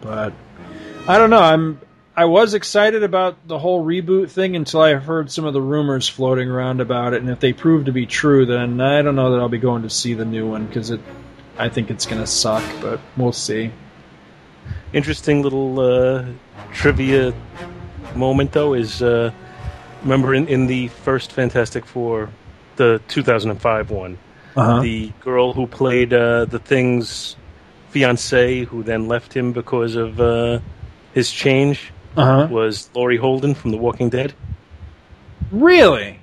But 0.00 0.32
I 1.08 1.18
don't 1.18 1.30
know. 1.30 1.42
I'm 1.42 1.80
I 2.16 2.26
was 2.26 2.54
excited 2.54 3.02
about 3.02 3.48
the 3.48 3.58
whole 3.58 3.84
reboot 3.84 4.30
thing 4.30 4.54
until 4.54 4.82
I 4.82 4.94
heard 4.94 5.32
some 5.32 5.46
of 5.46 5.52
the 5.52 5.60
rumors 5.60 6.08
floating 6.08 6.48
around 6.48 6.80
about 6.80 7.12
it, 7.12 7.22
and 7.22 7.28
if 7.28 7.40
they 7.40 7.52
prove 7.52 7.86
to 7.86 7.92
be 7.92 8.06
true, 8.06 8.46
then 8.46 8.80
I 8.80 9.02
don't 9.02 9.16
know 9.16 9.32
that 9.32 9.40
I'll 9.40 9.48
be 9.48 9.58
going 9.58 9.82
to 9.82 9.90
see 9.90 10.14
the 10.14 10.24
new 10.24 10.48
one 10.48 10.66
because 10.66 10.90
it. 10.90 11.00
I 11.58 11.68
think 11.68 11.90
it's 11.90 12.06
going 12.06 12.20
to 12.20 12.26
suck, 12.26 12.64
but 12.80 13.00
we'll 13.16 13.32
see. 13.32 13.70
Interesting 14.92 15.42
little 15.42 15.80
uh, 15.80 16.24
trivia 16.72 17.32
moment, 18.14 18.52
though, 18.52 18.74
is 18.74 19.02
uh, 19.02 19.30
remember 20.02 20.34
in, 20.34 20.46
in 20.48 20.66
the 20.66 20.88
first 20.88 21.32
Fantastic 21.32 21.84
Four, 21.84 22.30
the 22.76 23.00
2005 23.08 23.90
one, 23.90 24.18
Uh-huh. 24.56 24.80
the 24.82 25.12
girl 25.20 25.52
who 25.52 25.66
played 25.66 26.12
uh, 26.12 26.44
the 26.46 26.58
Thing's 26.58 27.36
fiance, 27.90 28.64
who 28.64 28.82
then 28.82 29.06
left 29.08 29.32
him 29.32 29.52
because 29.52 29.94
of 29.96 30.20
uh, 30.20 30.58
his 31.12 31.30
change, 31.30 31.92
Uh-huh. 32.16 32.48
was 32.50 32.88
Laurie 32.94 33.16
Holden 33.18 33.54
from 33.54 33.70
The 33.72 33.76
Walking 33.78 34.10
Dead. 34.10 34.32
Really? 35.52 36.18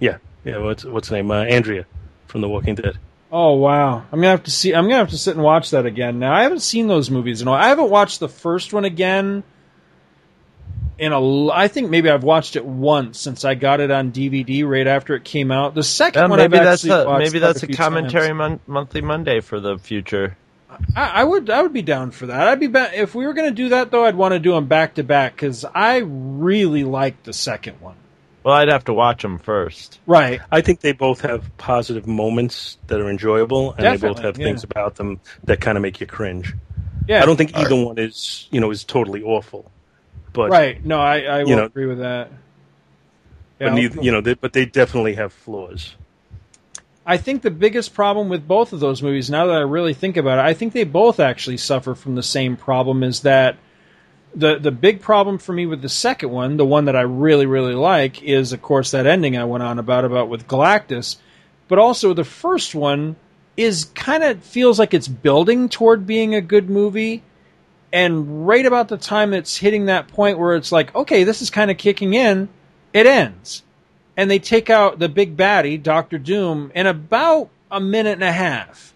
Yeah, 0.00 0.18
yeah. 0.44 0.58
What's 0.58 0.84
what's 0.84 1.08
her 1.08 1.16
name? 1.16 1.30
Uh, 1.32 1.42
Andrea 1.44 1.84
from 2.26 2.40
The 2.42 2.48
Walking 2.48 2.74
Dead. 2.76 2.98
Oh 3.30 3.54
wow! 3.54 3.98
I'm 4.10 4.18
gonna 4.20 4.28
have 4.28 4.44
to 4.44 4.50
see. 4.50 4.74
I'm 4.74 4.84
gonna 4.84 4.96
have 4.96 5.10
to 5.10 5.18
sit 5.18 5.34
and 5.34 5.44
watch 5.44 5.70
that 5.70 5.84
again. 5.84 6.18
Now 6.18 6.34
I 6.34 6.44
haven't 6.44 6.60
seen 6.60 6.86
those 6.86 7.10
movies 7.10 7.42
in 7.42 7.48
a 7.48 7.50
while. 7.50 7.62
I 7.62 7.68
haven't 7.68 7.90
watched 7.90 8.20
the 8.20 8.28
first 8.28 8.72
one 8.72 8.84
again 8.84 9.42
in 10.98 11.12
a, 11.12 11.48
I 11.50 11.68
think 11.68 11.90
maybe 11.90 12.10
I've 12.10 12.24
watched 12.24 12.56
it 12.56 12.64
once 12.64 13.20
since 13.20 13.44
I 13.44 13.54
got 13.54 13.80
it 13.80 13.90
on 13.90 14.12
DVD 14.12 14.66
right 14.66 14.86
after 14.86 15.14
it 15.14 15.24
came 15.24 15.50
out. 15.50 15.74
The 15.74 15.82
second 15.82 16.22
Yeah, 16.22 16.28
one, 16.28 16.38
maybe 16.38 16.58
I've 16.58 16.64
that's 16.64 16.84
a, 16.84 17.18
maybe 17.18 17.38
that's 17.38 17.62
a 17.62 17.66
few 17.66 17.76
commentary 17.76 18.32
mon- 18.32 18.60
monthly 18.66 19.00
Monday 19.00 19.40
for 19.40 19.60
the 19.60 19.78
future. 19.78 20.36
I, 20.96 21.08
I 21.08 21.24
would 21.24 21.50
I 21.50 21.62
would 21.62 21.72
be 21.72 21.82
down 21.82 22.10
for 22.10 22.26
that. 22.26 22.48
I'd 22.48 22.60
be 22.60 22.66
ba- 22.66 22.90
if 22.94 23.14
we 23.14 23.26
were 23.26 23.32
going 23.32 23.48
to 23.48 23.54
do 23.54 23.70
that 23.70 23.90
though. 23.90 24.04
I'd 24.04 24.16
want 24.16 24.32
to 24.32 24.38
do 24.38 24.52
them 24.52 24.66
back 24.66 24.94
to 24.94 25.04
back 25.04 25.34
because 25.34 25.64
I 25.64 25.98
really 25.98 26.84
liked 26.84 27.24
the 27.24 27.32
second 27.32 27.80
one. 27.80 27.96
Well, 28.48 28.56
I'd 28.56 28.68
have 28.68 28.86
to 28.86 28.94
watch 28.94 29.20
them 29.20 29.36
first. 29.36 30.00
Right. 30.06 30.40
I 30.50 30.62
think 30.62 30.80
they 30.80 30.92
both 30.92 31.20
have 31.20 31.54
positive 31.58 32.06
moments 32.06 32.78
that 32.86 32.98
are 32.98 33.10
enjoyable, 33.10 33.74
and 33.74 33.84
they 33.84 34.08
both 34.08 34.20
have 34.20 34.38
yeah. 34.38 34.46
things 34.46 34.64
about 34.64 34.94
them 34.94 35.20
that 35.44 35.60
kind 35.60 35.76
of 35.76 35.82
make 35.82 36.00
you 36.00 36.06
cringe. 36.06 36.54
Yeah. 37.06 37.22
I 37.22 37.26
don't 37.26 37.36
think 37.36 37.54
either 37.54 37.76
one 37.76 37.98
is 37.98 38.48
you 38.50 38.62
know 38.62 38.70
is 38.70 38.84
totally 38.84 39.22
awful, 39.22 39.70
but 40.32 40.48
right. 40.48 40.82
No, 40.82 40.98
I 40.98 41.24
I 41.24 41.44
will 41.44 41.56
know- 41.56 41.64
agree 41.66 41.84
with 41.84 41.98
that. 41.98 42.30
but 43.58 43.66
Yeah, 43.66 43.74
neither, 43.74 44.00
you 44.02 44.12
know, 44.12 44.22
they, 44.22 44.32
but 44.32 44.54
they 44.54 44.64
definitely 44.64 45.16
have 45.16 45.34
flaws. 45.34 45.94
I 47.04 47.18
think 47.18 47.42
the 47.42 47.50
biggest 47.50 47.92
problem 47.92 48.30
with 48.30 48.48
both 48.48 48.72
of 48.72 48.80
those 48.80 49.02
movies, 49.02 49.28
now 49.28 49.44
that 49.48 49.56
I 49.56 49.60
really 49.60 49.92
think 49.92 50.16
about 50.16 50.38
it, 50.38 50.46
I 50.46 50.54
think 50.54 50.72
they 50.72 50.84
both 50.84 51.20
actually 51.20 51.58
suffer 51.58 51.94
from 51.94 52.14
the 52.14 52.22
same 52.22 52.56
problem. 52.56 53.02
Is 53.02 53.20
that 53.20 53.58
the 54.34 54.58
the 54.58 54.70
big 54.70 55.00
problem 55.00 55.38
for 55.38 55.52
me 55.52 55.66
with 55.66 55.82
the 55.82 55.88
second 55.88 56.30
one, 56.30 56.56
the 56.56 56.64
one 56.64 56.86
that 56.86 56.96
I 56.96 57.02
really 57.02 57.46
really 57.46 57.74
like, 57.74 58.22
is 58.22 58.52
of 58.52 58.62
course 58.62 58.90
that 58.92 59.06
ending 59.06 59.36
I 59.36 59.44
went 59.44 59.62
on 59.62 59.78
about 59.78 60.04
about 60.04 60.28
with 60.28 60.46
Galactus, 60.46 61.16
but 61.68 61.78
also 61.78 62.14
the 62.14 62.24
first 62.24 62.74
one 62.74 63.16
is 63.56 63.86
kind 63.86 64.22
of 64.22 64.42
feels 64.42 64.78
like 64.78 64.94
it's 64.94 65.08
building 65.08 65.68
toward 65.68 66.06
being 66.06 66.34
a 66.34 66.40
good 66.40 66.70
movie. 66.70 67.22
And 67.92 68.46
right 68.46 68.66
about 68.66 68.88
the 68.88 68.98
time 68.98 69.32
it's 69.32 69.56
hitting 69.56 69.86
that 69.86 70.08
point 70.08 70.38
where 70.38 70.54
it's 70.54 70.70
like, 70.70 70.94
okay, 70.94 71.24
this 71.24 71.40
is 71.40 71.48
kind 71.48 71.70
of 71.70 71.78
kicking 71.78 72.12
in, 72.12 72.50
it 72.92 73.06
ends 73.06 73.62
and 74.18 74.28
they 74.28 74.40
take 74.40 74.68
out 74.68 74.98
the 74.98 75.08
big 75.08 75.36
baddie, 75.36 75.80
Doctor 75.80 76.18
Doom, 76.18 76.72
in 76.74 76.88
about 76.88 77.50
a 77.70 77.78
minute 77.78 78.14
and 78.14 78.24
a 78.24 78.32
half. 78.32 78.92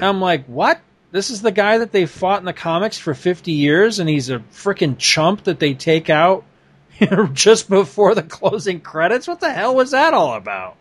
I'm 0.00 0.22
like, 0.22 0.46
what? 0.46 0.80
This 1.10 1.30
is 1.30 1.40
the 1.40 1.52
guy 1.52 1.78
that 1.78 1.92
they 1.92 2.06
fought 2.06 2.40
in 2.40 2.44
the 2.44 2.52
comics 2.52 2.98
for 2.98 3.14
50 3.14 3.52
years, 3.52 3.98
and 3.98 4.08
he's 4.08 4.28
a 4.30 4.40
freaking 4.52 4.98
chump 4.98 5.44
that 5.44 5.58
they 5.58 5.74
take 5.74 6.10
out 6.10 6.44
just 7.32 7.70
before 7.70 8.14
the 8.14 8.22
closing 8.22 8.80
credits? 8.80 9.26
What 9.26 9.40
the 9.40 9.52
hell 9.52 9.74
was 9.74 9.92
that 9.92 10.12
all 10.14 10.34
about? 10.34 10.76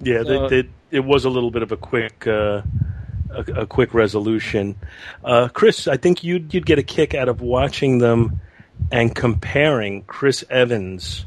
Yeah, 0.00 0.22
So- 0.22 0.48
they, 0.48 0.62
they, 0.62 0.68
it 0.90 1.04
was 1.04 1.24
a 1.24 1.30
little 1.30 1.50
bit 1.50 1.62
of 1.62 1.72
a 1.72 1.76
quick 1.76 2.26
uh, 2.26 2.62
a, 3.30 3.62
a 3.62 3.66
quick 3.66 3.94
resolution. 3.94 4.76
Uh, 5.24 5.48
Chris, 5.48 5.88
I 5.88 5.96
think 5.96 6.22
you'd 6.22 6.54
you'd 6.54 6.66
get 6.66 6.78
a 6.78 6.82
kick 6.82 7.14
out 7.14 7.28
of 7.28 7.40
watching 7.40 7.98
them 7.98 8.40
and 8.92 9.14
comparing 9.14 10.02
Chris 10.02 10.44
Evans 10.48 11.26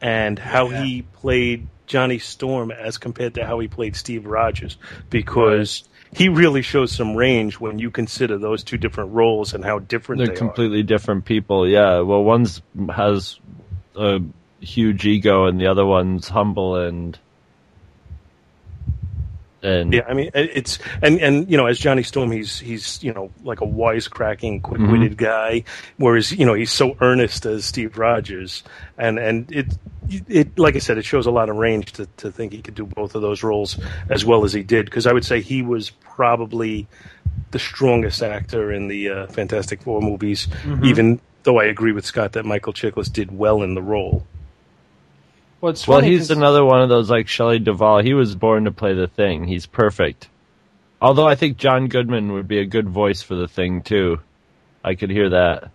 and 0.00 0.38
how 0.38 0.68
he 0.68 1.02
played 1.02 1.66
Johnny 1.86 2.18
Storm 2.18 2.70
as 2.70 2.98
compared 2.98 3.34
to 3.34 3.46
how 3.46 3.58
he 3.58 3.68
played 3.68 3.96
Steve 3.96 4.26
Rogers 4.26 4.76
because 5.10 5.82
he 6.14 6.28
really 6.28 6.62
shows 6.62 6.92
some 6.92 7.16
range 7.16 7.58
when 7.58 7.78
you 7.78 7.90
consider 7.90 8.38
those 8.38 8.62
two 8.62 8.76
different 8.76 9.12
roles 9.12 9.52
and 9.52 9.64
how 9.64 9.80
different 9.80 10.18
They're 10.18 10.28
they 10.28 10.34
are. 10.34 10.36
completely 10.36 10.82
different 10.82 11.24
people. 11.24 11.68
Yeah. 11.68 12.00
Well, 12.00 12.22
one's 12.22 12.62
has 12.94 13.38
a 13.96 14.20
huge 14.60 15.04
ego, 15.06 15.46
and 15.46 15.60
the 15.60 15.66
other 15.66 15.84
one's 15.84 16.28
humble 16.28 16.76
and 16.76 17.18
and 19.64 19.92
Yeah, 19.92 20.02
I 20.08 20.14
mean 20.14 20.30
it's 20.34 20.78
and 21.02 21.18
and 21.20 21.50
you 21.50 21.56
know 21.56 21.66
as 21.66 21.78
Johnny 21.78 22.02
Storm, 22.02 22.30
he's 22.30 22.58
he's 22.58 23.02
you 23.02 23.12
know 23.12 23.30
like 23.42 23.60
a 23.60 23.66
wisecracking, 23.66 24.62
quick-witted 24.62 25.16
guy, 25.16 25.64
whereas 25.96 26.30
you 26.32 26.44
know 26.46 26.54
he's 26.54 26.70
so 26.72 26.96
earnest 27.00 27.46
as 27.46 27.64
Steve 27.64 27.96
Rogers, 27.98 28.62
and 28.98 29.18
and 29.18 29.50
it 29.50 29.66
it 30.28 30.58
like 30.58 30.76
I 30.76 30.78
said, 30.80 30.98
it 30.98 31.04
shows 31.04 31.26
a 31.26 31.30
lot 31.30 31.48
of 31.48 31.56
range 31.56 31.92
to 31.92 32.06
to 32.18 32.30
think 32.30 32.52
he 32.52 32.60
could 32.62 32.74
do 32.74 32.84
both 32.86 33.14
of 33.14 33.22
those 33.22 33.42
roles 33.42 33.78
as 34.10 34.24
well 34.24 34.44
as 34.44 34.52
he 34.52 34.62
did, 34.62 34.84
because 34.84 35.06
I 35.06 35.12
would 35.12 35.24
say 35.24 35.40
he 35.40 35.62
was 35.62 35.90
probably 35.90 36.86
the 37.50 37.58
strongest 37.58 38.22
actor 38.22 38.70
in 38.72 38.88
the 38.88 39.08
uh, 39.10 39.26
Fantastic 39.28 39.82
Four 39.82 40.00
movies, 40.00 40.46
Mhm. 40.64 40.84
even 40.86 41.20
though 41.42 41.58
I 41.58 41.64
agree 41.64 41.92
with 41.92 42.04
Scott 42.06 42.32
that 42.32 42.44
Michael 42.44 42.72
Chiklis 42.72 43.12
did 43.12 43.36
well 43.36 43.62
in 43.62 43.74
the 43.74 43.82
role. 43.82 44.26
Well, 45.64 45.70
it's 45.70 45.88
well, 45.88 46.00
funny 46.00 46.10
he's 46.10 46.28
'cause- 46.28 46.36
another 46.36 46.62
one 46.62 46.82
of 46.82 46.90
those 46.90 47.08
like 47.08 47.26
Shelley 47.26 47.58
Duvall. 47.58 48.02
He 48.02 48.12
was 48.12 48.36
born 48.36 48.64
to 48.66 48.70
play 48.70 48.92
the 48.92 49.06
thing. 49.06 49.46
He's 49.46 49.64
perfect. 49.64 50.28
Although 51.00 51.26
I 51.26 51.36
think 51.36 51.56
John 51.56 51.88
Goodman 51.88 52.32
would 52.32 52.46
be 52.46 52.58
a 52.58 52.66
good 52.66 52.86
voice 52.86 53.22
for 53.22 53.34
the 53.34 53.48
thing 53.48 53.80
too. 53.80 54.20
I 54.84 54.94
could 54.94 55.08
hear 55.08 55.30
that. 55.30 55.70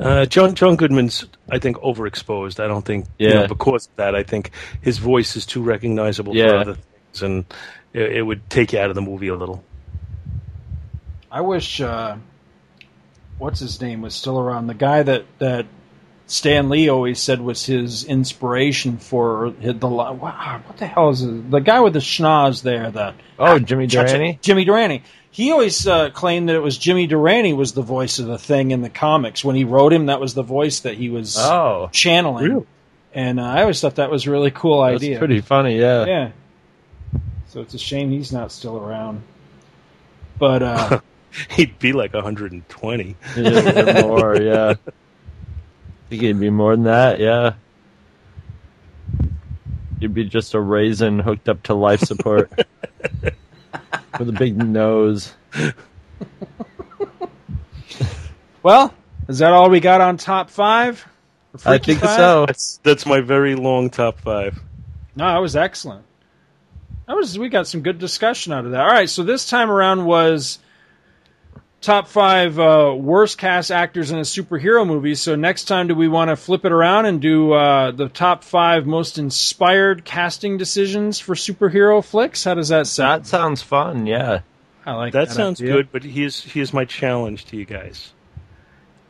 Uh, 0.00 0.26
John 0.26 0.56
John 0.56 0.74
Goodman's, 0.74 1.24
I 1.48 1.60
think, 1.60 1.76
overexposed. 1.76 2.58
I 2.58 2.66
don't 2.66 2.84
think, 2.84 3.06
you 3.16 3.28
know, 3.28 3.46
because 3.46 3.86
of 3.86 3.94
that, 3.94 4.16
I 4.16 4.24
think 4.24 4.50
his 4.80 4.98
voice 4.98 5.36
is 5.36 5.46
too 5.46 5.62
recognizable 5.62 6.34
for 6.34 6.56
other 6.56 6.74
things, 6.74 7.22
and 7.22 7.44
it, 7.92 8.16
it 8.16 8.22
would 8.22 8.50
take 8.50 8.72
you 8.72 8.80
out 8.80 8.88
of 8.88 8.96
the 8.96 9.02
movie 9.02 9.28
a 9.28 9.36
little. 9.36 9.62
I 11.30 11.42
wish 11.42 11.80
uh, 11.80 12.16
what's 13.38 13.60
his 13.60 13.80
name 13.80 14.02
was 14.02 14.16
still 14.16 14.40
around. 14.40 14.66
The 14.66 14.74
guy 14.74 15.04
that 15.04 15.26
that 15.38 15.66
Stan 16.26 16.68
Lee 16.70 16.88
always 16.88 17.20
said 17.20 17.40
was 17.40 17.66
his 17.66 18.04
inspiration 18.04 18.96
for 18.98 19.50
the 19.60 19.74
wow, 19.86 20.14
what 20.14 20.76
the 20.78 20.86
hell 20.86 21.10
is 21.10 21.22
it? 21.22 21.50
the 21.50 21.58
guy 21.60 21.80
with 21.80 21.92
the 21.92 21.98
schnoz 21.98 22.62
there? 22.62 22.90
The 22.90 23.14
Oh, 23.38 23.58
Jimmy 23.58 23.86
Cha- 23.86 24.04
cha- 24.04 24.12
Durante? 24.16 24.38
Jimmy 24.40 24.64
Durante. 24.64 25.02
He 25.30 25.50
always 25.50 25.86
uh, 25.86 26.10
claimed 26.10 26.48
that 26.48 26.56
it 26.56 26.60
was 26.62 26.78
Jimmy 26.78 27.06
Durante 27.06 27.52
was 27.52 27.72
the 27.72 27.82
voice 27.82 28.18
of 28.18 28.26
the 28.26 28.38
thing 28.38 28.70
in 28.70 28.82
the 28.82 28.90
comics. 28.90 29.44
When 29.44 29.56
he 29.56 29.64
wrote 29.64 29.92
him, 29.92 30.06
that 30.06 30.20
was 30.20 30.34
the 30.34 30.42
voice 30.42 30.80
that 30.80 30.94
he 30.96 31.08
was 31.10 31.36
Oh. 31.38 31.88
channeling. 31.92 32.44
Really? 32.44 32.66
And 33.14 33.40
uh, 33.40 33.44
I 33.44 33.60
always 33.62 33.80
thought 33.80 33.96
that 33.96 34.10
was 34.10 34.26
a 34.26 34.30
really 34.30 34.50
cool 34.50 34.82
That's 34.84 34.96
idea. 35.02 35.18
pretty 35.18 35.40
funny. 35.40 35.78
Yeah. 35.78 36.04
Yeah. 36.06 36.30
So 37.48 37.60
it's 37.60 37.74
a 37.74 37.78
shame 37.78 38.10
he's 38.10 38.32
not 38.32 38.52
still 38.52 38.78
around. 38.78 39.22
But 40.38 40.62
uh, 40.62 41.00
He'd 41.50 41.78
be 41.78 41.92
like 41.92 42.12
120. 42.14 43.16
Yeah, 43.36 44.02
more. 44.02 44.40
Yeah. 44.40 44.74
I 46.12 46.14
think 46.14 46.24
it'd 46.24 46.40
be 46.40 46.50
more 46.50 46.76
than 46.76 46.84
that. 46.84 47.20
Yeah. 47.20 47.54
You'd 49.98 50.12
be 50.12 50.24
just 50.24 50.52
a 50.52 50.60
raisin 50.60 51.18
hooked 51.18 51.48
up 51.48 51.62
to 51.62 51.74
life 51.74 52.00
support 52.00 52.52
with 54.18 54.28
a 54.28 54.32
big 54.32 54.58
nose. 54.58 55.32
well, 58.62 58.92
is 59.26 59.38
that 59.38 59.54
all 59.54 59.70
we 59.70 59.80
got 59.80 60.02
on 60.02 60.18
top 60.18 60.50
five? 60.50 61.02
I 61.64 61.78
think 61.78 62.00
Five? 62.00 62.16
so. 62.18 62.44
That's 62.44 62.78
that's 62.82 63.06
my 63.06 63.22
very 63.22 63.54
long 63.54 63.88
top 63.88 64.18
five. 64.20 64.60
No, 65.16 65.24
that 65.28 65.38
was 65.38 65.56
excellent. 65.56 66.04
That 67.06 67.16
was 67.16 67.38
we 67.38 67.48
got 67.48 67.66
some 67.66 67.80
good 67.80 67.98
discussion 67.98 68.52
out 68.52 68.66
of 68.66 68.72
that. 68.72 68.82
All 68.82 68.86
right, 68.86 69.08
so 69.08 69.22
this 69.22 69.48
time 69.48 69.70
around 69.70 70.04
was 70.04 70.58
top 71.82 72.08
five 72.08 72.58
uh, 72.58 72.94
worst 72.96 73.36
cast 73.36 73.70
actors 73.70 74.10
in 74.10 74.18
a 74.18 74.22
superhero 74.22 74.86
movie. 74.86 75.14
So 75.14 75.36
next 75.36 75.64
time, 75.64 75.88
do 75.88 75.94
we 75.94 76.08
want 76.08 76.30
to 76.30 76.36
flip 76.36 76.64
it 76.64 76.72
around 76.72 77.04
and 77.06 77.20
do 77.20 77.52
uh, 77.52 77.90
the 77.90 78.08
top 78.08 78.44
five 78.44 78.86
most 78.86 79.18
inspired 79.18 80.04
casting 80.04 80.56
decisions 80.56 81.18
for 81.18 81.34
superhero 81.34 82.02
flicks? 82.02 82.44
How 82.44 82.54
does 82.54 82.68
that 82.68 82.86
sound? 82.86 83.24
That 83.24 83.28
sounds 83.28 83.60
fun. 83.60 84.06
Yeah. 84.06 84.40
I 84.86 84.94
like 84.94 85.12
That 85.12 85.28
that 85.28 85.34
sounds 85.34 85.60
idea. 85.60 85.74
good, 85.74 85.92
but 85.92 86.02
here's 86.02 86.42
here's 86.42 86.72
my 86.72 86.84
challenge 86.84 87.44
to 87.46 87.56
you 87.56 87.64
guys: 87.64 88.12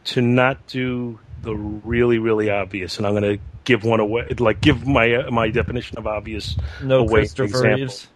to 0.05 0.20
not 0.20 0.66
do 0.66 1.19
the 1.43 1.55
really 1.55 2.19
really 2.19 2.51
obvious, 2.51 2.99
and 2.99 3.07
I'm 3.07 3.15
going 3.15 3.39
to 3.39 3.43
give 3.65 3.82
one 3.82 4.01
away, 4.01 4.28
like 4.39 4.61
give 4.61 4.86
my 4.86 5.15
uh, 5.15 5.31
my 5.31 5.49
definition 5.51 5.97
of 5.97 6.07
obvious 6.07 6.57
No 6.82 6.99
away. 7.01 7.20
Christopher 7.20 7.44
example. 7.44 7.78
Reeves. 7.78 8.07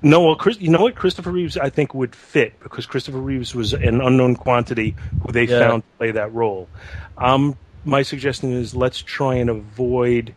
No, 0.00 0.22
well, 0.22 0.36
Chris, 0.36 0.60
you 0.60 0.70
know 0.70 0.82
what? 0.82 0.94
Christopher 0.94 1.30
Reeves, 1.32 1.56
I 1.56 1.70
think, 1.70 1.92
would 1.92 2.14
fit 2.14 2.60
because 2.60 2.86
Christopher 2.86 3.18
Reeves 3.18 3.54
was 3.54 3.72
an 3.72 4.00
unknown 4.00 4.36
quantity 4.36 4.94
who 5.26 5.32
they 5.32 5.44
Yeah. 5.44 5.58
found 5.58 5.82
to 5.82 5.88
play 5.98 6.10
that 6.12 6.32
role. 6.32 6.68
Um, 7.16 7.56
my 7.84 8.02
suggestion 8.02 8.52
is 8.52 8.74
let's 8.76 9.02
try 9.02 9.34
and 9.36 9.50
avoid 9.50 10.34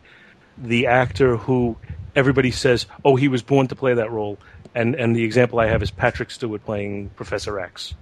the 0.58 0.86
actor 0.88 1.36
who 1.36 1.76
everybody 2.16 2.50
says, 2.50 2.86
"Oh, 3.04 3.14
he 3.16 3.28
was 3.28 3.42
born 3.42 3.68
to 3.68 3.76
play 3.76 3.94
that 3.94 4.10
role," 4.10 4.38
and 4.74 4.94
and 4.96 5.14
the 5.14 5.22
example 5.24 5.60
I 5.60 5.66
have 5.66 5.82
is 5.82 5.90
Patrick 5.92 6.30
Stewart 6.32 6.64
playing 6.64 7.10
Professor 7.14 7.60
X. 7.60 7.94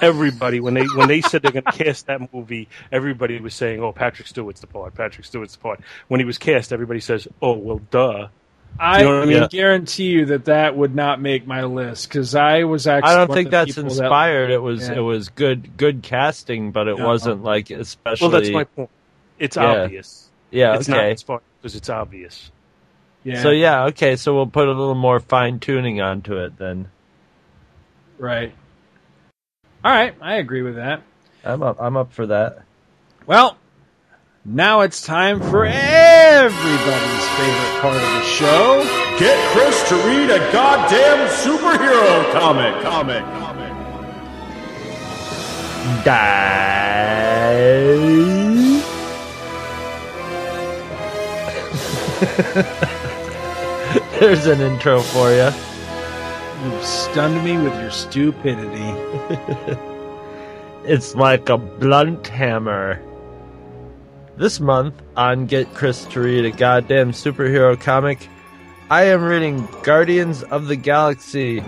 Everybody, 0.00 0.60
when 0.60 0.74
they 0.74 0.84
when 0.96 1.08
they 1.08 1.20
said 1.20 1.42
they're 1.42 1.52
going 1.52 1.64
to 1.64 1.72
cast 1.84 2.06
that 2.06 2.32
movie, 2.32 2.68
everybody 2.90 3.38
was 3.40 3.54
saying, 3.54 3.80
"Oh, 3.80 3.92
Patrick 3.92 4.26
Stewart's 4.28 4.60
the 4.60 4.66
part. 4.66 4.94
Patrick 4.94 5.24
Stewart's 5.26 5.54
the 5.56 5.60
part." 5.62 5.80
When 6.08 6.20
he 6.20 6.24
was 6.26 6.38
cast, 6.38 6.72
everybody 6.72 7.00
says, 7.00 7.26
"Oh, 7.40 7.52
well, 7.52 7.80
duh." 7.90 8.28
I, 8.78 8.98
You 9.00 9.04
know 9.04 9.14
what 9.20 9.22
I 9.22 9.26
mean? 9.40 9.48
guarantee 9.48 10.04
you 10.06 10.26
that 10.26 10.46
that 10.46 10.76
would 10.76 10.94
not 10.94 11.20
make 11.20 11.46
my 11.46 11.64
list 11.64 12.08
because 12.08 12.34
I 12.34 12.64
was 12.64 12.86
actually. 12.86 13.10
I 13.12 13.16
don't 13.16 13.32
think 13.32 13.50
that's 13.50 13.74
people 13.74 13.84
that- 13.84 13.90
inspired. 13.90 14.50
it 14.50 14.58
was 14.58 14.88
Yeah. 14.88 14.94
it 14.96 15.00
was 15.00 15.28
good 15.28 15.76
good 15.76 16.02
casting, 16.02 16.72
but 16.72 16.88
it 16.88 16.98
No. 16.98 17.06
wasn't 17.06 17.42
like 17.44 17.70
especially. 17.70 18.28
Well, 18.28 18.40
that's 18.40 18.50
my 18.52 18.64
point. 18.64 18.90
It's 19.38 19.56
Yeah. 19.56 19.82
obvious. 19.82 20.28
Yeah. 20.50 20.74
It's 20.76 20.88
not 20.88 20.98
okay. 21.00 21.10
inspired 21.12 21.42
because 21.60 21.76
it's 21.76 21.88
obvious. 21.90 22.50
Yeah. 23.24 23.42
So 23.42 23.50
yeah. 23.50 23.84
Okay. 23.86 24.16
So 24.16 24.34
we'll 24.34 24.46
put 24.46 24.66
a 24.68 24.72
little 24.72 24.94
more 24.94 25.20
fine 25.20 25.60
tuning 25.60 26.00
onto 26.00 26.36
it 26.38 26.56
then. 26.58 26.88
Right. 28.18 28.52
All 29.84 29.90
right, 29.92 30.14
I 30.20 30.36
agree 30.36 30.62
with 30.62 30.76
that. 30.76 31.02
I'm 31.44 31.60
up. 31.62 31.76
I'm 31.80 31.96
up 31.96 32.12
for 32.12 32.26
that. 32.26 32.60
Well, 33.26 33.56
now 34.44 34.80
it's 34.80 35.02
time 35.02 35.40
for 35.40 35.64
everybody's 35.64 37.28
favorite 37.36 37.80
part 37.80 37.96
of 37.96 38.02
the 38.02 38.22
show. 38.22 38.82
Get 39.18 39.38
Chris 39.52 39.88
to 39.88 39.94
read 39.94 40.30
a 40.30 40.38
goddamn 40.52 41.28
superhero 41.28 42.32
comic. 42.32 42.82
Comic. 42.82 43.22
Comic. 43.22 43.72
Die. 46.04 46.42
There's 54.20 54.46
an 54.46 54.60
intro 54.60 55.00
for 55.00 55.30
you. 55.30 55.50
You've 56.64 56.84
stunned 56.84 57.44
me 57.44 57.58
with 57.58 57.74
your 57.80 57.90
stupidity. 57.90 58.92
It's 60.84 61.14
like 61.14 61.48
a 61.48 61.58
blunt 61.58 62.26
hammer. 62.26 63.00
This 64.38 64.60
month 64.60 64.94
on 65.14 65.44
Get 65.44 65.74
Chris 65.74 66.06
to 66.06 66.20
Read 66.20 66.46
a 66.46 66.50
Goddamn 66.50 67.12
Superhero 67.12 67.78
Comic, 67.78 68.28
I 68.90 69.02
am 69.04 69.22
reading 69.22 69.68
Guardians 69.82 70.42
of 70.44 70.68
the 70.68 70.76
Galaxy 70.76 71.62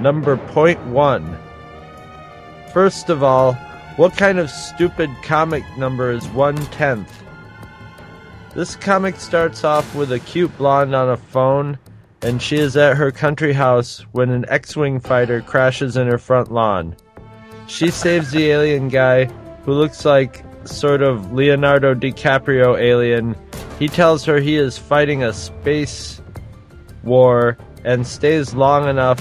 number 0.00 0.36
point 0.36 0.84
one. 0.88 1.38
First 2.74 3.08
of 3.08 3.22
all, 3.22 3.54
what 3.96 4.18
kind 4.18 4.38
of 4.38 4.50
stupid 4.50 5.08
comic 5.22 5.64
number 5.78 6.10
is 6.10 6.28
one 6.28 6.56
tenth? 6.66 7.10
This 8.54 8.76
comic 8.76 9.16
starts 9.16 9.64
off 9.64 9.94
with 9.94 10.12
a 10.12 10.20
cute 10.20 10.54
blonde 10.58 10.94
on 10.94 11.08
a 11.08 11.16
phone, 11.16 11.78
and 12.20 12.42
she 12.42 12.58
is 12.58 12.76
at 12.76 12.98
her 12.98 13.10
country 13.10 13.54
house 13.54 14.04
when 14.12 14.28
an 14.28 14.44
X 14.48 14.76
Wing 14.76 15.00
fighter 15.00 15.40
crashes 15.40 15.96
in 15.96 16.06
her 16.06 16.18
front 16.18 16.52
lawn. 16.52 16.94
She 17.66 17.90
saves 17.90 18.30
the 18.30 18.50
alien 18.50 18.88
guy, 18.88 19.24
who 19.64 19.72
looks 19.72 20.04
like 20.04 20.44
sort 20.64 21.02
of 21.02 21.32
Leonardo 21.32 21.94
DiCaprio 21.94 22.78
alien. 22.80 23.36
He 23.78 23.88
tells 23.88 24.24
her 24.24 24.38
he 24.38 24.56
is 24.56 24.78
fighting 24.78 25.22
a 25.22 25.32
space 25.32 26.20
war 27.02 27.56
and 27.84 28.06
stays 28.06 28.54
long 28.54 28.88
enough 28.88 29.18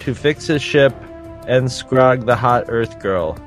to 0.00 0.14
fix 0.14 0.46
his 0.46 0.62
ship 0.62 0.94
and 1.46 1.68
scrog 1.68 2.26
the 2.26 2.36
hot 2.36 2.64
Earth 2.68 3.00
girl. 3.00 3.38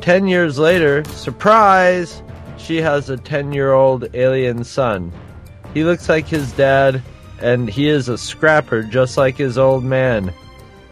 Ten 0.00 0.28
years 0.28 0.58
later, 0.58 1.04
surprise! 1.04 2.22
She 2.58 2.76
has 2.78 3.10
a 3.10 3.16
10 3.16 3.52
year 3.52 3.72
old 3.72 4.08
alien 4.14 4.64
son. 4.64 5.12
He 5.74 5.84
looks 5.84 6.08
like 6.08 6.26
his 6.26 6.52
dad, 6.52 7.02
and 7.40 7.68
he 7.68 7.88
is 7.88 8.08
a 8.08 8.18
scrapper 8.18 8.82
just 8.82 9.16
like 9.16 9.36
his 9.36 9.58
old 9.58 9.84
man. 9.84 10.32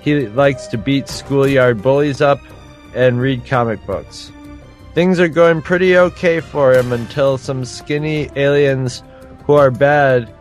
He 0.01 0.27
likes 0.29 0.67
to 0.69 0.79
beat 0.79 1.09
schoolyard 1.09 1.83
bullies 1.83 2.21
up 2.21 2.41
and 2.95 3.21
read 3.21 3.47
comic 3.47 3.85
books. 3.87 4.31
Things 4.95 5.19
are 5.19 5.29
going 5.29 5.61
pretty 5.61 5.99
okay 5.99 6.39
for 6.39 6.73
him 6.73 6.93
until 6.93 7.37
some 7.37 7.65
skinny 7.65 8.31
aliens 8.37 9.03
who 9.45 9.55
are 9.55 9.73
bad 9.73 10.33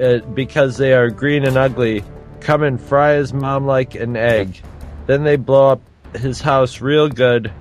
uh, 0.00 0.18
because 0.34 0.78
they 0.78 0.94
are 0.94 1.10
green 1.10 1.44
and 1.44 1.58
ugly 1.58 2.02
come 2.40 2.62
and 2.62 2.80
fry 2.80 3.12
his 3.12 3.32
mom 3.32 3.66
like 3.66 3.94
an 3.94 4.16
egg. 4.16 4.60
Then 5.06 5.24
they 5.24 5.36
blow 5.36 5.72
up 5.72 5.82
his 6.14 6.40
house 6.40 6.80
real 6.80 7.08
good. 7.08 7.52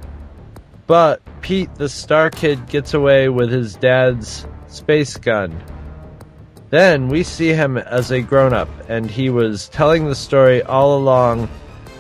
But 0.88 1.22
Pete, 1.42 1.74
the 1.76 1.90
star 1.90 2.30
kid, 2.30 2.68
gets 2.68 2.94
away 2.94 3.30
with 3.30 3.52
his 3.52 3.76
dad's 3.76 4.48
space 4.68 5.18
gun. 5.18 5.62
Then 6.70 7.10
we 7.10 7.24
see 7.24 7.50
him 7.50 7.78
as 7.78 8.12
a 8.12 8.22
grown 8.22 8.54
up, 8.54 8.70
and 8.88 9.10
he 9.10 9.30
was 9.30 9.70
telling 9.70 10.06
the 10.06 10.16
story 10.16 10.64
all 10.64 10.98
along 10.98 11.50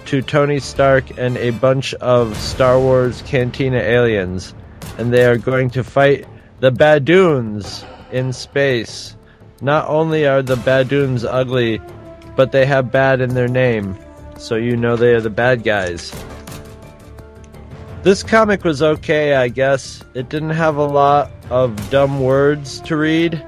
to 0.09 0.23
Tony 0.23 0.59
Stark 0.59 1.19
and 1.19 1.37
a 1.37 1.51
bunch 1.51 1.93
of 1.93 2.35
Star 2.35 2.79
Wars 2.79 3.21
Cantina 3.27 3.77
aliens, 3.77 4.55
and 4.97 5.13
they 5.13 5.23
are 5.23 5.37
going 5.37 5.69
to 5.69 5.83
fight 5.83 6.25
the 6.61 6.71
Badoons 6.71 7.85
in 8.11 8.33
space. 8.33 9.15
Not 9.61 9.87
only 9.87 10.25
are 10.25 10.41
the 10.41 10.55
Badoons 10.55 11.27
ugly, 11.29 11.79
but 12.35 12.51
they 12.51 12.65
have 12.65 12.91
bad 12.91 13.21
in 13.21 13.35
their 13.35 13.47
name, 13.47 13.95
so 14.35 14.55
you 14.55 14.75
know 14.75 14.95
they 14.95 15.13
are 15.13 15.21
the 15.21 15.29
bad 15.29 15.61
guys. 15.63 16.11
This 18.01 18.23
comic 18.23 18.63
was 18.63 18.81
okay, 18.81 19.35
I 19.35 19.47
guess. 19.47 20.03
It 20.15 20.27
didn't 20.27 20.49
have 20.49 20.77
a 20.77 20.87
lot 20.87 21.29
of 21.51 21.91
dumb 21.91 22.19
words 22.19 22.81
to 22.81 22.97
read, 22.97 23.39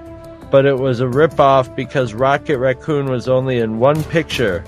but 0.52 0.68
it 0.68 0.78
was 0.78 1.02
a 1.02 1.06
ripoff 1.06 1.76
because 1.76 2.14
Rocket 2.14 2.60
Raccoon 2.60 3.10
was 3.10 3.28
only 3.28 3.58
in 3.58 3.80
one 3.80 4.04
picture. 4.04 4.64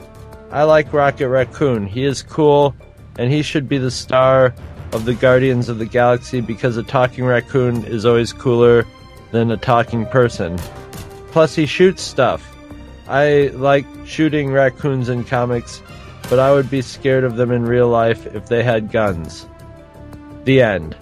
I 0.54 0.64
like 0.66 0.94
Rocket 0.94 1.30
Raccoon. 1.30 1.88
He 1.88 2.06
is 2.06 2.22
cool, 2.22 2.76
and 3.18 3.32
he 3.32 3.42
should 3.42 3.68
be 3.68 3.80
the 3.80 3.90
star 3.90 4.54
of 4.92 5.04
the 5.04 5.16
Guardians 5.16 5.68
of 5.68 5.80
the 5.80 5.88
Galaxy 5.88 6.42
because 6.42 6.78
a 6.78 6.84
talking 6.84 7.26
raccoon 7.26 7.84
is 7.86 8.06
always 8.06 8.32
cooler 8.32 8.86
than 9.32 9.50
a 9.50 9.58
talking 9.58 10.06
person. 10.06 10.60
Plus, 11.32 11.56
he 11.56 11.66
shoots 11.66 12.04
stuff. 12.04 12.56
I 13.08 13.50
like 13.56 13.88
shooting 14.06 14.52
raccoons 14.52 15.10
in 15.10 15.24
comics, 15.24 15.82
but 16.30 16.38
I 16.38 16.54
would 16.54 16.70
be 16.70 16.84
scared 16.84 17.24
of 17.24 17.36
them 17.36 17.50
in 17.50 17.66
real 17.66 17.88
life 17.88 18.28
if 18.28 18.46
they 18.46 18.62
had 18.62 18.92
guns. 18.92 19.48
The 20.44 20.62
end. 20.62 20.96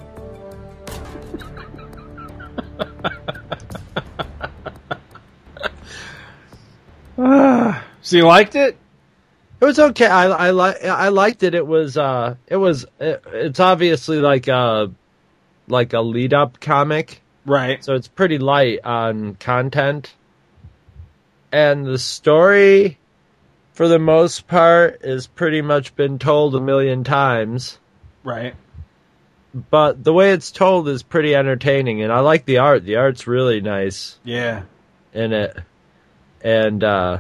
so 8.02 8.15
you 8.15 8.26
liked 8.26 8.56
it? 8.56 8.78
It 9.62 9.66
was 9.66 9.78
okay. 9.80 10.08
I 10.08 10.26
I 10.26 10.52
li- 10.52 10.88
I 10.90 11.10
liked 11.10 11.44
it. 11.44 11.54
It 11.54 11.66
was 11.68 11.96
uh 11.98 12.36
it 12.48 12.58
was 12.58 12.86
it, 13.00 13.24
it's 13.32 13.60
obviously 13.60 14.18
like 14.20 14.48
a 14.48 14.92
like 15.68 15.94
a 15.94 16.02
lead 16.02 16.34
up 16.34 16.60
comic. 16.60 17.22
Right. 17.46 17.84
So 17.84 17.94
it's 17.94 18.08
pretty 18.08 18.40
light 18.40 18.80
on 18.84 19.36
content. 19.36 20.14
And 21.52 21.86
the 21.86 22.00
story 22.00 22.98
for 23.74 23.88
the 23.88 24.00
most 24.00 24.48
part 24.48 25.02
is 25.04 25.28
pretty 25.28 25.62
much 25.62 25.96
been 25.96 26.18
told 26.18 26.56
a 26.56 26.60
million 26.62 27.04
times. 27.04 27.78
Right. 28.24 28.56
But 29.54 30.04
the 30.04 30.14
way 30.14 30.32
it's 30.32 30.52
told 30.52 30.88
is 30.88 31.04
pretty 31.04 31.36
entertaining 31.36 32.02
and 32.02 32.12
I 32.12 32.22
like 32.22 32.46
the 32.46 32.60
art. 32.60 32.84
The 32.86 32.96
art's 32.96 33.28
really 33.28 33.62
nice 33.62 34.18
Yeah. 34.24 34.64
in 35.14 35.34
it. 35.34 35.56
And 36.44 36.84
uh 36.84 37.20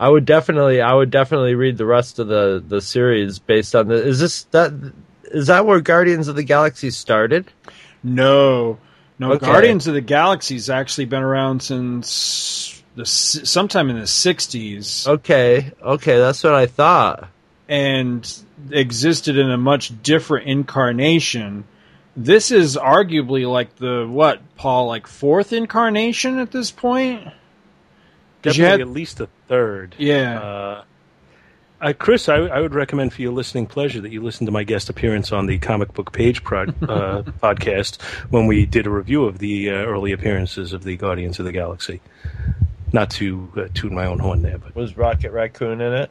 I 0.00 0.08
would 0.08 0.24
definitely, 0.24 0.80
I 0.80 0.94
would 0.94 1.10
definitely 1.10 1.54
read 1.54 1.76
the 1.76 1.84
rest 1.84 2.18
of 2.18 2.26
the 2.26 2.64
the 2.66 2.80
series 2.80 3.38
based 3.38 3.74
on 3.76 3.86
the. 3.88 3.94
Is 4.02 4.18
this 4.18 4.44
that? 4.44 4.72
Is 5.24 5.48
that 5.48 5.66
where 5.66 5.80
Guardians 5.80 6.26
of 6.26 6.36
the 6.36 6.42
Galaxy 6.42 6.88
started? 6.90 7.52
No, 8.02 8.78
no. 9.18 9.32
Okay. 9.32 9.44
Guardians 9.44 9.86
of 9.86 9.92
the 9.94 10.00
Galaxy's 10.00 10.70
actually 10.70 11.04
been 11.04 11.22
around 11.22 11.62
since 11.62 12.82
the 12.96 13.04
sometime 13.04 13.90
in 13.90 13.96
the 13.96 14.06
'60s, 14.06 15.06
Okay, 15.06 15.70
okay, 15.82 16.16
that's 16.16 16.42
what 16.42 16.54
I 16.54 16.64
thought. 16.64 17.28
and 17.68 18.26
existed 18.70 19.36
in 19.36 19.50
a 19.50 19.58
much 19.58 20.02
different 20.02 20.48
incarnation. 20.48 21.64
This 22.16 22.50
is 22.50 22.76
arguably 22.76 23.48
like 23.50 23.76
the 23.76 24.06
what, 24.08 24.40
Paul? 24.56 24.86
Like 24.88 25.06
fourth 25.06 25.52
incarnation 25.52 26.38
at 26.38 26.50
this 26.52 26.70
point. 26.70 27.28
'Cause 28.42 28.56
you 28.56 28.64
Definitely 28.64 28.70
had- 28.70 28.80
at 28.80 28.88
least 28.94 29.20
a 29.20 29.28
third. 29.48 29.94
Yeah. 29.98 30.38
Uh, 30.40 30.82
uh, 31.82 31.92
Chris, 31.98 32.28
I, 32.28 32.36
I 32.36 32.60
would 32.60 32.74
recommend 32.74 33.12
for 33.12 33.22
your 33.22 33.32
listening 33.32 33.66
pleasure 33.66 34.00
that 34.02 34.12
you 34.12 34.22
listen 34.22 34.44
to 34.46 34.52
my 34.52 34.64
guest 34.64 34.90
appearance 34.90 35.32
on 35.32 35.46
the 35.46 35.58
Comic 35.58 35.94
Book 35.94 36.12
Page 36.12 36.42
prod, 36.44 36.68
uh, 36.82 37.22
podcast 37.42 38.00
when 38.30 38.46
we 38.46 38.66
did 38.66 38.86
a 38.86 38.90
review 38.90 39.24
of 39.24 39.38
the 39.38 39.70
uh, 39.70 39.72
early 39.74 40.12
appearances 40.12 40.72
of 40.74 40.84
the 40.84 40.96
Guardians 40.96 41.38
of 41.38 41.46
the 41.46 41.52
Galaxy. 41.52 42.00
Not 42.92 43.10
to 43.12 43.50
uh, 43.56 43.68
toot 43.72 43.92
my 43.92 44.04
own 44.06 44.18
horn 44.18 44.42
there, 44.42 44.58
but 44.58 44.74
Was 44.74 44.96
Rocket 44.96 45.30
Raccoon 45.32 45.80
in 45.80 45.92
it? 45.92 46.10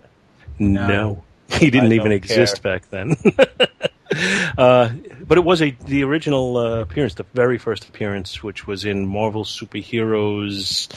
no, 0.59 1.23
he 1.49 1.69
didn't 1.69 1.91
I 1.91 1.95
even 1.95 2.11
exist 2.13 2.63
care. 2.63 2.73
back 2.79 2.89
then. 2.89 3.15
uh, 4.57 4.89
but 5.27 5.37
it 5.37 5.43
was 5.43 5.61
a 5.61 5.71
the 5.85 6.03
original 6.03 6.57
uh, 6.57 6.79
appearance, 6.81 7.13
the 7.15 7.25
very 7.33 7.57
first 7.57 7.87
appearance, 7.87 8.41
which 8.41 8.65
was 8.65 8.85
in 8.85 9.05
Marvel 9.07 9.43
Superheroes. 9.43 10.87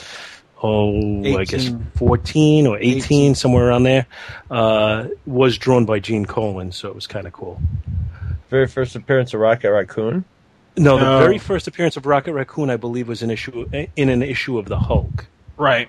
Oh, 0.65 1.25
I 1.39 1.45
guess 1.45 1.71
fourteen 1.97 2.67
or 2.69 2.79
eighteen, 2.79 3.35
somewhere 3.35 3.69
around 3.69 3.83
there. 3.83 4.07
Uh, 4.51 5.09
was 5.27 5.59
drawn 5.59 5.85
by 5.87 5.99
Gene 5.99 6.25
Colan, 6.25 6.71
so 6.73 6.89
it 6.89 6.95
was 6.95 7.07
kind 7.09 7.27
of 7.27 7.33
cool. 7.33 7.61
Very 8.49 8.69
first 8.69 8.95
appearance 8.95 9.35
of 9.35 9.41
Rocket 9.41 9.73
Raccoon. 9.73 10.25
No, 10.77 10.99
the 10.99 11.05
No. 11.05 11.19
very 11.19 11.39
first 11.39 11.67
appearance 11.67 11.97
of 11.97 12.07
Rocket 12.07 12.33
Raccoon, 12.33 12.71
I 12.71 12.77
believe, 12.77 13.09
was 13.09 13.23
an 13.23 13.31
issue 13.31 13.67
in 13.97 14.09
an 14.09 14.23
issue 14.23 14.59
of 14.59 14.67
the 14.67 14.79
Hulk, 14.79 15.27
Right. 15.57 15.89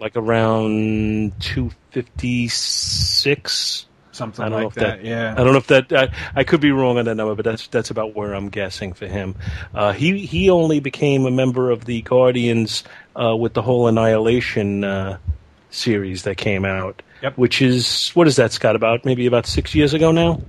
like 0.00 0.16
around 0.16 1.38
two 1.40 1.70
fifty 1.90 2.48
six. 2.48 3.86
Something 4.14 4.44
I 4.44 4.48
don't 4.48 4.58
know 4.60 4.64
like 4.68 4.76
if 4.76 4.82
that. 4.82 5.02
that- 5.02 5.04
Yeah. 5.04 5.32
I 5.36 5.42
don't 5.42 5.52
know 5.52 5.58
if 5.58 5.66
that 5.66 5.92
I, 5.92 6.08
I 6.36 6.44
could 6.44 6.60
be 6.60 6.70
wrong 6.70 6.98
on 6.98 7.04
that 7.06 7.16
number, 7.16 7.34
but 7.34 7.44
that's 7.44 7.66
that's 7.68 7.90
about 7.90 8.14
where 8.14 8.32
I'm 8.32 8.48
guessing 8.48 8.92
for 8.92 9.06
him. 9.06 9.34
Uh, 9.74 9.92
he 9.92 10.24
he 10.24 10.50
only 10.50 10.78
became 10.80 11.26
a 11.26 11.30
member 11.30 11.70
of 11.72 11.84
the 11.84 12.00
Guardians 12.02 12.84
uh, 13.20 13.34
with 13.36 13.54
the 13.54 13.62
whole 13.62 13.88
Annihilation 13.88 14.84
uh, 14.84 15.18
series 15.70 16.22
that 16.22 16.36
came 16.36 16.64
out, 16.64 17.02
Yep. 17.22 17.36
which 17.38 17.60
is 17.60 18.10
what 18.14 18.28
is 18.28 18.36
that 18.36 18.52
Scott 18.52 18.76
about 18.76 19.04
maybe 19.04 19.26
about 19.26 19.46
six 19.46 19.74
years 19.74 19.94
ago 19.94 20.12
now. 20.12 20.40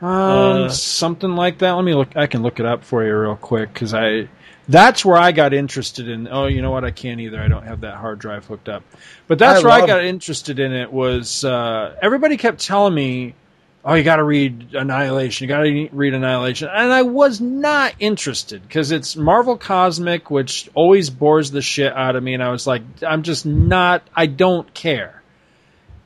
Um, 0.00 0.64
Uh, 0.64 0.68
something 0.68 1.30
like 1.36 1.58
that. 1.58 1.72
Let 1.72 1.84
me 1.84 1.94
look. 1.94 2.16
I 2.16 2.26
can 2.26 2.42
look 2.42 2.60
it 2.60 2.66
up 2.66 2.84
for 2.84 3.04
you 3.04 3.16
real 3.16 3.36
quick 3.36 3.72
because 3.72 3.94
I. 3.94 4.28
That's 4.68 5.02
where 5.02 5.16
I 5.16 5.32
got 5.32 5.54
interested 5.54 6.08
in. 6.08 6.28
Oh, 6.28 6.46
you 6.46 6.60
know 6.60 6.70
what? 6.70 6.84
I 6.84 6.90
can't 6.90 7.20
either. 7.20 7.40
I 7.40 7.48
don't 7.48 7.64
have 7.64 7.80
that 7.80 7.96
hard 7.96 8.18
drive 8.18 8.44
hooked 8.44 8.68
up. 8.68 8.82
But 9.26 9.38
that's 9.38 9.60
I 9.60 9.62
where 9.62 9.72
I 9.72 9.86
got 9.86 10.04
interested 10.04 10.58
in 10.58 10.72
it. 10.72 10.92
Was 10.92 11.42
uh, 11.42 11.96
everybody 12.02 12.36
kept 12.36 12.60
telling 12.60 12.94
me, 12.94 13.34
"Oh, 13.82 13.94
you 13.94 14.02
got 14.02 14.16
to 14.16 14.24
read 14.24 14.74
Annihilation. 14.74 15.44
You 15.44 15.48
got 15.48 15.62
to 15.62 15.88
read 15.92 16.12
Annihilation," 16.12 16.68
and 16.70 16.92
I 16.92 17.02
was 17.02 17.40
not 17.40 17.94
interested 17.98 18.62
because 18.62 18.90
it's 18.90 19.16
Marvel 19.16 19.56
Cosmic, 19.56 20.30
which 20.30 20.68
always 20.74 21.08
bores 21.08 21.50
the 21.50 21.62
shit 21.62 21.94
out 21.94 22.14
of 22.14 22.22
me. 22.22 22.34
And 22.34 22.42
I 22.42 22.50
was 22.50 22.66
like, 22.66 22.82
I'm 23.06 23.22
just 23.22 23.46
not. 23.46 24.02
I 24.14 24.26
don't 24.26 24.72
care. 24.74 25.22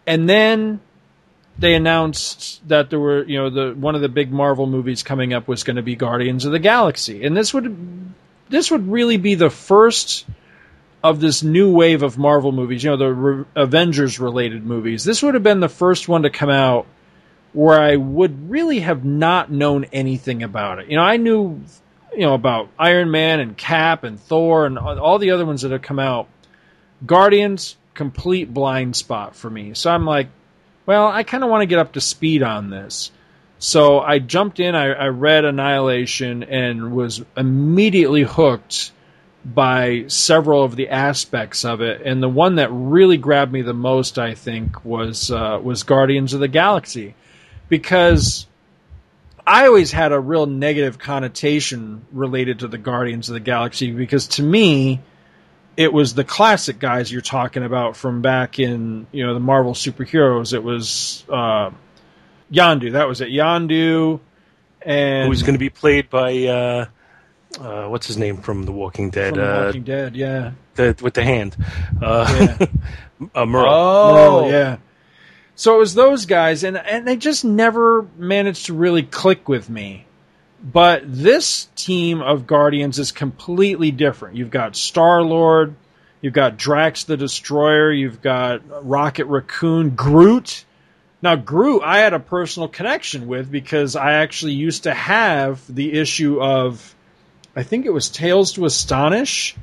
And 0.06 0.28
then 0.28 0.80
they 1.58 1.74
announced 1.74 2.66
that 2.68 2.90
there 2.90 3.00
were, 3.00 3.24
you 3.24 3.38
know, 3.38 3.50
the 3.50 3.74
one 3.74 3.96
of 3.96 4.02
the 4.02 4.08
big 4.08 4.30
Marvel 4.30 4.66
movies 4.66 5.02
coming 5.02 5.32
up 5.32 5.48
was 5.48 5.64
going 5.64 5.76
to 5.76 5.82
be 5.82 5.96
Guardians 5.96 6.44
of 6.44 6.52
the 6.52 6.60
Galaxy, 6.60 7.24
and 7.24 7.36
this 7.36 7.52
would 7.52 8.12
this 8.52 8.70
would 8.70 8.88
really 8.88 9.16
be 9.16 9.34
the 9.34 9.50
first 9.50 10.26
of 11.02 11.20
this 11.20 11.42
new 11.42 11.72
wave 11.72 12.02
of 12.02 12.16
Marvel 12.16 12.52
movies, 12.52 12.84
you 12.84 12.90
know, 12.90 12.96
the 12.96 13.12
re- 13.12 13.44
Avengers 13.56 14.20
related 14.20 14.64
movies. 14.64 15.02
This 15.02 15.22
would 15.22 15.34
have 15.34 15.42
been 15.42 15.60
the 15.60 15.68
first 15.68 16.08
one 16.08 16.22
to 16.22 16.30
come 16.30 16.50
out 16.50 16.86
where 17.52 17.80
I 17.80 17.96
would 17.96 18.50
really 18.50 18.80
have 18.80 19.04
not 19.04 19.50
known 19.50 19.86
anything 19.92 20.42
about 20.42 20.78
it. 20.78 20.88
You 20.88 20.96
know, 20.96 21.02
I 21.02 21.16
knew, 21.16 21.60
you 22.12 22.20
know, 22.20 22.34
about 22.34 22.68
Iron 22.78 23.10
Man 23.10 23.40
and 23.40 23.56
Cap 23.56 24.04
and 24.04 24.20
Thor 24.20 24.64
and 24.64 24.78
all 24.78 25.18
the 25.18 25.32
other 25.32 25.44
ones 25.44 25.62
that 25.62 25.72
have 25.72 25.82
come 25.82 25.98
out. 25.98 26.28
Guardians, 27.04 27.76
complete 27.94 28.52
blind 28.52 28.94
spot 28.94 29.34
for 29.34 29.50
me. 29.50 29.74
So 29.74 29.90
I'm 29.90 30.06
like, 30.06 30.28
well, 30.86 31.08
I 31.08 31.24
kind 31.24 31.42
of 31.42 31.50
want 31.50 31.62
to 31.62 31.66
get 31.66 31.78
up 31.78 31.92
to 31.92 32.00
speed 32.00 32.42
on 32.42 32.70
this. 32.70 33.10
So 33.62 34.00
I 34.00 34.18
jumped 34.18 34.58
in, 34.58 34.74
I, 34.74 34.86
I 34.86 35.06
read 35.06 35.44
Annihilation, 35.44 36.42
and 36.42 36.92
was 36.92 37.24
immediately 37.36 38.24
hooked 38.24 38.90
by 39.44 40.06
several 40.08 40.64
of 40.64 40.74
the 40.74 40.88
aspects 40.88 41.64
of 41.64 41.80
it. 41.80 42.02
And 42.04 42.20
the 42.20 42.28
one 42.28 42.56
that 42.56 42.70
really 42.72 43.18
grabbed 43.18 43.52
me 43.52 43.62
the 43.62 43.72
most, 43.72 44.18
I 44.18 44.34
think, 44.34 44.84
was 44.84 45.30
uh, 45.30 45.60
was 45.62 45.84
Guardians 45.84 46.34
of 46.34 46.40
the 46.40 46.48
Galaxy, 46.48 47.14
because 47.68 48.48
I 49.46 49.68
always 49.68 49.92
had 49.92 50.10
a 50.10 50.18
real 50.18 50.46
negative 50.46 50.98
connotation 50.98 52.04
related 52.10 52.58
to 52.58 52.68
the 52.68 52.78
Guardians 52.78 53.28
of 53.28 53.34
the 53.34 53.40
Galaxy 53.40 53.92
because 53.92 54.26
to 54.26 54.42
me, 54.42 54.98
it 55.76 55.92
was 55.92 56.14
the 56.14 56.24
classic 56.24 56.80
guys 56.80 57.12
you're 57.12 57.20
talking 57.20 57.62
about 57.62 57.96
from 57.96 58.22
back 58.22 58.58
in 58.58 59.06
you 59.12 59.24
know 59.24 59.34
the 59.34 59.40
Marvel 59.40 59.74
superheroes. 59.74 60.52
It 60.52 60.64
was 60.64 61.24
uh, 61.28 61.70
Yondu. 62.52 62.92
That 62.92 63.08
was 63.08 63.20
it. 63.20 63.28
Yondu, 63.28 64.20
and 64.82 65.28
Who's 65.28 65.42
going 65.42 65.54
to 65.54 65.58
be 65.58 65.70
played 65.70 66.10
by 66.10 66.44
uh, 66.46 66.86
uh, 67.58 67.88
what's 67.88 68.06
his 68.06 68.16
name 68.16 68.38
from 68.38 68.64
The 68.64 68.72
Walking 68.72 69.10
Dead? 69.10 69.34
from 69.34 69.44
The 69.44 69.60
uh, 69.60 69.64
Walking 69.66 69.82
Dead. 69.84 70.16
Yeah. 70.16 70.52
the, 70.74 70.96
with 71.02 71.14
the 71.14 71.24
hand, 71.24 71.56
uh, 72.00 72.66
uh, 73.34 73.46
Merle. 73.46 73.72
Oh, 73.72 74.14
Merle, 74.14 74.50
yeah. 74.50 74.76
So 75.54 75.76
it 75.76 75.78
was 75.78 75.94
those 75.94 76.26
guys, 76.26 76.64
and 76.64 76.76
and 76.76 77.06
they 77.06 77.16
just 77.16 77.44
never 77.44 78.06
managed 78.16 78.66
to 78.66 78.74
really 78.74 79.02
click 79.02 79.48
with 79.48 79.68
me. 79.68 80.06
But 80.64 81.02
this 81.04 81.68
team 81.74 82.22
of 82.22 82.46
Guardians 82.46 82.98
is 82.98 83.12
completely 83.12 83.90
different. 83.90 84.36
You've 84.36 84.50
got 84.50 84.76
Star 84.76 85.22
Lord, 85.22 85.74
you've 86.20 86.32
got 86.32 86.56
Drax 86.56 87.04
the 87.04 87.16
Destroyer, 87.16 87.90
you've 87.92 88.22
got 88.22 88.62
Rocket 88.88 89.26
Raccoon, 89.26 89.90
Groot. 89.90 90.64
Now 91.22 91.36
Groot, 91.36 91.82
I 91.84 91.98
had 91.98 92.12
a 92.14 92.18
personal 92.18 92.68
connection 92.68 93.28
with 93.28 93.50
because 93.50 93.94
I 93.94 94.14
actually 94.14 94.54
used 94.54 94.82
to 94.82 94.92
have 94.92 95.62
the 95.72 95.92
issue 95.92 96.42
of, 96.42 96.94
I 97.54 97.62
think 97.62 97.86
it 97.86 97.92
was 97.92 98.10
Tales 98.10 98.54
to 98.54 98.66
Astonish. 98.66 99.56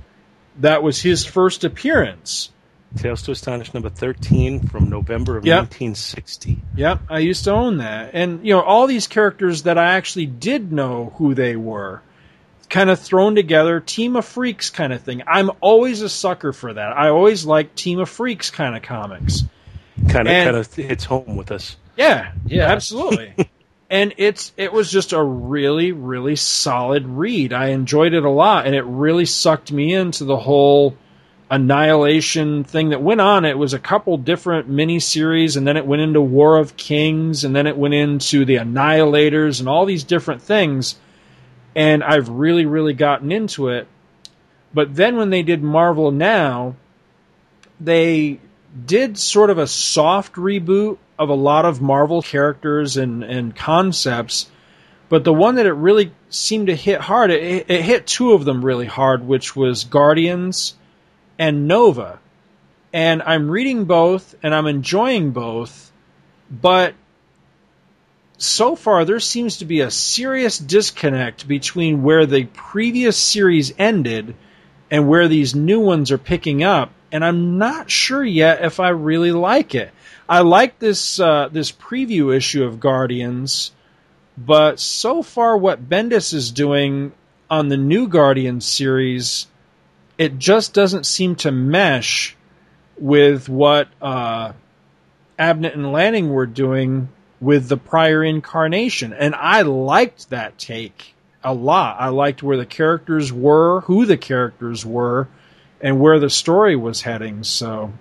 That 0.60 0.82
was 0.82 1.02
his 1.02 1.26
first 1.26 1.66
appearance. 1.66 2.50
Tales 2.98 3.22
to 3.24 3.32
Astonish 3.32 3.74
number 3.74 3.90
13 3.90 4.68
from 4.68 4.90
November 4.90 5.38
of 5.38 5.46
Yep. 5.46 5.58
1960. 5.64 6.58
Yep, 6.76 7.02
I 7.10 7.20
used 7.20 7.44
to 7.44 7.52
own 7.52 7.78
that. 7.78 8.12
And, 8.14 8.46
you 8.46 8.54
know, 8.54 8.62
all 8.62 8.88
these 8.88 9.08
characters 9.08 9.64
that 9.64 9.78
I 9.78 9.94
actually 9.96 10.26
did 10.26 10.72
know 10.72 11.14
who 11.18 11.36
they 11.36 11.56
were, 11.56 12.02
kind 12.70 12.90
of 12.90 13.00
thrown 13.00 13.36
together, 13.36 13.80
team 13.80 14.16
of 14.16 14.26
freaks 14.26 14.70
kind 14.70 14.94
of 14.94 15.02
thing. 15.02 15.24
I'm 15.28 15.52
always 15.62 16.02
a 16.02 16.10
sucker 16.10 16.54
for 16.54 16.74
that. 16.74 16.98
I 16.98 17.10
always 17.10 17.46
like 17.46 17.76
team 17.76 18.00
of 18.00 18.10
freaks 18.10 18.50
kind 18.50 18.76
of 18.76 18.82
comics. 18.82 19.44
Kind 20.08 20.28
of 20.28 20.34
kind 20.34 20.56
of 20.56 20.74
hits 20.74 21.06
home 21.06 21.36
with 21.36 21.52
us. 21.52 21.76
Yeah, 21.98 22.32
yeah, 22.46 22.68
absolutely. 22.68 23.34
and 23.90 24.14
it's 24.18 24.54
it 24.56 24.72
was 24.72 24.92
just 24.92 25.14
a 25.14 25.22
really 25.22 25.92
really 25.92 26.36
solid 26.36 27.06
read. 27.06 27.54
I 27.54 27.68
enjoyed 27.68 28.14
it 28.14 28.24
a 28.24 28.30
lot, 28.30 28.66
and 28.66 28.76
it 28.76 28.84
really 28.84 29.26
sucked 29.26 29.72
me 29.72 29.94
into 29.94 30.24
the 30.24 30.38
whole 30.38 30.96
annihilation 31.52 32.64
thing 32.64 32.90
that 32.90 33.02
went 33.02 33.22
on. 33.22 33.44
It 33.44 33.58
was 33.58 33.74
a 33.74 33.80
couple 33.80 34.18
different 34.18 34.70
mini 34.70 35.00
series, 35.00 35.58
and 35.58 35.68
then 35.68 35.78
it 35.78 35.86
went 35.86 36.02
into 36.02 36.22
War 36.22 36.58
of 36.58 36.78
Kings, 36.78 37.44
and 37.44 37.56
then 37.56 37.66
it 37.66 37.76
went 37.76 37.96
into 37.96 38.46
the 38.46 38.58
Annihilators, 38.58 39.60
and 39.60 39.68
all 39.68 39.86
these 39.86 40.04
different 40.04 40.42
things. 40.42 40.96
And 41.76 42.04
I've 42.04 42.30
really 42.30 42.66
really 42.66 42.94
gotten 42.94 43.32
into 43.32 43.70
it. 43.70 43.88
But 44.74 44.96
then 44.96 45.18
when 45.18 45.32
they 45.32 45.42
did 45.42 45.64
Marvel 45.64 46.12
Now, 46.12 46.76
they 47.80 48.40
did 48.86 49.18
sort 49.18 49.50
of 49.50 49.58
a 49.58 49.68
soft 49.68 50.36
reboot 50.36 50.98
of 51.18 51.30
a 51.30 51.36
lot 51.36 51.66
of 51.66 51.82
Marvel 51.82 52.22
characters 52.22 52.98
and, 52.98 53.24
and 53.24 53.56
concepts, 53.56 54.50
but 55.10 55.24
the 55.24 55.34
one 55.34 55.56
that 55.56 55.66
it 55.66 55.74
really 55.74 56.12
seemed 56.30 56.68
to 56.68 56.76
hit 56.76 57.02
hard, 57.02 57.32
it, 57.32 57.66
it 57.70 57.82
hit 57.82 58.06
two 58.06 58.34
of 58.34 58.46
them 58.46 58.64
really 58.64 58.86
hard, 58.86 59.26
which 59.26 59.56
was 59.56 59.84
Guardians 59.84 60.76
and 61.38 61.68
Nova. 61.68 62.20
And 62.94 63.22
I'm 63.24 63.50
reading 63.50 63.86
both 63.86 64.36
and 64.44 64.54
I'm 64.54 64.68
enjoying 64.68 65.32
both, 65.32 65.92
but 66.50 66.94
so 68.38 68.76
far 68.76 69.04
there 69.04 69.20
seems 69.20 69.58
to 69.58 69.66
be 69.66 69.82
a 69.82 69.92
serious 69.92 70.58
disconnect 70.58 71.48
between 71.48 72.04
where 72.04 72.26
the 72.26 72.46
previous 72.46 73.18
series 73.18 73.74
ended 73.78 74.36
and 74.90 75.08
where 75.08 75.28
these 75.28 75.56
new 75.56 75.80
ones 75.80 76.12
are 76.12 76.18
picking 76.18 76.64
up 76.64 76.92
and 77.12 77.24
I'm 77.24 77.58
not 77.58 77.90
sure 77.90 78.24
yet 78.24 78.64
if 78.64 78.80
I 78.80 78.90
really 78.90 79.32
like 79.32 79.76
it. 79.76 79.92
I 80.28 80.42
like 80.42 80.80
this 80.80 81.20
uh, 81.20 81.50
this 81.52 81.72
preview 81.72 82.36
issue 82.36 82.64
of 82.64 82.80
Guardians, 82.80 83.72
but 84.38 84.80
so 84.80 85.24
far 85.24 85.58
what 85.58 85.90
Bendis 85.90 86.34
is 86.34 86.52
doing 86.52 87.12
on 87.50 87.68
the 87.68 87.78
new 87.78 88.08
Guardians 88.08 88.66
series, 88.66 89.48
it 90.18 90.38
just 90.38 90.74
doesn't 90.74 91.06
seem 91.06 91.36
to 91.38 91.52
mesh 91.52 92.36
with 92.98 93.50
what 93.50 93.88
uh, 94.02 94.54
Abnett 95.40 95.74
and 95.74 95.92
Lanning 95.92 96.30
were 96.30 96.46
doing 96.46 97.10
with 97.42 97.68
the 97.70 97.78
prior 97.78 98.24
incarnation, 98.24 99.14
and 99.14 99.34
I 99.34 99.64
liked 99.64 100.30
that 100.30 100.58
take 100.58 101.16
a 101.44 101.54
lot. 101.54 101.98
I 102.00 102.10
liked 102.10 102.44
where 102.44 102.58
the 102.58 102.66
characters 102.66 103.32
were, 103.32 103.82
who 103.82 104.06
the 104.06 104.18
characters 104.18 104.86
were, 104.86 105.28
and 105.82 106.00
where 106.00 106.20
the 106.20 106.30
story 106.30 106.76
was 106.76 107.02
heading. 107.02 107.44
So 107.44 107.94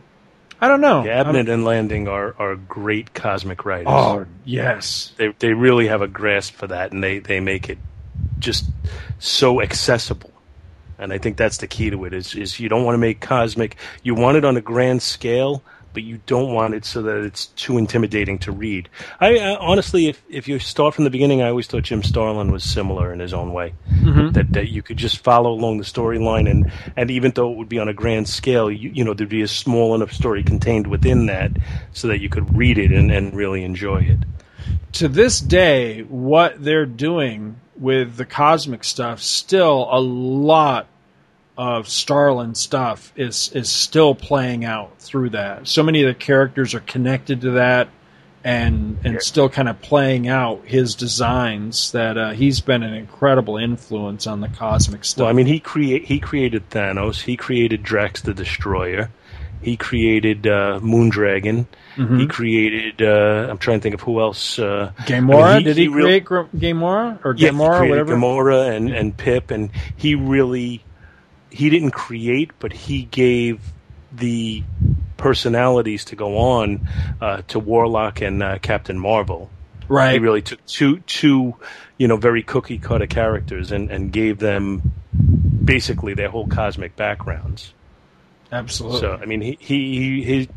I 0.60 0.68
don't 0.68 0.80
know. 0.80 1.04
Yeah, 1.04 1.22
Abnett 1.22 1.48
and 1.48 1.64
Lanning 1.64 2.08
are, 2.08 2.34
are 2.38 2.56
great 2.56 3.14
cosmic 3.14 3.64
writers. 3.64 3.86
Oh 3.88 4.26
yes, 4.44 5.12
they 5.16 5.28
they 5.38 5.52
really 5.52 5.86
have 5.88 6.02
a 6.02 6.08
grasp 6.08 6.54
for 6.54 6.66
that, 6.66 6.92
and 6.92 7.02
they, 7.02 7.20
they 7.20 7.40
make 7.40 7.68
it 7.68 7.78
just 8.38 8.66
so 9.18 9.60
accessible. 9.60 10.32
And 10.98 11.12
I 11.12 11.18
think 11.18 11.36
that's 11.36 11.58
the 11.58 11.68
key 11.68 11.90
to 11.90 12.04
it 12.06 12.12
is 12.12 12.34
is 12.34 12.58
you 12.58 12.68
don't 12.68 12.84
want 12.84 12.94
to 12.94 12.98
make 12.98 13.20
cosmic. 13.20 13.76
You 14.02 14.16
want 14.16 14.36
it 14.36 14.44
on 14.44 14.56
a 14.56 14.60
grand 14.60 15.00
scale, 15.00 15.62
but 15.98 16.04
you 16.04 16.20
don't 16.26 16.54
want 16.54 16.74
it 16.74 16.84
so 16.84 17.02
that 17.02 17.16
it's 17.24 17.46
too 17.46 17.76
intimidating 17.76 18.38
to 18.38 18.52
read. 18.52 18.88
I 19.18 19.36
uh, 19.38 19.56
honestly, 19.58 20.06
if 20.06 20.22
if 20.30 20.46
you 20.46 20.60
start 20.60 20.94
from 20.94 21.02
the 21.02 21.10
beginning, 21.10 21.42
I 21.42 21.48
always 21.48 21.66
thought 21.66 21.82
Jim 21.82 22.04
Starlin 22.04 22.52
was 22.52 22.62
similar 22.62 23.12
in 23.12 23.18
his 23.18 23.34
own 23.34 23.52
way. 23.52 23.74
Mhm. 24.00 24.32
That 24.34 24.52
that 24.52 24.68
you 24.68 24.80
could 24.80 24.96
just 24.96 25.18
follow 25.18 25.50
along 25.50 25.78
the 25.78 25.84
storyline, 25.84 26.48
and 26.48 26.70
and 26.96 27.10
even 27.10 27.32
though 27.34 27.50
it 27.50 27.56
would 27.56 27.68
be 27.68 27.80
on 27.80 27.88
a 27.88 27.92
grand 27.92 28.28
scale, 28.28 28.70
you 28.70 28.90
you 28.94 29.02
know 29.02 29.12
there'd 29.12 29.28
be 29.28 29.42
a 29.42 29.48
small 29.48 29.96
enough 29.96 30.12
story 30.12 30.44
contained 30.44 30.86
within 30.86 31.26
that, 31.26 31.50
so 31.92 32.06
that 32.06 32.20
you 32.20 32.28
could 32.28 32.56
read 32.56 32.78
it 32.78 32.92
and, 32.92 33.10
and 33.10 33.34
really 33.34 33.64
enjoy 33.64 33.98
it. 34.02 34.18
to 34.92 35.08
this 35.08 35.40
day, 35.40 36.02
what 36.02 36.62
they're 36.62 36.86
doing 36.86 37.56
with 37.76 38.16
the 38.16 38.24
cosmic 38.24 38.84
stuff, 38.84 39.20
still 39.20 39.88
a 39.90 39.98
lot 40.00 40.86
of 41.58 41.88
Starlin 41.88 42.54
stuff 42.54 43.12
is 43.16 43.50
is 43.52 43.68
still 43.68 44.14
playing 44.14 44.64
out 44.64 44.96
through 45.00 45.30
that. 45.30 45.66
So 45.68 45.82
many 45.82 46.02
of 46.02 46.06
the 46.08 46.14
characters 46.14 46.72
are 46.74 46.80
connected 46.80 47.40
to 47.42 47.50
that, 47.52 47.88
and 48.44 48.96
and 49.04 49.20
still 49.20 49.48
kind 49.48 49.68
of 49.68 49.82
playing 49.82 50.28
out 50.28 50.62
his 50.64 50.94
designs. 50.94 51.90
That 51.92 52.16
uh, 52.16 52.30
he's 52.30 52.60
been 52.60 52.82
an 52.84 52.94
incredible 52.94 53.56
influence 53.56 54.26
on 54.28 54.40
the 54.40 54.48
cosmic 54.48 55.04
stuff. 55.04 55.22
Well, 55.22 55.28
I 55.30 55.32
mean, 55.32 55.46
he 55.46 55.58
create 55.58 56.04
he 56.04 56.20
created 56.20 56.70
Thanos. 56.70 57.22
He 57.22 57.36
created 57.36 57.82
Drax 57.82 58.22
the 58.22 58.32
Destroyer. 58.34 59.10
He 59.60 59.76
created 59.76 60.46
uh, 60.46 60.78
Moondragon. 60.80 61.66
Mhm. 61.96 62.20
He 62.20 62.26
created. 62.28 63.02
Uh, 63.02 63.48
I'm 63.50 63.58
trying 63.58 63.80
to 63.80 63.82
think 63.82 63.96
of 63.96 64.00
who 64.02 64.20
else. 64.20 64.56
Uh, 64.60 64.92
Gamora? 65.00 65.42
I 65.42 65.54
mean, 65.56 65.64
Did 65.64 65.76
he, 65.76 65.88
real- 65.88 66.06
create 66.06 66.24
Gr- 66.24 66.42
Gamora 66.56 67.18
or 67.24 67.34
yeah, 67.36 67.48
Gamora, 67.48 67.72
he 67.72 67.78
created 67.78 67.90
whatever? 67.90 68.14
Gamora 68.14 68.76
and, 68.76 68.90
and 68.90 69.16
Pip, 69.16 69.50
and 69.50 69.70
he 69.96 70.14
really 70.14 70.84
he 71.50 71.70
didn't 71.70 71.92
create, 71.92 72.50
but 72.58 72.72
he 72.72 73.02
gave 73.02 73.60
the 74.12 74.62
personalities 75.16 76.06
to 76.06 76.16
go 76.16 76.38
on 76.38 76.88
uh, 77.20 77.42
to 77.48 77.58
Warlock 77.58 78.20
and 78.20 78.42
uh, 78.42 78.58
Captain 78.58 78.98
Marvel. 78.98 79.50
Right. 79.88 80.12
He 80.12 80.18
really 80.18 80.42
took 80.42 80.64
two 80.66 81.00
two 81.00 81.54
you 81.96 82.08
know 82.08 82.16
very 82.16 82.42
cookie 82.42 82.78
cutter 82.78 83.06
characters 83.06 83.72
and, 83.72 83.90
and 83.90 84.12
gave 84.12 84.38
them 84.38 84.92
basically 85.64 86.14
their 86.14 86.28
whole 86.28 86.46
cosmic 86.46 86.96
backgrounds. 86.96 87.72
Absolutely. 88.52 89.00
So 89.00 89.18
I 89.20 89.26
mean, 89.26 89.40
he 89.40 89.58
he 89.60 89.98
he 89.98 90.22
he, 90.24 90.48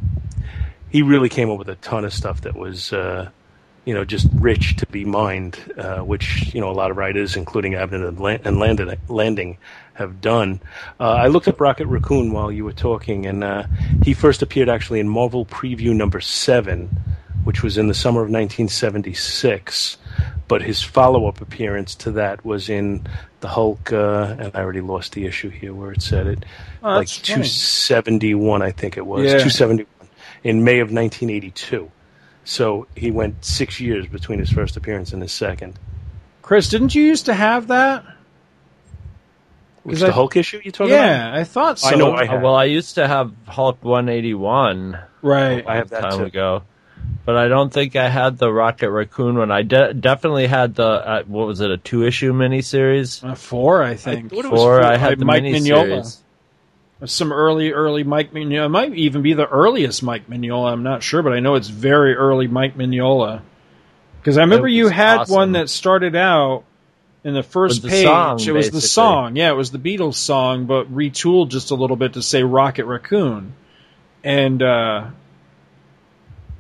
he 0.90 1.02
really 1.02 1.30
came 1.30 1.50
up 1.50 1.58
with 1.58 1.70
a 1.70 1.76
ton 1.76 2.06
of 2.06 2.14
stuff 2.14 2.42
that 2.42 2.56
was. 2.56 2.94
Uh, 2.94 3.30
you 3.86 3.94
know, 3.94 4.06
just 4.06 4.28
rich 4.34 4.76
to 4.78 4.86
be 4.88 5.06
mined, 5.06 5.58
uh, 5.78 6.00
which 6.00 6.54
you 6.54 6.62
know 6.62 6.70
a 6.70 6.74
lot 6.74 6.92
of 6.92 6.98
writers, 6.98 7.36
including 7.36 7.74
Abnett 7.74 8.08
and, 8.08 8.20
Lan- 8.20 8.42
and 8.46 8.60
Landon, 8.60 8.96
Landing, 9.08 9.58
have 9.94 10.22
done. 10.22 10.60
Uh, 11.00 11.10
I 11.14 11.28
looked 11.28 11.48
up 11.48 11.60
Rocket 11.60 11.88
Raccoon 11.88 12.32
while 12.32 12.52
you 12.52 12.64
were 12.64 12.74
talking, 12.74 13.26
and 13.26 13.44
uh, 13.44 13.64
he 14.04 14.14
first 14.14 14.42
appeared 14.42 14.70
actually 14.70 15.00
in 15.00 15.08
Marvel 15.10 15.46
Preview 15.46 15.96
number 15.96 16.22
seven, 16.22 16.90
which 17.44 17.64
was 17.64 17.78
in 17.78 17.88
the 17.88 17.94
summer 17.94 18.22
of 18.22 18.30
1976. 18.30 19.98
But 20.48 20.62
his 20.62 20.84
follow-up 20.84 21.40
appearance 21.42 21.96
to 21.96 22.12
that 22.12 22.44
was 22.44 22.70
in 22.70 23.08
the 23.40 23.48
Hulk, 23.48 23.92
uh, 23.94 24.36
and 24.38 24.52
I 24.56 24.60
already 24.60 24.82
lost 24.82 25.14
the 25.14 25.26
issue 25.26 25.50
here 25.50 25.74
where 25.74 25.92
it 25.94 26.02
said 26.02 26.28
it, 26.28 26.46
Oh, 26.84 26.90
like 26.90 27.08
that's 27.08 27.18
funny. 27.30 27.44
271, 27.44 28.62
I 28.62 28.72
think 28.72 28.98
it 28.98 29.06
was 29.06 29.24
Yeah. 29.24 29.38
271 29.40 29.88
in 30.44 30.64
May 30.64 30.80
of 30.80 30.92
1982. 30.92 31.90
So 32.44 32.88
he 32.96 33.12
went 33.12 33.46
six 33.46 33.80
years 33.80 34.08
between 34.08 34.40
his 34.40 34.50
first 34.50 34.76
appearance 34.78 35.14
and 35.14 35.22
his 35.22 35.32
second. 35.32 35.78
Chris, 36.42 36.70
didn't 36.70 36.96
you 36.96 37.04
used 37.04 37.28
to 37.28 37.34
have 37.34 37.68
that? 37.68 38.04
Was 39.84 40.00
the 40.02 40.08
I- 40.08 40.12
Hulk 40.12 40.36
issue 40.36 40.62
you 40.64 40.72
talking 40.72 40.94
yeah, 40.94 41.30
about? 41.30 41.40
I 41.40 41.44
thought 41.44 41.80
so. 41.80 41.90
I 41.90 41.96
know 41.96 42.12
I 42.12 42.36
well, 42.42 42.56
I 42.56 42.66
used 42.66 42.96
to 42.96 43.08
have 43.08 43.32
Hulk 43.48 43.84
181 43.84 45.00
right. 45.22 45.66
I 45.68 45.76
have 45.78 45.90
that 45.90 46.02
time 46.02 46.20
too. 46.20 46.24
ago, 46.26 46.64
but 47.26 47.36
I 47.36 47.48
don't 47.48 47.72
think 47.74 47.96
I 47.96 48.08
had 48.10 48.38
the 48.38 48.52
Rocket 48.52 48.92
Raccoon 48.92 49.38
one. 49.38 49.52
I 49.52 49.64
de- 49.64 49.94
definitely 49.96 50.46
had 50.48 50.76
the 50.76 50.84
uh, 50.86 51.24
what 51.24 51.48
was 51.48 51.62
it 51.62 51.72
a 51.72 51.78
two 51.78 52.06
issue 52.06 52.32
miniseries? 52.32 53.28
Uh, 53.28 53.34
four, 53.34 53.82
I 53.82 53.96
think. 53.96 54.30
thought 54.30 54.46
it 54.46 54.52
was 54.52 54.60
Four. 54.62 54.82
four. 54.82 54.84
I 54.84 54.98
had 54.98 55.18
the 55.18 55.26
Mike 55.26 55.44
Mignola. 55.44 56.20
Some 57.06 57.34
early, 57.34 57.72
early 57.72 58.04
Mike 58.04 58.32
Mignola. 58.32 58.66
It 58.66 58.70
might 58.70 58.94
even 58.94 59.24
be 59.24 59.34
the 59.34 59.48
earliest 59.48 60.04
Mike 60.04 60.28
Mignola. 60.28 60.72
I'm 60.72 60.84
not 60.84 61.02
sure, 61.02 61.24
but 61.24 61.34
I 61.34 61.40
know 61.40 61.56
it's 61.56 61.68
very 61.68 62.14
early 62.16 62.48
Mike 62.48 62.78
Mignola. 62.78 63.42
Because 64.20 64.38
I 64.38 64.42
remember 64.42 64.68
you 64.68 64.88
had 64.88 65.22
awesome. 65.22 65.36
one 65.36 65.52
that 65.54 65.70
started 65.70 66.16
out 66.16 66.64
in 67.24 67.34
the 67.34 67.42
first 67.42 67.82
the 67.82 67.90
page. 67.90 68.06
song, 68.06 68.40
it 68.40 68.52
was 68.52 68.70
the 68.70 68.82
song. 68.82 69.36
Yeah, 69.36 69.50
it 69.50 69.56
was 69.56 69.72
the 69.72 69.80
Beatles 69.80 70.16
song, 70.16 70.66
but 70.66 70.94
retooled 70.94 71.50
just 71.50 71.72
a 71.72 71.76
little 71.76 71.96
bit 71.96 72.14
to 72.14 72.22
say 72.22 72.44
Rocket 72.44 72.86
Raccoon. 72.86 73.56
And 74.24 74.62
uh, 74.62 75.08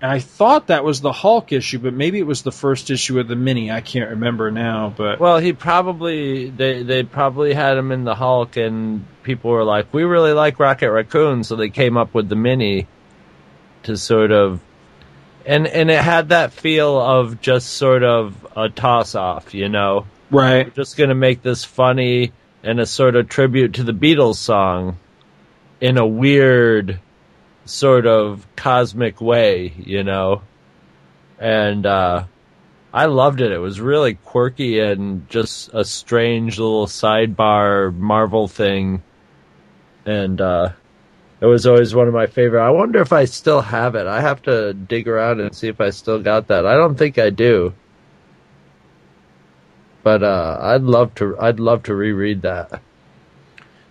I 0.01 0.19
thought 0.19 0.67
that 0.67 0.83
was 0.83 1.01
the 1.01 1.11
Hulk 1.11 1.51
issue, 1.51 1.77
but 1.77 1.93
maybe 1.93 2.17
it 2.17 2.25
was 2.25 2.41
the 2.41 2.51
first 2.51 2.89
issue 2.89 3.19
of 3.19 3.27
the 3.27 3.35
mini. 3.35 3.71
I 3.71 3.81
can't 3.81 4.09
remember 4.11 4.49
now, 4.49 4.93
but 4.95 5.19
Well, 5.19 5.37
he 5.37 5.53
probably 5.53 6.49
they 6.49 6.81
they 6.81 7.03
probably 7.03 7.53
had 7.53 7.77
him 7.77 7.91
in 7.91 8.03
the 8.03 8.15
Hulk, 8.15 8.57
and 8.57 9.05
people 9.23 9.51
were 9.51 9.63
like, 9.63 9.93
"We 9.93 10.03
really 10.03 10.33
like 10.33 10.59
Rocket 10.59 10.91
Raccoon," 10.91 11.43
so 11.43 11.55
they 11.55 11.69
came 11.69 11.97
up 11.97 12.13
with 12.13 12.29
the 12.29 12.35
mini 12.35 12.87
to 13.83 13.95
sort 13.95 14.31
of, 14.31 14.59
and 15.45 15.67
and 15.67 15.91
it 15.91 16.01
had 16.01 16.29
that 16.29 16.51
feel 16.53 16.99
of 16.99 17.39
just 17.39 17.69
sort 17.73 18.03
of 18.03 18.35
a 18.55 18.69
toss 18.69 19.13
off, 19.13 19.53
you 19.53 19.69
know. 19.69 20.05
right. 20.31 20.65
We're 20.65 20.71
just 20.71 20.97
gonna 20.97 21.15
make 21.15 21.43
this 21.43 21.63
funny 21.63 22.31
and 22.63 22.79
a 22.79 22.85
sort 22.85 23.15
of 23.15 23.29
tribute 23.29 23.75
to 23.75 23.83
the 23.83 23.93
Beatles 23.93 24.35
song 24.35 24.97
in 25.79 25.97
a 25.97 26.05
weird 26.05 26.99
sort 27.65 28.05
of 28.05 28.45
cosmic 28.55 29.21
way, 29.21 29.73
you 29.77 30.03
know. 30.03 30.41
And 31.39 31.85
uh 31.85 32.25
I 32.93 33.05
loved 33.05 33.39
it. 33.41 33.51
It 33.51 33.57
was 33.59 33.79
really 33.79 34.15
quirky 34.15 34.79
and 34.79 35.29
just 35.29 35.69
a 35.73 35.85
strange 35.85 36.59
little 36.59 36.87
sidebar 36.87 37.95
Marvel 37.95 38.47
thing. 38.47 39.03
And 40.05 40.39
uh 40.41 40.69
it 41.39 41.45
was 41.45 41.65
always 41.65 41.95
one 41.95 42.07
of 42.07 42.13
my 42.13 42.27
favorite. 42.27 42.63
I 42.63 42.69
wonder 42.69 43.01
if 43.01 43.11
I 43.11 43.25
still 43.25 43.61
have 43.61 43.95
it. 43.95 44.05
I 44.05 44.21
have 44.21 44.43
to 44.43 44.73
dig 44.73 45.07
around 45.07 45.39
and 45.39 45.55
see 45.55 45.67
if 45.67 45.81
I 45.81 45.89
still 45.89 46.21
got 46.21 46.47
that. 46.47 46.67
I 46.67 46.75
don't 46.75 46.95
think 46.95 47.17
I 47.17 47.29
do. 47.29 47.73
But 50.03 50.23
uh 50.23 50.57
I'd 50.61 50.83
love 50.83 51.15
to 51.15 51.37
I'd 51.39 51.59
love 51.59 51.83
to 51.83 51.95
reread 51.95 52.41
that. 52.43 52.81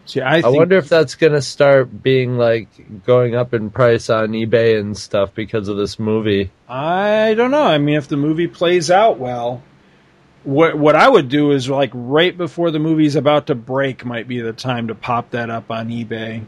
See, 0.07 0.21
I, 0.21 0.41
I, 0.41 0.49
wonder 0.49 0.77
if 0.77 0.89
that's 0.89 1.15
going 1.15 1.35
to 1.35 1.43
start 1.43 2.03
being 2.03 2.37
like 2.37 3.05
going 3.05 3.37
up 3.37 3.55
in 3.55 3.71
price 3.71 4.11
on 4.11 4.31
eBay 4.31 4.81
and 4.81 4.97
stuff 4.97 5.35
because 5.35 5.69
of 5.69 5.77
this 5.77 5.99
movie. 5.99 6.51
I 6.69 7.35
don't 7.35 7.51
know. 7.53 7.63
I 7.63 7.79
mean, 7.79 7.97
if 7.97 8.09
the 8.09 8.17
movie 8.17 8.49
plays 8.49 8.91
out 8.91 9.19
well, 9.19 9.63
what 10.43 10.77
what 10.77 10.97
I 10.97 11.09
would 11.09 11.29
do 11.29 11.53
is 11.53 11.69
like 11.69 11.91
right 11.95 12.37
before 12.37 12.71
the 12.71 12.79
movie's 12.79 13.15
about 13.15 13.49
to 13.49 13.55
break 13.55 14.05
might 14.05 14.27
be 14.27 14.41
the 14.41 14.53
time 14.53 14.89
to 14.89 14.95
pop 14.95 15.31
that 15.31 15.51
up 15.51 15.71
on 15.71 15.91
eBay. 15.91 16.45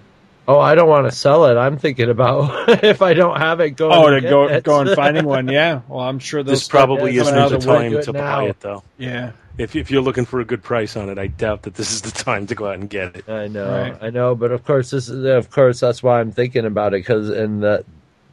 Oh, 0.48 0.58
I 0.58 0.74
don't 0.74 0.88
want 0.88 1.08
to 1.08 1.16
sell 1.16 1.46
it. 1.46 1.56
I'm 1.56 1.78
thinking 1.78 2.10
about 2.10 2.68
if 2.84 3.00
I 3.00 3.14
don't 3.14 3.38
have 3.38 3.60
it, 3.60 3.70
going. 3.70 3.92
Oh, 3.92 4.10
to 4.10 4.20
go 4.20 4.48
it. 4.48 4.64
go 4.64 4.80
and 4.80 4.90
finding 4.90 5.24
one. 5.26 5.48
Yeah. 5.48 5.82
Well, 5.86 6.00
I'm 6.00 6.18
sure 6.18 6.42
This 6.42 6.64
start 6.64 6.86
probably 6.86 7.16
coming 7.16 7.20
isn't 7.20 7.34
the 7.34 7.44
of 7.44 7.50
the 7.62 7.68
wood. 7.68 7.92
time 7.92 8.02
to 8.02 8.12
now. 8.12 8.36
buy 8.36 8.44
it, 8.46 8.60
though. 8.60 8.82
Yeah. 8.98 9.32
If 9.58 9.76
if 9.76 9.90
you're 9.90 10.02
looking 10.02 10.24
for 10.24 10.40
a 10.40 10.44
good 10.44 10.62
price 10.62 10.96
on 10.96 11.10
it, 11.10 11.18
I 11.18 11.26
doubt 11.26 11.62
that 11.62 11.74
this 11.74 11.92
is 11.92 12.02
the 12.02 12.10
time 12.10 12.46
to 12.46 12.54
go 12.54 12.66
out 12.68 12.74
and 12.74 12.88
get 12.88 13.16
it. 13.16 13.28
I 13.28 13.48
know, 13.48 13.70
Right. 13.70 13.96
I 14.00 14.10
know, 14.10 14.34
but 14.34 14.50
of 14.50 14.64
course, 14.64 14.90
this 14.90 15.08
is 15.08 15.24
of 15.24 15.50
course 15.50 15.80
that's 15.80 16.02
why 16.02 16.20
I'm 16.20 16.32
thinking 16.32 16.64
about 16.64 16.94
it 16.94 17.00
because 17.00 17.28
and 17.28 17.62
that 17.62 17.84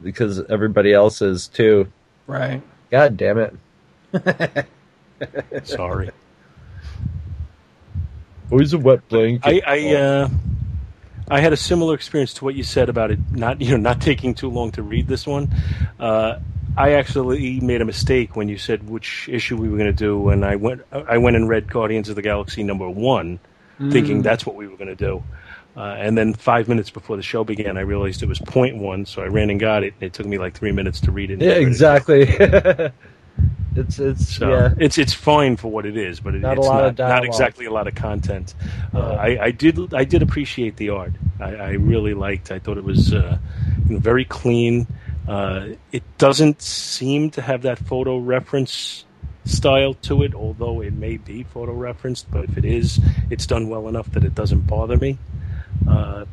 because 0.02 0.40
everybody 0.48 0.92
else 0.94 1.20
is 1.20 1.48
too. 1.48 1.92
Right. 2.26 2.62
God 2.90 3.16
damn 3.16 3.38
it! 3.38 4.66
Sorry. 5.64 6.10
Always 8.50 8.72
a 8.72 8.78
wet 8.78 9.06
blanket. 9.08 9.46
I 9.46 9.62
I, 9.66 9.94
uh, 9.94 10.28
I 11.28 11.40
had 11.40 11.52
a 11.52 11.56
similar 11.56 11.94
experience 11.94 12.34
to 12.34 12.44
what 12.44 12.54
you 12.54 12.62
said 12.64 12.88
about 12.88 13.10
it 13.10 13.18
not 13.30 13.60
you 13.60 13.72
know 13.72 13.76
not 13.76 14.00
taking 14.00 14.34
too 14.34 14.48
long 14.48 14.72
to 14.72 14.82
read 14.82 15.06
this 15.06 15.26
one. 15.26 15.50
Uh, 16.00 16.38
I 16.76 16.92
actually 16.92 17.60
made 17.60 17.80
a 17.80 17.84
mistake 17.84 18.36
when 18.36 18.48
you 18.48 18.58
said 18.58 18.88
which 18.88 19.28
issue 19.28 19.56
we 19.56 19.68
were 19.68 19.76
going 19.76 19.90
to 19.90 19.96
do, 19.96 20.28
and 20.30 20.44
I 20.44 20.56
went 20.56 20.82
I 20.92 21.18
went 21.18 21.36
and 21.36 21.48
read 21.48 21.70
Guardians 21.70 22.08
of 22.08 22.16
the 22.16 22.22
Galaxy 22.22 22.62
number 22.62 22.88
one, 22.88 23.38
thinking 23.90 24.22
that's 24.22 24.46
what 24.46 24.56
we 24.56 24.66
were 24.68 24.76
going 24.76 24.88
to 24.88 24.94
do. 24.94 25.22
Uh, 25.76 25.94
and 25.98 26.18
then 26.18 26.34
five 26.34 26.68
minutes 26.68 26.90
before 26.90 27.16
the 27.16 27.22
show 27.22 27.44
began, 27.44 27.76
I 27.76 27.82
realized 27.82 28.22
it 28.22 28.28
was 28.28 28.40
point 28.40 28.76
one, 28.76 29.06
so 29.06 29.22
I 29.22 29.26
ran 29.26 29.50
and 29.50 29.60
got 29.60 29.84
it. 29.84 29.94
And 29.94 30.02
it 30.02 30.12
took 30.12 30.26
me 30.26 30.36
like 30.36 30.54
three 30.54 30.72
minutes 30.72 31.00
to 31.02 31.12
read 31.12 31.30
it. 31.30 31.40
yeah, 31.40 31.52
it. 31.52 31.62
exactly. 31.62 32.22
it's 33.76 33.98
it's 33.98 34.36
So 34.36 34.50
yeah. 34.50 34.74
it's 34.78 34.98
it's 34.98 35.14
fine 35.14 35.56
for 35.56 35.70
what 35.70 35.86
it 35.86 35.96
is, 35.96 36.20
but 36.20 36.34
it, 36.34 36.40
Not 36.40 36.56
a 36.56 36.60
it's 36.60 36.68
lot 36.68 36.80
not, 36.82 36.88
of 36.88 36.98
not 36.98 37.24
exactly 37.24 37.66
a 37.66 37.72
lot 37.72 37.86
of 37.86 37.94
content. 37.94 38.54
Uh, 38.92 39.12
I, 39.12 39.44
I 39.44 39.50
did 39.52 39.94
I 39.94 40.04
did 40.04 40.22
appreciate 40.22 40.76
the 40.76 40.90
art. 40.90 41.12
I, 41.38 41.54
I 41.54 41.70
really 41.70 42.14
liked. 42.14 42.50
I 42.50 42.58
thought 42.58 42.76
it 42.76 42.84
was 42.84 43.14
uh, 43.14 43.38
you 43.88 43.94
know, 43.94 44.00
very 44.00 44.24
clean. 44.24 44.86
Uh, 45.28 45.68
it 45.92 46.02
doesn't 46.18 46.60
seem 46.62 47.30
to 47.30 47.42
have 47.42 47.62
that 47.62 47.78
photo 47.78 48.18
reference 48.18 49.04
style 49.44 49.94
to 49.94 50.22
it, 50.22 50.34
although 50.34 50.80
it 50.80 50.92
may 50.92 51.16
be 51.16 51.42
photo 51.44 51.72
referenced. 51.72 52.30
But 52.30 52.44
if 52.44 52.56
it 52.58 52.64
is, 52.64 52.98
it's 53.30 53.46
done 53.46 53.68
well 53.68 53.88
enough 53.88 54.10
that 54.12 54.24
it 54.24 54.34
doesn't 54.34 54.66
bother 54.66 54.96
me. 54.96 55.18
Uh, 55.88 56.24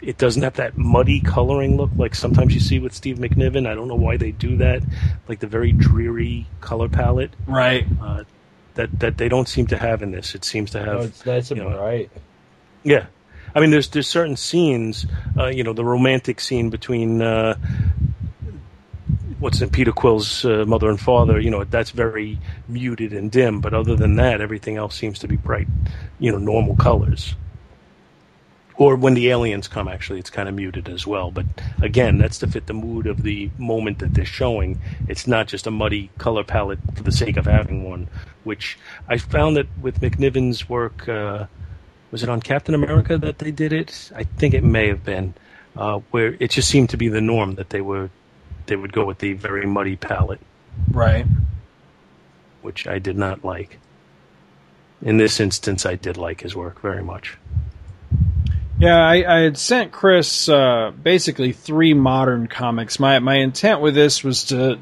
it 0.00 0.18
doesn't 0.18 0.42
have 0.42 0.54
that 0.54 0.76
muddy 0.76 1.20
coloring 1.20 1.76
look 1.76 1.90
like 1.96 2.14
sometimes 2.14 2.54
you 2.54 2.60
see 2.60 2.78
with 2.80 2.92
Steve 2.92 3.18
McNiven. 3.18 3.66
I 3.68 3.74
don't 3.74 3.86
know 3.88 3.94
why 3.94 4.16
they 4.16 4.32
do 4.32 4.56
that, 4.56 4.82
like 5.28 5.38
the 5.40 5.46
very 5.46 5.70
dreary 5.72 6.46
color 6.60 6.88
palette 6.88 7.30
Right. 7.46 7.86
uh, 8.00 8.24
that 8.74 8.98
that 9.00 9.16
they 9.18 9.28
don't 9.28 9.48
seem 9.48 9.66
to 9.68 9.76
have 9.76 10.02
in 10.02 10.10
this. 10.10 10.34
It 10.34 10.44
seems 10.44 10.70
to 10.72 10.80
have. 10.80 10.88
Oh, 10.88 11.00
it's 11.02 11.24
nice 11.24 11.50
and 11.52 11.58
you 11.58 11.68
know, 11.68 11.76
bright. 11.76 12.10
yeah, 12.82 13.06
I 13.54 13.60
mean, 13.60 13.70
there's 13.70 13.88
there's 13.88 14.08
certain 14.08 14.36
scenes, 14.36 15.06
uh, 15.38 15.46
you 15.46 15.62
know, 15.62 15.72
the 15.72 15.84
romantic 15.84 16.40
scene 16.40 16.70
between 16.70 17.20
uh, 17.20 17.56
what's 19.38 19.60
in 19.60 19.70
Peter 19.70 19.92
Quill's 19.92 20.44
uh, 20.44 20.64
mother 20.66 20.88
and 20.88 20.98
father. 20.98 21.38
You 21.38 21.50
know, 21.50 21.64
that's 21.64 21.90
very 21.90 22.38
muted 22.68 23.12
and 23.12 23.30
dim. 23.30 23.60
But 23.60 23.74
other 23.74 23.96
than 23.96 24.16
that, 24.16 24.40
everything 24.40 24.76
else 24.76 24.94
seems 24.94 25.18
to 25.20 25.28
be 25.28 25.36
bright, 25.36 25.68
you 26.18 26.32
know, 26.32 26.38
normal 26.38 26.76
colors. 26.76 27.34
Or 28.76 28.96
when 28.96 29.14
the 29.14 29.28
aliens 29.28 29.68
come, 29.68 29.86
actually, 29.86 30.18
it's 30.18 30.30
kind 30.30 30.48
of 30.48 30.54
muted 30.54 30.88
as 30.88 31.06
well. 31.06 31.30
But 31.30 31.44
again, 31.82 32.18
that's 32.18 32.38
to 32.38 32.46
fit 32.46 32.66
the 32.66 32.72
mood 32.72 33.06
of 33.06 33.22
the 33.22 33.50
moment 33.58 33.98
that 33.98 34.14
they're 34.14 34.24
showing. 34.24 34.80
It's 35.08 35.26
not 35.26 35.46
just 35.46 35.66
a 35.66 35.70
muddy 35.70 36.10
color 36.18 36.42
palette 36.42 36.78
for 36.94 37.02
the 37.02 37.12
sake 37.12 37.36
of 37.36 37.44
having 37.44 37.84
one. 37.84 38.08
Which 38.44 38.78
I 39.08 39.18
found 39.18 39.56
that 39.56 39.66
with 39.80 40.00
McNiven's 40.00 40.68
work, 40.68 41.06
uh, 41.08 41.46
was 42.12 42.22
it 42.22 42.28
on 42.28 42.40
Captain 42.40 42.74
America 42.74 43.18
that 43.18 43.38
they 43.38 43.50
did 43.50 43.72
it? 43.72 44.12
I 44.14 44.22
think 44.22 44.54
it 44.54 44.62
may 44.62 44.86
have 44.88 45.02
been. 45.04 45.34
uh, 45.76 45.98
where 46.12 46.36
it 46.38 46.50
just 46.50 46.68
seemed 46.68 46.90
to 46.90 46.96
be 46.98 47.08
the 47.08 47.20
norm 47.20 47.54
that 47.56 47.70
they 47.70 47.80
were 47.80 48.10
they 48.66 48.76
would 48.76 48.92
go 48.92 49.04
with 49.04 49.18
the 49.18 49.32
very 49.32 49.66
muddy 49.66 49.96
palette, 49.96 50.40
Right. 50.92 51.26
which 52.62 52.86
I 52.86 52.98
did 53.00 53.16
not 53.18 53.44
like. 53.44 53.78
In 55.00 55.16
this 55.16 55.40
instance, 55.40 55.84
I 55.84 55.96
did 55.96 56.16
like 56.16 56.42
his 56.42 56.54
work 56.54 56.80
very 56.80 57.02
much. 57.02 57.36
Yeah, 58.78 58.98
I, 58.98 59.38
I 59.38 59.40
had 59.40 59.58
sent 59.58 59.92
Chris 59.92 60.48
uh, 60.48 60.92
basically 61.02 61.52
three 61.52 61.94
modern 61.94 62.46
comics. 62.48 62.98
My 63.00 63.18
my 63.18 63.36
intent 63.36 63.80
with 63.80 63.94
this 63.94 64.22
was 64.24 64.44
to, 64.44 64.78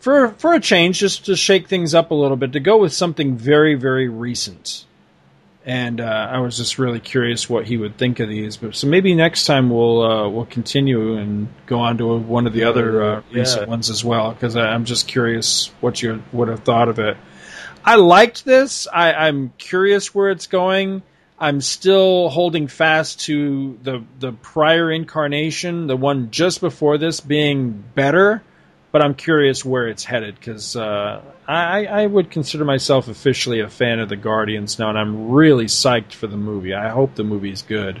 for 0.00 0.28
for 0.38 0.54
a 0.54 0.60
change, 0.60 0.98
just 1.00 1.26
to 1.26 1.36
shake 1.36 1.68
things 1.68 1.94
up 1.94 2.10
a 2.10 2.14
little 2.14 2.36
bit, 2.36 2.52
to 2.52 2.60
go 2.60 2.76
with 2.78 2.92
something 2.92 3.36
very 3.36 3.74
very 3.74 4.08
recent. 4.08 4.84
And 5.68 6.00
uh, 6.00 6.28
I 6.30 6.38
was 6.38 6.56
just 6.56 6.78
really 6.78 7.00
curious 7.00 7.50
what 7.50 7.66
he 7.66 7.76
would 7.76 7.98
think 7.98 8.20
of 8.20 8.28
these. 8.28 8.56
But 8.56 8.76
so 8.76 8.86
maybe 8.86 9.14
next 9.16 9.46
time 9.46 9.68
we'll 9.68 10.00
uh, 10.02 10.28
we'll 10.28 10.46
continue 10.46 11.16
and 11.16 11.48
go 11.66 11.80
on 11.80 11.98
to 11.98 12.18
one 12.18 12.46
of 12.46 12.52
the 12.52 12.64
other 12.64 13.02
uh, 13.02 13.22
Yeah. 13.32 13.40
recent 13.40 13.68
ones 13.68 13.90
as 13.90 14.04
well 14.04 14.30
because 14.32 14.56
I'm 14.56 14.84
just 14.84 15.08
curious 15.08 15.72
what 15.80 16.00
you 16.00 16.22
would 16.32 16.46
have 16.48 16.60
thought 16.60 16.88
of 16.88 17.00
it. 17.00 17.16
I 17.84 17.96
liked 17.96 18.44
this. 18.44 18.86
I, 18.92 19.12
I'm 19.12 19.52
curious 19.58 20.14
where 20.14 20.30
it's 20.30 20.46
going. 20.46 21.02
I'm 21.38 21.60
still 21.60 22.28
holding 22.28 22.68
fast 22.68 23.20
to 23.22 23.76
the 23.82 24.04
the 24.20 24.32
prior 24.32 24.90
incarnation, 24.90 25.88
the 25.88 25.96
one 25.96 26.30
just 26.30 26.60
before 26.60 26.96
this, 26.96 27.20
being 27.20 27.82
better. 27.94 28.40
But 28.96 29.04
I'm 29.04 29.14
curious 29.14 29.62
where 29.62 29.88
it's 29.88 30.04
headed 30.04 30.36
because 30.36 30.74
uh, 30.74 31.20
I, 31.46 31.84
I 31.84 32.06
would 32.06 32.30
consider 32.30 32.64
myself 32.64 33.08
officially 33.08 33.60
a 33.60 33.68
fan 33.68 34.00
of 34.00 34.08
the 34.08 34.16
Guardians 34.16 34.78
now, 34.78 34.88
and 34.88 34.98
I'm 34.98 35.32
really 35.32 35.66
psyched 35.66 36.14
for 36.14 36.26
the 36.26 36.38
movie. 36.38 36.72
I 36.72 36.88
hope 36.88 37.14
the 37.14 37.22
movie's 37.22 37.60
good. 37.60 38.00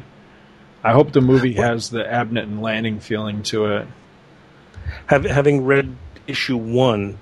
I 0.82 0.92
hope 0.92 1.12
the 1.12 1.20
movie 1.20 1.52
has 1.52 1.90
the 1.90 2.02
Abnett 2.02 2.44
and 2.44 2.62
Lanning 2.62 3.00
feeling 3.00 3.42
to 3.42 3.66
it. 3.76 3.86
Have, 5.08 5.24
having 5.24 5.66
read 5.66 5.94
issue 6.26 6.56
one, 6.56 7.18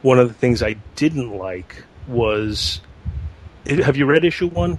one 0.00 0.18
of 0.18 0.28
the 0.28 0.32
things 0.32 0.62
I 0.62 0.76
didn't 0.96 1.36
like 1.36 1.84
was. 2.06 2.80
Have 3.66 3.98
you 3.98 4.06
read 4.06 4.24
issue 4.24 4.48
one? 4.48 4.78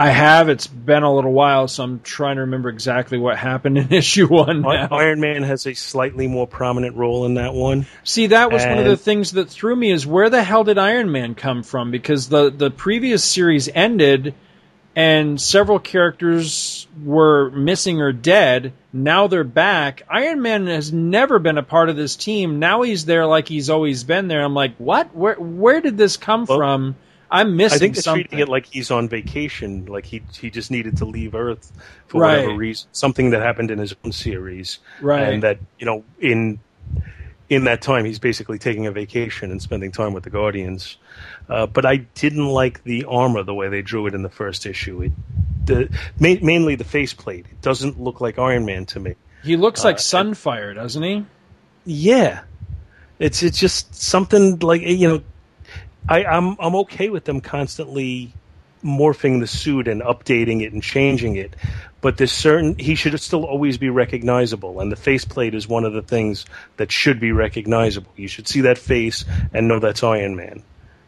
I 0.00 0.08
have. 0.08 0.48
It's 0.48 0.66
been 0.66 1.02
a 1.02 1.14
little 1.14 1.32
while, 1.32 1.68
so 1.68 1.84
I'm 1.84 2.00
trying 2.00 2.36
to 2.36 2.40
remember 2.40 2.70
exactly 2.70 3.18
what 3.18 3.36
happened 3.36 3.76
in 3.76 3.92
issue 3.92 4.26
one. 4.28 4.62
Now. 4.62 4.88
Iron 4.92 5.20
Man 5.20 5.42
has 5.42 5.66
a 5.66 5.74
slightly 5.74 6.26
more 6.26 6.46
prominent 6.46 6.96
role 6.96 7.26
in 7.26 7.34
that 7.34 7.52
one. 7.52 7.86
See, 8.02 8.28
that 8.28 8.50
was 8.50 8.64
one 8.64 8.78
of 8.78 8.86
the 8.86 8.96
things 8.96 9.32
that 9.32 9.50
threw 9.50 9.76
me 9.76 9.90
is 9.90 10.06
where 10.06 10.30
the 10.30 10.42
hell 10.42 10.64
did 10.64 10.78
Iron 10.78 11.12
Man 11.12 11.34
come 11.34 11.62
from? 11.62 11.90
Because 11.90 12.30
the 12.30 12.50
the 12.50 12.70
previous 12.70 13.22
series 13.22 13.68
ended 13.68 14.34
and 14.96 15.38
several 15.38 15.78
characters 15.78 16.88
were 17.04 17.50
missing 17.50 18.00
or 18.00 18.12
dead. 18.12 18.72
Now 18.94 19.26
they're 19.26 19.44
back. 19.44 20.00
Iron 20.08 20.40
Man 20.40 20.66
has 20.66 20.90
never 20.94 21.38
been 21.38 21.58
a 21.58 21.62
part 21.62 21.90
of 21.90 21.96
this 21.96 22.16
team. 22.16 22.58
Now 22.58 22.80
he's 22.82 23.04
there 23.04 23.26
like 23.26 23.48
he's 23.48 23.68
always 23.68 24.02
been 24.04 24.28
there. 24.28 24.42
I'm 24.42 24.54
like, 24.54 24.76
what? 24.78 25.14
Where 25.14 25.34
where 25.34 25.82
did 25.82 25.98
this 25.98 26.16
come 26.16 26.46
from? 26.46 26.96
I'm 27.30 27.56
missing 27.56 27.76
I 27.76 27.78
think 27.78 27.94
they're 27.94 28.02
something. 28.02 28.24
treating 28.24 28.38
it 28.40 28.48
like 28.48 28.66
he's 28.66 28.90
on 28.90 29.08
vacation, 29.08 29.86
like 29.86 30.04
he 30.06 30.22
he 30.38 30.50
just 30.50 30.70
needed 30.70 30.96
to 30.98 31.04
leave 31.04 31.34
Earth 31.34 31.70
for 32.08 32.20
Right. 32.22 32.38
whatever 32.38 32.54
reason. 32.56 32.88
Something 32.92 33.30
that 33.30 33.42
happened 33.42 33.70
in 33.70 33.78
his 33.78 33.94
own 34.04 34.12
series, 34.12 34.78
Right. 35.00 35.32
And 35.32 35.42
that 35.42 35.58
you 35.78 35.86
know 35.86 36.02
in 36.20 36.58
in 37.48 37.64
that 37.64 37.82
time 37.82 38.04
he's 38.04 38.18
basically 38.18 38.58
taking 38.58 38.86
a 38.86 38.92
vacation 38.92 39.50
and 39.50 39.60
spending 39.60 39.90
time 39.92 40.12
with 40.12 40.24
the 40.24 40.30
Guardians. 40.30 40.96
Uh, 41.48 41.66
but 41.66 41.84
I 41.84 41.96
didn't 42.14 42.46
like 42.46 42.82
the 42.84 43.04
armor 43.06 43.42
the 43.42 43.54
way 43.54 43.68
they 43.68 43.82
drew 43.82 44.06
it 44.06 44.14
in 44.14 44.22
the 44.22 44.28
first 44.28 44.66
issue. 44.66 45.02
It 45.02 45.12
the 45.66 45.88
ma- 46.18 46.36
mainly 46.42 46.74
the 46.76 46.84
faceplate. 46.84 47.46
It 47.50 47.60
doesn't 47.60 48.00
look 48.00 48.20
like 48.20 48.38
Iron 48.38 48.64
Man 48.64 48.86
to 48.86 49.00
me. 49.00 49.14
he 49.42 49.56
looks 49.56 49.84
like 49.84 49.96
uh, 49.96 49.98
Sunfire, 49.98 50.74
doesn't 50.74 51.02
he? 51.02 51.26
Yeah, 51.84 52.40
it's 53.18 53.42
it's 53.42 53.58
just 53.58 53.94
something 53.94 54.58
like 54.60 54.82
you 54.82 55.08
know, 55.08 55.22
I, 56.08 56.24
I'm 56.24 56.56
I'm 56.58 56.74
okay 56.76 57.08
with 57.08 57.24
them 57.24 57.40
constantly 57.40 58.32
morphing 58.84 59.40
the 59.40 59.46
suit 59.46 59.88
and 59.88 60.00
updating 60.02 60.62
it 60.62 60.72
and 60.72 60.82
changing 60.82 61.36
it, 61.36 61.54
but 62.00 62.16
there's 62.16 62.32
certain 62.32 62.78
he 62.78 62.94
should 62.94 63.18
still 63.20 63.44
always 63.44 63.78
be 63.78 63.90
recognizable, 63.90 64.80
and 64.80 64.90
the 64.90 64.96
faceplate 64.96 65.54
is 65.54 65.68
one 65.68 65.84
of 65.84 65.92
the 65.92 66.02
things 66.02 66.46
that 66.76 66.90
should 66.90 67.20
be 67.20 67.32
recognizable. 67.32 68.12
You 68.16 68.28
should 68.28 68.48
see 68.48 68.62
that 68.62 68.78
face 68.78 69.24
and 69.52 69.68
know 69.68 69.78
that's 69.78 70.02
Iron 70.02 70.36
Man, 70.36 70.62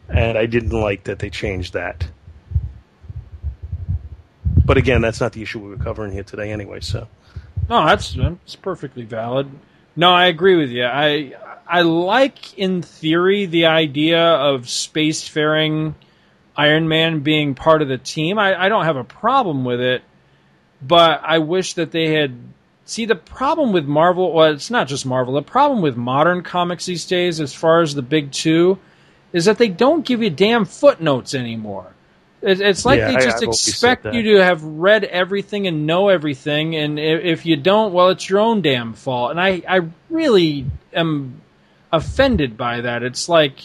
and 0.09 0.37
I 0.37 0.45
didn't 0.45 0.71
like 0.71 1.05
that 1.05 1.19
they 1.19 1.29
changed 1.29 1.73
that. 1.73 2.07
But 4.65 4.77
again, 4.77 5.01
that's 5.01 5.19
not 5.19 5.33
the 5.33 5.41
issue 5.41 5.59
we 5.59 5.69
were 5.69 5.83
covering 5.83 6.13
here 6.13 6.23
today, 6.23 6.51
anyway. 6.51 6.79
So. 6.79 7.07
No, 7.69 7.85
that's 7.85 8.13
that's 8.13 8.55
perfectly 8.55 9.03
valid. 9.03 9.49
No, 9.95 10.11
I 10.11 10.25
agree 10.25 10.55
with 10.55 10.69
you. 10.69 10.85
I 10.85 11.33
I 11.67 11.81
like 11.81 12.57
in 12.57 12.81
theory 12.81 13.45
the 13.45 13.65
idea 13.67 14.21
of 14.21 14.63
spacefaring 14.63 15.95
Iron 16.55 16.87
Man 16.87 17.21
being 17.21 17.55
part 17.55 17.81
of 17.81 17.87
the 17.87 17.97
team. 17.97 18.37
I, 18.37 18.65
I 18.65 18.69
don't 18.69 18.85
have 18.85 18.97
a 18.97 19.03
problem 19.03 19.65
with 19.65 19.79
it, 19.81 20.03
but 20.81 21.21
I 21.23 21.39
wish 21.39 21.73
that 21.75 21.91
they 21.91 22.13
had 22.13 22.35
see 22.85 23.05
the 23.05 23.15
problem 23.15 23.71
with 23.71 23.85
Marvel. 23.85 24.33
Well, 24.33 24.51
it's 24.53 24.69
not 24.69 24.87
just 24.87 25.05
Marvel. 25.05 25.33
The 25.33 25.41
problem 25.41 25.81
with 25.81 25.95
modern 25.95 26.43
comics 26.43 26.85
these 26.85 27.05
days, 27.05 27.39
as 27.39 27.53
far 27.53 27.81
as 27.81 27.95
the 27.95 28.01
big 28.01 28.31
two, 28.31 28.77
is 29.31 29.45
that 29.45 29.57
they 29.57 29.69
don't 29.69 30.05
give 30.05 30.21
you 30.21 30.29
damn 30.29 30.65
footnotes 30.65 31.33
anymore. 31.33 31.93
It, 32.41 32.59
it's 32.59 32.83
like 32.85 32.99
Yeah, 32.99 33.07
they 33.07 33.15
just 33.15 33.37
I've 33.37 33.43
expect 33.43 34.05
you 34.13 34.35
to 34.35 34.43
have 34.43 34.63
read 34.63 35.05
everything 35.05 35.65
and 35.65 35.87
know 35.87 36.09
everything, 36.09 36.75
and 36.75 36.99
i- 36.99 37.01
if 37.01 37.45
you 37.45 37.55
don't, 37.55 37.93
well, 37.93 38.09
it's 38.09 38.29
your 38.29 38.39
own 38.41 38.61
damn 38.61 38.93
fault. 38.93 39.31
And 39.31 39.39
I, 39.39 39.61
I 39.67 39.81
really 40.09 40.65
am 40.93 41.41
offended 41.93 42.57
by 42.57 42.81
that. 42.81 43.03
It's 43.03 43.29
like, 43.29 43.59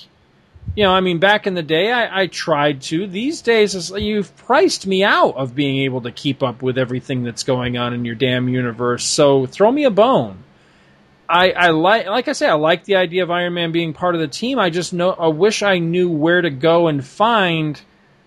you 0.76 0.84
know, 0.84 0.92
I 0.92 1.00
mean, 1.00 1.18
back 1.18 1.46
in 1.46 1.54
the 1.54 1.62
day, 1.62 1.90
I, 1.90 2.22
I 2.22 2.26
tried 2.26 2.82
to. 2.82 3.06
These 3.06 3.40
days, 3.40 3.90
you've 3.90 4.36
priced 4.36 4.86
me 4.86 5.02
out 5.02 5.34
of 5.36 5.54
being 5.54 5.78
able 5.78 6.02
to 6.02 6.12
keep 6.12 6.42
up 6.42 6.62
with 6.62 6.78
everything 6.78 7.24
that's 7.24 7.42
going 7.42 7.78
on 7.78 7.94
in 7.94 8.04
your 8.04 8.14
damn 8.14 8.48
universe. 8.48 9.04
So 9.04 9.46
throw 9.46 9.72
me 9.72 9.84
a 9.84 9.90
bone. 9.90 10.44
I, 11.28 11.50
I 11.50 11.70
like, 11.70 12.06
like 12.06 12.28
I 12.28 12.32
say, 12.32 12.48
I 12.48 12.54
like 12.54 12.84
the 12.84 12.96
idea 12.96 13.22
of 13.22 13.30
Iron 13.30 13.54
Man 13.54 13.72
being 13.72 13.92
part 13.92 14.14
of 14.14 14.20
the 14.20 14.28
team. 14.28 14.58
I 14.58 14.70
just 14.70 14.92
know, 14.92 15.10
I 15.10 15.28
wish 15.28 15.62
I 15.62 15.78
knew 15.78 16.08
where 16.10 16.40
to 16.40 16.50
go 16.50 16.88
and 16.88 17.04
find 17.04 17.80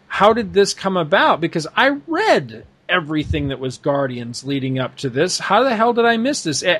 how 0.07 0.33
did 0.33 0.53
this 0.53 0.73
come 0.73 0.97
about? 0.97 1.41
Because 1.41 1.67
I 1.75 1.97
read 2.05 2.65
everything 2.89 3.47
that 3.47 3.59
was 3.59 3.77
Guardians 3.77 4.43
leading 4.43 4.77
up 4.77 4.97
to 4.97 5.09
this. 5.09 5.39
How 5.39 5.63
the 5.63 5.75
hell 5.75 5.93
did 5.93 6.05
I 6.05 6.17
miss 6.17 6.43
this? 6.43 6.63
Eh, 6.63 6.79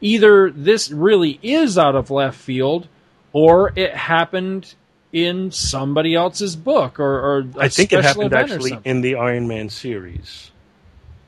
either 0.00 0.50
this 0.50 0.90
really 0.90 1.38
is 1.42 1.78
out 1.78 1.94
of 1.94 2.10
left 2.10 2.38
field, 2.38 2.88
or 3.32 3.72
it 3.76 3.94
happened 3.94 4.74
in 5.12 5.50
somebody 5.50 6.14
else's 6.14 6.56
book, 6.56 7.00
or, 7.00 7.04
or 7.04 7.46
I 7.58 7.68
think 7.68 7.92
it 7.92 8.04
happened 8.04 8.34
actually 8.34 8.78
in 8.84 9.00
the 9.00 9.16
Iron 9.16 9.48
Man 9.48 9.68
series. 9.68 10.50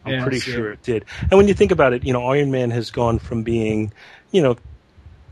I'm 0.04 0.12
Yeah, 0.12 0.22
pretty 0.22 0.40
sure 0.40 0.72
it 0.72 0.82
did. 0.82 1.04
And 1.22 1.32
when 1.32 1.48
you 1.48 1.54
think 1.54 1.70
about 1.70 1.92
it, 1.92 2.04
you 2.04 2.12
know, 2.12 2.26
Iron 2.26 2.50
Man 2.50 2.70
has 2.70 2.90
gone 2.90 3.18
from 3.18 3.42
being, 3.42 3.92
you 4.30 4.42
know, 4.42 4.56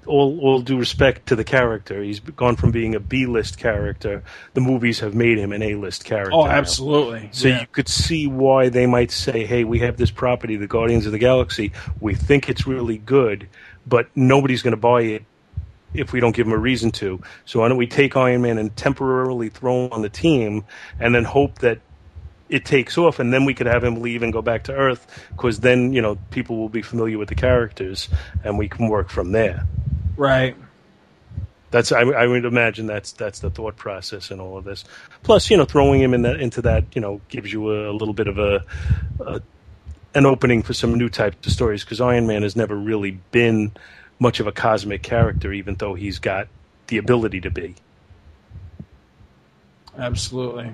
all 0.07 0.39
all 0.41 0.61
due 0.61 0.79
respect 0.79 1.27
to 1.27 1.37
the 1.37 1.45
character, 1.45 2.03
he's 2.03 2.21
gone 2.21 2.57
from 2.57 2.71
being 2.71 2.95
a 2.95 3.01
B-list 3.01 3.59
character. 3.59 4.23
The 4.55 4.61
movies 4.61 5.01
have 5.01 5.15
made 5.15 5.39
him 5.39 5.53
an 5.53 5.63
A-list 5.63 6.05
character. 6.05 6.33
Oh, 6.35 6.45
now. 6.47 6.53
absolutely. 6.53 7.29
So 7.33 7.49
Yeah. 7.49 7.61
you 7.61 7.67
could 7.73 7.89
see 7.89 8.27
why 8.27 8.69
they 8.69 8.87
might 8.87 9.11
say, 9.11 9.45
"Hey, 9.47 9.65
we 9.65 9.81
have 9.81 9.97
this 9.97 10.11
property, 10.11 10.57
the 10.57 10.67
Guardians 10.67 11.07
of 11.07 11.13
the 11.13 11.19
Galaxy. 11.19 11.73
We 12.01 12.15
think 12.15 12.49
it's 12.49 12.67
really 12.67 12.99
good, 12.99 13.49
but 13.87 14.09
nobody's 14.15 14.63
going 14.63 14.73
to 14.73 14.77
buy 14.81 15.03
it 15.03 15.25
if 15.95 16.13
we 16.13 16.21
don't 16.21 16.35
give 16.37 16.47
them 16.47 16.53
a 16.55 16.59
reason 16.59 16.91
to. 16.91 17.21
So 17.45 17.61
why 17.61 17.69
don't 17.69 17.79
we 17.79 17.87
take 17.87 18.17
Iron 18.17 18.43
Man 18.43 18.59
and 18.59 18.75
temporarily 18.77 19.49
throw 19.49 19.87
him 19.87 19.93
on 19.93 20.03
the 20.03 20.09
team, 20.11 20.65
and 21.01 21.15
then 21.15 21.25
hope 21.25 21.61
that 21.61 21.79
it 22.49 22.65
takes 22.65 22.97
off, 22.97 23.19
and 23.19 23.33
then 23.33 23.45
we 23.45 23.55
could 23.55 23.67
have 23.67 23.83
him 23.83 24.01
leave 24.03 24.23
and 24.23 24.33
go 24.33 24.41
back 24.43 24.65
to 24.65 24.73
Earth, 24.73 25.05
because 25.31 25.61
then 25.61 25.93
you 25.93 26.01
know 26.03 26.17
people 26.31 26.57
will 26.59 26.69
be 26.69 26.83
familiar 26.83 27.19
with 27.19 27.29
the 27.29 27.35
characters, 27.35 28.09
and 28.45 28.59
we 28.59 28.69
can 28.69 28.89
work 28.89 29.09
from 29.09 29.33
there. 29.33 29.67
Right. 30.17 30.57
That's 31.71 31.93
I, 31.93 32.03
I 32.03 32.27
would 32.27 32.45
imagine 32.45 32.87
that's 32.87 33.13
that's 33.13 33.41
the 33.41 33.51
thought 33.51 33.77
process 33.77 34.31
in 34.31 34.41
all 34.41 34.57
of 34.57 34.65
this. 34.65 34.85
Plus, 35.23 35.51
you 35.51 35.57
know, 35.57 35.65
throwing 35.65 36.01
him 36.01 36.15
in 36.15 36.23
that 36.23 36.41
into 36.41 36.63
that 36.63 36.85
you 36.95 37.01
know 37.01 37.21
gives 37.29 37.53
you 37.53 37.71
a, 37.71 37.91
a 37.91 37.95
little 37.95 38.15
bit 38.15 38.29
of 38.29 38.39
a, 38.39 38.65
a 39.21 39.41
an 40.15 40.25
opening 40.25 40.63
for 40.63 40.73
some 40.73 40.95
new 40.95 41.09
types 41.09 41.47
of 41.47 41.53
stories 41.53 41.85
because 41.85 42.01
Iron 42.01 42.27
Man 42.27 42.43
has 42.43 42.57
never 42.57 42.75
really 42.75 43.19
been 43.31 43.73
much 44.19 44.41
of 44.41 44.47
a 44.47 44.53
cosmic 44.53 45.03
character, 45.03 45.53
even 45.53 45.75
though 45.75 45.95
he's 45.95 46.19
got 46.19 46.49
the 46.87 46.97
ability 46.99 47.41
to 47.43 47.51
be. 47.51 47.75
Absolutely. 49.99 50.71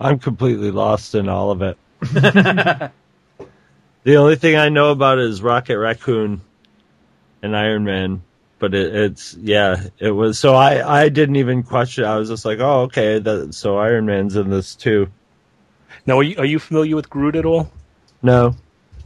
I'm 0.00 0.18
completely 0.18 0.70
lost 0.70 1.14
in 1.14 1.28
all 1.28 1.50
of 1.50 1.62
it. 1.62 2.90
the 4.04 4.16
only 4.16 4.36
thing 4.36 4.56
I 4.56 4.68
know 4.68 4.90
about 4.90 5.18
is 5.18 5.42
Rocket 5.42 5.78
Raccoon 5.78 6.40
and 7.42 7.56
Iron 7.56 7.84
Man, 7.84 8.22
but 8.58 8.74
it, 8.74 8.94
it's 8.94 9.34
yeah, 9.34 9.88
it 9.98 10.10
was 10.10 10.38
so 10.38 10.54
I 10.54 11.02
I 11.02 11.08
didn't 11.08 11.36
even 11.36 11.62
question. 11.62 12.04
I 12.04 12.16
was 12.16 12.28
just 12.28 12.44
like, 12.44 12.60
oh 12.60 12.82
okay, 12.82 13.18
that, 13.18 13.54
so 13.54 13.78
Iron 13.78 14.06
Man's 14.06 14.36
in 14.36 14.50
this 14.50 14.74
too. 14.74 15.08
Now, 16.06 16.18
are 16.18 16.22
you, 16.22 16.36
are 16.36 16.44
you 16.44 16.58
familiar 16.58 16.96
with 16.96 17.08
Groot 17.08 17.34
at 17.34 17.46
all? 17.46 17.70
No. 18.22 18.56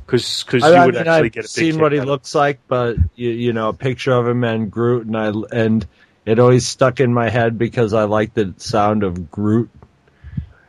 Because 0.05 0.45
you 0.53 0.61
I, 0.63 0.87
would 0.87 0.95
mean, 0.95 1.07
actually 1.07 1.27
I've 1.27 1.33
get 1.33 1.45
a 1.45 1.49
seen 1.49 1.79
what 1.79 1.93
he 1.93 1.99
out 1.99 2.03
of 2.03 2.09
it. 2.09 2.11
looks 2.11 2.35
like, 2.35 2.61
but 2.67 2.97
you, 3.15 3.31
you 3.31 3.53
know, 3.53 3.69
a 3.69 3.75
picture 3.75 4.13
of 4.13 4.27
him 4.27 4.43
and 4.43 4.71
Groot, 4.71 5.07
and 5.07 5.17
I 5.17 5.33
and 5.53 5.87
it 6.25 6.39
always 6.39 6.67
stuck 6.67 6.99
in 7.01 7.13
my 7.13 7.29
head 7.29 7.59
because 7.59 7.93
I 7.93 8.05
like 8.05 8.35
the 8.35 8.55
sound 8.57 9.03
of 9.03 9.31
Groot. 9.31 9.71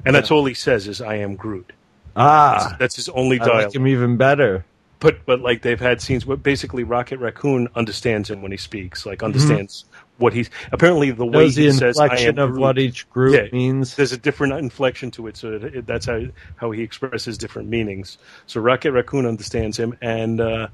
And 0.06 0.14
that's 0.16 0.30
all 0.30 0.45
he 0.45 0.53
says 0.53 0.88
is 0.88 1.01
"I 1.01 1.16
am 1.16 1.35
Groot." 1.35 1.72
Ah, 2.19 2.57
That's, 2.59 2.80
that's 2.80 2.95
his 2.98 3.09
only 3.09 3.39
dialogue. 3.39 3.56
I 3.56 3.64
like 3.65 3.75
him 3.75 3.88
even 3.88 4.17
better. 4.17 4.65
But 4.99 5.25
but 5.25 5.39
like 5.39 5.61
they've 5.61 5.80
had 5.80 6.01
scenes 6.01 6.25
where 6.25 6.35
basically 6.35 6.83
Rocket 6.83 7.19
Raccoon 7.19 7.69
understands 7.73 8.30
him 8.30 8.41
when 8.41 8.51
he 8.51 8.57
speaks, 8.57 9.06
like 9.06 9.23
understands 9.23 9.85
what 10.17 10.33
he's 10.33 10.49
apparently 10.73 11.11
the 11.11 11.25
way 11.25 11.30
Mm-hmm. 11.30 11.39
Knows 11.39 11.56
he 11.56 11.65
the 11.67 11.73
says 11.73 11.98
inflection 11.98 12.38
of 12.38 12.49
Groot, 12.49 12.59
what 12.59 12.77
each 12.80 13.09
Groot 13.09 13.33
yeah, 13.33 13.57
means. 13.57 13.95
There's 13.95 14.11
a 14.11 14.17
different 14.17 14.53
inflection 14.53 15.09
to 15.11 15.27
it, 15.27 15.38
so 15.38 15.53
it, 15.53 15.64
it, 15.64 15.85
that's 15.88 16.06
how 16.06 16.23
how 16.57 16.72
he 16.72 16.83
expresses 16.83 17.38
different 17.38 17.69
meanings. 17.69 18.17
So 18.45 18.59
Rocket 18.59 18.91
Raccoon 18.91 19.25
understands 19.25 19.80
him, 19.80 19.98
and 20.01 20.41
uh, 20.41 20.67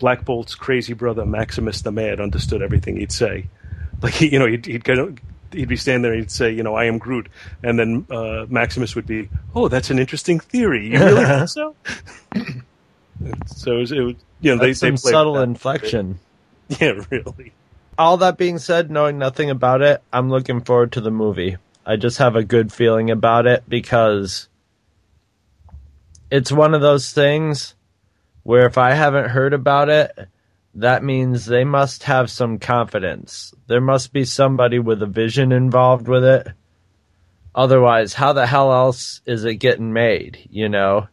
Black 0.00 0.24
Bolt's 0.24 0.56
crazy 0.56 0.94
brother 0.94 1.24
Maximus 1.24 1.82
the 1.82 1.92
Mad 1.92 2.20
understood 2.20 2.62
everything 2.62 2.96
he'd 2.96 3.12
say. 3.12 3.46
Like 4.02 4.14
he, 4.14 4.32
you 4.32 4.40
know, 4.40 4.46
he'd, 4.46 4.66
he'd 4.66 4.84
kind 4.84 4.98
of. 4.98 5.18
He'd 5.52 5.68
be 5.68 5.76
standing 5.76 6.02
there 6.02 6.12
and 6.12 6.20
he'd 6.20 6.30
say, 6.30 6.50
you 6.52 6.62
know, 6.62 6.74
I 6.74 6.84
am 6.84 6.98
Groot. 6.98 7.28
And 7.62 7.78
then 7.78 8.06
uh, 8.10 8.46
Maximus 8.48 8.94
would 8.94 9.06
be, 9.06 9.28
oh, 9.54 9.68
that's 9.68 9.90
an 9.90 9.98
interesting 9.98 10.40
theory. 10.40 10.88
You 10.92 10.98
really 10.98 11.24
think 11.26 11.48
so? 11.48 11.74
so 13.46 13.72
it 13.76 13.78
was, 13.80 13.92
it 13.92 14.00
was 14.00 14.14
you 14.40 14.54
know, 14.54 14.64
That's 14.64 14.80
they, 14.80 14.90
they 14.90 14.96
some 14.96 15.02
played 15.02 15.12
subtle 15.12 15.34
that. 15.34 15.42
inflection. 15.42 16.18
Yeah, 16.80 17.00
really. 17.10 17.52
All 17.96 18.18
that 18.18 18.36
being 18.36 18.58
said, 18.58 18.90
knowing 18.90 19.16
nothing 19.16 19.48
about 19.48 19.80
it, 19.80 20.02
I'm 20.12 20.28
looking 20.28 20.60
forward 20.60 20.92
to 20.92 21.00
the 21.00 21.10
movie. 21.10 21.56
I 21.86 21.96
just 21.96 22.18
have 22.18 22.36
a 22.36 22.44
good 22.44 22.70
feeling 22.74 23.10
about 23.10 23.46
it 23.46 23.64
because 23.66 24.48
it's 26.30 26.52
one 26.52 26.74
of 26.74 26.82
those 26.82 27.10
things 27.10 27.74
where 28.42 28.66
if 28.66 28.76
I 28.76 28.92
haven't 28.92 29.30
heard 29.30 29.54
about 29.54 29.88
it, 29.88 30.28
that 30.80 31.02
means 31.02 31.44
they 31.44 31.64
must 31.64 32.04
have 32.04 32.30
some 32.30 32.58
confidence. 32.58 33.52
There 33.66 33.80
must 33.80 34.12
be 34.12 34.24
somebody 34.24 34.78
with 34.78 35.02
a 35.02 35.06
vision 35.06 35.52
involved 35.52 36.08
with 36.08 36.24
it. 36.24 36.48
Otherwise, 37.54 38.14
how 38.14 38.32
the 38.32 38.46
hell 38.46 38.72
else 38.72 39.20
is 39.26 39.44
it 39.44 39.56
getting 39.56 39.92
made? 39.92 40.48
You 40.50 40.68
know? 40.68 41.08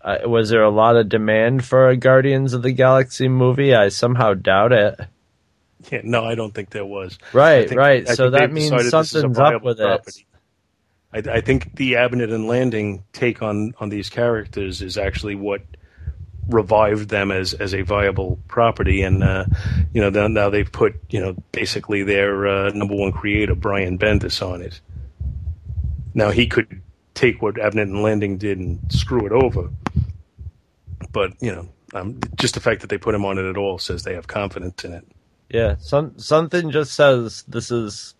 Uh, 0.00 0.18
was 0.26 0.50
there 0.50 0.62
a 0.64 0.70
lot 0.70 0.96
of 0.96 1.08
demand 1.08 1.64
for 1.64 1.88
a 1.88 1.96
Guardians 1.96 2.52
of 2.54 2.62
the 2.62 2.72
Galaxy 2.72 3.28
movie? 3.28 3.74
I 3.74 3.88
somehow 3.88 4.34
doubt 4.34 4.72
it. 4.72 5.00
Yeah, 5.90 6.00
no, 6.04 6.24
I 6.24 6.34
don't 6.34 6.52
think 6.52 6.70
there 6.70 6.84
was. 6.84 7.18
Right, 7.32 7.68
think- 7.68 7.78
right. 7.78 8.08
I 8.08 8.14
So 8.14 8.30
that 8.30 8.52
means 8.52 8.70
decided 8.70 8.92
this 8.92 9.08
is 9.10 9.14
a 9.14 9.20
something's 9.20 9.38
up 9.38 9.62
with 9.62 9.80
it. 9.80 10.24
I, 11.14 11.18
I 11.36 11.40
think 11.40 11.76
the 11.76 11.94
Abnett 11.94 12.32
and 12.32 12.46
Lanning 12.46 13.04
take 13.12 13.42
on 13.42 13.74
on 13.78 13.88
these 13.88 14.10
characters 14.10 14.82
is 14.82 14.98
actually 14.98 15.34
what 15.34 15.62
revived 16.48 17.08
them 17.08 17.30
as 17.30 17.54
as 17.54 17.74
a 17.74 17.82
viable 17.82 18.38
property, 18.48 19.02
and 19.02 19.22
uh, 19.22 19.44
you 19.92 20.00
know 20.00 20.10
now, 20.10 20.28
now 20.28 20.50
they've 20.50 20.70
put 20.70 20.94
you 21.10 21.20
know 21.20 21.36
basically 21.52 22.02
their 22.02 22.46
uh, 22.46 22.70
number 22.70 22.94
one 22.94 23.12
creator 23.12 23.54
Brian 23.54 23.98
Bendis 23.98 24.46
on 24.46 24.62
it. 24.62 24.80
Now 26.14 26.30
he 26.30 26.46
could 26.46 26.82
take 27.14 27.40
what 27.42 27.54
Abnett 27.54 27.82
and 27.82 28.02
Lanning 28.02 28.38
did 28.38 28.58
and 28.58 28.80
screw 28.90 29.26
it 29.26 29.32
over, 29.32 29.70
but 31.12 31.32
you 31.40 31.52
know 31.52 31.68
um, 31.94 32.20
just 32.36 32.54
the 32.54 32.60
fact 32.60 32.80
that 32.80 32.88
they 32.88 32.98
put 32.98 33.14
him 33.14 33.24
on 33.24 33.38
it 33.38 33.44
at 33.44 33.56
all 33.56 33.78
says 33.78 34.02
they 34.02 34.14
have 34.14 34.26
confidence 34.26 34.84
in 34.84 34.92
it. 34.92 35.06
Yeah, 35.48 35.76
some 35.78 36.18
something 36.18 36.70
just 36.70 36.94
says 36.94 37.44
this 37.46 37.70
is 37.70 38.14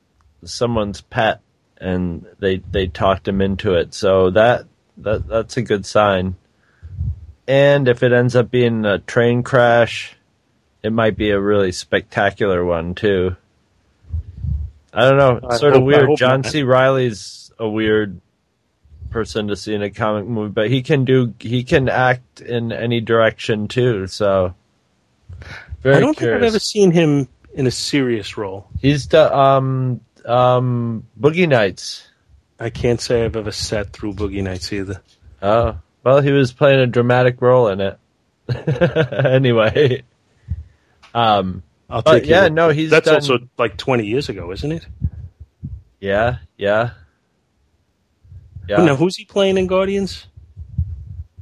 someone's 0.45 1.01
pet, 1.01 1.41
and 1.79 2.27
they 2.39 2.59
they 2.59 2.87
talked 2.87 3.27
him 3.27 3.41
into 3.41 3.75
it. 3.75 3.95
So 3.95 4.31
that 4.31 4.67
that 4.99 5.27
that's 5.27 5.57
a 5.57 5.63
good 5.63 5.87
sign. 5.87 6.37
And 7.53 7.87
if 7.87 8.03
it 8.03 8.13
ends 8.15 8.35
up 8.35 8.51
being 8.51 8.87
a 8.87 8.99
train 8.99 9.43
crash, 9.43 10.17
it 10.83 10.91
might 10.91 11.19
be 11.19 11.33
a 11.33 11.39
really 11.39 11.71
spectacular 11.71 12.65
one 12.65 12.95
too. 12.95 13.37
I 14.91 15.03
don't 15.07 15.19
know. 15.19 15.49
I 15.51 15.59
sort 15.59 15.75
of 15.75 15.81
hope- 15.81 15.87
weird. 15.87 16.17
John. 16.17 16.45
C. 16.45 16.63
Reilly's 16.63 17.53
a 17.59 17.69
weird 17.69 18.19
person 19.11 19.49
to 19.49 19.57
see 19.57 19.75
in 19.75 19.83
a 19.83 19.91
comic 19.91 20.25
movie, 20.27 20.51
but 20.51 20.71
he 20.71 20.81
can 20.81 21.05
do 21.05 21.35
he 21.41 21.63
can 21.63 21.91
act 21.91 22.41
in 22.41 22.73
any 22.73 23.03
direction 23.03 23.69
too. 23.69 24.07
So 24.07 24.55
very 25.83 25.97
I 25.97 26.01
don't 26.01 26.17
curious. 26.17 26.37
think 26.37 26.43
I've 26.45 26.49
ever 26.55 26.59
seen 26.59 26.91
him 26.91 27.29
in 27.53 27.67
a 27.67 27.71
serious 27.71 28.39
role. 28.39 28.67
He's 28.81 29.09
the 29.09 29.31
um 29.37 30.01
um 30.25 31.05
Boogie 31.21 31.47
Nights. 31.47 32.09
I 32.59 32.71
can't 32.71 32.99
say 33.01 33.27
I've 33.27 33.37
ever 33.37 33.53
sat 33.53 33.91
through 33.93 34.15
Boogie 34.15 34.43
Nights 34.43 34.73
either. 34.73 35.03
Oh 35.43 35.77
well, 36.05 36.21
he 36.21 36.31
was 36.33 36.53
playing 36.53 36.81
a 36.81 36.87
dramatic 36.87 37.41
role 37.41 37.69
in 37.69 37.81
it. 37.81 37.99
anyway, 39.25 40.03
um, 41.15 41.63
I'll 41.89 42.03
take 42.03 42.27
yeah, 42.27 42.49
no, 42.49 42.71
he's 42.71 42.91
that's 42.91 43.07
done, 43.07 43.17
also 43.17 43.39
like 43.59 43.77
twenty 43.77 44.07
years 44.07 44.29
ago, 44.29 44.51
isn't 44.53 44.73
it? 44.73 44.87
yeah, 46.01 46.39
yeah, 46.57 46.91
yeah. 48.69 48.85
Now, 48.85 48.97
who's 48.97 49.17
he 49.17 49.25
playing 49.25 49.59
in 49.59 49.67
Guardians? 49.67 50.27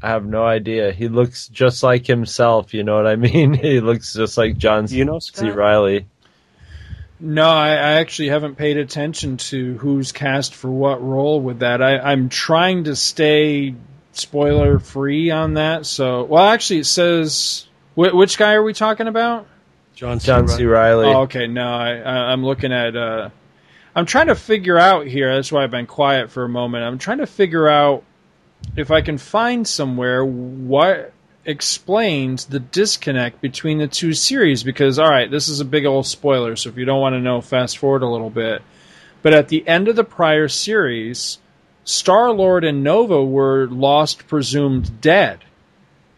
I 0.02 0.08
have 0.08 0.24
no 0.24 0.44
idea. 0.44 0.92
He 0.92 1.08
looks 1.08 1.48
just 1.48 1.82
like 1.82 2.06
himself. 2.06 2.72
You 2.72 2.84
know 2.84 2.96
what 2.96 3.06
I 3.06 3.16
mean? 3.16 3.52
he 3.54 3.80
looks 3.80 4.14
just 4.14 4.38
like 4.38 4.56
John 4.56 4.86
You 4.88 5.04
know, 5.04 5.18
C. 5.18 5.50
Reilly. 5.50 6.06
No, 7.22 7.46
I, 7.46 7.68
I 7.68 7.92
actually 8.00 8.28
haven't 8.28 8.56
paid 8.56 8.78
attention 8.78 9.36
to 9.36 9.76
who's 9.76 10.12
cast 10.12 10.54
for 10.54 10.70
what 10.70 11.02
role 11.02 11.38
with 11.38 11.58
that. 11.58 11.82
I, 11.82 11.98
I'm 11.98 12.30
trying 12.30 12.84
to 12.84 12.96
stay 12.96 13.74
spoiler 14.12 14.78
free 14.78 15.30
on 15.30 15.54
that. 15.54 15.86
So, 15.86 16.24
well, 16.24 16.46
actually, 16.46 16.80
it 16.80 16.86
says 16.86 17.66
wh- 17.94 18.14
which 18.14 18.38
guy 18.38 18.54
are 18.54 18.62
we 18.62 18.72
talking 18.72 19.06
about? 19.06 19.46
John 19.94 20.20
C. 20.20 20.26
John 20.26 20.48
C. 20.48 20.64
Reilly. 20.64 21.06
Oh, 21.06 21.22
okay. 21.22 21.46
No, 21.46 21.68
I, 21.68 21.96
I, 21.96 22.32
I'm 22.32 22.44
looking 22.44 22.72
at. 22.72 22.96
Uh, 22.96 23.30
I'm 23.94 24.06
trying 24.06 24.28
to 24.28 24.34
figure 24.34 24.78
out 24.78 25.06
here. 25.06 25.34
That's 25.34 25.50
why 25.50 25.64
I've 25.64 25.70
been 25.70 25.86
quiet 25.86 26.30
for 26.30 26.44
a 26.44 26.48
moment. 26.48 26.84
I'm 26.84 26.98
trying 26.98 27.18
to 27.18 27.26
figure 27.26 27.68
out 27.68 28.04
if 28.76 28.90
I 28.90 29.00
can 29.02 29.18
find 29.18 29.66
somewhere 29.66 30.24
what 30.24 31.12
explains 31.44 32.44
the 32.44 32.60
disconnect 32.60 33.40
between 33.40 33.78
the 33.78 33.88
two 33.88 34.14
series. 34.14 34.62
Because 34.62 34.98
all 34.98 35.10
right, 35.10 35.30
this 35.30 35.48
is 35.48 35.60
a 35.60 35.64
big 35.64 35.86
old 35.86 36.06
spoiler. 36.06 36.56
So 36.56 36.70
if 36.70 36.76
you 36.76 36.84
don't 36.84 37.00
want 37.00 37.14
to 37.14 37.20
know, 37.20 37.40
fast 37.40 37.78
forward 37.78 38.02
a 38.02 38.08
little 38.08 38.30
bit. 38.30 38.62
But 39.22 39.34
at 39.34 39.48
the 39.48 39.66
end 39.68 39.88
of 39.88 39.96
the 39.96 40.04
prior 40.04 40.48
series, 40.48 41.38
Star 41.84 42.30
Lord 42.30 42.64
and 42.64 42.84
Nova 42.84 43.24
were 43.24 43.66
lost, 43.66 44.26
presumed 44.28 45.00
dead. 45.00 45.40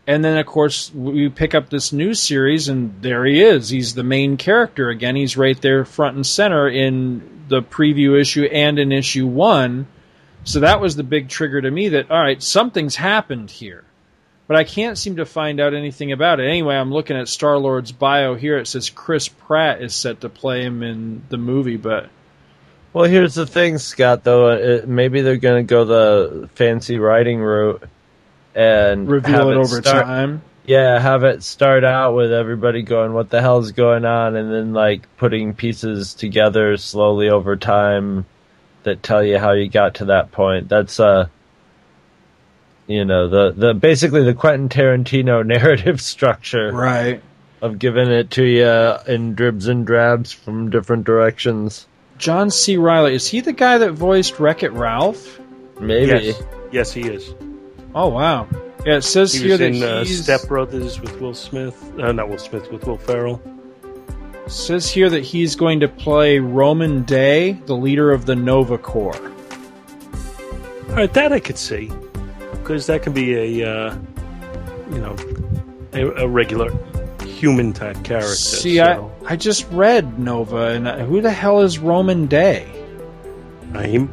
And 0.06 0.24
then, 0.24 0.36
of 0.36 0.46
course, 0.46 0.92
we 0.92 1.28
pick 1.28 1.54
up 1.54 1.70
this 1.70 1.92
new 1.92 2.14
series, 2.14 2.68
and 2.68 3.00
there 3.02 3.24
he 3.24 3.40
is. 3.40 3.68
He's 3.68 3.94
the 3.94 4.02
main 4.02 4.36
character 4.36 4.88
again. 4.88 5.14
He's 5.14 5.36
right 5.36 5.60
there, 5.60 5.84
front 5.84 6.16
and 6.16 6.26
center 6.26 6.68
in 6.68 7.44
the 7.48 7.62
preview 7.62 8.20
issue 8.20 8.44
and 8.44 8.78
in 8.78 8.90
issue 8.90 9.26
one. 9.26 9.86
So 10.44 10.60
that 10.60 10.80
was 10.80 10.96
the 10.96 11.04
big 11.04 11.28
trigger 11.28 11.60
to 11.60 11.70
me 11.70 11.90
that, 11.90 12.10
all 12.10 12.20
right, 12.20 12.42
something's 12.42 12.96
happened 12.96 13.50
here. 13.50 13.84
But 14.48 14.56
I 14.56 14.64
can't 14.64 14.98
seem 14.98 15.16
to 15.16 15.24
find 15.24 15.60
out 15.60 15.72
anything 15.72 16.10
about 16.10 16.40
it. 16.40 16.48
Anyway, 16.48 16.74
I'm 16.74 16.92
looking 16.92 17.16
at 17.16 17.28
Star 17.28 17.56
Lord's 17.56 17.92
bio 17.92 18.34
here. 18.34 18.58
It 18.58 18.66
says 18.66 18.90
Chris 18.90 19.28
Pratt 19.28 19.80
is 19.80 19.94
set 19.94 20.22
to 20.22 20.28
play 20.28 20.62
him 20.62 20.82
in 20.82 21.22
the 21.28 21.38
movie, 21.38 21.76
but 21.76 22.10
Well, 22.92 23.04
here's 23.04 23.34
the 23.34 23.46
thing, 23.46 23.78
Scott. 23.78 24.24
Though 24.24 24.50
it, 24.50 24.88
maybe 24.88 25.22
they're 25.22 25.36
going 25.36 25.66
to 25.66 25.68
go 25.68 25.84
the 25.84 26.48
fancy 26.54 26.98
writing 26.98 27.40
route 27.40 27.82
and 28.54 29.08
reveal 29.08 29.32
have 29.32 29.48
it 29.48 29.56
over 29.56 29.82
start- 29.82 30.04
time. 30.04 30.42
Yeah, 30.64 31.00
have 31.00 31.24
it 31.24 31.42
start 31.42 31.82
out 31.82 32.14
with 32.14 32.32
everybody 32.32 32.82
going, 32.82 33.14
"What 33.14 33.30
the 33.30 33.40
hell's 33.40 33.72
going 33.72 34.04
on?" 34.04 34.36
and 34.36 34.52
then 34.52 34.72
like 34.72 35.08
putting 35.16 35.54
pieces 35.54 36.14
together 36.14 36.76
slowly 36.76 37.28
over 37.28 37.56
time 37.56 38.26
that 38.84 39.02
tell 39.02 39.24
you 39.24 39.38
how 39.38 39.52
you 39.52 39.68
got 39.68 39.96
to 39.96 40.04
that 40.06 40.30
point. 40.30 40.68
That's 40.68 41.00
uh, 41.00 41.26
you 42.86 43.04
know, 43.04 43.28
the 43.28 43.52
the 43.52 43.74
basically 43.74 44.22
the 44.22 44.34
Quentin 44.34 44.68
Tarantino 44.68 45.44
narrative 45.46 46.00
structure, 46.00 46.70
Right. 46.72 47.22
Of 47.60 47.78
giving 47.78 48.10
it 48.10 48.30
to 48.32 48.44
you 48.44 49.12
in 49.12 49.34
dribs 49.34 49.68
and 49.68 49.86
drabs 49.86 50.32
from 50.32 50.70
different 50.70 51.04
directions. 51.04 51.86
John 52.22 52.50
C. 52.52 52.76
Reilly, 52.76 53.16
is 53.16 53.26
he 53.26 53.40
the 53.40 53.52
guy 53.52 53.78
that 53.78 53.94
voiced 53.94 54.38
Wreck 54.38 54.62
It 54.62 54.70
Ralph? 54.70 55.40
Maybe. 55.80 56.26
Yes, 56.26 56.42
yes, 56.70 56.92
he 56.92 57.00
is. 57.00 57.34
Oh, 57.96 58.10
wow. 58.10 58.46
Yeah, 58.86 58.98
it 58.98 59.02
says 59.02 59.32
He 59.32 59.40
here 59.40 59.50
was 59.50 59.58
that 59.58 59.74
in 59.74 59.82
uh, 59.82 60.04
he's. 60.04 60.22
Step 60.22 60.46
Brothers 60.46 61.00
with 61.00 61.20
Will 61.20 61.34
Smith. 61.34 61.92
Uh, 61.98 62.12
not 62.12 62.28
Will 62.28 62.38
Smith, 62.38 62.70
with 62.70 62.86
Will 62.86 62.96
Ferrell. 62.96 63.42
says 64.46 64.88
here 64.88 65.10
that 65.10 65.24
he's 65.24 65.56
going 65.56 65.80
to 65.80 65.88
play 65.88 66.38
Rhomann 66.38 67.04
Dey, 67.06 67.54
the 67.66 67.74
leader 67.74 68.12
of 68.12 68.26
the 68.26 68.36
Nova 68.36 68.78
Corps. 68.78 69.20
All 70.90 70.94
right, 70.94 71.12
that 71.14 71.32
I 71.32 71.40
could 71.40 71.58
see, 71.58 71.90
because 72.52 72.86
that 72.86 73.02
can 73.02 73.12
be 73.12 73.34
a, 73.60 73.68
uh, 73.68 73.98
you 74.92 74.98
know, 74.98 75.16
a, 75.92 76.22
a 76.22 76.28
regular 76.28 76.70
human 77.42 77.72
type 77.72 78.04
character. 78.04 78.28
See, 78.34 78.76
so. 78.76 79.12
I, 79.26 79.32
I 79.32 79.36
just 79.36 79.68
read 79.72 80.16
Nova, 80.18 80.68
and 80.68 80.88
I- 80.88 81.02
who 81.04 81.20
the 81.20 81.30
hell 81.32 81.62
is 81.62 81.78
Rhomann 81.78 82.28
Dey? 82.28 82.64
Uh, 83.74 83.82
he, 83.82 84.06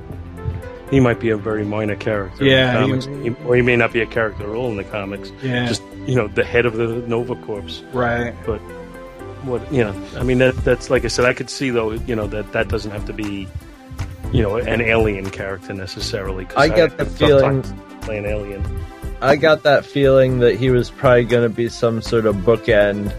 he 0.89 0.99
might 0.99 1.19
be 1.19 1.29
a 1.29 1.37
very 1.37 1.63
minor 1.63 1.95
character. 1.95 2.43
Yeah, 2.43 2.83
in 2.83 2.89
the 2.99 3.07
comics. 3.07 3.37
He- 3.37 3.45
or 3.45 3.55
he 3.55 3.61
may 3.61 3.75
not 3.75 3.93
be 3.93 4.01
a 4.01 4.07
character 4.07 4.43
at 4.43 4.55
all 4.55 4.69
in 4.71 4.77
the 4.77 4.83
comics. 4.83 5.31
Yeah. 5.43 5.67
just 5.67 5.83
you 6.07 6.15
know, 6.15 6.27
the 6.27 6.43
head 6.43 6.65
of 6.65 6.73
the 6.73 6.87
Nova 7.07 7.35
Corps. 7.35 7.83
Right. 7.93 8.33
But 8.47 8.59
what 9.45 9.61
you 9.71 9.83
know, 9.83 9.93
I 10.17 10.23
mean, 10.23 10.39
that 10.39 10.55
that's 10.65 10.89
like 10.89 11.05
I 11.05 11.07
said, 11.09 11.25
I 11.25 11.33
could 11.33 11.49
see 11.51 11.69
though, 11.69 11.91
you 11.91 12.15
know, 12.15 12.25
that 12.27 12.51
that 12.53 12.67
doesn't 12.69 12.89
have 12.91 13.05
to 13.05 13.13
be, 13.13 13.47
you 14.33 14.41
know, 14.41 14.55
an 14.55 14.81
alien 14.81 15.29
character 15.29 15.73
necessarily. 15.73 16.45
'cause 16.45 16.57
I 16.57 16.67
get 16.69 16.97
the 16.97 17.05
feeling- 17.05 17.61
sometimes 17.63 18.05
play 18.05 18.17
an 18.17 18.25
alien. 18.25 18.63
I 19.21 19.35
got 19.35 19.63
that 19.63 19.85
feeling 19.85 20.39
that 20.39 20.55
he 20.55 20.69
was 20.69 20.89
probably 20.89 21.25
going 21.25 21.43
to 21.43 21.53
be 21.53 21.67
some 21.69 22.01
sort 22.01 22.25
of 22.25 22.37
bookend, 22.37 23.13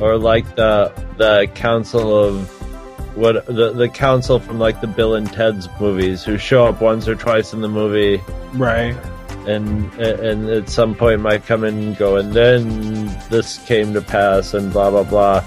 or 0.00 0.18
like 0.18 0.54
the 0.56 0.92
the 1.16 1.48
council 1.54 2.14
of 2.16 2.48
what 3.16 3.46
the 3.46 3.72
the 3.72 3.88
council 3.88 4.38
from 4.38 4.58
like 4.58 4.80
the 4.80 4.86
Bill 4.86 5.14
and 5.14 5.30
Ted's 5.32 5.68
movies, 5.80 6.24
who 6.24 6.36
show 6.38 6.66
up 6.66 6.80
once 6.82 7.08
or 7.08 7.14
twice 7.14 7.52
in 7.52 7.62
the 7.62 7.68
movie, 7.68 8.20
Right. 8.52 8.94
and 9.46 9.92
and 9.94 10.48
at 10.50 10.68
some 10.68 10.94
point 10.94 11.22
might 11.22 11.46
come 11.46 11.64
in 11.64 11.78
and 11.78 11.96
go, 11.96 12.16
and 12.16 12.32
then 12.34 13.06
this 13.30 13.58
came 13.66 13.94
to 13.94 14.02
pass, 14.02 14.52
and 14.52 14.72
blah 14.72 14.90
blah 14.90 15.04
blah. 15.04 15.40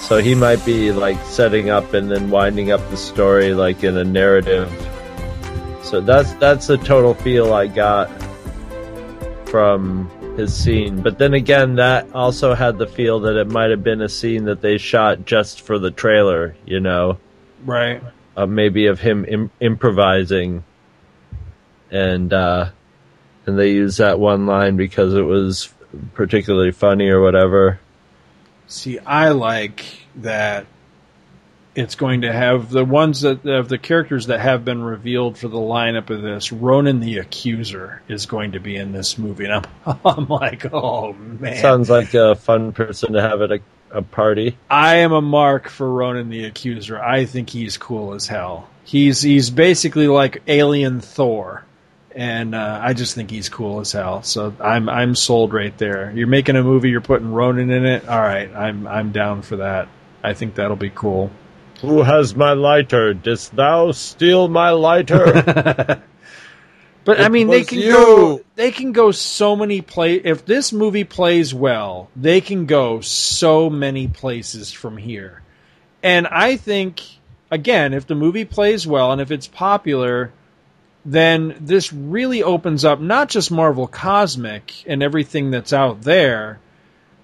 So 0.00 0.18
he 0.18 0.34
might 0.34 0.64
be 0.64 0.90
like 0.90 1.20
setting 1.26 1.68
up 1.70 1.92
and 1.94 2.10
then 2.10 2.30
winding 2.30 2.72
up 2.72 2.80
the 2.90 2.96
story 2.96 3.54
like 3.54 3.84
in 3.84 3.96
a 3.96 4.04
narrative. 4.04 4.68
So 5.84 6.00
that's 6.00 6.32
that's 6.34 6.66
the 6.66 6.78
total 6.78 7.12
feel 7.14 7.52
I 7.52 7.66
got 7.68 8.10
from 9.52 10.08
his 10.38 10.52
scene. 10.54 11.02
But 11.02 11.18
then 11.18 11.34
again, 11.34 11.74
that 11.74 12.10
also 12.14 12.54
had 12.54 12.78
the 12.78 12.86
feel 12.86 13.20
that 13.20 13.36
it 13.38 13.48
might 13.48 13.68
have 13.68 13.84
been 13.84 14.00
a 14.00 14.08
scene 14.08 14.44
that 14.46 14.62
they 14.62 14.78
shot 14.78 15.26
just 15.26 15.60
for 15.60 15.78
the 15.78 15.90
trailer, 15.90 16.56
you 16.64 16.80
know, 16.80 17.18
Right. 17.66 18.02
uh, 18.34 18.46
maybe 18.46 18.86
of 18.86 18.98
him 18.98 19.26
Im- 19.28 19.50
improvising, 19.60 20.64
and 21.90 22.32
uh, 22.32 22.70
and 23.44 23.58
they 23.58 23.72
used 23.72 23.98
that 23.98 24.18
one 24.18 24.46
line 24.46 24.76
because 24.76 25.12
it 25.12 25.20
was 25.26 25.68
particularly 26.14 26.72
funny 26.72 27.10
or 27.10 27.20
whatever. 27.20 27.78
See, 28.68 28.98
I 29.00 29.28
like 29.32 29.84
that 30.16 30.64
it's 31.74 31.94
going 31.94 32.22
to 32.22 32.32
have 32.32 32.70
the 32.70 32.84
ones 32.84 33.22
that 33.22 33.46
of 33.46 33.68
the 33.68 33.78
characters 33.78 34.26
that 34.26 34.40
have 34.40 34.64
been 34.64 34.82
revealed 34.82 35.38
for 35.38 35.48
the 35.48 35.58
lineup 35.58 36.10
of 36.10 36.20
this. 36.20 36.52
Ronan 36.52 37.00
the 37.00 37.18
Accuser 37.18 38.02
is 38.08 38.26
going 38.26 38.52
to 38.52 38.60
be 38.60 38.76
in 38.76 38.92
this 38.92 39.16
movie, 39.16 39.46
and 39.46 39.66
I'm, 39.86 39.98
I'm 40.04 40.28
like, 40.28 40.72
oh 40.72 41.12
man, 41.12 41.56
Sounds 41.56 41.88
like 41.88 42.14
a 42.14 42.34
fun 42.34 42.72
person 42.72 43.14
to 43.14 43.22
have 43.22 43.40
at 43.42 43.52
a, 43.52 43.60
a 43.90 44.02
party. 44.02 44.56
I 44.68 44.96
am 44.96 45.12
a 45.12 45.22
mark 45.22 45.68
for 45.68 45.90
Ronan 45.90 46.28
the 46.28 46.44
Accuser. 46.44 47.00
I 47.00 47.24
think 47.24 47.48
he's 47.48 47.78
cool 47.78 48.14
as 48.14 48.26
hell. 48.26 48.68
He's 48.84 49.22
he's 49.22 49.48
basically 49.48 50.08
like 50.08 50.42
alien 50.46 51.00
Thor, 51.00 51.64
and 52.14 52.54
uh, 52.54 52.80
I 52.82 52.92
just 52.92 53.14
think 53.14 53.30
he's 53.30 53.48
cool 53.48 53.80
as 53.80 53.92
hell. 53.92 54.22
So 54.22 54.54
I'm 54.60 54.90
I'm 54.90 55.14
sold 55.14 55.54
right 55.54 55.76
there. 55.78 56.12
You're 56.14 56.26
making 56.26 56.56
a 56.56 56.62
movie, 56.62 56.90
you're 56.90 57.00
putting 57.00 57.32
Ronan 57.32 57.70
in 57.70 57.86
it. 57.86 58.06
All 58.08 58.20
right, 58.20 58.52
I'm 58.54 58.86
I'm 58.86 59.12
down 59.12 59.40
for 59.40 59.56
that. 59.56 59.88
I 60.22 60.34
think 60.34 60.56
that'll 60.56 60.76
be 60.76 60.90
cool. 60.90 61.30
Who 61.82 62.02
has 62.02 62.34
my 62.34 62.52
lighter? 62.52 63.12
Didst 63.12 63.54
thou 63.54 63.92
steal 63.92 64.48
my 64.48 64.70
lighter? 64.70 66.02
But 67.04 67.20
I 67.20 67.28
mean, 67.28 67.48
they 67.48 67.64
can 67.64 67.78
you. 67.80 67.92
go. 67.92 68.40
They 68.54 68.70
can 68.70 68.92
go 68.92 69.10
so 69.10 69.56
many 69.56 69.80
play. 69.80 70.14
If 70.14 70.44
this 70.44 70.72
movie 70.72 71.04
plays 71.04 71.52
well, 71.52 72.08
they 72.14 72.40
can 72.40 72.66
go 72.66 73.00
so 73.00 73.68
many 73.68 74.06
places 74.06 74.70
from 74.70 74.96
here. 74.96 75.42
And 76.02 76.26
I 76.28 76.56
think, 76.56 77.02
again, 77.50 77.92
if 77.92 78.06
the 78.06 78.14
movie 78.14 78.44
plays 78.44 78.86
well 78.86 79.10
and 79.10 79.20
if 79.20 79.30
it's 79.32 79.48
popular, 79.48 80.32
then 81.04 81.56
this 81.60 81.92
really 81.92 82.42
opens 82.42 82.84
up 82.84 83.00
not 83.00 83.28
just 83.28 83.50
Marvel 83.50 83.88
Cosmic 83.88 84.72
and 84.86 85.02
everything 85.02 85.50
that's 85.50 85.72
out 85.72 86.02
there, 86.02 86.60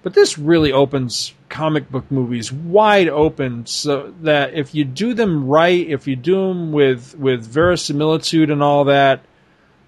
but 0.03 0.13
this 0.13 0.37
really 0.37 0.71
opens 0.71 1.33
comic 1.49 1.89
book 1.89 2.09
movies 2.11 2.51
wide 2.51 3.09
open 3.09 3.65
so 3.65 4.13
that 4.21 4.53
if 4.53 4.73
you 4.73 4.85
do 4.85 5.13
them 5.13 5.47
right, 5.47 5.87
if 5.87 6.07
you 6.07 6.15
do 6.15 6.47
them 6.47 6.71
with 6.71 7.15
with 7.17 7.45
verisimilitude 7.45 8.49
and 8.49 8.63
all 8.63 8.85
that, 8.85 9.21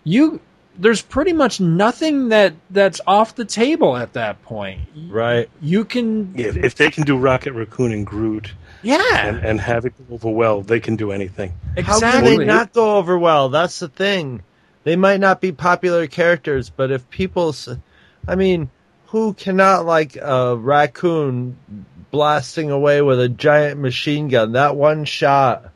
you 0.03 0.41
there's 0.77 1.01
pretty 1.01 1.33
much 1.33 1.59
nothing 1.59 2.29
that 2.29 2.53
that's 2.69 3.01
off 3.05 3.35
the 3.35 3.45
table 3.45 3.95
at 3.95 4.13
that 4.13 4.41
point. 4.43 4.81
Right. 5.09 5.49
You 5.61 5.85
can 5.85 6.33
If, 6.37 6.57
if 6.57 6.75
they 6.75 6.89
can 6.89 7.03
do 7.03 7.17
Rocket 7.17 7.53
Raccoon 7.53 7.91
and 7.91 8.05
Groot, 8.05 8.53
yeah, 8.81 9.27
and, 9.27 9.37
and 9.39 9.61
have 9.61 9.85
it 9.85 9.93
go 9.97 10.15
over 10.15 10.29
well, 10.29 10.61
they 10.61 10.79
can 10.79 10.95
do 10.95 11.11
anything. 11.11 11.53
How 11.77 11.99
can 11.99 12.23
they 12.23 12.37
not 12.37 12.73
go 12.73 12.97
over 12.97 13.17
well? 13.17 13.49
That's 13.49 13.79
the 13.79 13.89
thing. 13.89 14.43
They 14.83 14.95
might 14.95 15.19
not 15.19 15.41
be 15.41 15.51
popular 15.51 16.07
characters, 16.07 16.71
but 16.71 16.89
if 16.89 17.07
people, 17.11 17.55
I 18.27 18.33
mean, 18.33 18.71
who 19.11 19.33
cannot 19.33 19.85
like 19.85 20.15
a 20.15 20.55
raccoon 20.57 21.57
blasting 22.11 22.71
away 22.71 23.01
with 23.01 23.19
a 23.19 23.29
giant 23.29 23.79
machine 23.79 24.27
gun? 24.27 24.53
That 24.53 24.75
one 24.75 25.05
shot 25.05 25.69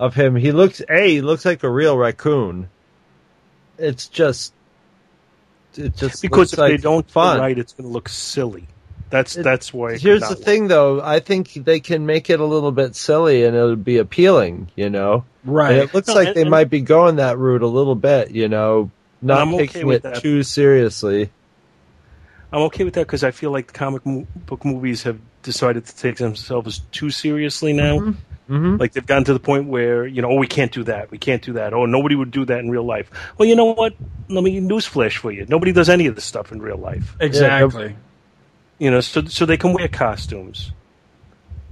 of 0.00 0.14
him, 0.14 0.36
he 0.36 0.52
looks, 0.52 0.80
a 0.88 1.08
he 1.10 1.20
looks 1.20 1.44
like 1.44 1.62
a 1.62 1.70
real 1.70 1.96
raccoon. 1.98 2.68
It's 3.78 4.08
just, 4.08 4.52
it 5.76 5.96
just 5.96 6.22
Because 6.22 6.52
if 6.52 6.58
like 6.58 6.70
they 6.72 6.76
don't 6.78 7.06
do 7.06 7.12
fun. 7.12 7.38
it 7.38 7.40
right, 7.40 7.58
it's 7.58 7.72
going 7.72 7.88
to 7.88 7.92
look 7.92 8.08
silly. 8.08 8.66
That's 9.10 9.36
It- 9.36 9.42
that's 9.42 9.72
why. 9.72 9.92
it 9.92 10.00
Here's 10.02 10.20
the 10.20 10.30
not 10.30 10.38
thing, 10.38 10.68
though. 10.68 11.00
I 11.00 11.20
think 11.20 11.52
they 11.54 11.80
can 11.80 12.04
make 12.06 12.28
it 12.30 12.40
a 12.40 12.44
little 12.44 12.72
bit 12.72 12.94
silly, 12.94 13.44
and 13.44 13.56
it'll 13.56 13.76
be 13.76 13.98
appealing. 13.98 14.70
You 14.76 14.90
know, 14.90 15.24
Right. 15.44 15.72
And 15.72 15.80
it 15.82 15.94
looks 15.94 16.08
No, 16.08 16.14
like 16.14 16.28
and- 16.28 16.36
they 16.36 16.40
and- 16.42 16.50
might 16.50 16.68
be 16.70 16.80
going 16.80 17.16
that 17.16 17.38
route 17.38 17.62
a 17.62 17.66
little 17.66 17.94
bit. 17.94 18.30
You 18.32 18.48
know, 18.48 18.90
not 19.22 19.40
I'm 19.40 19.54
okay 19.54 19.66
taking 19.66 19.86
with 19.86 20.04
it 20.04 20.14
that. 20.14 20.22
too 20.22 20.42
seriously. 20.42 21.30
I'm 22.52 22.62
okay 22.62 22.84
with 22.84 22.94
that 22.94 23.06
because 23.06 23.24
I 23.24 23.30
feel 23.30 23.50
like 23.50 23.68
the 23.68 23.72
comic 23.72 24.06
mo- 24.06 24.26
book 24.46 24.64
movies 24.64 25.02
have 25.02 25.18
decided 25.42 25.84
to 25.86 25.96
take 25.96 26.16
themselves 26.16 26.80
too 26.92 27.10
seriously 27.10 27.72
now. 27.72 27.98
Mm-hmm. 28.48 28.76
Like 28.76 28.92
they've 28.92 29.04
gotten 29.04 29.24
to 29.24 29.34
the 29.34 29.40
point 29.40 29.66
where 29.66 30.06
you 30.06 30.22
know, 30.22 30.30
oh, 30.30 30.36
we 30.36 30.46
can't 30.46 30.72
do 30.72 30.84
that, 30.84 31.10
we 31.10 31.18
can't 31.18 31.42
do 31.42 31.54
that. 31.54 31.74
Oh, 31.74 31.84
nobody 31.84 32.14
would 32.14 32.30
do 32.30 32.46
that 32.46 32.60
in 32.60 32.70
real 32.70 32.84
life. 32.84 33.10
Well, 33.36 33.48
you 33.48 33.54
know 33.54 33.74
what? 33.74 33.94
Let 34.28 34.42
me 34.42 34.60
newsflash 34.60 35.18
for 35.18 35.30
you. 35.30 35.44
Nobody 35.48 35.72
does 35.72 35.88
any 35.90 36.06
of 36.06 36.14
this 36.14 36.24
stuff 36.24 36.50
in 36.50 36.62
real 36.62 36.78
life. 36.78 37.14
exactly. 37.20 37.96
You 38.78 38.90
know, 38.90 39.00
so 39.00 39.24
so 39.24 39.44
they 39.44 39.56
can 39.56 39.74
wear 39.74 39.88
costumes. 39.88 40.72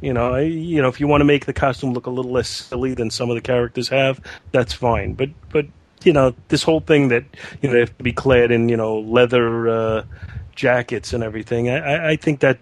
You 0.02 0.12
know, 0.12 0.34
I, 0.34 0.40
you 0.42 0.82
know, 0.82 0.88
if 0.88 1.00
you 1.00 1.06
want 1.06 1.22
to 1.22 1.24
make 1.24 1.46
the 1.46 1.54
costume 1.54 1.94
look 1.94 2.04
a 2.04 2.10
little 2.10 2.30
less 2.30 2.48
silly 2.48 2.92
than 2.92 3.10
some 3.10 3.30
of 3.30 3.36
the 3.36 3.40
characters 3.40 3.88
have, 3.88 4.20
that's 4.52 4.74
fine. 4.74 5.14
But 5.14 5.30
but 5.48 5.66
you 6.04 6.12
know, 6.12 6.34
this 6.48 6.62
whole 6.62 6.80
thing 6.80 7.08
that 7.08 7.24
you 7.62 7.68
know 7.68 7.72
they 7.72 7.80
have 7.80 7.96
to 7.96 8.04
be 8.04 8.12
clad 8.12 8.50
in 8.50 8.68
you 8.68 8.76
know 8.76 8.98
leather 8.98 9.68
uh, 9.68 10.04
jackets 10.56 11.12
and 11.12 11.22
everything, 11.22 11.68
I, 11.70 11.78
I- 11.78 12.08
I 12.10 12.16
think 12.16 12.40
that 12.40 12.58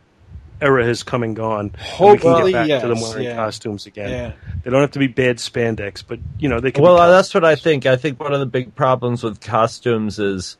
era 0.60 0.84
has 0.84 1.02
come 1.02 1.22
and 1.22 1.34
gone. 1.34 1.60
And 1.60 1.72
we 1.72 1.78
can 1.78 1.96
Hopefully, 1.96 2.52
get 2.52 2.68
back 2.68 2.80
to 2.82 2.88
them 2.88 2.98
yes, 2.98 3.08
wearing 3.10 3.24
yeah. 3.24 3.36
costumes 3.36 3.86
again. 3.86 4.10
Yeah. 4.10 4.32
They 4.62 4.70
don't 4.70 4.80
have 4.80 4.92
to 4.92 4.98
be 4.98 5.08
bad 5.08 5.36
spandex, 5.38 6.02
but 6.06 6.18
you 6.38 6.48
know 6.48 6.60
they 6.60 6.70
can. 6.70 6.82
Well, 6.82 6.96
be 6.96 7.12
that's 7.12 7.32
what 7.34 7.44
I 7.44 7.56
think. 7.56 7.86
I 7.86 7.96
think 7.96 8.20
one 8.20 8.32
of 8.32 8.40
the 8.40 8.46
big 8.46 8.74
problems 8.74 9.22
with 9.22 9.40
costumes 9.40 10.18
is, 10.18 10.56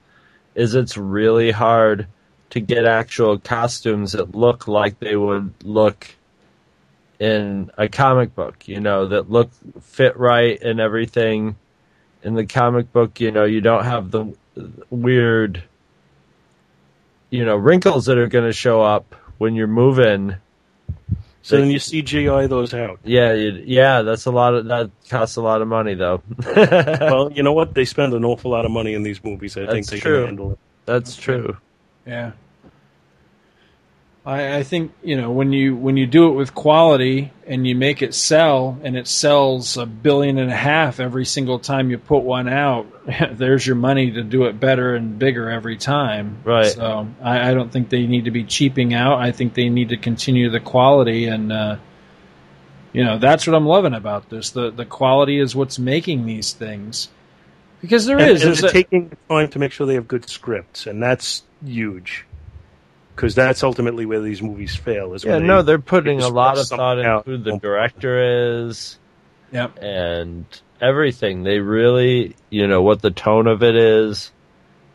is 0.55 0.75
it's 0.75 0.97
really 0.97 1.51
hard 1.51 2.07
to 2.51 2.61
get 2.61 2.85
actual 2.85 3.39
costumes 3.39 4.13
that 4.13 4.35
look 4.35 4.69
like 4.69 4.99
they 5.01 5.17
would 5.17 5.53
look 5.63 6.09
in 7.19 7.71
a 7.79 7.89
comic 7.89 8.35
book. 8.35 8.67
You 8.69 8.81
know, 8.81 9.09
that 9.09 9.31
look 9.31 9.51
fit 9.81 10.17
right 10.17 10.61
and 10.61 10.81
everything. 10.81 11.57
In 12.23 12.35
the 12.35 12.47
comic 12.47 12.91
book, 12.93 13.21
you 13.21 13.31
know, 13.31 13.45
you 13.45 13.61
don't 13.61 13.85
have 13.85 14.11
the 14.11 14.35
weird, 14.89 15.63
you 17.35 17.45
know, 17.45 17.57
wrinkles 17.57 18.07
that 18.07 18.17
are 18.17 18.29
going 18.29 18.45
to 18.45 18.53
show 18.53 18.81
up 18.81 19.17
when 19.39 19.57
you're 19.57 19.67
moving. 19.67 20.37
so 21.43 21.59
then 21.59 21.69
you 21.69 21.81
CGI 21.81 22.49
those 22.49 22.73
out. 22.73 23.01
Yeah, 23.03 23.33
you, 23.33 23.61
yeah, 23.67 24.03
that's 24.03 24.27
a 24.27 24.31
lot 24.31 24.55
of 24.55 24.67
that 24.67 24.93
costs 25.09 25.35
a 25.35 25.43
lot 25.43 25.61
of 25.61 25.67
money 25.67 25.95
though. 25.95 26.23
well, 26.57 27.33
you 27.33 27.43
know 27.43 27.53
what? 27.53 27.75
They 27.75 27.87
spend 27.87 28.15
an 28.15 28.25
awful 28.25 28.53
lot 28.53 28.65
of 28.65 28.71
money 28.71 28.95
in 28.95 29.03
these 29.03 29.23
movies. 29.25 29.57
I 29.57 29.67
think 29.67 29.89
they 29.89 29.99
true. 29.99 30.21
can 30.21 30.27
handle 30.27 30.53
it. 30.53 30.59
That's 30.87 31.17
true. 31.17 31.57
Yeah. 32.07 32.33
I, 34.27 34.59
I 34.59 34.63
think 34.63 34.93
you 35.03 35.17
know 35.17 35.31
when 35.31 35.53
you 35.53 35.77
when 35.77 35.97
you 35.97 36.07
do 36.07 36.29
it 36.29 36.33
with 36.33 36.55
quality 36.55 37.33
and 37.47 37.67
you 37.67 37.75
make 37.75 38.01
it 38.01 38.15
sell 38.15 38.79
and 38.83 38.97
it 38.97 39.07
sells 39.07 39.77
a 39.77 39.85
billion 39.85 40.39
and 40.39 40.51
a 40.51 40.57
half 40.57 40.99
every 40.99 41.27
single 41.27 41.59
time 41.59 41.91
you 41.91 41.99
put 41.99 42.23
one 42.23 42.49
out, 42.49 42.87
there's 43.33 43.67
your 43.67 43.77
money 43.77 44.13
to 44.13 44.23
do 44.23 44.45
it 44.45 44.59
better 44.59 44.95
and 44.95 45.19
bigger 45.19 45.51
every 45.51 45.77
time. 45.77 46.39
Right. 46.43 46.67
So 46.67 47.09
I, 47.23 47.51
I 47.51 47.55
don't 47.55 47.71
think 47.71 47.91
they 47.91 48.07
need 48.07 48.25
to 48.25 48.31
be 48.31 48.45
cheaping 48.45 48.95
out. 48.95 49.19
I 49.19 49.33
think 49.33 49.53
they 49.53 49.69
need 49.69 49.91
to 49.91 49.99
continue 49.99 50.49
the 50.49 50.61
quality 50.61 51.27
and 51.27 51.53
uh, 51.53 51.77
you 52.95 53.05
know 53.05 53.19
that's 53.19 53.47
what 53.47 53.55
I'm 53.55 53.67
loving 53.67 53.95
about 53.95 54.31
this. 54.31 54.51
The 54.51 54.71
the 54.71 54.87
quality 54.87 55.39
is 55.39 55.55
what's 55.55 55.79
making 55.79 56.25
these 56.25 56.53
things 56.53 57.11
because 57.83 58.07
there 58.07 58.19
and, 58.19 58.31
is 58.31 58.43
and 58.43 58.49
there's 58.49 58.63
a- 58.63 58.71
taking 58.71 59.15
time 59.29 59.49
to 59.51 59.59
make 59.59 59.73
sure 59.73 59.87
they 59.87 59.95
have 59.95 60.09
good 60.09 60.31
scripts, 60.31 60.87
and 60.87 61.03
that's 61.03 61.43
huge. 61.63 62.25
Because 63.15 63.35
that's 63.35 63.63
ultimately 63.63 64.07
where 64.07 64.21
these 64.21 64.43
movies 64.43 64.75
fail. 64.75 65.15
Is 65.15 65.25
Yeah, 65.25 65.39
they, 65.39 65.45
no, 65.45 65.63
they're 65.63 65.79
putting 65.79 66.19
they 66.19 66.25
a 66.25 66.29
lot 66.29 66.59
of 66.59 66.67
thought 66.67 66.99
into 66.99 67.23
who 67.25 67.39
the 67.39 67.59
director 67.59 68.67
is. 68.67 68.99
Yep. 69.53 69.79
And 69.81 70.45
everything. 70.81 71.45
They 71.45 71.61
really, 71.61 72.37
you 72.51 72.67
know, 72.67 72.83
what 72.83 73.03
the 73.03 73.11
tone 73.11 73.47
of 73.47 73.63
it 73.63 73.77
is. 73.77 74.33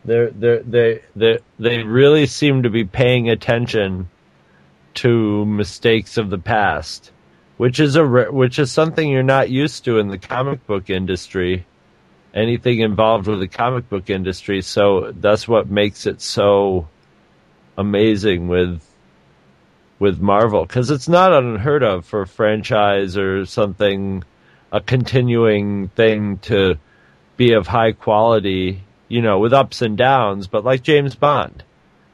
They're, 0.04 0.30
they're, 0.30 0.62
they, 0.62 1.02
they, 1.16 1.38
they 1.58 1.82
really 1.82 2.26
seem 2.26 2.62
to 2.62 2.70
be 2.70 2.84
paying 2.84 3.28
attention 3.28 4.08
to 4.94 5.44
mistakes 5.44 6.16
of 6.16 6.30
the 6.30 6.38
past, 6.38 7.10
which 7.56 7.80
is 7.80 7.96
a, 7.96 8.04
which 8.04 8.58
is 8.58 8.72
something 8.72 9.08
you're 9.08 9.22
not 9.22 9.50
used 9.50 9.84
to 9.84 9.98
in 9.98 10.08
the 10.08 10.18
comic 10.18 10.66
book 10.66 10.90
industry. 10.90 11.66
Anything 12.32 12.80
involved 12.80 13.26
with 13.26 13.40
the 13.40 13.48
comic 13.48 13.88
book 13.88 14.08
industry. 14.08 14.62
So 14.62 15.12
that's 15.12 15.48
what 15.48 15.68
makes 15.68 16.06
it 16.06 16.20
so 16.20 16.88
amazing 17.80 18.46
with 18.46 18.82
with 19.98 20.20
Marvel 20.20 20.64
because 20.64 20.90
it's 20.90 21.08
not 21.08 21.32
unheard 21.32 21.82
of 21.82 22.06
for 22.06 22.22
a 22.22 22.26
franchise 22.26 23.16
or 23.16 23.44
something, 23.46 24.22
a 24.72 24.80
continuing 24.80 25.88
thing 25.88 26.38
to 26.38 26.76
be 27.36 27.52
of 27.52 27.66
high 27.66 27.92
quality, 27.92 28.82
you 29.08 29.22
know, 29.22 29.38
with 29.38 29.52
ups 29.52 29.82
and 29.82 29.96
downs, 29.96 30.46
but 30.46 30.64
like 30.64 30.82
James 30.82 31.14
Bond. 31.14 31.64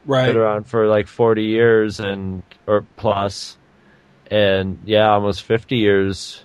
Right. 0.05 0.27
Been 0.27 0.37
around 0.37 0.69
for 0.69 0.87
like 0.87 1.09
40 1.09 1.43
years 1.43 2.01
and, 2.01 2.43
or. 2.67 2.85
And 4.29 4.79
yeah, 4.85 5.11
almost 5.11 5.43
50 5.43 5.77
years. 5.77 6.45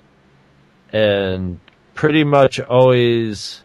And 0.92 1.60
pretty 1.94 2.24
much 2.24 2.60
always 2.60 3.64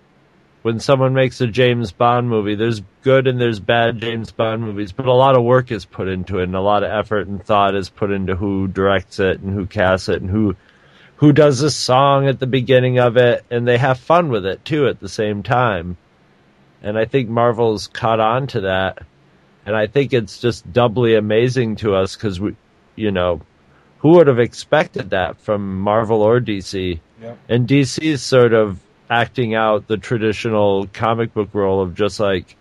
when 0.66 0.80
someone 0.80 1.14
makes 1.14 1.40
a 1.40 1.46
James 1.46 1.92
Bond 1.92 2.28
movie, 2.28 2.56
there's 2.56 2.82
good 3.02 3.28
and 3.28 3.40
there's 3.40 3.60
bad 3.60 4.00
James 4.00 4.32
Bond 4.32 4.62
movies, 4.62 4.90
but 4.90 5.06
a 5.06 5.12
lot 5.12 5.36
of 5.36 5.44
work 5.44 5.70
is 5.70 5.84
put 5.84 6.08
into 6.08 6.40
it 6.40 6.42
and 6.42 6.56
a 6.56 6.60
lot 6.60 6.82
of 6.82 6.90
effort 6.90 7.28
and 7.28 7.40
thought 7.40 7.76
is 7.76 7.88
put 7.88 8.10
into 8.10 8.34
who 8.34 8.66
directs 8.66 9.20
it 9.20 9.38
and 9.38 9.54
who 9.54 9.66
casts 9.66 10.08
it 10.08 10.22
and 10.22 10.28
who 10.28 10.56
who 11.18 11.32
does 11.32 11.60
the 11.60 11.70
song 11.70 12.26
at 12.26 12.40
the 12.40 12.48
beginning 12.48 12.98
of 12.98 13.16
it 13.16 13.44
and 13.48 13.64
they 13.68 13.78
have 13.78 14.00
fun 14.00 14.28
with 14.28 14.44
it 14.44 14.64
too 14.64 14.88
at 14.88 14.98
the 14.98 15.08
same 15.08 15.44
time. 15.44 15.96
And 16.82 16.98
I 16.98 17.04
think 17.04 17.28
Marvel's 17.28 17.86
caught 17.86 18.18
on 18.18 18.48
to 18.48 18.62
that. 18.62 19.04
And 19.66 19.76
I 19.76 19.86
think 19.86 20.12
it's 20.12 20.40
just 20.40 20.72
doubly 20.72 21.14
amazing 21.14 21.76
to 21.76 21.94
us 21.94 22.16
cuz 22.16 22.40
we 22.40 22.56
you 22.96 23.12
know, 23.12 23.40
who 23.98 24.08
would 24.14 24.26
have 24.26 24.40
expected 24.40 25.10
that 25.10 25.40
from 25.40 25.80
Marvel 25.80 26.22
or 26.22 26.40
DC? 26.40 26.98
Yep. 27.22 27.38
And 27.48 27.68
DC 27.68 28.02
is 28.02 28.20
sort 28.20 28.52
of 28.52 28.80
acting 29.08 29.54
out 29.54 29.86
the 29.86 29.96
traditional 29.96 30.86
comic 30.92 31.32
book 31.34 31.50
role 31.52 31.80
of 31.80 31.94
just 31.94 32.18
like 32.20 32.56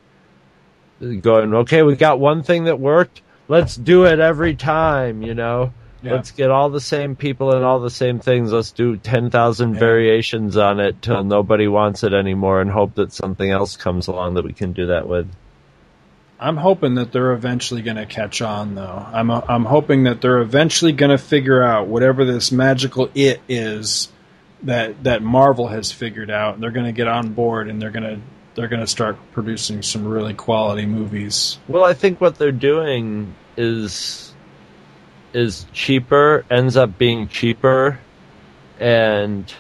going, 1.22 1.54
okay, 1.54 1.84
we 1.84 1.96
got 1.96 2.20
one 2.20 2.44
thing 2.44 2.66
that 2.66 2.80
worked. 2.80 3.22
Let's 3.48 3.76
do 3.76 4.06
it 4.06 4.20
every 4.20 4.56
time, 4.56 5.22
you 5.22 5.34
know? 5.34 5.74
Yeah. 6.02 6.14
Let's 6.14 6.32
get 6.32 6.52
all 6.52 6.70
the 6.70 6.80
same 6.82 7.16
people 7.16 7.56
and 7.56 7.64
all 7.64 7.80
the 7.80 7.90
same 7.90 8.20
things. 8.20 8.52
Let's 8.52 8.72
do 8.72 8.96
10,000 8.96 9.74
Yeah. 9.74 9.80
variations 9.80 10.56
on 10.56 10.80
it 10.80 11.02
till 11.02 11.24
nobody 11.24 11.68
wants 11.68 12.04
it 12.04 12.14
anymore 12.14 12.62
and 12.62 12.70
hope 12.70 12.96
that 12.96 13.12
something 13.12 13.50
else 13.50 13.76
comes 13.76 14.08
along 14.08 14.36
that 14.36 14.46
we 14.46 14.54
can 14.54 14.72
do 14.74 14.88
that 14.88 15.08
with. 15.08 15.28
I'm 16.40 16.58
hoping 16.58 16.96
that 16.96 17.12
they're 17.12 17.32
eventually 17.32 17.82
going 17.82 17.98
to 17.98 18.06
catch 18.06 18.42
on, 18.42 18.76
though. 18.76 19.06
I'm 19.14 19.32
I'm 19.32 19.64
hoping 19.66 20.04
that 20.04 20.22
they're 20.22 20.42
eventually 20.42 20.92
going 20.92 21.12
to 21.12 21.18
figure 21.18 21.64
out 21.64 21.88
whatever 21.88 22.26
this 22.26 22.52
magical 22.52 23.10
it 23.16 23.40
is 23.48 24.10
that 24.64 25.04
that 25.04 25.22
Marvel 25.22 25.68
has 25.68 25.92
figured 25.92 26.32
out, 26.32 26.60
they're 26.60 26.72
going 26.72 26.86
to 26.86 26.92
get 26.92 27.08
on 27.08 27.34
board, 27.34 27.70
and 27.70 27.82
they're 27.82 27.92
going 27.92 28.04
to 28.04 28.20
they're 28.56 28.68
going 28.68 28.82
to 28.82 28.88
start 28.88 29.18
producing 29.34 29.82
some 29.82 30.06
really 30.06 30.34
quality 30.34 30.86
movies. 30.86 31.60
Well, 31.68 31.84
I 31.84 31.94
think 31.94 32.22
what 32.22 32.38
they're 32.38 32.52
doing 32.52 33.36
is 33.58 34.34
is 35.34 35.66
cheaper, 35.74 36.46
ends 36.50 36.78
up 36.78 36.98
being 36.98 37.28
cheaper, 37.28 38.00
and 38.80 39.54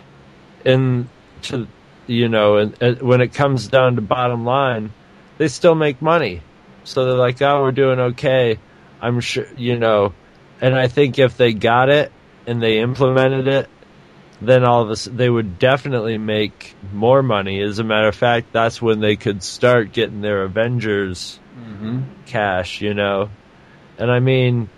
in 0.63 1.09
to 1.43 1.67
you 2.07 2.29
know, 2.29 2.57
and, 2.57 2.81
and 2.81 3.01
when 3.01 3.21
it 3.21 3.33
comes 3.33 3.67
down 3.67 3.95
to 3.95 4.01
bottom 4.01 4.45
line, 4.45 4.93
they 5.37 5.47
still 5.47 5.75
make 5.75 6.01
money. 6.01 6.41
So 6.83 7.05
they're 7.05 7.15
like, 7.15 7.41
oh, 7.41 7.63
we're 7.63 7.71
doing 7.71 7.99
okay. 7.99 8.59
I'm 9.01 9.19
sure, 9.19 9.47
you 9.57 9.77
know, 9.77 10.13
and 10.61 10.75
I 10.75 10.87
think 10.87 11.19
if 11.19 11.35
they 11.35 11.53
got 11.53 11.89
it 11.89 12.11
and 12.47 12.61
they 12.61 12.79
implemented 12.79 13.47
it, 13.47 13.69
then 14.45 14.63
all 14.63 14.81
of 14.83 14.89
us 14.89 15.05
they 15.05 15.29
would 15.29 15.59
definitely 15.59 16.17
make 16.17 16.75
more 16.93 17.23
money. 17.23 17.61
As 17.61 17.79
a 17.79 17.83
matter 17.83 18.07
of 18.07 18.15
fact, 18.15 18.51
that's 18.51 18.81
when 18.81 18.99
they 18.99 19.15
could 19.15 19.43
start 19.43 19.91
getting 19.91 20.21
their 20.21 20.43
Avengers 20.43 21.39
Mm-hmm. 21.57 22.01
cash, 22.25 22.81
you 22.81 22.93
know. 22.93 23.29
And 23.97 24.11
I 24.11 24.19
mean, 24.19 24.69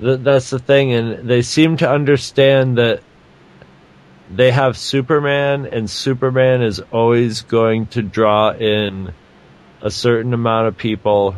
th- 0.00 0.20
that's 0.20 0.48
the 0.48 0.58
thing, 0.58 0.92
and 0.92 1.28
they 1.28 1.42
seem 1.42 1.76
to 1.78 1.90
understand 1.90 2.78
that 2.78 3.02
they 4.34 4.50
have 4.50 4.76
Superman, 4.78 5.66
and 5.66 5.88
Superman 5.90 6.62
is 6.62 6.80
always 6.90 7.42
going 7.42 7.86
to 7.88 8.02
draw 8.02 8.50
in 8.52 9.12
a 9.82 9.90
certain 9.90 10.32
amount 10.32 10.68
of 10.68 10.76
people. 10.78 11.36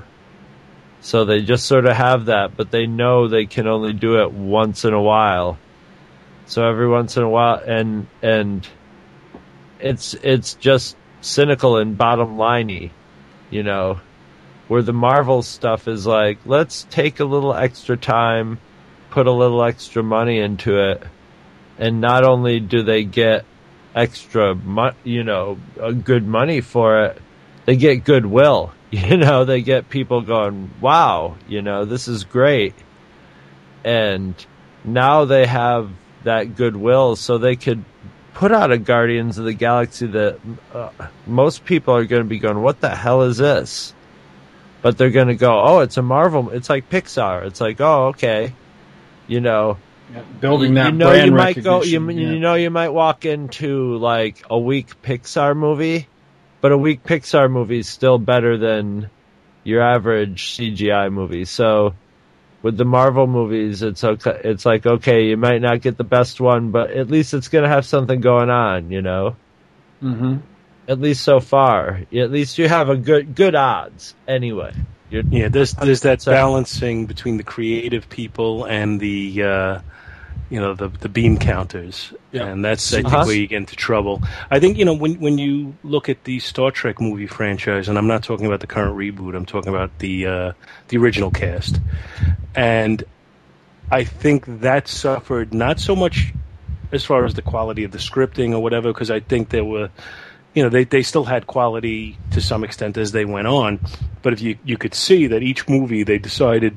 So 1.00 1.24
they 1.24 1.42
just 1.42 1.66
sort 1.66 1.86
of 1.86 1.96
have 1.96 2.26
that, 2.26 2.56
but 2.56 2.70
they 2.70 2.86
know 2.86 3.28
they 3.28 3.46
can 3.46 3.66
only 3.66 3.92
do 3.92 4.22
it 4.22 4.32
once 4.32 4.84
in 4.84 4.94
a 4.94 5.02
while. 5.02 5.58
So 6.48 6.66
every 6.68 6.88
once 6.88 7.16
in 7.16 7.22
a 7.22 7.28
while, 7.28 7.62
and 7.64 8.06
and 8.22 8.66
it's 9.78 10.14
it's 10.14 10.54
just 10.54 10.96
cynical 11.20 11.76
and 11.76 11.96
bottom 11.96 12.36
liney, 12.36 12.90
you 13.50 13.62
know 13.62 14.00
where 14.68 14.82
the 14.82 14.92
Marvel 14.92 15.42
stuff 15.42 15.88
is 15.88 16.06
like, 16.06 16.38
let's 16.44 16.86
take 16.90 17.20
a 17.20 17.24
little 17.24 17.54
extra 17.54 17.96
time, 17.96 18.60
put 19.10 19.26
a 19.26 19.32
little 19.32 19.64
extra 19.64 20.02
money 20.02 20.38
into 20.38 20.78
it, 20.78 21.02
and 21.78 22.00
not 22.00 22.22
only 22.22 22.60
do 22.60 22.82
they 22.82 23.02
get 23.02 23.44
extra, 23.94 24.54
mo- 24.54 24.94
you 25.04 25.24
know, 25.24 25.58
good 26.04 26.26
money 26.26 26.60
for 26.60 27.04
it, 27.04 27.20
they 27.64 27.76
get 27.76 28.04
goodwill. 28.04 28.72
You 28.90 29.18
know, 29.18 29.44
they 29.44 29.60
get 29.60 29.90
people 29.90 30.22
going, 30.22 30.70
wow, 30.80 31.36
you 31.46 31.60
know, 31.60 31.84
this 31.84 32.08
is 32.08 32.24
great. 32.24 32.72
And 33.84 34.34
now 34.82 35.26
they 35.26 35.44
have 35.44 35.90
that 36.24 36.56
goodwill 36.56 37.16
so 37.16 37.38
they 37.38 37.56
could 37.56 37.84
put 38.34 38.52
out 38.52 38.70
a 38.70 38.78
Guardians 38.78 39.38
of 39.38 39.44
the 39.44 39.52
Galaxy 39.52 40.06
that 40.06 40.38
uh, 40.72 40.90
most 41.26 41.64
people 41.64 41.94
are 41.94 42.04
going 42.04 42.22
to 42.22 42.28
be 42.28 42.38
going, 42.38 42.60
what 42.60 42.80
the 42.80 42.94
hell 42.94 43.22
is 43.22 43.36
this? 43.36 43.94
but 44.82 44.96
they're 44.96 45.10
going 45.10 45.28
to 45.28 45.34
go, 45.34 45.60
oh, 45.60 45.80
it's 45.80 45.96
a 45.96 46.02
Marvel. 46.02 46.50
It's 46.50 46.70
like 46.70 46.88
Pixar. 46.88 47.46
It's 47.46 47.60
like, 47.60 47.80
oh, 47.80 48.08
okay, 48.08 48.54
you 49.26 49.40
know, 49.40 49.78
building 50.40 50.74
that 50.74 50.92
you 50.92 50.98
know, 50.98 51.08
brand 51.08 51.26
you 51.26 51.32
might 51.32 51.62
go, 51.62 51.82
you, 51.82 52.10
yeah. 52.10 52.30
you 52.30 52.38
know, 52.38 52.54
you 52.54 52.70
might 52.70 52.90
walk 52.90 53.24
into 53.24 53.96
like 53.96 54.44
a 54.48 54.58
weak 54.58 55.02
Pixar 55.02 55.56
movie, 55.56 56.08
but 56.60 56.72
a 56.72 56.78
weak 56.78 57.02
Pixar 57.02 57.50
movie 57.50 57.80
is 57.80 57.88
still 57.88 58.18
better 58.18 58.56
than 58.56 59.10
your 59.64 59.82
average 59.82 60.56
CGI 60.56 61.12
movie. 61.12 61.44
So 61.44 61.94
with 62.62 62.76
the 62.76 62.84
Marvel 62.84 63.26
movies, 63.26 63.82
it's 63.82 64.02
okay. 64.02 64.40
It's 64.44 64.66
like, 64.66 64.84
okay, 64.86 65.26
you 65.26 65.36
might 65.36 65.60
not 65.62 65.80
get 65.80 65.96
the 65.96 66.04
best 66.04 66.40
one, 66.40 66.70
but 66.70 66.90
at 66.90 67.08
least 67.08 67.34
it's 67.34 67.48
going 67.48 67.64
to 67.64 67.70
have 67.70 67.86
something 67.86 68.20
going 68.20 68.50
on, 68.50 68.90
you 68.90 69.02
know? 69.02 69.36
Mm-hmm. 70.02 70.38
At 70.88 71.00
least 71.00 71.22
so 71.22 71.40
far. 71.40 72.00
At 72.12 72.30
least 72.30 72.58
you 72.58 72.68
have 72.68 72.88
a 72.88 72.96
good, 72.96 73.34
good 73.34 73.54
odds 73.54 74.14
anyway. 74.26 74.72
You're, 75.10 75.22
Yeah, 75.22 75.48
there's 75.48 75.74
there's 75.74 76.00
that 76.02 76.22
So- 76.22 76.32
balancing 76.32 77.06
between 77.06 77.36
the 77.36 77.42
creative 77.44 78.08
people 78.08 78.64
and 78.64 78.98
the 79.00 79.42
uh, 79.42 79.80
you 80.50 80.60
know 80.60 80.74
the 80.74 80.88
the 80.88 81.08
bean 81.08 81.36
counters, 81.38 82.12
Yeah. 82.32 82.46
and 82.46 82.64
that's 82.64 82.92
I 82.92 82.96
think 83.02 83.06
Uh-huh. 83.12 83.24
where 83.26 83.36
you 83.36 83.46
get 83.46 83.56
into 83.58 83.76
trouble. 83.76 84.22
I 84.50 84.60
think 84.60 84.78
you 84.78 84.84
know 84.84 84.94
when 84.94 85.20
when 85.20 85.38
you 85.38 85.74
look 85.84 86.08
at 86.08 86.24
the 86.24 86.38
Star 86.40 86.70
Trek 86.70 87.00
movie 87.00 87.26
franchise, 87.26 87.88
and 87.88 87.98
I'm 87.98 88.06
not 88.06 88.22
talking 88.22 88.46
about 88.46 88.60
the 88.60 88.66
current 88.66 88.96
reboot, 88.96 89.36
I'm 89.36 89.46
talking 89.46 89.68
about 89.74 89.98
the 89.98 90.26
uh, 90.26 90.52
the 90.88 90.96
original 90.98 91.30
cast, 91.30 91.80
and 92.54 93.02
I 93.90 94.04
think 94.04 94.44
that 94.60 94.88
suffered 94.88 95.52
not 95.54 95.80
so 95.80 95.94
much 95.96 96.32
as 96.92 97.04
far 97.04 97.24
as 97.24 97.34
the 97.34 97.42
quality 97.42 97.84
of 97.84 97.90
the 97.92 97.98
scripting 97.98 98.52
or 98.52 98.60
whatever, 98.60 98.92
because 98.92 99.10
I 99.10 99.20
think 99.20 99.50
there 99.50 99.64
were 99.64 99.90
you 100.54 100.62
know, 100.64 100.70
they, 100.70 100.82
they 100.84 101.02
still 101.02 101.24
had 101.24 101.46
quality 101.46 102.16
to 102.32 102.40
some 102.40 102.64
extent 102.64 102.96
as 102.96 103.12
they 103.12 103.24
went 103.24 103.46
on. 103.46 103.78
But 104.22 104.32
if 104.32 104.40
you, 104.40 104.56
you 104.64 104.76
could 104.76 104.94
see 104.94 105.28
that 105.28 105.42
each 105.42 105.68
movie 105.68 106.02
they 106.02 106.18
decided, 106.18 106.76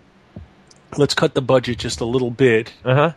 let's 0.98 1.14
cut 1.16 1.34
the 1.34 1.42
budget 1.42 1.80
just 1.80 2.02
a 2.02 2.06
little 2.06 2.30
bit 2.30 2.74
uh 2.84 2.94
huh. 2.96 3.12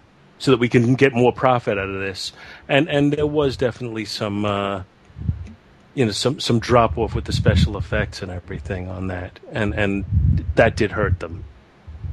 So 0.44 0.50
that 0.50 0.58
we 0.60 0.68
can 0.68 0.94
get 0.94 1.14
more 1.14 1.32
profit 1.32 1.78
out 1.78 1.88
of 1.88 2.00
this. 2.00 2.30
And 2.68 2.86
and 2.90 3.10
there 3.14 3.26
was 3.26 3.56
definitely 3.56 4.04
some 4.04 4.44
uh, 4.44 4.82
you 5.94 6.04
know 6.04 6.10
some 6.12 6.38
some 6.38 6.58
drop 6.58 6.98
off 6.98 7.14
with 7.14 7.24
the 7.24 7.32
special 7.32 7.78
effects 7.78 8.20
and 8.20 8.30
everything 8.30 8.88
on 8.90 9.06
that, 9.06 9.40
and 9.52 9.74
and 9.74 10.04
that 10.56 10.76
did 10.76 10.92
hurt 10.92 11.18
them. 11.20 11.44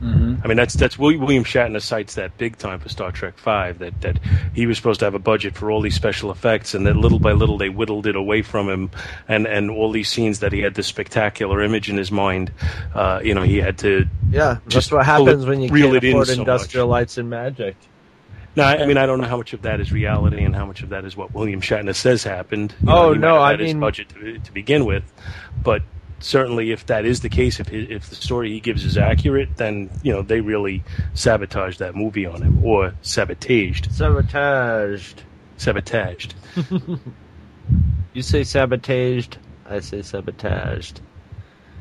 Mm-hmm. 0.01 0.37
I 0.43 0.47
mean, 0.47 0.57
that's 0.57 0.73
that's 0.73 0.97
William 0.97 1.43
Shatner 1.43 1.79
cites 1.79 2.15
that 2.15 2.35
big 2.39 2.57
time 2.57 2.79
for 2.79 2.89
Star 2.89 3.11
Trek 3.11 3.37
Five 3.37 3.77
that 3.79 3.99
that 4.01 4.17
he 4.55 4.65
was 4.65 4.77
supposed 4.77 4.99
to 5.01 5.05
have 5.05 5.13
a 5.13 5.19
budget 5.19 5.55
for 5.55 5.69
all 5.69 5.81
these 5.81 5.93
special 5.93 6.31
effects, 6.31 6.73
and 6.73 6.87
that 6.87 6.95
little 6.95 7.19
by 7.19 7.33
little 7.33 7.57
they 7.59 7.69
whittled 7.69 8.07
it 8.07 8.15
away 8.15 8.41
from 8.43 8.67
him, 8.69 8.89
and 9.27 9.45
and 9.45 9.69
all 9.69 9.91
these 9.91 10.09
scenes 10.09 10.39
that 10.39 10.53
he 10.53 10.61
had 10.61 10.73
this 10.73 10.87
spectacular 10.87 11.61
image 11.61 11.87
in 11.89 11.97
his 11.97 12.11
mind, 12.11 12.51
uh, 12.95 13.19
you 13.23 13.35
know, 13.35 13.43
he 13.43 13.57
had 13.57 13.77
to 13.79 14.07
Yeah, 14.31 14.53
that's 14.63 14.73
Just 14.73 14.91
what 14.93 15.05
happens 15.05 15.43
it- 15.43 15.47
when 15.49 15.61
you 15.61 15.69
can't 15.69 15.97
afford 16.03 16.27
so 16.27 16.33
industrial 16.33 16.87
much. 16.87 16.91
lights 16.93 17.17
and 17.19 17.29
magic. 17.29 17.75
Now, 18.55 18.67
I 18.67 18.83
I 18.83 18.85
mean, 18.85 18.97
I 18.97 19.05
don't 19.05 19.21
know 19.21 19.27
how 19.27 19.37
much 19.37 19.53
of 19.53 19.61
that 19.61 19.79
is 19.79 19.91
reality 19.91 20.43
and 20.43 20.55
how 20.55 20.65
much 20.65 20.83
of 20.83 20.89
that 20.89 21.05
is 21.05 21.15
what 21.15 21.33
William 21.33 21.61
Shatner 21.61 21.95
says 21.95 22.23
happened. 22.23 22.73
You 22.81 22.89
Oh, 22.91 23.09
might 23.11 23.19
no, 23.19 23.37
I 23.37 23.51
his 23.55 23.67
mean- 23.67 23.79
budget 23.79 24.09
to, 24.09 24.39
to 24.39 24.51
begin 24.51 24.85
with, 24.85 25.03
but 25.63 25.81
certainly, 26.19 26.71
if 26.71 26.85
that 26.87 27.05
is 27.05 27.21
the 27.21 27.29
case, 27.29 27.59
if 27.59 27.69
he, 27.69 27.83
if 27.83 28.09
the 28.09 28.15
story 28.15 28.51
he 28.51 28.59
gives 28.59 28.83
is 28.85 28.97
accurate, 28.97 29.55
then 29.57 29.89
you 30.03 30.11
know 30.11 30.21
they 30.21 30.41
really 30.41 30.83
sabotaged 31.13 31.79
that 31.79 31.95
movie 31.95 32.25
on 32.25 32.41
him, 32.41 32.63
or 32.63 32.93
sabotaged, 33.01 33.91
Sabotaged. 33.93 35.23
sabotaged. 35.57 36.35
You 38.13 38.21
say 38.21 38.43
sabotaged, 38.43 39.37
I 39.69 39.79
say 39.79 40.01
sabotaged. 40.01 40.99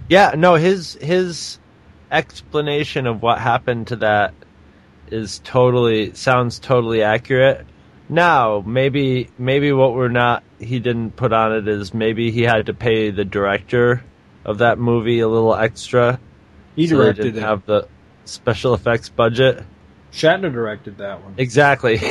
Yeah, 0.08 0.34
no, 0.36 0.55
his 0.55 0.94
his 1.00 1.58
explanation 2.12 3.07
of 3.08 3.23
what 3.23 3.39
happened 3.40 3.89
to 3.89 3.97
that 3.97 4.32
is 5.10 5.39
totally 5.40 6.14
sounds 6.14 6.58
totally 6.58 7.02
accurate. 7.02 7.66
Now, 8.08 8.62
maybe 8.66 9.30
maybe 9.39 9.72
what 9.72 9.94
we're 9.94 10.08
not 10.08 10.42
he 10.58 10.78
didn't 10.80 11.16
put 11.16 11.32
on 11.32 11.52
it 11.52 11.68
is 11.68 11.94
maybe 11.94 12.30
he 12.30 12.42
had 12.42 12.66
to 12.66 12.74
pay 12.74 13.10
the 13.10 13.24
director 13.24 14.02
of 14.44 14.58
that 14.58 14.78
movie 14.78 15.20
a 15.20 15.28
little 15.28 15.55
extra. 15.55 16.18
He 16.76 16.86
so 16.86 16.97
they 16.97 17.02
directed 17.05 17.22
didn't 17.22 17.44
it. 17.44 17.47
have 17.47 17.66
the 17.66 17.89
special 18.24 18.74
effects 18.74 19.08
budget. 19.08 19.64
Shatner 20.12 20.52
directed 20.52 20.98
that 20.98 21.22
one. 21.22 21.34
Exactly. 21.39 21.98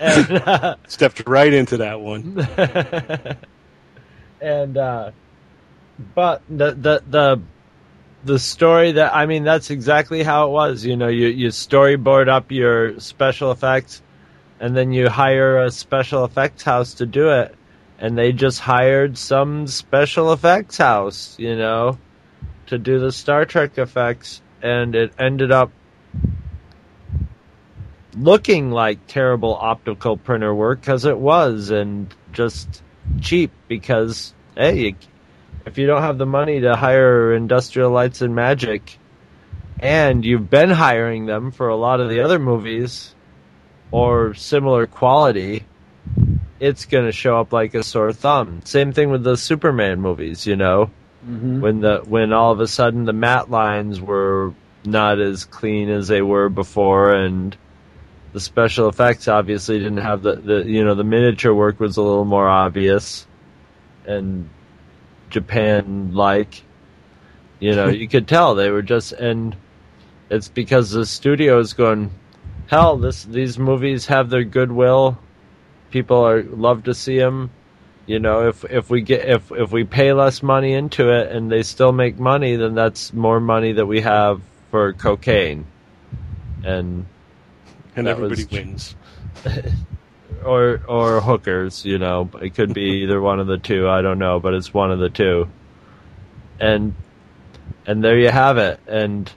and, 0.00 0.30
uh, 0.32 0.76
Stepped 0.88 1.28
right 1.28 1.52
into 1.52 1.76
that 1.78 2.00
one. 2.00 2.38
and 4.40 4.76
uh 4.78 5.10
but 6.14 6.42
the 6.48 6.72
the 6.72 7.02
the 7.08 7.40
the 8.24 8.38
story 8.38 8.92
that 8.92 9.14
I 9.14 9.26
mean 9.26 9.44
that's 9.44 9.70
exactly 9.70 10.22
how 10.22 10.48
it 10.48 10.50
was. 10.50 10.84
You 10.84 10.96
know, 10.96 11.08
you 11.08 11.28
you 11.28 11.48
storyboard 11.48 12.28
up 12.28 12.50
your 12.50 12.98
special 13.00 13.50
effects 13.50 14.02
and 14.60 14.76
then 14.76 14.92
you 14.92 15.08
hire 15.08 15.58
a 15.58 15.70
special 15.70 16.24
effects 16.24 16.62
house 16.62 16.94
to 16.94 17.06
do 17.06 17.30
it. 17.30 17.54
And 18.00 18.16
they 18.16 18.32
just 18.32 18.60
hired 18.60 19.18
some 19.18 19.66
special 19.66 20.32
effects 20.32 20.76
house, 20.76 21.36
you 21.38 21.56
know, 21.56 21.98
to 22.66 22.78
do 22.78 23.00
the 23.00 23.10
Star 23.10 23.44
Trek 23.44 23.78
effects 23.78 24.40
and 24.62 24.94
it 24.94 25.12
ended 25.18 25.52
up 25.52 25.70
looking 28.16 28.70
like 28.70 29.06
terrible 29.06 29.54
optical 29.54 30.16
printer 30.16 30.54
work 30.54 30.80
because 30.80 31.04
it 31.04 31.18
was 31.18 31.70
and 31.70 32.12
just 32.32 32.82
cheap 33.20 33.52
because 33.68 34.34
hey 34.56 34.78
you, 34.78 34.96
if 35.66 35.78
you 35.78 35.86
don't 35.86 36.02
have 36.02 36.18
the 36.18 36.26
money 36.26 36.60
to 36.60 36.76
hire 36.76 37.34
industrial 37.34 37.90
lights 37.90 38.22
and 38.22 38.34
magic 38.34 38.98
and 39.80 40.24
you've 40.24 40.50
been 40.50 40.70
hiring 40.70 41.26
them 41.26 41.50
for 41.52 41.68
a 41.68 41.76
lot 41.76 42.00
of 42.00 42.08
the 42.08 42.20
other 42.20 42.38
movies 42.38 43.14
or 43.90 44.34
similar 44.34 44.86
quality 44.86 45.64
it's 46.60 46.86
going 46.86 47.04
to 47.04 47.12
show 47.12 47.38
up 47.38 47.52
like 47.52 47.74
a 47.74 47.82
sore 47.82 48.12
thumb 48.12 48.60
same 48.64 48.92
thing 48.92 49.10
with 49.10 49.22
the 49.24 49.36
superman 49.36 50.00
movies 50.00 50.46
you 50.46 50.56
know 50.56 50.90
Mhm. 51.28 51.60
when 51.60 51.80
the 51.80 51.98
when 52.06 52.32
all 52.32 52.52
of 52.52 52.60
a 52.60 52.68
sudden 52.68 53.04
the 53.04 53.12
matte 53.12 53.50
lines 53.50 54.00
were 54.00 54.54
not 54.84 55.18
as 55.18 55.44
clean 55.44 55.90
as 55.90 56.06
they 56.06 56.22
were 56.22 56.48
before 56.48 57.12
and 57.12 57.56
the 58.32 58.38
special 58.40 58.88
effects 58.88 59.26
obviously 59.26 59.78
didn't 59.78 59.96
have 59.98 60.22
the, 60.22 60.36
the 60.36 60.64
you 60.64 60.84
know 60.84 60.94
the 60.94 61.02
miniature 61.04 61.52
work 61.52 61.80
was 61.80 61.96
a 61.96 62.02
little 62.02 62.24
more 62.24 62.48
obvious 62.48 63.26
and 64.06 64.48
Japan 65.30 66.12
like 66.14 66.62
you 67.60 67.74
know 67.74 67.88
you 67.88 68.08
could 68.08 68.26
tell 68.28 68.54
they 68.54 68.70
were 68.70 68.82
just 68.82 69.12
and 69.12 69.56
it's 70.30 70.48
because 70.48 70.90
the 70.90 71.04
studio 71.06 71.58
is 71.58 71.72
going 71.72 72.10
hell 72.66 72.96
this 72.96 73.24
these 73.24 73.58
movies 73.58 74.06
have 74.06 74.30
their 74.30 74.44
goodwill. 74.44 75.18
People 75.90 76.18
are 76.26 76.42
love 76.42 76.84
to 76.84 76.94
see 76.94 77.18
them 77.18 77.50
you 78.06 78.18
know 78.18 78.48
if 78.48 78.64
if 78.66 78.90
we 78.90 79.00
get 79.02 79.28
if 79.28 79.50
if 79.52 79.70
we 79.72 79.84
pay 79.84 80.12
less 80.12 80.42
money 80.42 80.72
into 80.74 81.10
it 81.10 81.30
and 81.32 81.50
they 81.50 81.62
still 81.62 81.92
make 81.92 82.18
money 82.18 82.56
then 82.56 82.74
that's 82.74 83.12
more 83.12 83.40
money 83.40 83.72
that 83.72 83.86
we 83.86 84.00
have 84.02 84.40
for 84.70 84.92
cocaine. 84.92 85.66
And 86.64 87.06
And 87.96 88.06
everybody 88.08 88.42
was- 88.42 88.50
wins. 88.50 88.96
or 90.44 90.80
or 90.88 91.20
hookers 91.20 91.84
you 91.84 91.98
know. 91.98 92.30
It 92.40 92.54
could 92.54 92.74
be 92.74 93.02
either 93.02 93.20
one 93.20 93.40
of 93.40 93.46
the 93.46 93.58
two 93.58 93.88
i 93.88 94.02
don't 94.02 94.18
know 94.18 94.40
but 94.40 94.54
it's 94.54 94.72
one 94.72 94.90
of 94.90 94.98
the 94.98 95.10
two. 95.10 95.48
And 96.60 96.94
and 97.86 98.02
there 98.04 98.18
you 98.18 98.30
have 98.30 98.58
it. 98.58 98.80
And 98.86 99.30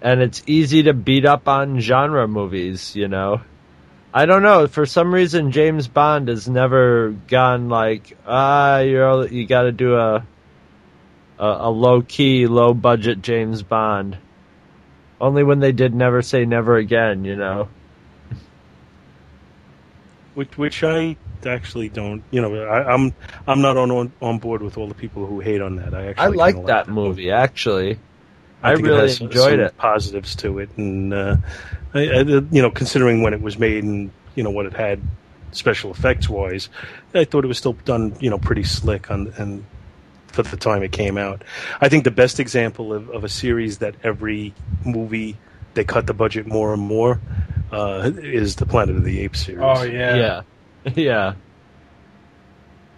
and 0.00 0.20
it's 0.20 0.42
easy 0.46 0.84
to 0.84 0.92
beat 0.94 1.24
up 1.26 1.48
on 1.48 1.80
genre 1.80 2.26
movies 2.28 2.94
you 2.94 3.08
know. 3.08 3.40
I 4.14 4.26
don't 4.26 4.42
know 4.42 4.66
for 4.66 4.86
some 4.86 5.12
reason 5.14 5.52
james 5.52 5.86
bond 5.88 6.28
has 6.28 6.48
never 6.48 7.10
gone 7.28 7.68
like 7.68 8.16
ah 8.26 8.78
you're 8.78 9.06
all- 9.08 9.26
you 9.28 9.46
got 9.46 9.62
to 9.62 9.72
do 9.72 9.96
a 9.96 10.26
a, 11.38 11.46
a 11.46 11.70
low 11.70 12.02
key 12.02 12.46
low 12.46 12.74
budget 12.74 13.22
james 13.22 13.62
bond. 13.62 14.16
Only 15.20 15.42
when 15.42 15.58
they 15.60 15.72
did 15.72 15.94
never 15.94 16.22
say 16.22 16.44
never 16.44 16.76
again 16.76 17.24
you 17.24 17.36
know 17.36 17.68
which 20.38 20.56
which 20.56 20.84
I 20.84 21.16
actually 21.44 21.88
don't. 21.88 22.22
You 22.30 22.40
know, 22.40 22.54
I, 22.62 22.94
I'm 22.94 23.12
I'm 23.48 23.60
not 23.60 23.76
on, 23.76 23.90
on 23.90 24.12
on 24.22 24.38
board 24.38 24.62
with 24.62 24.78
all 24.78 24.86
the 24.86 24.94
people 24.94 25.26
who 25.26 25.40
hate 25.40 25.60
on 25.60 25.76
that. 25.76 25.94
I 25.94 26.06
actually 26.06 26.24
i 26.24 26.28
like 26.28 26.66
that 26.66 26.86
movie 26.86 27.32
actually 27.32 27.98
I, 28.62 28.74
it 28.74 28.80
really 28.80 29.00
has 29.00 29.20
enjoyed 29.20 29.58
it. 29.58 29.76
Positives 29.76 30.36
to 30.36 30.60
it, 30.60 30.70
and 30.76 31.12
uh, 31.12 31.36
I, 31.92 31.98
I, 31.98 32.20
you 32.20 32.62
know, 32.62 32.70
considering 32.70 33.22
when 33.22 33.34
it 33.34 33.42
was 33.42 33.58
made 33.58 33.82
and 33.82 34.12
you 34.36 34.44
know 34.44 34.50
what 34.50 34.66
it 34.66 34.74
had 34.74 35.00
special 35.50 35.90
effects 35.90 36.28
wise, 36.28 36.68
I 37.14 37.24
thought 37.24 37.44
it 37.44 37.48
was 37.48 37.58
still 37.58 37.72
done. 37.72 38.16
You 38.20 38.30
know, 38.30 38.38
pretty 38.38 38.62
slick 38.62 39.10
on 39.10 39.32
and 39.38 39.64
for 40.28 40.44
the 40.44 40.56
time 40.56 40.84
it 40.84 40.92
came 40.92 41.18
out. 41.18 41.42
I 41.80 41.88
think 41.88 42.04
the 42.04 42.12
best 42.12 42.38
example 42.38 42.92
of, 42.92 43.10
of 43.10 43.24
a 43.24 43.28
series 43.28 43.78
that 43.78 43.96
every 44.04 44.54
movie 44.84 45.36
they 45.78 45.84
cut 45.84 46.08
the 46.08 46.12
budget 46.14 46.44
more 46.44 46.74
and 46.74 46.82
more 46.82 47.20
uh, 47.70 48.10
is 48.16 48.56
the 48.56 48.66
Planet 48.66 48.96
of 48.96 49.04
the 49.04 49.20
Apes 49.20 49.46
series. 49.46 49.62
Oh 49.62 49.82
yeah. 49.84 50.16
Yeah. 50.16 50.42
Yeah. 50.96 51.34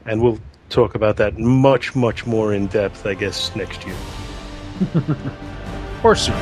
and 0.07 0.23
we'll 0.23 0.39
talk 0.70 0.94
about 0.94 1.17
that 1.18 1.36
much, 1.36 1.94
much 1.94 2.25
more 2.25 2.55
in 2.55 2.68
depth, 2.68 3.05
I 3.05 3.15
guess, 3.15 3.55
next 3.55 3.84
year. 3.86 3.97
Or 6.02 6.15
soon. 6.17 6.34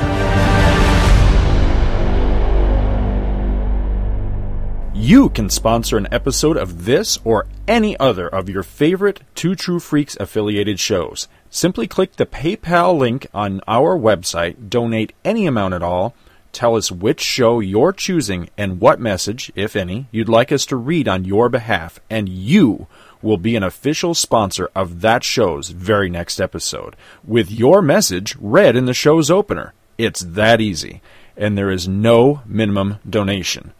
You 4.93 5.29
can 5.29 5.49
sponsor 5.49 5.97
an 5.97 6.07
episode 6.11 6.55
of 6.55 6.85
this 6.85 7.19
or 7.25 7.47
any 7.67 7.99
other 7.99 8.27
of 8.27 8.47
your 8.47 8.63
favorite 8.63 9.21
Two 9.35 9.55
True 9.55 9.79
Freaks 9.79 10.15
affiliated 10.17 10.79
shows. 10.79 11.27
Simply 11.49 11.87
click 11.87 12.15
the 12.15 12.25
PayPal 12.25 12.97
link 12.97 13.27
on 13.33 13.59
our 13.67 13.97
website, 13.97 14.69
donate 14.69 15.13
any 15.25 15.45
amount 15.45 15.73
at 15.73 15.81
all, 15.83 16.15
tell 16.51 16.75
us 16.75 16.91
which 16.91 17.21
show 17.21 17.59
you're 17.59 17.93
choosing 17.93 18.49
and 18.57 18.79
what 18.81 18.99
message, 18.99 19.51
if 19.55 19.75
any, 19.75 20.07
you'd 20.11 20.29
like 20.29 20.51
us 20.51 20.65
to 20.67 20.75
read 20.75 21.07
on 21.07 21.25
your 21.25 21.49
behalf, 21.49 21.99
and 22.09 22.29
you 22.29 22.87
will 23.21 23.37
be 23.37 23.55
an 23.55 23.63
official 23.63 24.13
sponsor 24.13 24.69
of 24.75 25.01
that 25.01 25.23
show's 25.23 25.69
very 25.69 26.09
next 26.09 26.39
episode, 26.39 26.95
with 27.23 27.51
your 27.51 27.81
message 27.81 28.35
read 28.39 28.75
in 28.75 28.85
the 28.85 28.93
show's 28.93 29.29
opener. 29.29 29.73
It's 29.97 30.21
that 30.21 30.61
easy, 30.61 31.01
and 31.35 31.57
there 31.57 31.71
is 31.71 31.87
no 31.87 32.41
minimum 32.45 32.99
donation. 33.09 33.73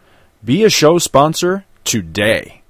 Be 0.44 0.64
a 0.64 0.70
show 0.70 0.98
sponsor 0.98 1.64
today. 1.84 2.62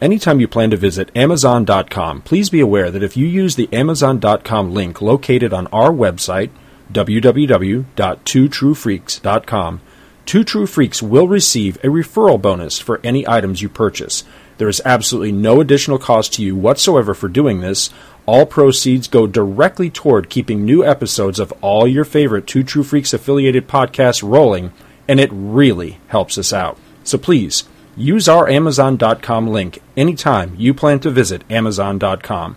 Anytime 0.00 0.40
you 0.40 0.48
plan 0.48 0.70
to 0.70 0.78
visit 0.78 1.10
Amazon.com, 1.14 2.22
please 2.22 2.48
be 2.48 2.60
aware 2.60 2.90
that 2.90 3.02
if 3.02 3.16
you 3.18 3.26
use 3.26 3.56
the 3.56 3.68
Amazon.com 3.70 4.72
link 4.72 5.02
located 5.02 5.52
on 5.52 5.66
our 5.66 5.90
website, 5.90 6.50
www.twotruefreaks.com, 6.92 9.80
Two 10.26 10.44
True 10.44 10.66
Freaks 10.66 11.02
will 11.02 11.26
receive 11.26 11.76
a 11.78 11.88
referral 11.88 12.40
bonus 12.40 12.78
for 12.78 13.00
any 13.02 13.26
items 13.26 13.62
you 13.62 13.68
purchase. 13.68 14.22
There 14.58 14.68
is 14.68 14.82
absolutely 14.84 15.32
no 15.32 15.60
additional 15.60 15.98
cost 15.98 16.34
to 16.34 16.42
you 16.42 16.54
whatsoever 16.54 17.14
for 17.14 17.28
doing 17.28 17.60
this. 17.60 17.90
All 18.26 18.46
proceeds 18.46 19.08
go 19.08 19.26
directly 19.26 19.90
toward 19.90 20.28
keeping 20.28 20.64
new 20.64 20.84
episodes 20.84 21.40
of 21.40 21.52
all 21.62 21.88
your 21.88 22.04
favorite 22.04 22.46
Two 22.46 22.62
True 22.62 22.84
Freaks 22.84 23.12
affiliated 23.12 23.66
podcasts 23.66 24.22
rolling, 24.22 24.72
and 25.08 25.18
it 25.18 25.30
really 25.32 25.98
helps 26.08 26.38
us 26.38 26.52
out. 26.52 26.78
So 27.02 27.18
please, 27.18 27.64
use 27.96 28.28
our 28.28 28.48
Amazon.com 28.48 29.48
link 29.48 29.82
anytime 29.96 30.54
you 30.56 30.74
plan 30.74 31.00
to 31.00 31.10
visit 31.10 31.42
Amazon.com. 31.50 32.56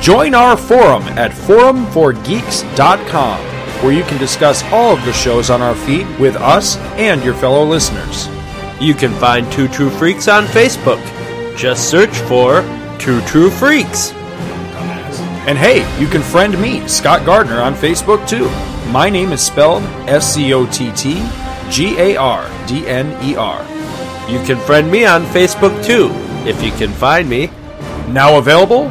Join 0.00 0.34
our 0.34 0.56
forum 0.56 1.02
at 1.18 1.30
forumforgeeks.com, 1.30 3.38
where 3.82 3.92
you 3.92 4.02
can 4.04 4.18
discuss 4.18 4.64
all 4.72 4.96
of 4.96 5.04
the 5.04 5.12
shows 5.12 5.50
on 5.50 5.60
our 5.60 5.74
feed 5.74 6.06
with 6.18 6.36
us 6.36 6.78
and 6.96 7.22
your 7.22 7.34
fellow 7.34 7.64
listeners. 7.64 8.28
You 8.80 8.94
can 8.94 9.12
find 9.12 9.50
Two 9.52 9.68
True 9.68 9.90
Freaks 9.90 10.26
on 10.26 10.44
Facebook. 10.44 11.04
Just 11.54 11.90
search 11.90 12.16
for 12.20 12.62
Two 12.98 13.20
True 13.22 13.50
Freaks. 13.50 14.12
And 15.46 15.58
hey, 15.58 15.84
you 16.00 16.06
can 16.06 16.22
friend 16.22 16.58
me, 16.60 16.86
Scott 16.88 17.26
Gardner, 17.26 17.60
on 17.60 17.74
Facebook 17.74 18.26
too. 18.26 18.48
My 18.90 19.10
name 19.10 19.32
is 19.32 19.42
spelled 19.42 19.82
S 20.08 20.34
C 20.34 20.54
O 20.54 20.64
T 20.66 20.90
T 20.92 21.22
G 21.68 21.98
A 21.98 22.16
R 22.16 22.48
D 22.66 22.86
N 22.86 23.14
E 23.22 23.36
R. 23.36 23.60
You 24.30 24.42
can 24.44 24.58
friend 24.60 24.90
me 24.90 25.04
on 25.04 25.24
Facebook 25.26 25.84
too, 25.84 26.08
if 26.48 26.62
you 26.62 26.70
can 26.72 26.90
find 26.90 27.28
me. 27.28 27.50
Now 28.08 28.38
available, 28.38 28.90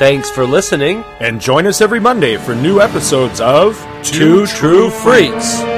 Thanks 0.00 0.30
for 0.30 0.46
listening. 0.46 1.04
And 1.20 1.42
join 1.42 1.66
us 1.66 1.82
every 1.82 2.00
Monday 2.00 2.38
for 2.38 2.54
new 2.54 2.80
episodes 2.80 3.38
of 3.38 3.76
Two 4.02 4.46
True 4.46 4.88
Freaks. 4.88 5.69